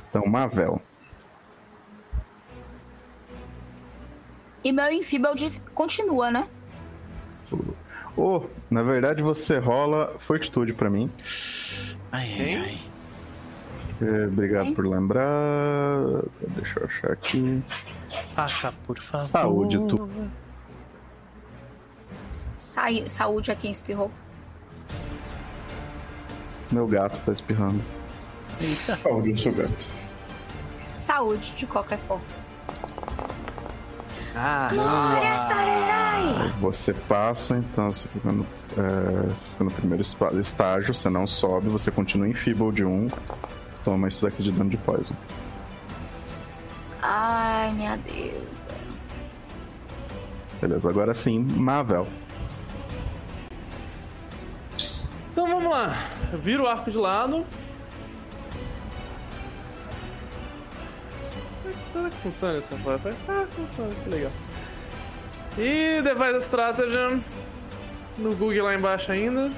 Então, 0.08 0.28
Mavel. 0.28 0.80
E 4.64 4.72
meu 4.72 4.92
Enfeebled 4.92 5.60
continua, 5.74 6.30
né? 6.30 6.48
Oh, 8.18 8.44
na 8.70 8.82
verdade, 8.82 9.22
você 9.22 9.58
rola 9.58 10.16
fortitude 10.20 10.74
pra 10.74 10.90
mim. 10.90 11.12
Ai, 12.12 12.30
ai, 12.30 12.36
Quem? 12.36 12.58
ai. 12.58 12.82
É, 14.02 14.26
obrigado 14.28 14.74
por 14.74 14.86
lembrar. 14.86 16.00
Deixa 16.50 16.80
eu 16.80 16.86
achar 16.86 17.12
aqui. 17.12 17.64
Passa, 18.36 18.74
por 18.86 18.98
favor. 19.00 19.26
Saúde, 19.28 19.78
tu. 19.88 20.10
Sai- 22.10 23.10
saúde 23.10 23.52
a 23.52 23.56
quem 23.56 23.72
espirrou. 23.72 24.12
Meu 26.72 26.88
gato 26.88 27.20
tá 27.26 27.32
espirrando. 27.32 27.82
Eita. 28.60 28.96
Saúde 28.98 29.32
do 29.34 29.40
seu 29.40 29.54
gato. 29.54 29.88
Saúde, 30.96 31.54
de 31.56 31.66
qualquer 31.66 32.00
forma. 32.00 32.24
Ah, 34.36 34.68
Glória, 34.70 35.38
Sarerai! 35.38 36.50
Você 36.60 36.94
passa, 36.94 37.58
então 37.58 37.92
você 37.92 38.06
fica 38.10 38.32
no, 38.32 38.46
é, 38.78 39.28
você 39.30 39.50
fica 39.50 39.64
no 39.64 39.72
primeiro 39.72 40.04
estágio, 40.42 40.94
você 40.94 41.10
não 41.10 41.26
sobe, 41.26 41.70
você 41.70 41.90
continua 41.90 42.28
em 42.28 42.34
Feeble 42.34 42.72
de 42.74 42.84
1. 42.84 43.08
Toma 43.84 44.10
isso 44.10 44.26
daqui 44.26 44.44
de 44.44 44.52
dano 44.52 44.70
de 44.70 44.78
poison. 44.78 45.16
Ai, 47.02 47.72
minha 47.74 47.96
deusa. 47.98 48.70
Beleza, 50.60 50.90
agora 50.90 51.14
sim, 51.14 51.40
Mavel. 51.40 52.08
Então 55.32 55.48
vamos 55.48 55.72
lá. 55.72 55.94
Eu 56.34 56.40
viro 56.40 56.64
o 56.64 56.68
arco 56.68 56.90
de 56.90 56.98
lado. 56.98 57.46
Será 61.96 62.10
que 62.10 62.18
funciona 62.18 62.58
essa 62.58 62.76
forma? 62.80 63.12
Ah, 63.30 63.46
funciona, 63.52 63.96
que 64.04 64.10
legal. 64.10 64.32
E 65.58 66.02
Device 66.02 66.44
Stratagem. 66.44 67.24
No 68.18 68.36
Google 68.36 68.66
lá 68.66 68.76
embaixo 68.76 69.14
ainda. 69.14 69.50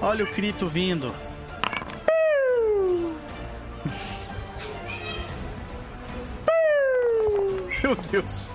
Olha 0.00 0.24
o 0.24 0.26
Crito 0.28 0.66
vindo. 0.68 1.14
Meu 7.82 7.94
Deus. 8.10 8.52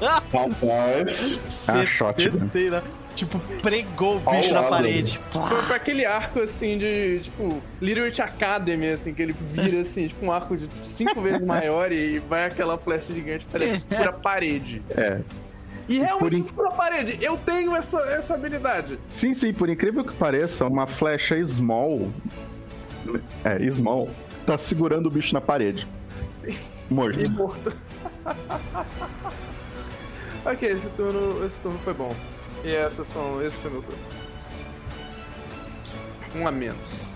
Rapaz. 0.00 0.62
É. 0.64 1.02
Acertei, 1.46 2.68
né? 2.68 2.82
Tipo, 3.14 3.38
pregou 3.62 4.16
o 4.16 4.20
bicho 4.20 4.52
na 4.52 4.64
parede. 4.64 5.20
Foi 5.30 5.62
pra 5.62 5.76
aquele 5.76 6.04
arco 6.04 6.40
assim 6.40 6.76
de, 6.76 7.20
tipo, 7.20 7.62
Literate 7.80 8.20
Academy, 8.22 8.88
assim, 8.88 9.14
que 9.14 9.22
ele 9.22 9.32
vira 9.32 9.80
assim, 9.82 10.08
tipo, 10.08 10.26
um 10.26 10.32
arco 10.32 10.56
de 10.56 10.68
cinco 10.82 11.20
vezes 11.20 11.40
maior 11.46 11.92
e 11.92 12.18
vai 12.18 12.46
aquela 12.46 12.76
flecha 12.76 13.12
gigante 13.12 13.46
fura 13.46 14.10
a 14.10 14.12
parede. 14.12 14.82
É. 14.90 15.20
E 15.88 15.98
realmente 16.00 16.36
in- 16.38 16.44
fura 16.44 16.68
a 16.68 16.72
parede. 16.72 17.18
Eu 17.20 17.36
tenho 17.36 17.76
essa, 17.76 17.98
essa 18.00 18.34
habilidade. 18.34 18.98
Sim, 19.10 19.32
sim, 19.32 19.52
por 19.52 19.68
incrível 19.68 20.04
que 20.04 20.14
pareça, 20.14 20.66
uma 20.66 20.86
flecha 20.86 21.36
small. 21.46 22.10
É, 23.44 23.70
small. 23.70 24.08
Tá 24.46 24.58
segurando 24.58 25.06
o 25.06 25.10
bicho 25.10 25.32
na 25.34 25.40
parede. 25.40 25.86
Sim. 26.42 26.56
Morto. 26.90 27.20
E 27.20 27.28
morto. 27.28 27.72
ok, 30.44 30.68
esse 30.68 30.88
turno, 30.90 31.44
esse 31.46 31.58
turno 31.60 31.78
foi 31.80 31.94
bom. 31.94 32.14
E 32.64 32.74
essas 32.74 33.06
são. 33.06 33.42
Esse 33.42 33.56
foi 33.58 33.70
meu 33.70 33.82
turno. 33.82 34.02
Um 36.34 36.48
a 36.48 36.50
menos. 36.50 37.14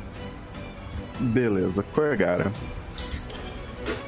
Beleza, 1.18 1.82
Corgara. 1.94 2.52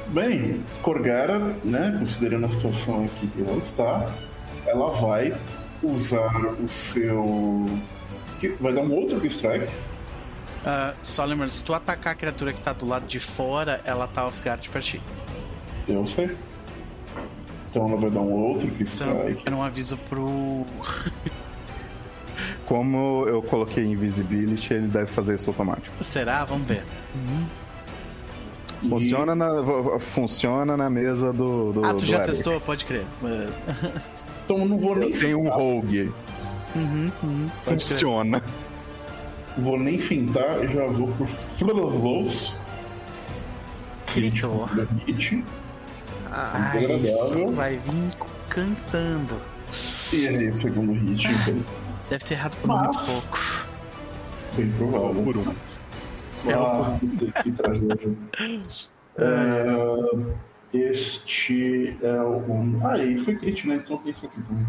Bem, 0.07 0.63
Corgara, 0.81 1.39
né, 1.63 1.95
considerando 1.99 2.45
a 2.45 2.49
situação 2.49 3.05
aqui 3.05 3.27
que 3.27 3.41
ela 3.41 3.57
está, 3.57 4.05
ela 4.65 4.91
vai 4.91 5.37
usar 5.81 6.37
o 6.61 6.67
seu. 6.67 7.65
Vai 8.59 8.73
dar 8.73 8.81
um 8.81 8.93
outro 8.93 9.25
strike. 9.25 9.71
Ah, 10.65 10.93
só 11.01 11.25
lembrando, 11.25 11.49
se 11.49 11.63
tu 11.63 11.73
atacar 11.73 12.13
a 12.13 12.15
criatura 12.15 12.53
que 12.53 12.61
tá 12.61 12.71
do 12.71 12.85
lado 12.85 13.05
de 13.07 13.19
fora, 13.19 13.81
ela 13.83 14.07
tá 14.07 14.25
off-guard 14.25 14.69
pra 14.69 14.79
ti. 14.79 15.01
Eu 15.87 16.05
sei. 16.05 16.37
Então 17.71 17.87
ela 17.87 17.97
vai 17.97 18.11
dar 18.11 18.19
um 18.19 18.31
outro 18.31 18.69
que 18.69 18.83
strike. 18.83 19.43
quero 19.43 19.55
um 19.55 19.63
aviso 19.63 19.97
pro. 20.09 20.65
Como 22.65 23.25
eu 23.27 23.41
coloquei 23.41 23.83
Invisibility, 23.85 24.73
ele 24.73 24.87
deve 24.87 25.07
fazer 25.07 25.35
isso 25.35 25.49
automático. 25.49 25.91
Será? 26.03 26.45
Vamos 26.45 26.67
ver. 26.67 26.83
E- 28.83 28.89
Funciona 28.89 29.35
na, 29.35 29.99
funciona 29.99 30.75
na 30.77 30.89
mesa 30.89 31.31
do. 31.33 31.71
do 31.73 31.85
Ah, 31.85 31.89
tu 31.93 31.97
do 31.99 32.05
já 32.05 32.17
Eric. 32.17 32.29
testou? 32.31 32.59
Pode 32.61 32.85
crer. 32.85 33.05
Então 34.43 34.57
eu 34.59 34.65
não 34.67 34.77
vou 34.79 34.95
nem 34.95 35.11
Tem 35.11 35.35
um 35.35 35.47
rogue. 35.49 36.11
Uhum, 36.75 37.11
uhum. 37.23 37.49
Funciona. 37.63 38.41
vou 39.57 39.77
nem 39.77 39.99
fintar, 39.99 40.63
eu 40.63 40.67
já 40.69 40.87
vou 40.87 41.07
pro 41.09 41.27
Flood 41.27 41.79
of 41.79 41.97
Blows. 41.97 42.55
Crito. 44.07 44.65
Ah, 46.31 46.71
Ah, 46.73 46.77
isso. 46.77 47.23
Agradável. 47.33 47.55
Vai 47.55 47.77
vir 47.77 48.13
cantando. 48.49 49.35
E 50.13 50.49
o 50.49 50.55
segundo 50.55 50.93
hit, 50.93 51.27
infelizmente. 51.27 51.67
Deve 52.09 52.23
ter 52.25 52.33
errado 52.33 52.55
por 52.57 52.67
Mas- 52.67 52.81
muito 52.81 53.27
pouco. 53.27 53.39
Bem 54.55 54.71
provável. 54.71 55.23
Por 55.23 55.37
um. 55.37 55.55
Ah, 56.53 56.99
que 57.43 57.51
tragédia. 57.51 58.17
É, 59.17 59.65
este 60.73 61.97
é 62.01 62.13
o. 62.21 62.79
Ah, 62.81 62.97
e 62.97 63.17
foi 63.19 63.35
crítico, 63.35 63.67
né? 63.67 63.75
Então 63.75 63.97
tem 63.97 64.11
isso 64.13 64.25
aqui 64.25 64.41
também. 64.41 64.65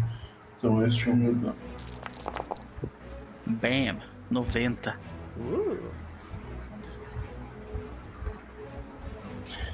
Então 0.57 0.85
este 0.85 1.09
é 1.09 1.13
o 1.13 1.15
meu 1.15 1.33
dano. 1.33 1.55
Bam. 3.47 3.97
90. 4.29 4.95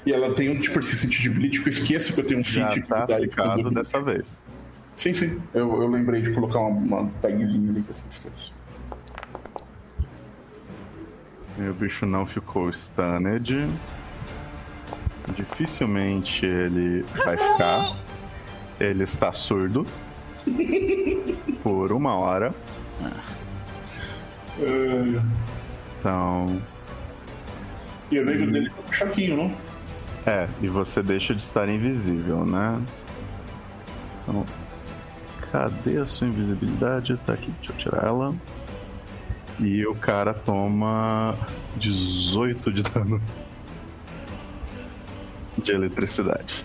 E 0.09 0.11
ela 0.11 0.33
tem 0.33 0.49
um 0.49 0.59
de 0.59 0.71
persistente 0.71 1.21
de 1.21 1.29
bleed, 1.29 1.61
que 1.61 1.69
eu 1.69 1.71
esqueço 1.71 2.15
que 2.15 2.19
eu 2.19 2.25
tenho 2.25 2.39
um 2.39 2.43
Já 2.43 2.71
feat 2.71 2.87
tá 2.87 3.05
que 3.05 3.63
dá 3.63 3.69
dessa 3.69 4.01
vez. 4.01 4.43
Sim, 4.95 5.13
sim. 5.13 5.39
Eu, 5.53 5.83
eu 5.83 5.87
lembrei 5.87 6.19
de 6.23 6.31
colocar 6.31 6.57
uma, 6.61 6.97
uma 7.01 7.11
tagzinha 7.21 7.69
ali 7.69 7.83
que 7.83 7.91
eu 7.91 7.95
esqueço. 8.09 8.55
E 11.59 11.61
o 11.61 11.73
bicho 11.75 12.07
não 12.07 12.25
ficou 12.25 12.73
stunned. 12.73 13.69
Dificilmente 15.35 16.43
ele 16.43 17.05
vai 17.15 17.37
ficar. 17.37 17.99
Ele 18.79 19.03
está 19.03 19.31
surdo. 19.31 19.85
Por 21.61 21.91
uma 21.91 22.15
hora. 22.15 22.51
É, 24.59 25.21
Então. 25.99 26.59
E 28.09 28.17
o 28.17 28.25
nego 28.25 28.51
dele 28.51 28.71
é 28.75 28.89
um 28.89 28.91
chaquinho, 28.91 29.37
não? 29.37 29.68
É, 30.29 30.47
e 30.61 30.67
você 30.67 31.01
deixa 31.01 31.33
de 31.33 31.41
estar 31.41 31.67
invisível, 31.67 32.45
né? 32.45 32.79
Então. 34.21 34.45
Cadê 35.51 35.97
a 35.97 36.05
sua 36.05 36.27
invisibilidade? 36.27 37.17
Tá 37.25 37.33
aqui, 37.33 37.51
deixa 37.57 37.73
eu 37.73 37.77
tirar 37.77 38.05
ela. 38.05 38.35
E 39.59 39.83
o 39.87 39.95
cara 39.95 40.35
toma 40.35 41.35
18 41.77 42.71
de 42.71 42.83
dano 42.83 43.19
de 45.57 45.71
eletricidade. 45.71 46.63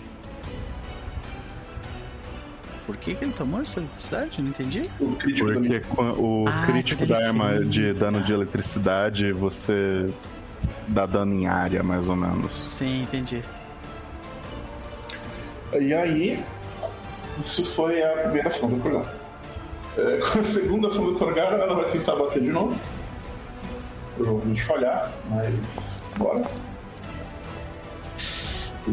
Por 2.85 2.95
que, 2.97 3.15
que 3.15 3.25
ele 3.25 3.33
tomou 3.33 3.61
essa 3.61 3.79
eletricidade? 3.79 4.39
Não 4.39 4.49
entendi. 4.49 4.83
O 4.99 5.15
crítico 5.15 5.51
Porque 5.51 5.81
o 6.21 6.45
Ah, 6.47 6.67
crítico 6.67 7.01
quando 7.01 7.09
da 7.09 7.27
arma 7.27 7.65
de 7.65 7.93
dano 7.93 8.21
de 8.21 8.31
eletricidade, 8.31 9.31
você 9.31 10.13
dá 10.87 11.07
dano 11.07 11.33
em 11.33 11.47
área, 11.47 11.81
mais 11.81 12.07
ou 12.07 12.15
menos. 12.15 12.51
Sim, 12.69 13.01
entendi. 13.01 13.41
E 15.79 15.93
aí, 15.93 16.43
isso 17.43 17.65
foi 17.73 18.01
a 18.01 18.09
primeira 18.23 18.47
ação 18.47 18.69
do 18.69 18.79
Corgara. 18.81 19.13
É, 19.97 20.17
com 20.17 20.39
a 20.39 20.43
segunda 20.43 20.87
ação 20.87 21.05
do 21.05 21.19
Corgara, 21.19 21.57
ela 21.57 21.75
vai 21.75 21.91
tentar 21.91 22.15
bater 22.15 22.41
de 22.41 22.49
novo. 22.49 22.75
Provavelmente 24.15 24.63
falhar, 24.63 25.11
mas 25.29 25.53
bora. 26.17 26.43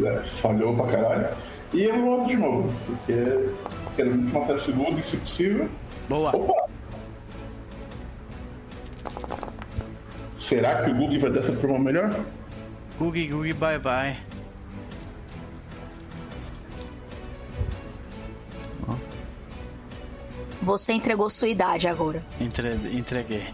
É, 0.05 0.23
falhou 0.41 0.75
pra 0.75 0.87
caralho. 0.87 1.29
E 1.73 1.83
eu 1.83 2.01
vou 2.01 2.25
de 2.25 2.35
novo, 2.35 2.73
porque 2.85 3.49
quero 3.95 4.11
muito 4.11 4.33
matar 4.33 4.55
esse 4.55 4.71
Lug, 4.71 5.01
se 5.03 5.17
possível. 5.17 5.69
Boa. 6.09 6.35
Opa! 6.35 6.63
Será 10.35 10.83
que 10.83 10.91
o 10.91 10.95
Gug 10.95 11.17
vai 11.19 11.31
dar 11.31 11.39
essa 11.39 11.53
promo 11.53 11.79
melhor? 11.79 12.13
Gugi, 12.99 13.27
Gugi, 13.27 13.53
bye 13.53 13.79
bye. 13.79 14.32
Você 20.63 20.93
entregou 20.93 21.29
sua 21.29 21.49
idade 21.49 21.87
agora. 21.87 22.23
Entre... 22.39 22.69
Entreguei. 22.97 23.53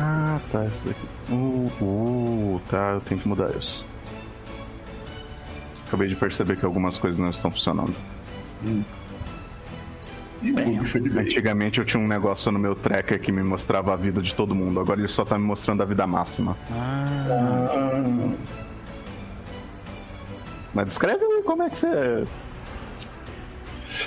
Ah, 0.00 0.38
tá, 0.52 0.64
isso 0.66 0.80
daqui. 0.86 1.08
Uh, 1.28 1.68
uh, 1.82 2.60
tá, 2.70 2.90
eu 2.92 3.00
tenho 3.00 3.20
que 3.20 3.26
mudar 3.26 3.50
isso. 3.56 3.84
Acabei 5.88 6.06
de 6.06 6.14
perceber 6.14 6.56
que 6.56 6.64
algumas 6.64 6.96
coisas 6.98 7.18
não 7.18 7.30
estão 7.30 7.50
funcionando. 7.50 7.96
De 10.40 10.52
bem. 10.52 10.78
Antigamente 10.78 11.80
eu 11.80 11.84
tinha 11.84 12.00
um 12.00 12.06
negócio 12.06 12.52
no 12.52 12.60
meu 12.60 12.76
tracker 12.76 13.20
que 13.20 13.32
me 13.32 13.42
mostrava 13.42 13.92
a 13.92 13.96
vida 13.96 14.22
de 14.22 14.32
todo 14.36 14.54
mundo, 14.54 14.78
agora 14.78 15.00
ele 15.00 15.08
só 15.08 15.24
tá 15.24 15.36
me 15.36 15.44
mostrando 15.44 15.82
a 15.82 15.84
vida 15.84 16.06
máxima. 16.06 16.56
Ah, 16.70 17.04
Ah, 17.28 18.32
Mas 20.72 20.86
descreve 20.86 21.24
como 21.44 21.64
é 21.64 21.70
que 21.70 21.76
você. 21.76 22.24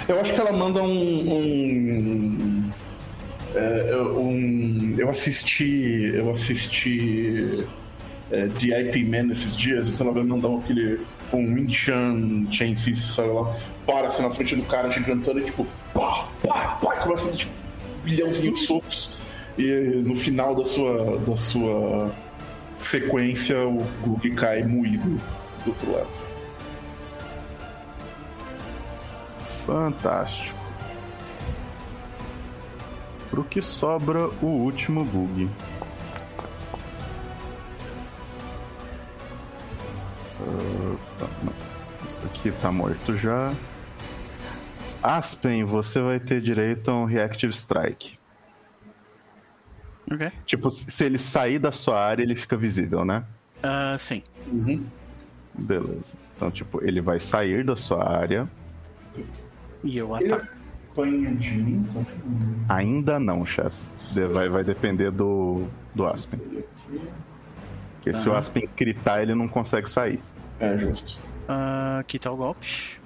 Eu 0.07 0.19
acho 0.19 0.33
que 0.33 0.39
ela 0.39 0.51
manda 0.51 0.81
um. 0.81 1.33
um, 1.37 2.71
é, 3.55 3.95
um- 3.97 4.95
eu 4.97 5.09
assisti. 5.09 6.11
Eu 6.13 6.29
assisti. 6.29 7.65
É, 8.31 8.45
de 8.47 8.71
IP 8.73 9.03
Man 9.03 9.29
esses 9.29 9.53
dias, 9.57 9.89
então 9.89 10.07
ela 10.07 10.13
vai 10.15 10.23
mandar 10.23 10.47
um, 10.47 10.59
aquele. 10.59 11.01
Um 11.33 11.53
Winchan 11.53 12.45
Chain 12.49 12.75
Fist, 12.77 13.13
sabe 13.15 13.29
lá? 13.29 13.53
Para 13.85 14.07
assim 14.07 14.21
na 14.21 14.29
frente 14.29 14.55
do 14.55 14.63
cara 14.63 14.89
gigantando 14.89 15.39
e 15.39 15.43
tipo. 15.43 15.67
Pá, 15.93 16.29
pá, 16.47 16.77
pá, 16.81 16.95
começa 16.97 17.29
a 17.29 17.35
tipo. 17.35 17.51
Bilhãozinho 18.05 18.53
de 18.53 18.59
socos. 18.59 19.19
E 19.57 19.65
no 20.05 20.15
final 20.15 20.55
da 20.55 20.63
sua. 20.63 21.17
da 21.19 21.35
sua 21.35 22.11
sequência, 22.79 23.59
o 23.67 23.85
Gug 24.01 24.31
cai 24.31 24.63
moído 24.63 25.09
do 25.65 25.69
outro 25.69 25.91
lado. 25.91 26.07
Fantástico. 29.65 30.59
Pro 33.29 33.43
que 33.43 33.61
sobra 33.61 34.27
o 34.41 34.45
último 34.45 35.05
bug. 35.05 35.49
Ah, 40.41 40.95
tá. 41.17 41.27
Isso 42.05 42.19
aqui 42.25 42.51
tá 42.51 42.71
morto 42.71 43.17
já. 43.17 43.53
Aspen, 45.01 45.63
você 45.63 46.01
vai 46.01 46.19
ter 46.19 46.41
direito 46.41 46.91
a 46.91 46.95
um 46.95 47.05
Reactive 47.05 47.53
Strike. 47.53 48.19
Ok. 50.11 50.31
Tipo, 50.45 50.69
se 50.69 51.05
ele 51.05 51.17
sair 51.17 51.57
da 51.57 51.71
sua 51.71 52.03
área, 52.03 52.21
ele 52.21 52.35
fica 52.35 52.57
visível, 52.57 53.05
né? 53.05 53.23
Ah, 53.63 53.95
sim. 53.97 54.21
Uhum. 54.47 54.83
Beleza. 55.53 56.13
Então, 56.35 56.51
tipo, 56.51 56.83
ele 56.83 56.99
vai 57.01 57.19
sair 57.19 57.63
da 57.63 57.75
sua 57.75 58.07
área. 58.07 58.47
E 59.83 59.97
eu 59.97 60.15
Ele 60.17 60.33
ataco. 60.33 60.47
apanha 60.91 61.31
de 61.35 61.51
mim 61.57 61.83
também. 61.91 62.65
Ainda 62.69 63.19
não, 63.19 63.45
chefe. 63.45 63.83
Vai, 64.31 64.49
vai 64.49 64.63
depender 64.63 65.11
do, 65.11 65.65
do 65.95 66.05
Aspen. 66.05 66.39
Porque 67.95 68.13
se 68.13 68.29
o. 68.29 68.35
Aspen 68.35 68.67
critar, 68.75 69.21
ele 69.21 69.33
não 69.35 69.47
consegue 69.47 69.89
sair. 69.89 70.19
É, 70.59 70.77
justo. 70.77 71.17
Ah, 71.47 71.99
aqui 71.99 72.17
tá 72.19 72.31
o 72.31 72.35
golpe. 72.37 72.99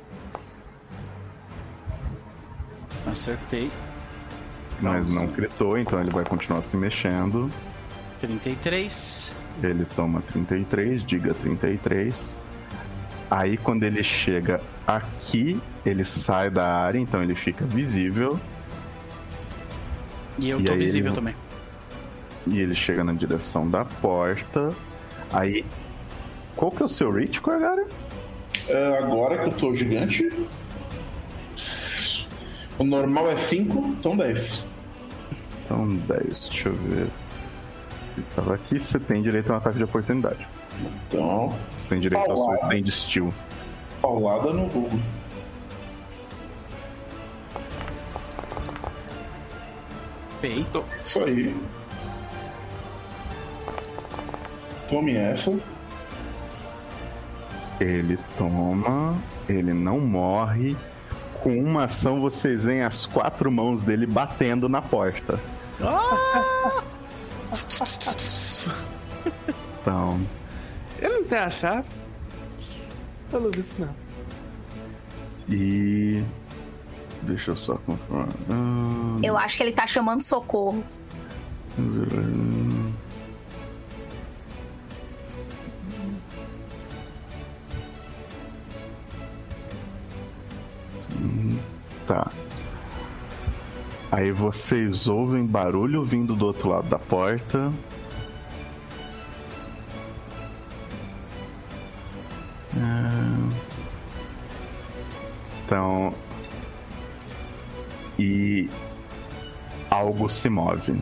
Acertei. 3.06 3.72
Mas 4.82 5.08
não 5.10 5.28
critou, 5.28 5.78
então 5.78 6.00
ele 6.02 6.12
vai 6.12 6.26
continuar 6.26 6.62
se 6.62 6.76
mexendo. 6.76 7.50
33. 8.20 9.34
Ele 9.64 9.86
toma 9.96 10.22
33, 10.34 11.04
diga 11.06 11.34
33. 11.34 12.36
Aí 13.30 13.58
quando 13.58 13.84
ele 13.84 14.04
chega 14.04 14.62
aqui, 14.86 15.60
ele 15.86 16.06
sai 16.06 16.50
da 16.50 16.66
área, 16.66 17.00
então 17.00 17.22
ele 17.24 17.36
fica 17.36 17.66
visível. 17.66 18.40
E 20.38 20.50
eu 20.50 20.60
E 20.60 20.64
tô 20.64 20.76
visível 20.76 21.10
ele- 21.10 21.16
também. 21.16 21.36
E 22.48 22.60
ele 22.60 22.76
chega 22.76 23.04
na 23.04 23.14
direção 23.14 23.68
da 23.70 23.84
porta. 23.86 24.70
Aí. 25.34 25.66
Qual 26.56 26.72
que 26.72 26.82
é 26.84 26.86
o 26.86 26.90
seu 26.90 27.12
reach, 27.12 27.42
Corgara? 27.42 27.86
É, 28.68 28.98
agora 29.00 29.40
que 29.40 29.48
eu 29.48 29.52
tô 29.54 29.76
gigante. 29.76 30.30
O 32.78 32.84
normal 32.84 33.30
é 33.32 33.38
5, 33.38 33.96
então 34.00 34.16
10. 34.16 34.66
Então 35.64 35.88
10, 35.88 36.48
deixa 36.50 36.70
eu 36.70 36.74
ver. 36.76 37.08
Ele 38.18 38.26
tava 38.36 38.56
aqui, 38.56 38.78
você 38.82 39.00
tem 39.00 39.22
direito 39.22 39.50
a 39.52 39.56
um 39.56 39.58
ataque 39.58 39.78
de 39.78 39.84
oportunidade. 39.84 40.46
Então, 41.08 41.50
Você 41.80 41.88
tem 41.90 42.00
direito 42.00 42.30
ao 42.30 42.38
seu 42.38 42.46
Paulada. 42.48 42.82
de 42.82 42.92
steel. 42.92 43.34
paulada 44.02 44.54
no 44.54 44.68
Google. 44.68 45.00
Feito. 50.42 50.84
Isso 51.00 51.24
aí. 51.24 51.56
Tome 54.90 55.16
essa. 55.16 55.58
Ele 57.80 58.18
toma, 58.38 59.18
ele 59.50 59.74
não 59.74 60.00
morre. 60.00 60.78
Com 61.42 61.58
uma 61.60 61.86
ação, 61.86 62.22
vocês 62.22 62.64
veem 62.66 62.82
as 62.82 63.06
quatro 63.06 63.52
mãos 63.52 63.84
dele 63.84 64.06
batendo 64.06 64.68
na 64.70 64.82
porta. 64.82 65.40
Então, 69.82 70.20
Ele 71.02 71.14
não 71.20 71.24
tem 71.26 71.40
a 71.40 71.50
chave? 71.50 71.88
Pelo 73.30 73.52
visto, 73.52 73.76
não. 73.80 73.96
e. 75.50 76.24
Deixa 77.24 77.52
eu 77.52 77.58
só 77.58 77.76
confirmar. 77.78 78.28
Ah, 78.50 79.20
Eu 79.24 79.36
acho 79.38 79.58
que 79.58 79.64
ele 79.64 79.72
tá 79.72 79.88
chamando 79.88 80.22
socorro. 80.22 80.84
Tá. 92.08 92.32
Aí 94.12 94.32
vocês 94.32 95.08
ouvem 95.08 95.46
barulho 95.46 96.04
vindo 96.06 96.36
do 96.36 96.46
outro 96.46 96.70
lado 96.70 96.88
da 96.88 97.00
porta. 97.00 97.72
Então. 105.66 106.14
E. 108.20 108.70
Algo 109.90 110.30
se 110.30 110.50
move. 110.50 111.00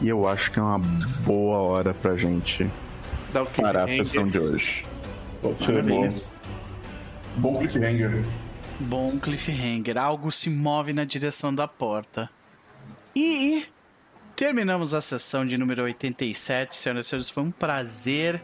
E 0.00 0.08
eu 0.08 0.28
acho 0.28 0.50
que 0.50 0.58
é 0.58 0.62
uma 0.62 0.78
boa 0.78 1.58
hora 1.58 1.92
pra 1.92 2.16
gente 2.16 2.70
Dá 3.32 3.42
o 3.42 3.46
que 3.46 3.60
parar 3.60 3.84
a 3.84 3.88
sessão 3.88 4.26
de 4.26 4.38
hoje. 4.38 4.84
Pode 5.42 5.62
ser 5.62 5.82
bom. 5.82 6.00
Maravilha. 6.00 6.22
Bom 7.36 7.58
cliffhanger. 7.58 8.24
Bom 8.80 9.18
cliffhanger. 9.18 9.98
Algo 9.98 10.30
se 10.32 10.48
move 10.48 10.92
na 10.92 11.04
direção 11.04 11.54
da 11.54 11.68
porta. 11.68 12.30
E 13.14 13.66
terminamos 14.34 14.94
a 14.94 15.00
sessão 15.00 15.46
de 15.46 15.58
número 15.58 15.82
87. 15.82 16.76
Senhoras 16.76 17.06
e 17.06 17.08
senhores, 17.10 17.30
foi 17.30 17.42
um 17.42 17.50
prazer 17.50 18.42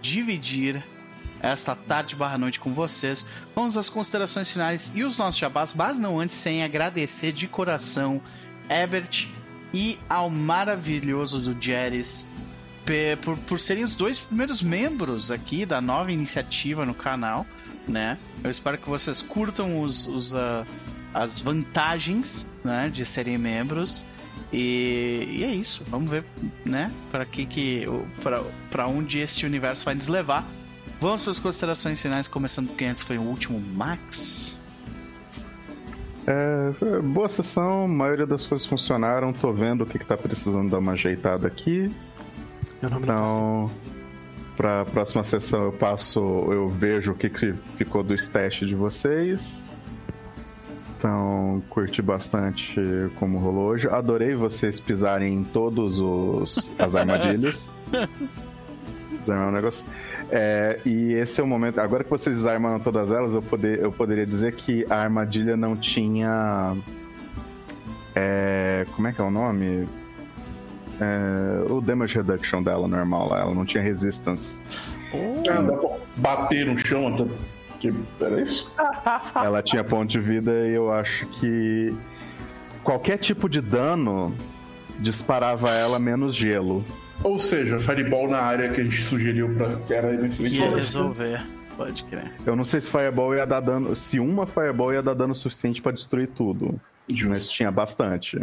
dividir 0.00 0.84
esta 1.42 1.74
tarde 1.74 2.14
barra 2.14 2.36
noite 2.36 2.60
com 2.60 2.72
vocês. 2.72 3.26
Vamos 3.54 3.76
às 3.76 3.88
considerações 3.88 4.50
finais 4.52 4.92
e 4.94 5.02
os 5.04 5.16
nossos 5.18 5.40
jabás, 5.40 5.72
mas 5.74 5.98
não 5.98 6.20
antes 6.20 6.36
sem 6.36 6.62
agradecer 6.62 7.32
de 7.32 7.46
coração 7.48 8.20
Ebert 8.68 9.28
e 9.72 9.98
ao 10.08 10.28
maravilhoso 10.28 11.40
do 11.40 11.54
pe- 12.84 13.16
por, 13.22 13.36
por 13.38 13.58
serem 13.58 13.84
os 13.84 13.94
dois 13.94 14.20
primeiros 14.20 14.62
membros 14.62 15.30
aqui 15.30 15.64
da 15.64 15.80
nova 15.80 16.12
iniciativa 16.12 16.84
no 16.84 16.94
canal, 16.94 17.46
né? 17.88 18.18
Eu 18.44 18.50
espero 18.50 18.76
que 18.78 18.88
vocês 18.88 19.22
curtam 19.22 19.80
os, 19.80 20.06
os, 20.06 20.34
ah, 20.34 20.64
as 21.14 21.38
vantagens 21.38 22.52
né, 22.64 22.88
de 22.92 23.04
serem 23.04 23.38
membros. 23.38 24.04
E, 24.52 25.36
e 25.38 25.44
é 25.44 25.54
isso, 25.54 25.84
vamos 25.88 26.08
ver, 26.08 26.24
né? 26.64 26.92
Para 27.10 27.24
que 27.24 27.46
que 27.46 27.84
para 28.22 28.42
para 28.70 28.88
onde 28.88 29.20
este 29.20 29.46
universo 29.46 29.84
vai 29.84 29.94
nos 29.94 30.08
levar. 30.08 30.46
Vamos 31.00 31.22
para 31.22 31.30
as 31.30 31.38
considerações 31.38 32.02
finais, 32.02 32.28
começando 32.28 32.68
com 32.68 32.74
quem 32.74 32.88
antes 32.88 33.04
foi 33.04 33.16
o 33.16 33.22
último, 33.22 33.58
Max. 33.58 34.58
É, 36.26 37.00
boa 37.00 37.28
sessão, 37.28 37.84
a 37.84 37.88
maioria 37.88 38.26
das 38.26 38.46
coisas 38.46 38.66
funcionaram. 38.66 39.32
Tô 39.32 39.52
vendo 39.52 39.82
o 39.82 39.86
que, 39.86 39.98
que 39.98 40.04
tá 40.04 40.16
precisando 40.16 40.70
dar 40.70 40.78
uma 40.78 40.92
ajeitada 40.92 41.46
aqui. 41.46 41.90
Então, 42.82 43.70
pra 44.56 44.84
próxima 44.84 45.24
sessão 45.24 45.64
eu 45.64 45.72
passo, 45.72 46.20
eu 46.52 46.68
vejo 46.68 47.12
o 47.12 47.14
que, 47.14 47.30
que 47.30 47.54
ficou 47.76 48.02
do 48.02 48.14
stash 48.14 48.60
de 48.60 48.74
vocês. 48.74 49.64
Então, 51.00 51.62
curti 51.70 52.02
bastante 52.02 52.78
como 53.18 53.38
rolou 53.38 53.68
hoje. 53.68 53.88
Adorei 53.88 54.34
vocês 54.34 54.78
pisarem 54.78 55.32
em 55.32 55.42
todos 55.42 55.98
os 55.98 56.70
as 56.78 56.94
armadilhas. 56.94 57.74
Desarmar 59.18 59.48
o 59.48 59.50
negócio. 59.50 59.82
É, 60.30 60.78
e 60.84 61.14
esse 61.14 61.40
é 61.40 61.44
o 61.44 61.46
momento. 61.46 61.80
Agora 61.80 62.04
que 62.04 62.10
vocês 62.10 62.36
desarmaram 62.36 62.78
todas 62.80 63.10
elas, 63.10 63.32
eu, 63.32 63.40
poder, 63.40 63.78
eu 63.80 63.90
poderia 63.90 64.26
dizer 64.26 64.52
que 64.52 64.84
a 64.90 64.96
armadilha 64.96 65.56
não 65.56 65.74
tinha. 65.74 66.76
É, 68.14 68.84
como 68.94 69.08
é 69.08 69.12
que 69.12 69.22
é 69.22 69.24
o 69.24 69.30
nome? 69.30 69.86
É, 71.00 71.72
o 71.72 71.80
damage 71.80 72.16
reduction 72.16 72.62
dela 72.62 72.86
normal 72.86 73.30
lá, 73.30 73.40
ela 73.40 73.54
não 73.54 73.64
tinha 73.64 73.82
resistance. 73.82 74.60
Ah, 75.48 75.62
dá 75.62 75.78
pra 75.78 75.96
bater 76.16 76.66
no 76.66 76.76
chão 76.76 77.08
até. 77.08 77.24
Que, 77.80 77.92
era 78.20 78.40
isso? 78.40 78.72
Ela 79.34 79.62
tinha 79.62 79.82
ponto 79.82 80.08
de 80.08 80.20
vida 80.20 80.52
e 80.68 80.74
eu 80.74 80.92
acho 80.92 81.26
que 81.26 81.88
qualquer 82.84 83.18
tipo 83.18 83.48
de 83.48 83.60
dano 83.60 84.34
disparava 84.98 85.70
ela 85.70 85.98
menos 85.98 86.36
gelo. 86.36 86.84
Ou 87.24 87.38
seja, 87.38 87.78
Fireball 87.78 88.28
na 88.28 88.38
área 88.38 88.68
que 88.70 88.80
a 88.80 88.84
gente 88.84 89.02
sugeriu 89.02 89.54
pra. 89.54 89.76
que 89.86 89.94
Era 89.94 90.16
Que 90.28 90.42
ia 90.48 90.74
resolver, 90.74 91.42
pode 91.76 92.04
crer. 92.04 92.32
Eu 92.46 92.54
não 92.54 92.64
sei 92.64 92.80
se 92.80 92.90
Fireball 92.90 93.34
ia 93.34 93.46
dar 93.46 93.60
dano. 93.60 93.94
Se 93.96 94.18
uma 94.20 94.46
Fireball 94.46 94.92
ia 94.92 95.02
dar 95.02 95.14
dano 95.14 95.34
suficiente 95.34 95.82
pra 95.82 95.92
destruir 95.92 96.28
tudo. 96.28 96.80
Mas 97.28 97.50
tinha 97.50 97.70
bastante. 97.70 98.40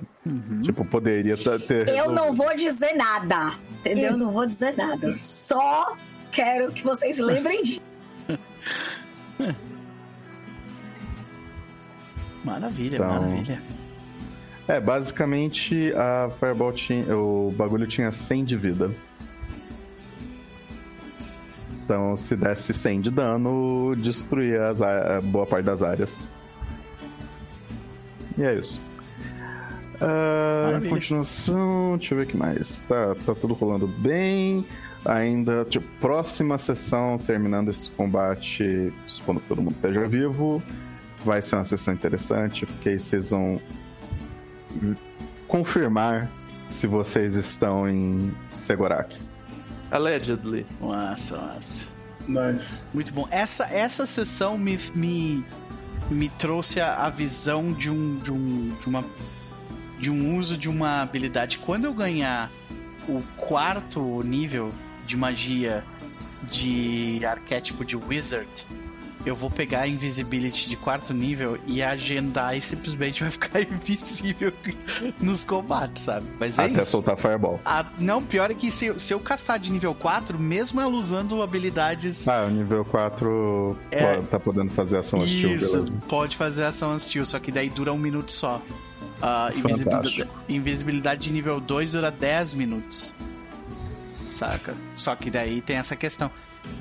Tipo, 0.61 0.83
poderia 0.83 1.38
ter. 1.38 1.88
Eu 1.88 2.11
não 2.11 2.33
vou 2.33 2.53
dizer 2.53 2.93
nada, 2.93 3.53
entendeu? 3.80 4.11
Eu 4.11 4.17
não 4.17 4.32
vou 4.32 4.45
dizer 4.45 4.75
nada. 4.75 5.14
Só 5.14 5.95
quero 6.32 6.72
que 6.72 6.83
vocês 6.83 7.17
lembrem 7.17 7.61
disso. 7.64 7.82
Maravilha, 12.43 12.95
Então, 12.95 13.07
maravilha. 13.07 13.61
É, 14.67 14.80
basicamente 14.80 15.93
a 15.95 16.30
Fireball 16.40 16.74
tinha. 16.74 17.16
O 17.17 17.51
bagulho 17.57 17.88
tinha 17.88 18.11
100 18.11 18.43
de 18.45 18.57
vida. 18.57 18.91
Então, 21.83 22.17
se 22.17 22.35
desse 22.35 22.74
100 22.74 23.01
de 23.01 23.11
dano, 23.11 23.95
destruía 23.95 24.67
as, 24.67 24.82
á- 24.82 25.22
boa 25.24 25.45
parte 25.45 25.66
das 25.66 25.82
áreas. 25.82 26.14
E 28.38 28.43
é 28.43 28.56
isso. 28.56 28.82
Maravilha. 29.99 30.90
continuação, 30.91 31.98
deixa 31.98 32.14
eu 32.14 32.19
ver 32.19 32.25
o 32.25 32.27
que 32.27 32.38
mais. 32.38 32.80
Tá, 32.88 33.16
tá 33.25 33.33
tudo 33.33 33.53
rolando 33.53 33.88
bem. 33.88 34.66
Ainda, 35.06 35.64
tipo, 35.66 35.88
próxima 36.00 36.58
sessão, 36.58 37.17
terminando 37.17 37.69
esse 37.69 37.90
combate, 37.92 38.93
supondo 39.08 39.40
que 39.40 39.48
todo 39.48 39.61
mundo 39.61 39.76
esteja 39.76 40.08
vivo. 40.08 40.61
Vai 41.24 41.42
ser 41.42 41.56
uma 41.56 41.64
sessão 41.64 41.93
interessante, 41.93 42.66
porque 42.66 42.90
aí 42.90 43.00
vocês 43.00 43.32
vão 43.32 43.59
confirmar 45.48 46.30
se 46.69 46.88
vocês 46.88 47.35
estão 47.35 47.90
em 47.90 48.34
Segoraki. 48.56 49.17
Allegedly. 49.90 50.66
Nossa, 50.82 51.38
nossa. 51.38 51.92
Nice. 52.27 52.82
Muito 52.93 53.14
bom. 53.14 53.27
Essa, 53.32 53.66
essa 53.66 54.06
sessão 54.06 54.58
me, 54.58 54.77
me, 54.93 55.45
me 56.09 56.30
trouxe 56.30 56.82
a, 56.82 57.06
a 57.06 57.09
visão 57.09 57.72
de 57.72 57.90
um, 57.90 58.17
de, 58.17 58.32
um, 58.32 58.76
de, 58.82 58.88
uma, 58.88 59.06
de 59.98 60.11
um 60.11 60.38
uso 60.38 60.58
de 60.58 60.69
uma 60.69 61.01
habilidade. 61.01 61.58
Quando 61.59 61.85
eu 61.85 61.93
ganhar 61.93 62.51
o 63.08 63.22
quarto 63.38 64.22
nível 64.24 64.69
de 65.08 65.18
magia 65.18 65.84
de 66.52 67.19
arquétipo 67.26 67.84
de 67.84 67.95
Wizard, 67.95 68.48
eu 69.26 69.36
vou 69.36 69.50
pegar 69.50 69.82
a 69.82 69.88
Invisibility 69.88 70.69
de 70.69 70.77
quarto 70.77 71.14
nível 71.14 71.58
e 71.68 71.82
agendar 71.84 72.56
e 72.56 72.61
simplesmente 72.61 73.22
vai 73.24 73.32
ficar 73.32 73.60
invisível 73.64 74.53
nos 75.19 75.44
combates, 75.44 76.03
sabe? 76.03 76.26
Mas 76.40 76.58
é 76.58 76.66
até 76.66 76.82
isso. 76.82 76.92
soltar 76.92 77.18
Fireball. 77.18 77.60
Ah, 77.66 77.86
não, 78.00 78.24
pior 78.24 78.50
é 78.52 78.53
que 78.53 78.72
se, 78.72 78.86
eu- 78.86 79.00
se 79.00 79.14
eu 79.14 79.19
castar 79.19 79.60
de 79.60 79.69
nível 79.72 79.94
4, 79.94 80.40
mesmo 80.40 80.80
ela 80.80 80.92
usando 80.92 81.42
habilidades. 81.42 82.26
Ah, 82.27 82.45
o 82.45 82.50
nível 82.52 82.86
4 82.86 83.77
É. 83.92 84.16
po- 84.18 84.24
tá 84.27 84.40
podendo 84.40 84.72
fazer 84.72 84.98
ação 84.98 85.19
hostil, 85.19 85.56
Isso, 85.56 85.74
beleza. 85.82 85.98
pode 86.08 86.38
fazer 86.38 86.64
ação 86.64 86.95
hostil, 86.95 87.26
só 87.26 87.38
que 87.40 87.52
daí 87.52 87.69
dura 87.69 87.92
um 87.92 87.98
minuto 87.98 88.32
só. 88.32 88.61
Ah, 89.22 89.50
invisibilidade, 89.53 90.26
invisibilidade 90.48 91.22
de 91.24 91.34
nível 91.34 91.60
2 91.60 91.92
dura 91.94 92.11
10 92.11 92.53
minutos. 92.53 93.14
Saca? 94.38 94.75
Só 94.95 95.16
que 95.16 95.32
daí 95.32 95.61
tem 95.61 95.77
essa 95.77 95.95
questão. 95.95 96.30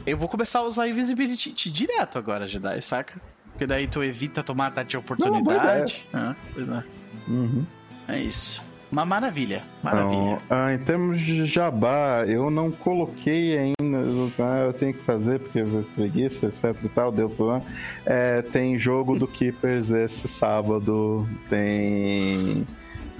Eu 0.04 0.18
vou 0.18 0.28
começar 0.28 0.58
a 0.58 0.62
usar 0.64 0.88
Invisibility 0.88 1.70
direto 1.70 2.18
agora, 2.18 2.46
Jedi, 2.46 2.82
saca? 2.82 3.18
Porque 3.50 3.66
daí 3.66 3.88
tu 3.88 4.04
evita 4.04 4.42
tomar 4.42 4.66
ataque 4.66 4.90
de 4.90 4.96
oportunidade. 4.98 6.06
Ah, 6.12 6.34
pois 6.52 6.68
é. 6.68 6.84
Uhum. 7.26 7.64
É 8.08 8.18
isso. 8.20 8.62
Uma 8.92 9.06
maravilha. 9.06 9.62
Maravilha. 9.82 10.18
Então, 10.18 10.38
ah, 10.50 10.74
em 10.74 10.78
termos 10.78 11.18
de 11.18 11.46
jabá, 11.46 12.24
eu 12.26 12.50
não 12.50 12.70
coloquei 12.70 13.56
ainda. 13.56 13.98
ah, 14.38 14.64
eu 14.66 14.74
tenho 14.74 14.92
que 14.92 15.02
fazer 15.02 15.40
porque 15.40 15.60
eu 15.60 15.86
preguiça, 15.94 16.46
etc 16.46 16.76
e 16.84 16.88
tal, 16.90 17.10
deu 17.10 17.30
problema. 17.30 17.62
É, 18.04 18.42
tem 18.42 18.78
jogo 18.78 19.18
do 19.18 19.26
Keepers 19.26 19.90
esse 19.92 20.28
sábado. 20.28 21.26
Tem. 21.48 22.66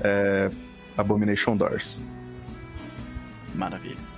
é, 0.05 0.51
Abomination 0.99 1.57
Doors. 1.57 2.05
Maravilha. 3.55 4.16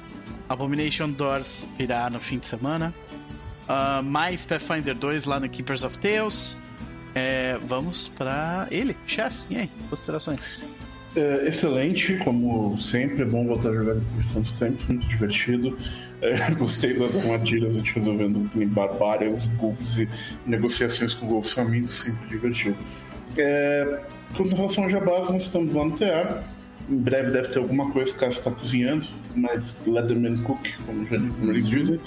Abomination 0.49 1.11
Doors 1.11 1.69
virá 1.77 2.09
no 2.09 2.21
fim 2.21 2.39
de 2.39 2.47
semana. 2.47 2.95
Ah, 3.69 4.01
mais 4.03 4.45
Pathfinder 4.45 4.95
2 4.95 5.27
lá 5.27 5.39
no 5.39 5.49
Keepers 5.49 5.83
of 5.83 5.99
Tales. 5.99 6.59
É, 7.15 7.59
vamos 7.63 8.09
pra 8.09 8.67
ele, 8.71 8.97
Chess. 9.07 9.47
E 9.51 9.57
aí, 9.57 9.71
considerações? 9.91 10.65
É, 11.17 11.49
excelente, 11.49 12.17
como 12.19 12.79
sempre, 12.81 13.23
é 13.23 13.25
bom 13.25 13.47
voltar 13.47 13.71
a 13.71 13.75
jogar 13.75 13.95
depois 13.95 14.27
de 14.27 14.33
tanto 14.33 14.55
tempo, 14.55 14.85
muito 14.89 15.07
divertido. 15.07 15.77
É, 16.21 16.51
gostei 16.55 16.95
das 16.99 17.17
armadilhas, 17.17 17.75
a 17.75 17.79
gente 17.79 17.95
resolvendo 17.95 18.51
em 18.55 18.67
barbárias, 18.67 19.47
bugs 19.47 19.99
e 19.99 20.09
negociações 20.47 21.15
com 21.15 21.43
Faminto, 21.43 21.91
sempre 21.91 22.29
divertido. 22.29 22.77
É, 23.37 24.01
com 24.37 24.45
relação 24.45 24.85
ao 24.85 24.91
Jabás, 24.91 25.31
nós 25.31 25.43
estamos 25.43 25.75
lá 25.75 25.85
no 25.85 25.93
TA. 25.93 26.43
Em 26.89 26.97
breve 26.97 27.31
deve 27.31 27.49
ter 27.49 27.59
alguma 27.59 27.91
coisa 27.91 28.15
caso 28.15 28.39
está 28.39 28.51
cozinhando, 28.51 29.07
mas 29.37 29.77
Leatherman 29.87 30.39
Cook, 30.39 30.67
como, 30.87 31.07
já, 31.07 31.19
como 31.19 31.51
eles 31.53 31.67
dizem, 31.69 32.01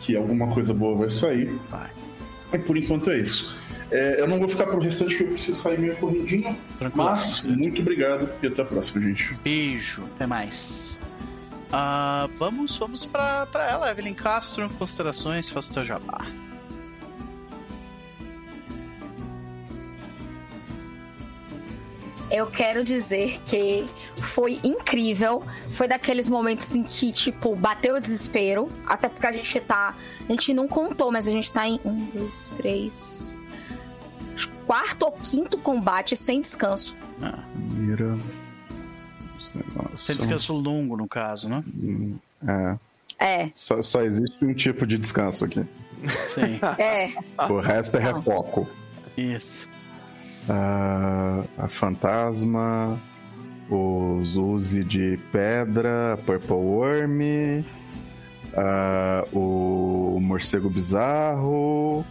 que 0.00 0.16
alguma 0.16 0.48
coisa 0.52 0.74
boa 0.74 0.96
vai 0.96 1.10
sair. 1.10 1.58
Vai. 1.70 1.90
E 2.52 2.58
por 2.58 2.76
enquanto 2.76 3.10
é 3.10 3.18
isso. 3.18 3.58
É, 3.90 4.20
eu 4.20 4.28
não 4.28 4.38
vou 4.38 4.46
ficar 4.48 4.66
pro 4.66 4.78
restante 4.78 5.16
que 5.16 5.22
eu 5.22 5.28
preciso 5.28 5.58
sair 5.58 5.78
meio 5.78 5.96
corridinho, 5.96 6.54
Tranquilo. 6.78 7.04
mas 7.04 7.44
muito 7.44 7.80
obrigado 7.80 8.28
e 8.42 8.46
até 8.46 8.60
a 8.60 8.64
próxima, 8.64 9.00
gente. 9.02 9.34
Beijo, 9.42 10.04
até 10.14 10.26
mais. 10.26 10.98
Ah, 11.72 12.28
vamos 12.36 12.76
vamos 12.76 13.06
pra 13.06 13.46
ela, 13.70 13.90
Evelyn 13.90 14.14
Castro. 14.14 14.68
Considerações, 14.78 15.48
faça 15.48 15.70
o 15.70 15.74
teu 15.74 15.84
jabá. 15.86 16.18
Eu 22.30 22.46
quero 22.46 22.84
dizer 22.84 23.40
que 23.46 23.86
foi 24.18 24.58
incrível. 24.62 25.42
Foi 25.70 25.88
daqueles 25.88 26.28
momentos 26.28 26.74
em 26.74 26.82
que, 26.82 27.10
tipo, 27.10 27.56
bateu 27.56 27.96
o 27.96 28.00
desespero. 28.00 28.68
Até 28.86 29.08
porque 29.08 29.26
a 29.26 29.32
gente 29.32 29.60
tá. 29.60 29.94
A 30.28 30.32
gente 30.32 30.52
não 30.52 30.68
contou, 30.68 31.10
mas 31.10 31.26
a 31.26 31.30
gente 31.30 31.50
tá 31.52 31.66
em 31.66 31.80
um, 31.84 32.04
dois, 32.14 32.52
três. 32.54 33.38
Quarto 34.66 35.04
ou 35.04 35.12
quinto 35.12 35.56
combate 35.56 36.14
sem 36.14 36.40
descanso. 36.40 36.94
Ah, 37.22 37.38
Mira. 37.72 38.14
Sem 39.96 40.14
descanso 40.14 40.52
longo, 40.52 40.96
no 40.96 41.08
caso, 41.08 41.48
né? 41.48 41.64
É. 42.46 42.76
É, 43.20 43.50
Só, 43.54 43.82
só 43.82 44.02
existe 44.02 44.44
um 44.44 44.54
tipo 44.54 44.86
de 44.86 44.96
descanso 44.98 45.44
aqui. 45.44 45.64
Sim, 46.26 46.60
é. 46.78 47.12
O 47.50 47.58
resto 47.58 47.96
é 47.96 48.00
Não. 48.00 48.14
refoco. 48.14 48.68
isso. 49.16 49.68
A 50.48 51.68
fantasma, 51.68 52.98
os 53.70 54.36
Uzi 54.36 54.82
de 54.82 55.18
pedra, 55.30 56.14
a 56.14 56.16
Purple 56.16 56.54
Worm, 56.54 57.64
o 59.32 60.18
morcego 60.22 60.70
bizarro, 60.70 62.04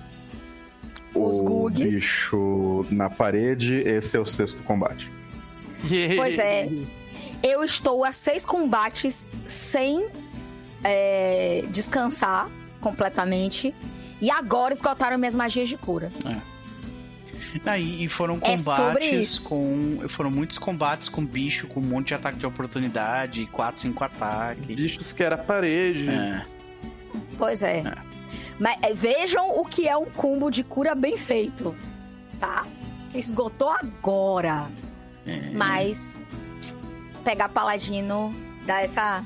Os 1.16 1.40
o 1.40 1.44
Gugs. 1.44 1.96
bicho 1.96 2.86
na 2.92 3.10
parede. 3.10 3.82
Esse 3.82 4.18
é 4.18 4.20
o 4.20 4.26
sexto 4.26 4.62
combate. 4.64 5.12
Pois 6.16 6.38
é. 6.40 6.70
Eu 7.44 7.64
estou 7.64 8.04
a 8.04 8.12
seis 8.12 8.46
combates 8.46 9.28
sem 9.46 10.08
é, 10.84 11.64
descansar 11.70 12.50
completamente. 12.82 13.74
E 14.20 14.32
agora 14.32 14.74
esgotaram 14.74 15.18
minhas 15.20 15.36
magias 15.36 15.70
de 15.70 15.78
cura. 15.78 16.10
Ah, 16.26 16.40
e, 17.78 18.06
e 18.06 18.10
foram 18.10 18.36
É 18.42 18.56
combates 18.58 19.12
isso. 19.12 19.50
com. 19.50 20.00
Foram 20.10 20.32
muitos 20.32 20.58
combates 20.58 21.10
com 21.10 21.26
bicho, 21.26 21.68
com 21.68 21.80
um 21.80 21.84
monte 21.84 22.08
de 22.08 22.14
ataque 22.14 22.38
de 22.38 22.46
oportunidade, 22.46 23.46
4, 23.48 23.82
5 23.82 24.04
ataques. 24.04 24.66
Bichos 24.66 25.14
que 25.14 25.24
era 25.24 25.38
parede. 25.38 26.10
É. 26.10 26.46
Pois 27.38 27.62
é. 27.64 27.84
Mas 28.60 28.78
é, 28.82 28.94
vejam 28.94 29.58
o 29.60 29.66
que 29.66 29.88
é 29.88 29.96
um 29.96 30.06
combo 30.06 30.50
de 30.50 30.64
cura 30.64 30.96
bem 30.96 31.18
feito, 31.18 31.76
tá? 32.40 32.66
Esgotou 33.14 33.70
agora. 33.70 34.66
É. 35.26 35.52
Mas 35.52 36.20
pegar 37.24 37.50
paladino 37.50 38.34
dá 38.66 38.82
essa 38.82 39.24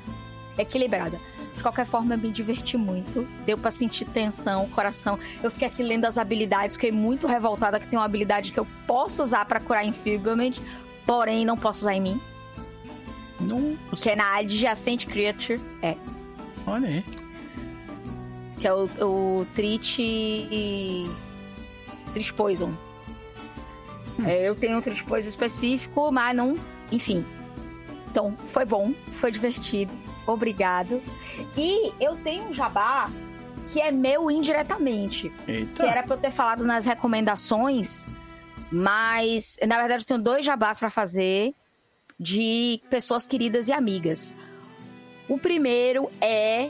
equilibrada. 0.57 1.19
De 1.61 1.63
qualquer 1.63 1.85
forma, 1.85 2.15
eu 2.15 2.17
me 2.17 2.31
diverti 2.31 2.75
muito. 2.75 3.27
Deu 3.45 3.55
pra 3.55 3.69
sentir 3.69 4.05
tensão, 4.05 4.67
coração. 4.69 5.19
Eu 5.43 5.51
fiquei 5.51 5.67
aqui 5.67 5.83
lendo 5.83 6.05
as 6.05 6.17
habilidades, 6.17 6.75
fiquei 6.75 6.91
muito 6.91 7.27
revoltada 7.27 7.79
que 7.79 7.87
tem 7.87 7.99
uma 7.99 8.05
habilidade 8.05 8.51
que 8.51 8.59
eu 8.59 8.65
posso 8.87 9.21
usar 9.21 9.45
pra 9.45 9.59
curar 9.59 9.85
Enfeeblement, 9.85 10.53
porém 11.05 11.45
não 11.45 11.55
posso 11.55 11.81
usar 11.81 11.93
em 11.93 12.01
mim, 12.01 12.21
Nossa, 13.39 14.01
que 14.01 14.09
é 14.09 14.15
na 14.15 14.37
Adjacent 14.37 15.05
Creature. 15.05 15.61
É. 15.83 15.95
olha 16.65 16.87
aí. 16.87 17.05
que 18.57 18.67
é 18.67 18.73
o, 18.73 18.89
o 18.99 19.45
Treat. 19.53 19.97
Treat 22.11 22.33
Poison. 22.33 22.73
É, 24.25 24.49
eu 24.49 24.55
tenho 24.55 24.79
um 24.79 24.81
Treat 24.81 25.03
Poison 25.03 25.29
específico, 25.29 26.11
mas 26.11 26.35
não. 26.35 26.55
Enfim. 26.91 27.23
Então, 28.09 28.35
foi 28.47 28.65
bom, 28.65 28.95
foi 29.11 29.31
divertido. 29.31 29.93
Obrigado. 30.27 31.01
E 31.57 31.91
eu 31.99 32.15
tenho 32.17 32.43
um 32.49 32.53
jabá 32.53 33.09
que 33.71 33.79
é 33.81 33.91
meu 33.91 34.29
indiretamente. 34.29 35.31
Que 35.45 35.51
Eita. 35.51 35.85
era 35.85 36.03
pra 36.03 36.15
eu 36.15 36.19
ter 36.19 36.31
falado 36.31 36.63
nas 36.65 36.85
recomendações, 36.85 38.05
mas 38.71 39.57
na 39.67 39.77
verdade 39.77 40.03
eu 40.03 40.07
tenho 40.07 40.21
dois 40.21 40.45
jabás 40.45 40.79
pra 40.79 40.89
fazer 40.89 41.53
de 42.19 42.81
pessoas 42.89 43.25
queridas 43.25 43.67
e 43.67 43.73
amigas. 43.73 44.35
O 45.27 45.37
primeiro 45.37 46.09
é 46.21 46.69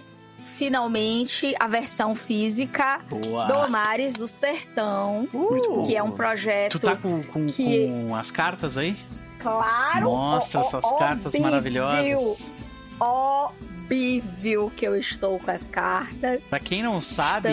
finalmente 0.57 1.55
a 1.59 1.67
versão 1.67 2.13
física 2.15 3.01
Boa. 3.09 3.45
do 3.45 3.69
Mares 3.71 4.13
do 4.13 4.27
Sertão, 4.27 5.27
bom. 5.31 5.85
que 5.88 5.95
é 5.95 6.03
um 6.03 6.11
projeto 6.11 6.73
Tu 6.73 6.85
tá 6.85 6.95
com, 6.95 7.23
com, 7.23 7.47
que- 7.47 7.89
com 7.89 8.15
as 8.15 8.30
cartas 8.31 8.77
aí? 8.77 8.95
claro, 9.39 10.05
Mostra 10.05 10.59
ó- 10.59 10.63
ó- 10.63 10.65
essas 10.67 10.99
cartas 10.99 11.25
óbvio, 11.33 11.41
maravilhosas. 11.41 12.51
Óbvio 13.01 14.71
que 14.77 14.85
eu 14.85 14.95
estou 14.95 15.39
com 15.39 15.49
as 15.49 15.65
cartas. 15.65 16.49
Pra 16.49 16.59
quem 16.59 16.83
não 16.83 17.01
sabe. 17.01 17.49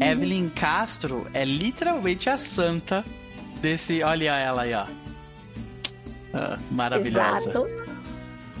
Evelyn 0.00 0.48
Castro 0.48 1.26
é 1.34 1.44
literalmente 1.44 2.30
a 2.30 2.38
santa 2.38 3.04
desse. 3.60 4.02
Olha 4.02 4.34
ela 4.34 4.62
aí, 4.62 4.72
ó. 4.72 4.86
Ah, 6.32 6.58
maravilhosa. 6.70 7.50
Exato. 7.50 7.66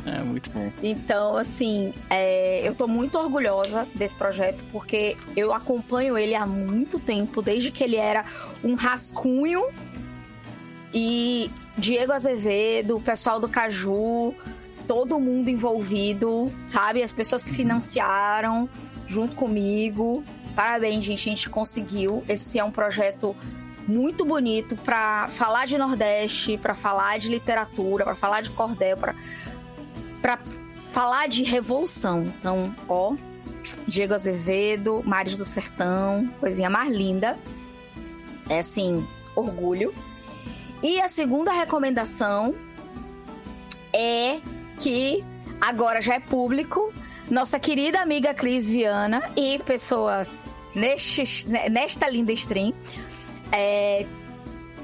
É 0.04 0.22
muito 0.22 0.50
bom. 0.50 0.70
Então, 0.82 1.38
assim, 1.38 1.94
é, 2.10 2.68
eu 2.68 2.74
tô 2.74 2.86
muito 2.86 3.18
orgulhosa 3.18 3.88
desse 3.94 4.14
projeto 4.14 4.62
porque 4.70 5.16
eu 5.34 5.54
acompanho 5.54 6.18
ele 6.18 6.34
há 6.34 6.46
muito 6.46 7.00
tempo, 7.00 7.40
desde 7.40 7.70
que 7.70 7.82
ele 7.82 7.96
era 7.96 8.26
um 8.62 8.74
rascunho. 8.74 9.66
E 10.92 11.50
Diego 11.78 12.12
Azevedo, 12.12 12.96
o 12.96 13.00
pessoal 13.00 13.40
do 13.40 13.48
Caju, 13.48 14.34
todo 14.86 15.18
mundo 15.18 15.48
envolvido, 15.48 16.46
sabe? 16.66 17.02
As 17.02 17.12
pessoas 17.12 17.42
que 17.42 17.52
financiaram 17.52 18.68
junto 19.06 19.34
comigo. 19.34 20.22
Parabéns, 20.54 21.04
gente, 21.04 21.28
a 21.28 21.34
gente 21.34 21.48
conseguiu. 21.48 22.24
Esse 22.28 22.58
é 22.58 22.64
um 22.64 22.70
projeto 22.70 23.36
muito 23.86 24.24
bonito 24.24 24.76
para 24.76 25.28
falar 25.28 25.66
de 25.66 25.78
Nordeste, 25.78 26.58
para 26.58 26.74
falar 26.74 27.18
de 27.18 27.28
literatura, 27.28 28.04
para 28.04 28.14
falar 28.14 28.40
de 28.40 28.50
cordel, 28.50 28.96
para 28.96 30.38
falar 30.90 31.28
de 31.28 31.42
revolução. 31.42 32.22
Então, 32.38 32.74
ó, 32.88 33.14
Diego 33.86 34.14
Azevedo, 34.14 35.02
Mares 35.04 35.36
do 35.36 35.44
Sertão, 35.44 36.28
coisinha 36.40 36.70
mais 36.70 36.90
linda. 36.90 37.38
É 38.48 38.58
assim, 38.60 39.06
orgulho. 39.34 39.92
E 40.82 41.00
a 41.00 41.08
segunda 41.08 41.52
recomendação 41.52 42.54
é 43.92 44.40
que 44.80 45.24
agora 45.60 46.00
já 46.00 46.14
é 46.14 46.20
público, 46.20 46.92
nossa 47.30 47.58
querida 47.58 48.00
amiga 48.00 48.34
Cris 48.34 48.68
Viana 48.68 49.30
e 49.36 49.58
pessoas 49.60 50.44
neste, 50.74 51.48
nesta 51.70 52.08
linda 52.08 52.32
stream 52.32 52.72
é, 53.52 54.06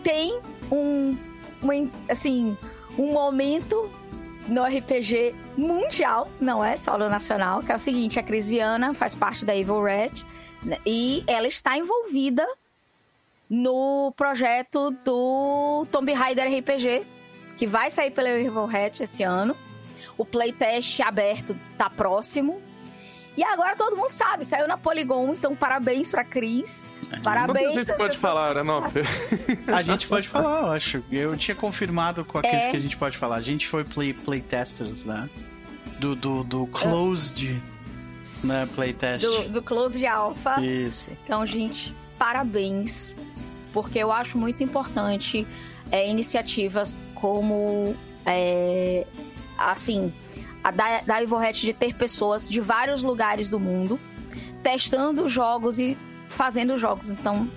tem 0.03 0.39
um, 0.71 1.17
um, 1.63 1.91
assim, 2.09 2.57
um 2.99 3.13
momento 3.13 3.91
no 4.49 4.65
RPG 4.65 5.35
mundial, 5.57 6.29
não 6.41 6.65
é 6.65 6.77
solo 6.77 7.09
nacional, 7.09 7.63
que 7.63 7.71
é 7.71 7.75
o 7.75 7.79
seguinte, 7.79 8.19
a 8.19 8.23
Cris 8.23 8.49
Viana 8.49 8.93
faz 8.93 9.15
parte 9.15 9.45
da 9.45 9.55
Evil 9.55 9.83
Red 9.83 10.11
né, 10.65 10.79
e 10.85 11.23
ela 11.27 11.47
está 11.47 11.79
envolvida 11.79 12.47
no 13.49 14.13
projeto 14.17 14.91
do 15.05 15.87
Tomb 15.93 16.13
Raider 16.13 16.49
RPG, 16.49 17.07
que 17.57 17.67
vai 17.67 17.91
sair 17.91 18.11
pela 18.11 18.31
Evil 18.31 18.67
Red 18.67 18.93
esse 19.01 19.23
ano. 19.23 19.55
O 20.23 20.25
playtest 20.25 21.01
aberto 21.01 21.57
tá 21.77 21.91
próximo. 21.91 22.63
E 23.37 23.43
agora 23.43 23.75
todo 23.75 23.97
mundo 23.97 24.13
sabe, 24.13 24.45
saiu 24.45 24.69
na 24.69 24.79
Polygon, 24.79 25.33
então 25.33 25.57
parabéns 25.57 26.13
pra 26.13 26.23
Cris. 26.23 26.89
Parabéns. 27.25 27.77
A 27.77 27.83
gente 27.83 27.97
pode 27.97 28.19
falar, 28.19 28.55
né, 28.55 28.63
não? 28.63 28.85
A 29.75 29.83
gente 29.83 30.07
pode 30.07 30.29
falar, 30.29 30.61
eu 30.61 30.71
acho. 30.71 31.03
Eu 31.11 31.37
tinha 31.37 31.57
confirmado 31.57 32.25
com 32.25 32.39
a 32.39 32.43
Cris 32.43 32.63
é. 32.63 32.71
que 32.71 32.77
a 32.77 32.81
gente 32.81 32.97
pode 32.97 33.19
falar. 33.19 33.35
A 33.35 33.41
gente 33.41 33.67
foi 33.67 33.83
play, 33.83 34.15
playtesters, 34.15 35.05
né? 35.05 35.29
Do, 35.99 36.15
do, 36.15 36.45
do 36.45 36.67
Closed 36.69 37.61
é. 38.45 38.47
né, 38.47 38.69
playtest. 38.77 39.27
Do, 39.27 39.49
do 39.49 39.63
Closed 39.63 40.07
Alpha. 40.07 40.61
Isso. 40.61 41.11
Então, 41.25 41.45
gente, 41.45 41.93
parabéns. 42.17 43.13
Porque 43.73 43.99
eu 43.99 44.13
acho 44.13 44.39
muito 44.39 44.63
importante 44.63 45.45
é, 45.91 46.09
iniciativas 46.09 46.97
como 47.13 47.97
é, 48.25 49.05
assim, 49.71 50.13
a 50.63 50.71
da, 50.71 51.01
da 51.01 51.23
Ivorret 51.23 51.53
de 51.53 51.73
ter 51.73 51.95
pessoas 51.95 52.49
de 52.49 52.61
vários 52.61 53.03
lugares 53.03 53.49
do 53.49 53.59
mundo 53.59 53.99
testando 54.63 55.29
jogos 55.29 55.79
e 55.79 55.97
fazendo 56.29 56.79
jogos. 56.79 57.11
Então, 57.11 57.49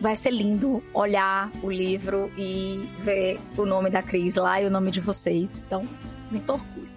vai 0.00 0.16
ser 0.16 0.30
lindo 0.30 0.82
olhar 0.94 1.50
o 1.62 1.70
livro 1.70 2.30
e 2.36 2.88
ver 3.00 3.38
o 3.56 3.66
nome 3.66 3.90
da 3.90 4.02
Cris 4.02 4.36
lá 4.36 4.60
e 4.60 4.66
o 4.66 4.70
nome 4.70 4.90
de 4.90 5.00
vocês. 5.00 5.62
Então, 5.66 5.86
muito 6.30 6.52
orgulho. 6.52 6.88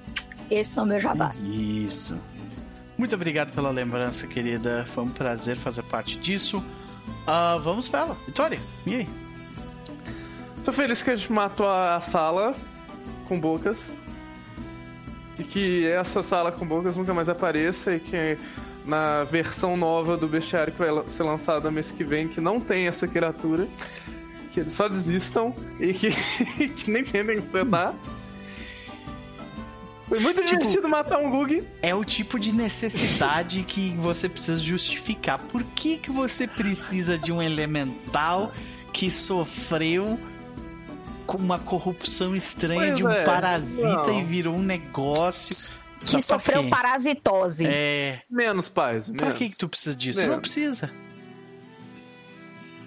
Esses 0.49 0.73
são 0.73 0.85
meus 0.85 1.01
jabás. 1.01 1.49
Isso. 1.49 2.19
Muito 2.97 3.15
obrigado 3.15 3.53
pela 3.53 3.71
lembrança, 3.71 4.27
querida. 4.27 4.85
Foi 4.87 5.03
um 5.03 5.09
prazer 5.09 5.57
fazer 5.57 5.83
parte 5.83 6.17
disso. 6.19 6.59
Uh, 6.59 7.59
vamos 7.61 7.87
para 7.87 8.01
ela. 8.01 8.17
Vitória, 8.25 8.59
e 8.85 8.95
aí? 8.95 9.09
Tô 10.63 10.71
feliz 10.71 11.03
que 11.03 11.09
a 11.09 11.15
gente 11.15 11.31
matou 11.33 11.67
a 11.67 11.99
sala 11.99 12.55
com 13.27 13.39
bocas 13.39 13.91
e 15.37 15.43
que 15.43 15.87
essa 15.87 16.21
sala 16.21 16.51
com 16.51 16.65
bocas 16.65 16.95
nunca 16.95 17.13
mais 17.13 17.29
apareça 17.29 17.95
e 17.95 17.99
que 17.99 18.37
na 18.85 19.23
versão 19.23 19.77
nova 19.77 20.17
do 20.17 20.27
bestiário 20.27 20.73
que 20.73 20.79
vai 20.79 21.07
ser 21.07 21.23
lançada 21.23 21.71
mês 21.71 21.91
que 21.91 22.03
vem, 22.03 22.27
que 22.27 22.41
não 22.41 22.59
tem 22.59 22.87
essa 22.87 23.07
criatura, 23.07 23.67
que 24.51 24.59
eles 24.59 24.73
só 24.73 24.87
desistam 24.87 25.53
e 25.79 25.93
que, 25.93 26.09
que 26.75 26.91
nem 26.91 27.03
tentem 27.03 27.41
consertar. 27.41 27.95
Foi 30.07 30.19
muito 30.19 30.43
tipo, 30.43 30.57
divertido 30.59 30.87
matar 30.87 31.17
um 31.17 31.31
Gug. 31.31 31.67
É 31.81 31.95
o 31.95 32.03
tipo 32.03 32.37
de 32.37 32.53
necessidade 32.53 33.63
que 33.63 33.95
você 33.97 34.27
precisa 34.29 34.61
justificar. 34.61 35.39
Por 35.39 35.63
que, 35.63 35.97
que 35.97 36.11
você 36.11 36.45
precisa 36.45 37.17
de 37.17 37.31
um 37.31 37.41
elemental 37.41 38.51
que 38.91 39.09
sofreu 39.09 40.19
uma 41.27 41.59
corrupção 41.59 42.35
estranha 42.35 42.79
pois 42.79 42.95
de 42.95 43.05
um 43.05 43.09
é. 43.09 43.23
parasita 43.23 44.07
Não. 44.07 44.19
e 44.19 44.23
virou 44.23 44.55
um 44.55 44.61
negócio. 44.61 45.75
Que 46.05 46.21
sofreu 46.21 46.69
parasitose. 46.69 47.65
É. 47.65 48.21
Menos 48.29 48.67
paz. 48.67 49.07
Menos. 49.07 49.21
Pra 49.21 49.33
que, 49.33 49.49
que 49.49 49.55
tu 49.55 49.69
precisa 49.69 49.95
disso? 49.95 50.19
Menos. 50.19 50.33
Não 50.33 50.41
precisa. 50.41 50.91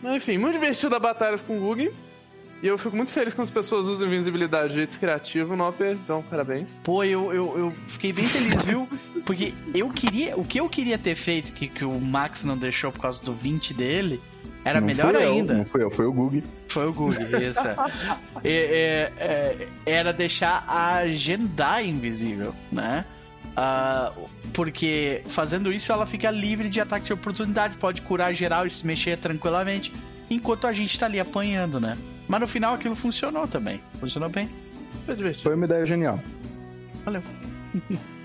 Enfim, 0.04 0.38
muito 0.38 0.54
divertido 0.54 0.94
a 0.94 1.00
batalha 1.00 1.38
com 1.38 1.56
o 1.56 1.60
Gug. 1.60 1.90
E 2.62 2.66
eu 2.66 2.78
fico 2.78 2.96
muito 2.96 3.12
feliz 3.12 3.34
quando 3.34 3.44
as 3.44 3.50
pessoas 3.50 3.86
usam 3.86 4.08
invisibilidade 4.08 4.70
de 4.70 4.76
jeito 4.76 4.98
criativo, 4.98 5.54
Nopper. 5.54 5.92
Então, 5.92 6.22
parabéns. 6.22 6.80
Pô, 6.82 7.04
eu, 7.04 7.32
eu, 7.32 7.58
eu 7.58 7.70
fiquei 7.86 8.12
bem 8.12 8.26
feliz, 8.26 8.64
viu? 8.64 8.88
Porque 9.26 9.52
eu 9.74 9.90
queria. 9.90 10.36
O 10.36 10.44
que 10.44 10.58
eu 10.58 10.68
queria 10.68 10.96
ter 10.96 11.14
feito, 11.14 11.52
que, 11.52 11.68
que 11.68 11.84
o 11.84 12.00
Max 12.00 12.44
não 12.44 12.56
deixou 12.56 12.90
por 12.90 13.00
causa 13.00 13.22
do 13.22 13.34
20 13.34 13.74
dele, 13.74 14.22
era 14.66 14.80
não 14.80 14.86
melhor 14.88 15.14
ainda. 15.14 15.52
Eu, 15.52 15.58
não 15.58 15.64
foi 15.64 15.82
eu, 15.84 15.90
foi 15.90 16.06
o 16.06 16.12
Gug. 16.12 16.42
Foi 16.66 16.86
o 16.86 16.92
Gug, 16.92 17.16
isso. 17.40 17.68
é, 18.42 19.68
era 19.86 20.12
deixar 20.12 20.64
a 20.66 21.08
Jendai 21.08 21.86
invisível, 21.86 22.52
né? 22.72 23.04
Uh, 23.52 24.28
porque 24.52 25.22
fazendo 25.26 25.72
isso 25.72 25.92
ela 25.92 26.04
fica 26.04 26.30
livre 26.32 26.68
de 26.68 26.80
ataque 26.80 27.06
de 27.06 27.12
oportunidade, 27.12 27.76
pode 27.78 28.02
curar 28.02 28.34
geral 28.34 28.66
e 28.66 28.70
se 28.70 28.84
mexer 28.84 29.16
tranquilamente, 29.18 29.92
enquanto 30.28 30.66
a 30.66 30.72
gente 30.72 30.98
tá 30.98 31.06
ali 31.06 31.20
apanhando, 31.20 31.78
né? 31.78 31.96
Mas 32.26 32.40
no 32.40 32.48
final 32.48 32.74
aquilo 32.74 32.96
funcionou 32.96 33.46
também. 33.46 33.80
Funcionou 34.00 34.28
bem. 34.28 34.50
Foi 35.04 35.14
divertido. 35.14 35.44
Foi 35.44 35.54
uma 35.54 35.64
ideia 35.64 35.86
genial. 35.86 36.20
Valeu. 37.04 37.22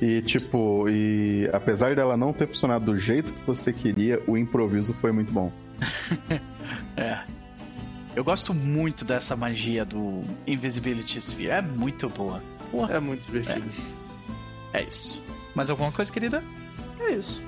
E 0.00 0.22
tipo, 0.22 0.88
e 0.88 1.48
apesar 1.52 1.94
dela 1.96 2.16
não 2.16 2.32
ter 2.32 2.46
funcionado 2.46 2.84
do 2.84 2.96
jeito 2.96 3.32
que 3.32 3.46
você 3.46 3.72
queria, 3.72 4.22
o 4.26 4.36
improviso 4.36 4.94
foi 4.94 5.10
muito 5.12 5.32
bom. 5.32 5.52
é. 6.96 7.20
Eu 8.14 8.24
gosto 8.24 8.52
muito 8.52 9.04
dessa 9.04 9.36
magia 9.36 9.84
do 9.84 10.20
Invisibility 10.46 11.18
Sphere. 11.18 11.50
É 11.50 11.62
muito 11.62 12.08
boa. 12.08 12.42
Porra. 12.70 12.94
É 12.94 13.00
muito 13.00 13.24
divertido. 13.26 13.64
É. 14.72 14.80
é 14.80 14.84
isso. 14.84 15.24
Mais 15.54 15.70
alguma 15.70 15.92
coisa, 15.92 16.12
querida? 16.12 16.42
É 17.00 17.12
isso. 17.12 17.42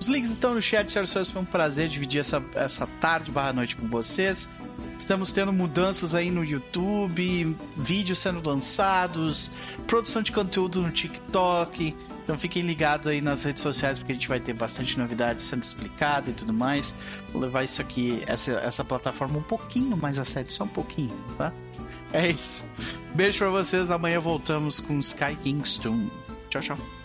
Os 0.00 0.06
links 0.06 0.30
estão 0.30 0.54
no 0.54 0.62
chat, 0.62 0.90
senhoras 0.90 1.10
e 1.10 1.12
senhores. 1.12 1.30
Foi 1.30 1.42
um 1.42 1.44
prazer 1.44 1.88
dividir 1.88 2.20
essa, 2.20 2.42
essa 2.54 2.86
tarde 3.00 3.30
barra 3.30 3.52
noite 3.52 3.76
com 3.76 3.88
vocês. 3.88 4.50
Estamos 4.98 5.32
tendo 5.32 5.52
mudanças 5.52 6.14
aí 6.14 6.30
no 6.30 6.44
YouTube, 6.44 7.56
vídeos 7.76 8.18
sendo 8.18 8.46
lançados, 8.46 9.50
produção 9.86 10.22
de 10.22 10.32
conteúdo 10.32 10.82
no 10.82 10.90
TikTok. 10.90 11.94
Então 12.22 12.38
fiquem 12.38 12.62
ligados 12.62 13.06
aí 13.06 13.22
nas 13.22 13.44
redes 13.44 13.62
sociais 13.62 13.98
porque 13.98 14.12
a 14.12 14.14
gente 14.14 14.28
vai 14.28 14.38
ter 14.38 14.52
bastante 14.52 14.98
novidades 14.98 15.46
sendo 15.46 15.62
explicada 15.62 16.28
e 16.28 16.34
tudo 16.34 16.52
mais. 16.52 16.94
Vou 17.32 17.40
levar 17.40 17.64
isso 17.64 17.80
aqui, 17.80 18.22
essa, 18.26 18.52
essa 18.52 18.84
plataforma 18.84 19.38
um 19.38 19.42
pouquinho 19.42 19.96
mais 19.96 20.18
a 20.18 20.26
sério, 20.26 20.52
só 20.52 20.64
um 20.64 20.68
pouquinho, 20.68 21.14
tá? 21.38 21.52
É 22.12 22.28
isso. 22.28 22.66
Beijo 23.14 23.38
pra 23.38 23.50
vocês. 23.50 23.90
Amanhã 23.90 24.20
voltamos 24.20 24.80
com 24.80 24.98
Sky 24.98 25.36
Kingston. 25.42 26.08
Tchau, 26.50 26.62
tchau. 26.62 26.97